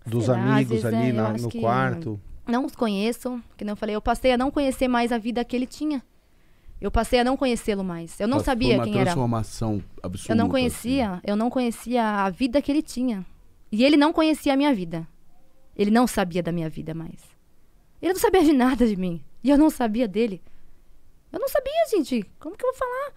Dos 0.05 0.27
lá, 0.27 0.35
amigos 0.39 0.69
vezes, 0.81 0.85
ali 0.85 1.09
é, 1.09 1.13
na- 1.13 1.33
no 1.33 1.51
quarto. 1.51 2.19
não 2.47 2.65
os 2.65 2.75
conheço, 2.75 3.39
que 3.55 3.63
não 3.63 3.73
eu 3.73 3.77
falei, 3.77 3.95
eu 3.95 4.01
passei 4.01 4.31
a 4.31 4.37
não 4.37 4.49
conhecer 4.49 4.87
mais 4.87 5.11
a 5.11 5.17
vida 5.17 5.43
que 5.45 5.55
ele 5.55 5.67
tinha. 5.67 6.03
Eu 6.81 6.91
passei 6.91 7.19
a 7.19 7.23
não 7.23 7.37
conhecê-lo 7.37 7.83
mais. 7.83 8.19
Eu 8.19 8.27
não 8.27 8.37
Foi 8.37 8.45
sabia 8.45 8.75
uma 8.75 8.83
quem 8.83 8.93
era. 8.95 9.05
transformação 9.05 9.81
absoluta. 10.03 10.31
Eu 10.31 10.35
não 10.35 10.45
assim. 10.45 10.51
conhecia, 10.51 11.21
eu 11.23 11.35
não 11.35 11.49
conhecia 11.49 12.03
a 12.03 12.29
vida 12.29 12.61
que 12.61 12.71
ele 12.71 12.81
tinha. 12.81 13.25
E 13.71 13.83
ele 13.83 13.95
não 13.97 14.11
conhecia 14.11 14.53
a 14.53 14.57
minha 14.57 14.73
vida. 14.73 15.07
Ele 15.75 15.89
não 15.91 16.05
sabia 16.05 16.43
da 16.43 16.51
minha 16.51 16.69
vida 16.69 16.93
mais. 16.93 17.21
Ele 18.01 18.13
não 18.13 18.19
sabia 18.19 18.43
de 18.43 18.53
nada 18.53 18.85
de 18.87 18.95
mim. 18.95 19.21
E 19.43 19.49
eu 19.49 19.57
não 19.57 19.69
sabia 19.69 20.07
dele. 20.07 20.41
Eu 21.35 21.39
não 21.41 21.49
sabia, 21.49 21.73
gente. 21.91 22.23
Como 22.39 22.55
que 22.55 22.65
eu 22.65 22.71
vou 22.71 22.79
falar? 22.79 23.11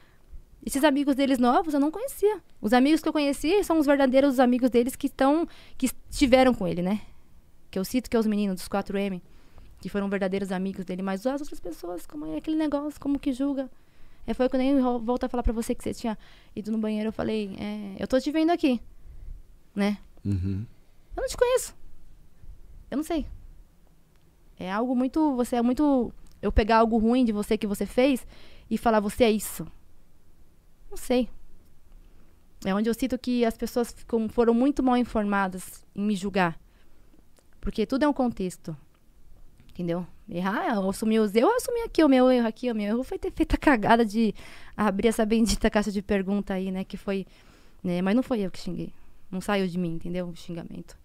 Esses 0.66 0.82
amigos 0.82 1.14
deles 1.14 1.38
novos 1.38 1.72
eu 1.72 1.78
não 1.78 1.88
conhecia. 1.88 2.42
Os 2.60 2.72
amigos 2.72 3.00
que 3.00 3.08
eu 3.08 3.12
conheci 3.12 3.62
são 3.62 3.78
os 3.78 3.86
verdadeiros 3.86 4.40
amigos 4.40 4.70
deles 4.70 4.96
que 4.96 5.06
estão 5.06 5.46
que 5.78 5.86
estiveram 6.10 6.52
com 6.52 6.66
ele, 6.66 6.82
né? 6.82 7.00
Que 7.70 7.78
eu 7.78 7.84
cito 7.84 8.10
que 8.10 8.16
é 8.16 8.18
os 8.18 8.26
meninos 8.26 8.56
dos 8.56 8.68
4M, 8.68 9.22
que 9.80 9.88
foram 9.88 10.10
verdadeiros 10.10 10.50
amigos 10.50 10.84
dele, 10.84 11.00
mas 11.00 11.24
as 11.28 11.40
outras 11.40 11.60
pessoas, 11.60 12.06
como 12.06 12.26
é 12.26 12.38
aquele 12.38 12.56
negócio, 12.56 13.00
como 13.00 13.20
que 13.20 13.32
julga? 13.32 13.70
É, 14.26 14.34
foi 14.34 14.48
quando 14.48 14.62
eu 14.62 14.98
volto 14.98 15.22
a 15.22 15.28
falar 15.28 15.44
pra 15.44 15.52
você 15.52 15.72
que 15.72 15.84
você 15.84 15.94
tinha 15.94 16.18
ido 16.56 16.72
no 16.72 16.78
banheiro, 16.78 17.10
eu 17.10 17.12
falei, 17.12 17.54
é, 17.56 18.02
eu 18.02 18.08
tô 18.08 18.18
te 18.18 18.32
vendo 18.32 18.50
aqui, 18.50 18.80
né? 19.76 19.96
Uhum. 20.24 20.66
Eu 21.16 21.20
não 21.20 21.28
te 21.28 21.36
conheço. 21.36 21.72
Eu 22.90 22.96
não 22.96 23.04
sei. 23.04 23.24
É 24.58 24.70
algo 24.72 24.94
muito. 24.96 25.36
Você 25.36 25.56
é 25.56 25.62
muito. 25.62 26.12
Eu 26.40 26.52
pegar 26.52 26.78
algo 26.78 26.98
ruim 26.98 27.24
de 27.24 27.32
você 27.32 27.58
que 27.58 27.66
você 27.66 27.86
fez 27.86 28.26
e 28.70 28.78
falar, 28.78 29.00
você 29.00 29.24
é 29.24 29.30
isso. 29.30 29.66
Não 30.90 30.96
sei. 30.96 31.28
É 32.64 32.74
onde 32.74 32.88
eu 32.88 32.94
sinto 32.94 33.18
que 33.18 33.44
as 33.44 33.56
pessoas 33.56 33.92
ficam, 33.92 34.28
foram 34.28 34.52
muito 34.52 34.82
mal 34.82 34.96
informadas 34.96 35.84
em 35.94 36.02
me 36.02 36.16
julgar. 36.16 36.58
Porque 37.60 37.86
tudo 37.86 38.04
é 38.04 38.08
um 38.08 38.12
contexto. 38.12 38.76
Entendeu? 39.70 40.06
Errar, 40.28 40.74
eu 40.74 40.88
assumi 40.88 41.18
os 41.18 41.34
eu 41.34 41.54
assumi 41.56 41.80
aqui 41.82 42.04
o 42.04 42.08
meu 42.08 42.30
erro 42.30 42.46
aqui, 42.46 42.70
o 42.70 42.74
meu 42.74 42.86
erro 42.86 43.04
foi 43.04 43.18
ter 43.18 43.32
feito 43.32 43.54
a 43.54 43.56
cagada 43.56 44.04
de 44.04 44.34
abrir 44.76 45.08
essa 45.08 45.24
bendita 45.24 45.70
caixa 45.70 45.90
de 45.90 46.02
pergunta 46.02 46.54
aí, 46.54 46.70
né? 46.70 46.84
Que 46.84 46.96
foi. 46.96 47.26
Né, 47.82 48.02
mas 48.02 48.14
não 48.14 48.22
foi 48.22 48.40
eu 48.40 48.50
que 48.50 48.58
xinguei. 48.58 48.92
Não 49.30 49.40
saiu 49.40 49.66
de 49.66 49.78
mim, 49.78 49.94
entendeu? 49.94 50.26
O 50.26 50.36
xingamento. 50.36 50.98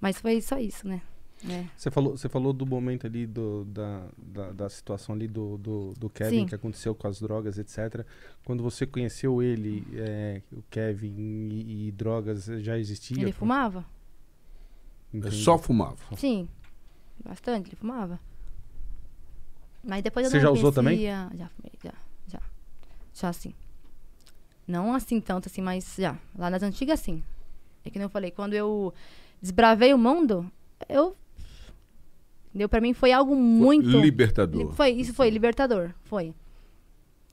Mas 0.00 0.18
foi 0.18 0.40
só 0.40 0.58
isso, 0.58 0.86
né? 0.86 1.00
É. 1.48 1.64
Você 1.76 1.90
falou, 1.90 2.16
você 2.16 2.28
falou 2.28 2.52
do 2.52 2.66
momento 2.66 3.06
ali 3.06 3.26
do, 3.26 3.64
da, 3.66 4.06
da, 4.16 4.50
da 4.52 4.68
situação 4.68 5.14
ali 5.14 5.28
do, 5.28 5.56
do, 5.58 5.94
do 5.96 6.10
Kevin 6.10 6.40
Sim. 6.40 6.46
que 6.46 6.54
aconteceu 6.54 6.94
com 6.94 7.06
as 7.06 7.20
drogas, 7.20 7.58
etc. 7.58 8.04
Quando 8.44 8.62
você 8.62 8.86
conheceu 8.86 9.40
ele, 9.42 9.86
é, 9.94 10.42
o 10.52 10.62
Kevin 10.70 11.14
e, 11.50 11.88
e 11.88 11.92
drogas 11.92 12.46
já 12.46 12.76
existia? 12.78 13.22
Ele 13.22 13.30
fumava? 13.32 13.84
Eu 15.12 15.20
Entendi. 15.20 15.42
só 15.44 15.56
fumava. 15.58 15.96
Sim. 16.16 16.48
Bastante, 17.24 17.68
ele 17.68 17.76
fumava. 17.76 18.18
Mas 19.84 20.02
depois 20.02 20.24
eu 20.26 20.30
Você 20.32 20.40
já 20.40 20.50
usou 20.50 20.72
conhecia- 20.72 21.30
Já 21.36 21.48
fumei, 21.48 21.72
já. 21.82 21.92
Já. 22.26 22.40
Já 23.14 23.32
sim. 23.32 23.54
Não 24.66 24.92
assim 24.92 25.20
tanto 25.20 25.48
assim, 25.48 25.62
mas 25.62 25.94
já. 25.96 26.18
Lá 26.36 26.50
nas 26.50 26.62
antigas 26.62 27.00
sim. 27.00 27.22
É 27.84 27.90
que 27.90 27.98
nem 27.98 28.04
eu 28.04 28.10
falei, 28.10 28.30
quando 28.30 28.54
eu 28.54 28.92
desbravei 29.40 29.94
o 29.94 29.98
mundo, 29.98 30.50
eu. 30.88 31.16
Deu 32.54 32.68
pra 32.68 32.80
mim 32.80 32.92
foi 32.92 33.12
algo 33.12 33.36
muito. 33.36 33.88
Libertador. 34.00 34.72
Foi, 34.72 34.90
isso 34.90 35.12
foi 35.14 35.30
libertador, 35.30 35.90
foi. 36.04 36.34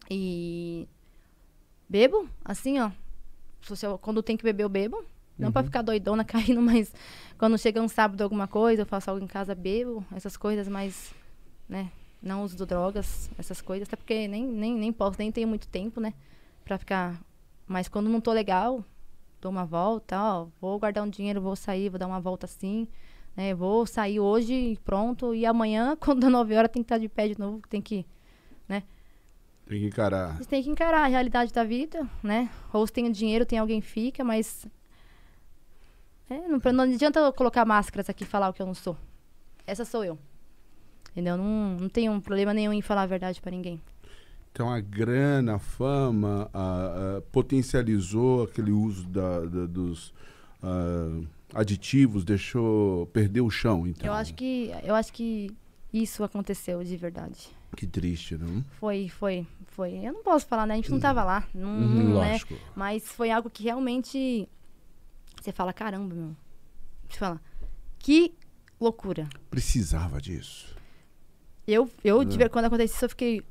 E 0.10 0.88
bebo, 1.90 2.28
assim, 2.44 2.80
ó. 2.80 2.92
Eu- 3.82 3.98
quando 3.98 4.22
tem 4.22 4.38
que 4.38 4.44
beber, 4.44 4.64
eu 4.64 4.70
bebo. 4.70 5.04
Não 5.38 5.52
pra 5.52 5.64
ficar 5.64 5.82
doidona 5.82 6.24
caindo, 6.58 6.62
mas 6.62 6.94
quando 7.38 7.58
chega 7.58 7.82
um 7.82 7.88
sábado 7.90 8.22
alguma 8.22 8.48
coisa, 8.48 8.84
eu 8.84 8.86
faço 8.86 9.10
algo 9.10 9.22
em 9.24 9.28
casa, 9.28 9.54
bebo, 9.54 10.06
essas 10.16 10.38
coisas, 10.38 10.68
mas, 10.68 11.14
né, 11.68 11.92
não 12.22 12.44
uso 12.44 12.66
drogas, 12.66 13.30
essas 13.38 13.60
coisas, 13.62 13.86
até 13.88 13.98
porque 13.98 14.28
nem, 14.30 14.46
nem, 14.48 14.74
nem 14.76 14.94
posso, 14.94 15.18
nem 15.20 15.32
tenho 15.34 15.48
muito 15.48 15.68
tempo, 15.68 16.00
né, 16.00 16.14
pra 16.64 16.78
ficar. 16.78 17.20
Mas 17.68 17.90
quando 17.90 18.08
não 18.10 18.22
tô 18.22 18.32
legal, 18.32 18.82
dou 19.42 19.52
uma 19.52 19.66
volta, 19.66 20.18
ó, 20.18 20.48
vou 20.62 20.80
guardar 20.80 21.04
um 21.04 21.10
dinheiro, 21.10 21.42
vou 21.42 21.56
sair, 21.56 21.90
vou 21.90 22.00
dar 22.00 22.08
uma 22.08 22.22
volta 22.22 22.46
assim, 22.46 22.88
né, 23.36 23.54
vou 23.54 23.86
sair 23.86 24.20
hoje 24.20 24.54
e 24.54 24.78
pronto, 24.78 25.34
e 25.36 25.46
amanhã, 25.46 25.96
quando 26.00 26.22
dá 26.22 26.30
9 26.30 26.56
horas, 26.56 26.72
tem 26.72 26.82
que 26.82 26.86
estar 26.86 26.98
de 26.98 27.10
pé 27.10 27.28
de 27.28 27.40
novo, 27.40 27.62
tem 27.70 27.82
que 27.82 28.06
Tem 29.68 29.80
que 29.80 29.86
encarar. 29.88 30.38
você 30.38 30.46
tem 30.48 30.62
que 30.62 30.70
encarar 30.70 31.04
a 31.06 31.08
realidade 31.08 31.52
da 31.52 31.64
vida, 31.64 32.08
né? 32.22 32.52
Ou 32.72 32.86
se 32.86 32.94
tem 32.94 33.12
dinheiro, 33.12 33.46
tem 33.48 33.58
alguém 33.58 33.82
fica, 33.82 34.24
mas. 34.24 34.68
É, 36.30 36.38
não, 36.48 36.60
não 36.72 36.84
adianta 36.84 37.20
eu 37.20 37.34
colocar 37.34 37.66
máscaras 37.66 38.08
aqui 38.08 38.24
e 38.24 38.28
falar 38.28 38.50
o 38.50 38.54
que 38.54 38.62
eu 38.62 38.66
não 38.68 38.76
sou. 38.76 38.96
Essa 39.66 39.84
sou 39.84 40.04
eu. 40.06 40.20
Entendeu? 41.12 41.36
Não, 41.36 41.78
não 41.80 41.90
tenho 41.90 42.12
um 42.12 42.20
problema 42.22 42.54
nenhum 42.54 42.74
em 42.74 42.82
falar 42.82 43.02
a 43.04 43.08
verdade 43.08 43.42
pra 43.42 43.50
ninguém. 43.50 43.82
Então 44.52 44.70
a 44.72 44.80
grana, 44.80 45.56
a 45.56 45.60
fama, 45.60 46.48
a- 46.54 47.18
a- 47.18 47.22
potencializou 47.32 48.44
aquele 48.44 48.72
uso 48.72 49.08
da- 49.08 49.40
da- 49.46 49.66
dos 49.66 50.14
ah, 50.62 51.22
aditivos, 51.54 52.24
deixou 52.24 53.08
perder 53.08 53.42
o 53.42 53.50
chão. 53.50 53.86
Então. 53.88 54.08
Eu 54.08 54.14
acho 54.14 54.34
que. 54.34 54.72
Eu 54.84 54.96
acho 54.96 55.12
que 55.14 55.50
isso 55.94 56.24
aconteceu 56.24 56.84
de 56.84 56.98
verdade. 56.98 57.50
Que 57.76 57.86
triste, 57.86 58.38
não? 58.38 58.64
Foi, 58.80 59.10
foi, 59.10 59.46
foi. 59.68 59.94
Eu 60.06 60.14
não 60.14 60.24
posso 60.24 60.46
falar, 60.46 60.66
né? 60.66 60.74
A 60.74 60.78
gente 60.78 60.92
não 60.92 61.00
tava 61.00 61.24
lá. 61.24 61.46
Não, 61.54 61.70
Uhum, 61.70 62.08
né? 62.20 62.32
lógico. 62.32 62.56
Mas 62.76 63.04
foi 63.08 63.32
algo 63.32 63.50
que 63.50 63.64
realmente. 63.64 64.48
Você 65.42 65.52
fala, 65.52 65.74
caramba, 65.74 66.16
meu. 66.16 66.36
Você 67.10 67.20
fala, 67.20 67.42
que 68.00 68.34
loucura. 68.80 69.28
Precisava 69.50 70.20
disso. 70.22 70.74
Eu, 71.68 71.90
eu 72.04 72.22
É. 72.22 72.26
tive- 72.26 72.50
quando 72.50 72.66
aconteceu 72.66 72.96
isso, 72.96 73.06
eu 73.06 73.10
fiquei. 73.10 73.42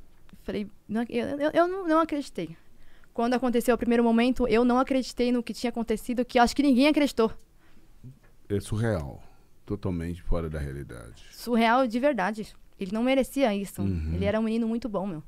Falei, 0.42 0.66
não 0.89 1.02
eu, 1.08 1.26
eu, 1.40 1.50
eu 1.52 1.68
não, 1.68 1.86
não 1.89 2.00
acreditei. 2.00 2.56
Quando 3.12 3.34
aconteceu 3.34 3.74
o 3.74 3.78
primeiro 3.78 4.02
momento, 4.02 4.47
eu 4.48 4.64
não 4.64 4.78
acreditei 4.78 5.31
no 5.32 5.42
que 5.42 5.55
tinha 5.55 5.70
acontecido, 5.70 6.24
que 6.24 6.39
acho 6.39 6.55
que 6.56 6.62
ninguém 6.62 6.89
acreditou. 6.89 7.31
É 8.48 8.60
surreal. 8.60 9.23
Totalmente 9.66 10.23
fora 10.23 10.48
da 10.50 10.58
realidade. 10.58 11.23
Surreal 11.32 11.86
de 11.86 11.98
verdade. 11.98 12.55
Ele 12.78 12.92
não 12.92 13.02
merecia 13.02 13.55
isso. 13.55 13.81
Uhum. 13.82 14.12
Ele 14.14 14.24
era 14.24 14.39
um 14.39 14.42
menino 14.42 14.66
muito 14.68 14.89
bom, 14.89 15.06
meu. 15.06 15.23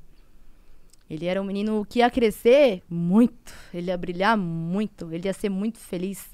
Ele 1.09 1.25
era 1.25 1.41
um 1.41 1.45
menino 1.45 1.85
que 1.89 1.99
ia 1.99 2.09
crescer 2.11 2.83
muito. 2.89 3.53
Ele 3.73 3.87
ia 3.87 3.97
brilhar 3.97 4.37
muito. 4.37 5.11
Ele 5.11 5.27
ia 5.27 5.33
ser 5.33 5.49
muito 5.49 5.79
feliz, 5.79 6.29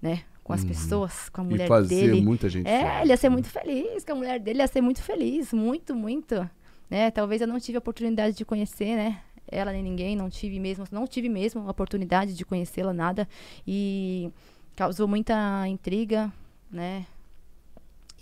né? 0.00 0.22
com 0.42 0.52
as 0.52 0.64
pessoas, 0.64 1.28
com 1.28 1.40
a 1.40 1.44
mulher 1.44 1.64
E 1.64 1.68
fazer 1.68 2.06
dele. 2.12 2.20
muita 2.20 2.48
gente 2.48 2.68
É, 2.68 2.78
feliz. 2.84 3.00
ele 3.02 3.10
ia 3.10 3.16
ser 3.16 3.28
muito 3.28 3.48
feliz, 3.48 4.04
com 4.04 4.12
a 4.12 4.14
mulher 4.14 4.38
dele 4.38 4.60
ia 4.60 4.66
ser 4.68 4.80
muito 4.80 5.02
feliz, 5.02 5.52
muito, 5.52 5.92
muito. 5.92 6.48
Né? 6.88 7.10
Talvez 7.10 7.40
eu 7.40 7.48
não 7.48 7.58
tive 7.58 7.76
a 7.76 7.80
oportunidade 7.80 8.36
de 8.36 8.44
conhecer, 8.44 8.94
né? 8.94 9.20
Ela 9.48 9.72
nem 9.72 9.82
ninguém, 9.82 10.14
não 10.14 10.30
tive 10.30 10.60
mesmo, 10.60 10.84
não 10.92 11.04
tive 11.04 11.28
mesmo 11.28 11.62
a 11.66 11.70
oportunidade 11.72 12.32
de 12.32 12.44
conhecê-la, 12.44 12.92
nada. 12.92 13.28
E 13.66 14.30
causou 14.76 15.08
muita 15.08 15.66
intriga, 15.66 16.30
né? 16.70 17.06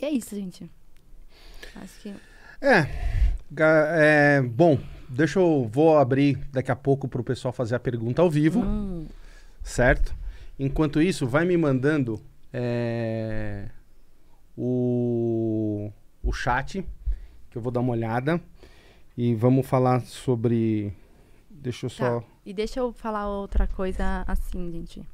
E 0.00 0.04
é 0.04 0.10
isso, 0.10 0.34
gente. 0.34 0.70
Acho 1.74 2.00
que. 2.00 2.14
É, 2.60 2.88
é, 3.58 4.42
bom, 4.42 4.78
deixa 5.08 5.40
eu 5.40 5.68
vou 5.70 5.98
abrir 5.98 6.36
daqui 6.52 6.70
a 6.70 6.76
pouco 6.76 7.08
pro 7.08 7.24
pessoal 7.24 7.52
fazer 7.52 7.74
a 7.74 7.80
pergunta 7.80 8.22
ao 8.22 8.30
vivo, 8.30 8.60
Hum, 8.60 9.06
certo? 9.62 10.14
Enquanto 10.58 11.02
isso, 11.02 11.26
vai 11.26 11.44
me 11.44 11.56
mandando 11.56 12.20
é, 12.52 13.68
o, 14.56 15.90
o 16.22 16.32
chat, 16.32 16.86
que 17.50 17.58
eu 17.58 17.62
vou 17.62 17.72
dar 17.72 17.80
uma 17.80 17.92
olhada. 17.92 18.40
E 19.16 19.34
vamos 19.34 19.66
falar 19.66 20.00
sobre. 20.02 20.92
Deixa 21.50 21.86
eu 21.86 21.90
só. 21.90 22.20
Tá. 22.20 22.26
E 22.44 22.52
deixa 22.52 22.80
eu 22.80 22.92
falar 22.92 23.28
outra 23.28 23.66
coisa 23.66 24.24
assim, 24.26 24.70
gente. 24.72 25.04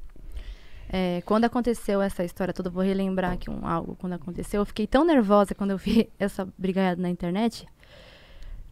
É, 0.89 1.21
quando 1.25 1.45
aconteceu 1.45 2.01
essa 2.01 2.23
história 2.23 2.53
toda, 2.53 2.69
vou 2.69 2.83
relembrar 2.83 3.31
aqui 3.33 3.49
um 3.49 3.65
algo. 3.65 3.95
Quando 3.95 4.13
aconteceu, 4.13 4.61
eu 4.61 4.65
fiquei 4.65 4.85
tão 4.85 5.05
nervosa 5.05 5.55
quando 5.55 5.71
eu 5.71 5.77
vi 5.77 6.09
essa 6.19 6.47
brigaiada 6.57 7.01
na 7.01 7.09
internet, 7.09 7.67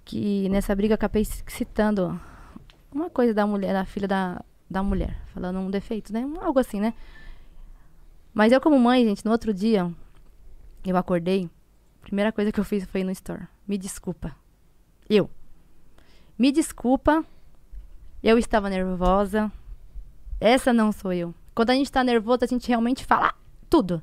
que 0.04 0.50
nessa 0.50 0.76
briga 0.76 0.96
acabei 0.96 1.24
citando 1.26 2.20
uma 2.92 3.10
coisa 3.10 3.34
da 3.34 3.46
mulher, 3.46 3.74
da 3.74 3.86
filha 3.86 4.08
da, 4.08 4.44
da 4.70 4.84
mulher, 4.84 5.18
falando 5.34 5.60
um 5.60 5.70
defeito, 5.70 6.12
né? 6.12 6.28
Algo 6.42 6.60
assim, 6.60 6.80
né? 6.80 6.94
Mas 8.34 8.52
eu, 8.52 8.62
como 8.62 8.78
mãe, 8.80 9.06
gente, 9.06 9.26
no 9.26 9.32
outro 9.32 9.54
dia, 9.54 9.92
eu 10.86 10.98
acordei, 10.98 11.50
primeira 12.02 12.32
coisa 12.32 12.52
que 12.52 12.60
eu 12.60 12.64
fiz 12.64 12.86
foi 12.86 13.02
ir 13.02 13.04
no 13.04 13.12
store. 13.12 13.48
Me 13.68 13.78
desculpa. 13.78 14.36
Eu. 15.10 15.30
Me 16.38 16.52
desculpa 16.52 17.26
eu 18.22 18.38
estava 18.38 18.70
nervosa. 18.70 19.50
Essa 20.42 20.74
não 20.74 20.92
sou 20.92 21.14
eu. 21.14 21.34
Quando 21.60 21.72
a 21.72 21.74
gente 21.76 21.92
tá 21.92 22.02
nervoso, 22.06 22.40
a 22.42 22.48
gente 22.48 22.70
realmente 22.70 23.04
fala 23.04 23.34
tudo. 23.70 24.02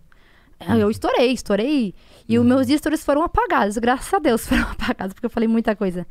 Ah, 0.60 0.76
Eu 0.76 0.90
estourei, 0.90 1.32
estourei. 1.32 1.94
E 2.28 2.38
os 2.38 2.44
meus 2.44 2.68
stories 2.68 3.02
foram 3.02 3.22
apagados. 3.22 3.78
Graças 3.78 4.12
a 4.12 4.18
Deus 4.18 4.44
foram 4.46 4.64
apagados, 4.64 5.14
porque 5.14 5.24
eu 5.24 5.30
falei 5.30 5.48
muita 5.48 5.74
coisa. 5.74 6.06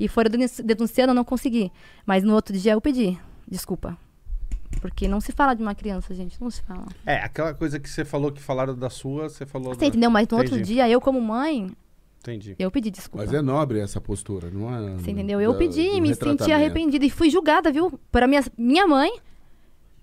E 0.00 0.08
foram 0.08 0.30
denunci- 0.30 0.62
denunciando, 0.62 1.10
eu 1.10 1.14
não 1.14 1.24
consegui. 1.24 1.70
Mas 2.06 2.24
no 2.24 2.32
outro 2.32 2.56
dia 2.56 2.72
eu 2.72 2.80
pedi 2.80 3.18
desculpa. 3.46 3.98
Porque 4.80 5.06
não 5.06 5.20
se 5.20 5.30
fala 5.30 5.52
de 5.52 5.60
uma 5.62 5.74
criança, 5.74 6.14
gente. 6.14 6.40
Não 6.40 6.50
se 6.50 6.62
fala. 6.62 6.86
É, 7.04 7.16
aquela 7.16 7.52
coisa 7.52 7.78
que 7.78 7.86
você 7.90 8.02
falou 8.02 8.32
que 8.32 8.40
falaram 8.40 8.74
da 8.74 8.88
sua, 8.88 9.28
você 9.28 9.44
falou. 9.44 9.74
Você 9.74 9.80
da... 9.80 9.86
entendeu? 9.88 10.10
Mas 10.10 10.26
no 10.26 10.38
outro 10.38 10.54
Entendi. 10.54 10.72
dia, 10.72 10.88
eu 10.88 11.02
como 11.02 11.20
mãe, 11.20 11.70
Entendi. 12.20 12.56
eu 12.58 12.70
pedi 12.70 12.90
desculpa. 12.90 13.26
Mas 13.26 13.34
é 13.34 13.42
nobre 13.42 13.78
essa 13.78 14.00
postura, 14.00 14.50
não 14.50 14.74
é? 14.74 14.94
Você 14.94 15.10
entendeu? 15.10 15.38
Eu 15.38 15.52
da- 15.52 15.58
pedi, 15.58 16.00
me 16.00 16.14
senti 16.14 16.50
arrependida 16.50 17.04
e 17.04 17.10
fui 17.10 17.28
julgada, 17.28 17.70
viu? 17.70 18.00
Para 18.10 18.26
minha, 18.26 18.42
minha 18.56 18.86
mãe, 18.86 19.10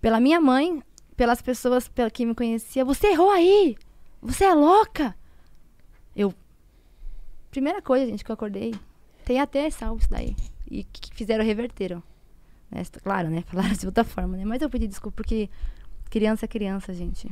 pela 0.06 0.20
minha 0.20 0.40
mãe, 0.40 0.84
pelas 1.18 1.42
pessoas 1.42 1.88
pela 1.88 2.12
que 2.12 2.28
me 2.28 2.36
conhecia. 2.36 2.86
Você 2.86 3.08
errou 3.08 3.32
aí! 3.32 3.76
Você 4.22 4.44
é 4.44 4.54
louca! 4.54 5.16
Eu. 6.16 6.32
Primeira 7.50 7.82
coisa, 7.82 8.06
gente, 8.06 8.24
que 8.24 8.30
eu 8.30 8.36
acordei. 8.36 8.76
Tem 9.26 9.40
até 9.40 9.68
salvo 9.72 10.00
isso 10.00 10.12
daí. 10.12 10.36
E 10.70 10.84
que 10.84 11.12
fizeram, 11.16 11.44
reverteram. 11.44 12.04
Né? 12.70 12.84
Claro, 13.02 13.32
né? 13.32 13.44
Falaram 13.50 13.74
de 13.74 13.84
outra 13.88 14.04
forma, 14.04 14.38
né? 14.38 14.46
Mas 14.46 14.62
eu 14.62 14.70
pedi 14.70 14.86
desculpa 14.86 15.16
porque 15.16 15.50
criança 16.12 16.46
é 16.46 16.48
criança, 16.48 16.94
gente. 16.94 17.28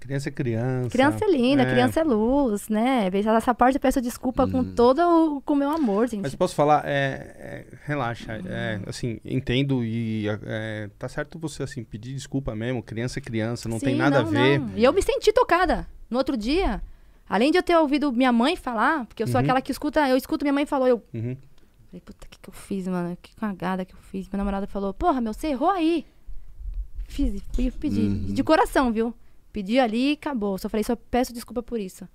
Criança 0.00 0.30
é 0.30 0.32
criança. 0.32 0.88
Criança 0.90 1.24
é 1.26 1.30
linda, 1.30 1.64
criança 1.66 2.00
é 2.00 2.02
luz, 2.04 2.68
né? 2.70 3.10
Essa 3.12 3.54
parte 3.54 3.74
eu 3.76 3.80
peço 3.80 4.00
desculpa 4.00 4.48
com 4.48 4.64
todo 4.74 4.98
o 5.36 5.40
com 5.42 5.54
meu 5.54 5.70
amor, 5.70 6.08
gente. 6.08 6.22
Mas 6.22 6.34
posso 6.34 6.54
falar, 6.54 6.82
é, 6.86 7.36
é, 7.38 7.66
relaxa, 7.84 8.40
é, 8.46 8.80
assim, 8.86 9.20
entendo 9.24 9.84
e 9.84 10.26
é, 10.46 10.88
tá 10.98 11.06
certo 11.06 11.38
você, 11.38 11.62
assim, 11.62 11.84
pedir 11.84 12.14
desculpa 12.14 12.56
mesmo, 12.56 12.82
criança 12.82 13.18
é 13.18 13.22
criança, 13.22 13.68
não 13.68 13.78
tem 13.78 13.92
Sim, 13.92 13.98
nada 13.98 14.20
a 14.20 14.22
não, 14.22 14.30
ver. 14.30 14.58
não. 14.58 14.70
E 14.74 14.82
eu 14.82 14.92
me 14.92 15.02
senti 15.02 15.32
tocada. 15.34 15.86
No 16.08 16.16
outro 16.16 16.34
dia, 16.36 16.82
além 17.28 17.50
de 17.52 17.58
eu 17.58 17.62
ter 17.62 17.76
ouvido 17.76 18.10
minha 18.10 18.32
mãe 18.32 18.56
falar, 18.56 19.04
porque 19.04 19.22
eu 19.22 19.26
sou 19.26 19.36
Uhum. 19.36 19.42
aquela 19.44 19.60
que 19.60 19.70
escuta, 19.70 20.08
eu 20.08 20.16
escuto 20.16 20.44
minha 20.46 20.52
mãe 20.54 20.64
falou, 20.64 20.88
eu 20.88 21.02
Uhum. 21.12 21.36
falei, 21.88 22.00
puta, 22.02 22.26
o 22.26 22.30
que, 22.30 22.38
que 22.40 22.48
eu 22.48 22.54
fiz, 22.54 22.88
mano? 22.88 23.16
Que 23.20 23.36
cagada 23.36 23.84
que 23.84 23.94
eu 23.94 23.98
fiz. 24.10 24.26
Meu 24.28 24.38
namorado 24.38 24.66
falou, 24.66 24.94
porra, 24.94 25.20
meu, 25.20 25.34
você 25.34 25.48
errou 25.48 25.68
aí. 25.70 26.06
Fiz, 27.06 27.42
fui 27.52 27.70
pedir. 27.70 28.08
Uhum. 28.08 28.32
De 28.32 28.42
coração, 28.42 28.90
viu? 28.90 29.14
Pedi 29.52 29.78
ali 29.78 30.10
e 30.10 30.12
acabou. 30.12 30.56
Só 30.58 30.68
falei, 30.68 30.84
só 30.84 30.94
peço 30.96 31.32
desculpa 31.32 31.62
por 31.62 31.78
isso. 31.80 32.06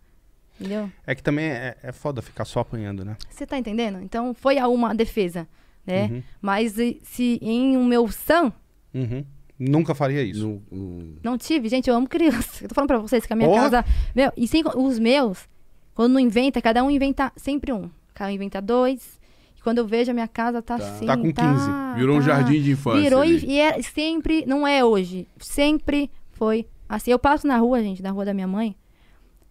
Entendeu? 0.59 0.89
É 1.05 1.14
que 1.14 1.22
também 1.22 1.45
é, 1.45 1.75
é 1.83 1.91
foda 1.91 2.22
ficar 2.22 2.45
só 2.45 2.61
apanhando, 2.61 3.03
né? 3.03 3.17
Você 3.30 3.45
tá 3.45 3.57
entendendo? 3.57 3.99
Então 4.01 4.33
foi 4.33 4.57
a 4.57 4.67
uma 4.69 4.95
defesa, 4.95 5.47
né? 5.85 6.05
Uhum. 6.05 6.23
Mas 6.41 6.75
se 7.03 7.38
em 7.41 7.75
o 7.77 7.83
meu 7.83 8.07
sã 8.09 8.51
Uhum. 8.93 9.25
Nunca 9.59 9.93
faria 9.95 10.22
isso. 10.23 10.45
Não- 10.45 10.61
não- 10.72 11.14
Não 11.23 11.38
tive, 11.38 11.67
gente, 11.69 11.89
eu 11.89 11.95
amo 11.95 12.07
criança. 12.07 12.64
Eu 12.64 12.69
tô 12.69 12.75
falando 12.75 12.88
pra 12.88 12.97
vocês 12.99 13.25
que 13.25 13.31
a 13.33 13.35
minha 13.35 13.49
Porra! 13.49 13.61
casa. 13.64 13.85
Meu, 14.15 14.31
e 14.38 14.47
sem, 14.47 14.64
os 14.75 14.99
meus, 14.99 15.47
quando 15.93 16.14
não 16.14 16.19
inventa, 16.19 16.61
cada 16.61 16.83
um 16.83 16.89
inventa 16.91 17.31
sempre 17.38 17.72
um. 17.73 17.89
Cada 18.14 18.31
um 18.31 18.33
inventa 18.33 18.61
dois. 18.61 19.19
E 19.57 19.61
quando 19.61 19.77
eu 19.80 19.88
vejo 19.88 20.11
a 20.11 20.14
minha 20.14 20.27
casa, 20.27 20.61
tá, 20.61 20.77
Tá. 20.77 20.85
assim. 20.85 21.05
Tá 21.05 21.15
com 21.17 21.31
15. 21.33 21.69
Virou 21.97 22.15
um 22.17 22.19
tá. 22.19 22.25
jardim 22.25 22.61
de 22.61 22.72
infância. 22.72 23.01
Virou 23.01 23.23
e, 23.25 23.45
e 23.45 23.59
é 23.59 23.81
sempre, 23.81 24.45
não 24.45 24.65
é 24.67 24.83
hoje. 24.83 25.25
Sempre 25.39 26.09
foi 26.31 26.65
assim. 26.88 27.11
Eu 27.11 27.19
passo 27.19 27.47
na 27.47 27.57
rua, 27.57 27.81
gente, 27.81 28.01
na 28.01 28.11
rua 28.11 28.25
da 28.25 28.33
minha 28.33 28.47
mãe. 28.47 28.75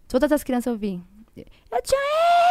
Todas 0.09 0.31
as 0.33 0.45
crianças 0.45 0.73
eu 0.73 0.79
vi. 0.79 1.03
Eu, 1.37 1.83
tia 1.83 1.99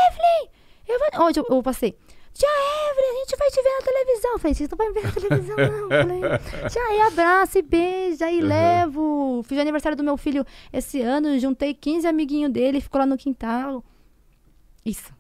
Evelyn! 0.09 0.49
Eu 0.87 0.99
vou... 0.99 1.27
Onde 1.27 1.39
eu, 1.39 1.45
eu 1.49 1.63
passei? 1.63 1.97
Tia 2.33 2.49
Evelyn, 2.49 3.09
a 3.09 3.19
gente 3.19 3.37
vai 3.37 3.49
te 3.49 3.61
ver 3.61 3.69
na 3.69 3.81
televisão. 3.85 4.31
Eu 4.31 4.39
falei, 4.39 4.53
vocês 4.53 4.69
não 4.69 4.77
vão 4.77 4.87
me 4.87 4.93
ver 4.93 5.03
na 5.03 5.11
televisão, 5.11 5.55
não. 5.57 5.89
Falei, 5.89 6.69
tia, 6.69 6.81
aí 6.81 7.01
abraça 7.01 7.59
e 7.59 7.61
beija 7.61 8.31
e 8.31 8.41
levo. 8.41 9.43
Fiz 9.43 9.57
o 9.57 9.61
aniversário 9.61 9.97
do 9.97 10.03
meu 10.03 10.17
filho 10.17 10.45
esse 10.71 10.99
ano, 11.01 11.37
juntei 11.39 11.73
15 11.73 12.07
amiguinhos 12.07 12.51
dele, 12.51 12.81
ficou 12.81 12.99
lá 12.99 13.05
no 13.05 13.17
quintal. 13.17 13.83
Isso. 14.85 15.13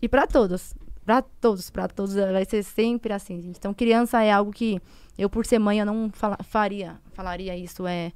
E 0.00 0.08
pra 0.08 0.26
todos. 0.26 0.74
Pra 1.04 1.22
todos, 1.22 1.70
pra 1.70 1.88
todos. 1.88 2.14
Vai 2.14 2.44
ser 2.44 2.62
sempre 2.62 3.12
assim, 3.12 3.40
gente. 3.40 3.58
Então, 3.58 3.74
criança 3.74 4.22
é 4.22 4.30
algo 4.30 4.52
que 4.52 4.80
eu, 5.20 5.28
por 5.28 5.44
ser 5.44 5.58
mãe, 5.58 5.78
eu 5.78 5.84
não 5.86 6.10
fala- 6.10 6.38
faria, 6.42 6.96
falaria 7.12 7.54
isso 7.56 7.86
é, 7.86 8.10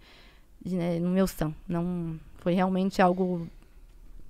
né, 0.65 0.99
no 0.99 1.11
meu 1.11 1.27
são. 1.27 1.55
Não, 1.69 2.19
foi 2.39 2.55
realmente 2.55 3.03
algo... 3.03 3.47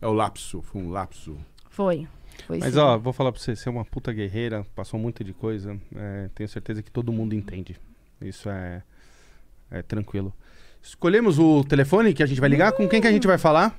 É 0.00 0.06
o 0.08 0.12
lapso, 0.12 0.60
foi 0.60 0.82
um 0.82 0.90
lapso. 0.90 1.36
Foi. 1.70 2.08
foi 2.46 2.58
Mas 2.58 2.74
sim. 2.74 2.80
ó, 2.80 2.98
vou 2.98 3.12
falar 3.12 3.30
pra 3.30 3.40
você, 3.40 3.54
você 3.54 3.68
é 3.68 3.72
uma 3.72 3.84
puta 3.84 4.12
guerreira, 4.12 4.66
passou 4.74 4.98
muito 4.98 5.22
de 5.22 5.32
coisa, 5.32 5.80
é, 5.94 6.28
tenho 6.34 6.48
certeza 6.48 6.82
que 6.82 6.90
todo 6.90 7.12
mundo 7.12 7.32
entende. 7.34 7.76
Isso 8.20 8.50
é, 8.50 8.82
é 9.70 9.80
tranquilo. 9.80 10.34
Escolhemos 10.82 11.38
o 11.38 11.62
telefone 11.64 12.12
que 12.12 12.22
a 12.22 12.26
gente 12.26 12.40
vai 12.40 12.50
ligar, 12.50 12.72
com 12.72 12.88
quem 12.88 13.00
que 13.00 13.06
a 13.06 13.12
gente 13.12 13.26
vai 13.26 13.38
falar? 13.38 13.78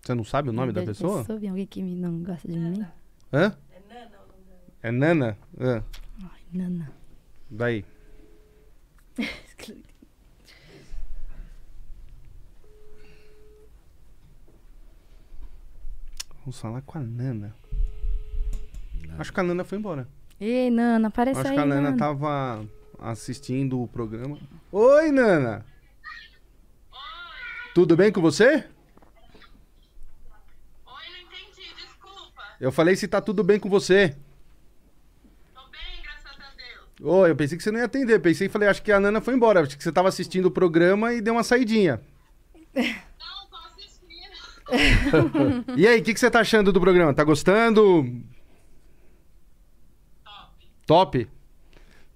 Você 0.00 0.14
não 0.14 0.24
sabe 0.24 0.48
o 0.48 0.52
nome 0.52 0.72
da 0.72 0.82
pessoa? 0.84 1.18
pensou 1.18 1.38
em 1.42 1.48
alguém 1.48 1.66
que 1.66 1.82
me 1.82 1.94
não 1.94 2.22
gosta 2.22 2.48
de 2.48 2.56
mim? 2.58 2.86
Hã? 3.32 3.54
É 4.82 4.90
Nana? 4.90 5.36
Hã? 5.60 5.84
Ai, 6.22 6.40
Nana. 6.52 6.92
Daí. 7.50 7.84
Vamos 16.40 16.60
falar 16.60 16.82
com 16.82 16.98
a 16.98 17.00
Nana. 17.00 17.54
Acho 19.18 19.32
que 19.32 19.40
a 19.40 19.42
Nana 19.42 19.64
foi 19.64 19.78
embora. 19.78 20.08
Ei, 20.40 20.70
Nana, 20.70 21.08
aparece 21.08 21.40
Acho 21.40 21.48
aí, 21.50 21.54
que 21.56 21.60
a 21.60 21.66
Nana 21.66 21.90
Nana. 21.90 21.96
tava 21.96 22.64
assistindo 23.00 23.82
o 23.82 23.88
programa. 23.88 24.38
Oi, 24.70 25.10
Nana! 25.10 25.64
Tudo 27.74 27.96
bem 27.96 28.12
com 28.12 28.20
você? 28.20 28.46
Oi, 28.46 28.64
não 30.86 31.18
entendi, 31.20 31.74
desculpa. 31.76 32.42
Eu 32.60 32.72
falei 32.72 32.96
se 32.96 33.08
tá 33.08 33.20
tudo 33.20 33.42
bem 33.44 33.58
com 33.58 33.68
você. 33.68 34.16
Deus. 37.00 37.10
Oi, 37.14 37.30
eu 37.30 37.36
pensei 37.36 37.56
que 37.56 37.62
você 37.64 37.70
não 37.70 37.78
ia 37.78 37.84
atender. 37.86 38.18
Pensei 38.20 38.46
e 38.46 38.50
falei, 38.50 38.68
acho 38.68 38.82
que 38.82 38.92
a 38.92 39.00
Nana 39.00 39.20
foi 39.20 39.34
embora. 39.34 39.60
Acho 39.62 39.76
que 39.76 39.82
você 39.84 39.92
tava 39.92 40.08
assistindo 40.08 40.46
o 40.46 40.50
programa 40.50 41.12
e 41.12 41.20
deu 41.20 41.34
uma 41.34 41.42
saidinha. 41.44 42.00
Não, 42.74 42.82
tô 43.50 43.56
assistindo. 43.66 45.64
E 45.76 45.86
aí, 45.86 46.00
o 46.00 46.02
que, 46.02 46.12
que 46.14 46.20
você 46.20 46.30
tá 46.30 46.40
achando 46.40 46.72
do 46.72 46.80
programa? 46.80 47.14
Tá 47.14 47.24
gostando? 47.24 48.04
Top. 50.24 50.66
Top? 50.86 51.28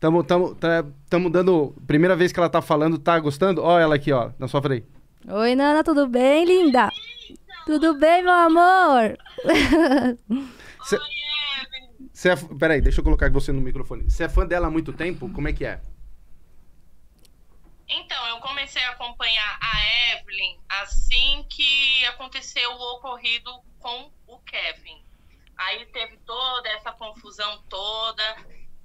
Tamo, 0.00 0.24
tamo, 0.24 0.54
tá, 0.56 0.84
tamo 1.08 1.30
dando. 1.30 1.74
Primeira 1.86 2.16
vez 2.16 2.32
que 2.32 2.40
ela 2.40 2.48
tá 2.48 2.60
falando, 2.60 2.98
tá 2.98 3.18
gostando? 3.20 3.62
Ó, 3.62 3.78
ela 3.78 3.94
aqui, 3.94 4.12
ó, 4.12 4.30
na 4.38 4.48
sua 4.48 4.60
frente. 4.60 4.86
Oi, 5.28 5.54
Nana, 5.54 5.84
tudo 5.84 6.08
bem, 6.08 6.44
linda? 6.44 6.88
Tudo 7.64 7.94
bem, 7.94 8.24
meu 8.24 8.32
amor? 8.32 9.16
Cê- 10.84 10.96
Oi. 10.96 11.21
Você 12.22 12.30
é, 12.30 12.36
peraí, 12.36 12.80
deixa 12.80 13.00
eu 13.00 13.04
colocar 13.04 13.28
você 13.32 13.50
no 13.50 13.60
microfone. 13.60 14.08
Você 14.08 14.22
é 14.22 14.28
fã 14.28 14.46
dela 14.46 14.68
há 14.68 14.70
muito 14.70 14.92
tempo? 14.92 15.28
Como 15.32 15.48
é 15.48 15.52
que 15.52 15.64
é? 15.64 15.82
Então, 17.88 18.28
eu 18.28 18.38
comecei 18.38 18.80
a 18.84 18.90
acompanhar 18.90 19.58
a 19.60 20.12
Evelyn 20.12 20.56
assim 20.68 21.44
que 21.50 22.06
aconteceu 22.06 22.70
o 22.70 22.94
ocorrido 22.94 23.50
com 23.80 24.12
o 24.28 24.38
Kevin. 24.38 25.04
Aí 25.56 25.84
teve 25.86 26.16
toda 26.18 26.68
essa 26.68 26.92
confusão 26.92 27.60
toda. 27.68 28.36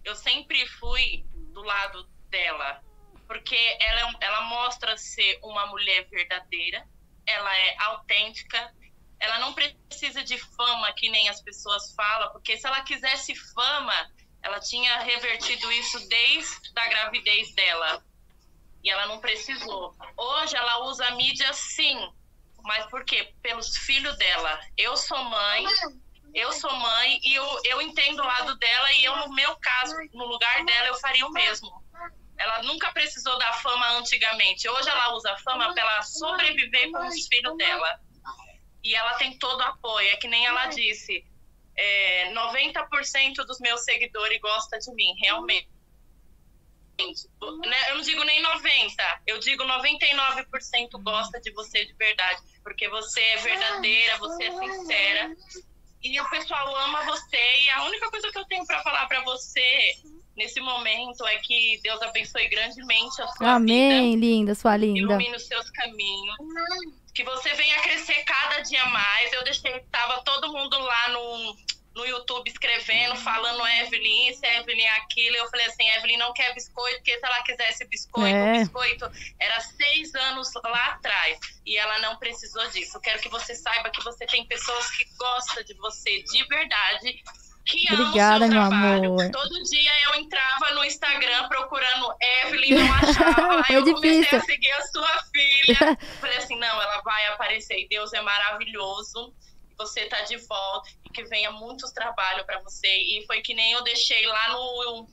Eu 0.03 0.15
sempre 0.15 0.65
fui 0.65 1.23
do 1.53 1.61
lado 1.61 2.09
dela, 2.31 2.83
porque 3.27 3.77
ela, 3.79 3.99
é 3.99 4.25
ela 4.25 4.41
mostra 4.45 4.97
ser 4.97 5.39
uma 5.43 5.67
mulher 5.67 6.07
verdadeira, 6.09 6.87
ela 7.23 7.55
é 7.55 7.75
autêntica, 7.83 8.73
ela 9.19 9.39
não 9.39 9.53
precisa 9.53 10.23
de 10.23 10.37
fama 10.37 10.93
que 10.93 11.09
nem 11.09 11.27
as 11.29 11.41
pessoas 11.41 11.93
falam, 11.95 12.31
porque 12.31 12.57
se 12.57 12.67
ela 12.67 12.81
quisesse 12.81 13.33
fama, 13.53 14.11
ela 14.41 14.59
tinha 14.59 14.99
revertido 14.99 15.71
isso 15.71 16.07
desde 16.07 16.71
a 16.75 16.87
gravidez 16.87 17.53
dela. 17.55 18.03
E 18.83 18.89
ela 18.89 19.07
não 19.07 19.19
precisou. 19.19 19.95
Hoje 20.15 20.55
ela 20.55 20.85
usa 20.85 21.05
a 21.07 21.11
mídia 21.11 21.51
sim. 21.53 21.97
Mas 22.63 22.85
por 22.87 23.03
quê? 23.03 23.33
Pelos 23.41 23.75
filhos 23.77 24.17
dela. 24.17 24.59
Eu 24.77 24.95
sou 24.95 25.21
mãe, 25.23 25.65
eu 26.33 26.51
sou 26.53 26.71
mãe 26.73 27.19
e 27.23 27.33
eu, 27.33 27.61
eu 27.65 27.81
entendo 27.81 28.21
o 28.21 28.25
lado 28.25 28.55
dela 28.57 28.93
e 28.93 29.03
eu, 29.03 29.15
no 29.17 29.33
meu 29.33 29.55
caso, 29.57 29.95
no 30.13 30.25
lugar 30.25 30.63
dela, 30.63 30.87
eu 30.87 30.95
faria 30.99 31.25
o 31.25 31.31
mesmo. 31.31 31.83
Ela 32.37 32.61
nunca 32.63 32.91
precisou 32.91 33.37
da 33.39 33.51
fama 33.53 33.93
antigamente. 33.93 34.69
Hoje 34.69 34.87
ela 34.87 35.13
usa 35.15 35.31
a 35.31 35.37
fama 35.39 35.73
para 35.73 35.81
ela 35.81 36.01
sobreviver 36.03 36.91
com 36.91 37.07
os 37.07 37.27
filhos 37.27 37.57
dela. 37.57 37.99
E 38.87 38.95
ela 38.95 39.15
tem 39.15 39.37
todo 39.37 39.59
o 39.59 39.63
apoio. 39.63 40.07
É 40.07 40.15
que 40.15 40.29
nem 40.29 40.45
ela 40.45 40.67
disse. 40.67 41.25
É, 41.75 42.33
90% 42.33 43.45
dos 43.45 43.59
meus 43.59 43.81
seguidores 43.83 44.39
gostam 44.39 44.79
de 44.79 44.91
mim, 44.95 45.13
realmente. 45.21 45.67
Né, 46.97 47.91
Eu 47.91 47.95
não 47.97 48.01
digo 48.01 48.23
nem 48.23 48.41
90, 48.41 49.21
eu 49.27 49.37
digo 49.39 49.63
99% 49.63 51.03
gosta 51.03 51.39
de 51.39 51.51
você 51.51 51.85
de 51.85 51.93
verdade, 51.93 52.41
porque 52.63 52.89
você 52.89 53.21
é 53.21 53.37
verdadeira, 53.37 54.17
você 54.17 54.45
é 54.45 54.51
sincera. 54.51 55.35
E 56.01 56.19
o 56.19 56.29
pessoal 56.29 56.75
ama 56.75 57.03
você 57.05 57.37
e 57.65 57.69
a 57.69 57.83
única 57.83 58.09
coisa 58.09 58.31
que 58.31 58.37
eu 58.39 58.45
tenho 58.45 58.65
para 58.65 58.81
falar 58.81 59.05
para 59.07 59.21
você 59.21 59.95
nesse 60.35 60.59
momento 60.59 61.25
é 61.27 61.37
que 61.37 61.79
Deus 61.83 62.01
abençoe 62.01 62.47
grandemente 62.47 63.21
a 63.21 63.27
sua 63.27 63.55
Amém, 63.55 64.13
vida 64.15 64.25
linda, 64.25 64.55
sua 64.55 64.77
linda. 64.77 64.99
ilumine 64.99 65.35
os 65.35 65.45
seus 65.45 65.69
caminhos. 65.71 66.35
Que 67.17 67.23
você 67.23 67.51
venha 67.55 67.81
crescer 67.81 68.23
cada 68.25 68.59
dia 68.59 68.85
mais. 68.85 69.33
Eu 69.33 69.43
deixei, 69.43 69.79
tava 69.91 70.21
todo 70.21 70.53
mundo 70.53 70.77
lá 70.77 71.07
no, 71.09 71.57
no 71.95 72.05
YouTube 72.05 72.47
escrevendo, 72.47 73.15
falando 73.15 73.65
Evelyn 73.67 74.29
isso, 74.29 74.45
Evelyn 74.45 74.87
aquilo. 74.89 75.35
Eu 75.35 75.49
falei 75.49 75.65
assim, 75.65 75.89
Evelyn 75.95 76.17
não 76.17 76.31
quer 76.31 76.53
biscoito, 76.53 76.97
porque 76.97 77.17
se 77.17 77.25
ela 77.25 77.41
quisesse 77.41 77.85
biscoito, 77.87 78.37
É. 78.37 78.59
biscoito 78.59 79.11
era 79.39 79.59
seis 79.61 80.13
anos 80.13 80.53
lá 80.63 80.85
atrás. 80.89 81.39
E 81.65 81.75
ela 81.75 81.97
não 81.97 82.17
precisou 82.17 82.69
disso. 82.69 82.95
Eu 82.97 83.01
quero 83.01 83.19
que 83.19 83.29
você 83.29 83.55
saiba 83.55 83.89
que 83.89 84.03
você 84.03 84.27
tem 84.27 84.45
pessoas 84.45 84.91
que 84.91 85.03
gostam 85.17 85.63
de 85.63 85.73
você 85.73 86.21
de 86.21 86.45
verdade. 86.45 87.23
Que 87.67 87.93
Obrigada, 87.93 88.47
meu 88.47 88.61
trabalho. 88.69 89.13
amor. 89.13 89.29
Todo 89.31 89.63
dia 89.63 89.91
eu 90.05 90.15
entrava 90.15 90.71
no 90.73 90.85
Instagram 90.85 91.49
procurando 91.49 92.15
Evelyn, 92.45 92.75
não 92.75 92.93
achava. 92.93 93.57
Aí 93.59 93.63
Foi 93.65 93.75
eu 93.75 93.83
comecei 93.93 94.21
difícil. 94.21 94.37
a 94.37 94.41
seguir 94.41 94.71
a 94.71 94.81
sua 94.87 95.23
filha. 95.33 95.97
Falei 96.21 96.37
assim, 96.37 96.57
não, 96.57 96.81
ela 96.81 97.01
vai 97.01 97.27
aparecer 97.27 97.77
e 97.77 97.87
Deus 97.89 98.13
é 98.13 98.21
maravilhoso. 98.21 99.33
Você 99.77 100.05
tá 100.05 100.21
de 100.21 100.37
volta 100.37 100.89
e 101.05 101.09
que 101.09 101.25
venha 101.25 101.51
muitos 101.51 101.91
trabalhos 101.91 102.45
para 102.45 102.61
você. 102.61 102.87
E 102.87 103.25
foi 103.27 103.41
que 103.41 103.53
nem 103.53 103.73
eu 103.73 103.83
deixei 103.83 104.25
lá 104.25 104.53
no, 104.53 105.07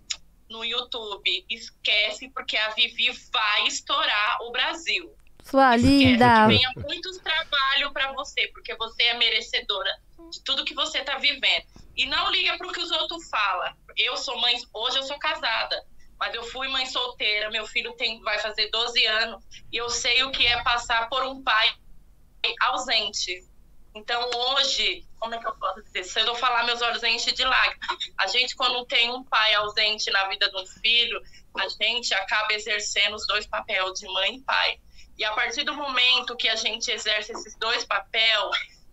no 0.49 0.65
YouTube. 0.65 1.45
Esquece, 1.51 2.31
porque 2.31 2.57
a 2.57 2.71
Vivi 2.71 3.11
vai 3.33 3.67
estourar 3.67 4.39
o 4.43 4.53
Brasil. 4.53 5.13
Sua 5.45 5.77
Esquece 5.77 5.95
linda. 5.95 6.27
que 6.27 6.57
venha 6.57 6.73
muitos 6.77 7.19
trabalhos 7.19 7.93
para 7.93 8.13
você, 8.13 8.49
porque 8.49 8.75
você 8.77 9.03
é 9.05 9.15
merecedora 9.15 9.91
de 10.31 10.43
tudo 10.43 10.65
que 10.65 10.75
você 10.75 11.03
tá 11.03 11.19
vivendo. 11.19 11.67
E 11.97 12.07
não 12.07 12.31
liga 12.31 12.57
pro 12.57 12.73
que 12.73 12.81
os 12.81 12.91
outros 12.91 13.29
falam. 13.29 13.75
Eu 13.97 14.17
sou 14.17 14.41
mãe, 14.41 14.57
hoje 14.73 14.99
eu 14.99 15.03
sou 15.05 15.19
casada, 15.19 15.85
mas 16.19 16.35
eu 16.35 16.43
fui 16.45 16.67
mãe 16.69 16.87
solteira, 16.87 17.51
meu 17.51 17.67
filho 17.67 17.93
tem, 17.93 18.21
vai 18.23 18.39
fazer 18.39 18.71
12 18.71 19.05
anos, 19.07 19.45
e 19.71 19.77
eu 19.77 19.89
sei 19.91 20.25
o 20.25 20.33
que 20.33 20.47
é 20.47 20.63
passar 20.63 21.09
por 21.09 21.23
um 21.25 21.43
pai 21.43 21.73
ausente. 22.61 23.45
Então 23.95 24.29
hoje, 24.35 25.07
como 25.21 25.35
é 25.35 25.39
que 25.39 25.47
eu 25.47 25.55
posso 25.55 25.83
dizer? 25.83 26.05
Se 26.05 26.21
eu 26.21 26.27
não 26.27 26.35
falar, 26.35 26.65
meus 26.65 26.83
olhos 26.83 27.03
enchem 27.05 27.33
de 27.33 27.45
lágrimas. 27.45 27.89
A 28.19 28.27
gente, 28.27 28.57
quando 28.57 28.85
tem 28.87 29.11
um 29.13 29.23
pai 29.23 29.55
ausente 29.55 30.11
na 30.11 30.27
vida 30.29 30.51
de 30.51 30.57
um 30.57 30.67
filho, 30.67 31.23
a 31.57 31.69
gente 31.69 32.13
acaba 32.15 32.53
exercendo 32.53 33.15
os 33.15 33.27
dois 33.27 33.47
papéis 33.47 34.01
de 34.01 34.07
mãe 34.09 34.37
e 34.37 34.41
pai. 34.41 34.81
E 35.19 35.25
a 35.25 35.33
partir 35.33 35.65
do 35.65 35.75
momento 35.75 36.37
que 36.37 36.49
a 36.49 36.57
gente 36.57 36.91
exerce 36.91 37.33
esses 37.33 37.57
dois 37.59 37.85
papéis, 37.85 38.35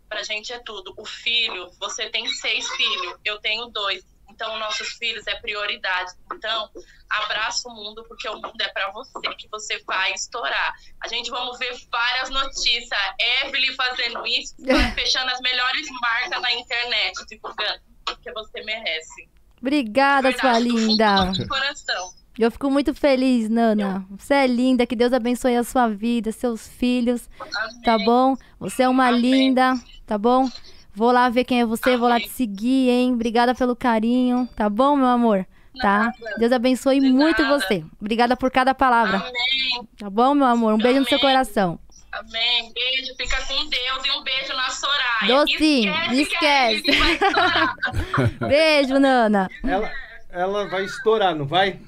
pra 0.08 0.24
gente 0.24 0.52
é 0.52 0.60
tudo. 0.60 0.94
O 0.98 1.06
filho, 1.06 1.72
você 1.80 2.10
tem 2.10 2.28
seis 2.28 2.68
filhos, 2.70 3.16
eu 3.26 3.40
tenho 3.40 3.68
dois. 3.68 4.04
Então, 4.30 4.58
nossos 4.60 4.88
filhos 4.94 5.28
é 5.28 5.36
prioridade. 5.36 6.14
Então, 6.34 6.70
abraça 7.10 7.68
o 7.68 7.74
mundo, 7.74 8.04
porque 8.08 8.28
o 8.28 8.36
mundo 8.36 8.60
é 8.62 8.68
pra 8.70 8.92
você, 8.92 9.20
que 9.38 9.48
você 9.50 9.82
vai 9.84 10.14
estourar. 10.14 10.74
A 11.04 11.08
gente 11.08 11.30
vamos 11.30 11.60
ver 11.60 11.76
várias 11.92 12.30
notícias. 12.30 13.00
Evelyn 13.44 13.76
fazendo 13.76 14.26
isso, 14.26 14.56
fechando 14.96 15.32
as 15.32 15.40
melhores 15.42 15.88
marcas 16.02 16.42
na 16.42 16.54
internet, 16.54 17.26
divulgando, 17.28 17.82
porque 18.06 18.32
você 18.32 18.64
merece. 18.64 19.30
Obrigada, 19.60 20.32
sua 20.32 20.54
Verdade, 20.54 20.66
do 20.66 20.78
fundo 20.78 20.88
linda. 20.88 21.26
do 21.34 21.48
coração. 21.48 22.21
Eu 22.40 22.50
fico 22.50 22.70
muito 22.72 22.94
feliz, 22.94 23.50
Nana. 23.50 24.06
Você 24.18 24.34
é 24.34 24.48
linda, 24.48 24.86
que 24.86 24.96
Deus 24.96 25.14
abençoe 25.14 25.56
a 25.56 25.64
sua 25.64 25.88
vida, 25.90 26.32
seus 26.32 26.68
filhos, 26.68 27.30
Amém. 27.40 27.82
tá 27.84 27.98
bom? 28.00 28.36
Você 28.60 28.84
é 28.84 28.90
uma 28.90 29.08
Amém. 29.10 29.22
linda, 29.22 29.74
tá 30.06 30.18
bom? 30.18 30.50
Vou 30.94 31.12
lá 31.12 31.30
ver 31.30 31.44
quem 31.44 31.62
é 31.62 31.66
você, 31.66 31.96
vou 31.98 32.08
lá 32.10 32.16
Amém. 32.16 32.28
te 32.28 32.34
seguir, 32.34 32.90
hein? 32.90 33.14
Obrigada 33.14 33.54
pelo 33.54 33.76
carinho, 33.76 34.48
tá 34.56 34.70
bom, 34.70 34.96
meu 34.96 35.08
amor? 35.08 35.46
Tá? 35.80 36.12
Nada. 36.20 36.36
Deus 36.38 36.52
abençoe 36.52 37.00
De 37.00 37.10
muito 37.10 37.42
nada. 37.44 37.60
você. 37.60 37.84
Obrigada 38.00 38.36
por 38.36 38.50
cada 38.52 38.74
palavra, 38.74 39.18
Amém. 39.18 39.88
tá 39.98 40.10
bom, 40.10 40.34
meu 40.34 40.48
amor? 40.48 40.74
Um 40.74 40.78
beijo 40.78 41.00
no 41.00 41.06
seu 41.08 41.18
Amém. 41.18 41.30
coração. 41.32 41.80
Amém. 42.12 42.72
Beijo, 42.74 43.14
fica 43.18 43.38
com 43.46 43.56
Deus 43.70 44.06
e 44.06 44.12
um 44.20 44.24
beijo 44.24 44.54
na 44.54 44.70
Soraya. 44.70 45.46
Sim, 45.58 45.90
esquece. 46.12 46.84
esquece. 46.90 48.40
Beijo, 48.48 49.00
Nana. 49.00 49.50
Ela, 49.64 49.92
ela 50.30 50.68
vai 50.70 50.84
estourar, 50.84 51.34
não 51.36 51.46
vai? 51.46 51.80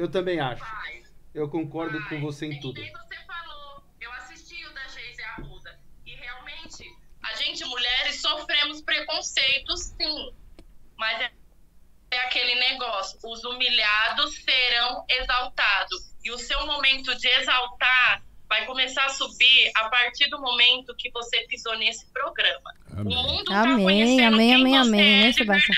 Eu 0.00 0.10
também 0.10 0.40
acho. 0.40 0.60
Vai. 0.64 1.02
Eu 1.34 1.48
concordo 1.48 2.02
com 2.08 2.18
você 2.22 2.46
em 2.46 2.56
É 2.56 2.60
tudo. 2.60 2.74
que 2.74 2.80
nem 2.80 2.92
você 2.92 3.16
falou. 3.26 3.82
Eu 4.00 4.10
assisti 4.12 4.64
o 4.66 4.72
da 4.72 4.86
Geise 4.88 5.22
Arruda. 5.22 5.78
E 6.06 6.14
realmente, 6.14 6.84
a 7.22 7.34
gente, 7.34 7.64
mulheres, 7.66 8.20
sofremos 8.22 8.80
preconceitos, 8.80 9.80
sim. 9.98 10.32
Mas 10.96 11.20
é, 11.20 11.30
é 12.12 12.18
aquele 12.20 12.54
negócio. 12.54 13.18
Os 13.22 13.44
humilhados 13.44 14.34
serão 14.42 15.04
exaltados. 15.08 16.14
E 16.24 16.30
o 16.30 16.38
seu 16.38 16.64
momento 16.66 17.14
de 17.16 17.28
exaltar 17.28 18.22
vai 18.48 18.64
começar 18.64 19.04
a 19.04 19.08
subir 19.10 19.70
a 19.76 19.88
partir 19.90 20.28
do 20.30 20.40
momento 20.40 20.94
que 20.96 21.10
você 21.10 21.42
pisou 21.46 21.76
nesse 21.78 22.06
programa. 22.10 22.74
O 22.90 23.00
Amém. 23.00 23.16
mundo 23.16 23.44
tá 23.44 23.60
Amém, 23.62 23.84
conhecendo 23.84 24.34
amém, 24.34 24.48
quem 24.48 24.60
amém, 24.60 24.72
você 24.72 24.88
amém, 24.88 25.20
é 25.22 25.26
né, 25.26 25.32
Sebastião? 25.32 25.76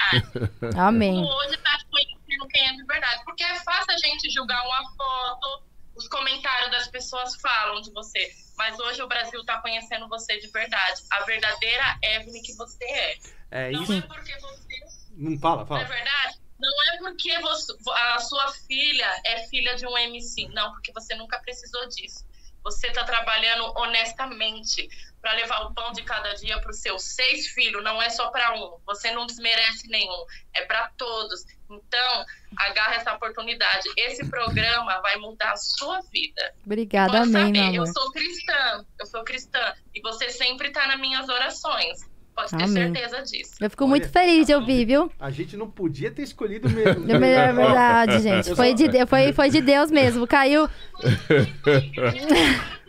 Amém. 0.88 1.18
hoje 1.24 1.56
tá 1.58 1.78
conhecendo 1.90 2.21
quem 2.48 2.66
é 2.68 2.72
de 2.74 2.84
verdade. 2.84 3.24
Porque 3.24 3.42
é 3.42 3.54
fácil 3.60 3.92
a 3.92 3.98
gente 3.98 4.30
julgar 4.30 4.62
uma 4.66 4.94
foto, 4.96 5.64
os 5.96 6.08
comentários 6.08 6.70
das 6.70 6.88
pessoas 6.88 7.34
falam 7.40 7.80
de 7.80 7.90
você. 7.92 8.30
Mas 8.56 8.78
hoje 8.78 9.02
o 9.02 9.08
Brasil 9.08 9.44
tá 9.44 9.60
conhecendo 9.60 10.08
você 10.08 10.38
de 10.38 10.48
verdade. 10.48 11.02
A 11.10 11.22
verdadeira 11.24 11.98
Evelyn 12.02 12.42
que 12.42 12.54
você 12.54 12.84
é. 12.84 13.18
É 13.50 13.70
Não 13.70 13.82
isso. 13.82 13.92
é 13.92 14.00
porque 14.02 14.38
você. 14.40 14.80
Não 15.16 15.38
fala, 15.38 15.56
Não 15.56 15.62
é 15.64 15.66
fala. 15.66 15.84
verdade? 15.84 16.40
Não 16.58 16.82
é 16.94 16.98
porque 16.98 17.38
você- 17.40 17.76
a 18.14 18.18
sua 18.20 18.52
filha 18.66 19.22
é 19.26 19.46
filha 19.48 19.74
de 19.74 19.86
um 19.86 19.96
MC. 19.98 20.48
Não, 20.48 20.70
porque 20.72 20.92
você 20.92 21.14
nunca 21.16 21.38
precisou 21.40 21.86
disso. 21.88 22.24
Você 22.62 22.90
tá 22.92 23.02
trabalhando 23.04 23.64
honestamente 23.76 24.88
para 25.22 25.32
levar 25.34 25.60
o 25.66 25.72
pão 25.72 25.92
de 25.92 26.02
cada 26.02 26.34
dia 26.34 26.60
para 26.60 26.70
os 26.70 26.78
seus 26.78 27.02
seis 27.04 27.46
filhos. 27.46 27.82
Não 27.82 28.02
é 28.02 28.10
só 28.10 28.28
para 28.30 28.52
um. 28.54 28.76
Você 28.86 29.12
não 29.12 29.24
desmerece 29.24 29.88
nenhum. 29.88 30.24
É 30.52 30.62
para 30.64 30.90
todos. 30.98 31.44
Então, 31.70 32.24
agarra 32.56 32.96
essa 32.96 33.14
oportunidade. 33.14 33.88
Esse 33.96 34.28
programa 34.28 35.00
vai 35.00 35.16
mudar 35.16 35.52
a 35.52 35.56
sua 35.56 36.00
vida. 36.12 36.52
Obrigada, 36.66 37.12
Pode 37.18 37.36
amém, 37.36 37.54
saber, 37.54 37.76
eu 37.76 37.86
sou 37.86 38.10
cristã. 38.12 38.84
Eu 38.98 39.06
sou 39.06 39.24
cristã. 39.24 39.72
E 39.94 40.00
você 40.02 40.28
sempre 40.28 40.70
tá 40.70 40.86
nas 40.88 40.98
minhas 41.00 41.28
orações. 41.28 42.00
Pode 42.34 42.50
ter 42.50 42.64
Amém. 42.64 42.94
certeza 42.94 43.22
disso. 43.22 43.52
Eu 43.60 43.68
fico 43.70 43.84
Olha. 43.84 43.90
muito 43.90 44.08
feliz 44.08 44.46
de 44.46 44.54
ouvir, 44.54 44.86
viu? 44.86 45.12
A 45.20 45.30
gente 45.30 45.54
não 45.56 45.70
podia 45.70 46.10
ter 46.10 46.22
escolhido 46.22 46.68
mesmo. 46.68 47.10
É 47.12 47.18
melhor- 47.18 47.48
é 47.48 47.52
verdade, 47.52 48.18
gente. 48.24 48.48
Eu 48.50 48.56
Foi 48.56 48.72
de, 48.74 49.06
foi, 49.06 49.32
foi 49.34 49.50
de 49.50 49.60
Deus 49.60 49.90
mesmo. 49.90 50.26
Caiu. 50.26 50.66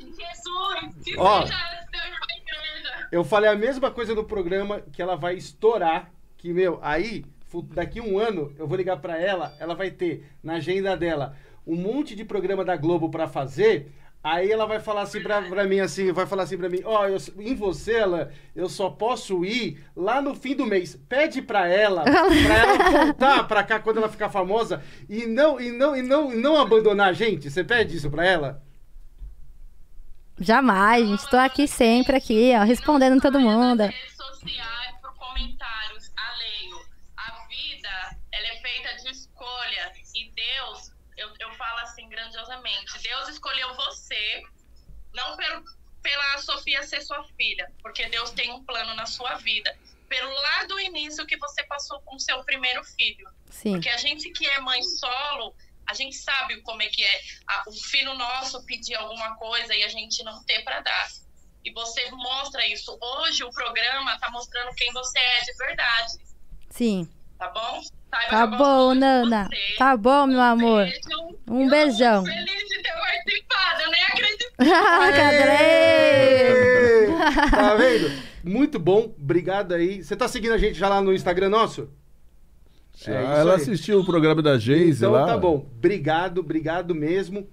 Jesus, 0.01 0.95
que 1.03 1.17
Ó. 1.17 1.41
seja. 1.41 1.82
Eu 3.13 3.23
falei 3.23 3.47
a 3.47 3.55
mesma 3.55 3.91
coisa 3.91 4.15
no 4.15 4.23
programa, 4.23 4.81
que 4.91 4.99
ela 4.99 5.15
vai 5.15 5.35
estourar. 5.35 6.11
Que, 6.35 6.51
meu, 6.51 6.79
aí, 6.81 7.23
daqui 7.75 8.01
um 8.01 8.17
ano, 8.17 8.51
eu 8.57 8.65
vou 8.67 8.75
ligar 8.75 8.97
pra 8.97 9.21
ela, 9.21 9.53
ela 9.59 9.75
vai 9.75 9.91
ter 9.91 10.25
na 10.41 10.53
agenda 10.55 10.97
dela 10.97 11.35
um 11.65 11.75
monte 11.75 12.15
de 12.15 12.25
programa 12.25 12.65
da 12.65 12.75
Globo 12.75 13.11
pra 13.11 13.27
fazer. 13.27 13.91
Aí 14.23 14.51
ela 14.51 14.65
vai 14.65 14.79
falar 14.79 15.03
assim 15.03 15.21
pra, 15.21 15.43
pra 15.43 15.65
mim, 15.65 15.79
assim, 15.79 16.11
vai 16.11 16.25
falar 16.25 16.41
assim 16.43 16.57
pra 16.57 16.67
mim, 16.69 16.79
ó, 16.85 17.07
eu- 17.07 17.17
em 17.37 17.53
você, 17.53 17.97
ela, 17.97 18.31
eu 18.55 18.67
só 18.67 18.89
posso 18.89 19.45
ir 19.45 19.77
lá 19.95 20.19
no 20.19 20.33
fim 20.33 20.55
do 20.55 20.65
mês. 20.65 20.99
Pede 21.07 21.39
pra 21.39 21.67
ela, 21.67 22.01
pra 22.09 22.57
ela 22.57 23.05
voltar 23.05 23.47
pra 23.47 23.63
cá 23.63 23.79
quando 23.79 23.97
ela 23.97 24.09
ficar 24.09 24.29
famosa 24.29 24.81
e 25.07 25.27
não, 25.27 25.61
e 25.61 25.71
não, 25.71 25.95
e 25.95 26.01
não, 26.01 26.33
e 26.33 26.37
não 26.37 26.57
abandonar 26.59 27.09
a 27.09 27.13
gente. 27.13 27.51
Você 27.51 27.63
pede 27.63 27.95
isso 27.95 28.09
pra 28.09 28.25
ela? 28.25 28.63
Jamais, 30.39 31.07
gente. 31.07 31.29
Tô 31.29 31.37
aqui 31.37 31.67
sempre 31.67 32.15
aqui, 32.15 32.53
ó, 32.55 32.63
respondendo 32.63 33.21
todo 33.21 33.39
mundo. 33.39 33.83
Redes 33.83 34.15
sociais, 34.15 34.95
por 35.01 35.13
comentários 35.15 36.11
alheio. 36.15 36.85
A 37.17 37.47
vida, 37.47 38.17
ela 38.31 38.47
é 38.47 38.57
feita 38.59 38.95
de 39.03 39.09
escolha. 39.09 39.93
E 40.15 40.31
Deus, 40.31 40.91
eu, 41.17 41.29
eu 41.39 41.51
falo 41.53 41.79
assim 41.79 42.07
grandiosamente, 42.09 43.01
Deus 43.01 43.29
escolheu 43.29 43.73
você, 43.75 44.43
não 45.13 45.37
pelo, 45.37 45.63
pela 46.01 46.37
Sofia 46.39 46.83
ser 46.83 47.01
sua 47.01 47.23
filha, 47.37 47.71
porque 47.81 48.07
Deus 48.09 48.31
tem 48.31 48.51
um 48.51 48.63
plano 48.63 48.93
na 48.95 49.05
sua 49.05 49.35
vida. 49.35 49.75
Pelo 50.09 50.29
lá 50.29 50.65
do 50.65 50.79
início 50.79 51.25
que 51.25 51.37
você 51.37 51.63
passou 51.63 51.99
com 52.01 52.19
seu 52.19 52.43
primeiro 52.43 52.83
filho. 52.83 53.27
Sim. 53.49 53.73
Porque 53.73 53.89
a 53.89 53.97
gente 53.97 54.29
que 54.31 54.45
é 54.45 54.59
mãe 54.59 54.81
solo, 54.83 55.55
a 55.87 55.93
gente 55.93 56.15
sabe 56.15 56.61
como 56.61 56.81
é 56.81 56.87
que 56.87 57.03
é 57.03 57.19
a- 57.47 57.63
o 57.67 57.71
filho 57.71 58.13
nosso 58.15 58.63
pedir 58.65 58.95
alguma 58.95 59.35
coisa 59.35 59.75
e 59.75 59.83
a 59.83 59.87
gente 59.89 60.23
não 60.23 60.43
ter 60.45 60.63
para 60.63 60.79
dar. 60.81 61.07
E 61.65 61.71
você 61.71 62.09
mostra 62.11 62.65
isso. 62.67 62.97
Hoje 63.01 63.43
o 63.43 63.49
programa 63.51 64.17
tá 64.19 64.29
mostrando 64.31 64.73
quem 64.75 64.91
você 64.93 65.19
é 65.19 65.39
de 65.41 65.53
verdade, 65.57 66.13
Sim. 66.69 67.07
tá 67.39 67.49
bom? 67.49 67.81
Saiba 68.09 68.29
Tá 68.29 68.47
bom, 68.47 68.93
Nana. 68.93 69.49
você. 69.49 69.75
Tá 69.77 69.97
bom, 69.97 70.27
meu 70.27 70.41
amor. 70.41 70.83
Beijo. 70.85 71.37
Um 71.49 71.63
Eu 71.63 71.69
beijão. 71.69 72.23
feliz 72.25 72.69
de 72.69 72.81
ter 72.83 72.93
participado, 72.93 73.81
eu 73.81 73.91
nem 73.91 74.03
acredito. 74.03 74.53
Cadê? 75.43 77.07
Tá 77.51 77.75
vendo? 77.75 78.23
Muito 78.43 78.79
bom, 78.79 79.13
obrigado 79.17 79.73
aí. 79.73 80.03
Você 80.03 80.15
tá 80.15 80.27
seguindo 80.27 80.53
a 80.53 80.57
gente 80.57 80.77
já 80.77 80.89
lá 80.89 81.01
no 81.01 81.13
Instagram 81.13 81.49
nosso? 81.49 81.89
É 83.11 83.17
Ah, 83.17 83.37
ela 83.39 83.55
aí. 83.55 83.61
assistiu 83.61 83.99
o 83.99 84.05
programa 84.05 84.41
da 84.41 84.57
Geise 84.57 84.99
Então 85.03 85.11
lá. 85.11 85.25
tá 85.25 85.37
bom. 85.37 85.67
Obrigado, 85.77 86.39
obrigado 86.39 86.93
mesmo. 86.95 87.47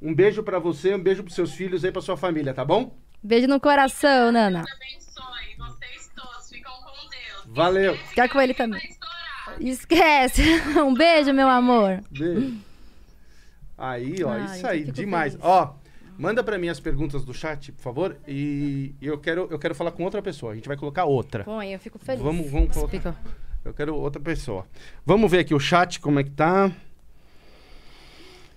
Um 0.00 0.14
beijo 0.14 0.42
pra 0.42 0.58
você, 0.58 0.94
um 0.94 1.02
beijo 1.02 1.22
pros 1.22 1.34
seus 1.34 1.52
filhos 1.52 1.84
aí, 1.84 1.90
pra 1.92 2.02
sua 2.02 2.16
família, 2.16 2.52
tá 2.52 2.64
bom? 2.64 2.96
Beijo 3.22 3.46
no 3.46 3.58
coração, 3.60 4.30
Nana. 4.30 4.62
Deus 4.62 4.76
abençoe 4.76 5.56
vocês 5.58 6.10
todos. 6.14 6.48
Ficam 6.50 6.72
com 6.72 7.08
Deus. 7.08 7.56
Valeu. 7.56 7.92
Esquece 7.94 8.08
Fica 8.10 8.28
com 8.28 8.40
ele 8.40 8.54
também. 8.54 8.82
Esquece. 9.60 10.42
Um 10.78 10.92
beijo, 10.94 11.32
meu 11.32 11.48
amor. 11.48 12.00
Beijo. 12.10 12.54
Aí, 13.78 14.22
ó, 14.24 14.30
Ai, 14.30 14.44
isso 14.56 14.66
aí, 14.66 14.80
fico 14.80 14.92
demais. 14.92 15.32
feliz. 15.32 15.46
Ó, 15.46 15.74
manda 16.18 16.42
pra 16.42 16.58
mim 16.58 16.68
as 16.68 16.80
perguntas 16.80 17.24
do 17.24 17.32
chat, 17.34 17.72
por 17.72 17.82
favor, 17.82 18.16
e 18.26 18.94
eu 19.00 19.18
quero, 19.18 19.48
eu 19.50 19.58
quero 19.58 19.74
falar 19.74 19.92
com 19.92 20.02
outra 20.04 20.22
pessoa. 20.22 20.52
A 20.52 20.54
gente 20.54 20.68
vai 20.68 20.76
colocar 20.76 21.04
outra. 21.04 21.44
Põe, 21.44 21.72
eu 21.72 21.78
fico 21.78 21.98
feliz. 21.98 22.22
Vamos, 22.22 22.50
vamos 22.50 22.72
colocar. 22.72 22.90
Fica. 22.90 23.16
Eu 23.66 23.74
quero 23.74 23.94
outra 23.96 24.20
pessoa. 24.22 24.64
Vamos 25.04 25.28
ver 25.30 25.40
aqui 25.40 25.52
o 25.54 25.58
chat, 25.58 25.98
como 25.98 26.20
é 26.20 26.24
que 26.24 26.30
tá. 26.30 26.70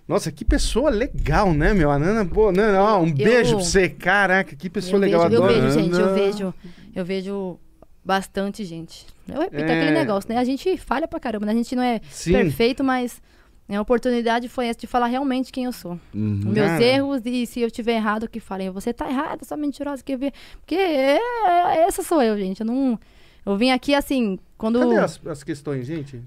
Nossa, 0.07 0.31
que 0.31 0.43
pessoa 0.45 0.89
legal, 0.89 1.53
né, 1.53 1.73
meu? 1.73 1.91
A 1.91 1.99
Nana, 1.99 2.25
pô, 2.25 2.51
Nana, 2.51 2.81
ó, 2.81 2.99
um 2.99 3.11
beijo 3.11 3.55
pra 3.55 3.63
você. 3.65 3.89
Caraca, 3.89 4.55
que 4.55 4.69
pessoa 4.69 4.95
Eu 4.97 4.99
legal. 5.01 5.29
vejo, 5.29 5.41
eu 5.41 5.47
vejo, 5.47 5.71
gente, 5.79 5.99
eu 5.99 6.13
vejo. 6.13 6.53
Eu 6.95 7.05
vejo 7.05 7.59
bastante 8.03 8.63
gente. 8.65 9.05
Eu 9.27 9.41
repito 9.41 9.63
É. 9.63 9.81
aquele 9.81 9.91
negócio, 9.91 10.31
né? 10.31 10.37
A 10.39 10.43
gente 10.43 10.77
falha 10.77 11.07
pra 11.07 11.19
caramba, 11.19 11.45
né? 11.45 11.51
A 11.51 11.55
gente 11.55 11.75
não 11.75 11.83
é 11.83 12.01
Sim. 12.09 12.31
perfeito, 12.33 12.83
mas 12.83 13.21
a 13.67 13.79
oportunidade 13.81 14.47
foi 14.47 14.65
essa 14.67 14.79
de 14.79 14.87
falar 14.87 15.07
realmente 15.07 15.51
quem 15.51 15.65
eu 15.65 15.71
sou. 15.71 15.91
Uhum. 16.13 16.41
Meus 16.45 16.67
Cara. 16.67 16.83
erros 16.83 17.21
e 17.25 17.45
se 17.45 17.61
eu 17.61 17.69
tiver 17.69 17.93
errado, 17.93 18.27
que 18.27 18.39
falem, 18.39 18.71
você 18.71 18.91
tá 18.91 19.07
errada, 19.07 19.45
sua 19.45 19.57
mentirosa, 19.57 20.01
quer 20.03 20.17
ver? 20.17 20.33
Porque 20.59 20.75
é- 20.75 21.17
é- 21.47 21.83
essa 21.87 22.01
sou 22.03 22.21
eu, 22.21 22.35
gente. 22.37 22.61
Eu 22.61 22.65
não. 22.67 22.99
Eu 23.45 23.57
vim 23.57 23.71
aqui 23.71 23.93
assim, 23.95 24.37
quando. 24.57 24.79
Cadê 24.79 24.97
as, 24.97 25.25
as 25.25 25.43
questões, 25.43 25.87
gente? 25.87 26.21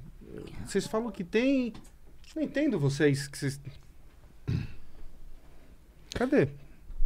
Vocês 0.66 0.86
falam 0.86 1.10
que 1.10 1.22
tem. 1.24 1.72
Não 2.34 2.42
entendo 2.42 2.78
vocês. 2.78 3.28
Que 3.28 3.38
vocês... 3.38 3.60
Cadê? 6.14 6.48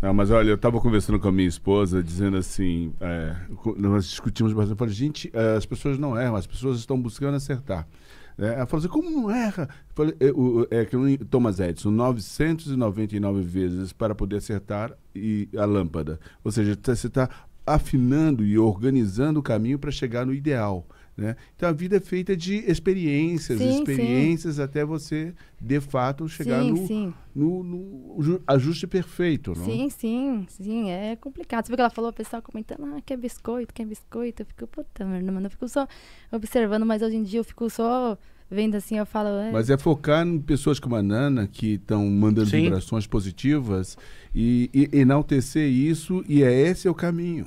Não, 0.00 0.12
mas 0.12 0.30
olha, 0.30 0.50
eu 0.50 0.58
tava 0.58 0.80
conversando 0.80 1.18
com 1.18 1.28
a 1.28 1.32
minha 1.32 1.48
esposa, 1.48 2.02
dizendo 2.02 2.36
assim, 2.36 2.92
é, 3.00 3.34
nós 3.78 4.04
discutimos 4.06 4.52
bastante, 4.52 4.72
eu 4.72 4.76
falei, 4.76 4.92
gente, 4.92 5.30
é, 5.32 5.56
as 5.56 5.64
pessoas 5.64 5.98
não 5.98 6.18
erram, 6.20 6.36
as 6.36 6.46
pessoas 6.46 6.78
estão 6.78 7.00
buscando 7.00 7.34
acertar. 7.34 7.88
É, 8.36 8.48
ela 8.48 8.66
falou 8.66 8.84
assim, 8.84 8.92
como 8.92 9.08
não 9.10 9.30
erra? 9.30 9.62
Eu 9.88 9.94
falei, 9.94 10.16
é, 10.20 10.30
o- 10.32 10.66
é 10.70 10.84
que 10.84 10.94
o 10.94 11.24
Thomas 11.24 11.58
Edison, 11.60 11.90
999 11.90 13.40
vezes 13.40 13.92
para 13.94 14.14
poder 14.14 14.36
acertar 14.36 14.92
e 15.14 15.48
a 15.56 15.64
lâmpada. 15.64 16.20
Ou 16.44 16.52
seja, 16.52 16.78
você 16.80 17.06
está 17.06 17.30
afinando 17.66 18.44
e 18.44 18.56
organizando 18.58 19.40
o 19.40 19.42
caminho 19.42 19.78
para 19.78 19.90
chegar 19.90 20.24
no 20.24 20.32
ideal. 20.32 20.86
Né? 21.16 21.34
Então 21.56 21.66
a 21.68 21.72
vida 21.72 21.96
é 21.96 22.00
feita 22.00 22.36
de 22.36 22.56
experiências, 22.70 23.58
Sim, 23.58 23.70
sim. 23.72 23.78
experiências 23.78 24.60
até 24.60 24.84
você, 24.84 25.32
de 25.58 25.80
fato, 25.80 26.28
chegar 26.28 26.62
sim, 26.62 26.70
no, 26.70 26.86
sim. 26.86 27.14
no, 27.34 27.62
no 27.64 28.16
ju- 28.22 28.42
ajuste 28.46 28.86
perfeito, 28.86 29.54
não? 29.56 29.64
Sim, 29.64 29.88
sim, 29.88 30.46
sim, 30.46 30.90
é 30.90 31.16
complicado. 31.16 31.64
Você 31.64 31.70
viu 31.70 31.76
que 31.76 31.80
ela 31.80 31.88
falou, 31.90 32.10
o 32.10 32.12
pessoal 32.12 32.42
comentando, 32.42 32.84
ah, 32.94 33.00
quer 33.04 33.16
biscoito, 33.16 33.72
quer 33.72 33.86
biscoito. 33.86 34.42
Eu 34.42 34.46
fico, 34.46 34.66
puta, 34.66 35.06
mano, 35.06 35.46
eu 35.46 35.50
fico 35.50 35.66
só 35.66 35.88
observando, 36.30 36.84
mas 36.84 37.00
hoje 37.00 37.16
em 37.16 37.22
dia 37.22 37.40
eu 37.40 37.44
fico 37.44 37.70
só 37.70 38.18
vendo 38.50 38.74
assim, 38.76 38.98
eu 38.98 39.06
falo, 39.06 39.28
é, 39.28 39.50
Mas 39.50 39.70
é 39.70 39.76
focar 39.78 40.24
em 40.26 40.38
pessoas 40.38 40.78
como 40.78 40.94
a 40.96 41.02
Nana, 41.02 41.48
que 41.48 41.74
estão 41.74 42.06
mandando 42.08 42.48
Sim. 42.50 42.62
vibrações 42.64 43.06
positivas 43.06 43.96
e, 44.34 44.70
e 44.72 44.98
enaltecer 45.00 45.68
isso, 45.68 46.22
e 46.28 46.42
é 46.42 46.52
esse 46.52 46.86
é 46.86 46.90
o 46.90 46.94
caminho, 46.94 47.46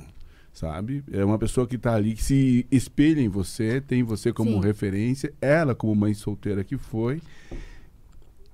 sabe? 0.60 1.02
É 1.10 1.24
uma 1.24 1.38
pessoa 1.38 1.66
que 1.66 1.76
está 1.76 1.94
ali, 1.94 2.14
que 2.14 2.22
se 2.22 2.66
espelha 2.70 3.22
em 3.22 3.28
você, 3.28 3.80
tem 3.80 4.02
você 4.02 4.30
como 4.30 4.50
Sim. 4.50 4.60
referência, 4.60 5.32
ela 5.40 5.74
como 5.74 5.94
mãe 5.94 6.12
solteira 6.12 6.62
que 6.62 6.76
foi, 6.76 7.22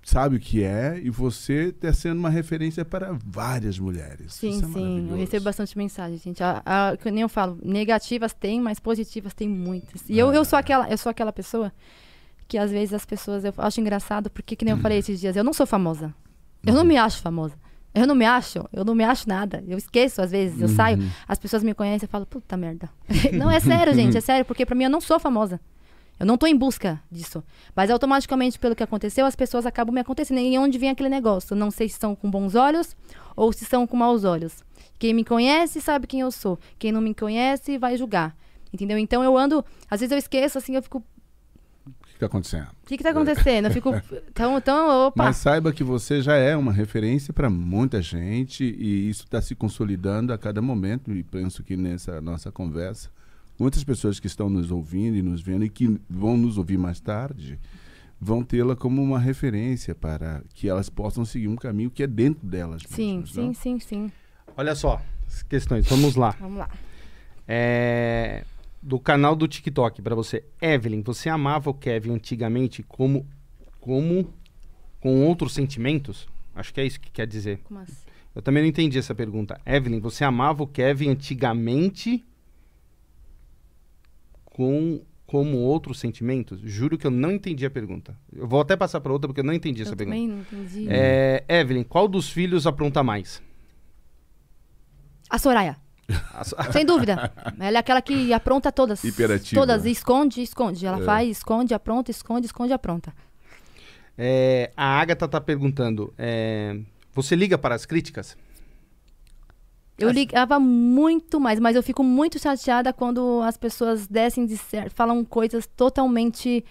sabe 0.05 0.36
o 0.36 0.41
que 0.41 0.62
é, 0.62 1.01
e 1.02 1.10
você 1.10 1.70
está 1.70 1.93
sendo 1.93 2.20
uma 2.20 2.31
referência 2.31 2.85
para 2.85 3.18
várias 3.26 3.76
mulheres. 3.76 4.35
sim, 4.35 4.62
é 4.62 4.67
sim. 4.67 5.09
Eu 5.10 5.17
recebo 5.17 5.47
bastante 5.47 5.76
mensagem, 5.76 6.17
gente. 6.18 6.41
A, 6.44 6.62
a, 6.65 6.97
que 6.97 7.10
nem 7.10 7.23
eu 7.23 7.28
falo, 7.28 7.59
negativas 7.60 8.33
tem, 8.33 8.60
mas 8.60 8.78
positivas 8.78 9.35
tem 9.35 9.49
muitas. 9.49 10.09
E 10.09 10.17
eu, 10.17 10.33
eu 10.33 10.44
sou 10.44 10.57
aquela, 10.57 10.89
eu 10.89 10.97
sou 10.97 11.10
aquela 11.10 11.33
pessoa 11.33 11.73
que 12.47 12.57
às 12.57 12.70
vezes 12.70 12.94
as 12.94 13.05
pessoas, 13.05 13.44
eu 13.44 13.52
acho 13.59 13.81
engraçado, 13.81 14.31
porque 14.31 14.55
que 14.55 14.65
nem 14.65 14.75
eu 14.75 14.78
falei 14.78 14.99
esses 14.99 15.18
dias, 15.18 15.35
eu 15.35 15.43
não 15.43 15.52
sou 15.52 15.67
famosa. 15.67 16.15
Eu 16.65 16.73
não 16.73 16.85
me 16.85 16.97
acho 16.97 17.20
famosa. 17.20 17.66
Eu 17.95 18.07
não 18.07 18.15
me 18.15 18.27
acho, 18.27 18.69
eu 18.73 18.85
não 18.85 18.95
me 18.95 19.05
acho 19.05 19.29
nada. 19.29 19.65
Eu 19.67 19.79
esqueço, 19.79 20.21
às 20.21 20.31
vezes, 20.31 20.61
eu 20.61 20.69
saio, 20.69 20.99
as 21.27 21.39
pessoas 21.39 21.63
me 21.63 21.73
conhecem 21.73 22.07
e 22.07 22.11
falam, 22.11 22.27
puta 22.27 22.57
merda. 22.57 22.91
não, 23.33 23.51
é 23.51 23.59
sério, 23.59 23.95
gente, 23.95 24.17
é 24.17 24.21
sério, 24.21 24.45
porque 24.45 24.67
pra 24.67 24.75
mim 24.75 24.85
eu 24.85 24.91
não 24.91 25.01
sou 25.01 25.19
famosa. 25.19 25.61
Eu 26.19 26.25
não 26.25 26.39
tô 26.39 26.47
em 26.47 26.57
busca 26.57 27.01
disso. 27.11 27.45
Mas 27.75 27.91
automaticamente, 27.91 28.59
pelo 28.59 28.75
que 28.75 28.83
aconteceu, 28.83 29.27
as 29.27 29.37
pessoas 29.37 29.67
acabam 29.67 29.95
me 29.95 30.01
acontecendo. 30.01 30.41
E 30.41 30.59
onde 30.59 30.79
vem 30.79 30.91
aquele 30.91 31.11
negócio? 31.11 31.55
Não 31.55 31.71
sei 31.71 31.89
se 31.89 31.99
são 31.99 32.15
com 32.15 32.31
bons 32.31 32.55
olhos 32.55 32.97
ou 33.35 33.53
se 33.53 33.67
são 33.67 33.87
com 33.87 33.97
maus 33.97 34.25
olhos. 34.25 34.65
Quem 34.99 35.13
me 35.13 35.25
conhece 35.25 35.81
sabe 35.81 36.07
quem 36.07 36.21
eu 36.21 36.31
sou. 36.31 36.59
Quem 36.79 36.91
não 36.91 37.03
me 37.03 37.15
conhece 37.15 37.77
vai 37.77 37.99
julgar. 37.99 38.35
Entendeu? 38.73 38.97
Então 38.99 39.23
eu 39.23 39.37
ando. 39.37 39.65
Às 39.91 40.01
vezes 40.01 40.13
eu 40.13 40.19
esqueço, 40.19 40.57
assim, 40.57 40.75
eu 40.75 40.83
fico. 40.83 41.05
O 42.17 42.19
que 42.19 42.25
está 42.25 42.27
acontecendo? 42.27 42.69
O 42.69 42.86
que, 42.86 42.97
que 42.97 43.03
tá 43.03 43.11
acontecendo? 43.11 43.67
Eu 43.67 43.70
fico. 43.73 43.93
Tão, 44.33 44.59
tão, 44.61 45.07
opa. 45.07 45.25
Mas 45.25 45.36
saiba 45.36 45.73
que 45.73 45.85
você 45.85 46.23
já 46.23 46.35
é 46.35 46.57
uma 46.57 46.73
referência 46.73 47.33
para 47.33 47.51
muita 47.51 48.01
gente 48.01 48.65
e 48.65 49.09
isso 49.09 49.25
está 49.25 49.41
se 49.43 49.55
consolidando 49.55 50.33
a 50.33 50.39
cada 50.39 50.62
momento. 50.62 51.12
E 51.12 51.23
penso 51.23 51.62
que 51.62 51.77
nessa 51.77 52.20
nossa 52.23 52.51
conversa, 52.51 53.11
muitas 53.59 53.85
pessoas 53.85 54.19
que 54.19 54.27
estão 54.27 54.49
nos 54.49 54.70
ouvindo 54.70 55.17
e 55.17 55.23
nos 55.23 55.43
vendo 55.43 55.65
e 55.65 55.69
que 55.69 56.01
vão 56.09 56.39
nos 56.39 56.57
ouvir 56.57 56.78
mais 56.78 57.01
tarde 57.01 57.59
vão 58.19 58.43
tê-la 58.43 58.75
como 58.75 59.03
uma 59.03 59.19
referência 59.19 59.95
para 59.95 60.43
que 60.55 60.69
elas 60.69 60.89
possam 60.89 61.23
seguir 61.23 61.49
um 61.49 61.57
caminho 61.57 61.91
que 61.91 62.03
é 62.03 62.07
dentro 62.07 62.47
delas. 62.47 62.83
sim, 62.89 63.19
mesmas, 63.19 63.31
sim, 63.31 63.47
não? 63.47 63.55
sim, 63.55 63.78
sim. 63.78 64.12
Olha 64.57 64.75
só, 64.75 65.03
as 65.27 65.43
questões, 65.43 65.86
vamos 65.86 66.17
lá. 66.17 66.35
Vamos 66.41 66.59
lá. 66.59 66.70
É, 67.47 68.43
do 68.87 69.01
canal 69.01 69.35
do 69.35 69.49
TikTok 69.49 70.01
pra 70.01 70.15
você. 70.15 70.45
Evelyn, 70.63 71.03
você 71.03 71.29
amava 71.29 71.69
o 71.71 71.75
Kevin 71.75 72.13
antigamente 72.13 72.85
como 72.85 73.27
como 73.81 74.33
com 75.01 75.25
outros 75.27 75.55
sentimentos? 75.55 76.29
Acho 76.55 76.73
que 76.73 76.81
é 76.81 76.87
isso 76.87 77.01
que 77.01 77.11
quer 77.11 77.27
dizer. 77.27 77.59
Como 77.65 77.81
assim? 77.81 78.07
Eu 78.33 78.41
também 78.43 78.63
não 78.63 78.69
entendi 78.69 78.97
essa 78.97 79.13
pergunta. 79.15 79.61
Evelyn, 79.67 79.99
você 79.99 80.23
amava 80.23 80.63
o 80.63 80.67
Kevin 80.69 81.09
antigamente 81.11 82.25
com 84.45 85.03
como 85.27 85.59
outros 85.59 85.99
sentimentos? 85.99 86.61
Juro 86.61 86.97
que 86.97 87.07
eu 87.07 87.11
não 87.11 87.33
entendi 87.33 87.67
a 87.67 87.71
pergunta. 87.71 88.17
Eu 88.33 88.47
vou 88.47 88.61
até 88.61 88.77
passar 88.77 89.01
para 89.01 89.13
outra 89.13 89.27
porque 89.27 89.41
eu 89.41 89.45
não 89.45 89.53
entendi 89.53 89.83
essa 89.83 89.93
Eu 89.93 89.97
pergunta. 89.97 90.17
também 90.17 90.29
não 90.29 90.41
entendi. 90.43 90.87
É, 90.89 91.45
Evelyn, 91.49 91.83
qual 91.83 92.07
dos 92.07 92.31
filhos 92.31 92.67
apronta 92.69 93.03
mais? 93.03 93.43
A 95.29 95.39
Soraya. 95.39 95.77
Sem 96.73 96.85
dúvida. 96.85 97.33
Ela 97.59 97.78
é 97.78 97.81
aquela 97.81 98.01
que 98.01 98.33
apronta 98.33 98.70
todas. 98.70 99.02
Hiperativa. 99.02 99.60
Todas. 99.60 99.85
Esconde, 99.85 100.43
esconde. 100.43 100.86
Ela 100.86 101.01
É. 101.01 101.05
faz, 101.05 101.28
esconde, 101.28 101.75
apronta, 101.75 102.10
esconde, 102.10 102.47
esconde, 102.47 102.73
apronta. 102.73 103.12
É, 104.17 104.70
a 104.76 105.01
Agatha 105.01 105.26
tá 105.28 105.41
perguntando: 105.41 106.12
é, 106.17 106.78
você 107.12 107.35
liga 107.35 107.59
para 107.59 107.75
as 107.75 107.85
críticas? 107.85 108.36
Eu 109.99 110.10
ligava 110.10 110.60
muito 110.60 111.41
mais, 111.41 111.59
mas 111.59 111.75
eu 111.75 111.83
fico 111.83 112.05
muito 112.05 112.39
chateada 112.39 112.93
quando 112.93 113.41
as 113.43 113.57
pessoas 113.57 114.07
descem 114.07 114.44
de 114.44 114.57
certo, 114.59 114.94
falam 114.94 115.25
coisas 115.25 115.67
totalmente 115.67 116.62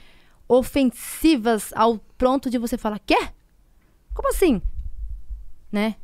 ofensivas 0.47 1.73
ao 1.75 1.97
pronto 2.19 2.51
de 2.51 2.59
você 2.59 2.77
falar, 2.77 2.99
quê? 2.99 3.17
Como 4.13 4.29
assim? 4.29 4.61
Né? 5.71 5.95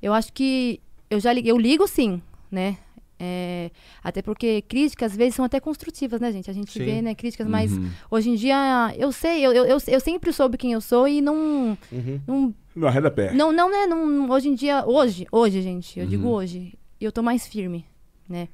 Eu 0.00 0.14
acho 0.14 0.32
que 0.32 0.80
eu 1.10 1.20
já 1.20 1.34
li- 1.34 1.46
eu 1.46 1.58
ligo 1.58 1.86
sim, 1.86 2.22
né? 2.54 2.78
É, 3.18 3.70
até 4.02 4.20
porque 4.22 4.60
críticas 4.62 5.12
às 5.12 5.16
vezes 5.16 5.34
são 5.36 5.44
até 5.44 5.60
construtivas, 5.60 6.20
né, 6.20 6.32
gente? 6.32 6.50
A 6.50 6.52
gente 6.54 6.72
Sim. 6.72 6.84
vê, 6.84 7.00
né, 7.02 7.14
críticas, 7.14 7.46
mas 7.46 7.72
hoje 8.10 8.30
em 8.30 8.34
dia 8.34 8.92
eu 8.98 9.12
sei, 9.12 9.44
eu, 9.46 9.52
eu, 9.52 9.64
eu, 9.66 9.78
eu 9.86 10.00
sempre 10.00 10.32
soube 10.32 10.58
quem 10.58 10.72
eu 10.72 10.80
sou 10.80 11.06
e 11.06 11.20
não, 11.20 11.78
Uhum. 11.92 12.20
não 12.26 12.54
Não 12.74 12.88
arreda 12.88 13.10
pé. 13.10 13.32
não, 13.32 13.52
não, 13.52 13.70
né? 13.70 13.86
Não, 13.86 14.28
hoje 14.30 14.48
em 14.48 14.54
dia, 14.54 14.84
hoje, 14.86 15.26
hoje, 15.30 15.62
gente, 15.62 15.98
eu 15.98 16.06
digo 16.06 16.26
hoje, 16.28 16.74
eu 17.00 17.12
tô 17.12 17.22
mais 17.22 17.46
firme, 17.46 17.84
né? 18.28 18.48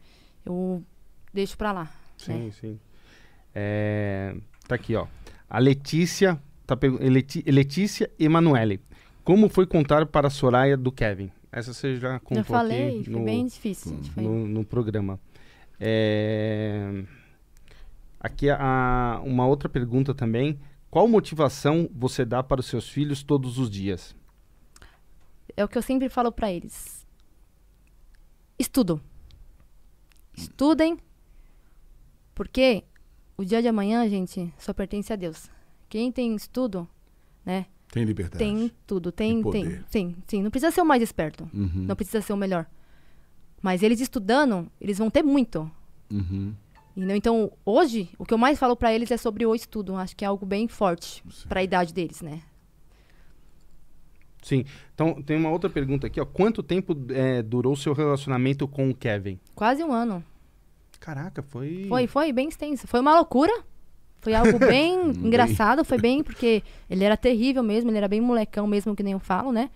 Eu 0.45 0.83
deixo 1.33 1.57
pra 1.57 1.73
lá. 1.73 1.91
Sim, 2.19 2.51
sim. 2.61 2.79
É, 3.55 4.35
tá 4.69 4.75
aqui, 4.75 4.95
ó. 4.95 5.07
A 5.49 5.59
Letícia, 5.59 6.39
tá 6.67 6.77
Leti- 7.01 7.43
Letícia 7.47 8.11
Emanuele. 8.19 8.79
Como 9.25 9.49
foi 9.49 9.67
contar 9.67 10.05
para 10.07 10.27
a 10.29 10.31
Soraya 10.31 10.77
do 10.77 10.93
Kevin? 10.93 11.31
Essa 11.53 11.73
você 11.75 11.97
já 11.97 12.19
contou 12.21 12.37
Já 12.39 12.45
falei, 12.45 13.01
aqui 13.01 13.05
foi 13.05 13.13
no, 13.13 13.25
bem 13.25 13.47
difícil. 13.47 13.97
foi- 14.15 14.23
no, 14.23 14.47
no 14.47 14.65
programa. 14.65 15.19
É, 15.79 17.05
Aqui 18.21 18.51
a, 18.51 19.21
uma 19.25 19.47
outra 19.47 19.67
pergunta 19.69 20.15
também. 20.15 20.61
Qual 20.91 21.09
motivação 21.09 21.89
você 21.95 22.25
dá 22.25 22.43
para 22.43 22.61
os 22.61 22.67
seus 22.67 22.89
filhos 22.89 23.23
todos 23.23 23.59
os 23.59 23.71
dias? 23.71 24.15
É 25.57 25.65
o 25.65 25.69
que 25.69 25.79
eu 25.79 25.83
sempre 25.83 26.09
falo 26.11 26.31
pra 26.31 26.53
eles. 26.53 27.07
Estudam. 28.59 29.01
Estudem, 30.37 30.99
porque 32.35 32.85
o 33.37 33.45
dia 33.45 33.63
de 33.63 33.69
amanhã, 33.69 34.07
gente, 34.09 34.53
só 34.59 34.73
pertence 34.73 35.13
a 35.13 35.17
Deus. 35.17 35.51
Quem 35.89 36.13
tem 36.13 36.35
estudo, 36.35 36.87
né? 37.45 37.67
Tem 37.91 38.05
liberdade. 38.05 38.39
Tem 38.39 38.71
tudo, 38.87 39.11
tem, 39.11 39.43
Tem 39.43 39.81
sim, 39.91 40.17
sim. 40.27 40.43
Não 40.43 40.51
precisa 40.51 40.71
ser 40.71 40.81
o 40.81 40.87
mais 40.87 41.03
esperto, 41.03 41.49
Uhum, 41.53 41.71
não 41.89 41.97
precisa 41.97 42.21
ser 42.21 42.33
o 42.33 42.37
melhor. 42.37 42.67
Mas 43.61 43.83
eles 43.83 44.01
estudando, 44.01 44.71
eles 44.81 44.99
vão 44.99 45.11
ter 45.11 45.23
muito. 45.23 45.71
uhum. 46.11 46.55
Entendeu? 46.97 47.17
Então, 47.17 47.53
hoje, 47.65 48.11
o 48.19 48.25
que 48.27 48.35
eu 48.35 48.39
mais 48.39 48.59
falo 48.59 48.77
pra 48.77 48.93
eles 48.93 49.11
é 49.11 49.17
sobre 49.17 49.47
o 49.47 49.55
estudo. 49.55 49.95
Acho 49.97 50.15
que 50.17 50.25
é 50.25 50.29
algo 50.29 50.45
bem 50.45 50.67
forte 50.67 51.23
pra 51.49 51.63
idade 51.63 51.95
deles, 51.95 52.21
né? 52.21 52.43
Sim. 54.43 54.65
Então, 54.95 55.23
tem 55.23 55.37
uma 55.37 55.51
outra 55.51 55.71
pergunta 55.71 56.07
aqui, 56.09 56.21
ó. 56.21 56.25
Quanto 56.27 56.63
tempo 56.63 56.97
é, 57.11 57.43
durou 57.43 57.77
seu 57.77 57.93
relacionamento 57.93 58.67
com 58.67 58.91
o 58.91 58.95
Kevin? 58.95 59.39
Quase 59.55 59.85
um 59.85 59.93
ano. 59.93 60.23
Caraca, 60.99 61.43
foi... 61.43 61.87
Foi, 61.89 62.07
foi 62.07 62.33
bem 62.33 62.49
extenso. 62.49 62.87
Foi 62.87 63.01
uma 63.01 63.15
loucura. 63.15 63.53
Foi 64.21 64.35
algo 64.35 64.59
bem 64.61 65.11
engraçado, 65.11 65.85
foi 65.85 65.99
bem, 65.99 66.23
porque 66.23 66.63
ele 66.89 67.05
era 67.05 67.17
terrível 67.17 67.63
mesmo, 67.63 67.91
ele 67.91 67.99
era 67.99 68.09
bem 68.09 68.21
molecão 68.21 68.67
mesmo, 68.67 68.95
que 68.95 69.03
nem 69.03 69.13
eu 69.15 69.19
falo, 69.21 69.53
né? 69.53 69.71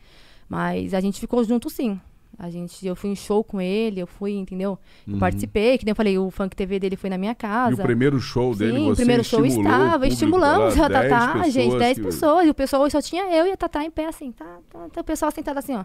Mas 0.49 0.93
a 0.95 1.01
gente 1.01 1.19
ficou 1.21 1.43
junto 1.45 1.71
sim. 1.71 1.99
A 2.37 2.51
gente, 2.51 2.85
eu 2.85 2.97
fui 2.97 3.11
em 3.11 3.15
show 3.15 3.45
com 3.45 3.61
ele, 3.61 4.01
eu 4.01 4.09
fui, 4.09 4.33
entendeu? 4.33 4.77
Eu 5.07 5.19
participei, 5.19 5.79
que 5.79 5.85
nem 5.85 5.93
eu 5.93 5.97
falei, 5.97 6.19
o 6.19 6.31
funk 6.33 6.57
TV 6.57 6.81
dele 6.81 6.97
foi 6.97 7.09
na 7.09 7.17
minha 7.17 7.31
E 7.31 7.35
casa. 7.37 7.81
o 7.81 7.87
primeiro 7.87 8.19
show 8.19 8.57
dele, 8.57 8.77
Sim, 8.77 8.85
você 8.87 8.93
o 8.93 8.97
primeiro 8.97 9.23
show 9.25 9.47
estava, 9.47 10.05
estimulamos 10.09 10.77
a 10.79 10.89
10 10.89 11.09
Tatá, 11.11 11.49
gente, 11.49 11.55
pessoas 11.65 11.79
10 11.79 11.99
que- 11.99 12.05
pessoas. 12.05 12.47
E 12.47 12.51
o 12.51 12.55
pessoal 12.55 12.91
só 12.91 13.01
tinha 13.01 13.33
eu 13.33 13.47
e 13.47 13.53
a 13.53 13.57
Tatá 13.57 13.85
em 13.85 13.91
pé, 13.91 14.07
assim, 14.07 14.33
tá, 14.33 14.59
tá, 14.69 14.89
tá, 14.93 15.01
o 15.01 15.05
pessoal 15.05 15.31
sentado 15.31 15.59
assim, 15.59 15.77
ó. 15.77 15.85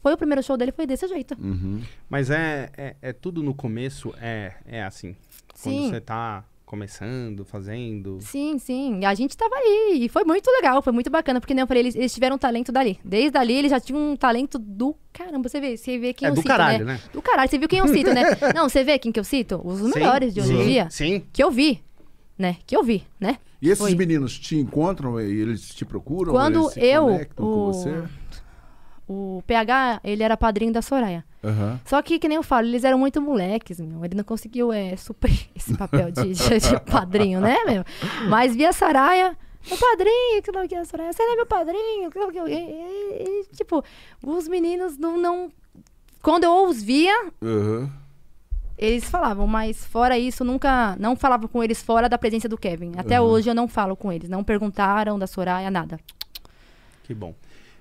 Foi 0.00 0.12
o 0.14 0.16
primeiro 0.16 0.40
show 0.44 0.56
dele, 0.56 0.70
foi 0.70 0.86
desse 0.86 1.08
jeito. 1.08 1.36
Uhum. 1.40 1.82
Mas 2.08 2.30
é, 2.30 2.70
é, 2.76 2.96
é 3.02 3.12
tudo 3.12 3.42
no 3.42 3.52
começo, 3.52 4.14
é, 4.20 4.52
é 4.64 4.84
assim. 4.84 5.16
Quando 5.60 5.74
Sim. 5.74 5.90
você 5.90 6.00
tá 6.00 6.44
começando, 6.68 7.44
fazendo... 7.46 8.18
Sim, 8.20 8.58
sim. 8.58 9.04
A 9.06 9.14
gente 9.14 9.34
tava 9.36 9.54
ali. 9.56 10.04
E 10.04 10.08
foi 10.08 10.22
muito 10.22 10.48
legal, 10.50 10.82
foi 10.82 10.92
muito 10.92 11.08
bacana. 11.08 11.40
Porque, 11.40 11.54
nem 11.54 11.62
eu 11.62 11.66
falei, 11.66 11.82
eles, 11.82 11.96
eles 11.96 12.12
tiveram 12.12 12.36
um 12.36 12.38
talento 12.38 12.70
dali. 12.70 13.00
Desde 13.02 13.36
ali, 13.38 13.54
eles 13.54 13.70
já 13.70 13.80
tinham 13.80 14.12
um 14.12 14.16
talento 14.16 14.58
do 14.58 14.94
caramba. 15.12 15.48
Você 15.48 15.60
vê, 15.60 15.76
você 15.76 15.98
vê 15.98 16.12
quem 16.12 16.26
É 16.26 16.30
eu 16.30 16.34
do 16.34 16.40
cito, 16.42 16.48
caralho, 16.48 16.84
né? 16.84 16.92
né? 16.94 17.00
Do 17.12 17.22
caralho. 17.22 17.48
Você 17.48 17.58
viu 17.58 17.68
quem 17.68 17.78
eu 17.78 17.88
cito, 17.88 18.12
né? 18.12 18.22
Não, 18.54 18.68
você 18.68 18.84
vê 18.84 18.98
quem 18.98 19.10
que 19.10 19.18
eu 19.18 19.24
cito? 19.24 19.60
Os 19.64 19.78
Sim, 19.80 19.90
melhores 19.94 20.34
de 20.34 20.40
hoje 20.40 20.52
em 20.52 20.64
dia. 20.66 20.88
Sim. 20.90 21.24
Que 21.32 21.42
eu 21.42 21.50
vi, 21.50 21.82
né? 22.38 22.56
Que 22.66 22.76
eu 22.76 22.82
vi, 22.84 23.02
né? 23.18 23.38
E 23.62 23.70
esses 23.70 23.78
Foi. 23.82 23.94
meninos 23.94 24.38
te 24.38 24.56
encontram 24.56 25.18
e 25.20 25.24
eles 25.40 25.74
te 25.74 25.84
procuram? 25.86 26.32
Quando 26.32 26.60
eles 26.60 26.72
se 26.74 26.80
eu, 26.84 27.06
o- 27.38 27.72
você? 27.72 28.04
O 29.08 29.42
PH, 29.46 30.00
ele 30.04 30.22
era 30.22 30.36
padrinho 30.36 30.72
da 30.72 30.82
Soraya. 30.82 31.24
Aham. 31.42 31.78
Só 31.84 32.02
que, 32.02 32.18
que 32.18 32.26
nem 32.28 32.36
eu 32.36 32.42
falo, 32.42 32.66
eles 32.66 32.82
eram 32.84 32.98
muito 32.98 33.20
moleques, 33.22 33.78
meu. 33.80 34.04
Ele 34.04 34.14
não 34.16 34.24
conseguiu 34.24 34.72
é, 34.72 34.96
suprir 34.96 35.48
esse 35.54 35.76
papel 35.76 36.10
de, 36.10 36.32
de- 36.32 36.58
de 36.58 36.80
padrinho, 36.90 37.40
né, 37.40 37.56
meu? 37.64 37.84
Mas 38.28 38.56
via 38.56 38.72
Soraya, 38.72 39.36
meu 39.68 39.78
padrinho, 39.78 40.42
que 40.42 40.50
não 40.52 40.66
que 40.66 40.74
é 40.74 40.84
Soraya, 40.84 41.12
você 41.12 41.22
não 41.24 41.32
é 41.32 41.36
meu 41.36 41.46
padrinho, 41.46 42.10
que 42.10 42.18
não 42.18 42.30
que 42.32 42.38
eu... 42.38 42.48
E, 42.48 42.52
e- 42.54 43.24
e, 43.50 43.56
tipo, 43.56 43.84
os 44.24 44.48
meninos 44.48 44.96
não, 44.98 45.16
não... 45.16 45.50
Quando 46.22 46.42
eu 46.44 46.64
os 46.66 46.82
via, 46.82 47.14
Aham. 47.40 47.88
eles 48.76 49.04
falavam, 49.08 49.46
mas 49.46 49.84
fora 49.86 50.18
isso, 50.18 50.44
nunca... 50.44 50.96
Não 50.98 51.14
falava 51.14 51.46
com 51.46 51.62
eles 51.62 51.80
fora 51.80 52.08
da 52.08 52.18
presença 52.18 52.48
do 52.48 52.58
Kevin. 52.58 52.92
Até 52.96 53.20
Uhum. 53.20 53.26
hoje 53.28 53.48
eu 53.48 53.54
não 53.54 53.68
falo 53.68 53.94
com 53.96 54.12
eles. 54.12 54.28
Não 54.28 54.42
perguntaram 54.42 55.16
da 55.18 55.26
Soraya, 55.28 55.70
nada. 55.70 56.00
Que 57.04 57.14
bom. 57.14 57.32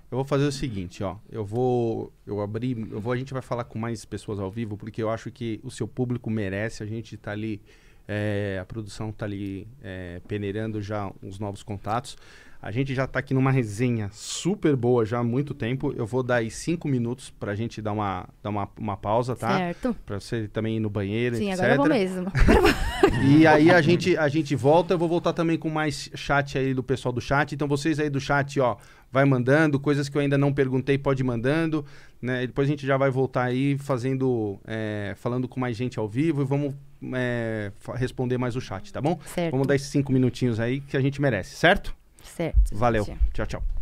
Eu 0.10 0.16
vou 0.18 0.26
fazer 0.26 0.46
o 0.46 0.52
seguinte, 0.52 1.04
ó. 1.04 1.18
Eu 1.30 1.46
vou. 1.46 2.14
Eu 2.26 2.42
abrir. 2.42 2.78
Eu 2.92 3.00
vou, 3.02 3.12
a 3.12 3.18
gente 3.18 3.34
vai 3.34 3.42
falar 3.42 3.66
com 3.66 3.78
mais 3.78 4.06
pessoas 4.06 4.40
ao 4.40 4.50
vivo, 4.50 4.78
porque 4.78 5.04
eu 5.04 5.10
acho 5.10 5.30
que 5.30 5.60
o 5.64 5.70
seu 5.70 5.88
público 5.88 6.30
merece. 6.30 6.82
A 6.82 6.86
gente 6.86 7.18
tá 7.18 7.32
ali. 7.32 7.62
é, 8.08 8.58
a 8.62 8.66
produção 8.66 9.12
tá 9.12 9.26
ali 9.26 9.68
é, 9.84 10.22
peneirando 10.28 10.82
já 10.82 11.12
os 11.22 11.40
novos 11.40 11.62
contatos. 11.62 12.18
A 12.62 12.72
gente 12.72 12.96
já 12.96 13.06
tá 13.06 13.20
aqui 13.20 13.34
numa 13.34 13.52
resenha 13.52 14.10
super 14.12 14.76
boa 14.76 15.06
já 15.06 15.20
há 15.20 15.24
muito 15.24 15.54
tempo. 15.54 15.94
Eu 15.96 16.06
vou 16.06 16.24
dar 16.24 16.38
aí 16.38 16.50
cinco 16.50 16.88
minutos 16.88 17.30
pra 17.30 17.56
gente 17.56 17.82
dar 17.82 17.92
uma, 17.92 18.28
dar 18.42 18.50
uma, 18.50 18.68
uma 18.78 18.98
pausa, 18.98 19.36
tá? 19.36 19.58
Certo? 19.58 19.96
Pra 20.06 20.20
você 20.20 20.48
também 20.48 20.78
ir 20.78 20.80
no 20.80 20.90
banheiro, 20.90 21.36
Sim, 21.36 21.52
etc. 21.52 21.64
agora 21.64 21.72
eu 21.72 21.78
vou 21.78 21.88
mesmo. 21.88 22.32
E 23.24 23.48
aí 23.48 23.72
a 23.72 23.82
gente, 23.82 24.18
a 24.18 24.28
gente 24.28 24.56
volta, 24.56 24.94
eu 24.94 24.98
vou 24.98 25.08
voltar 25.08 25.32
também 25.32 25.58
com 25.58 25.70
mais 25.70 26.10
chat 26.14 26.58
aí 26.58 26.74
do 26.74 26.84
pessoal 26.84 27.14
do 27.14 27.22
chat. 27.22 27.54
Então 27.54 27.68
vocês 27.68 28.00
aí 28.00 28.10
do 28.10 28.20
chat, 28.20 28.60
ó, 28.60 28.76
vai 29.12 29.24
mandando, 29.24 29.80
coisas 29.80 30.10
que 30.10 30.18
eu 30.18 30.22
ainda 30.22 30.38
não 30.38 30.54
perguntei, 30.54 30.98
pode 30.98 31.22
ir 31.22 31.26
mandando, 31.26 31.86
né? 32.22 32.44
E 32.44 32.48
depois 32.48 32.68
a 32.68 32.72
gente 32.72 32.86
já 32.86 32.98
vai 32.98 33.10
voltar 33.10 33.44
aí 33.44 33.78
fazendo, 33.78 34.60
é, 34.68 35.14
falando 35.18 35.48
com 35.48 35.60
mais 35.60 35.78
gente 35.78 35.98
ao 35.98 36.08
vivo 36.08 36.42
e 36.42 36.46
vamos 36.46 36.76
é, 37.14 37.72
responder 37.96 38.38
mais 38.38 38.56
o 38.56 38.62
chat, 38.62 38.92
tá 38.92 39.02
bom? 39.02 39.20
Certo. 39.26 39.52
Vamos 39.52 39.68
dar 39.68 39.76
esses 39.76 39.90
cinco 39.90 40.12
minutinhos 40.12 40.60
aí 40.60 40.82
que 40.82 40.98
a 40.98 41.02
gente 41.02 41.22
merece, 41.22 41.56
certo? 41.56 41.96
Certo. 42.38 42.76
Valeu. 42.78 43.04
Tchau, 43.34 43.46
tchau. 43.48 43.77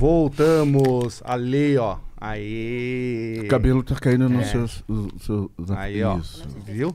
Voltamos. 0.00 1.22
Ali, 1.26 1.76
ó. 1.76 1.98
Aí. 2.18 3.42
O 3.44 3.48
cabelo 3.48 3.82
tá 3.82 3.94
caindo 3.96 4.30
nos 4.30 4.46
É. 4.46 4.50
seus. 4.50 4.82
Os, 4.88 5.22
seus 5.22 5.50
os- 5.58 5.70
Aí, 5.72 6.02
ó. 6.02 6.16
Isso. 6.16 6.42
Viu? 6.64 6.94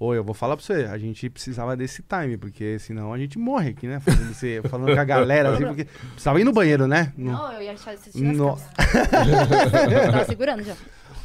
Oi, 0.00 0.18
eu 0.18 0.24
vou 0.24 0.34
falar 0.34 0.56
pra 0.56 0.64
você, 0.64 0.84
a 0.90 0.98
gente 0.98 1.30
precisava 1.30 1.76
desse 1.76 2.02
time, 2.02 2.36
porque 2.36 2.76
senão 2.80 3.12
a 3.12 3.18
gente 3.18 3.38
morre 3.38 3.70
aqui, 3.70 3.86
né? 3.86 4.00
Falando, 4.00 4.34
você- 4.34 4.60
falando 4.68 4.94
com 4.94 5.00
a 5.00 5.04
galera, 5.04 5.50
assim, 5.54 5.64
porque 5.64 5.84
precisava 5.84 6.40
ir 6.40 6.44
no 6.44 6.52
banheiro, 6.52 6.86
né? 6.88 7.12
No- 7.16 7.32
Não, 7.32 7.52
eu 7.52 7.62
ia 7.62 7.72
achar 7.72 7.94
esse 7.94 8.20
No- 8.20 8.58
Tava 10.10 10.24
segurando 10.24 10.62
já. 10.64 10.74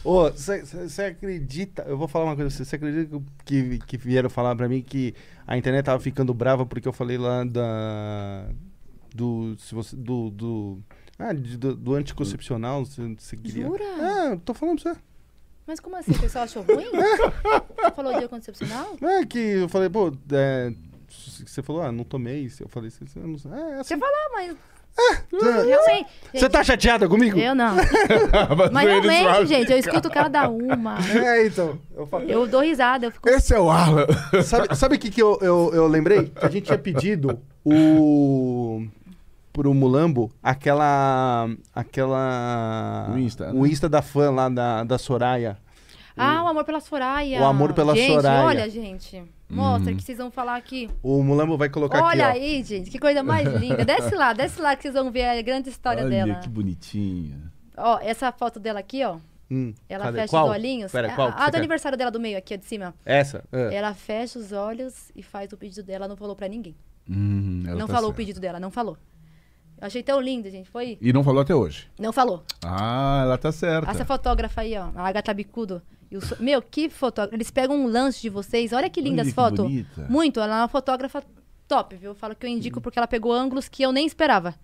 Ô, 0.04 0.30
você 0.30 1.04
acredita? 1.10 1.84
Eu 1.88 1.98
vou 1.98 2.08
falar 2.08 2.26
uma 2.26 2.36
coisa 2.36 2.50
pra 2.50 2.58
você. 2.58 2.66
Você 2.66 2.76
acredita 2.76 3.22
que, 3.46 3.80
que 3.80 3.98
vieram 3.98 4.30
falar 4.30 4.56
pra 4.56 4.68
mim 4.70 4.82
que 4.82 5.16
a 5.48 5.58
internet 5.58 5.86
tava 5.86 6.00
ficando 6.00 6.34
brava 6.36 6.66
porque 6.68 6.88
eu 6.88 6.94
falei 6.94 7.18
lá 7.18 7.44
da. 7.44 8.46
Do. 9.14 9.56
Se 9.60 9.76
você, 9.76 9.96
do, 9.96 10.30
do 10.30 10.80
ah, 11.20 11.32
de- 11.34 11.58
do, 11.58 11.76
do 11.76 11.94
anticoncepcional, 11.94 12.84
se 12.86 13.02
você 13.16 13.38
queria. 13.38 13.66
Jura? 13.68 13.84
É, 13.84 14.36
tô 14.44 14.54
falando 14.54 14.82
pra 14.82 14.94
você. 14.94 15.00
Mas 15.66 15.80
como 15.80 15.96
assim? 15.96 16.12
O 16.12 16.20
pessoal 16.20 16.44
achou 16.44 16.62
ruim? 16.64 16.84
Você 16.92 17.92
falou 17.96 18.12
de 18.12 18.18
anticoncepcional? 18.20 18.98
É 19.02 19.26
que 19.26 19.38
eu 19.40 19.70
falei, 19.70 19.88
pô, 19.90 20.12
é, 20.34 20.74
você 21.46 21.62
falou, 21.64 21.82
ah, 21.84 21.92
não 21.92 22.04
tomei. 22.04 22.52
Eu 22.60 22.68
falei, 22.68 22.90
você, 22.90 23.06
não 23.16 23.56
é, 23.56 23.62
é 23.78 23.80
assim. 23.80 23.96
Você 23.96 23.98
falou, 23.98 24.16
mas 24.34 24.56
Você- 25.32 25.66
realmente. 25.66 26.10
Você 26.34 26.50
tá 26.50 26.64
chateada 26.66 27.08
comigo? 27.08 27.40
Eu 27.40 27.56
não. 27.56 27.76
Mas 28.60 28.72
Mas 28.72 28.88
realmente, 28.90 29.24
falam- 29.24 29.46
gente, 29.46 29.72
eu 29.72 29.78
escuto 29.78 30.10
cada 30.10 30.50
uma. 30.50 30.98
É, 31.16 31.48
então. 31.48 31.80
Eu 31.96 32.06
falo, 32.08 32.30
Eu 32.30 32.46
dou 32.46 32.62
risada, 32.62 33.06
eu 33.08 33.12
fico. 33.12 33.30
Esse 33.30 33.54
é 33.56 33.60
o 33.60 33.70
Alan. 33.72 34.06
Sabe, 34.44 34.76
sabe 34.76 34.96
o 34.96 35.00
que, 35.00 35.10
que 35.10 35.22
eu, 35.22 35.38
eu, 35.42 35.72
eu 35.74 35.88
lembrei? 35.88 36.26
Que 36.26 36.46
a 36.46 36.50
gente 36.50 36.66
tinha 36.66 36.78
pedido 36.78 37.40
o. 37.64 38.86
Pro 39.54 39.74
Mulambo, 39.74 40.32
aquela. 40.42 41.48
Aquela. 41.74 43.12
O 43.14 43.18
Insta, 43.18 43.54
né? 43.54 43.60
O 43.60 43.66
Insta 43.68 43.88
da 43.88 44.02
fã 44.02 44.30
lá 44.32 44.50
da, 44.50 44.84
da 44.84 44.98
Soraya. 44.98 45.58
Ah, 46.18 46.44
o 46.44 46.48
amor 46.48 46.64
pela 46.64 46.80
Soraya. 46.80 47.40
O 47.42 47.46
amor 47.46 47.74
pela 47.74 47.96
gente, 47.96 48.14
Soraya. 48.14 48.46
Olha, 48.46 48.70
gente. 48.70 49.24
Mostra 49.50 49.94
que 49.94 50.02
vocês 50.02 50.18
vão 50.18 50.32
falar 50.32 50.56
aqui. 50.56 50.90
O 51.04 51.22
Mulambo 51.24 51.56
vai 51.58 51.70
colocar 51.70 52.04
Olha 52.04 52.30
aqui. 52.30 52.40
aí, 52.40 52.64
gente, 52.64 52.90
que 52.90 52.98
coisa 53.00 53.22
mais 53.24 53.48
linda. 53.54 53.86
Desce 53.86 54.16
lá, 54.16 54.34
desce 54.34 54.60
lá 54.60 54.76
que 54.76 54.82
vocês 54.82 54.94
vão 54.96 55.12
ver 55.12 55.26
a 55.26 55.42
grande 55.44 55.70
história 55.70 56.02
Olha 56.04 56.10
dela. 56.10 56.36
que 56.40 56.50
bonitinha. 56.50 57.38
Ó, 57.78 58.00
essa 58.02 58.32
foto 58.32 58.60
dela 58.60 58.80
aqui, 58.80 59.04
ó. 59.04 59.18
Hum, 59.52 59.74
Ela 59.88 60.06
cadê? 60.06 60.18
fecha 60.22 60.30
qual? 60.32 60.46
os 60.46 60.52
olhinhos. 60.52 60.92
Pera, 60.92 61.08
É 61.10 61.16
qual? 61.16 61.28
a, 61.28 61.32
a 61.32 61.38
você 61.38 61.46
do 61.46 61.52
quer? 61.52 61.58
aniversário 61.60 61.98
dela 61.98 62.10
do 62.10 62.20
meio, 62.20 62.38
aqui, 62.38 62.56
ó, 62.56 62.58
de 62.58 62.66
cima. 62.66 62.94
Essa? 63.06 63.44
É. 63.52 63.76
Ela 63.76 63.94
fecha 63.94 64.40
os 64.40 64.52
olhos 64.52 65.12
e 65.16 65.22
faz 65.22 65.52
o 65.54 65.58
pedido 65.58 65.84
dela. 65.84 66.08
Não 66.08 66.16
falou 66.18 66.36
pra 66.36 66.48
ninguém. 66.48 66.76
Hum, 67.08 67.64
ela 67.68 67.78
não 67.78 67.86
tá 67.88 67.94
falou 67.94 68.10
o 68.10 68.14
pedido 68.14 68.40
dela, 68.40 68.60
não 68.60 68.72
falou. 68.72 68.98
Eu 69.84 69.88
achei 69.88 70.02
tão 70.02 70.22
lindo, 70.22 70.50
gente. 70.50 70.70
Foi? 70.70 70.98
E 71.02 71.12
não 71.12 71.26
falou 71.26 71.42
até 71.42 71.54
hoje. 71.54 71.90
Não 72.00 72.14
falou. 72.14 72.42
Ah, 72.64 73.24
ela 73.26 73.38
tá 73.38 73.52
certa. 73.52 73.92
Essa 73.92 74.06
fotógrafa 74.06 74.62
aí, 74.62 74.78
ó, 74.78 74.90
a 74.96 75.06
Agatha 75.10 75.34
Bicudo. 75.34 75.82
so- 76.22 76.42
Meu, 76.42 76.62
que 76.62 76.90
fotógrafa. 76.90 77.36
Eles 77.36 77.52
pegam 77.52 77.76
um 77.76 77.88
lance 77.88 78.22
de 78.22 78.30
vocês. 78.30 78.72
Olha 78.72 78.90
que 78.90 79.02
linda 79.02 79.22
Olha 79.24 79.28
as 79.30 79.36
fotos. 79.36 79.66
Muito. 80.08 80.40
Ela 80.40 80.56
é 80.56 80.62
uma 80.62 80.68
fotógrafa 80.70 81.22
top, 81.68 81.98
viu? 81.98 82.12
Eu 82.12 82.16
falo 82.16 82.34
que 82.34 82.46
eu 82.46 82.50
indico 82.50 82.80
porque 82.80 82.98
ela 82.98 83.08
pegou 83.10 83.34
ângulos 83.34 83.68
que 83.68 83.84
eu 83.84 83.92
nem 83.92 84.08
esperava. 84.08 84.56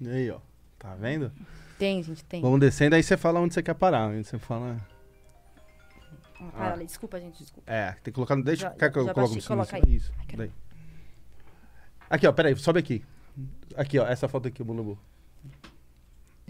E 0.00 0.08
aí, 0.10 0.28
ó. 0.28 0.38
Tá 0.76 0.92
vendo? 0.96 1.30
Tem, 1.78 2.02
gente, 2.02 2.24
tem. 2.24 2.42
Vamos 2.42 2.58
descendo, 2.58 2.96
aí 2.96 3.02
você 3.04 3.16
fala 3.16 3.38
onde 3.38 3.54
você 3.54 3.62
quer 3.62 3.74
parar. 3.74 4.08
Aí 4.10 4.24
você 4.24 4.40
fala. 4.40 4.76
Ah, 6.40 6.50
para 6.50 6.72
ali. 6.72 6.86
Desculpa, 6.86 7.20
gente, 7.20 7.38
desculpa. 7.38 7.70
É, 7.72 7.92
tem 7.92 8.02
que 8.04 8.12
colocar 8.12 8.34
no. 8.34 8.42
Deixa. 8.42 8.62
Já- 8.62 8.70
quer 8.70 8.90
que 8.90 8.98
eu 8.98 9.04
coloque 9.14 9.36
no 9.36 9.42
coloca 9.44 9.66
silêncio? 9.76 9.88
aí. 9.88 9.96
Isso. 9.96 10.12
Ai. 10.36 10.50
Aqui, 12.10 12.26
ó, 12.26 12.32
peraí, 12.32 12.56
sobe 12.56 12.80
aqui. 12.80 13.04
Aqui, 13.76 13.98
ó, 13.98 14.06
essa 14.06 14.28
foto 14.28 14.48
aqui, 14.48 14.62
o 14.62 14.64
Mulambo. 14.66 14.98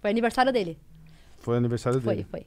Foi 0.00 0.10
aniversário 0.10 0.52
dele. 0.52 0.78
Foi 1.38 1.56
aniversário 1.56 2.00
Foi, 2.00 2.16
dele. 2.16 2.26
foi. 2.30 2.46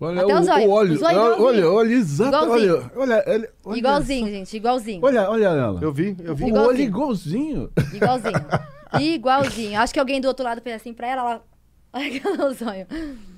Olha 0.00 0.22
Até 0.22 0.34
o, 0.34 0.40
os 0.40 0.48
olhos. 0.48 0.66
o 0.66 0.70
olho. 0.70 0.94
Os 0.94 1.02
olhos 1.02 1.18
olha, 1.18 1.34
igualzinho. 1.34 1.44
olha, 1.46 1.70
olha, 1.70 1.94
exato. 1.94 2.36
Olha, 2.36 2.44
Igualzinho. 2.64 2.90
olha, 2.96 3.24
olha, 3.26 3.52
olha 3.64 3.78
igualzinho, 3.78 4.26
gente, 4.28 4.56
igualzinho. 4.56 5.00
Olha, 5.04 5.30
olha 5.30 5.44
ela. 5.46 5.80
Eu 5.80 5.92
vi, 5.92 6.16
eu 6.18 6.34
vi. 6.34 6.44
O 6.52 6.54
olho 6.56 6.80
igualzinho. 6.80 7.70
Igualzinho. 7.92 8.34
Igualzinho. 9.00 9.80
Acho 9.80 9.92
que 9.94 9.98
alguém 10.00 10.20
do 10.20 10.28
outro 10.28 10.44
lado 10.44 10.60
fez 10.60 10.76
assim 10.76 10.92
pra 10.92 11.08
ela, 11.08 11.22
ela. 11.22 11.44
Olha 11.92 12.10
que 12.20 12.28
meu 12.28 12.54
sonho. 12.54 12.86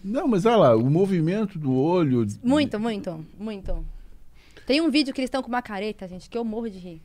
Não, 0.03 0.27
mas 0.27 0.45
olha 0.47 0.57
lá, 0.57 0.77
o 0.77 0.91
movimento 0.91 1.59
do 1.59 1.75
olho. 1.75 2.27
Muito, 2.43 2.81
muito, 2.81 3.25
muito. 3.39 3.85
Tem 4.67 4.81
um 4.81 4.91
vídeo 4.91 5.13
que 5.15 5.21
eles 5.21 5.29
estão 5.29 5.43
com 5.43 5.49
uma 5.49 5.63
careta, 5.63 6.09
gente, 6.09 6.29
que 6.29 6.37
eu 6.37 6.45
morro 6.45 6.69
de 6.71 6.79
rir. 6.79 7.03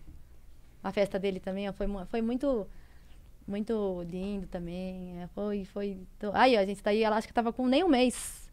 A 0.84 0.92
festa 0.92 1.20
dele 1.20 1.40
também 1.40 1.70
ó, 1.70 1.74
foi, 1.74 1.88
foi 2.10 2.22
muito. 2.22 2.68
Muito 3.48 4.06
lindo 4.10 4.46
também. 4.48 5.20
é, 5.22 5.28
Foi, 5.34 5.66
foi. 5.66 5.98
to- 6.20 6.32
Aí, 6.34 6.56
ó, 6.56 6.60
a 6.60 6.66
gente 6.66 6.82
tá 6.82 6.92
aí, 6.92 7.04
ela 7.04 7.18
acho 7.18 7.28
que 7.28 7.34
tava 7.34 7.52
com 7.52 7.66
nem 7.68 7.84
um 7.84 7.90
mês. 7.90 8.50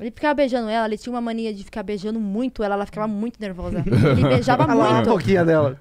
Ele 0.00 0.10
ficava 0.10 0.34
beijando 0.34 0.68
ela, 0.68 0.86
ele 0.86 0.96
tinha 0.96 1.12
uma 1.12 1.20
mania 1.20 1.52
de 1.52 1.64
ficar 1.64 1.82
beijando 1.82 2.20
muito 2.20 2.62
ela, 2.62 2.74
ela 2.74 2.86
ficava 2.86 3.08
muito 3.08 3.40
nervosa. 3.40 3.82
Ele 3.84 4.22
beijava 4.28 4.62
Olha 4.64 4.74
lá, 4.74 4.88
a 4.90 4.94
muito. 4.94 5.10
boquinha 5.10 5.44
dela. 5.44 5.78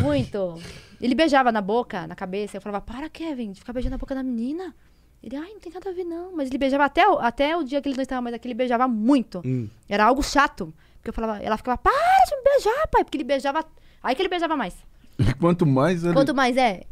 Muito. 0.00 0.60
Ele 1.00 1.14
beijava 1.14 1.50
na 1.50 1.60
boca, 1.60 2.06
na 2.06 2.14
cabeça. 2.14 2.56
Eu 2.56 2.60
falava, 2.60 2.84
para, 2.84 3.08
Kevin, 3.10 3.50
de 3.52 3.60
ficar 3.60 3.72
beijando 3.72 3.92
na 3.92 3.98
boca 3.98 4.14
da 4.14 4.22
menina. 4.22 4.74
Ele, 5.22 5.36
ai, 5.36 5.50
não 5.52 5.58
tem 5.60 5.72
nada 5.72 5.90
a 5.90 5.92
ver, 5.92 6.04
não. 6.04 6.34
Mas 6.36 6.48
ele 6.48 6.58
beijava 6.58 6.84
até, 6.84 7.08
o- 7.08 7.18
até 7.18 7.56
o 7.56 7.64
dia 7.64 7.82
que 7.82 7.88
ele 7.88 7.96
não 7.96 8.02
estava 8.02 8.22
mais 8.22 8.34
aqui, 8.34 8.46
ele 8.46 8.54
beijava 8.54 8.86
muito. 8.86 9.42
Hum. 9.44 9.68
Era 9.88 10.04
algo 10.04 10.22
chato. 10.22 10.72
Porque 10.98 11.10
eu 11.10 11.12
falava, 11.14 11.42
ela 11.42 11.56
ficava, 11.56 11.76
para 11.76 11.92
de 11.92 12.36
me 12.36 12.42
beijar, 12.44 12.86
pai. 12.88 13.04
Porque 13.04 13.16
ele 13.18 13.24
beijava. 13.24 13.64
Aí 14.02 14.14
que 14.14 14.22
ele 14.22 14.28
beijava 14.28 14.56
mais. 14.56 14.74
Quanto 15.40 15.66
mais 15.66 16.04
ele... 16.04 16.14
Quanto 16.14 16.34
mais 16.34 16.56
é. 16.56 16.84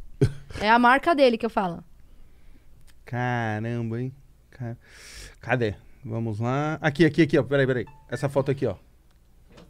É 0.60 0.68
a 0.70 0.78
marca 0.78 1.14
dele 1.14 1.36
que 1.38 1.44
eu 1.46 1.50
falo. 1.50 1.82
Caramba, 3.04 4.00
hein? 4.00 4.12
Ca- 4.50 4.76
Cadê? 5.40 5.74
Vamos 6.04 6.38
lá. 6.40 6.78
Aqui, 6.80 7.04
aqui, 7.04 7.22
aqui, 7.22 7.38
ó. 7.38 7.42
Peraí, 7.42 7.66
peraí. 7.66 7.86
Essa 8.08 8.28
foto 8.28 8.50
aqui, 8.50 8.66
ó. 8.66 8.76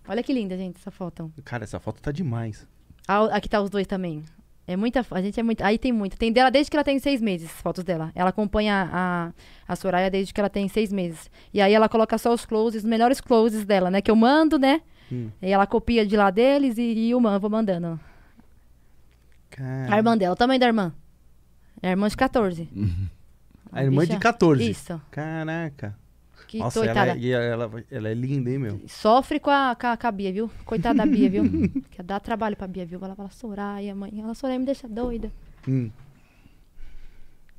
Olha 0.06 0.22
que 0.22 0.32
linda, 0.32 0.56
gente, 0.56 0.76
essa 0.76 0.90
foto. 0.90 1.32
Cara, 1.44 1.64
essa 1.64 1.80
foto 1.80 2.00
tá 2.00 2.12
demais. 2.12 2.66
Ah, 3.08 3.24
Aqui 3.36 3.48
tá 3.48 3.60
os 3.60 3.70
dois 3.70 3.86
também. 3.86 4.22
É 4.66 4.76
muita. 4.76 5.04
A 5.10 5.22
gente 5.22 5.38
é 5.38 5.42
muito. 5.42 5.62
Aí 5.62 5.78
tem 5.78 5.92
muito. 5.92 6.16
Tem 6.16 6.32
dela 6.32 6.50
desde 6.50 6.70
que 6.70 6.76
ela 6.76 6.84
tem 6.84 6.98
seis 6.98 7.20
meses, 7.20 7.50
fotos 7.50 7.84
dela. 7.84 8.10
Ela 8.14 8.30
acompanha 8.30 8.88
a, 8.92 9.32
a 9.68 9.76
Soraya 9.76 10.10
desde 10.10 10.32
que 10.32 10.40
ela 10.40 10.48
tem 10.50 10.68
seis 10.68 10.92
meses. 10.92 11.30
E 11.52 11.60
aí 11.60 11.72
ela 11.72 11.88
coloca 11.88 12.16
só 12.18 12.32
os 12.32 12.44
closes, 12.46 12.82
os 12.82 12.88
melhores 12.88 13.20
closes 13.20 13.64
dela, 13.64 13.90
né? 13.90 14.00
Que 14.00 14.10
eu 14.10 14.16
mando, 14.16 14.58
né? 14.58 14.80
Hum. 15.14 15.30
E 15.40 15.50
ela 15.50 15.66
copia 15.66 16.06
de 16.06 16.16
lá 16.16 16.30
deles 16.30 16.76
e, 16.78 16.82
e 16.82 17.10
eu 17.10 17.20
man- 17.20 17.38
vou 17.38 17.50
mandando. 17.50 17.98
Cara, 19.50 19.94
A 19.94 19.96
irmã 19.98 20.16
dela, 20.18 20.32
o 20.32 20.36
tamanho 20.36 20.58
da 20.60 20.66
irmã. 20.66 20.92
É 21.82 21.88
a 21.88 21.90
irmã 21.90 22.08
de 22.08 22.16
14. 22.16 22.68
a 23.70 23.84
irmã 23.84 24.02
de 24.02 24.08
bicha- 24.08 24.20
14. 24.20 24.68
Isso. 24.70 25.00
Caraca. 25.10 25.96
Que 26.48 26.58
Nossa, 26.58 26.80
coitada. 26.80 27.10
ela, 27.10 27.18
é- 27.18 27.20
e 27.20 27.30
ela, 27.32 27.84
ela 27.90 28.08
é 28.08 28.14
linda, 28.14 28.50
hein, 28.50 28.58
meu? 28.58 28.80
Sofre 28.86 29.40
com 29.40 29.50
a, 29.50 29.76
com, 29.80 29.86
a, 29.86 29.96
com 29.96 30.06
a 30.06 30.12
Bia, 30.12 30.32
viu? 30.32 30.50
Coitada 30.64 30.98
da 30.98 31.06
Bia, 31.06 31.28
viu? 31.30 31.42
Quer 31.90 32.02
dar 32.02 32.20
trabalho 32.20 32.56
pra 32.56 32.66
Bia, 32.66 32.84
viu? 32.86 32.98
Ela 33.02 33.14
fala, 33.16 33.30
Soraya, 33.30 33.94
mãe. 33.94 34.12
Ela, 34.20 34.34
Soraya, 34.34 34.58
me 34.58 34.66
deixa 34.66 34.86
doida. 34.88 35.32
Hum. 35.66 35.90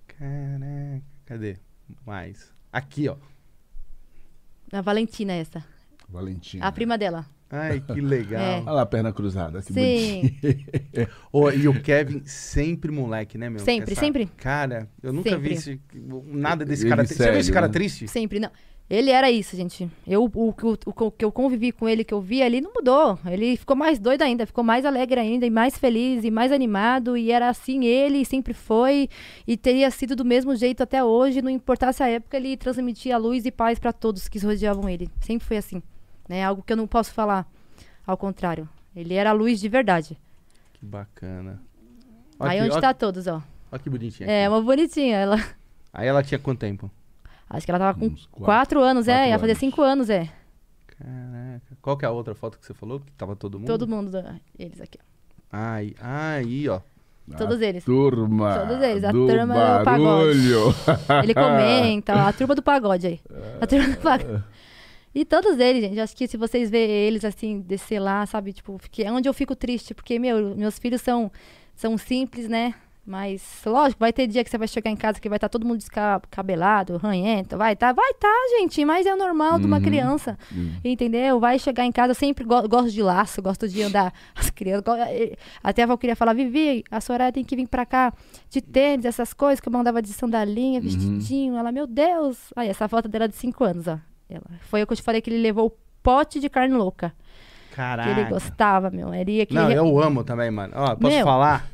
Caraca. 0.08 1.01
Cadê? 1.25 1.58
Mais. 2.06 2.53
Aqui, 2.72 3.08
ó. 3.09 3.17
A 4.72 4.82
Valentina, 4.82 5.34
essa. 5.34 5.64
Valentina. 6.08 6.66
A 6.66 6.72
prima 6.72 6.98
dela. 6.98 7.25
Ai, 7.49 7.80
que 7.80 8.01
legal. 8.01 8.41
É. 8.41 8.61
Olha 8.61 8.72
lá 8.72 8.82
a 8.82 8.85
perna 8.85 9.14
cruzada. 9.14 9.61
Que 9.61 9.72
Sim. 9.74 10.22
bonitinho. 10.41 11.07
Ô, 11.32 11.51
e 11.51 11.67
o 11.67 11.82
Kevin 11.82 12.24
sempre 12.25 12.91
moleque, 12.91 13.38
né, 13.38 13.49
meu? 13.49 13.59
Sempre, 13.59 13.95
sempre. 13.95 14.30
Cara, 14.38 14.90
eu 15.01 15.14
nunca 15.14 15.38
vi 15.38 15.53
esse, 15.53 15.80
nada 16.25 16.65
desse 16.65 16.83
Ele 16.83 16.90
cara 16.90 17.03
triste. 17.03 17.17
Você 17.24 17.32
viu 17.32 17.40
esse 17.40 17.51
cara 17.51 17.67
né? 17.67 17.74
triste? 17.74 18.07
Sempre, 18.07 18.40
não. 18.40 18.49
Ele 18.88 19.09
era 19.09 19.32
isso, 19.32 19.56
gente. 19.56 19.90
Eu, 20.06 20.25
o, 20.25 20.49
o, 20.49 20.53
o 20.85 21.11
que 21.11 21.25
eu 21.25 21.32
convivi 21.32 21.72
com 21.72 21.90
ele, 21.90 22.03
que 22.03 22.14
eu 22.14 22.22
vi 22.22 22.43
ali, 22.43 22.61
não 22.61 22.72
mudou. 22.72 23.17
Ele 23.25 23.57
ficou 23.57 23.75
mais 23.75 23.98
doido 23.98 24.22
ainda, 24.22 24.45
ficou 24.45 24.64
mais 24.64 24.85
alegre 24.85 25.19
ainda, 25.19 25.43
e 25.43 25.49
mais 25.49 25.75
feliz, 25.75 26.24
e 26.24 26.30
mais 26.30 26.51
animado. 26.51 27.17
E 27.17 27.32
era 27.32 27.49
assim 27.49 27.83
ele, 27.85 28.24
sempre 28.25 28.53
foi. 28.53 29.09
E 29.48 29.57
teria 29.57 29.90
sido 29.90 30.15
do 30.15 30.24
mesmo 30.24 30.56
jeito 30.56 30.83
até 30.83 31.03
hoje. 31.03 31.41
Não 31.41 31.49
importasse 31.49 32.03
a 32.03 32.07
época, 32.07 32.38
ele 32.38 32.56
transmitia 32.56 33.17
luz 33.17 33.43
e 33.45 33.51
paz 33.51 33.80
para 33.80 33.91
todos 33.91 34.27
que 34.27 34.38
rodeavam 34.38 34.88
ele. 34.88 35.09
Sempre 35.19 35.48
foi 35.48 35.57
assim. 35.57 35.82
Né? 36.27 36.43
Algo 36.43 36.63
que 36.63 36.73
eu 36.73 36.77
não 36.77 36.87
posso 36.87 37.11
falar. 37.13 37.45
Ao 38.05 38.17
contrário. 38.17 38.67
Ele 38.95 39.13
era 39.13 39.31
a 39.31 39.33
luz 39.33 39.59
de 39.59 39.67
verdade. 39.69 40.17
Que 40.73 40.85
bacana. 40.85 41.61
Aí 42.39 42.59
Aqui, 42.59 42.67
onde 42.69 42.77
ó, 42.77 42.81
tá 42.81 42.93
todos, 42.93 43.27
ó. 43.27 43.41
ó 43.71 43.77
que 43.77 43.89
bonitinha. 43.89 44.29
É, 44.29 44.45
aqui. 44.45 44.53
uma 44.53 44.61
bonitinha. 44.61 45.17
Ela. 45.17 45.37
Aí 45.93 46.07
ela 46.07 46.23
tinha 46.23 46.39
quanto 46.39 46.59
tempo? 46.59 46.89
Acho 47.49 47.65
que 47.65 47.71
ela 47.71 47.79
tava 47.79 47.99
com 47.99 48.09
quatro- 48.09 48.29
quatro, 48.43 48.81
anos, 48.81 49.07
é. 49.07 49.13
quatro 49.13 49.29
Ia 49.29 49.39
fazer 49.39 49.51
anos. 49.51 49.59
cinco 49.59 49.81
anos, 49.81 50.09
é. 50.09 50.29
Caraca. 50.87 51.77
Qual 51.81 51.97
que 51.97 52.05
é 52.05 52.07
a 52.07 52.11
outra 52.11 52.33
foto 52.35 52.57
que 52.59 52.65
você 52.65 52.73
falou? 52.73 52.99
Que 52.99 53.11
tava 53.13 53.35
todo 53.35 53.59
mundo? 53.59 53.67
Todo 53.67 53.87
mundo, 53.87 54.11
da- 54.11 54.35
eles 54.57 54.79
aqui. 54.81 54.97
ó. 55.01 55.05
Aí, 55.51 55.95
aí, 56.01 56.67
ó. 56.69 56.81
Todos 57.37 57.59
eles. 57.59 57.83
Turma. 57.83 58.59
Todos 58.59 58.81
eles, 58.83 59.03
a 59.03 59.11
do 59.11 59.25
turma 59.25 59.53
do 59.79 59.83
pagode. 59.85 60.03
barulho. 60.03 60.75
Ele 61.23 61.33
comenta, 61.33 62.13
ó, 62.15 62.19
a 62.27 62.33
turma 62.33 62.53
do 62.55 62.61
pagode 62.61 63.07
aí. 63.07 63.19
A 63.61 63.65
turma 63.67 63.87
do 63.87 63.97
pagode. 63.97 64.43
E 65.15 65.23
todos 65.23 65.57
eles, 65.57 65.81
gente. 65.81 65.99
Acho 65.99 66.15
que 66.15 66.27
se 66.27 66.35
vocês 66.35 66.69
verem 66.69 66.93
eles 66.93 67.23
assim, 67.23 67.61
descer 67.61 67.99
lá, 67.99 68.25
sabe? 68.25 68.51
Tipo, 68.51 68.77
que 68.91 69.01
é 69.03 69.09
onde 69.11 69.29
eu 69.29 69.33
fico 69.33 69.55
triste, 69.55 69.93
porque, 69.93 70.19
meu, 70.19 70.53
meus 70.57 70.77
filhos 70.77 71.01
são, 71.01 71.31
são 71.73 71.97
simples, 71.97 72.49
né? 72.49 72.73
Mas, 73.07 73.61
lógico, 73.63 73.99
vai 73.99 74.11
ter 74.11 74.25
dia 74.25 74.43
que 74.43 74.49
você 74.49 74.57
vai 74.57 74.67
chegar 74.67 74.89
em 74.89 74.95
casa 74.95 75.19
que 75.21 75.29
vai 75.29 75.37
estar 75.37 75.47
todo 75.47 75.63
mundo 75.63 75.77
descabelado, 75.77 76.97
ranhento. 76.97 77.55
Vai 77.55 77.75
tá, 77.75 77.93
vai 77.93 78.13
tá, 78.15 78.27
gente. 78.57 78.83
Mas 78.83 79.05
é 79.05 79.15
normal 79.15 79.59
de 79.59 79.67
uma 79.67 79.77
Uhum. 79.77 79.83
criança. 79.83 80.37
Uhum. 80.51 80.73
Entendeu? 80.83 81.39
Vai 81.39 81.59
chegar 81.59 81.85
em 81.85 81.91
casa, 81.91 82.11
eu 82.11 82.15
sempre 82.15 82.43
go- 82.43 82.67
gosto 82.67 82.89
de 82.91 83.03
laço, 83.03 83.43
gosto 83.43 83.67
de 83.69 83.81
andar. 83.83 84.11
As 84.35 84.49
crianças. 84.49 84.83
eh, 85.09 85.35
Até 85.63 85.83
a 85.83 85.85
Val 85.85 85.99
queria 85.99 86.15
falar, 86.15 86.33
Vivi, 86.33 86.83
a 86.89 86.99
Soraya 86.99 87.31
tem 87.31 87.43
que 87.43 87.55
vir 87.55 87.67
pra 87.67 87.85
cá 87.85 88.11
de 88.49 88.59
tênis, 88.59 89.05
essas 89.05 89.33
coisas 89.33 89.59
que 89.59 89.69
eu 89.69 89.73
mandava 89.73 90.01
de 90.01 90.09
sandalinha, 90.11 90.81
vestidinho. 90.81 91.55
Ela, 91.57 91.71
meu 91.71 91.85
Deus. 91.85 92.51
Aí, 92.55 92.67
essa 92.69 92.87
foto 92.87 93.07
dela 93.07 93.27
de 93.29 93.35
5 93.35 93.63
anos, 93.63 93.87
ó. 93.87 93.99
Ela, 94.29 94.43
foi 94.61 94.81
o 94.83 94.87
que 94.87 94.93
eu 94.93 94.97
te 94.97 95.03
falei 95.03 95.21
que 95.21 95.29
ele 95.29 95.41
levou 95.41 95.67
o 95.67 95.73
pote 96.01 96.39
de 96.39 96.49
carne 96.49 96.73
louca. 96.75 97.13
Que 97.69 97.75
Caraca. 97.75 98.09
ele 98.09 98.29
gostava, 98.29 98.89
meu. 98.89 99.13
Ele 99.13 99.33
ia 99.33 99.45
que 99.45 99.53
Não, 99.53 99.69
ele- 99.69 99.79
eu 99.79 99.99
amo 100.01 100.23
também, 100.23 100.49
mano. 100.49 100.73
Ó, 100.75 100.95
posso 100.95 101.13
Meu. 101.15 101.25
falar? 101.25 101.69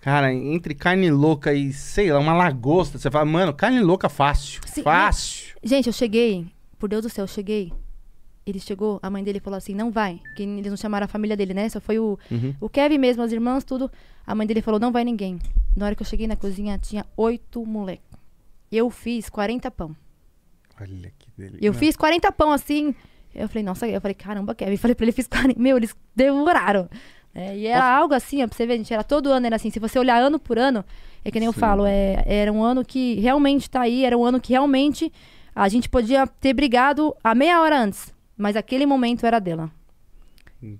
Cara, 0.00 0.32
entre 0.32 0.74
carne 0.74 1.10
louca 1.10 1.52
e, 1.52 1.72
sei 1.72 2.10
lá, 2.12 2.18
uma 2.18 2.32
lagosta, 2.32 2.98
você 2.98 3.10
fala, 3.10 3.24
mano, 3.24 3.52
carne 3.52 3.80
louca 3.80 4.08
fácil. 4.08 4.60
Sim, 4.66 4.82
fácil. 4.82 5.54
Gente, 5.62 5.88
eu 5.88 5.92
cheguei. 5.92 6.46
Por 6.78 6.88
Deus 6.88 7.02
do 7.02 7.10
céu, 7.10 7.24
eu 7.24 7.28
cheguei. 7.28 7.72
Ele 8.46 8.58
chegou, 8.60 8.98
a 9.02 9.10
mãe 9.10 9.22
dele 9.22 9.40
falou 9.40 9.58
assim: 9.58 9.74
não 9.74 9.90
vai. 9.90 10.20
Porque 10.22 10.42
eles 10.44 10.70
não 10.70 10.76
chamaram 10.76 11.04
a 11.04 11.08
família 11.08 11.36
dele, 11.36 11.52
né? 11.52 11.68
Só 11.68 11.80
foi 11.80 11.98
o, 11.98 12.18
Uhum. 12.30 12.54
o 12.60 12.68
Kevin 12.68 12.96
mesmo, 12.96 13.22
as 13.22 13.30
irmãs, 13.32 13.64
tudo. 13.64 13.90
A 14.26 14.34
mãe 14.34 14.46
dele 14.46 14.62
falou: 14.62 14.80
não 14.80 14.90
vai 14.92 15.04
ninguém. 15.04 15.38
Na 15.76 15.84
hora 15.86 15.94
que 15.94 16.00
eu 16.02 16.06
cheguei 16.06 16.26
na 16.26 16.36
cozinha, 16.36 16.78
tinha 16.78 17.04
oito 17.16 17.66
moleques. 17.66 18.08
Eu 18.72 18.88
fiz 18.88 19.28
40 19.28 19.70
pão. 19.70 19.94
Olha 20.80 20.86
delícia. 21.38 21.66
Eu 21.66 21.72
fiz 21.72 21.96
40 21.96 22.30
pão 22.32 22.52
assim. 22.52 22.94
Eu 23.34 23.48
falei, 23.48 23.62
nossa, 23.62 23.86
eu 23.86 24.00
falei, 24.00 24.14
caramba, 24.14 24.54
Kevin. 24.54 24.76
Falei 24.76 24.94
pra 24.94 25.04
ele, 25.04 25.12
fiz 25.12 25.26
40. 25.28 25.60
Meu, 25.60 25.76
eles 25.76 25.94
devoraram. 26.14 26.88
É, 27.34 27.56
e 27.56 27.66
era 27.66 27.84
algo 27.84 28.14
assim, 28.14 28.42
ó, 28.42 28.48
pra 28.48 28.56
você 28.56 28.66
ver, 28.66 28.78
gente, 28.78 28.92
era 28.92 29.04
todo 29.04 29.30
ano, 29.30 29.46
era 29.46 29.56
assim. 29.56 29.70
Se 29.70 29.78
você 29.78 29.98
olhar 29.98 30.20
ano 30.20 30.38
por 30.38 30.58
ano, 30.58 30.84
é 31.24 31.30
que 31.30 31.38
nem 31.38 31.46
eu 31.46 31.52
Sim. 31.52 31.60
falo, 31.60 31.84
é, 31.86 32.22
era 32.26 32.52
um 32.52 32.62
ano 32.62 32.84
que 32.84 33.14
realmente 33.20 33.70
tá 33.70 33.82
aí, 33.82 34.04
era 34.04 34.16
um 34.18 34.24
ano 34.24 34.40
que 34.40 34.52
realmente 34.52 35.12
a 35.54 35.68
gente 35.68 35.88
podia 35.88 36.26
ter 36.26 36.52
brigado 36.52 37.14
a 37.22 37.34
meia 37.34 37.60
hora 37.60 37.78
antes. 37.80 38.12
Mas 38.36 38.56
aquele 38.56 38.86
momento 38.86 39.24
era 39.26 39.38
dela, 39.38 39.70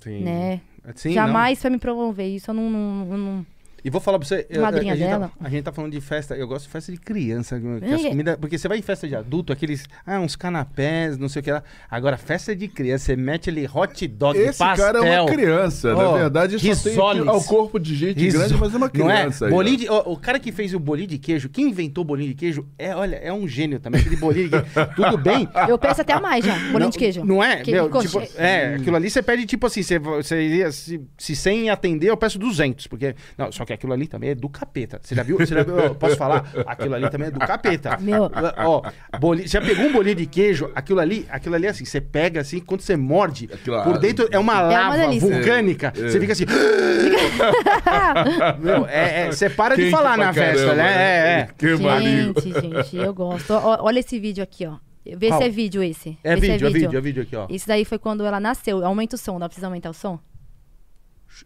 Sim. 0.00 0.22
né? 0.22 0.60
Sim, 0.94 1.12
Jamais 1.12 1.60
foi 1.60 1.70
me 1.70 1.78
promover 1.78 2.26
isso, 2.26 2.50
eu 2.50 2.54
não... 2.54 2.70
não, 2.70 3.12
eu 3.12 3.18
não- 3.18 3.46
E 3.88 3.90
vou 3.90 4.00
falar 4.02 4.18
pra 4.18 4.28
você. 4.28 4.46
eu- 4.50 4.60
Madrinha 4.60 4.92
a, 4.92 4.96
gente 4.96 5.06
dela. 5.08 5.28
Tá, 5.38 5.46
a 5.46 5.48
gente 5.48 5.62
tá 5.64 5.72
falando 5.72 5.92
de 5.92 6.00
festa. 6.00 6.36
Eu 6.36 6.46
gosto 6.46 6.66
de 6.66 6.70
festa 6.70 6.92
de 6.92 6.98
criança. 6.98 7.58
que 7.58 7.66
É, 7.86 7.94
as 7.94 8.04
é. 8.04 8.08
comida- 8.10 8.36
porque 8.38 8.58
você 8.58 8.68
vai 8.68 8.76
em 8.78 8.82
festa 8.82 9.08
de 9.08 9.16
adulto, 9.16 9.50
aqueles. 9.52 9.86
Ah, 10.06 10.20
uns 10.20 10.36
canapés, 10.36 11.16
não 11.16 11.28
sei 11.28 11.40
o 11.40 11.42
que 11.42 11.50
lá. 11.50 11.62
Agora, 11.90 12.16
festa 12.18 12.54
de 12.54 12.68
criança, 12.68 13.06
você 13.06 13.16
mete 13.16 13.48
ali 13.48 13.66
hot 13.72 14.06
dog, 14.06 14.38
Esse 14.38 14.58
pastel. 14.58 14.92
cara 14.92 15.06
é 15.06 15.20
uma 15.22 15.30
criança. 15.30 15.94
Na 15.94 16.08
Oh, 16.10 16.12
verdade, 16.18 16.58
só 16.58 16.60
tem 16.60 16.70
risoles. 16.92 17.20
aqui 17.22 17.28
ao 17.30 17.42
corpo 17.44 17.78
de 17.80 17.94
gente 17.94 18.20
Riso- 18.20 18.38
grande, 18.38 18.54
mas 18.54 18.74
é 18.74 18.76
uma 18.76 18.90
Não 18.94 19.10
é? 19.10 19.16
criança. 19.20 19.46
aí, 19.46 19.52
ó. 19.52 19.54
Bolinho 19.54 19.76
de- 19.78 19.88
ó, 19.88 20.02
o 20.12 20.16
cara 20.18 20.38
que 20.38 20.52
fez 20.52 20.74
o 20.74 20.78
bolinho 20.78 21.08
de 21.08 21.18
queijo, 21.18 21.48
quem 21.48 21.68
inventou 21.70 22.02
o 22.02 22.04
bolinho 22.04 22.28
de 22.28 22.34
queijo, 22.34 22.66
é, 22.78 22.94
olha, 22.94 23.16
é 23.16 23.32
um 23.32 23.48
gênio 23.48 23.80
também. 23.80 24.00
Aquele 24.02 24.16
bolinho 24.16 24.50
de 24.50 24.62
queijo. 24.62 24.90
Tudo 24.94 25.16
bem. 25.16 25.48
Eu 25.68 25.78
peço 25.78 26.02
até 26.02 26.12
a 26.12 26.20
mais 26.20 26.44
já, 26.44 26.52
bolinho 26.54 26.78
não, 26.80 26.90
de 26.90 26.98
queijo. 26.98 27.24
Não 27.24 27.42
é? 27.42 27.56
Que- 27.62 27.72
Meu, 27.72 27.90
tipo, 28.00 28.20
é, 28.36 28.74
aquilo 28.74 28.96
ali 28.96 29.08
você 29.08 29.22
pede 29.22 29.46
tipo 29.46 29.66
assim, 29.66 29.82
você, 29.82 29.98
você 29.98 30.42
iria, 30.42 30.70
se, 30.72 31.00
se 31.16 31.34
sem 31.34 31.70
atender, 31.70 32.10
eu 32.10 32.16
peço 32.16 32.38
200, 32.38 32.86
porque 32.86 33.14
não, 33.36 33.50
só 33.52 33.64
que 33.64 33.72
aquilo 33.78 33.92
ali 33.92 34.06
também 34.06 34.30
é 34.30 34.34
do 34.34 34.48
capeta. 34.48 35.00
Você 35.02 35.14
já 35.14 35.22
viu? 35.22 35.38
Você 35.38 35.54
já 35.54 35.62
viu? 35.62 35.78
Eu 35.78 35.94
posso 35.94 36.16
falar? 36.16 36.50
Aquilo 36.66 36.94
ali 36.94 37.08
também 37.08 37.28
é 37.28 37.30
do 37.30 37.38
capeta. 37.38 37.96
Meu. 37.98 38.30
Ó, 38.58 38.82
boli, 39.18 39.42
você 39.48 39.58
já 39.58 39.60
pegou 39.60 39.86
um 39.86 39.92
bolinho 39.92 40.16
de 40.16 40.26
queijo, 40.26 40.70
aquilo 40.74 41.00
ali, 41.00 41.26
aquilo 41.30 41.54
ali 41.54 41.66
é 41.66 41.70
assim, 41.70 41.84
você 41.84 42.00
pega 42.00 42.40
assim, 42.40 42.60
quando 42.60 42.80
você 42.82 42.96
morde, 42.96 43.48
Aquilo- 43.52 43.82
por 43.84 43.98
dentro 43.98 44.28
é 44.30 44.38
uma 44.38 44.48
uma 44.48 44.60
lava 44.62 44.96
delícia. 44.96 45.28
vulcânica. 45.34 45.92
É. 45.96 46.08
Você 46.08 46.18
fica 46.20 46.32
assim, 46.32 46.44
meu, 48.60 48.86
é, 48.86 49.26
é, 49.26 49.32
você 49.32 49.48
para 49.50 49.76
de 49.76 49.82
Quente 49.82 49.90
falar 49.92 50.14
pra 50.16 50.26
na 50.26 50.32
festa, 50.32 50.64
caramba, 50.64 50.74
né? 50.74 50.96
É, 50.96 51.40
é. 51.40 51.48
Que. 51.56 51.76
Gente, 51.76 52.52
gente, 52.60 52.96
eu 52.96 53.14
gosto. 53.14 53.52
Olha 53.52 53.98
esse 54.00 54.18
vídeo 54.18 54.42
aqui, 54.42 54.66
ó. 54.66 54.76
Vê 55.16 55.28
Qual? 55.28 55.40
se 55.40 55.46
é 55.46 55.50
vídeo 55.50 55.82
esse. 55.82 56.18
É 56.22 56.34
Vê 56.34 56.40
se 56.40 56.52
vídeo, 56.52 56.66
é 56.66 56.70
vídeo, 56.70 56.98
é 56.98 57.00
vídeo 57.00 57.22
aqui, 57.22 57.36
ó. 57.36 57.46
Isso 57.48 57.66
daí 57.66 57.84
foi 57.84 57.98
quando 57.98 58.24
ela 58.26 58.38
nasceu. 58.38 58.84
Aumenta 58.84 59.16
o 59.16 59.18
som, 59.18 59.38
dá 59.38 59.48
pra 59.48 59.66
aumentar 59.66 59.90
o 59.90 59.94
som? 59.94 60.18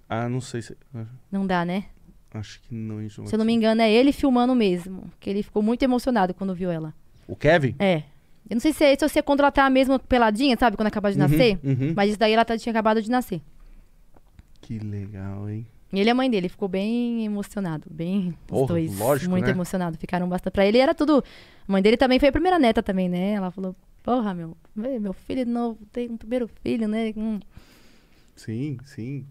Ah, 0.09 0.29
não 0.29 0.41
sei 0.41 0.63
se. 0.63 0.77
Não 1.31 1.47
dá, 1.47 1.65
né? 1.65 1.85
Acho 2.35 2.61
que 2.63 2.75
não. 2.75 3.03
Isso 3.03 3.27
Se 3.27 3.35
eu 3.35 3.39
não 3.39 3.45
me 3.45 3.53
engano, 3.53 3.83
é 3.83 3.91
ele 3.93 4.13
filmando 4.13 4.55
mesmo. 4.55 5.05
Que 5.21 5.29
ele 5.31 5.43
ficou 5.43 5.63
muito 5.63 5.83
emocionado 5.83 6.33
quando 6.35 6.55
viu 6.55 6.71
ela. 6.71 6.95
O 7.29 7.37
Kevin? 7.37 7.75
É. 7.79 8.05
Eu 8.49 8.55
não 8.57 8.61
sei 8.61 8.73
se 8.73 8.83
é 8.85 8.93
isso 8.93 9.05
ou 9.05 9.09
se 9.09 9.19
é 9.19 9.23
quando 9.23 9.41
ela 9.41 9.51
tá 9.53 9.69
mesmo 9.71 9.99
peladinha, 9.99 10.57
sabe? 10.59 10.77
Quando 10.77 10.89
acaba 10.89 11.11
de 11.13 11.19
Uhum, 11.19 11.29
nascer. 11.29 11.59
uhum. 11.63 11.93
Mas 11.95 12.11
isso 12.11 12.19
daí 12.19 12.33
ela 12.33 12.45
tá- 12.45 12.57
tinha 12.59 12.71
acabado 12.73 13.01
de 13.03 13.11
nascer. 13.11 13.41
Que 14.61 14.79
legal, 14.79 15.49
hein? 15.49 15.67
E 15.93 16.01
ele 16.01 16.09
e 16.09 16.11
a 16.11 16.15
mãe 16.15 16.31
dele 16.31 16.49
ficou 16.49 16.69
bem 16.69 17.25
emocionado. 17.25 17.87
Bem. 17.91 18.29
Os 18.31 18.35
Porra, 18.47 18.69
dois. 18.69 18.99
lógico, 18.99 19.31
muito 19.31 19.45
né? 19.45 19.51
emocionados. 19.51 19.99
Ficaram 20.01 20.27
bastante. 20.29 20.53
Pra 20.55 20.65
ele 20.67 20.79
era 20.79 20.95
tudo. 20.95 21.23
A 21.69 21.73
mãe 21.73 21.83
dele 21.83 21.97
também 21.99 22.19
foi 22.19 22.31
a 22.31 22.33
primeira 22.33 22.59
neta 22.59 22.83
também, 22.83 23.09
né? 23.11 23.33
Ela 23.33 23.51
falou: 23.51 23.77
Porra, 24.03 24.33
meu. 24.33 24.57
vê, 24.75 24.99
Meu 24.99 25.13
filho 25.13 25.45
novo 25.47 25.79
tem 25.93 26.09
um 26.11 26.17
primeiro 26.17 26.49
filho, 26.63 26.89
né? 26.89 27.13
Hum. 27.17 27.39
Sim, 28.35 28.79
sim. 28.87 29.27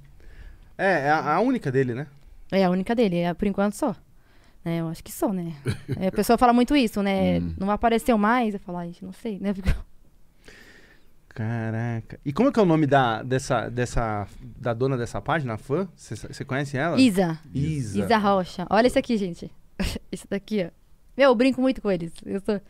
É, 0.78 1.08
é 1.08 1.10
a, 1.10 1.36
a 1.36 1.40
única 1.42 1.72
dele, 1.72 1.94
né? 1.96 2.06
É 2.52 2.64
a 2.66 2.70
única 2.70 2.94
dele, 2.94 3.18
é 3.18 3.34
por 3.34 3.48
enquanto 3.48 3.74
só. 3.76 3.96
É, 4.64 4.78
eu 4.82 4.88
acho 4.90 5.04
que 5.04 5.12
só, 5.12 5.32
né? 5.34 5.54
É, 5.98 6.08
a 6.08 6.12
pessoa 6.12 6.38
fala 6.38 6.54
muito 6.54 6.76
isso, 6.76 7.02
né? 7.02 7.40
Hum. 7.42 7.56
Não 7.58 7.72
apareceu 7.72 8.18
mais. 8.18 8.54
Eu 8.54 8.60
falo, 8.60 8.78
ai, 8.80 8.88
gente, 8.88 9.04
não 9.06 9.14
sei, 9.14 9.40
né? 9.40 9.54
Fico- 9.54 9.70
Caraca. 11.30 12.20
E 12.26 12.34
como 12.34 12.50
é 12.50 12.52
que 12.52 12.60
é 12.60 12.64
o 12.64 12.66
nome 12.66 12.86
da, 12.86 13.24
dessa, 13.24 13.70
dessa, 13.70 14.28
da 14.42 14.74
dona 14.74 14.98
dessa 14.98 15.22
página, 15.22 15.54
a 15.54 15.58
fã? 15.58 15.88
Você 15.96 16.44
conhece 16.44 16.78
ela? 16.78 17.00
Isa. 17.00 17.40
Isa. 17.54 18.00
Isa 18.04 18.18
Rocha. 18.18 18.68
Olha 18.70 18.88
esse 18.88 19.00
aqui, 19.00 19.16
gente. 19.18 19.50
Esse 20.12 20.28
daqui, 20.30 20.66
ó. 20.66 20.70
Meu, 21.18 21.30
eu 21.30 21.36
brinco 21.36 21.60
muito 21.62 21.82
com 21.82 21.90
eles. 21.90 22.12
Eu 22.26 22.40
sou. 22.42 22.62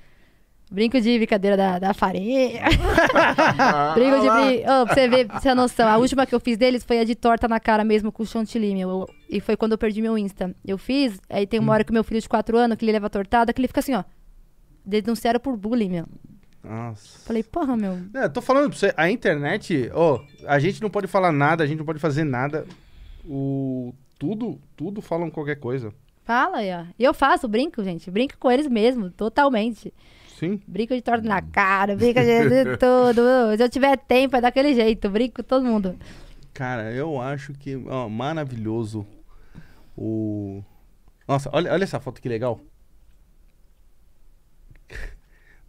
Brinco 0.71 1.01
de 1.01 1.17
brincadeira 1.17 1.57
da, 1.57 1.79
da 1.79 1.93
farinha. 1.93 2.61
brinco 3.93 4.21
de. 4.21 4.29
Brin... 4.29 4.61
Ô, 4.61 4.85
pra 4.85 4.93
você 4.95 5.07
ver, 5.09 5.27
pra 5.27 5.37
você 5.37 5.49
ter 5.49 5.53
noção. 5.53 5.85
A 5.85 5.97
última 5.97 6.25
que 6.25 6.33
eu 6.33 6.39
fiz 6.39 6.57
deles 6.57 6.81
foi 6.81 6.99
a 6.99 7.03
de 7.03 7.13
torta 7.13 7.45
na 7.45 7.59
cara 7.59 7.83
mesmo 7.83 8.09
com 8.09 8.23
chantilly, 8.23 8.73
meu. 8.73 9.05
E 9.29 9.41
foi 9.41 9.57
quando 9.57 9.73
eu 9.73 9.77
perdi 9.77 10.01
meu 10.01 10.17
Insta. 10.17 10.55
Eu 10.65 10.77
fiz, 10.77 11.19
aí 11.29 11.45
tem 11.45 11.59
uma 11.59 11.73
hora 11.73 11.83
que 11.83 11.91
meu 11.91 12.05
filho 12.05 12.21
de 12.21 12.29
4 12.29 12.57
anos, 12.57 12.77
que 12.77 12.85
ele 12.85 12.93
leva 12.93 13.09
tortada, 13.09 13.51
que 13.51 13.59
ele 13.59 13.67
fica 13.67 13.81
assim, 13.81 13.95
ó. 13.95 14.05
Denunciaram 14.85 15.41
por 15.41 15.57
bullying, 15.57 15.89
meu. 15.89 16.05
Nossa. 16.63 17.19
Falei, 17.25 17.43
porra, 17.43 17.75
meu. 17.75 17.97
É, 18.13 18.29
tô 18.29 18.41
falando 18.41 18.69
pra 18.69 18.79
você, 18.79 18.93
a 18.95 19.11
internet, 19.11 19.91
ó, 19.93 20.21
a 20.45 20.57
gente 20.57 20.81
não 20.81 20.89
pode 20.89 21.07
falar 21.07 21.33
nada, 21.33 21.65
a 21.65 21.67
gente 21.67 21.79
não 21.79 21.85
pode 21.85 21.99
fazer 21.99 22.23
nada. 22.23 22.65
O 23.25 23.93
tudo, 24.17 24.57
tudo 24.77 25.01
falam 25.01 25.29
qualquer 25.29 25.59
coisa. 25.59 25.93
Fala 26.23 26.59
aí, 26.59 26.71
ó. 26.71 26.85
E 26.97 27.03
eu 27.03 27.13
faço, 27.13 27.47
brinco, 27.47 27.83
gente. 27.83 28.09
Brinco 28.09 28.37
com 28.37 28.49
eles 28.49 28.67
mesmo, 28.67 29.09
totalmente. 29.09 29.93
Sim. 30.41 30.59
Brinco 30.67 30.95
de 30.95 31.03
torta 31.03 31.21
na 31.27 31.39
cara, 31.39 31.95
brinco 31.95 32.19
de, 32.19 32.65
tudo. 32.81 33.21
Se 33.55 33.63
eu 33.63 33.69
tiver 33.69 33.95
tempo, 33.95 34.35
é 34.35 34.41
daquele 34.41 34.73
jeito. 34.73 35.07
Brinco 35.07 35.35
com 35.35 35.43
todo 35.43 35.63
mundo. 35.63 35.95
Cara, 36.51 36.91
eu 36.91 37.21
acho 37.21 37.53
que, 37.53 37.75
ó, 37.87 38.09
maravilhoso 38.09 39.05
o 39.95 40.63
Nossa, 41.27 41.47
olha, 41.53 41.71
olha 41.71 41.83
essa 41.83 41.99
foto 41.99 42.19
que 42.19 42.27
legal. 42.27 42.59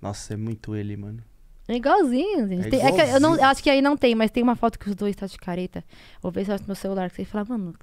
Nossa, 0.01 0.33
é 0.33 0.37
muito 0.39 0.75
ele, 0.75 0.97
mano. 0.97 1.23
É 1.69 1.77
igualzinho, 1.77 2.49
gente. 2.49 2.67
É 2.67 2.71
Tem- 2.71 2.81
é 2.81 2.85
eu 3.15 3.21
não, 3.21 3.35
igualzinho. 3.35 3.47
acho 3.49 3.63
que 3.63 3.69
aí 3.71 3.83
não 3.83 3.95
tem, 3.95 4.15
mas 4.15 4.31
tem 4.31 4.43
uma 4.43 4.57
foto 4.57 4.79
que 4.79 4.89
os 4.89 4.95
dois 4.97 5.11
estão 5.11 5.29
de 5.29 5.37
careta. 5.37 5.85
Vou 6.23 6.33
ver 6.33 6.45
se 6.47 6.51
eu 6.51 6.55
acho 6.55 6.65
no 6.65 6.69
meu 6.69 6.77
celular. 6.77 7.11
Que 7.11 7.17
você 7.17 7.25
fala, 7.27 7.45
mano, 7.45 7.75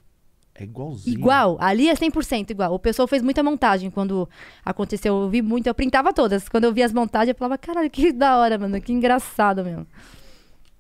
É 0.60 0.66
igualzinho. 0.66 1.18
igual. 1.18 1.58
Ali 1.62 1.88
é 1.88 1.94
100% 1.94 2.50
igual. 2.50 2.74
O 2.74 2.80
pessoal 2.80 3.08
fez 3.08 3.22
muita 3.22 3.42
montagem 3.42 3.90
quando 3.90 4.30
aconteceu. 4.64 5.22
Eu 5.24 5.30
vi 5.30 5.42
muito, 5.42 5.68
eu 5.68 5.74
printava 5.74 6.12
todas. 6.14 6.50
Quando 6.50 6.66
eu 6.66 6.74
vi 6.74 6.84
as 6.84 6.92
montagens, 6.92 7.30
eu 7.30 7.36
falava, 7.36 7.58
caralho, 7.58 7.90
que 7.90 8.12
da 8.12 8.38
hora, 8.38 8.58
mano. 8.58 8.82
Que 8.82 8.92
engraçado, 8.92 9.64
meu. 9.64 9.88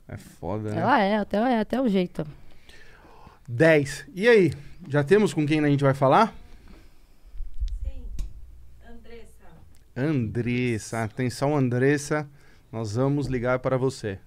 É 0.05 0.17
foda, 0.17 0.71
né? 0.71 0.81
Ela 0.81 1.01
é, 1.01 1.17
até, 1.17 1.37
é 1.37 1.59
até 1.59 1.81
o 1.81 1.87
jeito. 1.87 2.27
10. 3.47 4.07
E 4.13 4.27
aí? 4.27 4.51
Já 4.89 5.01
temos 5.01 5.33
com 5.33 5.45
quem 5.47 5.63
a 5.63 5.67
gente 5.69 5.83
vai 5.83 5.93
falar? 5.93 6.35
Sim, 7.81 8.03
Andressa. 8.85 9.47
Andressa. 9.95 11.03
Atenção, 11.03 11.55
Andressa. 11.55 12.27
Nós 12.69 12.95
vamos 12.95 13.27
ligar 13.27 13.59
para 13.59 13.77
você. 13.77 14.19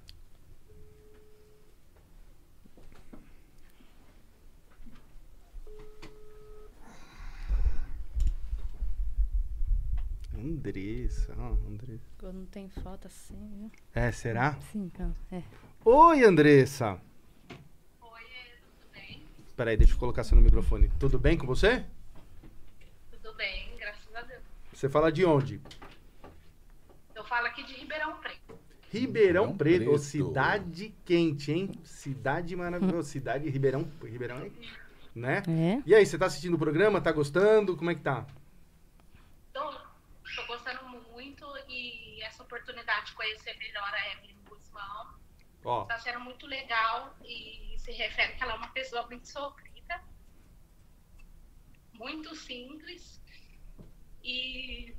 Andressa, 10.53 11.35
ó, 11.39 11.49
Andressa. 11.67 12.05
Quando 12.19 12.37
não 12.37 12.47
tem 12.47 12.69
foto 12.69 13.07
assim, 13.07 13.51
viu? 13.57 13.71
É, 13.95 14.13
será? 14.13 14.53
Sim, 14.71 14.85
então, 14.85 15.15
é. 15.33 15.43
Oi, 15.83 16.23
Andressa. 16.25 17.01
Oi, 18.03 18.21
tudo 18.61 18.93
bem? 18.93 19.23
Peraí, 19.57 19.79
deixa 19.79 19.95
eu 19.95 19.99
colocar 19.99 20.23
você 20.23 20.35
no 20.35 20.43
microfone. 20.43 20.91
Tudo 21.01 21.19
bem 21.19 21.39
com 21.39 21.47
você? 21.47 21.87
Tudo 23.11 23.35
bem, 23.35 23.75
graças 23.79 24.15
a 24.15 24.21
Deus. 24.21 24.43
Você 24.75 24.91
fala 24.91 25.11
de 25.11 25.25
onde? 25.25 25.59
Eu 27.15 27.25
falo 27.25 27.47
aqui 27.47 27.63
de 27.63 27.73
Ribeirão 27.73 28.21
Preto. 28.21 28.59
Ribeirão 28.91 29.47
Ribeirão 29.47 29.57
Preto, 29.57 29.83
ô, 29.89 29.93
Preto. 29.93 29.99
cidade 29.99 30.95
quente, 31.07 31.51
hein? 31.51 31.71
Cidade 31.83 32.55
maravilhosa, 32.55 33.09
cidade 33.09 33.49
Ribeirão, 33.49 33.91
Ribeirão 34.05 34.37
é 34.37 34.51
né? 35.15 35.43
É. 35.49 35.83
E 35.87 35.95
aí, 35.95 36.05
você 36.05 36.19
tá 36.19 36.27
assistindo 36.27 36.55
o 36.55 36.59
programa? 36.59 37.01
Tá 37.01 37.11
gostando? 37.11 37.75
Como 37.75 37.91
é 37.91 37.95
que 37.95 38.03
tá? 38.03 38.27
Tô 40.35 40.47
gostando 40.47 40.81
muito 41.13 41.45
e 41.69 42.23
essa 42.23 42.43
oportunidade 42.43 42.92
de 43.05 43.13
conhecer 43.13 43.57
melhor 43.59 43.95
a 43.95 44.13
Evelyn 44.13 44.43
Guzmão 44.45 45.21
Ó, 45.65 45.83
está 45.83 45.99
sendo 45.99 46.21
muito 46.21 46.47
legal 46.47 47.17
e 47.25 47.77
se 47.79 47.93
refere 47.93 48.35
que 48.35 48.43
ela 48.43 48.55
é 48.55 48.57
uma 48.57 48.73
pessoa 48.73 49.07
muito 49.07 49.29
sofrida, 49.29 50.03
muito 51.93 52.35
simples. 52.35 53.23
E 54.23 54.97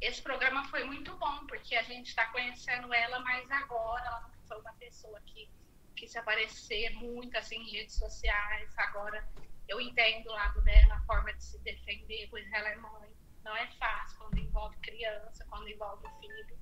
esse 0.00 0.22
programa 0.22 0.64
foi 0.64 0.84
muito 0.84 1.16
bom, 1.16 1.46
porque 1.46 1.74
a 1.74 1.82
gente 1.82 2.08
está 2.08 2.26
conhecendo 2.26 2.92
ela 2.92 3.20
mais 3.20 3.50
agora. 3.50 4.04
Ela 4.06 4.20
nunca 4.20 4.38
foi 4.46 4.60
uma 4.60 4.72
pessoa 4.74 5.20
que 5.22 5.50
quis 5.96 6.14
aparecer 6.16 6.90
muito 6.94 7.36
assim, 7.36 7.56
em 7.56 7.70
redes 7.70 7.96
sociais. 7.96 8.72
Agora 8.78 9.26
eu 9.66 9.80
entendo 9.80 10.28
o 10.28 10.32
lado 10.32 10.62
dela, 10.62 10.94
a 10.94 11.02
forma 11.02 11.32
de 11.34 11.44
se 11.44 11.58
defender, 11.60 12.28
pois 12.30 12.50
ela 12.52 12.68
é 12.68 12.76
mãe. 12.76 13.14
Não 13.44 13.56
é 13.56 13.66
fácil 13.72 14.18
quando 14.18 14.38
envolve 14.38 14.76
criança, 14.78 15.44
quando 15.50 15.68
envolve 15.68 16.06
filho. 16.20 16.58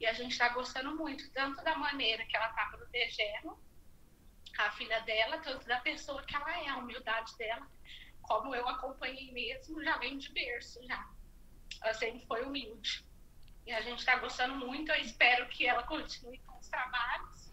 E 0.00 0.06
a 0.06 0.12
gente 0.12 0.32
está 0.32 0.48
gostando 0.50 0.94
muito, 0.96 1.28
tanto 1.32 1.62
da 1.64 1.76
maneira 1.76 2.24
que 2.24 2.36
ela 2.36 2.48
está 2.48 2.66
protegendo 2.66 3.58
a 4.58 4.70
filha 4.72 5.00
dela, 5.00 5.38
tanto 5.38 5.66
da 5.66 5.78
pessoa 5.80 6.22
que 6.22 6.34
ela 6.34 6.50
é, 6.60 6.68
a 6.68 6.78
humildade 6.78 7.36
dela, 7.36 7.66
como 8.22 8.54
eu 8.54 8.68
acompanhei 8.68 9.32
mesmo, 9.32 9.82
já 9.82 9.96
vem 9.98 10.18
de 10.18 10.32
berço 10.32 10.80
já. 10.86 11.04
Ela 11.82 11.94
sempre 11.94 12.24
foi 12.26 12.44
humilde. 12.44 13.04
E 13.66 13.72
a 13.72 13.80
gente 13.82 13.98
está 13.98 14.16
gostando 14.16 14.54
muito, 14.54 14.90
eu 14.90 15.00
espero 15.00 15.46
que 15.48 15.66
ela 15.66 15.82
continue 15.82 16.38
com 16.46 16.58
os 16.58 16.68
trabalhos. 16.68 17.52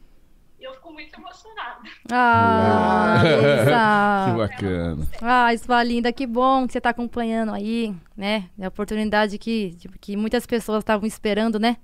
E 0.57 0.63
eu 0.63 0.73
fico 0.75 0.91
muito 0.93 1.13
emocionada. 1.13 1.81
Ah, 2.09 3.19
Que 3.21 4.29
Elisa. 4.31 4.37
bacana. 4.37 5.07
Ah, 5.21 5.83
linda, 5.83 6.13
que 6.13 6.25
bom 6.25 6.65
que 6.65 6.73
você 6.73 6.79
tá 6.79 6.91
acompanhando 6.91 7.53
aí, 7.53 7.93
né? 8.15 8.49
É 8.57 8.65
a 8.65 8.69
oportunidade 8.69 9.37
que, 9.37 9.75
tipo, 9.75 9.99
que 9.99 10.15
muitas 10.15 10.45
pessoas 10.45 10.79
estavam 10.79 11.05
esperando, 11.05 11.59
né? 11.59 11.77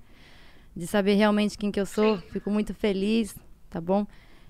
De 0.74 0.86
saber 0.86 1.14
realmente 1.14 1.58
quem 1.58 1.70
que 1.70 1.80
eu 1.80 1.86
sou. 1.86 2.18
Fico 2.18 2.50
muito 2.50 2.72
feliz, 2.74 3.36
tá 3.68 3.80
bom? 3.80 4.06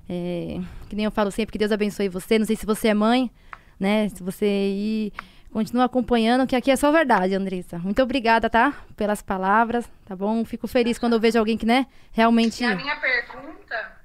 É, 0.09 0.60
que 0.89 0.97
nem 0.97 1.05
eu 1.05 1.10
falo 1.10 1.31
sempre, 1.31 1.52
que 1.52 1.59
Deus 1.59 1.73
abençoe 1.73 2.09
você. 2.09 2.39
Não 2.39 2.47
sei 2.47 2.57
se 2.57 2.67
você 2.67 2.89
é 2.89 2.94
mãe, 2.94 3.31
né? 3.78 4.09
Se 4.09 4.23
você 4.23 4.47
ir, 4.47 5.12
continua 5.51 5.84
acompanhando, 5.84 6.47
que 6.47 6.57
aqui 6.57 6.70
é 6.70 6.76
só 6.76 6.91
verdade, 6.92 7.34
Andressa. 7.34 7.78
Muito 7.78 8.02
obrigada, 8.02 8.49
tá? 8.49 8.84
Pelas 8.97 9.20
palavras, 9.20 9.89
tá 10.05 10.17
bom? 10.17 10.44
Fico 10.44 10.67
feliz 10.67 10.99
quando 10.99 11.15
eu 11.15 11.20
vejo 11.20 11.39
alguém 11.39 11.59
que, 11.59 11.67
né? 11.67 11.86
Realmente... 12.12 12.62
E 12.62 12.67
a 12.67 12.76
minha 12.76 12.97
pergunta, 13.01 14.01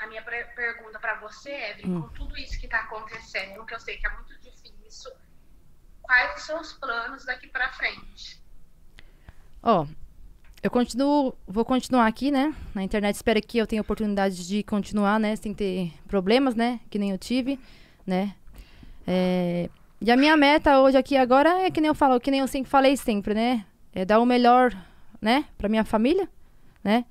a 0.00 0.06
minha 0.06 0.22
pergunta 0.22 0.98
para 0.98 1.20
você, 1.20 1.50
Evelyn, 1.50 2.02
com 2.02 2.08
tudo 2.10 2.36
isso 2.36 2.58
que 2.58 2.66
está 2.66 2.80
acontecendo, 2.80 3.64
que 3.64 3.74
eu 3.74 3.80
sei 3.80 3.96
que 3.96 4.06
é 4.06 4.10
muito 4.10 4.32
difícil, 4.40 5.10
quais 6.02 6.36
os 6.36 6.42
seus 6.42 6.72
planos 6.74 7.24
daqui 7.24 7.48
para 7.48 7.70
frente? 7.72 8.40
Ó, 9.62 9.86
eu 10.62 10.70
continuo, 10.70 11.34
vou 11.48 11.64
continuar 11.64 12.06
aqui, 12.06 12.30
né? 12.30 12.54
Na 12.74 12.82
internet, 12.82 13.14
espero 13.14 13.40
que 13.40 13.58
eu 13.58 13.66
tenha 13.66 13.80
oportunidade 13.80 14.46
de 14.46 14.62
continuar, 14.62 15.18
né? 15.18 15.34
Sem 15.36 15.54
ter 15.54 15.92
problemas, 16.06 16.54
né? 16.54 16.80
Que 16.90 16.98
nem 16.98 17.10
eu 17.10 17.18
tive, 17.18 17.58
né? 18.06 18.34
É, 19.06 19.70
e 20.00 20.10
a 20.10 20.16
minha 20.16 20.36
meta 20.36 20.80
hoje 20.80 20.98
aqui 20.98 21.16
agora 21.16 21.62
é 21.62 21.70
que 21.70 21.80
nem 21.80 21.88
eu 21.88 21.94
falo, 21.94 22.20
que 22.20 22.30
nem 22.30 22.40
eu 22.40 22.46
sempre 22.46 22.70
falei 22.70 22.96
sempre, 22.96 23.32
né? 23.32 23.64
É 23.94 24.04
dar 24.04 24.20
o 24.20 24.26
melhor, 24.26 24.76
né? 25.20 25.46
Pra 25.56 25.68
minha 25.68 25.84
família, 25.84 26.28
né? 26.84 27.06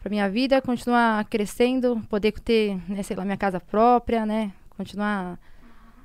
Pra 0.00 0.10
minha 0.10 0.28
vida, 0.28 0.60
continuar 0.60 1.24
crescendo, 1.26 2.02
poder 2.08 2.32
ter, 2.40 2.76
né, 2.88 3.02
sei 3.02 3.14
lá, 3.16 3.24
minha 3.24 3.36
casa 3.36 3.60
própria, 3.60 4.26
né? 4.26 4.52
Continuar 4.76 5.38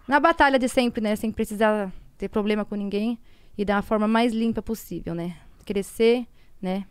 na 0.07 0.19
batalha 0.19 0.59
de 0.59 0.67
sempre, 0.67 1.01
né? 1.01 1.15
Sem 1.15 1.31
precisar 1.31 1.91
ter 2.17 2.30
problema 2.30 2.64
com 2.64 2.75
ninguém 2.75 3.17
e 3.57 3.65
da 3.65 3.81
forma 3.81 4.07
mais 4.07 4.33
limpa 4.33 4.61
possível, 4.61 5.15
né? 5.15 5.35
Crescer, 5.65 6.27
né? 6.66 6.85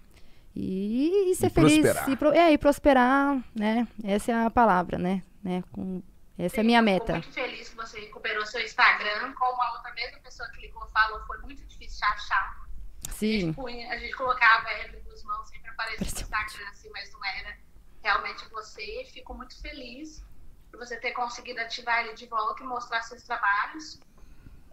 E, 0.55 1.31
e 1.31 1.35
ser 1.35 1.49
E 1.49 1.51
feliz. 1.51 1.81
prosperar. 1.83 2.11
E, 2.11 2.17
pro- 2.17 2.33
é, 2.33 2.53
e 2.53 2.59
prosperar, 2.59 3.45
né? 3.55 3.89
Essa 4.05 4.31
é 4.33 4.45
a 4.47 4.51
palavra, 4.51 4.99
né? 4.99 5.23
né? 5.43 5.63
Com, 5.73 6.01
essa 6.39 6.59
é 6.59 6.61
a 6.61 6.65
minha 6.65 6.79
Eu 6.79 6.83
meta. 6.85 7.15
Fico 7.15 7.27
muito 7.27 7.35
feliz 7.35 7.69
que 7.69 7.77
você 7.77 8.01
recuperou 8.01 8.47
seu 8.47 8.61
Instagram, 8.63 9.33
como 9.35 9.61
a 9.61 9.73
outra 9.73 9.93
mesma 9.95 10.19
pessoa 10.21 10.49
que 10.51 10.61
ligou 10.61 10.87
falou, 10.91 11.21
foi 11.27 11.39
muito 11.39 11.65
difícil 11.67 11.99
de 11.99 12.05
achar. 12.05 12.65
A 13.09 13.13
Sim. 13.13 13.41
gente, 13.41 13.55
punha- 13.57 13.91
a 13.93 13.99
gente 13.99 14.15
colocava 14.15 14.69
a 14.69 14.81
Evelyn 14.85 15.03
Guzmão, 15.05 15.45
sempre 15.45 15.71
aparecia 15.71 16.07
no 16.07 16.21
Instagram, 16.23 16.71
assim, 16.71 16.91
mas 16.91 17.13
não 17.13 17.25
era 17.25 17.57
realmente 18.03 18.49
você. 18.51 19.05
Fico 19.13 19.35
muito 19.35 19.61
feliz 19.61 20.25
por 20.71 20.79
você 20.79 20.97
ter 20.99 21.11
conseguido 21.13 21.61
ativar 21.61 22.05
ele 22.05 22.15
de 22.15 22.27
volta 22.27 22.63
e 22.63 22.67
mostrar 22.67 23.03
seus 23.03 23.23
trabalhos. 23.25 24.01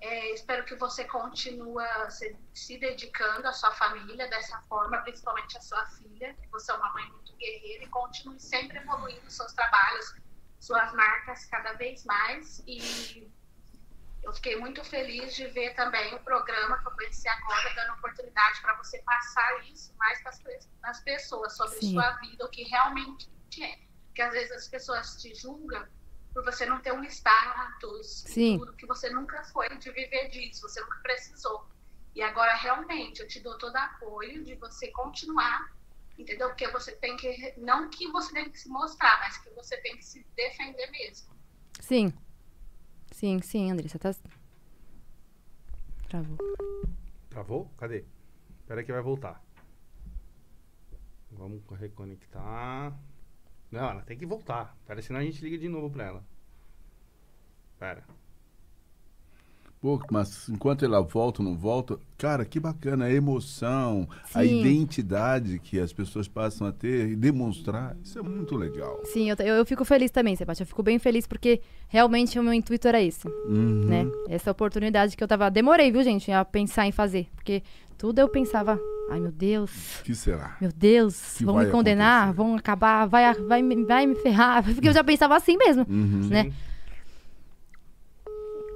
É, 0.02 0.34
espero 0.34 0.66
que 0.66 0.76
você 0.76 1.06
continue 1.06 1.84
se, 2.10 2.36
se 2.56 2.78
dedicando 2.80 3.48
à 3.48 3.54
sua 3.54 3.72
família 3.72 4.28
dessa 4.30 4.60
forma, 4.64 4.98
principalmente 5.04 5.56
à 5.58 5.62
sua 5.62 5.86
filha. 5.92 6.34
que 6.34 6.48
Você 6.50 6.72
é 6.72 6.76
uma 6.76 6.92
mãe 6.92 7.08
muito 7.12 7.36
guerreira 7.38 7.84
e 7.84 7.88
continue 7.88 8.40
sempre 8.40 8.80
evoluindo 8.80 9.30
seus 9.30 9.54
trabalhos, 9.54 10.16
suas 10.60 10.92
marcas 10.94 11.46
cada 11.46 11.74
vez 11.74 12.04
mais. 12.04 12.64
E 12.66 13.32
eu 14.24 14.34
fiquei 14.34 14.56
muito 14.56 14.84
feliz 14.84 15.36
de 15.36 15.46
ver 15.48 15.76
também 15.76 16.16
o 16.16 16.20
programa 16.24 16.80
que 16.80 16.88
eu 16.88 16.92
conheci 16.94 17.28
agora, 17.28 17.74
dando 17.76 17.94
oportunidade 17.94 18.60
para 18.62 18.76
você 18.78 18.98
passar 19.04 19.64
isso 19.66 19.94
mais 19.98 20.20
para 20.24 20.32
as 20.90 21.00
pessoas, 21.04 21.56
sobre 21.56 21.78
Sim. 21.78 21.94
sua 21.94 22.12
vida, 22.14 22.44
o 22.44 22.50
que 22.50 22.64
realmente 22.64 23.30
é. 23.62 23.78
Porque 24.08 24.22
às 24.24 24.34
vezes 24.34 24.52
as 24.52 24.68
pessoas 24.68 25.22
te 25.22 25.36
julgam 25.36 25.88
por 26.34 26.44
você 26.44 26.66
não 26.66 26.80
ter 26.80 26.94
um 26.94 27.04
status, 27.04 28.24
Sim. 28.28 28.58
tudo 28.58 28.74
que 28.74 28.86
você 28.86 29.10
nunca 29.10 29.44
foi 29.46 29.70
de 29.78 29.92
viver 29.92 30.30
disso, 30.30 30.62
você 30.62 30.80
nunca 30.82 30.98
precisou. 31.00 31.66
E 32.16 32.22
agora 32.22 32.56
realmente 32.56 33.22
eu 33.22 33.28
te 33.28 33.40
dou 33.40 33.58
todo 33.58 33.76
apoio 33.76 34.44
de 34.44 34.56
você 34.56 34.90
continuar, 34.92 35.74
entendeu? 36.18 36.50
Porque 36.50 36.68
você 36.70 36.94
tem 36.94 37.16
que, 37.18 37.54
não 37.58 37.90
que 37.90 38.08
você 38.12 38.34
tem 38.34 38.50
que 38.50 38.60
se 38.60 38.70
mostrar, 38.70 39.20
mas 39.20 39.38
que 39.38 39.50
você 39.52 39.78
tem 39.78 39.98
que 39.98 40.06
se 40.06 40.26
defender 40.36 40.90
mesmo. 40.92 41.34
Sim. 41.80 42.14
Sim, 43.12 43.42
sim, 43.42 43.72
Andressa. 43.72 44.00
Tá... 44.00 44.14
Travou. 46.10 46.38
travou? 47.30 47.70
Cadê? 47.78 48.06
Espera 48.60 48.84
que 48.84 48.92
vai 48.92 49.02
voltar. 49.02 49.42
Vamos 51.32 51.64
reconectar. 51.80 52.98
Não, 53.72 53.90
ela 53.90 54.02
tem 54.02 54.18
que 54.18 54.26
voltar. 54.26 54.76
Pera, 54.86 55.02
senão 55.02 55.20
a 55.20 55.24
gente 55.24 55.42
liga 55.44 55.58
de 55.58 55.70
novo 55.70 55.90
pra 55.90 56.06
ela. 56.06 56.24
Pera. 57.80 58.04
Pô, 59.82 60.00
mas 60.12 60.48
enquanto 60.48 60.86
ela 60.86 61.02
volta 61.02 61.42
ou 61.42 61.50
não 61.50 61.58
volta, 61.58 61.98
cara, 62.16 62.46
que 62.46 62.60
bacana, 62.60 63.06
a 63.06 63.12
emoção, 63.12 64.08
a 64.32 64.44
Sim. 64.44 64.60
identidade 64.60 65.58
que 65.58 65.80
as 65.80 65.92
pessoas 65.92 66.28
passam 66.28 66.68
a 66.68 66.72
ter 66.72 67.10
e 67.10 67.16
demonstrar, 67.16 67.98
isso 68.04 68.20
é 68.20 68.22
muito 68.22 68.56
legal. 68.56 69.00
Sim, 69.06 69.32
eu, 69.32 69.36
eu, 69.40 69.56
eu 69.56 69.66
fico 69.66 69.84
feliz 69.84 70.12
também, 70.12 70.36
Sebastião. 70.36 70.66
Eu 70.66 70.68
fico 70.68 70.84
bem 70.84 71.00
feliz 71.00 71.26
porque 71.26 71.62
realmente 71.88 72.38
o 72.38 72.44
meu 72.44 72.54
intuito 72.54 72.88
era 72.88 73.02
esse, 73.02 73.28
Uhum. 73.28 73.86
né? 73.86 74.06
Essa 74.30 74.52
oportunidade 74.52 75.18
que 75.18 75.24
eu 75.24 75.28
tava... 75.28 75.50
Demorei, 75.50 75.92
viu, 75.92 76.04
gente, 76.04 76.32
a 76.32 76.46
pensar 76.46 76.86
em 76.86 76.92
fazer. 76.92 77.28
Porque 77.34 77.64
tudo 78.02 78.20
eu 78.20 78.28
pensava... 78.28 78.80
Ai, 79.10 79.20
meu 79.20 79.32
Deus... 79.32 80.02
Que 80.04 80.16
será? 80.16 80.56
Meu 80.60 80.72
Deus, 80.74 81.36
Que 81.38 81.46
vão 81.46 81.58
me 81.58 81.66
condenar, 81.68 82.30
acontecer? 82.30 82.38
vão 82.38 82.56
acabar, 82.56 83.06
vai, 83.06 83.34
vai, 83.36 83.62
me- 83.62 83.86
vai 83.86 84.08
me 84.08 84.16
ferrar. 84.16 84.64
Porque 84.74 84.88
eu 84.88 84.94
já 84.94 85.04
pensava 85.04 85.36
assim 85.36 85.56
mesmo, 85.58 85.86
Uhum. 85.90 86.28
né? 86.30 86.52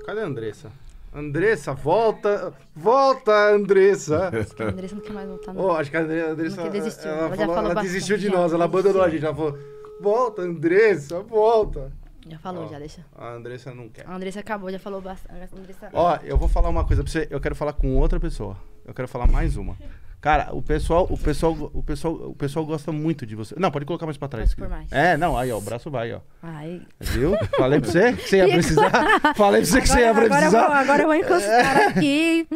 Cadê 0.05 0.21
a 0.21 0.25
Andressa? 0.25 0.71
Andressa, 1.13 1.73
volta! 1.73 2.53
Volta, 2.75 3.31
Andressa! 3.31 4.29
A 4.59 4.63
Andressa 4.67 4.95
não 4.95 5.01
quer 5.01 5.13
mais 5.13 5.27
voltar, 5.27 5.53
não. 5.53 5.63
Oh, 5.63 5.71
acho 5.71 5.89
que 5.89 5.95
a 5.97 6.01
Andre- 6.01 6.21
a 6.21 6.27
Andressa. 6.31 6.55
Não 6.57 6.63
quer 6.63 6.71
desistir, 6.71 7.07
ela 7.07 7.17
ela 7.17 7.29
já 7.29 7.35
falou- 7.37 7.55
falou 7.55 7.71
ela 7.71 7.81
desistiu 7.81 8.17
de 8.17 8.29
nós, 8.29 8.51
ela 8.53 8.65
abandonou 8.65 9.01
a 9.01 9.05
desistiu. 9.07 9.29
gente. 9.33 9.39
Ela 9.41 9.51
falou: 9.51 9.99
Volta, 10.01 10.41
Andressa, 10.41 11.21
volta! 11.21 11.91
Já 12.27 12.37
falou, 12.39 12.65
Ó, 12.65 12.67
já, 12.67 12.79
deixa. 12.79 13.05
A 13.15 13.29
Andressa 13.33 13.73
não 13.73 13.87
quer. 13.87 14.05
A 14.05 14.13
Andressa 14.15 14.39
acabou, 14.41 14.69
já 14.69 14.79
falou 14.79 14.99
bastante. 14.99 15.31
A 15.39 15.57
Andressa... 15.57 15.89
Ó, 15.93 16.17
eu 16.23 16.37
vou 16.37 16.49
falar 16.49 16.69
uma 16.69 16.83
coisa 16.85 17.01
pra 17.03 17.11
você. 17.11 17.27
Eu 17.31 17.39
quero 17.39 17.55
falar 17.55 17.71
com 17.73 17.95
outra 17.95 18.19
pessoa. 18.19 18.57
Eu 18.85 18.93
quero 18.93 19.07
falar 19.07 19.27
mais 19.27 19.57
uma. 19.57 19.75
Cara, 20.21 20.49
o 20.55 20.61
pessoal, 20.61 21.05
o 21.09 21.17
pessoal, 21.17 21.53
o 21.73 21.83
pessoal, 21.83 22.13
o 22.15 22.35
pessoal 22.35 22.65
gosta 22.65 22.91
muito 22.91 23.25
de 23.27 23.35
você. 23.35 23.53
Não, 23.59 23.69
pode 23.69 23.85
colocar 23.85 24.05
mais 24.07 24.17
pra 24.17 24.27
trás. 24.27 24.55
Mais. 24.55 24.91
É, 24.91 25.15
não, 25.17 25.37
aí, 25.37 25.51
ó, 25.51 25.57
o 25.57 25.61
braço 25.61 25.91
vai, 25.91 26.11
ó. 26.13 26.19
Ai. 26.41 26.81
Viu? 26.99 27.37
Falei 27.57 27.79
pra 27.79 27.91
você 27.91 28.13
que 28.17 28.27
você 28.29 28.37
ia 28.37 28.47
precisar. 28.47 28.91
Falei 29.35 29.61
pra 29.61 29.69
você 29.69 29.81
que 29.81 29.87
você 29.87 29.99
ia 29.99 30.09
agora, 30.09 30.27
precisar. 30.27 30.57
eu 30.61 30.65
vou, 30.67 30.73
agora 30.75 31.01
eu 31.03 31.07
vou 31.07 31.15
encostar 31.15 31.77
aqui. 31.89 32.47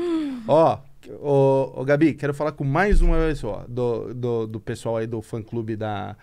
Ó, 0.48 0.80
ô, 1.22 1.82
ô, 1.82 1.86
Gabi, 1.86 2.14
quero 2.16 2.34
falar 2.34 2.54
com 2.54 2.64
mais 2.64 3.02
uma 3.02 3.18
pessoa 3.18 3.66
do, 3.68 4.14
do, 4.16 4.48
do 4.48 4.60
pessoal 4.60 4.98
aí 4.98 5.06
do 5.06 5.22
fã 5.22 5.40
clube 5.42 5.76
da, 5.76 6.16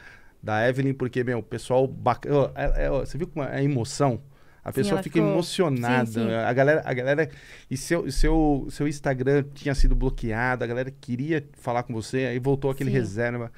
da 0.43 0.69
Evelyn, 0.69 0.95
porque, 0.95 1.23
meu, 1.23 1.39
o 1.39 1.43
pessoal 1.45 1.87
bacana. 1.87 2.37
ó, 2.39 2.51
é- 2.57 2.87
é- 2.87 2.91
ó, 2.91 3.01
você 3.01 3.17
viu 3.17 3.29
como 3.29 3.45
é 3.47 3.55
a 3.57 3.63
emoção? 3.63 4.21
A 4.67 4.71
Sim, 4.73 4.75
pessoa 4.75 4.95
ela 4.95 5.03
fica 5.05 5.19
ficou- 5.21 5.31
emocionada. 5.31 6.07
Sim, 6.07 6.27
sim. 6.27 6.35
A 6.35 6.53
galera, 6.53 6.83
a 6.85 6.93
galera. 6.93 7.31
E 7.71 7.77
seu, 7.77 8.11
seu, 8.11 8.67
seu 8.69 8.89
Instagram 8.89 9.45
tinha 9.55 9.73
sido 9.77 9.95
bloqueado, 9.95 10.65
a 10.65 10.67
galera 10.67 10.91
queria 10.91 11.47
falar 11.59 11.85
com 11.85 11.95
você, 11.95 12.27
aí 12.27 12.39
voltou 12.41 12.73
aquele 12.73 12.91
Sim. 12.91 12.97
reserva. 12.97 13.53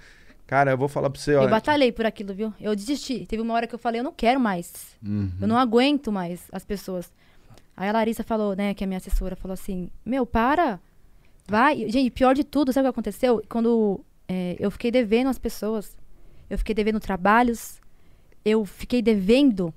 Cara, 0.46 0.72
eu 0.72 0.76
vou 0.76 0.86
falar 0.86 1.08
pra 1.08 1.18
você, 1.18 1.34
Eu 1.34 1.40
olha. 1.40 1.48
batalhei 1.48 1.92
por 1.92 2.04
aquilo, 2.04 2.34
viu? 2.34 2.52
Eu 2.60 2.76
desisti. 2.76 3.24
Teve 3.26 3.40
uma 3.42 3.54
hora 3.54 3.66
que 3.66 3.74
eu 3.74 3.78
falei, 3.78 4.00
eu 4.00 4.04
não 4.04 4.12
quero 4.12 4.38
mais. 4.38 4.94
Uhum. 5.02 5.30
Eu 5.40 5.48
não 5.48 5.56
aguento 5.56 6.12
mais 6.12 6.42
as 6.52 6.64
pessoas. 6.64 7.10
Aí 7.74 7.88
a 7.88 7.92
Larissa 7.92 8.22
falou, 8.22 8.54
né, 8.54 8.74
que 8.74 8.82
é 8.82 8.86
a 8.86 8.88
minha 8.88 8.98
assessora, 8.98 9.34
falou 9.34 9.54
assim, 9.54 9.88
meu, 10.04 10.26
para. 10.26 10.78
Vai. 11.46 11.88
Gente, 11.88 12.10
pior 12.10 12.34
de 12.34 12.44
tudo, 12.44 12.70
sabe 12.70 12.86
o 12.86 12.92
que 12.92 12.94
aconteceu? 12.96 13.42
Quando 13.48 14.04
é, 14.28 14.56
eu 14.58 14.70
fiquei 14.70 14.90
devendo 14.90 15.28
as 15.28 15.38
pessoas, 15.38 15.96
eu 16.50 16.58
fiquei 16.58 16.74
devendo 16.74 17.00
trabalhos, 17.00 17.80
eu 18.44 18.66
fiquei 18.66 19.00
devendo. 19.00 19.72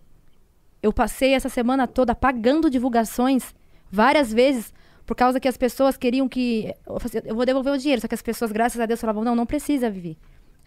Eu 0.82 0.92
passei 0.92 1.34
essa 1.34 1.50
semana 1.50 1.88
toda 1.88 2.16
pagando 2.16 2.70
divulgações 2.70 3.54
várias 3.92 4.34
vezes, 4.34 4.74
por 5.06 5.16
causa 5.16 5.40
que 5.40 5.48
as 5.48 5.58
pessoas 5.58 5.98
queriam 5.98 6.28
que. 6.28 6.74
Eu 7.26 7.36
vou 7.36 7.46
devolver 7.46 7.74
o 7.74 7.78
dinheiro, 7.78 8.02
só 8.02 8.08
que 8.08 8.16
as 8.16 8.22
pessoas, 8.22 8.52
graças 8.52 8.80
a 8.80 8.86
Deus, 8.86 9.00
falavam, 9.00 9.24
não, 9.24 9.36
não 9.36 9.46
precisa, 9.46 9.90
Vivi. 9.90 10.18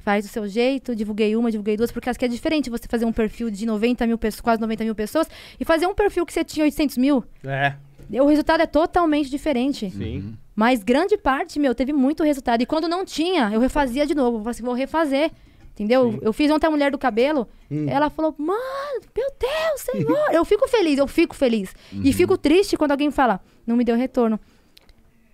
Faz 0.03 0.27
do 0.27 0.31
seu 0.31 0.47
jeito, 0.47 0.95
divulguei 0.95 1.35
uma, 1.35 1.51
divulguei 1.51 1.79
duas, 1.79 1.91
porque 1.91 2.11
acho 2.11 2.19
que 2.19 2.27
é 2.27 2.29
diferente 2.29 2.69
você 2.69 2.87
fazer 2.87 3.07
um 3.07 3.13
perfil 3.13 3.51
de 3.51 3.65
90 3.65 4.07
mil 4.07 4.19
pessoas, 4.19 4.41
quase 4.43 4.61
90 4.61 4.85
mil 4.85 4.95
pessoas, 4.95 5.27
e 5.59 5.65
fazer 5.65 5.87
um 5.87 5.95
perfil 5.95 6.27
que 6.27 6.33
você 6.33 6.45
tinha 6.45 6.65
800 6.65 6.99
mil. 6.99 7.25
É, 7.43 7.75
O 8.21 8.27
resultado 8.27 8.61
é 8.61 8.67
totalmente 8.67 9.31
diferente. 9.31 9.91
sim. 9.91 10.37
Mas 10.55 10.85
grande 10.85 11.17
parte, 11.19 11.59
meu, 11.59 11.75
teve 11.75 11.93
muito 11.93 12.23
resultado. 12.23 12.63
E 12.63 12.67
quando 12.67 12.87
não 12.87 13.05
tinha, 13.05 13.51
eu 13.53 13.59
refazia 13.59 14.07
de 14.07 14.15
novo. 14.15 14.37
Eu 14.37 14.41
falei 14.41 14.51
assim, 14.53 14.63
vou 14.63 14.75
refazer. 14.75 15.33
Entendeu? 15.75 16.21
Eu 16.23 16.33
fiz 16.33 16.51
ontem 16.53 16.69
a 16.69 16.71
mulher 16.71 16.93
do 16.93 16.99
cabelo. 16.99 17.49
Ela 17.89 18.09
falou, 18.09 18.33
mano, 18.39 19.01
meu 19.17 19.27
Deus, 19.39 19.81
senhor. 19.81 20.31
eu 20.33 20.45
fico 20.45 20.69
feliz, 20.69 20.99
eu 20.99 21.09
fico 21.09 21.35
feliz. 21.35 21.75
E 21.93 22.13
fico 22.13 22.39
triste 22.39 22.77
quando 22.77 22.93
alguém 22.93 23.11
fala, 23.11 23.41
não 23.67 23.77
me 23.77 23.85
deu 23.85 23.97
retorno. 23.97 24.39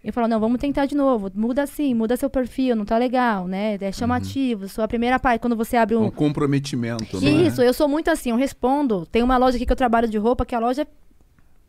Eu 0.03 0.15
falo, 0.15 0.27
não, 0.27 0.41
vamos 0.41 0.59
tentar 0.59 0.87
de 0.87 0.95
novo. 0.95 1.31
Muda 1.35 1.63
assim, 1.63 1.93
muda 1.93 2.17
seu 2.17 2.31
perfil, 2.31 2.75
não 2.75 2.87
tá 2.87 2.97
legal, 2.97 3.47
né? 3.47 3.77
É 3.79 3.93
chamativo. 3.93 4.67
Sua 4.67 4.89
primeira 4.89 5.19
parte, 5.19 5.43
quando 5.43 5.55
você 5.55 5.77
abre 5.77 5.95
um, 5.95 6.05
Um 6.05 6.11
comprometimento, 6.11 7.21
né? 7.21 7.31
isso, 7.47 7.61
eu 7.61 7.75
sou 7.75 7.87
muito 7.87 8.11
assim, 8.11 8.31
eu 8.31 8.37
respondo. 8.37 9.05
Tem 9.05 9.23
uma 9.23 9.37
loja 9.37 9.57
aqui 9.57 9.67
que 9.67 9.73
eu 9.73 9.77
trabalho 9.77 10.09
de 10.09 10.17
roupa, 10.17 10.47
que 10.47 10.55
a 10.55 10.59
loja. 10.59 10.89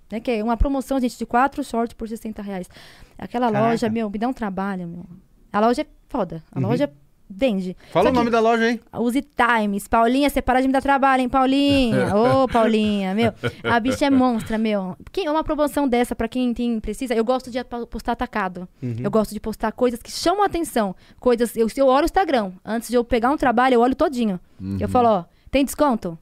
Né, 0.09 0.21
que 0.21 0.31
é 0.31 0.43
uma 0.43 0.55
promoção, 0.55 0.97
gente, 0.99 1.17
de 1.17 1.25
quatro 1.25 1.61
shorts 1.61 1.93
por 1.93 2.07
60 2.07 2.41
reais. 2.41 2.69
Aquela 3.17 3.51
Caraca. 3.51 3.69
loja, 3.69 3.89
meu, 3.89 4.09
me 4.09 4.17
dá 4.17 4.29
um 4.29 4.33
trabalho, 4.33 4.87
meu. 4.87 5.05
A 5.51 5.59
loja 5.59 5.81
é 5.81 5.85
foda. 6.07 6.41
A 6.51 6.59
loja 6.59 6.89
vende. 7.33 7.75
Fala 7.91 8.05
Só 8.05 8.11
o 8.11 8.13
nome 8.13 8.29
da 8.29 8.39
loja 8.39 8.63
aí. 8.63 8.79
Use 8.93 9.21
Times. 9.21 9.87
Paulinha, 9.87 10.29
você 10.29 10.41
para 10.41 10.61
de 10.61 10.67
me 10.67 10.73
dar 10.73 10.81
trabalho, 10.81 11.21
hein, 11.21 11.29
Paulinha? 11.29 12.13
Ô, 12.15 12.47
Paulinha, 12.47 13.13
meu. 13.13 13.33
A 13.63 13.79
bicha 13.79 14.05
é 14.05 14.09
monstra, 14.09 14.57
meu. 14.57 14.95
Quem, 15.11 15.29
uma 15.29 15.43
promoção 15.43 15.87
dessa, 15.87 16.15
pra 16.15 16.27
quem 16.27 16.53
tem, 16.53 16.79
precisa, 16.79 17.13
eu 17.13 17.23
gosto 17.23 17.49
de 17.49 17.57
postar 17.89 18.13
atacado. 18.13 18.67
Eu 18.81 19.09
gosto 19.09 19.33
de 19.33 19.39
postar 19.39 19.71
coisas 19.71 20.01
que 20.01 20.11
chamam 20.11 20.43
a 20.43 20.45
atenção. 20.45 20.95
Coisas. 21.19 21.55
Eu, 21.55 21.67
eu 21.75 21.87
olho 21.87 22.03
o 22.03 22.05
Instagram, 22.05 22.51
antes 22.65 22.89
de 22.89 22.95
eu 22.95 23.03
pegar 23.03 23.31
um 23.31 23.37
trabalho, 23.37 23.75
eu 23.75 23.81
olho 23.81 23.95
todinho. 23.95 24.39
Eu 24.79 24.87
falo, 24.89 25.07
ó, 25.09 25.23
tem 25.49 25.65
desconto? 25.65 26.17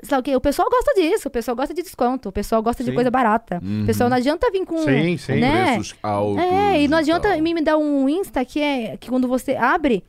O 0.00 0.22
quê? 0.22 0.36
O 0.36 0.40
pessoal 0.40 0.68
gosta 0.70 0.94
disso, 0.94 1.26
o 1.26 1.30
pessoal 1.30 1.56
gosta 1.56 1.74
de 1.74 1.82
desconto, 1.82 2.28
o 2.28 2.32
pessoal 2.32 2.62
gosta 2.62 2.84
de 2.84 2.90
Sim. 2.90 2.94
coisa 2.94 3.10
barata. 3.10 3.60
O 3.82 3.86
pessoal 3.86 4.08
não 4.08 4.16
adianta 4.16 4.50
vir 4.50 4.64
com. 4.64 4.78
Sim, 4.78 5.16
sim. 5.16 5.40
Né? 5.40 5.74
Preços 5.74 5.96
altos. 6.02 6.42
É, 6.42 6.82
e 6.82 6.88
não 6.88 6.98
adianta 6.98 7.36
me 7.38 7.60
dar 7.60 7.76
um 7.76 8.08
Insta 8.08 8.44
que 8.44 8.60
é 8.60 8.96
que 8.96 9.08
quando 9.08 9.26
você 9.26 9.56
abre, 9.56 10.04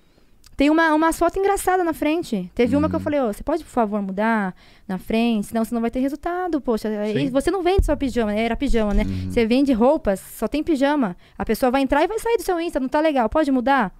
tem 0.60 0.70
uma, 0.70 0.94
uma 0.94 1.14
foto 1.14 1.40
engraçada 1.40 1.86
na 1.86 1.94
frente. 1.94 2.52
Teve 2.54 2.76
uma 2.76 2.90
que 2.90 2.96
eu 2.98 3.00
falei, 3.00 3.18
ó, 3.22 3.32
você 3.32 3.42
pode, 3.42 3.64
por 3.64 3.70
favor, 3.70 4.02
mudar 4.02 4.54
na 4.86 4.98
frente, 4.98 5.48
senão 5.48 5.64
você 5.64 5.74
não 5.74 5.80
vai 5.80 5.90
ter 5.90 6.02
resultado, 6.02 6.60
poxa. 6.60 6.90
Sim. 7.14 7.30
você 7.30 7.50
não 7.50 7.64
vende 7.64 7.86
só 7.86 7.96
pijama, 7.96 8.34
né? 8.34 8.44
Era 8.44 8.58
pijama, 8.58 8.94
né? 8.94 9.06
Você 9.30 9.46
vende 9.46 9.72
roupas, 9.72 10.20
só 10.20 10.50
tem 10.50 10.62
pijama. 10.62 11.16
A 11.38 11.46
pessoa 11.46 11.72
vai 11.72 11.82
entrar 11.82 12.04
e 12.04 12.08
vai 12.08 12.20
sair 12.20 12.36
do 12.36 12.44
seu 12.44 12.60
Insta, 12.60 12.78
não 12.78 12.90
tá 12.90 13.00
legal, 13.00 13.30
pode 13.30 13.50
mudar? 13.54 13.96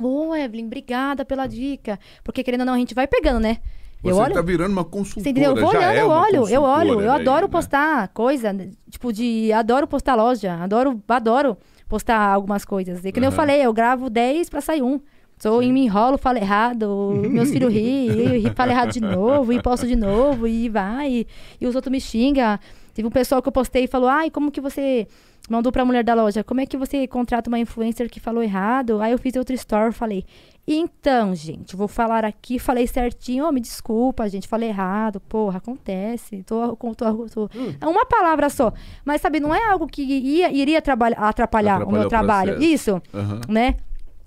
Ô, 0.00 0.34
Evelyn, 0.34 0.64
obrigada 0.64 1.26
pela 1.26 1.46
dica. 1.46 2.00
Porque 2.24 2.42
querendo 2.42 2.60
ou 2.60 2.66
não, 2.68 2.72
a 2.72 2.78
gente 2.78 2.94
vai 2.94 3.06
pegando, 3.06 3.40
né? 3.40 3.58
Você 4.02 4.30
tá 4.30 4.40
virando 4.40 4.72
uma 4.72 4.84
consultora. 4.86 5.24
Você 5.24 5.28
entendeu? 5.28 5.54
Eu 5.54 5.60
vou 5.60 5.76
olhando, 5.76 5.92
é 5.92 6.00
eu 6.00 6.08
olho, 6.08 6.48
eu 6.48 6.62
olho. 6.62 7.00
Eu 7.02 7.08
daí, 7.08 7.20
adoro 7.20 7.48
né? 7.48 7.52
postar 7.52 8.08
coisa, 8.08 8.50
né, 8.50 8.70
tipo 8.88 9.12
de. 9.12 9.52
Adoro 9.52 9.86
postar 9.86 10.14
loja, 10.14 10.54
adoro, 10.54 11.02
adoro 11.06 11.58
postar 11.86 12.18
algumas 12.18 12.64
coisas. 12.64 13.04
E 13.04 13.12
que 13.12 13.20
nem 13.20 13.28
eu 13.28 13.32
falei, 13.32 13.60
eu 13.60 13.74
gravo 13.74 14.08
10 14.08 14.48
pra 14.48 14.62
sair 14.62 14.80
um. 14.80 14.98
Sou 15.42 15.60
e 15.60 15.72
me 15.72 15.80
enrolo, 15.86 16.16
falo 16.16 16.38
errado, 16.38 16.86
meus 17.28 17.50
filhos 17.50 17.72
riem, 17.72 18.46
e 18.46 18.50
falo 18.54 18.70
errado 18.70 18.92
de 18.92 19.00
novo, 19.00 19.52
e 19.52 19.60
posto 19.60 19.88
de 19.88 19.96
novo, 19.96 20.46
e 20.46 20.68
vai, 20.68 21.10
e, 21.10 21.26
e 21.60 21.66
os 21.66 21.74
outros 21.74 21.90
me 21.90 22.00
xingam. 22.00 22.56
Teve 22.94 23.08
um 23.08 23.10
pessoal 23.10 23.42
que 23.42 23.48
eu 23.48 23.52
postei 23.52 23.84
e 23.84 23.86
falou, 23.88 24.08
ai, 24.08 24.30
como 24.30 24.52
que 24.52 24.60
você 24.60 25.04
mandou 25.50 25.72
pra 25.72 25.84
mulher 25.84 26.04
da 26.04 26.14
loja? 26.14 26.44
Como 26.44 26.60
é 26.60 26.66
que 26.66 26.76
você 26.76 27.08
contrata 27.08 27.50
uma 27.50 27.58
influencer 27.58 28.08
que 28.08 28.20
falou 28.20 28.40
errado? 28.40 29.00
Aí 29.02 29.10
eu 29.10 29.18
fiz 29.18 29.34
outro 29.34 29.52
story, 29.56 29.92
falei, 29.92 30.24
então, 30.64 31.34
gente, 31.34 31.74
vou 31.74 31.88
falar 31.88 32.24
aqui, 32.24 32.60
falei 32.60 32.86
certinho, 32.86 33.44
oh, 33.44 33.50
me 33.50 33.60
desculpa, 33.60 34.28
gente, 34.28 34.46
falei 34.46 34.68
errado, 34.68 35.18
porra, 35.28 35.58
acontece, 35.58 36.44
tô, 36.44 36.76
tô, 36.76 36.94
tô- 36.94 37.26
tô- 37.28 37.50
É 37.80 37.86
uma 37.88 38.06
palavra 38.06 38.48
só, 38.48 38.72
mas 39.04 39.20
sabe, 39.20 39.40
não 39.40 39.52
é 39.52 39.68
algo 39.72 39.88
que 39.88 40.02
ia, 40.02 40.52
iria 40.52 40.80
trabalhar, 40.80 41.18
atrapalhar, 41.18 41.80
o 41.80 41.82
Atrapalhar 41.82 41.98
meu 41.98 42.06
o 42.06 42.08
trabalho, 42.08 42.50
processo. 42.52 42.72
isso, 42.74 43.02
Aham. 43.12 43.40
né? 43.48 43.74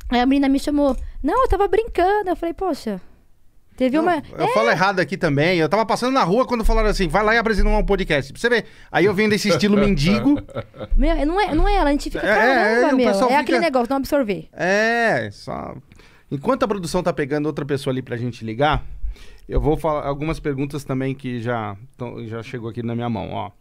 Aí 0.09 0.19
a 0.19 0.25
menina 0.25 0.47
me 0.49 0.59
chamou, 0.59 0.95
não, 1.23 1.43
eu 1.43 1.47
tava 1.49 1.67
brincando, 1.67 2.29
eu 2.29 2.35
falei, 2.35 2.53
poxa, 2.53 3.01
teve 3.75 3.97
uma... 3.97 4.21
Eu 4.37 4.47
falo 4.49 4.69
errado 4.69 4.99
aqui 4.99 5.17
também. 5.17 5.57
Eu 5.57 5.67
tava 5.67 5.85
passando 5.85 6.13
na 6.13 6.23
rua 6.23 6.45
quando 6.45 6.63
falaram 6.63 6.89
assim, 6.89 7.07
vai 7.07 7.23
lá 7.23 7.33
e 7.33 7.37
apresenta 7.37 7.67
um 7.69 7.83
podcast. 7.83 8.31
Pra 8.31 8.39
você 8.39 8.49
ver. 8.49 8.65
Aí 8.91 9.05
eu 9.05 9.13
vendo 9.13 9.33
esse 9.33 9.49
estilo 9.49 9.75
mendigo. 9.75 10.39
Meu, 10.95 11.25
não, 11.25 11.39
é, 11.41 11.55
não 11.55 11.67
é 11.67 11.75
ela, 11.75 11.89
a 11.89 11.91
gente 11.91 12.09
fica, 12.11 12.25
É, 12.25 12.81
é, 12.83 12.93
o 12.93 12.95
meu, 12.95 13.09
é 13.09 13.13
fica- 13.13 13.39
aquele 13.39 13.59
negócio, 13.59 13.87
não 13.89 13.97
absorver. 13.97 14.47
É, 14.53 15.29
só. 15.31 15.75
Enquanto 16.31 16.63
a 16.63 16.67
produção 16.67 17.01
tá 17.03 17.11
pegando 17.11 17.47
outra 17.47 17.65
pessoa 17.65 17.91
ali 17.91 18.01
pra 18.01 18.15
gente 18.17 18.45
ligar, 18.45 18.83
eu 19.49 19.59
vou 19.59 19.75
falar 19.77 20.05
algumas 20.05 20.39
perguntas 20.39 20.83
também 20.83 21.13
que 21.13 21.41
já, 21.41 21.75
tão- 21.97 22.25
já 22.27 22.41
chegou 22.43 22.69
aqui 22.69 22.81
na 22.83 22.95
minha 22.95 23.09
mão, 23.09 23.31
ó. 23.31 23.51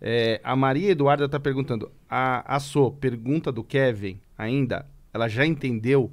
É, 0.00 0.40
a 0.42 0.54
Maria 0.56 0.90
Eduarda 0.90 1.28
tá 1.28 1.38
perguntando, 1.38 1.90
a, 2.10 2.56
a 2.56 2.58
sua 2.60 2.90
pergunta 2.90 3.50
do 3.52 3.62
Kevin 3.62 4.20
ainda, 4.36 4.84
ela 5.12 5.28
já 5.28 5.44
entendeu 5.46 6.10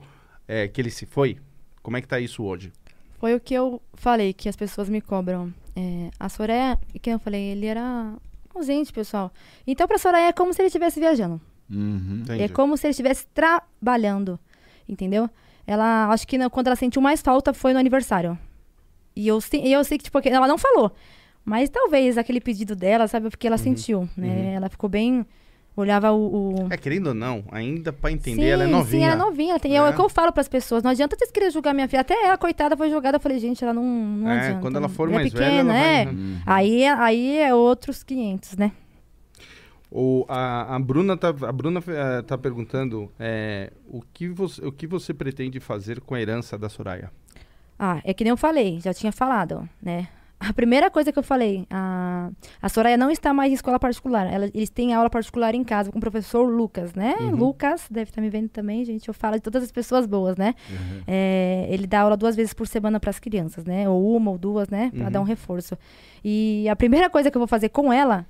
é, 0.47 0.67
que 0.67 0.79
ele 0.81 0.91
se 0.91 1.05
foi? 1.05 1.37
Como 1.81 1.97
é 1.97 2.01
que 2.01 2.07
tá 2.07 2.19
isso 2.19 2.43
hoje? 2.43 2.71
Foi 3.19 3.35
o 3.35 3.39
que 3.39 3.53
eu 3.53 3.81
falei, 3.93 4.33
que 4.33 4.47
as 4.49 4.55
pessoas 4.55 4.89
me 4.89 5.01
cobram. 5.01 5.53
É, 5.75 6.09
a 6.19 6.29
Soraya, 6.29 6.77
que 7.01 7.09
eu 7.09 7.19
falei, 7.19 7.41
ele 7.51 7.65
era 7.65 8.13
ausente, 8.53 8.91
pessoal. 8.93 9.31
Então, 9.67 9.87
pra 9.87 9.97
Soraya 9.97 10.27
é 10.29 10.33
como 10.33 10.53
se 10.53 10.61
ele 10.61 10.67
estivesse 10.67 10.99
viajando. 10.99 11.39
Uhum. 11.69 12.23
É 12.39 12.47
como 12.47 12.75
se 12.77 12.87
ele 12.87 12.91
estivesse 12.91 13.27
trabalhando. 13.27 14.39
Entendeu? 14.87 15.29
Ela, 15.67 16.07
acho 16.09 16.27
que 16.27 16.37
na- 16.37 16.49
quando 16.49 16.67
ela 16.67 16.75
sentiu 16.75 17.01
mais 17.01 17.21
falta 17.21 17.53
foi 17.53 17.73
no 17.73 17.79
aniversário. 17.79 18.37
E 19.15 19.27
eu, 19.27 19.39
e 19.53 19.71
eu 19.71 19.83
sei 19.83 19.97
que, 19.97 20.05
tipo, 20.05 20.19
ela 20.27 20.47
não 20.47 20.57
falou. 20.57 20.91
Mas 21.45 21.69
talvez 21.69 22.17
aquele 22.17 22.39
pedido 22.41 22.75
dela, 22.75 23.07
sabe? 23.07 23.29
Porque 23.29 23.45
ela 23.47 23.57
sentiu, 23.57 24.09
né? 24.15 24.53
Ela 24.53 24.69
ficou 24.69 24.89
bem. 24.89 25.25
Olhava 25.79 26.11
o. 26.11 26.53
o- 26.65 26.67
É, 26.69 26.77
querendo 26.77 27.07
ou 27.07 27.13
não, 27.13 27.43
ainda 27.51 27.91
pra 27.93 28.11
entender, 28.11 28.41
sim, 28.41 28.47
ela 28.47 28.63
é 28.63 28.67
novinha. 28.67 29.01
Sim, 29.01 29.05
ela 29.05 29.13
é 29.15 29.17
novinha. 29.25 29.49
Ela 29.51 29.59
tem, 29.59 29.73
é. 29.73 29.77
É. 29.77 29.89
o 29.89 29.93
que 29.93 30.01
eu 30.01 30.09
falo 30.09 30.31
pras 30.31 30.47
pessoas. 30.47 30.83
Não 30.83 30.91
adianta 30.91 31.15
vocês 31.17 31.31
quererem 31.31 31.51
julgar 31.53 31.73
minha 31.73 31.87
filha. 31.87 32.01
Até 32.01 32.13
ela, 32.25 32.37
coitada, 32.37 32.75
foi 32.77 32.89
julgada. 32.89 33.17
Eu 33.17 33.21
falei, 33.21 33.39
gente, 33.39 33.63
ela 33.63 33.73
não, 33.73 33.83
não 33.83 34.29
É, 34.29 34.39
adianta. 34.39 34.61
quando 34.61 34.75
ela 34.77 34.89
for 34.89 35.09
é 35.09 35.13
mais 35.15 35.31
velha, 35.33 35.45
pequena, 35.45 35.73
ela 35.73 35.79
vai- 35.81 36.03
é. 36.03 36.07
Uhum. 36.07 36.37
Aí, 36.45 36.83
é- 36.83 36.93
aí 36.93 37.37
é 37.39 37.53
outros 37.55 38.03
500, 38.03 38.57
né? 38.57 38.71
O, 39.91 40.23
a, 40.29 40.75
a 40.75 40.79
Bruna 40.79 41.17
tá, 41.17 41.29
a 41.29 41.51
Bruna, 41.51 41.81
eh, 41.87 42.21
tá 42.21 42.37
perguntando 42.37 43.11
é, 43.19 43.71
o, 43.87 44.01
que 44.13 44.27
você, 44.29 44.63
o 44.63 44.71
que 44.71 44.85
você 44.85 45.15
pretende 45.15 45.59
fazer 45.59 45.99
com 45.99 46.13
a 46.13 46.21
herança 46.21 46.57
da 46.59 46.69
Soraya? 46.69 47.09
Ah, 47.77 47.99
é 48.03 48.13
que 48.13 48.23
nem 48.23 48.29
eu 48.29 48.37
falei, 48.37 48.79
já 48.79 48.93
tinha 48.93 49.11
falado, 49.11 49.67
né? 49.81 50.07
A 50.39 50.53
primeira 50.53 50.89
coisa 50.89 51.11
que 51.11 51.19
eu 51.19 51.23
falei, 51.23 51.65
a, 51.69 52.29
a 52.61 52.69
Soraya 52.69 52.95
não 52.95 53.11
está 53.11 53.33
mais 53.33 53.51
em 53.51 53.55
escola 53.55 53.77
particular. 53.77 54.25
Ela- 54.25 54.49
eles 54.53 54.69
têm 54.69 54.93
aula 54.93 55.09
particular 55.09 55.53
em 55.53 55.63
casa 55.65 55.91
com 55.91 55.97
o 55.97 56.01
professor 56.01 56.43
Lucas, 56.43 56.93
né? 56.93 57.15
Lucas, 57.35 57.87
deve 57.91 58.09
estar 58.09 58.21
me 58.21 58.29
vendo 58.29 58.47
também, 58.47 58.85
gente. 58.85 59.07
Eu 59.09 59.13
falo 59.13 59.35
de 59.35 59.41
todas 59.41 59.61
as 59.63 59.71
pessoas 59.71 60.05
boas, 60.05 60.37
né? 60.37 60.55
É, 61.05 61.67
ele 61.69 61.85
dá 61.85 62.01
aula 62.01 62.15
duas 62.15 62.37
vezes 62.37 62.53
por 62.53 62.67
semana 62.67 62.99
para 63.01 63.09
as 63.09 63.19
crianças, 63.19 63.65
né? 63.65 63.89
Ou 63.89 64.15
uma 64.15 64.31
ou 64.31 64.37
duas, 64.37 64.69
né? 64.69 64.91
Para 64.95 65.09
dar 65.09 65.19
um 65.19 65.25
reforço. 65.25 65.77
E 66.23 66.67
a 66.69 66.75
primeira 66.75 67.09
coisa 67.09 67.29
que 67.29 67.35
eu 67.35 67.39
vou 67.41 67.47
fazer 67.47 67.67
com 67.69 67.91
ela 67.91 68.25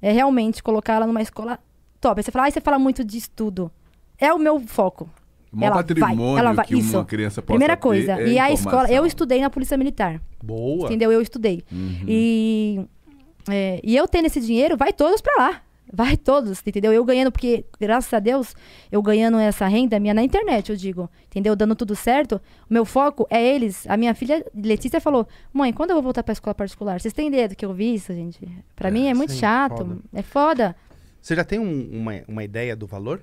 é 0.00 0.10
realmente 0.10 0.62
colocar 0.62 0.94
ela 0.94 1.06
numa 1.06 1.20
escola 1.20 1.58
top. 2.00 2.18
Aí 2.18 2.24
você 2.24 2.30
fala, 2.30 2.46
ah, 2.46 2.50
você 2.50 2.60
fala 2.62 2.78
muito 2.78 3.04
de 3.04 3.18
estudo. 3.18 3.70
É 4.18 4.32
o 4.32 4.38
meu 4.38 4.58
foco. 4.60 5.08
O 5.52 5.56
maior 5.58 5.72
Ela 5.72 5.82
vai, 5.82 5.84
patrimônio 5.94 6.38
ela 6.38 6.52
vai- 6.52 6.64
que 6.66 6.78
isso. 6.78 6.96
uma 6.96 7.04
criança 7.04 7.42
pode 7.42 7.48
Primeira 7.58 7.76
coisa. 7.76 8.12
é 8.20 8.28
e 8.28 8.38
a 8.38 8.50
escola, 8.50 8.90
eu 8.90 9.04
estudei 9.04 9.40
na 9.40 9.50
Polícia 9.50 9.76
Militar. 9.76 10.20
Boa. 10.42 10.86
Entendeu? 10.86 11.12
Eu 11.12 11.20
estudei. 11.20 11.62
E, 12.08 12.80
é, 13.50 13.80
e 13.82 13.96
eu 13.96 14.08
tendo 14.08 14.26
esse 14.26 14.40
dinheiro, 14.40 14.76
vai 14.76 14.92
todos 14.92 15.20
pra 15.20 15.34
lá. 15.36 15.60
Vai 15.94 16.16
todos, 16.16 16.62
entendeu? 16.66 16.90
Eu 16.90 17.04
ganhando, 17.04 17.30
porque, 17.30 17.66
graças 17.78 18.10
a 18.14 18.18
Deus, 18.18 18.54
eu 18.90 19.02
ganhando 19.02 19.36
essa 19.38 19.66
renda 19.66 20.00
minha 20.00 20.14
na 20.14 20.22
internet, 20.22 20.70
eu 20.70 20.76
digo. 20.76 21.10
Entendeu? 21.26 21.54
Dando 21.54 21.74
tudo 21.76 21.94
certo. 21.94 22.36
O 22.70 22.72
meu 22.72 22.86
foco 22.86 23.26
é 23.28 23.44
eles. 23.44 23.86
A 23.86 23.94
minha 23.98 24.14
filha, 24.14 24.42
Letícia, 24.54 25.02
falou: 25.02 25.28
Mãe, 25.52 25.70
quando 25.70 25.90
eu 25.90 25.96
vou 25.96 26.04
voltar 26.04 26.22
pra 26.22 26.32
escola 26.32 26.54
particular? 26.54 26.98
Vocês 26.98 27.12
têm 27.12 27.28
ideia 27.28 27.46
do 27.46 27.54
que 27.54 27.66
eu 27.66 27.74
vi 27.74 27.94
isso, 27.94 28.10
gente? 28.14 28.38
Pra 28.74 28.90
mim 28.90 29.08
é 29.08 29.12
muito 29.12 29.32
sim, 29.32 29.40
chato. 29.40 29.76
foda. 29.78 29.98
É 30.14 30.22
foda. 30.22 30.76
Você 31.20 31.36
já 31.36 31.44
tem 31.44 31.58
um- 31.58 31.90
uma, 31.92 32.22
uma 32.26 32.42
ideia 32.42 32.74
do 32.74 32.86
valor? 32.86 33.20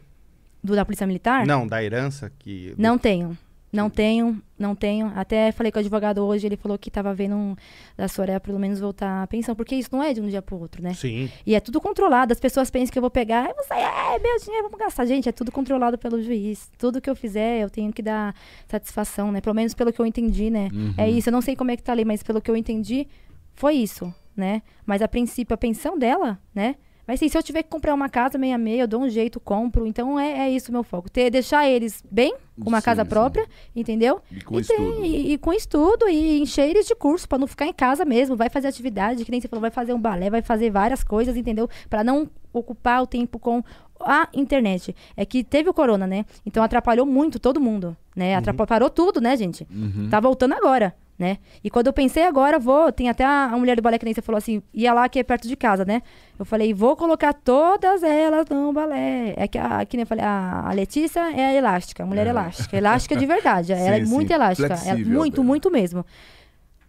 Do 0.64 0.76
da 0.76 0.84
Polícia 0.84 1.08
Militar? 1.08 1.46
Não, 1.46 1.68
da 1.68 1.84
herança 1.84 2.32
que. 2.38 2.74
Não 2.78 2.98
tenho. 2.98 3.38
Não 3.72 3.88
tenho, 3.88 4.42
não 4.58 4.74
tenho. 4.74 5.12
Até 5.16 5.52
falei 5.52 5.72
com 5.72 5.78
o 5.78 5.80
advogado 5.80 6.26
hoje, 6.26 6.48
ele 6.48 6.58
falou 6.58 6.76
que 6.76 6.90
tava 6.90 7.14
vendo 7.14 7.36
um, 7.36 7.56
da 7.96 8.08
Soraya 8.08 8.40
pelo 8.40 8.58
menos 8.58 8.80
voltar 8.80 9.22
a 9.22 9.28
pensão, 9.28 9.56
porque 9.56 9.76
isso 9.76 9.90
não 9.92 10.02
é 10.02 10.12
de 10.12 10.20
um 10.20 10.28
dia 10.28 10.42
pro 10.42 10.60
outro, 10.60 10.82
né? 10.82 10.96
Sim. 10.96 11.30
E 11.46 11.54
é 11.54 11.60
tudo 11.60 11.80
controlado. 11.80 12.34
As 12.34 12.40
pessoas 12.40 12.72
pensam 12.72 12.92
que 12.92 12.98
eu 12.98 13.02
vou 13.02 13.12
pegar, 13.12 13.48
eu 13.48 13.54
vou 13.54 13.64
sair, 13.64 13.84
é 13.84 14.18
meu 14.18 14.40
dinheiro, 14.40 14.64
vamos 14.64 14.80
gastar. 14.80 15.06
Gente, 15.06 15.30
é 15.30 15.32
tudo 15.32 15.52
controlado 15.52 16.00
pelo 16.00 16.20
juiz. 16.20 16.68
Tudo 16.80 17.00
que 17.00 17.10
eu 17.10 17.16
fizer, 17.16 17.62
eu 17.62 17.70
tenho 17.70 17.94
que 17.94 18.02
dar 18.02 18.34
satisfação, 18.68 19.32
né? 19.32 19.40
Pelo 19.40 19.56
menos 19.56 19.76
pelo 19.76 19.94
que 19.94 20.02
eu 20.02 20.06
entendi, 20.06 20.50
né? 20.50 20.70
É 20.98 21.08
isso. 21.08 21.30
Eu 21.30 21.34
não 21.34 21.42
sei 21.42 21.56
como 21.56 21.70
é 21.70 21.78
que 21.78 21.84
tá 21.84 21.92
ali, 21.92 22.04
mas 22.04 22.24
pelo 22.24 22.42
que 22.42 22.50
eu 22.50 22.56
entendi, 22.58 23.08
foi 23.54 23.76
isso, 23.76 24.12
né? 24.36 24.64
Mas 24.84 25.04
a 25.04 25.08
princípio, 25.08 25.54
a 25.54 25.58
pensão 25.58 25.96
dela, 25.96 26.40
né? 26.56 26.76
Mas 27.10 27.18
assim, 27.20 27.28
se 27.28 27.36
eu 27.36 27.42
tiver 27.42 27.64
que 27.64 27.70
comprar 27.70 27.92
uma 27.96 28.08
casa 28.08 28.38
meia 28.38 28.56
meia, 28.56 28.84
eu 28.84 28.88
dou 28.88 29.02
um 29.02 29.10
jeito, 29.10 29.40
compro. 29.40 29.88
Então 29.88 30.20
é, 30.20 30.42
é 30.42 30.50
isso 30.52 30.70
o 30.70 30.72
meu 30.72 30.84
foco. 30.84 31.10
Ter, 31.10 31.32
deixar 31.32 31.68
eles 31.68 32.04
bem, 32.12 32.36
com 32.62 32.70
uma 32.70 32.80
Sim, 32.82 32.86
casa 32.86 33.04
sim. 33.04 33.10
própria, 33.10 33.48
entendeu? 33.76 34.22
E 34.32 34.40
com 34.44 34.54
ter- 34.58 34.62
estudo. 34.62 35.04
e, 35.06 35.34
e 35.34 35.38
com 35.40 35.52
estudo 35.52 36.08
e 36.08 36.40
encher 36.40 36.70
eles 36.70 36.86
de 36.86 36.94
curso 36.94 37.28
pra 37.28 37.40
não 37.40 37.48
ficar 37.48 37.66
em 37.66 37.74
casa 37.74 38.06
mesmo. 38.06 38.36
Vai 38.36 38.48
fazer 38.48 38.68
atividade, 38.68 39.26
que 39.26 39.32
nem 39.32 39.42
você 39.42 39.48
falou, 39.48 39.62
vai 39.62 39.72
fazer 39.72 39.92
um 39.92 40.00
balé, 40.00 40.30
vai 40.30 40.44
fazer 40.44 40.70
várias 40.70 41.04
coisas, 41.04 41.36
entendeu? 41.36 41.68
Pra 41.90 42.04
não 42.04 42.30
ocupar 42.54 43.02
o 43.02 43.08
tempo 43.08 43.40
com 43.40 43.64
a 44.00 44.30
internet. 44.32 44.96
É 45.18 45.26
que 45.26 45.44
teve 45.44 45.68
o 45.68 45.74
corona, 45.74 46.06
né? 46.06 46.26
Então 46.46 46.62
atrapalhou 46.62 47.08
muito 47.08 47.40
todo 47.40 47.60
mundo, 47.60 47.98
né? 48.16 48.36
Atrapalhou, 48.36 48.68
parou 48.68 48.90
tudo, 48.92 49.20
né, 49.20 49.36
gente? 49.36 49.68
Tá 50.12 50.20
voltando 50.20 50.54
agora, 50.54 50.94
né? 51.20 51.38
E 51.62 51.70
quando 51.70 51.88
eu 51.88 51.94
pensei 51.94 52.24
agora, 52.24 52.58
vou, 52.58 52.92
tem 52.94 53.10
até 53.10 53.26
a, 53.26 53.46
a 53.52 53.58
mulher 53.58 53.76
do 53.76 53.82
balé 53.82 54.00
que 54.00 54.06
nem 54.06 54.14
você 54.14 54.22
falou 54.22 54.38
assim, 54.38 54.64
ia 54.74 54.94
lá 54.94 55.10
que 55.10 55.20
é 55.20 55.24
perto 55.24 55.50
de 55.50 55.56
casa, 55.58 55.84
né? 55.84 56.02
Eu 56.40 56.46
falei, 56.46 56.74
vou 56.74 56.96
colocar 56.96 57.34
todas 57.34 58.02
elas 58.04 58.48
no 58.50 58.72
balé. 58.72 59.34
É 59.36 59.46
que, 59.46 59.58
a, 59.58 59.86
que 59.86 59.98
nem 59.98 60.04
eu 60.04 60.08
falei, 60.08 60.24
a, 60.24 60.70
a 60.70 60.72
Letícia 60.72 61.20
é 61.38 61.48
a 61.48 61.54
elástica, 61.54 62.04
a 62.04 62.06
mulher 62.06 62.26
elástica. 62.26 62.78
Elástica 62.78 63.18
de 63.18 63.26
verdade. 63.26 63.74
ela 63.74 63.98
é 63.98 64.06
Sim, 64.06 64.10
muito 64.10 64.30
sim. 64.30 64.34
elástica. 64.34 64.68
Ela- 64.68 64.78
Flexível, 64.78 65.14
muito, 65.14 65.44
muito 65.44 65.70
mesmo. 65.70 66.06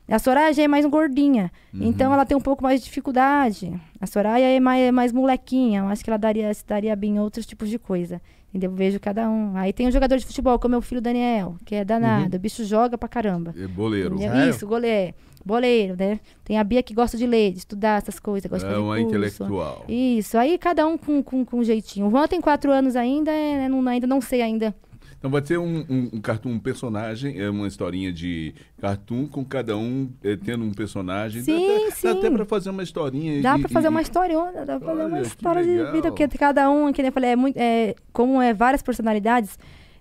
A 0.08 0.18
Soraya 0.18 0.52
já 0.52 0.62
é 0.62 0.68
mais 0.68 0.84
gordinha. 0.86 1.52
Uhum. 1.74 1.82
Então 1.88 2.12
ela 2.12 2.24
tem 2.24 2.36
um 2.36 2.40
pouco 2.40 2.62
mais 2.62 2.80
de 2.80 2.86
dificuldade. 2.86 3.72
A 4.00 4.06
Soraya 4.06 4.46
é 4.56 4.58
mais, 4.60 4.82
é 4.82 4.92
mais 4.92 5.12
molequinha. 5.12 5.80
Eu 5.80 5.86
acho 5.86 6.02
que 6.02 6.10
ela 6.10 6.18
daria, 6.18 6.52
se 6.54 6.64
daria 6.66 6.94
bem 6.96 7.16
em 7.16 7.20
outros 7.20 7.46
tipos 7.46 7.68
de 7.68 7.78
coisa. 7.78 8.20
Entendeu? 8.52 8.72
Vejo 8.72 8.98
cada 8.98 9.28
um. 9.30 9.56
Aí 9.56 9.72
tem 9.72 9.86
um 9.86 9.90
jogador 9.92 10.16
de 10.18 10.26
futebol, 10.26 10.58
como 10.58 10.74
é 10.74 10.78
o 10.78 10.82
filho 10.82 11.00
Daniel, 11.00 11.54
que 11.64 11.74
é 11.76 11.84
danado. 11.84 12.36
O 12.36 12.40
bicho 12.40 12.64
joga 12.64 12.98
pra 12.98 13.08
caramba. 13.08 13.54
É 13.56 13.66
boleiro. 13.66 14.16
Entendeu? 14.16 14.32
Sério? 14.34 14.50
Isso, 14.50 14.66
goleiro. 14.66 15.14
Boleiro, 15.44 15.96
né? 15.98 16.20
Tem 16.44 16.58
a 16.58 16.64
Bia 16.64 16.82
que 16.82 16.92
gosta 16.92 17.16
de 17.16 17.26
ler, 17.26 17.52
de 17.52 17.58
estudar 17.58 17.98
essas 17.98 18.18
coisas. 18.18 18.50
Gosta 18.50 18.66
de 18.66 18.72
É 18.72 18.76
fazer 18.76 18.84
uma 18.86 18.96
curso. 18.96 19.08
intelectual. 19.08 19.84
Isso, 19.88 20.36
aí 20.36 20.58
cada 20.58 20.86
um 20.86 20.98
com, 20.98 21.22
com, 21.22 21.44
com 21.44 21.58
um 21.60 21.64
jeitinho. 21.64 22.06
O 22.08 22.10
Juan 22.10 22.26
tem 22.28 22.40
quatro 22.40 22.70
anos 22.70 22.94
ainda, 22.96 23.30
é, 23.30 23.68
não, 23.68 23.86
ainda 23.88 24.06
não 24.06 24.20
sei 24.20 24.42
ainda. 24.42 24.74
Então 25.20 25.30
vai 25.30 25.42
ter 25.42 25.58
um, 25.58 25.84
um, 25.86 26.10
um 26.14 26.20
cartoon, 26.20 26.52
um 26.52 26.58
personagem, 26.58 27.38
é 27.38 27.50
uma 27.50 27.68
historinha 27.68 28.10
de 28.10 28.54
cartoon 28.80 29.26
com 29.26 29.44
cada 29.44 29.76
um 29.76 30.10
eh, 30.24 30.34
tendo 30.42 30.64
um 30.64 30.72
personagem. 30.72 31.42
Sim, 31.42 31.66
dá 31.68 31.76
até, 31.76 31.90
sim. 31.90 32.06
Dá 32.06 32.12
até 32.18 32.30
pra 32.30 32.44
fazer 32.46 32.70
uma 32.70 32.82
historinha. 32.82 33.42
Dá 33.42 33.58
e- 33.58 33.60
pra 33.60 33.68
fazer 33.68 33.86
e- 33.86 33.90
uma 33.90 34.00
historiona, 34.00 34.64
dá 34.64 34.78
pra 34.80 34.88
fazer 34.88 35.04
uma 35.04 35.20
história 35.20 35.62
de 35.62 35.92
vida, 35.92 36.08
porque 36.10 36.26
cada 36.38 36.70
um, 36.70 36.90
que 36.90 37.02
nem 37.02 37.10
eu 37.10 37.12
falei, 37.12 37.30
é 37.32 37.36
muito, 37.36 37.54
é, 37.58 37.94
como 38.14 38.40
é 38.40 38.54
várias 38.54 38.80
personalidades, 38.82 39.58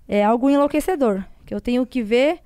é 0.07 0.23
algo 0.23 0.49
enlouquecedor. 0.49 1.22
Que 1.45 1.53
eu 1.53 1.59
tenho 1.59 1.85
que 1.85 2.01
ver. 2.01 2.39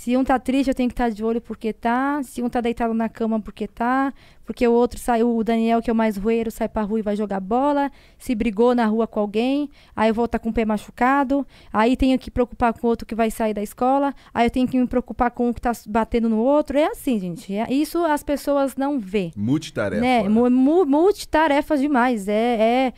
Se 0.00 0.16
um 0.16 0.24
tá 0.24 0.38
triste, 0.38 0.68
eu 0.68 0.74
tenho 0.74 0.88
que 0.88 0.94
estar 0.94 1.10
de 1.10 1.22
olho 1.22 1.42
porque 1.42 1.74
tá. 1.74 2.22
Se 2.22 2.42
um 2.42 2.48
tá 2.48 2.62
deitado 2.62 2.94
na 2.94 3.06
cama, 3.06 3.38
porque 3.38 3.68
tá. 3.68 4.14
Porque 4.46 4.66
o 4.66 4.72
outro 4.72 4.98
saiu, 4.98 5.36
o 5.36 5.44
Daniel, 5.44 5.82
que 5.82 5.90
é 5.90 5.92
o 5.92 5.96
mais 5.96 6.16
rueiro, 6.16 6.50
sai 6.50 6.70
pra 6.70 6.80
rua 6.80 7.00
e 7.00 7.02
vai 7.02 7.14
jogar 7.14 7.38
bola. 7.38 7.92
Se 8.18 8.34
brigou 8.34 8.74
na 8.74 8.86
rua 8.86 9.06
com 9.06 9.20
alguém, 9.20 9.68
aí 9.94 10.08
eu 10.08 10.14
vou 10.14 10.24
estar 10.24 10.38
com 10.38 10.48
o 10.48 10.52
pé 10.54 10.64
machucado. 10.64 11.46
Aí 11.70 11.98
tenho 11.98 12.18
que 12.18 12.30
preocupar 12.30 12.72
com 12.72 12.86
o 12.86 12.88
outro 12.88 13.06
que 13.06 13.14
vai 13.14 13.30
sair 13.30 13.52
da 13.52 13.62
escola. 13.62 14.14
Aí 14.32 14.46
eu 14.46 14.50
tenho 14.50 14.66
que 14.66 14.78
me 14.78 14.86
preocupar 14.86 15.30
com 15.32 15.50
o 15.50 15.54
que 15.54 15.60
tá 15.60 15.72
batendo 15.86 16.30
no 16.30 16.38
outro. 16.38 16.78
É 16.78 16.86
assim, 16.86 17.20
gente. 17.20 17.54
É- 17.54 17.70
isso 17.70 18.02
as 18.06 18.22
pessoas 18.22 18.76
não 18.76 18.98
vê 18.98 19.32
Multitarefa. 19.36 20.00
né? 20.00 20.26
Mu- 20.26 20.48
mu- 20.48 20.86
multitarefas 20.86 21.78
demais. 21.78 22.26
É, 22.26 22.92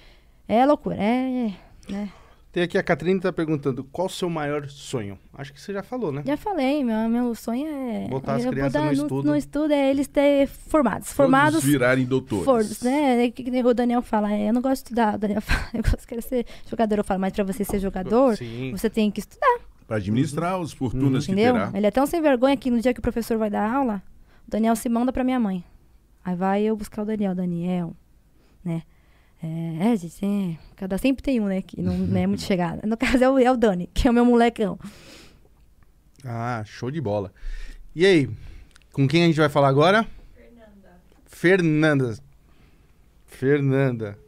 é, 0.48 0.56
é 0.60 0.64
loucura. 0.64 0.94
É, 1.00 1.48
é, 1.88 1.92
né? 1.92 2.08
Tem 2.52 2.62
aqui 2.62 2.76
a 2.76 2.82
Catrine 2.82 3.18
tá 3.18 3.32
perguntando 3.32 3.82
qual 3.82 4.08
o 4.08 4.10
seu 4.10 4.28
maior 4.28 4.68
sonho. 4.68 5.18
Acho 5.32 5.54
que 5.54 5.58
você 5.60 5.72
já 5.72 5.82
falou, 5.82 6.12
né? 6.12 6.22
Já 6.26 6.36
falei, 6.36 6.84
meu, 6.84 7.08
meu 7.08 7.34
sonho 7.34 7.66
é. 7.66 8.06
Botar 8.08 8.34
as 8.34 8.44
crianças 8.44 8.84
no 8.84 8.92
estudo. 8.92 9.26
No 9.30 9.34
estudo 9.34 9.72
é 9.72 9.90
eles 9.90 10.06
ter 10.06 10.46
formados. 10.46 11.06
Todos 11.08 11.16
Formados. 11.16 11.64
virarem 11.64 12.04
doutores. 12.04 12.44
For, 12.44 12.62
né? 12.84 13.24
É 13.24 13.30
que 13.30 13.42
O 13.62 13.72
Daniel 13.72 14.02
fala, 14.02 14.30
é, 14.30 14.50
eu 14.50 14.52
não 14.52 14.60
gosto 14.60 14.82
de 14.82 14.88
estudar. 14.88 15.14
O 15.14 15.18
Daniel 15.18 15.40
fala, 15.42 15.66
eu 15.72 15.82
gosto 15.82 16.06
de 16.06 16.22
ser 16.22 16.46
jogador. 16.68 16.98
Eu 16.98 17.04
falo, 17.04 17.20
mas 17.20 17.32
pra 17.32 17.42
você 17.42 17.64
ser 17.64 17.78
jogador, 17.78 18.36
Sim. 18.36 18.70
você 18.72 18.90
tem 18.90 19.10
que 19.10 19.20
estudar, 19.20 19.60
Para 19.86 19.96
administrar 19.96 20.60
as 20.60 20.72
fortunas 20.74 21.24
que 21.24 21.32
entendeu? 21.32 21.54
terá. 21.54 21.70
Ele 21.74 21.86
é 21.86 21.90
tão 21.90 22.04
sem 22.04 22.20
vergonha 22.20 22.54
que 22.54 22.70
no 22.70 22.82
dia 22.82 22.92
que 22.92 23.00
o 23.00 23.02
professor 23.02 23.38
vai 23.38 23.48
dar 23.48 23.72
aula, 23.72 24.02
o 24.46 24.50
Daniel 24.50 24.76
se 24.76 24.90
manda 24.90 25.10
pra 25.10 25.24
minha 25.24 25.40
mãe. 25.40 25.64
Aí 26.22 26.36
vai 26.36 26.62
eu 26.64 26.76
buscar 26.76 27.00
o 27.00 27.06
Daniel, 27.06 27.34
Daniel, 27.34 27.96
né? 28.62 28.82
É, 29.42 29.92
é, 29.92 29.96
gente, 29.96 30.24
é, 30.24 30.56
cada 30.76 30.96
sempre 30.98 31.20
tem 31.22 31.40
um, 31.40 31.46
né, 31.46 31.62
que 31.62 31.82
não, 31.82 31.96
não 31.96 32.16
é 32.16 32.26
muito 32.26 32.42
chegada. 32.42 32.86
No 32.86 32.96
caso 32.96 33.24
é 33.24 33.28
o, 33.28 33.38
é 33.38 33.50
o 33.50 33.56
Dani, 33.56 33.90
que 33.92 34.06
é 34.06 34.10
o 34.10 34.14
meu 34.14 34.24
molecão. 34.24 34.78
Ah, 36.24 36.62
show 36.64 36.90
de 36.90 37.00
bola. 37.00 37.32
E 37.94 38.06
aí, 38.06 38.30
com 38.92 39.08
quem 39.08 39.24
a 39.24 39.26
gente 39.26 39.40
vai 39.40 39.48
falar 39.48 39.68
agora? 39.68 40.06
Fernanda. 41.26 42.18
Fernanda. 43.26 44.18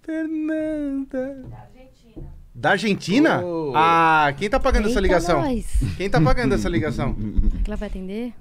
Fernanda. 0.00 1.44
Da 1.44 1.58
Argentina. 1.58 2.34
Da 2.54 2.70
Argentina? 2.70 3.44
Oh. 3.44 3.72
Ah, 3.76 4.32
quem 4.38 4.48
tá 4.48 4.58
pagando 4.58 4.86
essa 4.86 4.92
Eita, 4.92 5.00
ligação? 5.00 5.42
nós. 5.42 5.66
Quem 5.98 6.08
tá 6.08 6.20
pagando 6.20 6.54
essa 6.54 6.68
ligação? 6.70 7.14
Será 7.14 7.62
que 7.62 7.68
ela 7.68 7.76
vai 7.76 7.88
atender? 7.88 8.34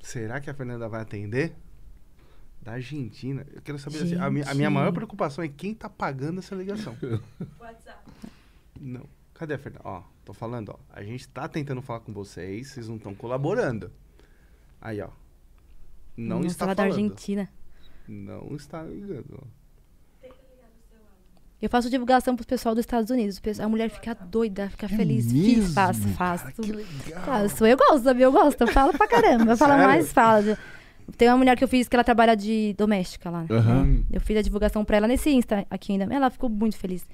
Será 0.00 0.40
que 0.40 0.48
a 0.48 0.54
Fernanda 0.54 0.88
vai 0.88 1.02
atender? 1.02 1.52
Da 2.66 2.72
Argentina. 2.72 3.46
Eu 3.54 3.62
quero 3.62 3.78
saber 3.78 4.02
assim, 4.02 4.16
a, 4.16 4.28
minha, 4.28 4.44
a 4.50 4.52
minha 4.52 4.68
maior 4.68 4.92
preocupação 4.92 5.44
é 5.44 5.46
quem 5.48 5.72
tá 5.72 5.88
pagando 5.88 6.40
essa 6.40 6.52
ligação. 6.56 6.96
WhatsApp. 7.60 8.10
Não. 8.80 9.04
Cadê 9.34 9.54
a 9.54 9.58
Fernanda? 9.58 9.82
Ó, 9.88 10.02
tô 10.24 10.32
falando, 10.34 10.70
ó. 10.70 10.78
A 10.90 11.00
gente 11.04 11.28
tá 11.28 11.46
tentando 11.46 11.80
falar 11.80 12.00
com 12.00 12.12
vocês, 12.12 12.66
vocês 12.72 12.88
não 12.88 12.96
estão 12.96 13.14
colaborando. 13.14 13.92
Aí, 14.80 15.00
ó. 15.00 15.10
Não 16.16 16.38
Vamos 16.38 16.52
está 16.52 16.64
falar 16.64 16.74
da 16.74 16.82
falando. 16.82 16.94
Argentina. 17.04 17.48
Não 18.08 18.56
está 18.56 18.82
ligando. 18.82 19.40
ó. 19.40 19.46
Eu 21.62 21.70
faço 21.70 21.88
divulgação 21.88 22.34
pro 22.36 22.46
pessoal 22.46 22.74
dos 22.74 22.82
Estados 22.82 23.10
Unidos. 23.10 23.38
O 23.38 23.42
pessoal- 23.42 23.66
A 23.66 23.68
mulher 23.68 23.88
fica 23.90 24.12
doida, 24.14 24.68
fica 24.70 24.88
feliz. 24.88 25.30
Fiz, 25.30 25.70
É 25.70 25.72
faço, 25.72 26.02
faço. 26.08 26.44
Cara. 27.10 27.24
Faço. 27.24 27.64
Eu 27.64 27.76
gosto, 27.76 28.02
sabia? 28.04 28.24
Eu 28.26 28.32
gosto. 28.32 28.60
Eu 28.60 28.68
falo 28.68 28.92
pra 28.92 29.06
caramba. 29.06 29.52
Eu 29.52 29.56
falo 29.56 29.74
mais, 29.74 30.12
falo. 30.12 30.56
Tem 31.16 31.28
uma 31.28 31.36
mulher 31.36 31.56
que 31.56 31.62
eu 31.64 31.68
fiz 31.68 31.88
que 31.88 31.94
ela 31.96 32.02
trabalha 32.04 32.36
de 32.36 32.74
doméstica 32.76 33.30
lá. 33.30 33.42
né? 33.42 33.46
Aham. 33.50 34.04
Eu 34.12 34.20
fiz 34.20 34.36
a 34.36 34.42
divulgação 34.42 34.84
pra 34.84 34.96
ela 34.96 35.06
nesse 35.08 35.30
Insta 35.30 35.66
aqui 35.70 35.92
ainda. 35.92 36.12
Ela 36.12 36.30
ficou 36.30 36.48
muito 36.50 36.76
feliz. 36.76 37.06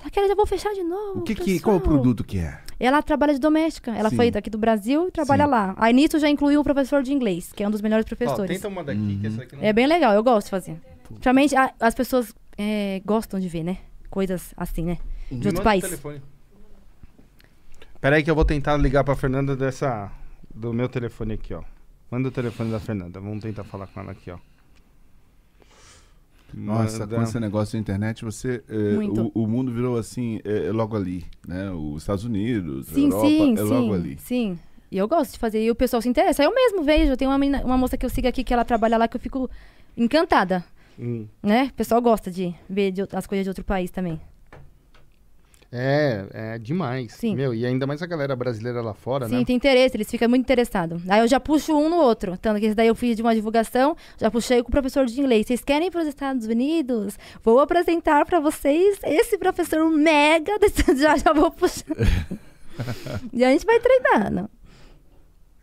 Ela 0.00 0.10
quer, 0.10 0.26
já 0.28 0.34
vou 0.34 0.46
fechar 0.46 0.72
de 0.72 0.82
novo. 0.82 1.20
O 1.20 1.22
que 1.22 1.34
que, 1.34 1.60
qual 1.60 1.76
o 1.76 1.80
pessoal." 1.80 1.96
produto 1.98 2.24
que 2.24 2.38
é? 2.38 2.58
Ela 2.80 3.02
trabalha 3.02 3.32
de 3.34 3.38
doméstica. 3.40 3.92
Ela 3.94 4.10
Sim. 4.10 4.16
foi 4.16 4.30
daqui 4.30 4.50
do 4.50 4.58
Brasil 4.58 5.08
e 5.08 5.10
trabalha 5.10 5.44
Sim. 5.44 5.50
lá. 5.50 5.74
Aí 5.76 5.92
nisso 5.92 6.18
já 6.18 6.28
incluiu 6.28 6.60
o 6.60 6.64
professor 6.64 7.02
de 7.02 7.12
inglês, 7.12 7.52
que 7.52 7.62
é 7.62 7.68
um 7.68 7.70
dos 7.70 7.80
melhores 7.80 8.04
Ó, 8.04 8.08
professores. 8.08 8.56
tenta 8.56 8.68
uma 8.68 8.82
daqui, 8.82 9.18
que 9.20 9.26
essa 9.26 9.42
aqui 9.42 9.56
não... 9.56 9.62
É 9.62 9.72
bem 9.72 9.86
legal, 9.86 10.12
eu 10.14 10.22
gosto 10.22 10.46
de 10.46 10.50
fazer. 10.50 10.76
Principalmente 11.04 11.54
a- 11.54 11.72
as 11.78 11.94
pessoas 11.94 12.34
é, 12.58 13.00
gostam 13.04 13.38
de 13.38 13.48
ver, 13.48 13.62
né? 13.62 13.78
Coisas 14.10 14.52
assim, 14.56 14.84
né? 14.84 14.98
Me 15.30 15.38
De 15.40 15.48
outro 15.48 15.58
manda 15.58 15.60
o 15.60 15.64
país. 15.64 15.84
telefone. 15.84 16.22
Pera 18.00 18.16
aí 18.16 18.22
que 18.24 18.30
eu 18.30 18.34
vou 18.34 18.44
tentar 18.44 18.76
ligar 18.76 19.04
pra 19.04 19.14
Fernanda 19.14 19.54
dessa... 19.56 20.10
Do 20.54 20.72
meu 20.72 20.88
telefone 20.88 21.34
aqui, 21.34 21.54
ó. 21.54 21.62
Manda 22.12 22.28
o 22.28 22.30
telefone 22.30 22.70
da 22.70 22.78
Fernanda. 22.78 23.18
Vamos 23.18 23.42
tentar 23.42 23.64
falar 23.64 23.86
com 23.86 23.98
ela 24.00 24.12
aqui, 24.12 24.30
ó. 24.30 24.36
Nossa, 26.52 26.98
Manda- 27.00 27.16
com 27.16 27.22
esse 27.22 27.40
negócio 27.40 27.72
da 27.72 27.78
internet, 27.80 28.22
você. 28.22 28.62
Muito. 28.94 29.32
o, 29.34 29.44
o 29.44 29.46
mundo 29.48 29.72
virou 29.72 29.96
assim, 29.96 30.38
é, 30.44 30.66
é 30.66 30.72
logo 30.72 30.94
ali, 30.94 31.24
né? 31.48 31.70
Os 31.70 32.02
Estados 32.02 32.24
Unidos, 32.24 32.90
a 32.90 32.94
Sim, 32.94 33.04
Europa, 33.06 33.26
sim, 33.28 33.56
é 33.58 33.62
logo 33.62 33.86
sim. 33.86 33.94
ali. 33.94 34.18
Sim. 34.18 34.58
E 34.90 34.98
eu 34.98 35.08
gosto 35.08 35.32
de 35.32 35.38
fazer. 35.38 35.64
E 35.64 35.70
o 35.70 35.74
pessoal 35.74 36.02
se 36.02 36.08
interessa. 36.10 36.42
Eu 36.44 36.54
mesmo 36.54 36.82
vejo. 36.84 37.16
Tem 37.16 37.26
uma, 37.26 37.38
menina- 37.38 37.64
uma 37.64 37.78
moça 37.78 37.96
que 37.96 38.04
eu 38.04 38.10
sigo 38.10 38.28
aqui 38.28 38.44
que 38.44 38.52
ela 38.52 38.62
trabalha 38.66 38.98
lá 38.98 39.08
que 39.08 39.16
eu 39.16 39.20
fico 39.20 39.48
encantada. 39.96 40.62
Hum. 40.98 41.26
Né? 41.42 41.70
O 41.72 41.74
pessoal 41.74 42.02
gosta 42.02 42.30
de 42.30 42.54
ver 42.68 42.92
de 42.92 43.00
as 43.10 43.26
coisas 43.26 43.42
de 43.46 43.48
outro 43.48 43.64
país 43.64 43.90
também. 43.90 44.20
É, 45.72 46.26
é 46.32 46.58
demais. 46.58 47.12
Sim. 47.14 47.34
Meu, 47.34 47.54
e 47.54 47.64
ainda 47.64 47.86
mais 47.86 48.02
a 48.02 48.06
galera 48.06 48.36
brasileira 48.36 48.82
lá 48.82 48.92
fora, 48.92 49.26
Sim, 49.26 49.38
né? 49.38 49.44
tem 49.44 49.56
interesse, 49.56 49.96
eles 49.96 50.10
ficam 50.10 50.28
muito 50.28 50.42
interessados. 50.42 51.02
Aí 51.08 51.20
eu 51.20 51.26
já 51.28 51.40
puxo 51.40 51.72
um 51.74 51.88
no 51.88 51.96
outro. 51.96 52.36
Tanto 52.36 52.60
que 52.60 52.66
esse 52.66 52.74
daí 52.74 52.88
eu 52.88 52.94
fiz 52.94 53.16
de 53.16 53.22
uma 53.22 53.34
divulgação, 53.34 53.96
já 54.20 54.30
puxei 54.30 54.62
com 54.62 54.68
o 54.68 54.72
professor 54.72 55.06
de 55.06 55.18
inglês. 55.18 55.46
Vocês 55.46 55.64
querem 55.64 55.88
ir 55.88 55.90
para 55.90 56.02
os 56.02 56.06
Estados 56.08 56.46
Unidos? 56.46 57.18
Vou 57.42 57.58
apresentar 57.58 58.26
para 58.26 58.38
vocês 58.38 58.98
esse 59.04 59.38
professor 59.38 59.88
mega. 59.90 60.58
desse- 60.60 60.94
Já, 60.96 61.16
já 61.16 61.32
vou 61.32 61.50
puxar. 61.50 61.84
e 63.32 63.42
a 63.44 63.50
gente 63.50 63.64
vai 63.64 63.80
treinando. 63.80 64.50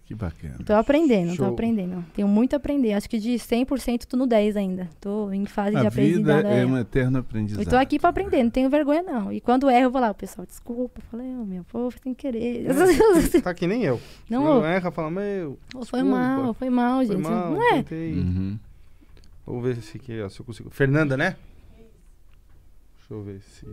Que 0.10 0.16
bacana. 0.16 0.56
Tô 0.66 0.74
aprendendo, 0.74 1.36
Show. 1.36 1.46
tô 1.46 1.54
aprendendo. 1.54 2.04
Tenho 2.16 2.28
muito 2.28 2.56
a 2.56 2.58
aprender. 2.58 2.94
Acho 2.94 3.08
que 3.08 3.20
de 3.20 3.34
100% 3.34 4.06
tô 4.06 4.18
no 4.18 4.26
10 4.26 4.58
ainda. 4.58 4.90
Tô 5.00 5.32
em 5.32 5.46
fase 5.46 5.76
de 5.80 5.86
A 5.86 5.90
vida 5.92 6.40
aprendizado. 6.40 6.46
é 6.48 6.62
é. 6.62 6.66
um 6.66 6.78
eterno 6.80 7.20
aprendizado. 7.20 7.64
Eu 7.64 7.70
tô 7.70 7.76
aqui 7.76 8.00
pra 8.00 8.10
aprender, 8.10 8.42
não 8.42 8.50
tenho 8.50 8.72
vergonha 8.72 9.04
não. 9.04 9.32
E 9.32 9.40
quando 9.40 9.70
erro, 9.70 9.84
eu 9.84 9.92
vou 9.92 10.02
lá, 10.02 10.10
o 10.10 10.16
pessoal, 10.16 10.48
desculpa. 10.48 11.00
Eu 11.00 11.04
falei, 11.12 11.28
oh, 11.40 11.46
meu 11.46 11.64
povo, 11.64 11.96
sem 12.02 12.16
querer. 12.16 12.66
Tá 13.44 13.54
que 13.54 13.68
nem 13.68 13.84
eu. 13.84 14.02
não, 14.28 14.56
Eu 14.58 14.66
erra, 14.66 14.90
fala, 14.90 15.12
meu. 15.12 15.60
foi 15.86 16.02
mal, 16.02 16.56
foi 16.56 16.72
mal, 16.72 17.06
Foi 17.06 17.16
gente. 17.16 17.22
mal, 17.30 17.52
não 17.52 17.62
é? 17.62 17.86
Uhum. 17.92 18.58
Vou 19.46 19.62
ver 19.62 19.76
se, 19.84 19.98
aqui, 19.98 20.20
ó, 20.22 20.28
se 20.28 20.40
eu 20.40 20.46
consigo. 20.46 20.72
Fernanda, 20.72 21.16
né? 21.16 21.36
Deixa 22.98 23.14
eu 23.14 23.22
ver 23.22 23.42
se, 23.42 23.64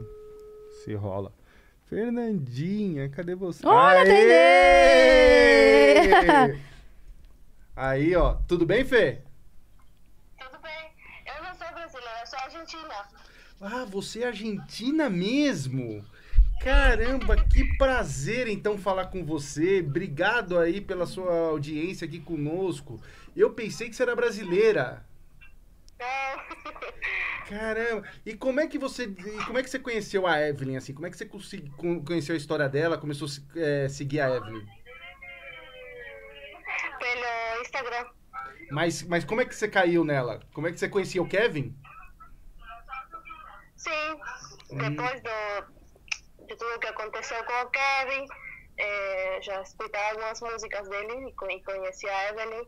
se 0.84 0.92
rola. 0.92 1.32
Fernandinha, 1.88 3.08
cadê 3.08 3.34
você? 3.36 3.64
Olha, 3.66 4.02
atendei! 4.02 4.26
Aí, 7.76 8.16
ó. 8.16 8.34
Tudo 8.48 8.66
bem, 8.66 8.84
Fê? 8.84 9.20
Tudo 10.38 10.58
bem. 10.60 10.90
Eu 11.26 11.42
não 11.44 11.54
sou 11.54 11.68
brasileira, 11.72 12.20
eu 12.20 12.26
sou 12.26 12.38
argentina. 12.40 13.06
Ah, 13.60 13.84
você 13.84 14.22
é 14.22 14.26
argentina 14.26 15.08
mesmo? 15.08 16.04
Caramba, 16.60 17.36
que 17.36 17.76
prazer 17.76 18.48
então 18.48 18.76
falar 18.76 19.06
com 19.06 19.24
você. 19.24 19.78
Obrigado 19.86 20.58
aí 20.58 20.80
pela 20.80 21.06
sua 21.06 21.50
audiência 21.50 22.04
aqui 22.04 22.18
conosco. 22.18 23.00
Eu 23.36 23.50
pensei 23.50 23.88
que 23.88 23.94
você 23.94 24.02
era 24.02 24.16
brasileira. 24.16 25.04
Caramba. 27.48 28.08
E 28.24 28.36
como 28.36 28.60
é 28.60 28.66
que 28.66 28.78
você, 28.78 29.04
e 29.04 29.44
como 29.44 29.58
é 29.58 29.62
que 29.62 29.70
você 29.70 29.78
conheceu 29.78 30.26
a 30.26 30.40
Evelyn 30.40 30.76
assim? 30.76 30.92
Como 30.92 31.06
é 31.06 31.10
que 31.10 31.16
você 31.16 31.26
conheceu 32.04 32.34
a 32.34 32.38
história 32.38 32.68
dela? 32.68 32.98
Começou 32.98 33.28
a 33.28 33.58
eh, 33.58 33.88
seguir 33.88 34.20
a 34.20 34.36
Evelyn? 34.36 34.66
Pelo 36.98 37.62
Instagram. 37.62 38.10
Mas, 38.70 39.02
mas 39.04 39.24
como 39.24 39.40
é 39.40 39.44
que 39.44 39.54
você 39.54 39.68
caiu 39.68 40.04
nela? 40.04 40.40
Como 40.52 40.66
é 40.66 40.72
que 40.72 40.78
você 40.78 40.88
conhecia 40.88 41.22
o 41.22 41.28
Kevin? 41.28 41.74
Sim, 43.76 44.20
depois 44.72 45.22
do, 45.22 46.46
de 46.46 46.56
tudo 46.56 46.80
que 46.80 46.88
aconteceu 46.88 47.44
com 47.44 47.52
o 47.62 47.70
Kevin, 47.70 48.26
eh, 48.78 49.38
já 49.42 49.62
escutei 49.62 50.00
algumas 50.10 50.40
músicas 50.40 50.88
dele 50.88 51.28
e 51.28 51.62
conheci 51.62 52.08
a 52.08 52.30
Evelyn. 52.30 52.66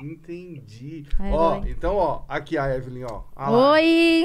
Entendi. 0.00 1.06
A 1.18 1.24
Ó, 1.30 1.56
Evelyn. 1.56 1.72
então, 1.72 1.96
ó, 1.96 2.22
aqui 2.28 2.56
a 2.58 2.74
Evelyn, 2.74 3.04
ó. 3.10 3.22
Ah 3.34 3.50
lá. 3.50 3.72
Oi! 3.72 4.24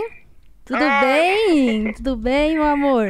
Tudo 0.65 0.79
bem? 1.01 1.93
Tudo 1.93 2.15
bem, 2.17 2.55
meu 2.55 2.65
amor? 2.65 3.07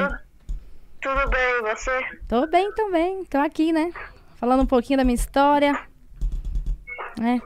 Tudo 1.02 1.30
bem, 1.30 1.40
e 1.60 1.62
você? 1.62 1.92
Tô 2.28 2.48
bem 2.48 2.72
também, 2.74 3.24
tô 3.26 3.38
aqui, 3.38 3.72
né? 3.74 3.92
Falando 4.36 4.62
um 4.64 4.66
pouquinho 4.68 4.98
da 4.98 5.04
minha 5.04 5.16
história. 5.16 5.74
Né? 7.20 7.42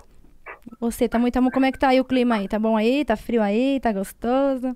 Você, 0.79 1.07
tá 1.07 1.17
muito. 1.17 1.39
Como 1.51 1.65
é 1.65 1.71
que 1.71 1.79
tá 1.79 1.89
aí 1.89 1.99
o 2.01 2.05
clima 2.05 2.35
aí? 2.35 2.47
Tá 2.47 2.59
bom 2.59 2.75
aí? 2.75 3.05
Tá 3.05 3.15
frio 3.15 3.41
aí? 3.41 3.79
Tá 3.79 3.91
gostoso? 3.93 4.75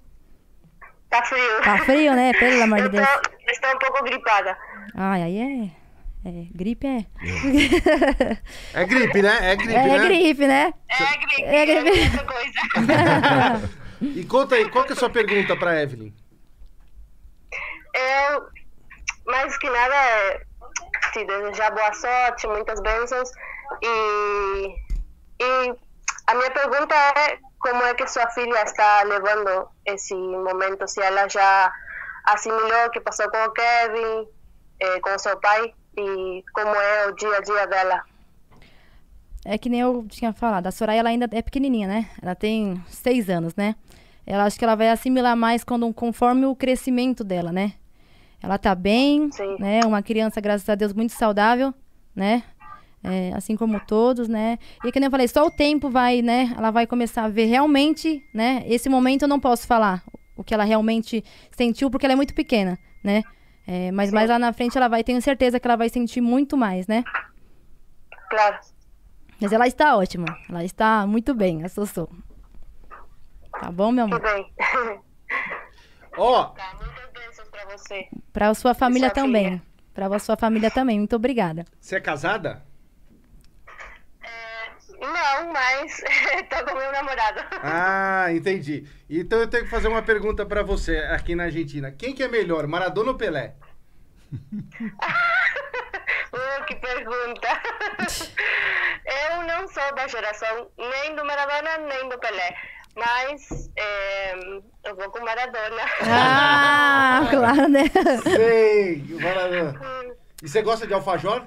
Tá 1.10 1.24
frio. 1.24 1.62
Tá 1.64 1.78
frio, 1.80 2.14
né? 2.16 2.32
Pelo 2.40 2.64
amor 2.64 2.78
de 2.78 2.86
Eu 2.86 2.90
Deus. 2.92 3.08
estou 3.48 3.72
um 3.72 3.80
pouco 3.80 4.04
gripada. 4.04 4.58
Ai, 4.94 5.24
aí 5.24 5.38
é. 5.38 5.85
É, 6.26 6.48
gripe 6.56 6.88
é. 6.88 7.06
É 8.74 8.84
gripe, 8.86 9.22
né? 9.22 9.52
É 9.52 9.56
gripe, 9.56 9.74
É, 9.74 9.88
né? 9.88 10.00
gripe, 10.08 10.48
né? 10.48 10.74
É 10.90 11.18
gripe, 11.18 11.44
É 11.44 11.62
é 11.62 11.66
gripe. 11.66 12.26
coisa. 12.26 13.70
E 14.02 14.26
conta 14.26 14.56
aí, 14.56 14.70
qual 14.70 14.84
que 14.84 14.92
é 14.92 14.96
a 14.96 15.00
sua 15.00 15.10
pergunta 15.10 15.56
pra 15.56 15.82
Evelyn? 15.82 16.12
Eu, 17.94 18.48
mais 19.26 19.58
que 19.58 19.70
nada, 19.70 19.96
é 19.96 20.42
te 21.14 21.24
desejar 21.26 21.72
boa 21.72 21.94
sorte, 21.94 22.46
muitas 22.46 22.82
bênçãos. 22.82 23.30
E, 23.82 24.68
e 25.42 25.76
a 26.28 26.36
minha 26.36 26.52
pergunta 26.52 26.94
é 26.94 27.38
como 27.60 27.84
é 27.84 27.94
que 27.94 28.06
sua 28.08 28.30
filha 28.32 28.62
está 28.64 29.04
levando 29.04 29.68
esse 29.86 30.14
momento, 30.14 30.86
se 30.88 31.02
ela 31.02 31.28
já 31.30 31.72
assimilou 32.26 32.86
o 32.88 32.90
que 32.92 33.00
passou 33.00 33.30
com 33.32 33.44
o 33.46 33.52
Kevin, 33.52 34.28
eh, 34.82 35.00
com 35.00 35.16
o 35.16 35.20
seu 35.20 35.40
pai, 35.40 35.74
e 35.98 36.44
como 36.54 36.76
é 36.76 37.08
o 37.08 37.16
dia 37.16 37.38
a 37.38 37.42
dia 37.42 37.66
dela. 37.68 38.04
É 39.46 39.58
que 39.58 39.70
nem 39.70 39.80
eu 39.80 40.06
tinha 40.10 40.34
falado, 40.34 40.66
a 40.66 40.72
Soraya 40.72 41.00
ela 41.00 41.10
ainda 41.10 41.30
é 41.32 41.42
pequenininha, 41.42 41.88
né? 41.88 42.10
Ela 42.22 42.34
tem 42.34 42.82
seis 42.88 43.30
anos, 43.30 43.56
né? 43.56 43.76
Ela 44.26 44.46
acho 44.46 44.58
que 44.58 44.66
ela 44.66 44.74
vai 44.74 44.90
assimilar 44.90 45.38
mais 45.38 45.64
quando 45.64 45.94
conforme 45.94 46.48
o 46.48 46.56
crescimento 46.56 47.24
dela, 47.24 47.52
né? 47.52 47.74
Ela 48.42 48.58
tá 48.58 48.74
bem, 48.74 49.32
Sim. 49.32 49.56
né? 49.60 49.82
Uma 49.86 50.02
criança, 50.02 50.42
graças 50.42 50.68
a 50.68 50.76
Deus, 50.76 50.94
muito 50.94 51.14
saudável, 51.14 51.74
né? 52.16 52.44
É, 53.04 53.32
assim 53.36 53.56
como 53.56 53.80
todos, 53.82 54.28
né? 54.28 54.58
E 54.84 54.92
que 54.92 55.00
nem 55.00 55.06
eu 55.06 55.12
falei, 55.12 55.28
só 55.28 55.46
o 55.46 55.52
tempo 55.52 55.92
vai, 55.92 56.24
né? 56.24 56.54
Ela 56.58 56.72
vai 56.72 56.88
começar 56.88 57.24
a 57.26 57.30
ver 57.30 57.46
realmente, 57.46 58.24
né? 58.34 58.64
Esse 58.66 58.90
momento 58.90 59.24
eu 59.24 59.28
não 59.28 59.40
posso 59.40 59.68
falar 59.68 60.04
o 60.36 60.44
que 60.44 60.56
ela 60.56 60.64
realmente 60.64 61.24
sentiu, 61.52 61.92
porque 61.92 62.06
ela 62.06 62.14
é 62.14 62.16
muito 62.16 62.34
pequena, 62.34 62.80
né? 63.04 63.22
É, 63.68 63.92
mas 63.92 64.12
mais 64.12 64.30
lá 64.30 64.38
na 64.38 64.54
frente 64.54 64.78
ela 64.78 64.88
vai, 64.88 65.04
tenho 65.04 65.22
certeza 65.22 65.60
que 65.60 65.68
ela 65.68 65.76
vai 65.76 65.90
sentir 65.90 66.22
muito 66.22 66.56
mais, 66.56 66.86
né? 66.88 67.04
Claro. 68.30 68.60
Mas 69.42 69.52
ela 69.52 69.68
está 69.68 69.98
ótima. 69.98 70.26
Ela 70.50 70.64
está 70.64 71.06
muito 71.08 71.34
bem, 71.34 71.64
a 71.64 71.70
Sossô. 71.70 72.08
Tá 73.60 73.72
bom, 73.72 73.92
meu 73.92 74.08
Tudo 74.10 74.16
amor? 74.28 74.34
bem. 74.34 74.54
Ó, 76.18 76.44
tá, 76.46 76.74
muitas 76.80 77.12
bênçãos 77.12 77.50
pra 77.50 77.66
você. 77.66 78.08
Pra 78.32 78.54
sua 78.54 78.74
família 78.74 79.10
sua 79.10 79.16
também. 79.16 79.46
filha. 79.46 79.62
Pra 79.94 80.20
sua 80.20 80.38
família 80.38 80.70
também. 80.72 80.98
Muito 81.00 81.16
obrigada. 81.16 81.66
você 81.80 81.96
é 81.96 82.00
casada? 82.02 82.64
Não, 85.14 85.52
mas 85.54 86.02
tô 86.50 86.66
com 86.66 86.78
meu 86.78 86.92
namorado. 86.92 87.42
Ah, 87.64 88.28
entendi. 88.32 88.88
Então 89.10 89.40
eu 89.40 89.48
tenho 89.48 89.64
que 89.66 89.70
fazer 89.70 89.88
uma 89.88 90.02
pergunta 90.02 90.46
pra 90.46 90.64
você 90.64 90.98
aqui 91.12 91.36
na 91.36 91.44
Argentina. 91.46 91.92
Quem 91.92 92.14
que 92.14 92.24
é 92.24 92.28
melhor, 92.28 92.68
Maradona 92.68 93.12
ou 93.12 93.18
Pelé? 93.18 93.56
Uh, 96.34 96.66
que 96.66 96.76
pergunta. 96.76 97.48
Eu 99.32 99.44
não 99.44 99.68
sou 99.70 99.96
da 99.96 100.06
geração 100.08 100.70
nem 100.78 101.16
do 101.16 101.24
Maradona 101.26 101.78
nem 101.78 102.10
do 102.10 102.18
Pelé. 102.20 102.56
Mas 102.94 103.70
é, 103.78 104.34
eu 104.86 104.96
vou 104.96 105.10
com 105.12 105.24
Maradona. 105.24 105.82
Ah, 106.02 107.26
claro, 107.30 107.68
né? 107.70 107.84
Sei, 108.24 109.02
Maradona. 109.22 109.80
Hum, 109.82 110.16
E 110.44 110.50
você 110.50 110.62
gosta 110.62 110.86
de 110.88 110.94
alfajor? 110.94 111.46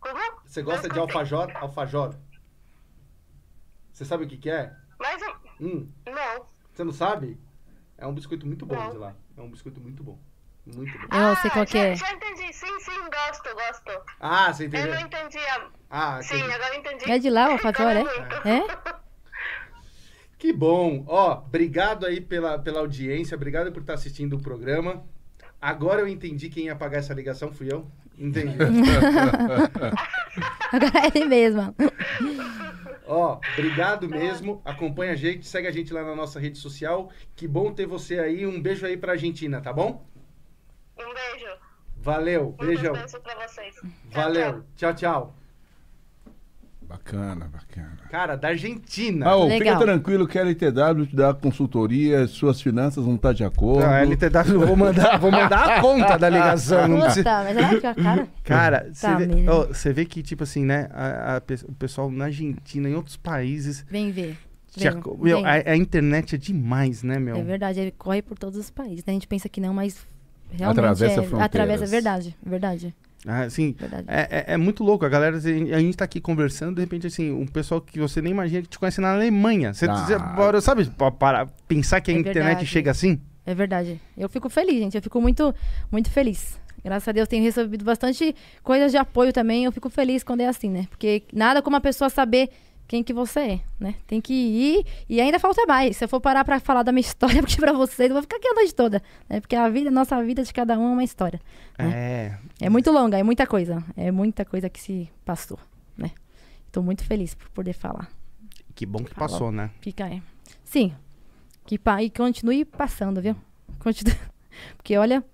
Como? 0.00 0.20
Você 0.54 0.62
gosta 0.62 0.88
de 0.88 0.96
alfajor? 1.00 1.50
Alfajor. 1.56 2.14
Você 3.92 4.04
sabe 4.04 4.22
o 4.22 4.28
que 4.28 4.36
que 4.36 4.48
é? 4.48 4.72
Mas 5.00 5.20
eu- 5.20 5.34
Hum, 5.60 5.90
não. 6.06 6.46
você 6.72 6.84
não 6.84 6.92
sabe? 6.92 7.40
É 7.98 8.06
um 8.06 8.14
biscoito 8.14 8.46
muito 8.46 8.64
bom 8.64 8.76
Não. 8.76 8.90
de 8.90 8.96
lá. 8.98 9.16
É 9.36 9.40
um 9.40 9.50
biscoito 9.50 9.80
muito 9.80 10.04
bom. 10.04 10.16
Muito 10.64 10.96
bom. 10.96 11.08
Eu 11.12 11.34
sei 11.38 11.50
qual 11.50 11.64
Ah, 11.64 11.66
que 11.66 11.72
já, 11.76 11.84
é. 11.86 11.96
já 11.96 12.12
entendi. 12.12 12.52
Sim, 12.52 12.78
sim, 12.78 12.92
gosto, 13.00 13.52
gosto. 13.52 14.04
Ah, 14.20 14.52
você 14.52 14.62
Eu 14.62 14.68
entendeu? 14.68 14.94
não 14.94 15.00
entendia. 15.00 15.70
Ah, 15.90 16.22
Sim, 16.22 16.36
entendi. 16.36 16.52
agora 16.52 16.76
entendi. 16.76 17.10
É 17.10 17.18
de 17.18 17.30
lá 17.30 17.48
o 17.48 17.52
alfajor, 17.54 17.90
é? 17.90 18.02
É? 18.48 18.60
Que 20.38 20.52
bom. 20.52 21.04
Ó, 21.08 21.38
obrigado 21.38 22.06
aí 22.06 22.20
pela, 22.20 22.60
pela 22.60 22.78
audiência, 22.78 23.34
obrigado 23.34 23.72
por 23.72 23.80
estar 23.80 23.94
assistindo 23.94 24.36
o 24.36 24.40
programa. 24.40 25.04
Agora 25.60 26.00
eu 26.00 26.06
entendi 26.06 26.48
quem 26.48 26.66
ia 26.66 26.76
pagar 26.76 26.98
essa 26.98 27.12
ligação, 27.12 27.52
fui 27.52 27.72
eu. 27.72 27.90
Entendi. 28.18 28.56
Agora 30.72 30.98
é 31.04 31.06
ele 31.14 31.24
mesmo. 31.26 31.74
Ó, 33.06 33.38
obrigado 33.52 34.08
mesmo. 34.08 34.62
Acompanha 34.64 35.12
a 35.12 35.16
gente, 35.16 35.46
segue 35.46 35.68
a 35.68 35.70
gente 35.70 35.92
lá 35.92 36.02
na 36.02 36.14
nossa 36.14 36.40
rede 36.40 36.58
social. 36.58 37.10
Que 37.36 37.46
bom 37.46 37.72
ter 37.72 37.86
você 37.86 38.18
aí. 38.18 38.46
Um 38.46 38.60
beijo 38.60 38.86
aí 38.86 38.96
pra 38.96 39.12
Argentina, 39.12 39.60
tá 39.60 39.72
bom? 39.72 40.06
Um 40.98 41.14
beijo. 41.14 41.46
Valeu, 41.98 42.54
Um 42.60 42.66
beijão. 42.66 42.92
beijo 42.92 43.20
pra 43.20 43.46
vocês. 43.46 43.74
Tchau, 43.74 43.90
Valeu. 44.10 44.64
Tchau, 44.76 44.94
tchau. 44.94 45.36
Bacana, 46.88 47.48
bacana. 47.52 47.98
Cara, 48.10 48.36
da 48.36 48.48
Argentina. 48.48 49.26
Ah, 49.28 49.36
ô, 49.36 49.48
fica 49.48 49.76
tranquilo 49.78 50.26
que 50.28 50.38
a 50.38 50.42
LTW 50.42 51.06
te 51.06 51.16
dá 51.16 51.32
consultoria, 51.34 52.26
suas 52.26 52.60
finanças 52.60 53.04
não 53.04 53.14
estão 53.16 53.32
de 53.32 53.42
acordo. 53.44 53.80
Não, 53.86 53.90
a 53.92 54.00
LTW, 54.00 54.52
eu 54.54 54.66
vou 54.66 54.76
mandar, 54.76 55.18
vou 55.18 55.30
mandar 55.32 55.78
a 55.78 55.80
conta 55.80 56.16
da 56.18 56.28
ligação. 56.28 56.86
Não 56.86 57.00
precisa... 57.00 57.22
Puta, 57.24 57.44
mas 57.44 57.56
ela 57.56 57.68
fica 57.68 57.90
a 57.90 57.94
cara. 57.94 58.28
Cara, 58.44 58.90
você 58.92 59.06
Tá 59.06 59.16
vê, 59.16 59.92
vê 59.92 60.04
que, 60.04 60.22
tipo 60.22 60.42
assim, 60.44 60.64
né? 60.64 60.88
a- 60.92 61.36
a 61.36 61.42
o 61.68 61.72
pessoal 61.74 62.10
na 62.10 62.26
Argentina, 62.26 62.88
em 62.88 62.94
outros 62.94 63.16
países. 63.16 63.84
Vem 63.90 64.10
ver. 64.10 64.36
Vem, 64.76 64.90
meu, 65.20 65.36
vem. 65.38 65.46
a, 65.46 65.70
a 65.72 65.76
internet 65.76 66.34
é 66.34 66.38
demais, 66.38 67.02
né, 67.02 67.18
meu? 67.18 67.36
É 67.36 67.42
verdade, 67.42 67.78
ele 67.80 67.92
corre 67.92 68.20
por 68.22 68.36
todos 68.38 68.58
os 68.58 68.70
países. 68.70 68.98
né? 69.04 69.12
A 69.12 69.12
gente 69.12 69.26
pensa 69.28 69.48
que 69.48 69.60
não, 69.60 69.72
mas 69.72 70.04
realmente 70.50 70.78
Atravessa 70.80 71.04
é, 71.04 71.14
fronteiras. 71.22 71.42
atravessa, 71.46 71.84
é 71.84 71.86
verdade, 71.86 72.36
é 72.44 72.48
verdade, 72.50 72.94
Ah, 73.26 73.40
assim, 73.42 73.74
é, 74.06 74.44
é- 74.50 74.54
é 74.54 74.56
muito 74.56 74.84
louco. 74.84 75.04
A 75.04 75.08
galera, 75.08 75.36
assim, 75.38 75.72
a 75.72 75.78
gente 75.78 75.96
tá 75.96 76.04
aqui 76.04 76.20
conversando, 76.20 76.74
de 76.76 76.80
repente, 76.82 77.06
assim, 77.06 77.30
um 77.32 77.46
pessoal 77.46 77.80
que 77.80 77.98
você 77.98 78.20
nem 78.20 78.32
imagina 78.32 78.62
que 78.62 78.68
te 78.68 78.78
conhece 78.78 79.00
na 79.00 79.12
Alemanha. 79.14 79.72
Você, 79.72 79.86
Ah. 79.88 79.94
você 79.94 80.18
bora, 80.18 80.60
sabe, 80.60 80.84
pa- 80.90 81.10
para 81.10 81.46
pensar 81.66 82.00
que 82.00 82.10
a 82.10 82.14
É 82.14 82.18
internet 82.18 82.44
verdade. 82.44 82.66
chega 82.66 82.90
assim? 82.90 83.18
É 83.46 83.54
verdade. 83.54 84.00
Eu 84.16 84.28
fico 84.28 84.48
feliz, 84.48 84.78
gente. 84.78 84.96
Eu 84.96 85.02
fico 85.02 85.20
muito, 85.20 85.54
muito 85.90 86.10
feliz. 86.10 86.58
Graças 86.84 87.08
a 87.08 87.12
Deus 87.12 87.26
tenho 87.28 87.42
recebido 87.42 87.82
bastante 87.82 88.34
coisas 88.62 88.90
de 88.92 88.98
apoio 88.98 89.32
também. 89.32 89.64
Eu 89.64 89.72
fico 89.72 89.88
feliz 89.88 90.22
quando 90.22 90.40
é 90.42 90.46
assim, 90.48 90.68
né? 90.68 90.86
Porque 90.90 91.22
nada 91.32 91.62
como 91.62 91.76
a 91.76 91.80
pessoa 91.80 92.10
saber 92.10 92.50
quem 92.86 93.02
que 93.02 93.12
você 93.12 93.40
é, 93.40 93.60
né? 93.80 93.94
Tem 94.06 94.20
que 94.20 94.32
ir 94.32 94.86
e 95.08 95.20
ainda 95.20 95.38
falta 95.38 95.64
mais. 95.66 95.96
Se 95.96 96.04
eu 96.04 96.08
for 96.08 96.20
parar 96.20 96.44
pra 96.44 96.60
falar 96.60 96.82
da 96.82 96.92
minha 96.92 97.00
história 97.06 97.40
aqui 97.40 97.56
pra 97.56 97.72
vocês, 97.72 98.08
eu 98.08 98.14
vou 98.14 98.22
ficar 98.22 98.36
aqui 98.36 98.48
a 98.48 98.54
noite 98.54 98.74
toda, 98.74 99.02
né? 99.28 99.40
Porque 99.40 99.56
a 99.56 99.68
vida, 99.68 99.90
nossa 99.90 100.22
vida 100.22 100.42
de 100.42 100.52
cada 100.52 100.78
um 100.78 100.88
é 100.88 100.92
uma 100.92 101.04
história. 101.04 101.40
É. 101.78 102.34
É 102.60 102.68
muito 102.68 102.90
longa, 102.90 103.18
é 103.18 103.22
muita 103.22 103.46
coisa. 103.46 103.82
É 103.96 104.10
muita 104.10 104.44
coisa 104.44 104.68
que 104.68 104.80
se 104.80 105.08
passou, 105.24 105.58
né? 105.96 106.10
Tô 106.70 106.82
muito 106.82 107.04
feliz 107.04 107.34
por 107.34 107.48
poder 107.50 107.72
falar. 107.72 108.08
Que 108.74 108.84
bom 108.84 108.98
que 109.04 109.14
Fala. 109.14 109.28
passou, 109.28 109.52
né? 109.52 109.70
Fica 109.80 110.04
aí. 110.06 110.20
Sim. 110.64 110.92
Que 111.64 111.78
pa 111.78 112.02
e 112.02 112.10
continue 112.10 112.64
passando, 112.64 113.20
viu? 113.22 113.36
Continue. 113.78 114.16
Porque 114.76 114.96
olha. 114.98 115.24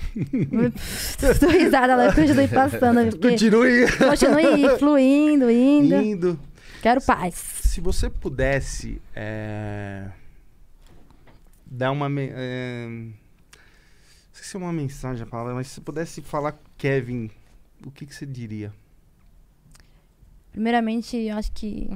Tô 1.40 1.48
risada 1.48 1.94
lá, 1.94 2.14
continue 2.14 2.48
passando. 2.48 3.10
Porque 3.10 3.30
Continue 3.30 3.86
continue 3.98 4.78
fluindo, 4.78 5.50
indo. 5.50 5.94
indo. 5.94 6.40
Quero 6.80 7.00
paz. 7.02 7.34
Se 7.34 7.78
você 7.78 8.08
pudesse 8.08 9.02
é, 9.14 10.10
dar 11.66 11.90
uma. 11.90 12.06
é, 12.18 12.86
não 12.88 13.12
sei 14.32 14.44
se 14.44 14.56
é 14.56 14.58
uma 14.58 14.72
mensagem 14.72 15.22
a 15.22 15.26
palavra, 15.26 15.54
mas 15.54 15.66
se 15.66 15.74
você 15.74 15.80
pudesse 15.82 16.22
falar 16.22 16.52
com 16.52 16.64
Kevin, 16.78 17.30
o 17.84 17.90
que, 17.90 18.06
que 18.06 18.14
você 18.14 18.24
diria? 18.24 18.72
Primeiramente, 20.52 21.18
eu 21.18 21.36
acho 21.36 21.52
que 21.52 21.90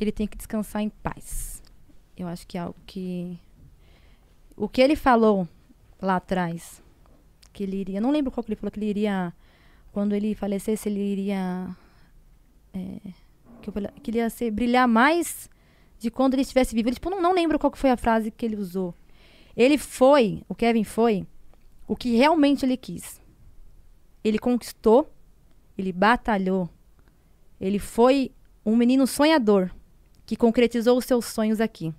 ele 0.00 0.10
tem 0.10 0.26
que 0.26 0.36
descansar 0.36 0.82
em 0.82 0.88
paz. 0.88 1.62
Eu 2.16 2.26
acho 2.26 2.44
que 2.44 2.58
é 2.58 2.62
algo 2.62 2.76
que. 2.84 3.38
O 4.56 4.68
que 4.68 4.80
ele 4.80 4.96
falou 4.96 5.48
lá 6.02 6.16
atrás, 6.16 6.82
que 7.52 7.62
ele 7.62 7.76
iria. 7.76 8.00
Não 8.00 8.10
lembro 8.10 8.32
qual 8.32 8.42
que 8.42 8.50
ele 8.50 8.56
falou, 8.56 8.72
que 8.72 8.80
ele 8.80 8.90
iria. 8.90 9.32
Quando 9.92 10.12
ele 10.12 10.34
falecesse, 10.34 10.88
ele 10.88 11.00
iria. 11.00 11.68
é, 12.74 13.27
que, 13.72 13.78
eu 13.78 13.92
que 14.02 14.10
ele 14.10 14.18
ia 14.18 14.30
ser, 14.30 14.50
brilhar 14.50 14.86
mais 14.86 15.48
de 15.98 16.10
quando 16.10 16.34
ele 16.34 16.42
estivesse 16.42 16.74
vivo. 16.74 16.88
Ele, 16.88 16.94
tipo, 16.94 17.10
não, 17.10 17.20
não 17.20 17.32
lembro 17.32 17.58
qual 17.58 17.72
foi 17.74 17.90
a 17.90 17.96
frase 17.96 18.30
que 18.30 18.46
ele 18.46 18.56
usou. 18.56 18.94
Ele 19.56 19.76
foi, 19.76 20.42
o 20.48 20.54
Kevin 20.54 20.84
foi, 20.84 21.26
o 21.86 21.96
que 21.96 22.16
realmente 22.16 22.64
ele 22.64 22.76
quis. 22.76 23.20
Ele 24.22 24.38
conquistou, 24.38 25.12
ele 25.76 25.92
batalhou, 25.92 26.68
ele 27.60 27.78
foi 27.78 28.30
um 28.64 28.76
menino 28.76 29.06
sonhador 29.06 29.70
que 30.26 30.36
concretizou 30.36 30.98
os 30.98 31.04
seus 31.04 31.24
sonhos 31.24 31.60
aqui. 31.60 31.92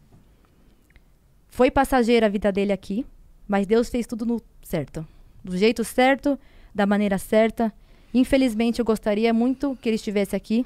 Foi 1.48 1.72
passageira 1.72 2.27
a 2.27 2.30
vida 2.30 2.51
dele 2.51 2.72
aqui, 2.72 3.06
mas 3.48 3.65
Deus 3.65 3.89
fez 3.89 4.06
tudo 4.06 4.25
no 4.25 4.41
certo, 4.61 5.06
do 5.43 5.57
jeito 5.57 5.83
certo, 5.83 6.39
da 6.73 6.85
maneira 6.85 7.17
certa. 7.17 7.73
Infelizmente, 8.14 8.80
eu 8.80 8.85
gostaria 8.85 9.33
muito 9.33 9.77
que 9.81 9.89
ele 9.89 9.95
estivesse 9.95 10.35
aqui 10.35 10.65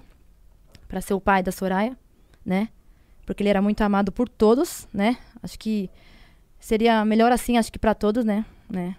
para 0.93 1.01
ser 1.01 1.15
o 1.15 1.19
pai 1.19 1.41
da 1.41 1.51
Soraya, 1.51 1.97
né? 2.45 2.69
Porque 3.25 3.41
ele 3.41 3.49
era 3.49 3.63
muito 3.63 3.81
amado 3.81 4.11
por 4.11 4.29
todos, 4.29 4.87
né? 4.93 5.17
Acho 5.41 5.57
que 5.57 5.89
seria 6.59 7.03
melhor 7.03 7.31
assim, 7.31 7.57
acho 7.57 7.71
que 7.71 7.79
para 7.79 7.95
todos, 7.95 8.23
né? 8.23 8.45
né? 8.69 8.95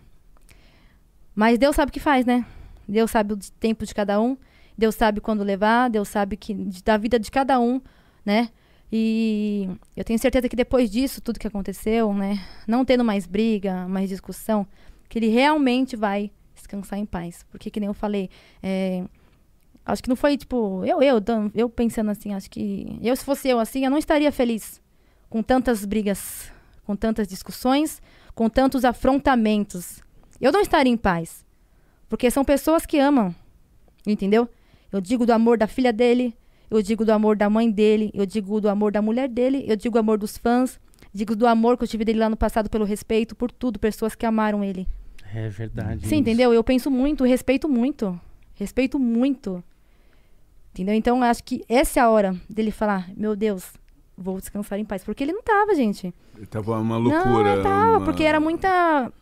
Mas 1.36 1.56
Deus 1.56 1.76
sabe 1.76 1.90
o 1.90 1.92
que 1.92 2.00
faz, 2.00 2.26
né? 2.26 2.44
Deus 2.88 3.12
sabe 3.12 3.34
o 3.34 3.38
tempo 3.60 3.86
de 3.86 3.94
cada 3.94 4.20
um. 4.20 4.36
Deus 4.76 4.96
sabe 4.96 5.20
quando 5.20 5.44
levar, 5.44 5.88
Deus 5.88 6.08
sabe 6.08 6.36
que 6.36 6.52
da 6.84 6.96
vida 6.96 7.16
de 7.16 7.30
cada 7.30 7.60
um, 7.60 7.80
né? 8.26 8.48
E 8.90 9.68
eu 9.96 10.02
tenho 10.02 10.18
certeza 10.18 10.48
que 10.48 10.56
depois 10.56 10.90
disso, 10.90 11.20
tudo 11.20 11.38
que 11.38 11.46
aconteceu, 11.46 12.12
né? 12.12 12.44
Não 12.66 12.84
tendo 12.84 13.04
mais 13.04 13.24
briga, 13.24 13.86
mais 13.86 14.08
discussão, 14.08 14.66
que 15.08 15.16
ele 15.16 15.28
realmente 15.28 15.94
vai 15.94 16.32
descansar 16.56 16.98
em 16.98 17.06
paz. 17.06 17.46
Porque, 17.52 17.70
que 17.70 17.78
nem 17.78 17.86
eu 17.86 17.94
falei, 17.94 18.28
é, 18.60 19.04
acho 19.84 20.02
que 20.02 20.08
não 20.08 20.16
foi, 20.16 20.36
tipo, 20.36 20.84
eu, 20.84 21.02
eu, 21.02 21.22
eu 21.54 21.68
pensando 21.68 22.10
assim, 22.10 22.32
acho 22.32 22.50
que 22.50 22.98
eu, 23.02 23.14
se 23.16 23.24
fosse 23.24 23.48
eu 23.48 23.58
assim, 23.58 23.84
eu 23.84 23.90
não 23.90 23.98
estaria 23.98 24.30
feliz 24.32 24.80
com 25.28 25.42
tantas 25.42 25.84
brigas, 25.84 26.50
com 26.84 26.94
tantas 26.94 27.26
discussões, 27.26 28.00
com 28.34 28.48
tantos 28.48 28.84
afrontamentos. 28.84 30.00
Eu 30.40 30.52
não 30.52 30.60
estaria 30.60 30.92
em 30.92 30.96
paz. 30.96 31.44
Porque 32.08 32.30
são 32.30 32.44
pessoas 32.44 32.86
que 32.86 32.98
amam, 32.98 33.34
entendeu? 34.06 34.48
Eu 34.92 35.00
digo 35.00 35.26
do 35.26 35.32
amor 35.32 35.58
da 35.58 35.66
filha 35.66 35.92
dele, 35.92 36.36
eu 36.70 36.80
digo 36.80 37.04
do 37.04 37.12
amor 37.12 37.36
da 37.36 37.50
mãe 37.50 37.70
dele, 37.70 38.10
eu 38.14 38.24
digo 38.24 38.60
do 38.60 38.68
amor 38.68 38.92
da 38.92 39.02
mulher 39.02 39.28
dele, 39.28 39.64
eu 39.66 39.74
digo 39.74 39.94
do 39.94 39.98
amor 39.98 40.18
dos 40.18 40.38
fãs, 40.38 40.78
digo 41.12 41.34
do 41.34 41.46
amor 41.46 41.76
que 41.76 41.84
eu 41.84 41.88
tive 41.88 42.04
dele 42.04 42.20
lá 42.20 42.28
no 42.28 42.36
passado 42.36 42.70
pelo 42.70 42.84
respeito, 42.84 43.34
por 43.34 43.50
tudo, 43.50 43.78
pessoas 43.78 44.14
que 44.14 44.24
amaram 44.24 44.62
ele. 44.62 44.86
É 45.34 45.48
verdade. 45.48 46.06
Sim, 46.06 46.16
entendeu? 46.18 46.54
Eu 46.54 46.62
penso 46.62 46.90
muito, 46.90 47.24
respeito 47.24 47.68
muito. 47.68 48.18
Respeito 48.54 48.98
muito. 48.98 49.64
Entendeu? 50.74 50.92
Então, 50.94 51.22
acho 51.22 51.44
que 51.44 51.64
essa 51.68 52.00
é 52.00 52.02
a 52.02 52.08
hora 52.10 52.34
dele 52.50 52.72
falar: 52.72 53.08
Meu 53.16 53.36
Deus, 53.36 53.64
vou 54.18 54.38
descansar 54.40 54.76
em 54.76 54.84
paz. 54.84 55.04
Porque 55.04 55.22
ele 55.22 55.32
não 55.32 55.42
tava, 55.42 55.72
gente. 55.74 56.12
Ele 56.36 56.46
Tava 56.46 56.76
uma 56.80 56.96
loucura. 56.96 57.56
Não, 57.56 57.62
tava, 57.62 57.90
uma- 57.98 58.00
porque 58.04 58.24
era 58.24 58.40
muita 58.40 59.12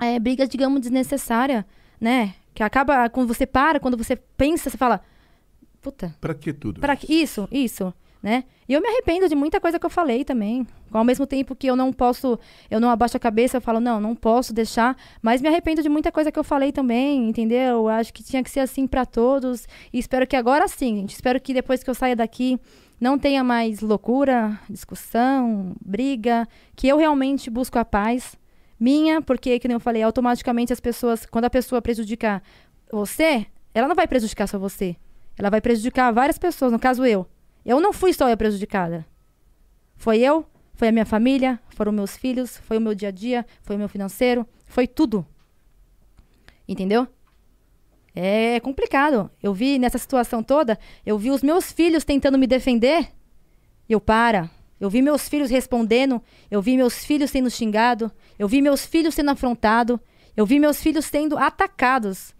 é, 0.00 0.18
briga, 0.20 0.46
digamos, 0.46 0.80
desnecessária, 0.80 1.66
né? 2.00 2.34
Que 2.54 2.62
acaba, 2.62 3.08
quando 3.08 3.26
você 3.34 3.44
para, 3.46 3.80
quando 3.80 3.96
você 3.96 4.14
pensa, 4.14 4.70
você 4.70 4.78
fala: 4.78 5.00
Puta, 5.80 6.14
Pra 6.20 6.34
que 6.34 6.52
tudo? 6.52 6.80
Pra 6.80 6.94
que- 6.94 7.12
isso, 7.12 7.48
isso, 7.50 7.92
né? 8.22 8.44
E 8.68 8.72
eu 8.72 8.80
me 8.80 8.88
arrependo 8.88 9.28
de 9.28 9.34
muita 9.34 9.60
coisa 9.60 9.78
que 9.78 9.84
eu 9.84 9.90
falei 9.90 10.24
também. 10.24 10.66
Ao 10.92 11.04
mesmo 11.04 11.26
tempo 11.26 11.56
que 11.56 11.66
eu 11.66 11.74
não 11.74 11.92
posso, 11.92 12.38
eu 12.70 12.78
não 12.78 12.88
abaixo 12.88 13.16
a 13.16 13.20
cabeça, 13.20 13.56
eu 13.56 13.60
falo, 13.60 13.80
não, 13.80 14.00
não 14.00 14.14
posso 14.14 14.52
deixar, 14.52 14.96
mas 15.20 15.42
me 15.42 15.48
arrependo 15.48 15.82
de 15.82 15.88
muita 15.88 16.12
coisa 16.12 16.30
que 16.30 16.38
eu 16.38 16.44
falei 16.44 16.70
também, 16.70 17.28
entendeu? 17.28 17.88
Acho 17.88 18.12
que 18.12 18.22
tinha 18.22 18.42
que 18.42 18.50
ser 18.50 18.60
assim 18.60 18.86
pra 18.86 19.04
todos. 19.04 19.66
E 19.92 19.98
espero 19.98 20.26
que 20.26 20.36
agora 20.36 20.68
sim, 20.68 20.96
gente. 20.96 21.14
Espero 21.14 21.40
que 21.40 21.52
depois 21.52 21.82
que 21.82 21.90
eu 21.90 21.94
saia 21.94 22.14
daqui 22.14 22.58
não 23.00 23.18
tenha 23.18 23.42
mais 23.42 23.80
loucura, 23.80 24.56
discussão, 24.70 25.74
briga, 25.84 26.46
que 26.76 26.86
eu 26.86 26.96
realmente 26.96 27.50
busco 27.50 27.78
a 27.78 27.84
paz 27.84 28.36
minha, 28.78 29.22
porque, 29.22 29.58
que 29.58 29.68
nem 29.68 29.74
eu 29.76 29.80
falei, 29.80 30.02
automaticamente 30.02 30.72
as 30.72 30.80
pessoas, 30.80 31.24
quando 31.26 31.44
a 31.44 31.50
pessoa 31.50 31.80
prejudica 31.80 32.42
você, 32.90 33.46
ela 33.74 33.88
não 33.88 33.94
vai 33.94 34.06
prejudicar 34.06 34.46
só 34.46 34.58
você. 34.58 34.96
Ela 35.38 35.50
vai 35.50 35.60
prejudicar 35.60 36.12
várias 36.12 36.36
pessoas, 36.38 36.72
no 36.72 36.78
caso 36.78 37.04
eu. 37.04 37.26
Eu 37.64 37.80
não 37.80 37.92
fui 37.92 38.12
só 38.12 38.28
eu 38.28 38.36
prejudicada. 38.36 39.06
Foi 39.94 40.18
eu, 40.18 40.44
foi 40.74 40.88
a 40.88 40.92
minha 40.92 41.06
família, 41.06 41.60
foram 41.70 41.92
meus 41.92 42.16
filhos, 42.16 42.56
foi 42.58 42.78
o 42.78 42.80
meu 42.80 42.94
dia 42.94 43.08
a 43.08 43.12
dia, 43.12 43.46
foi 43.62 43.76
o 43.76 43.78
meu 43.78 43.88
financeiro, 43.88 44.46
foi 44.66 44.86
tudo. 44.86 45.24
Entendeu? 46.66 47.06
É 48.14 48.60
complicado. 48.60 49.30
Eu 49.42 49.54
vi 49.54 49.78
nessa 49.78 49.98
situação 49.98 50.42
toda, 50.42 50.78
eu 51.06 51.18
vi 51.18 51.30
os 51.30 51.42
meus 51.42 51.70
filhos 51.72 52.04
tentando 52.04 52.38
me 52.38 52.46
defender. 52.46 53.08
Eu 53.88 54.00
para. 54.00 54.50
Eu 54.80 54.90
vi 54.90 55.00
meus 55.00 55.28
filhos 55.28 55.48
respondendo, 55.48 56.20
eu 56.50 56.60
vi 56.60 56.76
meus 56.76 57.04
filhos 57.04 57.30
sendo 57.30 57.48
xingados, 57.48 58.10
eu 58.36 58.48
vi 58.48 58.60
meus 58.60 58.84
filhos 58.84 59.14
sendo 59.14 59.30
afrontados, 59.30 59.96
eu 60.36 60.44
vi 60.44 60.58
meus 60.58 60.82
filhos 60.82 61.04
sendo 61.04 61.38
atacados. 61.38 62.34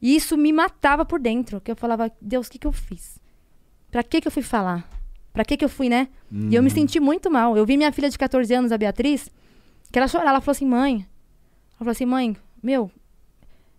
E 0.00 0.16
isso 0.16 0.38
me 0.38 0.50
matava 0.54 1.04
por 1.04 1.20
dentro, 1.20 1.60
que 1.60 1.70
eu 1.70 1.76
falava, 1.76 2.10
Deus, 2.18 2.46
o 2.46 2.50
que, 2.50 2.58
que 2.58 2.66
eu 2.66 2.72
fiz? 2.72 3.20
Pra 3.92 4.02
que, 4.02 4.22
que 4.22 4.26
eu 4.26 4.32
fui 4.32 4.42
falar? 4.42 4.88
Pra 5.34 5.44
que, 5.44 5.54
que 5.54 5.64
eu 5.64 5.68
fui, 5.68 5.88
né? 5.90 6.08
E 6.50 6.54
eu 6.54 6.62
me 6.62 6.70
senti 6.70 6.98
muito 6.98 7.30
mal. 7.30 7.56
Eu 7.56 7.66
vi 7.66 7.76
minha 7.76 7.92
filha 7.92 8.08
de 8.08 8.16
14 8.16 8.52
anos, 8.54 8.72
a 8.72 8.78
Beatriz, 8.78 9.30
que 9.92 9.98
ela 9.98 10.08
chorava, 10.08 10.30
ela 10.30 10.40
falou 10.40 10.52
assim, 10.52 10.66
mãe. 10.66 10.94
Ela 10.94 11.78
falou 11.78 11.90
assim, 11.90 12.06
mãe, 12.06 12.34
meu, 12.62 12.90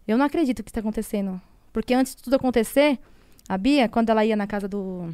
eu 0.07 0.15
não 0.15 0.23
acredito 0.23 0.63
que 0.63 0.69
isso 0.69 0.73
tá 0.75 0.81
acontecendo. 0.81 1.41
Porque 1.73 1.95
antes 1.95 2.15
de 2.15 2.21
tudo 2.21 2.35
acontecer, 2.35 2.99
a 3.49 3.57
Bia, 3.57 3.89
quando 3.89 4.11
ela 4.11 4.23
ia 4.23 4.35
na 4.35 4.45
casa 4.45 4.67
do, 4.67 5.09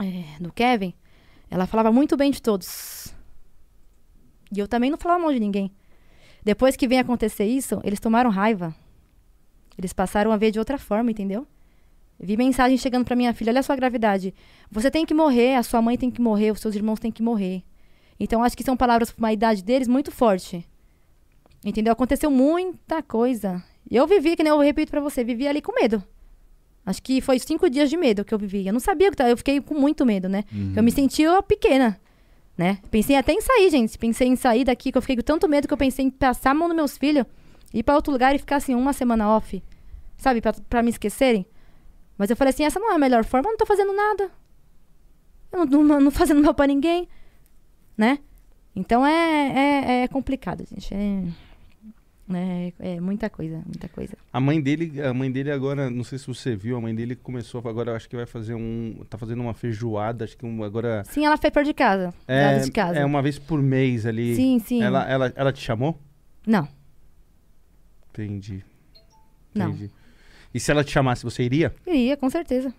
é, 0.00 0.40
do 0.40 0.50
Kevin, 0.50 0.94
ela 1.50 1.66
falava 1.66 1.92
muito 1.92 2.16
bem 2.16 2.30
de 2.30 2.40
todos. 2.40 3.14
E 4.50 4.58
eu 4.58 4.66
também 4.66 4.90
não 4.90 4.96
falava 4.96 5.20
mal 5.20 5.32
de 5.32 5.40
ninguém. 5.40 5.70
Depois 6.42 6.74
que 6.74 6.88
vem 6.88 6.98
acontecer 6.98 7.44
isso, 7.44 7.82
eles 7.84 8.00
tomaram 8.00 8.30
raiva. 8.30 8.74
Eles 9.76 9.92
passaram 9.92 10.32
a 10.32 10.38
ver 10.38 10.50
de 10.50 10.58
outra 10.58 10.78
forma, 10.78 11.10
entendeu? 11.10 11.46
Vi 12.22 12.36
mensagem 12.36 12.78
chegando 12.78 13.04
pra 13.04 13.16
minha 13.16 13.34
filha: 13.34 13.50
olha 13.50 13.60
a 13.60 13.62
sua 13.64 13.74
gravidade. 13.74 14.32
Você 14.70 14.90
tem 14.90 15.04
que 15.04 15.12
morrer, 15.12 15.56
a 15.56 15.62
sua 15.62 15.82
mãe 15.82 15.98
tem 15.98 16.10
que 16.10 16.20
morrer, 16.20 16.52
os 16.52 16.60
seus 16.60 16.76
irmãos 16.76 17.00
têm 17.00 17.10
que 17.10 17.22
morrer. 17.22 17.64
Então, 18.18 18.44
acho 18.44 18.56
que 18.56 18.62
são 18.62 18.76
palavras 18.76 19.10
pra 19.10 19.18
uma 19.18 19.32
idade 19.32 19.64
deles 19.64 19.88
muito 19.88 20.12
forte. 20.12 20.64
Entendeu? 21.64 21.92
Aconteceu 21.92 22.30
muita 22.30 23.02
coisa. 23.02 23.62
Eu 23.90 24.06
vivi, 24.06 24.36
que 24.36 24.44
nem 24.44 24.50
eu 24.52 24.58
repito 24.60 24.90
pra 24.90 25.00
você, 25.00 25.24
vivi 25.24 25.48
ali 25.48 25.60
com 25.60 25.74
medo. 25.74 26.02
Acho 26.86 27.02
que 27.02 27.20
foi 27.20 27.38
cinco 27.38 27.68
dias 27.68 27.90
de 27.90 27.96
medo 27.96 28.24
que 28.24 28.32
eu 28.32 28.38
vivi. 28.38 28.66
Eu 28.66 28.72
não 28.72 28.80
sabia 28.80 29.08
o 29.08 29.12
que 29.12 29.22
eu 29.22 29.36
fiquei 29.36 29.60
com 29.60 29.74
muito 29.74 30.06
medo, 30.06 30.28
né? 30.28 30.44
Eu 30.76 30.82
me 30.82 30.90
sentia 30.90 31.42
pequena, 31.42 32.00
né? 32.56 32.78
Pensei 32.90 33.16
até 33.16 33.32
em 33.32 33.40
sair, 33.40 33.70
gente. 33.70 33.98
Pensei 33.98 34.28
em 34.28 34.36
sair 34.36 34.64
daqui, 34.64 34.92
que 34.92 34.98
eu 34.98 35.02
fiquei 35.02 35.16
com 35.16 35.22
tanto 35.22 35.48
medo 35.48 35.66
que 35.66 35.74
eu 35.74 35.78
pensei 35.78 36.04
em 36.04 36.10
passar 36.10 36.50
a 36.50 36.54
mão 36.54 36.68
nos 36.68 36.76
meus 36.76 36.98
filhos, 36.98 37.24
ir 37.74 37.82
pra 37.82 37.94
outro 37.94 38.12
lugar 38.12 38.34
e 38.34 38.38
ficar 38.38 38.56
assim 38.56 38.74
uma 38.74 38.92
semana 38.92 39.28
off, 39.28 39.62
sabe? 40.16 40.40
Pra 40.68 40.82
me 40.82 40.90
esquecerem. 40.90 41.46
Mas 42.22 42.30
eu 42.30 42.36
falei 42.36 42.50
assim, 42.50 42.62
essa 42.62 42.78
não 42.78 42.92
é 42.92 42.94
a 42.94 42.98
melhor 43.00 43.24
forma, 43.24 43.48
eu 43.48 43.50
não 43.50 43.58
tô 43.58 43.66
fazendo 43.66 43.92
nada. 43.92 44.30
Eu 45.50 45.66
não, 45.66 45.82
não, 45.82 46.00
não 46.00 46.10
fazendo 46.12 46.40
mal 46.40 46.54
pra 46.54 46.68
ninguém, 46.68 47.08
né? 47.98 48.20
Então 48.76 49.04
é, 49.04 49.48
é, 49.56 50.02
é 50.04 50.06
complicado, 50.06 50.64
gente. 50.64 50.94
É, 50.94 51.24
É, 52.32 52.72
é 52.78 53.00
muita 53.00 53.28
coisa, 53.28 53.60
muita 53.66 53.88
coisa. 53.88 54.16
A 54.32 54.38
mãe 54.38 54.60
dele, 54.60 55.02
a 55.02 55.12
mãe 55.12 55.32
dele 55.32 55.50
agora, 55.50 55.90
não 55.90 56.04
sei 56.04 56.16
se 56.16 56.28
você 56.28 56.54
viu, 56.54 56.76
a 56.76 56.80
mãe 56.80 56.94
dele 56.94 57.16
começou 57.16 57.60
agora, 57.68 57.90
eu 57.90 57.96
acho 57.96 58.08
que 58.08 58.14
vai 58.14 58.24
fazer 58.24 58.54
um, 58.54 59.04
tá 59.10 59.18
fazendo 59.18 59.42
uma 59.42 59.52
feijoada, 59.52 60.24
acho 60.24 60.36
que 60.36 60.46
um, 60.46 60.62
agora 60.62 61.02
Sim, 61.02 61.26
ela 61.26 61.36
fez 61.36 61.52
perto 61.52 61.66
de 61.66 61.74
casa. 61.74 62.14
é, 62.28 62.60
de 62.60 62.70
casa. 62.70 63.00
é 63.00 63.04
uma 63.04 63.20
vez 63.20 63.36
por 63.36 63.60
mês 63.60 64.06
ali. 64.06 64.36
Sim, 64.36 64.60
sim. 64.60 64.80
Ela, 64.80 65.10
ela, 65.10 65.32
ela 65.34 65.52
te 65.52 65.60
chamou? 65.60 65.98
Não, 66.46 66.68
Entendi. 68.12 68.64
não. 69.52 69.76
E 70.54 70.60
se 70.60 70.70
ela 70.70 70.84
te 70.84 70.90
chamasse, 70.90 71.24
você 71.24 71.42
iria? 71.42 71.74
Iria, 71.86 72.16
com 72.16 72.28
certeza. 72.28 72.72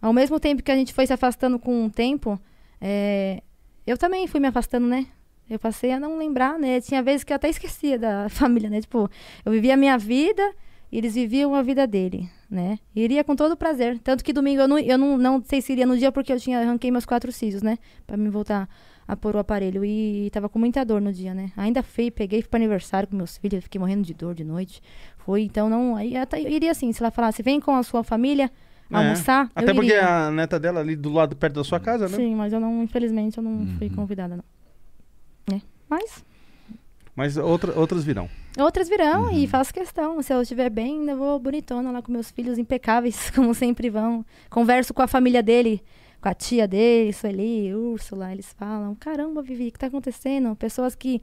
Ao 0.00 0.12
mesmo 0.12 0.40
tempo 0.40 0.62
que 0.62 0.72
a 0.72 0.76
gente 0.76 0.92
foi 0.92 1.06
se 1.06 1.12
afastando 1.12 1.58
com 1.58 1.86
o 1.86 1.90
tempo, 1.90 2.40
é, 2.80 3.42
eu 3.86 3.96
também 3.96 4.26
fui 4.26 4.40
me 4.40 4.48
afastando, 4.48 4.86
né? 4.86 5.06
Eu 5.48 5.58
passei 5.58 5.92
a 5.92 6.00
não 6.00 6.18
lembrar, 6.18 6.58
né? 6.58 6.80
Tinha 6.80 7.02
vezes 7.02 7.22
que 7.24 7.32
eu 7.32 7.36
até 7.36 7.48
esquecia 7.48 7.98
da 7.98 8.28
família, 8.30 8.68
né? 8.68 8.80
Tipo, 8.80 9.08
eu 9.44 9.52
vivia 9.52 9.74
a 9.74 9.76
minha 9.76 9.96
vida 9.96 10.42
e 10.90 10.98
eles 10.98 11.14
viviam 11.14 11.54
a 11.54 11.62
vida 11.62 11.86
dele, 11.86 12.28
né? 12.50 12.78
Iria 12.94 13.22
com 13.22 13.36
todo 13.36 13.56
prazer. 13.56 13.98
Tanto 14.00 14.24
que 14.24 14.32
domingo 14.32 14.62
eu 14.62 14.68
não, 14.68 14.78
eu 14.78 14.98
não, 14.98 15.16
não 15.16 15.42
sei 15.44 15.60
se 15.60 15.72
iria 15.72 15.86
no 15.86 15.96
dia 15.96 16.10
porque 16.10 16.32
eu 16.32 16.40
tinha 16.40 16.60
arranquei 16.60 16.90
meus 16.90 17.06
quatro 17.06 17.30
sisos, 17.30 17.62
né? 17.62 17.78
Pra 18.06 18.16
me 18.16 18.28
voltar 18.28 18.68
a 19.12 19.16
pôr 19.16 19.36
o 19.36 19.38
aparelho. 19.38 19.84
E 19.84 20.28
tava 20.30 20.48
com 20.48 20.58
muita 20.58 20.84
dor 20.84 21.00
no 21.00 21.12
dia, 21.12 21.32
né? 21.34 21.52
Ainda 21.56 21.82
fui, 21.82 22.10
peguei, 22.10 22.40
fui 22.42 22.48
pro 22.48 22.58
aniversário 22.58 23.08
com 23.08 23.16
meus 23.16 23.36
filhos, 23.36 23.62
fiquei 23.64 23.78
morrendo 23.78 24.02
de 24.02 24.14
dor 24.14 24.34
de 24.34 24.44
noite. 24.44 24.80
Foi, 25.18 25.42
então 25.42 25.68
não. 25.68 25.96
Aí 25.96 26.16
até 26.16 26.40
eu 26.40 26.48
iria 26.48 26.70
assim, 26.70 26.92
se 26.92 27.02
ela 27.02 27.10
falasse, 27.10 27.42
vem 27.42 27.60
com 27.60 27.74
a 27.76 27.82
sua 27.82 28.02
família 28.02 28.50
É. 28.90 28.96
almoçar. 28.96 29.44
eu 29.54 29.62
Até 29.62 29.72
porque 29.74 29.90
iria. 29.92 30.26
a 30.26 30.30
neta 30.30 30.58
dela 30.58 30.80
ali 30.80 30.96
do 30.96 31.12
lado, 31.12 31.34
perto 31.36 31.54
da 31.54 31.64
sua 31.64 31.78
casa, 31.80 32.08
né? 32.08 32.16
Sim, 32.16 32.34
mas 32.34 32.52
eu 32.52 32.60
não, 32.60 32.82
infelizmente, 32.82 33.38
eu 33.38 33.42
não 33.42 33.50
Uhum. 33.52 33.74
fui 33.78 33.88
convidada, 33.90 34.36
não. 34.36 34.44
É. 35.56 35.60
Mas 35.88 36.24
Mas 37.14 37.36
outra, 37.36 37.78
outras 37.78 38.02
virão. 38.04 38.26
outras 38.58 38.88
virão 38.88 39.24
Uhum. 39.24 39.32
e 39.36 39.46
faço 39.46 39.72
questão. 39.72 40.22
Se 40.22 40.32
eu 40.32 40.40
estiver 40.40 40.70
bem, 40.70 41.00
ainda 41.00 41.14
vou 41.14 41.38
bonitona 41.38 41.90
lá 41.90 42.00
com 42.00 42.10
meus 42.10 42.30
filhos 42.30 42.56
impecáveis, 42.58 43.28
como 43.36 43.54
sempre 43.54 43.90
vão. 43.90 44.24
Converso 44.48 44.94
com 44.94 45.02
a 45.02 45.06
família 45.06 45.42
dele, 45.42 45.82
com 46.22 46.28
a 46.28 46.34
tia 46.34 46.68
dele, 46.68 47.12
Sueli, 47.12 47.74
Úrsula. 47.74 48.32
Eles 48.32 48.52
falam: 48.52 48.94
caramba, 48.94 49.42
Vivi, 49.42 49.68
o 49.68 49.72
que 49.72 49.78
tá 49.78 49.88
acontecendo? 49.88 50.54
Pessoas 50.54 50.94
que 50.94 51.20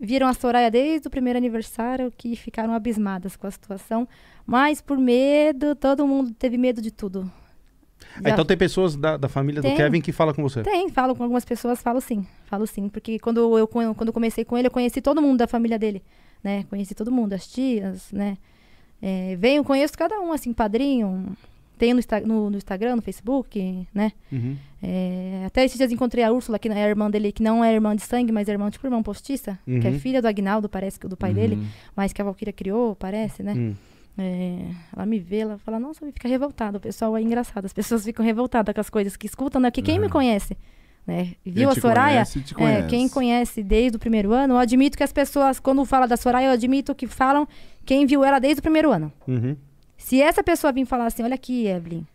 viram 0.00 0.26
a 0.26 0.32
Soraya 0.32 0.70
desde 0.70 1.06
o 1.06 1.10
primeiro 1.10 1.36
aniversário, 1.36 2.10
que 2.16 2.34
ficaram 2.34 2.72
abismadas 2.72 3.36
com 3.36 3.46
a 3.46 3.50
situação. 3.50 4.08
Mas 4.46 4.80
por 4.80 4.96
medo, 4.96 5.76
todo 5.76 6.06
mundo 6.06 6.32
teve 6.32 6.56
medo 6.56 6.80
de 6.80 6.90
tudo. 6.90 7.30
Ah, 8.24 8.30
então 8.30 8.44
tem 8.44 8.56
pessoas 8.56 8.96
da, 8.96 9.18
da 9.18 9.28
família 9.28 9.60
do 9.60 9.68
Tem. 9.68 9.76
Kevin 9.76 10.00
que 10.00 10.10
falam 10.10 10.34
com 10.34 10.42
você. 10.42 10.62
Tem, 10.62 10.88
falo 10.88 11.14
com 11.14 11.22
algumas 11.22 11.44
pessoas, 11.44 11.82
falo 11.82 12.00
sim. 12.00 12.26
Falo 12.46 12.66
sim, 12.66 12.88
porque 12.88 13.18
quando 13.18 13.56
eu 13.58 13.68
quando 13.68 14.12
comecei 14.12 14.44
com 14.44 14.56
ele, 14.56 14.68
eu 14.68 14.72
conheci 14.72 15.02
todo 15.02 15.20
mundo 15.20 15.38
da 15.38 15.46
família 15.46 15.78
dele, 15.78 16.02
né? 16.42 16.64
Conheci 16.64 16.94
todo 16.94 17.12
mundo, 17.12 17.34
as 17.34 17.46
tias, 17.46 18.10
né? 18.10 18.38
É, 19.02 19.36
venho, 19.36 19.62
conheço 19.62 19.96
cada 19.96 20.18
um, 20.18 20.32
assim, 20.32 20.52
padrinho. 20.52 21.36
Tenho 21.80 21.96
no, 21.96 22.02
no- 22.26 22.50
no 22.50 22.56
Instagram, 22.58 22.96
no 22.96 23.02
Facebook, 23.02 23.86
né? 23.94 24.12
Uhum. 24.30 24.54
É, 24.82 25.44
até 25.46 25.64
esses 25.64 25.78
dias 25.78 25.90
encontrei 25.90 26.22
a 26.22 26.30
Úrsula, 26.30 26.58
que 26.58 26.68
é 26.68 26.72
a 26.84 26.88
irmã 26.88 27.10
dele, 27.10 27.32
que 27.32 27.42
não 27.42 27.64
é 27.64 27.72
irmã 27.72 27.96
de 27.96 28.02
sangue, 28.02 28.30
mas 28.30 28.48
é 28.48 28.52
irmã, 28.52 28.68
tipo, 28.70 28.86
irmã 28.86 29.02
postiça, 29.02 29.58
que 29.64 29.86
é 29.86 29.90
Uhum. 29.90 29.98
filha 29.98 30.20
do 30.20 30.28
Agnaldo, 30.28 30.68
parece 30.68 31.00
que 31.00 31.08
do 31.08 31.16
pai 31.16 31.32
dele, 31.32 31.54
Uhum. 31.56 31.66
mas 31.96 32.12
que 32.12 32.20
a 32.20 32.24
Valkyria 32.24 32.52
criou, 32.52 32.94
parece, 32.94 33.42
né? 33.42 33.54
Hum. 33.56 33.74
É, 34.18 34.58
ela 34.94 35.06
me 35.06 35.18
vê, 35.18 35.38
ela 35.38 35.56
fala, 35.56 35.78
nossa, 35.80 36.04
fica 36.12 36.28
revoltada. 36.28 36.76
O 36.76 36.80
pessoal 36.80 37.16
é 37.16 37.22
engraçado, 37.22 37.64
as 37.64 37.72
pessoas 37.72 38.04
ficam 38.04 38.22
revoltadas 38.24 38.74
com 38.74 38.80
as 38.80 38.90
coisas 38.90 39.16
que 39.16 39.26
escutam, 39.26 39.58
né? 39.60 39.70
Porque 39.70 39.80
quem 39.80 39.98
me 39.98 40.04
Uhum. 40.06 40.10
conhece, 40.12 40.54
né? 41.06 41.32
Viu 41.46 41.70
a 41.70 41.74
Soraya? 41.74 42.12
conhece, 42.26 42.40
te 42.42 42.52
É, 42.52 42.56
conhece. 42.56 42.88
quem 42.88 43.08
conhece 43.08 43.62
desde 43.62 43.96
o 43.96 43.98
primeiro 43.98 44.32
ano, 44.32 44.54
eu 44.54 44.58
admito 44.58 44.98
que 44.98 45.02
as 45.02 45.12
pessoas, 45.12 45.58
quando 45.58 45.82
fala 45.86 46.06
da 46.06 46.16
Soraya, 46.18 46.48
eu 46.48 46.52
admito 46.52 46.94
que 46.94 47.06
falam 47.06 47.48
quem 47.86 48.04
viu 48.04 48.22
ela 48.22 48.38
desde 48.38 48.58
o 48.58 48.62
primeiro 48.62 48.90
ano. 48.92 49.10
Uhum. 49.26 49.56
Se 50.00 50.20
essa 50.20 50.42
pessoa 50.42 50.72
vir 50.72 50.86
falar 50.86 51.06
assim, 51.06 51.22
olha 51.22 51.34
aqui, 51.34 51.66
Evelyn, 51.66 52.06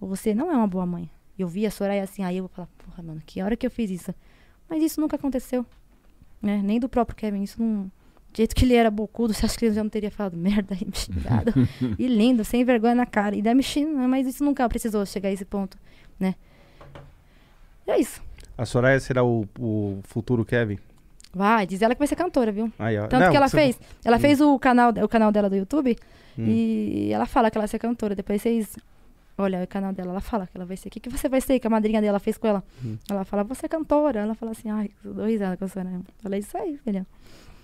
você 0.00 0.34
não 0.34 0.50
é 0.50 0.56
uma 0.56 0.66
boa 0.66 0.84
mãe. 0.84 1.08
Eu 1.38 1.46
vi 1.46 1.64
a 1.64 1.70
Soraya 1.70 2.02
assim, 2.02 2.24
aí 2.24 2.36
eu 2.36 2.42
vou 2.42 2.48
falar, 2.48 2.68
porra, 2.76 3.00
mano, 3.02 3.22
que 3.24 3.40
hora 3.40 3.56
que 3.56 3.64
eu 3.64 3.70
fiz 3.70 3.90
isso? 3.92 4.12
Mas 4.68 4.82
isso 4.82 5.00
nunca 5.00 5.14
aconteceu. 5.14 5.64
Né? 6.42 6.60
Nem 6.62 6.80
do 6.80 6.88
próprio 6.88 7.16
Kevin, 7.16 7.42
isso 7.44 7.62
não... 7.62 7.84
Do 8.32 8.36
jeito 8.36 8.54
que 8.56 8.64
ele 8.64 8.74
era 8.74 8.90
bocudo, 8.90 9.32
você 9.32 9.46
acha 9.46 9.56
que 9.56 9.64
ele 9.66 9.74
já 9.74 9.82
não 9.84 9.88
teria 9.88 10.10
falado 10.10 10.36
merda 10.36 10.74
e 10.76 10.86
xingado? 10.92 11.52
e 11.96 12.06
lindo, 12.08 12.44
sem 12.44 12.64
vergonha 12.64 12.96
na 12.96 13.06
cara. 13.06 13.36
E 13.36 13.40
daí 13.40 13.54
me 13.54 13.62
xinga, 13.62 14.06
mas 14.08 14.26
isso 14.26 14.44
nunca 14.44 14.68
precisou 14.68 15.06
chegar 15.06 15.28
a 15.28 15.32
esse 15.32 15.44
ponto, 15.44 15.78
né? 16.18 16.34
E 17.86 17.90
é 17.92 18.00
isso. 18.00 18.20
A 18.58 18.66
Soraya 18.66 18.98
será 18.98 19.22
o, 19.24 19.46
o 19.58 20.00
futuro 20.02 20.44
Kevin? 20.44 20.76
Vai, 21.32 21.66
diz 21.66 21.80
ela 21.82 21.94
que 21.94 22.00
vai 22.00 22.08
ser 22.08 22.16
cantora, 22.16 22.50
viu? 22.50 22.70
Aí, 22.78 22.98
ó. 22.98 23.06
Tanto 23.06 23.22
Não, 23.22 23.30
que 23.30 23.36
ela 23.36 23.48
você- 23.48 23.56
fez. 23.56 23.80
Ela 24.04 24.18
fez 24.18 24.40
o 24.40 24.58
canal, 24.58 24.90
o 24.90 25.08
canal 25.08 25.30
dela 25.30 25.48
do 25.48 25.54
YouTube 25.56 25.96
Hum. 26.38 26.44
e 26.46 27.10
ela 27.12 27.26
fala 27.26 27.50
que 27.50 27.58
ela 27.58 27.62
vai 27.62 27.68
ser 27.68 27.78
cantora. 27.78 28.14
Depois 28.14 28.40
vocês. 28.40 28.76
Olha 29.40 29.62
o 29.62 29.66
canal 29.68 29.92
dela, 29.92 30.10
ela 30.10 30.20
fala 30.20 30.46
que 30.48 30.56
ela 30.56 30.64
vai 30.66 30.76
ser. 30.76 30.88
O 30.88 30.90
que, 30.90 30.98
que 30.98 31.08
você 31.08 31.28
vai 31.28 31.40
ser? 31.40 31.60
Que 31.60 31.66
a 31.66 31.70
madrinha 31.70 32.00
dela 32.00 32.18
fez 32.18 32.36
com 32.36 32.48
ela. 32.48 32.62
Hum. 32.84 32.96
Ela 33.08 33.24
fala, 33.24 33.44
você 33.44 33.66
é 33.66 33.68
cantora. 33.68 34.20
Ela 34.20 34.34
fala 34.34 34.50
assim, 34.52 34.68
ai, 34.68 34.90
eu 35.04 35.14
dou 35.14 35.26
risada 35.26 35.56
com 35.56 35.64
a 35.64 35.68
Soraya. 35.68 36.00
Falei, 36.20 36.40
isso 36.40 36.56
aí, 36.58 36.76
filha. 36.78 37.06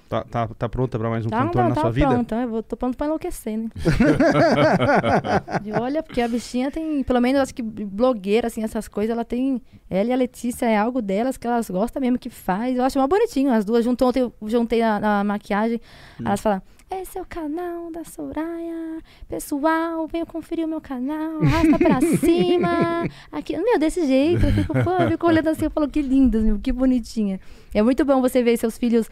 Tá, 0.09 0.23
tá, 0.23 0.47
tá 0.47 0.69
pronta 0.69 0.99
pra 0.99 1.09
mais 1.11 1.25
um 1.27 1.31
Tá, 1.31 1.39
cantor 1.43 1.62
não, 1.62 1.69
na 1.70 1.75
tá 1.75 1.81
sua 1.81 1.91
vida? 1.91 2.07
pronto. 2.09 2.35
Eu 2.35 2.49
vou, 2.49 2.62
tô 2.62 2.77
pronto 2.77 2.97
pra 2.97 3.07
enlouquecer, 3.07 3.57
né? 3.59 3.69
E 5.65 5.73
olha, 5.73 6.03
porque 6.03 6.20
a 6.20 6.28
bichinha 6.28 6.70
tem, 6.70 7.03
pelo 7.03 7.20
menos 7.20 7.41
acho 7.41 7.55
que 7.55 7.62
blogueira, 7.62 8.47
assim, 8.47 8.62
essas 8.62 8.86
coisas, 8.86 9.11
ela 9.12 9.25
tem. 9.25 9.61
Ela 9.89 10.11
e 10.11 10.12
a 10.12 10.17
Letícia 10.17 10.67
é 10.67 10.77
algo 10.77 11.01
delas 11.03 11.36
que 11.36 11.47
elas 11.47 11.69
gostam 11.70 12.01
mesmo 12.01 12.19
que 12.19 12.31
faz. 12.31 12.77
Eu 12.77 12.85
acho 12.85 12.99
mó 12.99 13.07
bonitinho. 13.07 13.51
As 13.53 13.65
duas 13.65 13.85
juntou, 13.85 14.09
ontem 14.09 14.20
eu 14.20 14.33
juntei 14.43 14.81
na, 14.81 15.01
na 15.01 15.25
maquiagem. 15.25 15.81
Hum. 16.20 16.25
Elas 16.27 16.41
falam. 16.41 16.62
Esse 17.02 17.18
é 17.18 17.23
o 17.23 17.26
canal 17.26 17.90
da 17.90 18.05
Soraya. 18.05 19.00
Pessoal, 19.28 20.06
venham 20.06 20.26
conferir 20.26 20.64
o 20.64 20.68
meu 20.68 20.81
canal. 20.81 21.42
Arrasta 21.42 21.78
pra 21.78 22.00
cima. 22.18 23.08
Aqui, 23.32 23.56
meu, 23.56 23.78
desse 23.78 24.06
jeito. 24.06 24.47
Eu 24.47 24.52
fico, 24.52 24.73
pô, 24.84 24.90
eu 24.92 25.10
fico 25.10 25.26
olhando 25.26 25.48
assim, 25.48 25.64
eu 25.64 25.70
falo, 25.70 25.89
que 25.89 26.00
lindas, 26.00 26.42
meu, 26.42 26.58
que 26.58 26.73
bonitinha. 26.73 27.40
É 27.73 27.82
muito 27.82 28.05
bom 28.05 28.20
você 28.20 28.42
ver 28.42 28.56
seus 28.56 28.78
filhos 28.78 29.08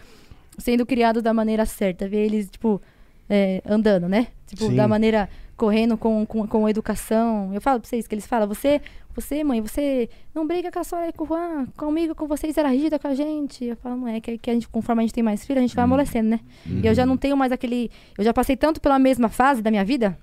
sendo 0.58 0.86
criados 0.86 1.22
da 1.22 1.34
maneira 1.34 1.66
certa. 1.66 2.08
Ver 2.08 2.24
eles, 2.26 2.48
tipo, 2.50 2.80
é, 3.28 3.62
andando, 3.66 4.08
né? 4.08 4.28
Tipo, 4.46 4.66
Sim. 4.66 4.76
da 4.76 4.86
maneira 4.86 5.28
correndo 5.62 5.96
com, 5.96 6.26
com, 6.26 6.44
com 6.44 6.68
educação. 6.68 7.54
Eu 7.54 7.60
falo 7.60 7.78
pra 7.78 7.88
vocês 7.88 8.08
que 8.08 8.14
eles 8.16 8.26
falam, 8.26 8.48
você, 8.48 8.80
você, 9.14 9.44
mãe, 9.44 9.60
você 9.60 10.10
não 10.34 10.44
briga 10.44 10.72
com 10.72 10.80
a 10.80 10.82
Soraya 10.82 11.10
e 11.10 11.12
com 11.12 11.22
o 11.22 11.26
Juan, 11.28 11.66
comigo, 11.76 12.16
com 12.16 12.26
vocês, 12.26 12.58
era 12.58 12.68
rígida 12.68 12.98
com 12.98 13.06
a 13.06 13.14
gente. 13.14 13.64
Eu 13.66 13.76
falo, 13.76 13.96
não 13.96 14.08
é, 14.08 14.20
que, 14.20 14.38
que 14.38 14.50
a 14.50 14.54
gente, 14.54 14.66
conforme 14.66 15.02
a 15.02 15.06
gente 15.06 15.14
tem 15.14 15.22
mais 15.22 15.46
filhos, 15.46 15.58
a 15.58 15.64
gente 15.64 15.76
vai 15.76 15.84
amolecendo, 15.84 16.30
né? 16.30 16.40
E 16.66 16.84
eu 16.84 16.92
já 16.92 17.06
não 17.06 17.16
tenho 17.16 17.36
mais 17.36 17.52
aquele. 17.52 17.92
Eu 18.18 18.24
já 18.24 18.34
passei 18.34 18.56
tanto 18.56 18.80
pela 18.80 18.98
mesma 18.98 19.28
fase 19.28 19.62
da 19.62 19.70
minha 19.70 19.84
vida 19.84 20.18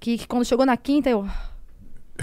que, 0.00 0.16
que 0.16 0.26
quando 0.26 0.46
chegou 0.46 0.64
na 0.64 0.78
quinta 0.78 1.10
eu 1.10 1.28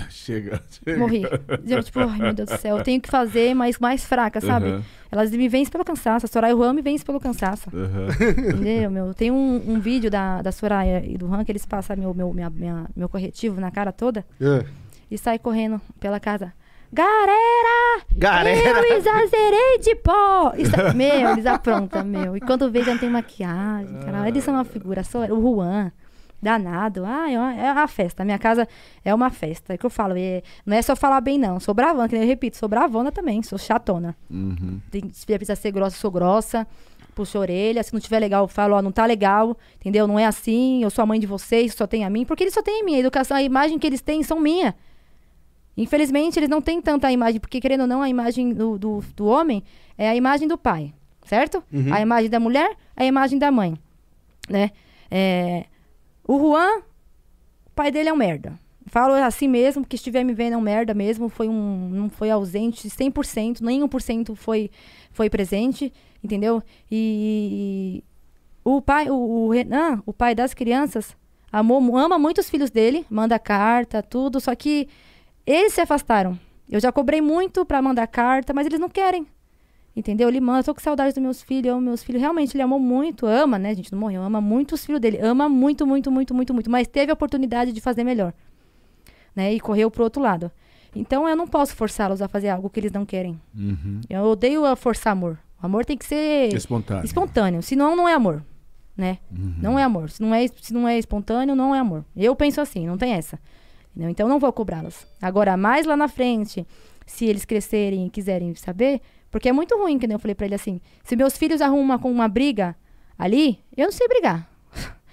Chega, 0.10 0.60
chega. 0.70 0.98
morri. 0.98 1.22
Eu, 1.68 1.84
tipo, 1.84 2.00
ai 2.00 2.18
meu 2.18 2.34
Deus 2.34 2.50
do 2.50 2.58
céu, 2.58 2.78
eu 2.78 2.84
tenho 2.84 3.00
que 3.00 3.10
fazer, 3.10 3.54
mas 3.54 3.78
mais 3.78 4.04
fraca, 4.04 4.42
sabe? 4.42 4.70
Aham, 4.70 4.84
Elas 5.12 5.32
me 5.32 5.48
vencem 5.48 5.72
pelo 5.72 5.86
cansaço. 5.86 6.26
A 6.26 6.30
Soraya 6.30 6.52
e 6.52 6.54
o 6.56 6.58
Juan 6.58 6.74
me 6.74 6.82
vencem 6.82 7.06
pelo 7.06 7.20
cansaço. 7.20 7.70
aham. 7.74 8.08
Entendeu, 8.56 8.92
meu? 8.92 9.14
Tem 9.14 9.32
um, 9.32 9.64
um 9.68 9.80
vídeo 9.80 10.10
da, 10.12 10.42
da 10.42 10.52
Soraya 10.52 11.04
e 11.06 11.18
do 11.18 11.34
Han 11.34 11.44
que 11.46 11.52
eles 11.52 11.66
passam 11.66 11.96
meu, 11.98 12.14
meu, 12.14 12.34
minha, 12.34 12.50
minha- 12.50 12.86
meu 12.96 13.08
corretivo 13.10 13.60
na 13.62 13.72
cara 13.72 13.92
toda 13.92 14.26
É. 14.42 14.66
e 15.10 15.18
sai 15.18 15.40
correndo 15.40 15.80
pela 16.00 16.20
casa. 16.20 16.52
Galera! 16.92 18.04
Galera! 18.16 18.80
Eu 18.80 18.98
exagerei 18.98 19.78
de 19.82 19.96
pó! 19.96 20.54
É, 20.56 20.94
meu, 20.94 21.32
eles 21.32 21.46
aprontam, 21.46 22.04
meu. 22.06 22.36
E 22.38 22.40
quando 22.42 22.72
vê, 22.72 22.82
já 22.84 22.92
não 22.94 23.00
tem 23.00 23.10
maquiagem, 23.10 23.94
cara. 24.06 24.28
Eles 24.28 24.44
são 24.44 24.54
uma 24.54 24.64
figura. 24.64 25.04
Só, 25.04 25.26
o 25.26 25.42
Juan, 25.42 25.92
danado. 26.42 27.04
Ah, 27.06 27.30
é 27.32 27.38
uma, 27.38 27.54
é 27.56 27.72
uma 27.72 27.88
festa. 27.88 28.24
A 28.24 28.26
minha 28.26 28.38
casa 28.38 28.68
é 29.04 29.14
uma 29.14 29.30
festa. 29.30 29.74
É 29.74 29.76
o 29.76 29.80
que 29.80 29.86
eu 29.86 29.90
falo. 29.90 30.14
é- 30.18 30.42
não 30.66 30.76
é 30.76 30.82
só 30.82 30.96
falar 30.96 31.22
bem, 31.22 31.38
não. 31.38 31.60
Sou 31.60 31.74
bravona, 31.74 32.08
que 32.08 32.16
nem 32.16 32.24
eu 32.24 32.28
repito. 32.28 32.58
Sou 32.58 32.70
bravona 32.70 33.12
também. 33.12 33.42
Sou 33.44 33.58
chatona. 33.58 34.16
Uhum. 34.30 34.80
Tem, 34.92 35.10
se 35.12 35.26
precisa 35.26 35.56
ser 35.56 35.72
grossa, 35.72 35.96
eu 35.96 36.00
sou 36.00 36.12
grossa. 36.12 36.68
Puxo 37.16 37.38
a 37.38 37.42
orelha. 37.42 37.84
Se 37.84 37.94
não 37.94 38.00
tiver 38.00 38.20
legal, 38.20 38.44
eu 38.44 38.48
falo, 38.48 38.76
ó, 38.76 38.82
não 38.82 38.92
tá 38.92 39.06
legal. 39.06 39.58
Entendeu? 39.80 40.08
Não 40.08 40.20
é 40.20 40.26
assim. 40.26 40.84
Eu 40.84 40.90
sou 40.90 41.04
a 41.04 41.06
mãe 41.06 41.20
de 41.20 41.26
vocês, 41.28 41.74
só 41.74 41.88
tem 41.88 42.06
a 42.06 42.10
mim. 42.10 42.26
Porque 42.26 42.44
eles 42.44 42.54
só 42.54 42.62
têm 42.62 42.82
a 42.82 42.86
minha. 42.86 42.98
A 42.98 43.00
educação, 43.02 43.36
a 43.36 43.44
imagem 43.44 43.80
que 43.80 43.88
eles 43.88 44.02
têm 44.02 44.24
são 44.24 44.40
minha. 44.40 44.76
Infelizmente, 45.76 46.40
eles 46.40 46.50
não 46.50 46.62
têm 46.62 46.82
tanta 46.82 47.12
imagem. 47.12 47.40
Porque, 47.40 47.60
querendo 47.60 47.82
ou 47.82 47.88
não, 47.88 48.02
a 48.02 48.10
imagem 48.10 48.54
do, 48.54 48.78
do, 48.78 49.04
do 49.16 49.26
homem 49.26 49.64
é 49.98 50.10
a 50.10 50.16
imagem 50.16 50.48
do 50.48 50.58
pai. 50.58 50.94
Certo? 51.26 51.64
Uhum. 51.74 51.94
A 51.94 52.00
imagem 52.00 52.30
da 52.30 52.40
mulher 52.40 52.72
é 52.96 53.04
a 53.04 53.06
imagem 53.06 53.38
da 53.38 53.52
mãe. 53.52 53.78
Né? 54.50 54.72
É, 55.12 55.66
o 56.28 56.38
Juan, 56.40 56.80
o 57.66 57.72
pai 57.74 57.92
dele 57.92 58.10
é 58.10 58.14
um 58.14 58.18
merda. 58.18 58.60
Falo 58.88 59.14
assim 59.14 59.48
mesmo, 59.48 59.86
que 59.86 59.96
estiver 59.96 60.24
me 60.24 60.34
vendo 60.34 60.54
é 60.54 60.58
um 60.58 60.62
merda 60.62 60.94
mesmo. 60.94 61.30
Foi 61.30 61.48
um, 61.48 61.90
não 61.90 62.10
foi 62.10 62.30
ausente 62.30 62.88
100%, 62.88 63.62
nem 63.62 63.82
1% 63.82 64.36
foi, 64.36 64.70
foi 65.12 65.30
presente, 65.30 65.92
entendeu? 66.24 66.62
E 66.90 68.04
o 68.64 68.82
pai, 68.82 69.10
o, 69.10 69.16
o 69.16 69.50
Renan, 69.50 70.02
o 70.06 70.14
pai 70.14 70.36
das 70.36 70.54
crianças, 70.54 71.16
amou, 71.52 71.98
ama 71.98 72.18
muito 72.18 72.40
os 72.40 72.50
filhos 72.50 72.70
dele, 72.70 73.06
manda 73.10 73.38
carta, 73.40 74.04
tudo, 74.04 74.40
só 74.40 74.56
que 74.56 74.88
eles 75.46 75.74
se 75.74 75.82
afastaram. 75.82 76.38
Eu 76.70 76.80
já 76.80 76.92
cobrei 76.92 77.22
muito 77.22 77.66
pra 77.66 77.82
mandar 77.82 78.08
carta, 78.08 78.54
mas 78.54 78.66
eles 78.66 78.80
não 78.80 78.90
querem. 78.90 79.26
Entendeu? 79.98 80.30
Ele 80.30 80.40
manda, 80.40 80.64
tô 80.64 80.76
com 80.76 80.80
saudade 80.80 81.16
dos 81.16 81.24
meus 81.24 81.42
filhos, 81.42 81.66
eu 81.66 81.74
amo 81.74 81.82
meus 81.82 82.04
filhos. 82.04 82.22
Realmente, 82.22 82.56
ele 82.56 82.62
amou 82.62 82.78
muito, 82.78 83.26
ama, 83.26 83.58
né? 83.58 83.72
A 83.72 83.74
gente 83.74 83.92
não 83.92 83.98
morreu, 83.98 84.22
ama 84.22 84.40
muito 84.40 84.76
os 84.76 84.86
filhos 84.86 85.02
dele. 85.02 85.18
Ama 85.18 85.50
muito, 85.50 85.88
muito, 85.88 86.12
muito, 86.12 86.36
muito, 86.36 86.54
muito. 86.54 86.70
Mas 86.70 86.88
teve 86.88 87.10
a 87.10 87.16
oportunidade 87.16 87.72
de 87.72 87.82
fazer 87.82 88.04
melhor. 88.04 88.32
Né? 89.36 89.56
E 89.56 89.60
correu 89.60 89.90
pro 89.90 90.04
outro 90.04 90.22
lado. 90.22 90.52
Então, 90.96 91.28
eu 91.28 91.36
não 91.36 91.48
posso 91.48 91.76
forçá-los 91.76 92.22
a 92.22 92.28
fazer 92.28 92.50
algo 92.50 92.70
que 92.70 92.80
eles 92.80 92.92
não 92.92 93.08
querem. 93.08 93.42
Uhum. 93.56 94.02
Eu 94.08 94.22
odeio 94.26 94.66
a 94.66 94.76
forçar 94.76 95.14
amor. 95.14 95.40
O 95.60 95.66
amor 95.66 95.84
tem 95.84 95.98
que 95.98 96.06
ser 96.06 96.54
Espontâneo. 96.54 97.04
espontâneo. 97.04 97.64
Senão, 97.64 97.96
não 97.96 98.08
é 98.08 98.14
amor. 98.14 98.46
Né? 98.96 99.18
Uhum. 99.32 99.56
Não 99.60 99.80
é 99.80 99.84
amor. 99.84 100.12
Se 100.12 100.22
não 100.22 100.32
é, 100.32 100.48
se 100.48 100.72
não 100.72 100.88
é 100.88 101.00
espontâneo, 101.00 101.56
não 101.56 101.74
é 101.74 101.80
amor. 101.80 102.06
Eu 102.16 102.36
penso 102.36 102.62
assim, 102.62 102.86
não 102.86 103.00
tem 103.00 103.14
essa. 103.14 103.40
Entendeu? 103.96 104.12
Então, 104.12 104.30
não 104.30 104.38
vou 104.38 104.54
cobrá-los. 104.54 105.08
Agora, 105.20 105.58
mais 105.58 105.88
lá 105.88 105.98
na 105.98 106.08
frente, 106.08 106.68
se 107.04 107.26
eles 107.26 107.46
crescerem 107.46 108.06
e 108.06 108.10
quiserem 108.12 108.54
saber, 108.54 109.02
porque 109.38 109.50
é 109.50 109.54
muito 109.54 109.78
ruim, 109.78 110.00
que 110.00 110.12
eu 110.12 110.18
falei 110.18 110.34
pra 110.34 110.48
ele 110.48 110.56
assim, 110.56 110.82
se 111.04 111.16
meus 111.16 111.38
filhos 111.38 111.62
arrumam 111.62 112.00
com 112.00 112.12
uma 112.12 112.28
briga 112.28 112.76
ali, 113.16 113.64
eu 113.78 113.86
não 113.86 113.92
sei 113.92 114.08
brigar. 114.08 114.50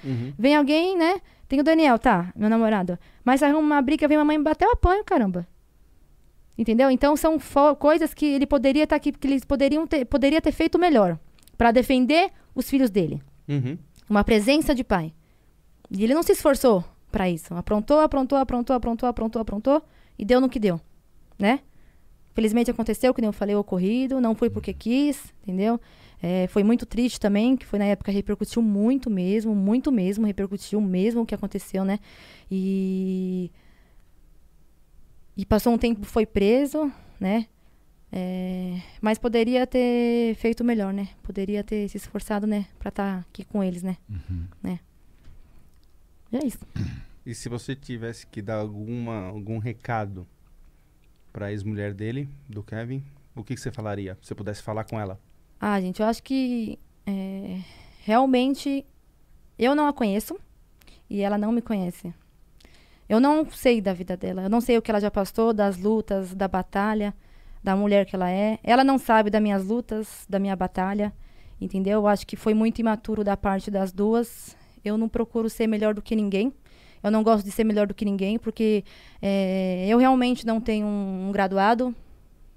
Uhum. 0.03 0.33
Vem 0.39 0.57
alguém, 0.57 0.97
né? 0.97 1.21
Tem 1.47 1.61
o 1.61 1.63
Daniel, 1.63 1.99
tá, 1.99 2.33
meu 2.35 2.49
namorado. 2.49 2.99
Mas 3.23 3.43
arruma 3.43 3.61
uma 3.61 3.83
briga, 3.83 4.09
vem 4.09 4.17
mamãe 4.17 4.39
me 4.39 4.45
bater, 4.45 4.65
eu 4.65 4.73
apanho, 4.73 5.05
caramba. 5.05 5.47
Entendeu? 6.57 6.91
Então 6.91 7.15
são 7.19 7.39
coisas 7.79 8.15
que 8.15 8.25
ele 8.25 8.47
poderia 8.47 8.85
estar 8.85 8.97
aqui, 8.97 9.13
que 9.13 9.27
eles 9.27 9.45
poderiam 9.45 9.87
ter, 9.87 10.07
poderia 10.07 10.41
ter 10.41 10.53
feito 10.53 10.79
melhor 10.79 11.19
pra 11.59 11.71
defender 11.71 12.31
os 12.55 12.67
filhos 12.71 12.89
dele. 12.89 13.21
Uhum. 13.47 13.77
Uma 14.09 14.25
presença 14.25 14.75
de 14.75 14.83
pai. 14.83 15.13
E 15.91 16.03
ele 16.03 16.15
não 16.15 16.23
se 16.23 16.33
esforçou 16.33 16.83
pra 17.13 17.29
isso. 17.29 17.53
Aprontou, 17.55 18.01
aprontou, 18.01 18.39
aprontou, 18.39 18.75
aprontou, 18.75 19.07
aprontou, 19.07 19.43
aprontou 19.43 19.83
e 20.19 20.25
deu 20.25 20.41
no 20.41 20.49
que 20.49 20.59
deu, 20.59 20.81
né? 21.39 21.61
Felizmente 22.35 22.71
aconteceu, 22.71 23.15
que 23.15 23.21
nem 23.21 23.29
eu 23.29 23.33
falei, 23.33 23.55
o 23.55 23.61
ocorrido, 23.61 24.21
não 24.21 24.35
foi 24.35 24.51
porque 24.51 24.75
quis, 24.75 25.33
entendeu? 25.43 25.81
É, 26.21 26.47
foi 26.49 26.65
muito 26.65 26.85
triste 26.85 27.21
também, 27.21 27.57
que 27.57 27.65
foi 27.65 27.79
na 27.79 27.85
época 27.85 28.11
repercutiu 28.11 28.61
muito 28.61 29.09
mesmo, 29.09 29.55
muito 29.55 29.93
mesmo, 29.93 30.27
repercutiu 30.27 30.81
mesmo 30.81 31.23
o 31.23 31.27
que 31.27 31.35
aconteceu, 31.35 31.85
né? 31.85 31.99
E 32.51 33.51
e 35.37 35.45
passou 35.45 35.73
um 35.73 35.79
tempo, 35.79 36.05
foi 36.05 36.27
preso, 36.27 36.93
né? 37.21 37.47
É, 38.11 38.81
mas 39.01 39.19
poderia 39.19 39.67
ter 39.67 40.35
feito 40.37 40.63
melhor, 40.65 40.93
né? 40.93 41.09
Poderia 41.23 41.65
ter 41.65 41.89
se 41.89 41.97
esforçado, 41.97 42.47
né? 42.47 42.67
Pra 42.79 42.89
estar 42.89 43.19
aqui 43.21 43.45
com 43.45 43.63
eles, 43.63 43.83
né? 43.83 43.97
né? 44.63 44.79
E 46.33 46.37
é 46.37 46.47
isso. 46.47 46.67
E 47.27 47.35
se 47.35 47.49
você 47.49 47.75
tivesse 47.75 48.27
que 48.27 48.41
dar 48.41 48.57
alguma, 48.57 49.27
algum 49.27 49.59
recado 49.59 50.27
pra 51.35 51.51
ex-mulher 51.51 51.93
dele, 51.93 52.29
do 52.49 52.63
Kevin, 52.63 53.03
o 53.35 53.43
que, 53.43 53.57
que 53.57 53.61
você 53.61 53.73
falaria? 53.73 54.17
Se 54.23 54.29
você 54.29 54.35
pudesse 54.37 54.63
falar 54.63 54.85
com 54.85 55.01
ela. 55.01 55.19
Ah, 55.61 55.81
gente, 55.81 56.01
eu 56.01 56.07
acho 56.07 56.23
que 56.23 56.79
é, 57.05 57.59
realmente 58.05 58.87
eu 59.59 59.75
não 59.75 59.89
a 59.89 59.93
conheço 59.93 60.39
e 61.11 61.23
ela 61.23 61.37
não 61.37 61.51
me 61.51 61.61
conhece. 61.61 62.15
Eu 63.09 63.19
não 63.19 63.51
sei 63.51 63.81
da 63.81 63.93
vida 63.93 64.17
dela. 64.17 64.43
Eu 64.45 64.49
não 64.49 64.61
sei 64.61 64.79
o 64.79 64.83
que 64.83 64.93
ela 64.93 65.01
já 65.01 65.11
passou, 65.11 65.53
das 65.53 65.77
lutas, 65.77 66.33
da 66.33 66.47
batalha, 66.47 67.13
da 67.63 67.75
mulher 67.75 68.07
que 68.07 68.15
ela 68.15 68.31
é. 68.31 68.61
Ela 68.63 68.85
não 68.85 68.97
sabe 68.97 69.29
das 69.29 69.43
minhas 69.43 69.65
lutas, 69.65 70.25
da 70.29 70.39
minha 70.39 70.55
batalha. 70.55 71.13
Entendeu? 71.61 72.01
Eu 72.01 72.07
acho 72.07 72.25
que 72.27 72.37
foi 72.37 72.55
muito 72.55 72.79
imaturo 72.79 73.25
da 73.25 73.37
parte 73.37 73.73
das 73.73 73.93
duas. 73.93 74.57
Eu 74.85 74.97
não 74.97 75.09
procuro 75.09 75.51
ser 75.51 75.67
melhor 75.67 75.95
do 75.95 76.01
que 76.01 76.15
ninguém. 76.15 76.55
Eu 77.05 77.11
não 77.11 77.23
gosto 77.23 77.45
de 77.45 77.51
ser 77.53 77.63
melhor 77.65 77.87
do 77.87 77.95
que 77.95 78.05
ninguém, 78.05 78.39
porque 78.39 78.83
é, 79.23 79.87
eu 79.89 79.99
realmente 79.99 80.47
não 80.47 80.61
tenho 80.61 80.87
um, 80.87 81.29
um 81.29 81.33
graduado, 81.33 81.95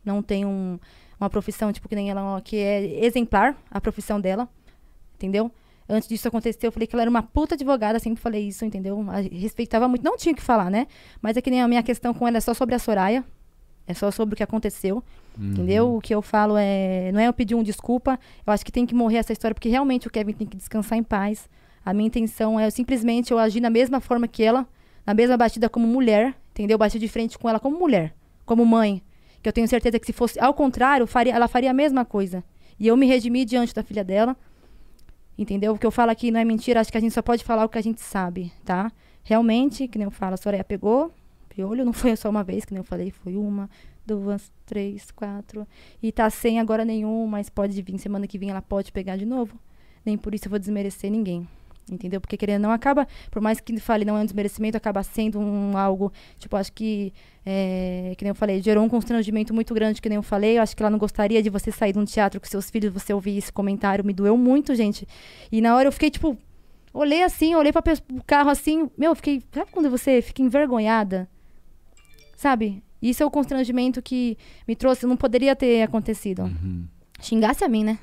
não 0.06 0.22
tenho 0.24 0.48
um- 0.48 0.80
uma 1.20 1.30
profissão, 1.30 1.72
tipo, 1.74 1.88
que 1.90 1.96
nem 1.96 2.10
ela, 2.10 2.40
que 2.42 2.56
é 2.58 3.06
exemplar, 3.06 3.56
a 3.70 3.82
profissão 3.82 4.20
dela, 4.22 4.48
entendeu? 5.16 5.52
Antes 5.90 6.08
disso 6.10 6.28
acontecer, 6.28 6.68
eu 6.68 6.72
falei 6.72 6.86
que 6.88 6.94
ela 6.96 7.04
era 7.04 7.10
uma 7.10 7.24
puta 7.24 7.56
advogada, 7.56 7.98
sempre 8.00 8.22
falei 8.22 8.48
isso, 8.48 8.64
entendeu? 8.66 9.04
A- 9.10 9.20
Respeitava 9.22 9.88
muito, 9.88 10.04
não 10.04 10.18
tinha 10.18 10.34
o 10.34 10.36
que 10.36 10.42
falar, 10.44 10.70
né? 10.70 10.88
Mas 11.22 11.38
é 11.38 11.42
que 11.42 11.50
nem 11.50 11.62
a 11.62 11.68
minha 11.68 11.82
questão 11.84 12.14
com 12.14 12.28
ela 12.28 12.38
é 12.38 12.42
só 12.42 12.54
sobre 12.54 12.76
a 12.76 12.80
Soraya, 12.80 13.24
é 13.88 13.94
só 13.94 14.12
sobre 14.12 14.34
o 14.34 14.38
que 14.38 14.44
aconteceu, 14.44 15.02
entendeu? 15.52 15.96
O 15.96 16.02
que 16.02 16.14
eu 16.14 16.22
falo 16.22 16.56
é, 16.58 17.10
não 17.14 17.20
é 17.22 17.28
eu 17.28 17.34
pedir 17.34 17.56
um 17.56 17.64
desculpa, 17.64 18.20
eu 18.46 18.52
acho 18.54 18.66
que 18.66 18.72
tem 18.72 18.86
que 18.86 18.94
morrer 18.94 19.18
essa 19.18 19.32
história, 19.34 19.56
porque 19.56 19.70
realmente 19.70 20.08
o 20.08 20.12
Kevin 20.12 20.34
tem 20.34 20.46
que 20.48 20.58
descansar 20.58 20.98
em 20.98 21.04
paz. 21.04 21.50
A 21.88 21.94
minha 21.94 22.08
intenção 22.08 22.60
é 22.60 22.70
simplesmente 22.70 23.32
eu 23.32 23.40
agir 23.40 23.62
na 23.62 23.70
mesma 23.70 24.02
forma 24.02 24.28
que 24.28 24.44
ela, 24.44 24.68
na 25.06 25.14
mesma 25.14 25.38
batida 25.38 25.70
como 25.70 25.88
mulher, 25.88 26.36
entendeu? 26.52 26.78
Bater 26.78 27.00
de 27.00 27.08
frente 27.08 27.40
com 27.40 27.48
ela 27.48 27.62
como 27.62 27.80
mulher, 27.80 28.14
como 28.46 28.66
mãe. 28.66 29.02
Que 29.42 29.48
eu 29.48 29.54
tenho 29.54 29.66
certeza 29.70 29.98
que 29.98 30.06
se 30.06 30.12
fosse 30.12 30.38
ao 30.38 30.54
contrário, 30.54 31.08
faria, 31.08 31.34
ela 31.34 31.48
faria 31.48 31.72
a 31.72 31.74
mesma 31.74 32.04
coisa. 32.04 32.44
E 32.78 32.88
eu 32.88 32.98
me 32.98 33.06
redimi 33.06 33.46
diante 33.46 33.74
da 33.74 33.84
filha 33.84 34.04
dela. 34.04 34.36
Entendeu? 35.38 35.76
O 35.76 35.78
que 35.78 35.86
eu 35.86 35.92
falo 35.92 36.12
aqui 36.12 36.30
não 36.30 36.42
é 36.42 36.44
mentira, 36.44 36.82
acho 36.82 36.92
que 36.92 36.98
a 36.98 37.00
gente 37.00 37.14
só 37.14 37.22
pode 37.22 37.42
falar 37.42 37.64
o 37.64 37.70
que 37.70 37.78
a 37.78 37.82
gente 37.82 38.02
sabe, 38.02 38.52
tá? 38.66 38.92
Realmente, 39.24 39.88
que 39.88 39.98
nem 39.98 40.08
eu 40.08 40.12
falo, 40.12 40.34
a 40.34 40.38
Soraya 40.38 40.66
pegou, 40.66 41.14
piolho, 41.48 41.86
não 41.86 41.94
foi 41.96 42.18
só 42.18 42.30
uma 42.30 42.44
vez, 42.44 42.66
que 42.66 42.74
nem 42.74 42.82
eu 42.82 42.84
falei, 42.84 43.12
foi 43.12 43.38
uma, 43.38 43.70
duas, 44.06 44.52
três, 44.66 45.10
quatro. 45.10 45.66
E 46.04 46.12
tá 46.12 46.30
sem 46.30 46.60
agora 46.60 46.84
nenhum, 46.84 47.26
mas 47.28 47.50
pode 47.50 47.82
vir, 47.82 47.98
semana 47.98 48.28
que 48.28 48.38
vem 48.38 48.50
ela 48.50 48.62
pode 48.62 48.92
pegar 48.92 49.16
de 49.16 49.26
novo. 49.26 49.58
Nem 50.06 50.18
por 50.18 50.36
isso 50.36 50.48
eu 50.48 50.50
vou 50.50 50.60
desmerecer 50.60 51.10
ninguém. 51.10 51.48
Entendeu? 51.90 52.20
Porque 52.20 52.36
querendo 52.36 52.64
não 52.64 52.72
acaba, 52.72 53.08
por 53.32 53.42
mais 53.42 53.60
que 53.62 53.80
fale 53.80 54.04
não 54.04 54.18
é 54.18 54.22
um 54.22 54.26
desmerecimento, 54.26 54.76
acaba 54.76 55.02
sendo 55.04 55.40
um 55.40 55.78
algo, 55.78 56.12
tipo, 56.38 56.56
acho 56.58 56.72
que, 56.74 57.14
é, 57.46 58.14
que 58.18 58.26
nem 58.26 58.30
eu 58.30 58.36
falei, 58.36 58.62
gerou 58.62 58.84
um 58.84 58.90
constrangimento 58.90 59.54
muito 59.54 59.74
grande, 59.74 60.02
que 60.02 60.10
nem 60.10 60.18
eu 60.18 60.24
falei. 60.24 60.58
Eu 60.58 60.62
acho 60.62 60.76
que 60.76 60.84
ela 60.84 60.90
não 60.90 61.00
gostaria 61.00 61.42
de 61.42 61.50
você 61.50 61.72
sair 61.72 61.94
de 61.94 62.00
um 62.00 62.06
teatro 62.06 62.42
com 62.42 62.48
seus 62.48 62.70
filhos, 62.70 62.94
você 62.94 63.14
ouvir 63.14 63.38
esse 63.38 63.52
comentário, 63.52 64.04
me 64.04 64.14
doeu 64.14 64.36
muito, 64.38 64.76
gente. 64.76 65.08
E 65.52 65.62
na 65.62 65.76
hora 65.76 65.88
eu 65.88 65.92
fiquei, 65.92 66.10
tipo, 66.10 66.38
olhei 66.94 67.24
assim, 67.24 67.56
olhei 67.56 67.72
para 67.72 67.84
o 68.12 68.24
carro 68.24 68.50
assim, 68.50 68.90
meu, 68.98 69.12
eu 69.12 69.16
fiquei, 69.16 69.42
sabe 69.52 69.72
quando 69.72 69.90
você 69.90 70.22
fica 70.22 70.42
envergonhada? 70.42 71.30
Sabe? 72.36 72.84
Isso 73.02 73.24
é 73.24 73.26
o 73.26 73.32
constrangimento 73.32 74.02
que 74.02 74.38
me 74.68 74.76
trouxe, 74.76 75.06
não 75.06 75.16
poderia 75.16 75.56
ter 75.56 75.82
acontecido. 75.84 76.44
Uhum. 76.44 76.86
Xingasse 77.22 77.64
a 77.64 77.70
mim, 77.70 77.84
né? 77.84 78.00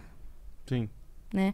Sim. 0.67 0.89
né? 1.33 1.53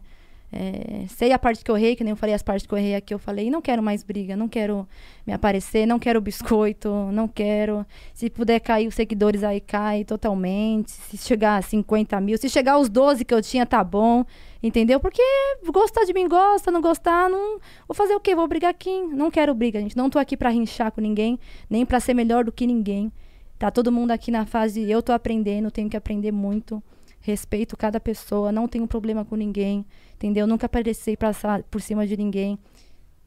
É, 0.53 1.05
sei 1.07 1.31
a 1.31 1.39
parte 1.39 1.63
que 1.63 1.71
eu 1.71 1.77
errei, 1.77 1.95
que 1.95 2.03
nem 2.03 2.11
eu 2.11 2.17
falei 2.17 2.35
as 2.35 2.43
partes 2.43 2.67
que 2.67 2.73
eu 2.73 2.77
errei 2.77 2.95
aqui, 2.95 3.13
eu 3.13 3.19
falei, 3.19 3.49
não 3.49 3.61
quero 3.61 3.81
mais 3.81 4.03
briga, 4.03 4.35
não 4.35 4.49
quero 4.49 4.85
me 5.25 5.31
aparecer, 5.31 5.85
não 5.85 5.97
quero 5.97 6.19
biscoito, 6.19 6.89
não 7.13 7.25
quero. 7.27 7.85
Se 8.13 8.29
puder 8.29 8.59
cair 8.59 8.87
os 8.87 8.95
seguidores 8.95 9.43
aí, 9.43 9.61
cai 9.61 10.03
totalmente. 10.03 10.91
Se 10.91 11.17
chegar 11.17 11.57
a 11.57 11.61
50 11.61 12.19
mil, 12.19 12.37
se 12.37 12.49
chegar 12.49 12.73
aos 12.73 12.89
12 12.89 13.23
que 13.23 13.33
eu 13.33 13.41
tinha, 13.41 13.65
tá 13.65 13.83
bom. 13.83 14.25
Entendeu? 14.61 14.99
Porque 14.99 15.23
gostar 15.71 16.03
de 16.03 16.13
mim 16.13 16.27
gosta, 16.27 16.69
não 16.69 16.81
gostar, 16.81 17.29
não. 17.29 17.59
Vou 17.87 17.95
fazer 17.95 18.13
o 18.13 18.19
quê? 18.19 18.35
Vou 18.35 18.47
brigar 18.47 18.69
aqui. 18.69 19.01
Não 19.07 19.31
quero 19.31 19.53
briga, 19.55 19.79
gente. 19.79 19.97
Não 19.97 20.09
tô 20.09 20.19
aqui 20.19 20.35
pra 20.35 20.49
rinchar 20.49 20.91
com 20.91 21.01
ninguém, 21.01 21.39
nem 21.69 21.85
pra 21.85 21.99
ser 21.99 22.13
melhor 22.13 22.43
do 22.43 22.51
que 22.51 22.67
ninguém. 22.67 23.11
Tá 23.57 23.71
todo 23.71 23.91
mundo 23.91 24.11
aqui 24.11 24.31
na 24.31 24.45
fase, 24.45 24.89
eu 24.89 25.01
tô 25.03 25.11
aprendendo, 25.13 25.69
tenho 25.69 25.89
que 25.89 25.95
aprender 25.95 26.31
muito. 26.31 26.81
Respeito 27.21 27.77
cada 27.77 27.99
pessoa, 27.99 28.51
não 28.51 28.67
tenho 28.67 28.87
problema 28.87 29.23
com 29.23 29.35
ninguém, 29.35 29.85
entendeu? 30.15 30.47
Nunca 30.47 30.65
apareci 30.65 31.15
passar 31.15 31.61
por 31.63 31.79
cima 31.81 32.05
de 32.07 32.17
ninguém. 32.17 32.57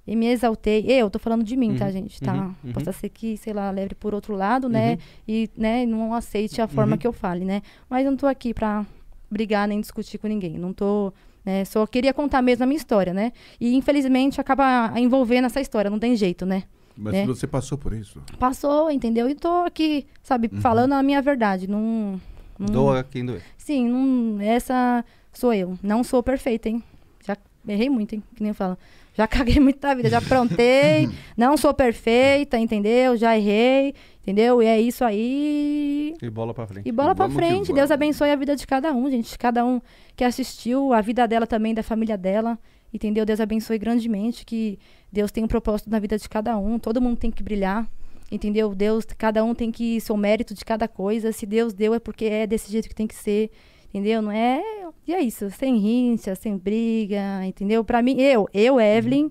E 0.06 0.14
me 0.14 0.26
exaltei. 0.26 0.84
Eu 0.86 1.08
tô 1.08 1.18
falando 1.18 1.42
de 1.42 1.56
mim, 1.56 1.76
tá, 1.76 1.86
Uhum, 1.86 1.92
gente? 1.92 2.20
Tá? 2.20 2.34
uhum, 2.34 2.54
uhum. 2.64 2.72
Possa 2.72 2.92
ser 2.92 3.08
que, 3.08 3.36
sei 3.38 3.52
lá, 3.54 3.70
leve 3.70 3.94
por 3.94 4.12
outro 4.12 4.34
lado, 4.34 4.68
né? 4.68 4.98
E, 5.26 5.48
né, 5.56 5.86
não 5.86 6.12
aceite 6.12 6.60
a 6.60 6.68
forma 6.68 6.92
Uhum. 6.92 6.98
que 6.98 7.06
eu 7.06 7.12
fale, 7.12 7.44
né? 7.44 7.62
Mas 7.88 8.04
eu 8.04 8.10
não 8.10 8.18
tô 8.18 8.26
aqui 8.26 8.52
pra 8.52 8.84
brigar 9.30 9.66
nem 9.66 9.80
discutir 9.80 10.18
com 10.18 10.26
ninguém. 10.28 10.58
Não 10.58 10.72
tô. 10.74 11.12
Né? 11.44 11.64
Só 11.64 11.86
queria 11.86 12.12
contar 12.12 12.42
mesmo 12.42 12.64
a 12.64 12.66
minha 12.66 12.76
história, 12.76 13.14
né? 13.14 13.32
E 13.60 13.74
infelizmente 13.74 14.40
acaba 14.40 14.92
envolvendo 14.96 15.44
essa 15.46 15.60
história, 15.60 15.90
não 15.90 15.98
tem 15.98 16.16
jeito, 16.16 16.44
né? 16.44 16.64
Mas 16.96 17.14
É. 17.14 17.26
você 17.26 17.46
passou 17.46 17.76
por 17.78 17.92
isso. 17.92 18.20
Passou, 18.38 18.90
entendeu? 18.90 19.28
E 19.28 19.34
tô 19.34 19.48
aqui, 19.64 20.06
sabe, 20.22 20.48
falando 20.60 20.92
a 20.92 21.02
minha 21.02 21.20
verdade. 21.22 21.68
Não. 21.68 22.20
Não 22.58 22.66
Doa 22.72 23.04
quem 23.04 23.24
doer. 23.24 23.42
Sim, 23.56 23.88
não, 23.88 24.40
essa 24.40 25.04
sou 25.32 25.52
eu. 25.52 25.78
Não 25.82 26.04
sou 26.04 26.22
perfeita, 26.22 26.68
hein? 26.68 26.82
Já 27.26 27.36
errei 27.66 27.90
muito, 27.90 28.14
hein? 28.14 28.22
Que 28.34 28.42
nem 28.42 28.50
eu 28.50 28.54
falo. 28.54 28.78
Já 29.16 29.26
caguei 29.28 29.60
muito 29.60 29.80
da 29.80 29.94
vida, 29.94 30.10
já 30.10 30.18
aprontei. 30.18 31.08
não 31.36 31.56
sou 31.56 31.72
perfeita, 31.72 32.58
entendeu? 32.58 33.16
Já 33.16 33.36
errei, 33.36 33.94
entendeu? 34.22 34.62
E 34.62 34.66
é 34.66 34.80
isso 34.80 35.04
aí. 35.04 36.14
E 36.20 36.30
bola 36.30 36.52
pra 36.52 36.66
frente. 36.66 36.88
E 36.88 36.92
bola 36.92 37.14
pra 37.14 37.26
Vamos 37.26 37.40
frente. 37.40 37.72
Deus 37.72 37.90
abençoe 37.90 38.30
a 38.30 38.36
vida 38.36 38.54
de 38.56 38.66
cada 38.66 38.92
um, 38.92 39.10
gente. 39.10 39.36
Cada 39.38 39.64
um 39.64 39.80
que 40.16 40.24
assistiu, 40.24 40.92
a 40.92 41.00
vida 41.00 41.26
dela 41.26 41.46
também, 41.46 41.74
da 41.74 41.82
família 41.82 42.16
dela. 42.16 42.58
Entendeu? 42.92 43.24
Deus 43.24 43.40
abençoe 43.40 43.78
grandemente. 43.78 44.44
Que 44.44 44.78
Deus 45.10 45.30
tem 45.32 45.42
um 45.42 45.48
propósito 45.48 45.90
na 45.90 45.98
vida 45.98 46.18
de 46.18 46.28
cada 46.28 46.56
um. 46.56 46.78
Todo 46.78 47.00
mundo 47.00 47.16
tem 47.16 47.30
que 47.30 47.42
brilhar. 47.42 47.88
Entendeu? 48.34 48.74
Deus, 48.74 49.04
cada 49.16 49.44
um 49.44 49.54
tem 49.54 49.70
que 49.70 50.00
ser 50.00 50.12
o 50.12 50.16
mérito 50.16 50.54
de 50.54 50.64
cada 50.64 50.88
coisa. 50.88 51.30
Se 51.30 51.46
Deus 51.46 51.72
deu, 51.72 51.94
é 51.94 52.00
porque 52.00 52.24
é 52.24 52.48
desse 52.48 52.68
jeito 52.68 52.88
que 52.88 52.94
tem 52.94 53.06
que 53.06 53.14
ser. 53.14 53.48
Entendeu? 53.90 54.20
Não 54.20 54.32
é. 54.32 54.60
E 55.06 55.14
é 55.14 55.20
isso. 55.20 55.48
Sem 55.52 55.78
rincha, 55.78 56.34
sem 56.34 56.58
briga. 56.58 57.46
Entendeu? 57.46 57.84
Pra 57.84 58.02
mim, 58.02 58.20
eu, 58.20 58.48
eu, 58.52 58.80
Evelyn 58.80 59.30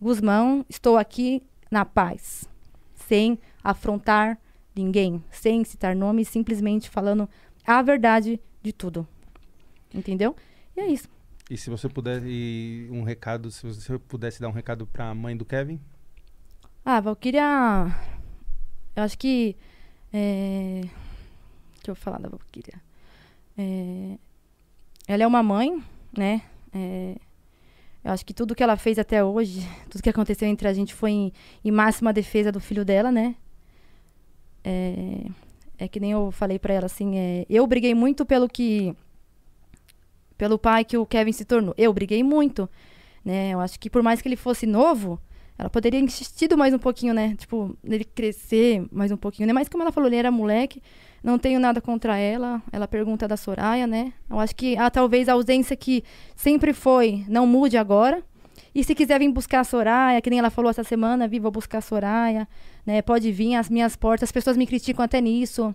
Guzmão, 0.00 0.64
estou 0.66 0.96
aqui 0.96 1.42
na 1.70 1.84
paz. 1.84 2.48
Sem 2.94 3.38
afrontar 3.62 4.40
ninguém. 4.74 5.22
Sem 5.30 5.62
citar 5.62 5.94
nomes, 5.94 6.28
simplesmente 6.28 6.88
falando 6.88 7.28
a 7.66 7.82
verdade 7.82 8.40
de 8.62 8.72
tudo. 8.72 9.06
Entendeu? 9.94 10.34
E 10.74 10.80
é 10.80 10.86
isso. 10.86 11.06
E 11.50 11.58
se 11.58 11.68
você 11.68 11.86
puder, 11.86 12.22
e 12.24 12.88
um 12.90 13.02
recado, 13.02 13.50
se 13.50 13.66
você 13.66 13.98
pudesse 13.98 14.40
dar 14.40 14.48
um 14.48 14.52
recado 14.52 14.86
pra 14.86 15.14
mãe 15.14 15.36
do 15.36 15.44
Kevin? 15.44 15.78
Ah, 16.82 16.98
Valkyria. 16.98 18.17
Eu 18.98 19.04
acho 19.04 19.16
que. 19.16 19.54
É... 20.12 20.80
Que 21.84 21.88
eu 21.88 21.94
falar 21.94 22.18
da 22.18 22.28
Valkyria? 22.28 22.82
É, 23.56 24.18
Ela 25.06 25.22
é 25.22 25.26
uma 25.26 25.40
mãe, 25.40 25.80
né? 26.16 26.42
É, 26.74 27.14
Eu 28.02 28.10
acho 28.10 28.26
que 28.26 28.34
tudo 28.34 28.56
que 28.56 28.62
ela 28.62 28.76
fez 28.76 28.98
até 28.98 29.22
hoje, 29.22 29.64
tudo 29.88 30.02
que 30.02 30.10
aconteceu 30.10 30.48
entre 30.48 30.66
a 30.66 30.72
gente 30.72 30.94
foi 30.94 31.12
em, 31.12 31.32
em 31.64 31.70
máxima 31.70 32.12
defesa 32.12 32.50
do 32.50 32.58
filho 32.58 32.84
dela, 32.84 33.12
né? 33.12 33.36
É, 34.64 35.26
é 35.78 35.86
que 35.86 36.00
nem 36.00 36.10
eu 36.10 36.32
falei 36.32 36.58
pra 36.58 36.74
ela 36.74 36.86
assim, 36.86 37.16
é, 37.16 37.46
eu 37.48 37.64
briguei 37.68 37.94
muito 37.94 38.26
pelo 38.26 38.48
que 38.48 38.96
pelo 40.36 40.58
pai 40.58 40.84
que 40.84 40.98
o 40.98 41.06
Kevin 41.06 41.32
se 41.32 41.44
tornou. 41.44 41.72
Eu 41.78 41.92
briguei 41.92 42.24
muito, 42.24 42.68
né? 43.24 43.50
Eu 43.50 43.60
acho 43.60 43.78
que 43.78 43.88
por 43.88 44.02
mais 44.02 44.20
que 44.20 44.26
ele 44.26 44.36
fosse 44.36 44.66
novo, 44.66 45.20
ela 45.58 45.68
poderia 45.68 45.98
insistido 45.98 46.56
mais 46.56 46.72
um 46.72 46.78
pouquinho, 46.78 47.12
né? 47.12 47.34
Tipo, 47.36 47.76
ele 47.82 48.04
crescer 48.04 48.86
mais 48.92 49.10
um 49.10 49.16
pouquinho, 49.16 49.48
né? 49.48 49.52
Mas 49.52 49.68
como 49.68 49.82
ela 49.82 49.90
falou, 49.90 50.08
ele 50.08 50.14
era 50.14 50.30
moleque, 50.30 50.80
não 51.22 51.36
tenho 51.36 51.58
nada 51.58 51.80
contra 51.80 52.16
ela. 52.16 52.62
Ela 52.70 52.86
pergunta 52.86 53.26
da 53.26 53.36
Soraya, 53.36 53.84
né? 53.84 54.12
Eu 54.30 54.38
acho 54.38 54.54
que 54.54 54.76
ah, 54.76 54.88
talvez 54.88 55.28
a 55.28 55.32
ausência 55.32 55.74
que 55.76 56.04
sempre 56.36 56.72
foi 56.72 57.24
não 57.28 57.44
mude 57.44 57.76
agora. 57.76 58.22
E 58.72 58.84
se 58.84 58.94
quiser 58.94 59.18
vir 59.18 59.28
buscar 59.32 59.60
a 59.60 59.64
Soraya, 59.64 60.20
que 60.20 60.30
nem 60.30 60.38
ela 60.38 60.50
falou 60.50 60.70
essa 60.70 60.84
semana, 60.84 61.26
vi, 61.26 61.40
vou 61.40 61.50
buscar 61.50 61.78
a 61.78 61.80
Soraya, 61.80 62.46
né? 62.86 63.02
Pode 63.02 63.32
vir 63.32 63.56
às 63.56 63.68
minhas 63.68 63.96
portas. 63.96 64.28
As 64.28 64.32
pessoas 64.32 64.56
me 64.56 64.64
criticam 64.64 65.04
até 65.04 65.20
nisso. 65.20 65.74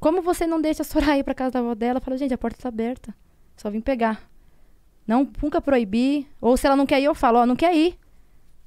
Como 0.00 0.22
você 0.22 0.46
não 0.46 0.58
deixa 0.58 0.82
a 0.82 0.86
Soraya 0.86 1.18
ir 1.18 1.24
pra 1.24 1.34
casa 1.34 1.50
da 1.50 1.58
avó 1.58 1.74
dela? 1.74 1.98
Eu 1.98 2.02
falo, 2.02 2.16
gente, 2.16 2.32
a 2.32 2.38
porta 2.38 2.62
tá 2.62 2.68
aberta. 2.68 3.14
Só 3.58 3.68
vim 3.68 3.82
pegar. 3.82 4.22
Não, 5.06 5.28
nunca 5.42 5.60
proibir. 5.60 6.26
Ou 6.40 6.56
se 6.56 6.66
ela 6.66 6.76
não 6.76 6.86
quer 6.86 6.98
ir, 7.00 7.04
eu 7.04 7.14
falo, 7.14 7.40
ó, 7.40 7.44
não 7.44 7.56
quer 7.56 7.76
ir. 7.76 7.98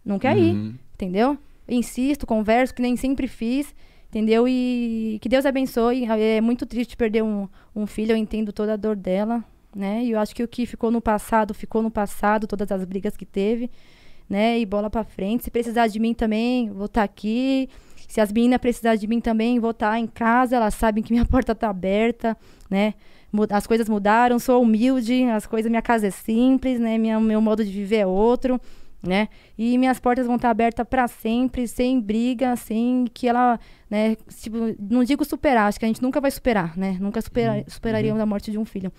Não 0.03 0.17
quer 0.19 0.37
ir, 0.37 0.53
Uhum. 0.53 0.73
entendeu? 0.95 1.37
Eu 1.67 1.77
insisto, 1.77 2.25
converso, 2.25 2.73
que 2.73 2.81
nem 2.81 2.95
sempre 2.97 3.27
fiz, 3.27 3.73
entendeu? 4.09 4.47
E 4.47 5.19
que 5.21 5.29
Deus 5.29 5.45
abençoe. 5.45 6.05
É 6.05 6.41
muito 6.41 6.65
triste 6.65 6.97
perder 6.97 7.23
um, 7.23 7.47
um 7.75 7.85
filho, 7.85 8.11
eu 8.13 8.17
entendo 8.17 8.51
toda 8.51 8.73
a 8.73 8.77
dor 8.77 8.95
dela, 8.95 9.43
né? 9.75 10.03
E 10.03 10.11
eu 10.11 10.19
acho 10.19 10.35
que 10.35 10.43
o 10.43 10.47
que 10.47 10.65
ficou 10.65 10.91
no 10.91 10.99
passado, 11.01 11.53
ficou 11.53 11.81
no 11.81 11.91
passado, 11.91 12.47
todas 12.47 12.71
as 12.71 12.83
brigas 12.83 13.15
que 13.15 13.25
teve, 13.25 13.69
né? 14.29 14.59
E 14.59 14.65
bola 14.65 14.89
pra 14.89 15.03
frente. 15.03 15.43
Se 15.43 15.51
precisar 15.51 15.87
de 15.87 15.99
mim 15.99 16.13
também, 16.13 16.69
vou 16.69 16.85
estar 16.87 17.03
aqui. 17.03 17.69
Se 18.07 18.19
as 18.19 18.31
meninas 18.33 18.59
precisarem 18.59 18.99
de 18.99 19.07
mim 19.07 19.21
também, 19.21 19.59
vou 19.59 19.71
estar 19.71 19.97
em 19.97 20.07
casa. 20.07 20.57
Elas 20.57 20.73
sabem 20.73 21.01
que 21.03 21.13
minha 21.13 21.23
porta 21.27 21.55
tá 21.55 21.69
aberta, 21.69 22.35
né? 22.69 22.95
As 23.49 23.65
coisas 23.65 23.87
mudaram, 23.87 24.37
sou 24.39 24.61
humilde, 24.61 25.23
as 25.23 25.45
coisas, 25.47 25.69
minha 25.69 25.81
casa 25.81 26.07
é 26.07 26.11
simples, 26.11 26.81
né? 26.81 26.97
Minha, 26.97 27.17
meu 27.17 27.39
modo 27.39 27.63
de 27.63 27.71
viver 27.71 27.97
é 27.99 28.05
outro, 28.05 28.59
né? 29.01 29.29
E 29.57 29.77
minhas 29.77 29.99
portas 29.99 30.27
vão 30.27 30.35
estar 30.35 30.49
abertas 30.49 30.85
para 30.87 31.07
sempre, 31.07 31.67
sem 31.67 31.99
briga, 31.99 32.55
sem 32.55 33.05
que 33.13 33.27
ela, 33.27 33.59
né? 33.89 34.15
Tipo, 34.39 34.75
não 34.79 35.03
digo 35.03 35.25
superar, 35.25 35.67
acho 35.67 35.79
que 35.79 35.85
a 35.85 35.87
gente 35.87 36.01
nunca 36.01 36.21
vai 36.21 36.29
superar, 36.29 36.77
né? 36.77 36.97
Nunca 36.99 37.21
supera, 37.21 37.63
superaríamos 37.67 38.21
a 38.21 38.25
morte 38.25 38.51
de 38.51 38.57
um 38.57 38.65
filho. 38.65 38.91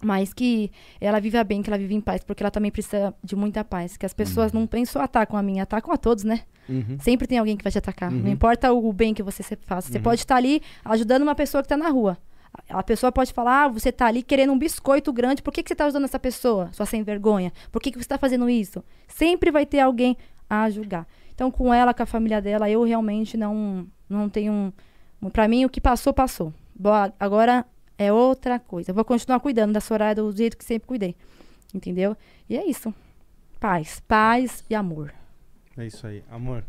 Mas 0.00 0.32
que 0.32 0.70
ela 1.00 1.20
viva 1.20 1.42
bem, 1.42 1.60
que 1.60 1.68
ela 1.68 1.78
vive 1.78 1.94
em 1.94 2.00
paz, 2.00 2.22
porque 2.22 2.42
ela 2.42 2.50
também 2.50 2.70
precisa 2.70 3.12
de 3.22 3.34
muita 3.34 3.64
paz. 3.64 3.96
Que 3.96 4.06
as 4.06 4.14
pessoas 4.14 4.52
não 4.52 4.64
pensam 4.64 5.02
atacam 5.02 5.36
a 5.36 5.42
mim, 5.42 5.58
atacam 5.58 5.92
a 5.92 5.96
todos, 5.96 6.22
né? 6.22 6.42
Uhum. 6.68 6.98
Sempre 7.00 7.26
tem 7.26 7.38
alguém 7.38 7.56
que 7.56 7.64
vai 7.64 7.72
te 7.72 7.78
atacar. 7.78 8.12
Uhum. 8.12 8.20
Não 8.20 8.30
importa 8.30 8.72
o 8.72 8.92
bem 8.92 9.12
que 9.12 9.24
você 9.24 9.42
faça. 9.62 9.90
Você 9.90 9.98
pode 9.98 10.20
estar 10.20 10.36
ali 10.36 10.62
ajudando 10.84 11.22
uma 11.22 11.34
pessoa 11.34 11.62
que 11.62 11.66
está 11.66 11.76
na 11.76 11.88
rua. 11.88 12.16
A 12.68 12.82
pessoa 12.82 13.12
pode 13.12 13.32
falar, 13.32 13.64
ah, 13.64 13.68
você 13.68 13.90
está 13.90 14.06
ali 14.06 14.22
querendo 14.22 14.52
um 14.52 14.58
biscoito 14.58 15.12
grande, 15.12 15.42
por 15.42 15.52
que, 15.52 15.62
que 15.62 15.68
você 15.68 15.74
está 15.74 15.84
ajudando 15.84 16.04
essa 16.04 16.18
pessoa? 16.18 16.70
Sua 16.72 16.86
sem 16.86 17.02
vergonha. 17.02 17.52
Por 17.70 17.80
que, 17.80 17.90
que 17.90 17.98
você 17.98 18.04
está 18.04 18.18
fazendo 18.18 18.48
isso? 18.48 18.84
Sempre 19.06 19.50
vai 19.50 19.64
ter 19.64 19.80
alguém 19.80 20.16
a 20.48 20.68
julgar. 20.68 21.06
Então, 21.34 21.50
com 21.50 21.72
ela, 21.72 21.94
com 21.94 22.02
a 22.02 22.06
família 22.06 22.42
dela, 22.42 22.68
eu 22.68 22.82
realmente 22.82 23.36
não, 23.36 23.86
não 24.08 24.28
tenho... 24.28 24.72
Um, 25.22 25.30
para 25.30 25.46
mim, 25.48 25.64
o 25.64 25.68
que 25.68 25.80
passou, 25.80 26.12
passou. 26.12 26.52
Boa, 26.74 27.12
agora 27.18 27.64
é 27.96 28.12
outra 28.12 28.58
coisa. 28.58 28.90
Eu 28.90 28.94
vou 28.94 29.04
continuar 29.04 29.40
cuidando 29.40 29.72
da 29.72 29.80
Soraya 29.80 30.14
do 30.14 30.30
jeito 30.34 30.56
que 30.56 30.64
sempre 30.64 30.88
cuidei. 30.88 31.16
Entendeu? 31.74 32.16
E 32.48 32.56
é 32.56 32.66
isso. 32.66 32.94
Paz. 33.60 34.00
Paz 34.06 34.64
e 34.70 34.74
amor. 34.74 35.12
É 35.76 35.86
isso 35.86 36.06
aí. 36.06 36.24
Amor, 36.30 36.64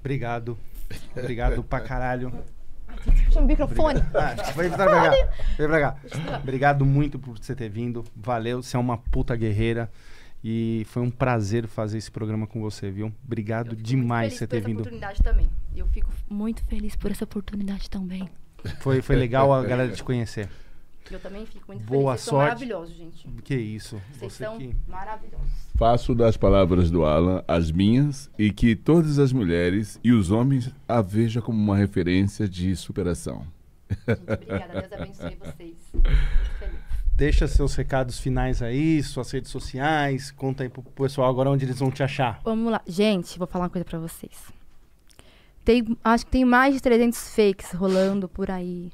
obrigado. 0.00 0.56
Obrigado 1.16 1.62
pra 1.62 1.80
caralho. 1.80 2.32
Puxa 3.26 3.40
o 3.40 3.46
microfone. 3.46 4.00
Ah, 4.14 4.34
vem 4.52 4.70
pra 4.70 4.86
cá. 4.86 5.10
Vem 5.56 5.68
pra 5.68 5.80
cá. 5.80 5.96
Obrigado 6.42 6.84
muito 6.84 7.18
por 7.18 7.38
você 7.38 7.54
ter 7.54 7.68
vindo. 7.68 8.04
Valeu, 8.14 8.62
você 8.62 8.76
é 8.76 8.80
uma 8.80 8.98
puta 8.98 9.34
guerreira. 9.36 9.90
E 10.42 10.86
foi 10.88 11.02
um 11.02 11.10
prazer 11.10 11.66
fazer 11.66 11.98
esse 11.98 12.10
programa 12.10 12.46
com 12.46 12.60
você, 12.62 12.90
viu? 12.90 13.12
Obrigado 13.24 13.76
demais 13.76 14.34
você 14.34 14.46
ter 14.46 14.60
vindo. 14.60 14.80
oportunidade 14.80 15.22
também. 15.22 15.46
Eu 15.76 15.86
fico 15.88 16.10
muito 16.30 16.64
feliz 16.64 16.96
por 16.96 17.10
essa 17.10 17.24
oportunidade 17.24 17.90
também. 17.90 18.28
Foi, 18.80 19.02
foi 19.02 19.16
legal 19.16 19.52
a 19.52 19.62
galera 19.62 19.92
te 19.92 20.02
conhecer. 20.02 20.48
Eu 21.10 21.20
também 21.20 21.44
fico 21.46 21.64
muito 21.68 21.82
Boa 21.84 22.12
feliz. 22.12 22.20
Vocês 22.22 22.30
sorte. 22.30 22.48
maravilhosos, 22.48 22.94
gente. 22.96 23.28
Que 23.42 23.54
isso. 23.56 24.00
Vocês 24.12 24.32
Você 24.32 24.44
são 24.44 24.58
que. 24.58 24.74
maravilhosos. 24.86 25.48
Faço 25.76 26.14
das 26.14 26.36
palavras 26.36 26.90
do 26.90 27.04
Alan 27.04 27.42
as 27.48 27.70
minhas 27.72 28.30
e 28.38 28.52
que 28.52 28.76
todas 28.76 29.18
as 29.18 29.32
mulheres 29.32 29.98
e 30.04 30.12
os 30.12 30.30
homens 30.30 30.70
a 30.86 31.00
vejam 31.00 31.42
como 31.42 31.58
uma 31.58 31.76
referência 31.76 32.48
de 32.48 32.74
superação. 32.76 33.46
Gente, 33.90 34.20
obrigada. 34.32 34.80
Deus 34.80 34.92
abençoe 34.92 35.36
vocês. 35.40 35.76
Muito 35.92 36.50
feliz. 36.58 36.80
Deixa 37.14 37.46
seus 37.46 37.74
recados 37.74 38.18
finais 38.18 38.62
aí, 38.62 39.02
suas 39.02 39.30
redes 39.30 39.50
sociais. 39.50 40.30
Conta 40.30 40.62
aí 40.62 40.68
pro 40.68 40.82
pessoal 40.82 41.28
agora 41.28 41.50
onde 41.50 41.64
eles 41.66 41.78
vão 41.78 41.90
te 41.90 42.02
achar. 42.02 42.40
Vamos 42.44 42.72
lá. 42.72 42.80
Gente, 42.86 43.38
vou 43.38 43.46
falar 43.46 43.64
uma 43.64 43.70
coisa 43.70 43.84
pra 43.84 43.98
vocês. 43.98 44.32
Tem, 45.64 45.84
acho 46.02 46.24
que 46.24 46.32
tem 46.32 46.44
mais 46.44 46.74
de 46.74 46.80
300 46.80 47.34
fakes 47.34 47.72
rolando 47.72 48.28
por 48.28 48.50
aí. 48.50 48.90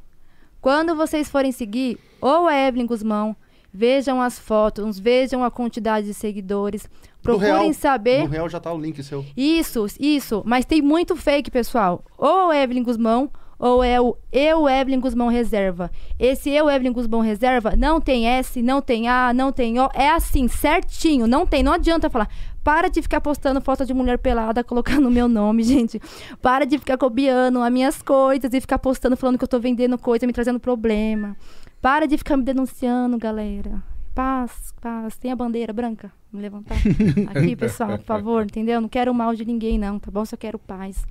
Quando 0.67 0.97
vocês 0.97 1.31
forem 1.31 1.53
seguir, 1.53 1.97
ou 2.21 2.49
a 2.49 2.57
Evelyn 2.67 2.87
Guzmão, 2.87 3.37
vejam 3.73 4.21
as 4.21 4.37
fotos, 4.37 4.99
vejam 4.99 5.45
a 5.45 5.49
quantidade 5.49 6.09
de 6.09 6.13
seguidores. 6.13 6.91
Procurem 7.23 7.53
real- 7.53 7.73
saber. 7.73 8.25
No 8.25 8.29
real 8.29 8.49
já 8.49 8.59
tá 8.59 8.73
o 8.73 8.77
link 8.81 9.01
seu. 9.05 9.25
Isso, 9.37 9.87
isso. 10.01 10.43
Mas 10.45 10.65
tem 10.65 10.83
muito 10.83 11.15
fake, 11.15 11.53
pessoal. 11.53 12.05
Ou 12.19 12.51
é 12.51 12.65
Evelyn 12.65 12.83
Guzmão, 12.83 13.31
ou 13.61 13.85
é 13.85 14.01
o 14.01 14.17
Eu 14.33 14.69
Evelyn 14.69 14.99
Guzmão 14.99 15.29
Reserva. 15.29 15.89
Esse 16.19 16.51
Eu 16.51 16.69
Evelyn 16.69 16.93
Guzmão 16.93 17.21
Reserva 17.21 17.77
não 17.77 18.01
tem 18.01 18.27
S, 18.27 18.61
não 18.61 18.83
tem 18.83 19.07
A, 19.07 19.33
não 19.33 19.53
tem 19.53 19.79
O. 19.79 19.89
É 19.95 20.11
assim, 20.11 20.49
certinho. 20.49 21.29
Não 21.29 21.47
tem, 21.47 21.63
não 21.63 21.75
adianta 21.75 22.11
falar. 22.11 22.29
Para 22.67 22.91
de 22.91 23.01
ficar 23.01 23.21
postando 23.21 23.61
foto 23.61 23.87
de 23.87 23.95
mulher 23.95 24.19
pelada, 24.19 24.65
colocando 24.65 25.07
o 25.07 25.11
meu 25.11 25.29
nome, 25.29 25.63
gente. 25.63 26.03
Para 26.43 26.67
de 26.67 26.77
ficar 26.77 26.99
copiando 26.99 27.63
as 27.63 27.73
minhas 27.73 28.03
coisas 28.03 28.53
e 28.53 28.61
ficar 28.61 28.81
postando, 28.81 29.17
falando 29.17 29.39
que 29.39 29.45
eu 29.45 29.49
tô 29.49 29.61
vendendo 29.61 29.97
coisa, 29.97 30.27
me 30.27 30.33
trazendo 30.33 30.59
problema. 30.59 31.37
Para 31.81 32.09
de 32.09 32.19
ficar 32.19 32.37
me 32.37 32.43
denunciando, 32.43 33.17
galera. 33.19 33.81
Paz, 34.13 34.75
paz. 34.81 35.17
Tem 35.17 35.31
a 35.31 35.37
bandeira 35.37 35.73
branca? 35.73 36.11
Me 36.33 36.43
levantar. 36.43 36.77
Aqui, 37.33 37.55
pessoal, 37.55 37.99
por 37.99 38.05
favor, 38.05 38.43
entendeu? 38.43 38.81
Não 38.81 38.89
quero 38.89 39.15
mal 39.15 39.33
de 39.33 39.45
ninguém, 39.45 39.79
não, 39.79 40.01
tá 40.01 40.11
bom? 40.11 40.25
Só 40.25 40.37
quero 40.37 40.59
paz. 40.59 41.07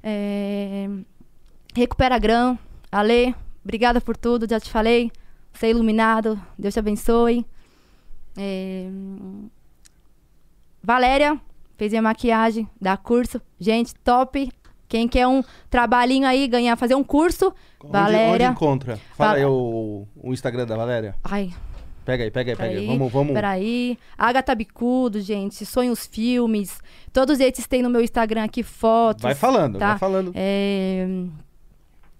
É... 0.00 0.88
Recupera 1.74 2.16
Grão. 2.20 2.56
Ale, 2.92 3.34
obrigada 3.64 4.00
por 4.00 4.16
tudo, 4.16 4.48
já 4.48 4.60
te 4.60 4.70
falei. 4.70 5.10
Você 5.52 5.66
é 5.66 5.70
iluminado, 5.70 6.40
Deus 6.56 6.72
te 6.72 6.78
abençoe. 6.78 7.44
É... 8.36 8.88
Valéria, 10.92 11.38
fez 11.76 11.92
minha 11.92 12.00
maquiagem, 12.00 12.66
dá 12.80 12.96
curso. 12.96 13.42
Gente, 13.60 13.94
top. 13.96 14.50
Quem 14.88 15.06
quer 15.06 15.26
um 15.26 15.44
trabalhinho 15.68 16.26
aí, 16.26 16.48
ganhar, 16.48 16.74
fazer 16.76 16.94
um 16.94 17.04
curso, 17.04 17.52
Onde, 17.84 17.92
Valéria. 17.92 18.32
onde 18.46 18.56
encontra? 18.56 18.96
Fala 19.14 19.32
Va- 19.32 19.36
aí 19.36 19.44
o, 19.44 20.06
o 20.16 20.32
Instagram 20.32 20.64
da 20.66 20.76
Valéria. 20.78 21.14
Ai, 21.22 21.50
Pega 22.06 22.24
aí, 22.24 22.30
pega 22.30 22.52
aí, 22.52 22.56
pega 22.56 22.78
aí. 22.80 22.86
Vamos, 22.86 23.12
vamos. 23.12 23.34
Peraí. 23.34 23.98
Agatha 24.16 24.54
Bicudo, 24.54 25.20
gente. 25.20 25.66
Sonhos 25.66 26.06
Filmes. 26.06 26.80
Todos 27.12 27.38
esses 27.38 27.66
têm 27.66 27.82
no 27.82 27.90
meu 27.90 28.00
Instagram 28.00 28.44
aqui 28.44 28.62
fotos. 28.62 29.22
Vai 29.22 29.34
falando, 29.34 29.78
tá? 29.78 29.90
vai 29.90 29.98
falando. 29.98 30.32
É, 30.34 31.06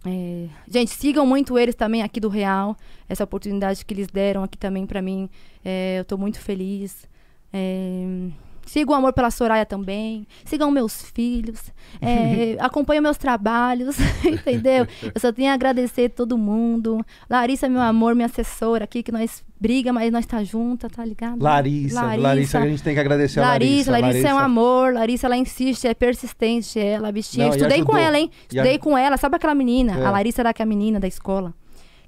é, 0.06 0.46
gente, 0.68 0.90
sigam 0.90 1.24
muito 1.24 1.58
eles 1.58 1.74
também 1.74 2.02
aqui 2.02 2.20
do 2.20 2.28
Real. 2.28 2.76
Essa 3.08 3.24
oportunidade 3.24 3.82
que 3.82 3.94
eles 3.94 4.08
deram 4.08 4.42
aqui 4.42 4.58
também 4.58 4.84
pra 4.86 5.00
mim. 5.00 5.30
É, 5.64 6.00
eu 6.00 6.04
tô 6.04 6.18
muito 6.18 6.38
feliz. 6.38 7.08
É, 7.50 8.28
sigam 8.68 8.94
o 8.94 8.98
amor 8.98 9.12
pela 9.12 9.30
Soraya 9.30 9.66
também. 9.66 10.26
Sigam 10.44 10.70
meus 10.70 11.02
filhos. 11.10 11.72
É, 12.00 12.56
acompanhem 12.60 13.00
meus 13.00 13.16
trabalhos. 13.16 13.96
entendeu? 14.24 14.86
Eu 15.02 15.20
só 15.20 15.32
tenho 15.32 15.50
a 15.50 15.54
agradecer 15.54 16.10
todo 16.10 16.38
mundo. 16.38 17.04
Larissa, 17.28 17.68
meu 17.68 17.80
amor, 17.80 18.14
minha 18.14 18.26
assessora 18.26 18.84
aqui, 18.84 19.02
que 19.02 19.10
nós 19.10 19.42
briga, 19.60 19.92
mas 19.92 20.12
nós 20.12 20.24
tá 20.24 20.42
junta, 20.44 20.88
tá 20.88 21.04
ligado? 21.04 21.42
Larissa, 21.42 22.16
Larissa, 22.16 22.58
a 22.58 22.68
gente 22.68 22.82
tem 22.82 22.94
que 22.94 23.00
agradecer 23.00 23.40
Larissa, 23.40 23.90
a 23.90 23.92
Larissa. 23.92 24.08
Larissa, 24.08 24.28
é 24.28 24.34
um 24.34 24.38
amor. 24.38 24.94
Larissa, 24.94 25.26
ela 25.26 25.36
insiste, 25.36 25.86
é 25.86 25.94
persistente, 25.94 26.78
ela, 26.78 27.10
bichinha. 27.10 27.46
Não, 27.46 27.54
Estudei 27.54 27.82
com 27.82 27.96
ela, 27.96 28.18
hein? 28.18 28.30
Estudei 28.42 28.74
aj- 28.74 28.80
com 28.80 28.96
ela. 28.96 29.16
Sabe 29.16 29.36
aquela 29.36 29.54
menina? 29.54 29.98
É. 29.98 30.04
A 30.04 30.10
Larissa 30.10 30.42
era 30.42 30.54
é 30.56 30.62
a 30.62 30.66
menina 30.66 31.00
da 31.00 31.08
escola. 31.08 31.52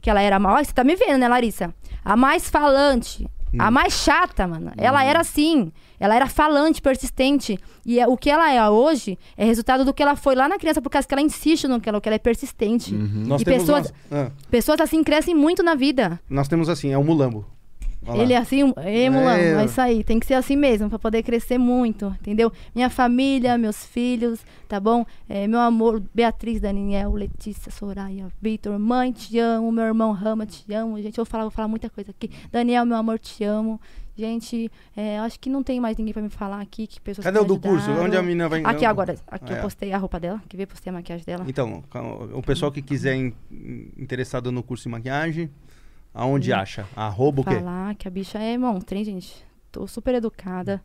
que 0.01 0.09
ela 0.09 0.23
era 0.23 0.39
mal. 0.39 0.63
Você 0.65 0.73
tá 0.73 0.83
me 0.83 0.97
vendo, 0.97 1.19
né, 1.19 1.29
Larissa? 1.29 1.75
A 2.05 2.17
mais 2.17 2.49
falante, 2.49 3.29
a 3.59 3.71
mais 3.71 3.93
chata, 3.93 4.47
mano. 4.47 4.73
Ela 4.77 5.05
era 5.05 5.21
assim. 5.21 5.73
Ela 6.01 6.17
era 6.17 6.27
falante, 6.27 6.81
persistente. 6.83 7.59
E 7.87 8.01
é- 8.01 8.09
o 8.09 8.17
que 8.17 8.31
ela 8.31 8.51
é 8.51 8.69
hoje 8.71 9.19
é 9.37 9.45
resultado 9.45 9.85
do 9.85 9.93
que 9.95 10.03
ela 10.03 10.17
foi 10.17 10.35
lá 10.35 10.49
na 10.49 10.59
criança, 10.59 10.81
por 10.81 10.89
causa 10.91 11.07
que 11.07 11.13
ela 11.15 11.21
insiste 11.23 11.69
no 11.69 11.79
que 11.81 11.89
ela, 11.89 12.01
que 12.01 12.09
ela 12.09 12.17
é 12.17 12.19
persistente. 12.19 12.95
Nós 12.95 13.43
E 13.43 13.45
temos 13.45 13.61
pessoas, 13.63 13.93
umas- 14.11 14.29
ah, 14.29 14.33
pessoas 14.51 14.81
assim 14.81 15.05
crescem 15.05 15.35
muito 15.35 15.63
na 15.63 15.75
vida. 15.75 16.19
nós 16.29 16.49
temos 16.49 16.69
assim, 16.71 16.91
é 16.91 16.97
o 16.99 17.05
mulambo. 17.05 17.45
Olha 18.07 18.17
lá. 18.17 18.23
Ele 18.23 18.33
é 18.33 18.37
assim, 18.39 18.65
um- 18.65 18.73
é, 18.79 19.11
Mulan, 19.11 19.37
É. 19.37 19.63
isso 19.67 19.79
aí. 19.79 20.03
Tem 20.03 20.19
que 20.19 20.25
ser 20.25 20.33
assim 20.33 20.57
mesmo, 20.57 20.89
pra 20.89 20.99
poder 20.99 21.23
crescer 21.23 21.59
muito, 21.59 22.07
entendeu? 22.19 22.51
Minha 22.75 22.89
família, 22.89 23.59
meus 23.59 23.85
filhos, 23.85 24.41
tá 24.67 24.81
bom? 24.81 25.05
É, 25.29 25.47
meu 25.47 25.61
amor, 25.61 26.03
Beatriz, 26.15 26.63
Daniel, 26.63 27.13
Letícia, 27.13 27.71
Soraya, 27.71 28.29
Vitor, 28.41 28.79
mãe, 28.79 29.13
te 29.13 29.39
amo. 29.39 29.71
Meu 29.71 29.85
irmão 29.85 30.13
Rama, 30.13 30.47
te 30.47 30.73
amo. 30.73 30.97
Gente, 30.97 31.19
eu 31.19 31.25
vou 31.27 31.31
falar, 31.31 31.45
vou 31.45 31.51
falar 31.51 31.69
muita 31.69 31.91
coisa 31.91 32.11
aqui. 32.11 32.31
Daniel, 32.51 32.87
meu 32.87 32.97
amor, 32.97 33.19
te 33.19 33.45
amo. 33.45 33.79
Gente, 34.17 34.71
é, 34.97 35.19
acho 35.21 35.39
que 35.41 35.49
não 35.49 35.63
tem 35.63 35.81
mais 35.81 35.97
ninguém 35.97 36.13
pra 36.13 36.23
me 36.23 36.29
falar 36.29 36.61
aqui. 36.61 36.87
Que 36.87 37.01
pessoas 37.01 37.25
Cadê 37.25 37.39
o 37.39 37.45
do 37.45 37.59
curso? 37.59 37.91
Onde 37.91 38.17
a 38.17 38.23
menina 38.23 38.49
vai... 38.49 38.63
Aqui 38.65 38.83
não- 38.83 38.91
agora. 38.91 39.17
Aqui 39.27 39.53
É. 39.53 39.59
eu 39.59 39.63
postei 39.63 39.93
a 39.93 39.99
roupa 39.99 40.21
dela. 40.21 40.43
Que 40.49 40.57
veio, 40.57 40.67
postei 40.69 40.91
a 40.91 40.95
maquiagem 40.95 41.25
dela. 41.25 41.45
Então, 41.49 41.83
o 42.35 42.43
pessoal 42.43 42.71
que 42.71 42.83
quiser 42.83 43.15
in- 43.17 43.33
interessado 43.97 44.53
no 44.53 44.63
curso 44.63 44.83
de 44.85 44.89
maquiagem, 44.91 45.51
aonde 46.13 46.53
acha? 46.53 46.87
Arroba 46.95 47.41
o 47.41 47.45
quê? 47.45 47.55
Falar 47.55 47.95
que 47.95 48.07
a 48.07 48.11
bicha 48.11 48.39
é 48.39 48.59
monstro, 48.59 48.99
hein, 48.99 49.05
gente? 49.05 49.45
Tô 49.73 49.87
super 49.87 50.15
educada. 50.15 50.83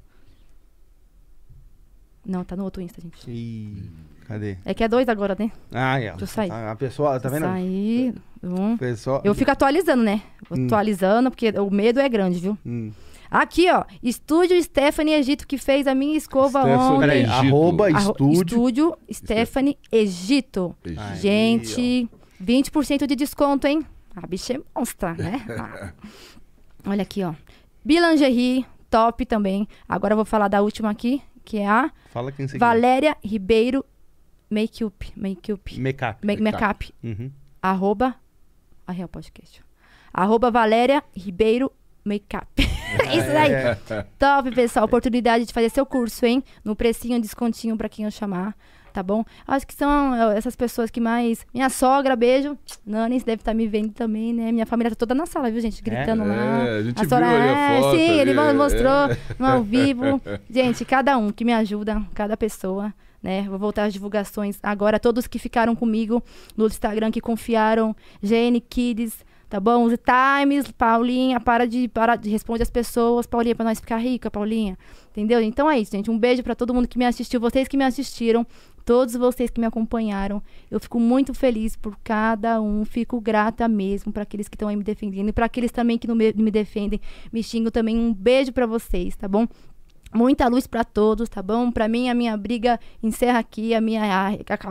Não, 2.25 2.43
tá 2.43 2.55
no 2.55 2.63
outro 2.63 2.81
Insta, 2.81 2.99
gente. 3.01 3.29
Ih, 3.29 3.91
cadê? 4.27 4.57
É 4.65 4.73
que 4.73 4.83
é 4.83 4.87
dois 4.87 5.07
agora, 5.07 5.35
né? 5.37 5.51
Ah, 5.71 5.99
é. 5.99 6.09
Deixa 6.09 6.23
eu 6.23 6.27
sair. 6.27 6.51
A, 6.51 6.71
a 6.71 6.75
pessoa, 6.75 7.19
tá 7.19 7.29
vendo? 7.29 7.43
Sair. 7.43 8.15
Um. 8.41 8.77
Pessoal... 8.77 9.21
Eu 9.23 9.35
fico 9.35 9.51
atualizando, 9.51 10.03
né? 10.03 10.21
Hum. 10.49 10.65
Atualizando, 10.65 11.29
porque 11.29 11.49
o 11.51 11.69
medo 11.69 11.99
é 11.99 12.09
grande, 12.09 12.39
viu? 12.39 12.57
Hum. 12.65 12.91
Aqui, 13.37 13.69
ó. 13.69 13.83
Estúdio 14.01 14.61
Stephanie 14.63 15.13
Egito, 15.15 15.45
que 15.47 15.57
fez 15.57 15.87
a 15.87 15.93
minha 15.95 16.17
escova 16.17 16.61
Stephanie 16.61 16.77
ontem. 16.79 16.99
Peraí, 16.99 17.19
Egito. 17.23 17.33
arroba 17.33 17.87
Arro- 17.87 18.11
estúdio. 18.11 18.41
Estúdio 18.41 18.97
Stephanie 19.11 19.77
Egito. 19.91 20.75
Egito. 20.85 21.01
Aí, 21.01 21.17
Gente, 21.19 22.09
20% 22.41 23.05
de 23.05 23.15
desconto, 23.15 23.67
hein? 23.67 23.85
A 24.15 24.25
bicha 24.25 24.53
é 24.53 24.59
monstra, 24.73 25.13
né? 25.13 25.43
Ah. 25.59 25.93
Olha 26.87 27.01
aqui, 27.01 27.23
ó. 27.23 27.33
Bilangerie, 27.83 28.65
top 28.89 29.25
também. 29.25 29.67
Agora 29.89 30.13
eu 30.13 30.15
vou 30.17 30.25
falar 30.25 30.47
da 30.47 30.61
última 30.61 30.89
aqui, 30.89 31.21
que 31.43 31.57
é 31.57 31.67
a 31.67 31.91
Fala 32.11 32.31
quem 32.31 32.47
você 32.47 32.57
Valéria 32.57 33.17
Ribeiro 33.23 33.83
Makeup. 34.49 35.11
Makeup. 35.17 35.81
Makeup. 35.81 36.25
Make 36.25 36.41
Makeup. 36.41 36.93
Uhum. 37.03 37.31
Arroba. 37.61 38.15
A 38.87 38.91
Real 38.91 39.09
Podcast. 39.09 39.61
Arroba 40.13 40.49
Valéria 40.51 41.03
Ribeiro 41.15 41.71
Makeup. 42.05 42.47
Isso 42.57 43.31
aí. 43.31 43.51
É. 43.51 43.77
Top, 44.17 44.51
pessoal. 44.51 44.85
Oportunidade 44.85 45.45
de 45.45 45.51
fazer 45.51 45.69
seu 45.69 45.85
curso, 45.85 46.25
hein? 46.25 46.43
No 46.63 46.75
precinho, 46.75 47.19
descontinho 47.19 47.75
pra 47.75 47.89
quem 47.89 48.05
eu 48.05 48.11
chamar. 48.11 48.55
Tá 48.93 49.03
bom? 49.03 49.25
Acho 49.45 49.67
que 49.67 49.73
são 49.73 50.15
é, 50.15 50.37
essas 50.37 50.55
pessoas 50.55 50.89
que 50.89 51.01
mais. 51.01 51.45
Minha 51.53 51.69
sogra, 51.69 52.15
beijo. 52.15 52.57
Nani, 52.85 53.19
deve 53.19 53.41
estar 53.41 53.53
me 53.53 53.67
vendo 53.67 53.91
também, 53.91 54.31
né? 54.31 54.53
Minha 54.53 54.65
família 54.65 54.89
tá 54.91 54.95
toda 54.95 55.13
na 55.13 55.25
sala, 55.25 55.51
viu, 55.51 55.59
gente? 55.59 55.83
Gritando 55.83 56.23
lá. 56.23 56.65
É, 56.65 56.77
a 56.77 56.81
gente 56.83 57.01
a 57.01 57.05
senhora, 57.05 57.27
viu 57.27 57.35
ali 57.35 57.49
a 57.49 57.51
é, 57.51 57.81
foto 57.81 57.97
sim, 57.97 58.19
ele 58.19 58.39
ali, 58.39 58.57
mostrou 58.57 59.11
é. 59.11 59.17
no 59.37 59.45
ao 59.45 59.63
vivo. 59.63 60.21
Gente, 60.49 60.85
cada 60.85 61.17
um 61.17 61.29
que 61.29 61.43
me 61.43 61.51
ajuda, 61.51 62.01
cada 62.13 62.37
pessoa, 62.37 62.93
né? 63.21 63.41
Vou 63.49 63.59
voltar 63.59 63.83
às 63.83 63.91
divulgações 63.91 64.59
agora. 64.63 64.97
Todos 64.97 65.27
que 65.27 65.39
ficaram 65.39 65.75
comigo 65.75 66.23
no 66.55 66.65
Instagram, 66.65 67.11
que 67.11 67.19
confiaram. 67.19 67.93
Gene 68.23 68.61
Kids, 68.61 69.25
tá 69.55 69.59
bom? 69.61 69.85
Os 69.85 69.93
Times, 69.93 70.69
Paulinha, 70.71 71.39
para 71.39 71.65
de, 71.65 71.87
para 71.87 72.17
de 72.17 72.29
responder 72.29 72.63
as 72.63 72.69
pessoas. 72.69 73.25
Paulinha, 73.25 73.55
pra 73.55 73.63
nós 73.63 73.79
ficar 73.79 73.97
rica, 73.97 74.29
Paulinha. 74.29 74.77
Entendeu? 75.11 75.41
Então 75.41 75.71
é 75.71 75.79
isso, 75.79 75.93
gente. 75.93 76.11
Um 76.11 76.19
beijo 76.19 76.43
pra 76.43 76.53
todo 76.53 76.73
mundo 76.73 76.89
que 76.89 76.97
me 76.97 77.05
assistiu. 77.05 77.39
Vocês 77.39 77.65
que 77.65 77.77
me 77.77 77.85
assistiram. 77.85 78.45
Todos 78.83 79.15
vocês 79.15 79.49
que 79.49 79.61
me 79.61 79.65
acompanharam. 79.65 80.43
Eu 80.69 80.77
fico 80.77 80.99
muito 80.99 81.33
feliz 81.33 81.77
por 81.77 81.97
cada 82.03 82.61
um. 82.61 82.83
Fico 82.83 83.19
grata 83.21 83.65
mesmo 83.69 84.11
para 84.11 84.23
aqueles 84.23 84.49
que 84.49 84.55
estão 84.55 84.67
aí 84.67 84.75
me 84.75 84.83
defendendo. 84.83 85.29
E 85.29 85.31
para 85.31 85.45
aqueles 85.45 85.71
também 85.71 85.97
que 85.97 86.05
não 86.05 86.15
me, 86.15 86.33
me 86.33 86.51
defendem, 86.51 86.99
me 87.31 87.41
xingam 87.41 87.71
também. 87.71 87.97
Um 87.97 88.13
beijo 88.13 88.51
para 88.51 88.65
vocês, 88.65 89.15
tá 89.15 89.27
bom? 89.27 89.47
Muita 90.13 90.47
luz 90.47 90.65
para 90.65 90.85
todos, 90.85 91.27
tá 91.27 91.41
bom? 91.41 91.69
Para 91.69 91.89
mim, 91.89 92.07
a 92.09 92.13
minha 92.13 92.37
briga 92.37 92.79
encerra 93.03 93.39
aqui, 93.39 93.73
a 93.73 93.81
minha. 93.81 94.01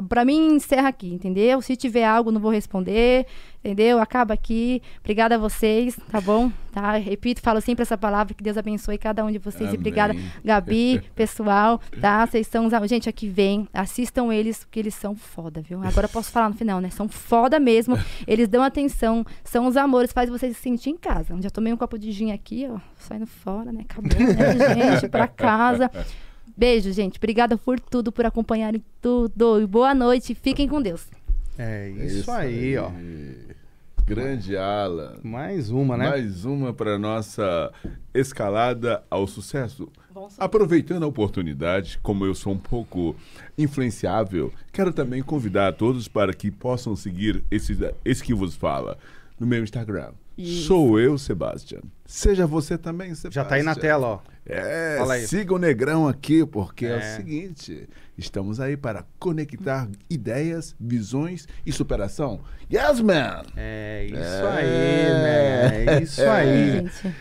Para 0.09 0.25
mim, 0.25 0.55
encerra 0.55 0.89
aqui, 0.89 1.13
entendeu? 1.13 1.61
Se 1.61 1.77
tiver 1.77 2.05
algo, 2.05 2.31
não 2.31 2.41
vou 2.41 2.51
responder, 2.51 3.27
entendeu? 3.65 3.99
Acaba 3.99 4.35
aqui. 4.35 4.83
Obrigada 5.01 5.37
a 5.37 5.39
vocês, 5.39 5.97
tá 6.11 6.21
bom? 6.21 6.53
Tá? 6.71 6.97
Repito, 6.99 7.41
falo 7.41 7.61
sempre 7.61 7.83
essa 7.83 7.97
palavra, 7.97 8.35
que 8.35 8.43
Deus 8.43 8.59
abençoe 8.59 8.99
cada 8.99 9.25
um 9.25 9.31
de 9.31 9.39
vocês. 9.39 9.63
E 9.63 9.69
Amém. 9.69 9.77
obrigada, 9.79 10.15
Gabi, 10.45 11.01
pessoal, 11.15 11.81
tá? 12.01 12.27
Vocês 12.27 12.47
são. 12.47 12.67
os- 12.67 12.91
Gente, 12.91 13.09
aqui 13.09 13.29
vem, 13.29 13.67
assistam 13.73 14.33
eles, 14.35 14.59
porque 14.65 14.79
eles 14.81 14.95
são 14.95 15.15
foda, 15.17 15.63
viu? 15.63 15.81
Agora 15.83 16.07
eu 16.07 16.11
posso 16.11 16.31
falar 16.31 16.49
no 16.51 16.55
final, 16.57 16.81
né? 16.81 16.91
São 16.91 17.09
foda 17.09 17.59
mesmo. 17.59 17.97
Eles 18.27 18.49
dão 18.49 18.63
atenção, 18.63 19.25
são 19.45 19.67
os 19.67 19.77
amores, 19.77 20.13
faz 20.13 20.29
vocês 20.29 20.57
se 20.57 20.63
sentir 20.63 20.91
em 20.91 20.97
casa. 20.97 21.37
Já 21.41 21.49
tomei 21.51 21.73
um 21.73 21.77
copo 21.77 21.99
de 21.99 22.11
gin 22.13 22.33
aqui, 22.33 22.67
ó, 22.71 22.79
saindo 22.99 23.27
fora, 23.27 23.73
né? 23.73 23.85
Acabou, 23.89 24.11
né, 24.19 24.75
gente? 24.99 25.09
Pra 25.09 25.27
casa. 25.29 25.91
Beijo, 26.57 26.93
gente. 26.93 27.17
Obrigada 27.19 27.57
por 27.57 27.79
tudo, 27.81 28.13
por 28.13 28.27
acompanharem 28.27 28.83
tudo. 29.01 29.61
E 29.61 29.67
boa 29.67 29.95
noite. 29.95 30.35
Fiquem 30.35 30.69
com 30.69 30.81
Deus. 30.83 31.07
É 31.59 31.93
É 31.97 32.07
isso, 32.07 32.31
aí, 32.31 32.77
ó. 32.77 32.91
Grande 34.07 34.55
Alan. 34.55 35.19
Mais 35.23 35.71
uma, 35.71 35.97
né? 35.97 36.11
Mais 36.11 36.45
uma 36.45 36.75
para 36.75 36.99
nossa 36.99 37.73
escalada 38.13 39.03
ao 39.09 39.27
sucesso. 39.27 39.89
Aproveitando 40.39 41.05
a 41.05 41.07
oportunidade, 41.07 41.99
como 42.03 42.27
eu 42.27 42.35
sou 42.35 42.53
um 42.53 42.59
pouco 42.59 43.17
influenciável, 43.57 44.53
quero 44.73 44.93
também 44.93 45.23
convidar 45.23 45.69
a 45.69 45.73
todos 45.73 46.07
para 46.07 46.35
que 46.35 46.51
possam 46.51 46.95
seguir 46.95 47.43
esse, 47.51 47.77
esse 48.05 48.23
que 48.23 48.35
vos 48.35 48.55
fala 48.55 48.99
no 49.41 49.47
meu 49.47 49.63
Instagram. 49.65 50.13
Sou 50.67 50.99
eu, 51.01 51.17
Sebastian. 51.17 51.81
Seja 52.05 52.47
você 52.47 52.77
também, 52.77 53.15
Sebastian. 53.15 53.43
Já 53.43 53.49
tá 53.49 53.55
aí 53.55 53.63
na 53.63 53.75
tela, 53.75 54.07
ó. 54.07 54.21
É, 54.45 54.97
Fala 54.99 55.15
aí. 55.15 55.27
siga 55.27 55.55
o 55.55 55.59
Negrão 55.59 56.07
aqui, 56.07 56.45
porque 56.45 56.87
é. 56.87 56.91
É. 56.91 56.99
o 56.99 57.17
seguinte: 57.17 57.89
estamos 58.17 58.61
aí 58.61 58.77
para 58.77 59.05
conectar 59.19 59.89
ideias, 60.09 60.75
visões 60.79 61.47
e 61.67 61.73
superação. 61.73 62.41
Yes, 62.73 63.01
man! 63.01 63.43
É 63.57 64.07
isso 64.07 64.17
É. 64.19 64.59
aí, 64.59 65.09
né? 65.23 65.85
É 65.99 66.03
isso 66.03 66.23
aí. 66.23 66.73
Gente. 66.83 67.15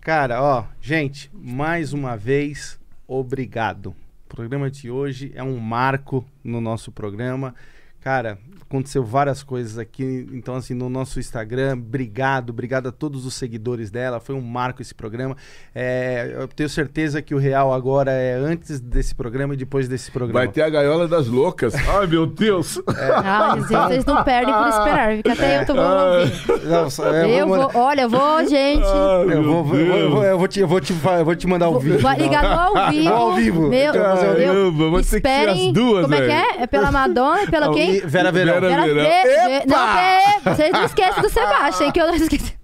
Cara, 0.00 0.42
ó, 0.42 0.64
gente, 0.80 1.30
mais 1.32 1.92
uma 1.92 2.16
vez, 2.16 2.78
obrigado. 3.06 3.94
O 4.26 4.34
programa 4.34 4.70
de 4.70 4.90
hoje 4.90 5.30
é 5.34 5.42
um 5.42 5.58
marco 5.58 6.24
no 6.42 6.60
nosso 6.60 6.90
programa. 6.90 7.54
Cara, 8.02 8.36
aconteceu 8.62 9.04
várias 9.04 9.42
coisas 9.42 9.78
aqui, 9.78 10.26
então 10.32 10.54
assim, 10.56 10.72
no 10.72 10.88
nosso 10.88 11.20
Instagram, 11.20 11.74
obrigado, 11.74 12.50
obrigado 12.50 12.88
a 12.88 12.92
todos 12.92 13.26
os 13.26 13.34
seguidores 13.34 13.90
dela, 13.90 14.18
foi 14.18 14.34
um 14.34 14.40
marco 14.40 14.80
esse 14.80 14.94
programa. 14.94 15.36
É, 15.74 16.32
eu 16.34 16.48
tenho 16.48 16.68
certeza 16.70 17.20
que 17.20 17.34
o 17.34 17.38
real 17.38 17.72
agora 17.72 18.10
é 18.10 18.34
antes 18.34 18.80
desse 18.80 19.14
programa 19.14 19.52
e 19.54 19.56
depois 19.58 19.86
desse 19.88 20.10
programa. 20.10 20.40
Vai 20.40 20.48
ter 20.48 20.62
a 20.62 20.70
gaiola 20.70 21.06
das 21.06 21.26
loucas. 21.28 21.74
Ai, 21.86 22.06
meu 22.06 22.26
Deus! 22.26 22.80
Ah, 23.24 23.54
gente, 23.56 23.68
vocês 23.68 24.04
não 24.04 24.24
perdem 24.24 24.52
por 24.54 24.66
esperar, 24.68 25.16
fica 25.16 25.32
até 25.32 25.60
eu 25.62 25.66
tô 25.66 25.74
vou 25.74 25.84
ouvir. 25.84 26.66
Não, 26.66 26.90
só- 26.90 27.04
eu 27.08 27.28
Eu 27.28 27.46
vou, 27.48 27.56
vou, 27.70 27.82
olha, 27.82 28.00
eu 28.02 28.08
vou, 28.10 28.38
gente. 28.48 28.84
Ai, 28.84 29.36
eu 29.36 29.42
vou, 29.42 29.76
eu 29.76 30.10
vou- 30.10 30.24
eu 30.24 30.38
vou- 30.38 30.48
te, 30.48 30.60
eu 30.60 30.66
vou 30.68 30.80
te, 30.80 30.92
eu 30.92 31.24
vou 31.24 31.36
te 31.36 31.46
mandar 31.46 31.68
o 31.68 31.78
vídeo. 31.78 32.00
Vai 32.00 32.18
ligar 32.18 32.42
no 32.42 32.48
ao 32.78 32.90
vivo. 32.90 33.12
Ao 33.12 33.34
vivo. 33.34 33.68
Meu, 33.68 33.92
Caramba, 33.92 34.38
eu, 34.40 34.72
vou 34.72 35.02
ter 35.02 35.20
que 35.20 35.28
as 35.28 35.72
duas, 35.72 36.02
Como 36.02 36.14
é 36.14 36.20
que 36.26 36.32
é? 36.32 36.62
É 36.62 36.66
pela 36.66 36.90
Madonna 36.90 37.42
e 37.44 37.50
pela 37.50 37.72
quem? 37.72 37.91
Vera 38.00 38.32
Verão. 38.32 38.60
Vera- 38.60 38.68
Vera 38.68 38.86
Verão. 38.94 39.02
Ver- 39.48 39.66
Não, 39.66 39.88
é, 39.98 40.40
vocês 40.44 40.72
não 40.72 40.84
esquecem 40.84 41.22
do 41.22 41.28
Sebastião, 41.30 41.92
que 41.92 42.00
eu 42.00 42.06
não 42.06 42.14
esqueci. 42.14 42.61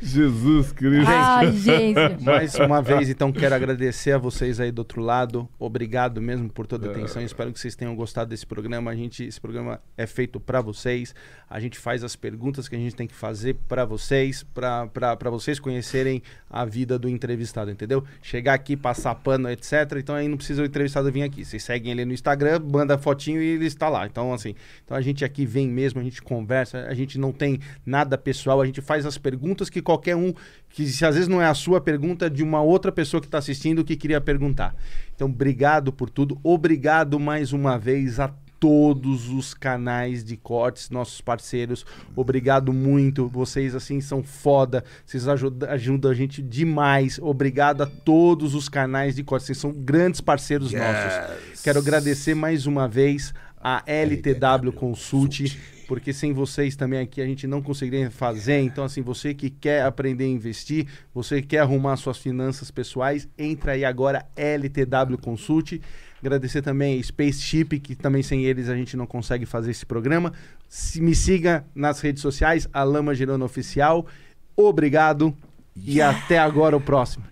Jesus 0.00 0.72
Cristo! 0.72 1.10
Ai, 1.10 1.52
gente. 1.52 1.98
Mais 2.22 2.54
uma 2.54 2.80
vez, 2.80 3.08
então, 3.08 3.32
quero 3.32 3.54
agradecer 3.54 4.12
a 4.12 4.18
vocês 4.18 4.60
aí 4.60 4.70
do 4.70 4.80
outro 4.80 5.02
lado. 5.02 5.48
Obrigado 5.58 6.22
mesmo 6.22 6.48
por 6.48 6.66
toda 6.66 6.88
a 6.88 6.90
atenção. 6.92 7.22
Espero 7.22 7.52
que 7.52 7.58
vocês 7.58 7.74
tenham 7.74 7.94
gostado 7.96 8.30
desse 8.30 8.46
programa. 8.46 8.90
A 8.90 8.94
gente, 8.94 9.24
esse 9.24 9.40
programa 9.40 9.80
é 9.96 10.06
feito 10.06 10.38
para 10.38 10.60
vocês. 10.60 11.14
A 11.50 11.58
gente 11.58 11.78
faz 11.78 12.04
as 12.04 12.14
perguntas 12.14 12.68
que 12.68 12.76
a 12.76 12.78
gente 12.78 12.94
tem 12.94 13.06
que 13.06 13.14
fazer 13.14 13.56
para 13.66 13.84
vocês, 13.84 14.46
para 14.54 15.30
vocês 15.30 15.58
conhecerem 15.58 16.22
a 16.48 16.64
vida 16.64 16.98
do 16.98 17.08
entrevistado, 17.08 17.70
entendeu? 17.70 18.04
Chegar 18.22 18.54
aqui, 18.54 18.76
passar 18.76 19.14
pano, 19.16 19.50
etc. 19.50 19.72
Então 19.96 20.14
aí 20.14 20.28
não 20.28 20.36
precisa 20.36 20.62
o 20.62 20.64
entrevistado 20.64 21.10
vir 21.10 21.22
aqui. 21.22 21.44
Vocês 21.44 21.64
seguem 21.64 21.92
ele 21.92 22.04
no 22.04 22.12
Instagram, 22.12 22.60
manda 22.60 22.96
fotinho 22.96 23.42
e 23.42 23.46
ele 23.54 23.66
está 23.66 23.88
lá. 23.88 24.06
Então, 24.06 24.32
assim, 24.32 24.54
então 24.84 24.96
a 24.96 25.00
gente 25.00 25.24
aqui 25.24 25.44
vem 25.44 25.68
mesmo, 25.68 26.00
a 26.00 26.04
gente 26.04 26.22
conversa, 26.22 26.86
a 26.86 26.94
gente 26.94 27.18
não 27.18 27.32
tem 27.32 27.58
nada 27.84 28.16
pessoal, 28.16 28.60
a 28.60 28.66
gente 28.66 28.80
faz 28.80 29.04
as 29.04 29.18
perguntas 29.18 29.47
que 29.70 29.82
qualquer 29.82 30.16
um, 30.16 30.32
que 30.70 30.86
se 30.86 31.04
às 31.04 31.14
vezes 31.14 31.28
não 31.28 31.40
é 31.40 31.46
a 31.46 31.54
sua 31.54 31.80
pergunta, 31.80 32.28
de 32.28 32.42
uma 32.42 32.62
outra 32.62 32.90
pessoa 32.92 33.20
que 33.20 33.26
está 33.26 33.38
assistindo 33.38 33.84
que 33.84 33.96
queria 33.96 34.20
perguntar. 34.20 34.74
Então, 35.14 35.28
obrigado 35.28 35.92
por 35.92 36.10
tudo. 36.10 36.38
Obrigado 36.42 37.18
mais 37.18 37.52
uma 37.52 37.78
vez 37.78 38.20
a 38.20 38.32
todos 38.60 39.28
os 39.28 39.54
canais 39.54 40.24
de 40.24 40.36
cortes, 40.36 40.90
nossos 40.90 41.20
parceiros. 41.20 41.86
Obrigado 42.14 42.72
muito. 42.72 43.28
Vocês, 43.28 43.74
assim, 43.74 44.00
são 44.00 44.22
foda. 44.22 44.84
Vocês 45.04 45.28
ajudam, 45.28 45.70
ajudam 45.70 46.10
a 46.10 46.14
gente 46.14 46.42
demais. 46.42 47.18
Obrigado 47.20 47.82
a 47.82 47.86
todos 47.86 48.54
os 48.54 48.68
canais 48.68 49.14
de 49.14 49.22
cortes. 49.22 49.46
Vocês 49.46 49.58
são 49.58 49.72
grandes 49.72 50.20
parceiros 50.20 50.72
nossos. 50.72 51.62
Quero 51.62 51.78
agradecer 51.78 52.34
mais 52.34 52.66
uma 52.66 52.88
vez 52.88 53.32
a 53.60 53.82
LTW 53.86 54.72
Consult, 54.72 55.58
porque 55.88 56.12
sem 56.12 56.34
vocês 56.34 56.76
também 56.76 57.00
aqui 57.00 57.20
a 57.22 57.26
gente 57.26 57.46
não 57.46 57.62
conseguiria 57.62 58.10
fazer. 58.10 58.60
Então, 58.60 58.84
assim, 58.84 59.00
você 59.00 59.32
que 59.32 59.48
quer 59.48 59.82
aprender 59.82 60.24
a 60.24 60.28
investir, 60.28 60.86
você 61.14 61.40
que 61.40 61.48
quer 61.48 61.60
arrumar 61.60 61.96
suas 61.96 62.18
finanças 62.18 62.70
pessoais, 62.70 63.26
entra 63.38 63.72
aí 63.72 63.86
agora, 63.86 64.26
LTW 64.36 65.16
Consult. 65.20 65.80
Agradecer 66.20 66.60
também 66.60 66.98
a 66.98 67.02
Spaceship, 67.02 67.80
que 67.80 67.94
também 67.94 68.22
sem 68.22 68.44
eles 68.44 68.68
a 68.68 68.76
gente 68.76 68.98
não 68.98 69.06
consegue 69.06 69.46
fazer 69.46 69.70
esse 69.70 69.86
programa. 69.86 70.34
Se, 70.68 71.00
me 71.00 71.14
siga 71.14 71.64
nas 71.74 72.00
redes 72.00 72.20
sociais, 72.20 72.68
Alama 72.70 73.14
Girona 73.14 73.46
Oficial. 73.46 74.06
Obrigado 74.54 75.34
e 75.74 76.02
até 76.02 76.38
agora 76.38 76.76
o 76.76 76.80
próximo. 76.80 77.24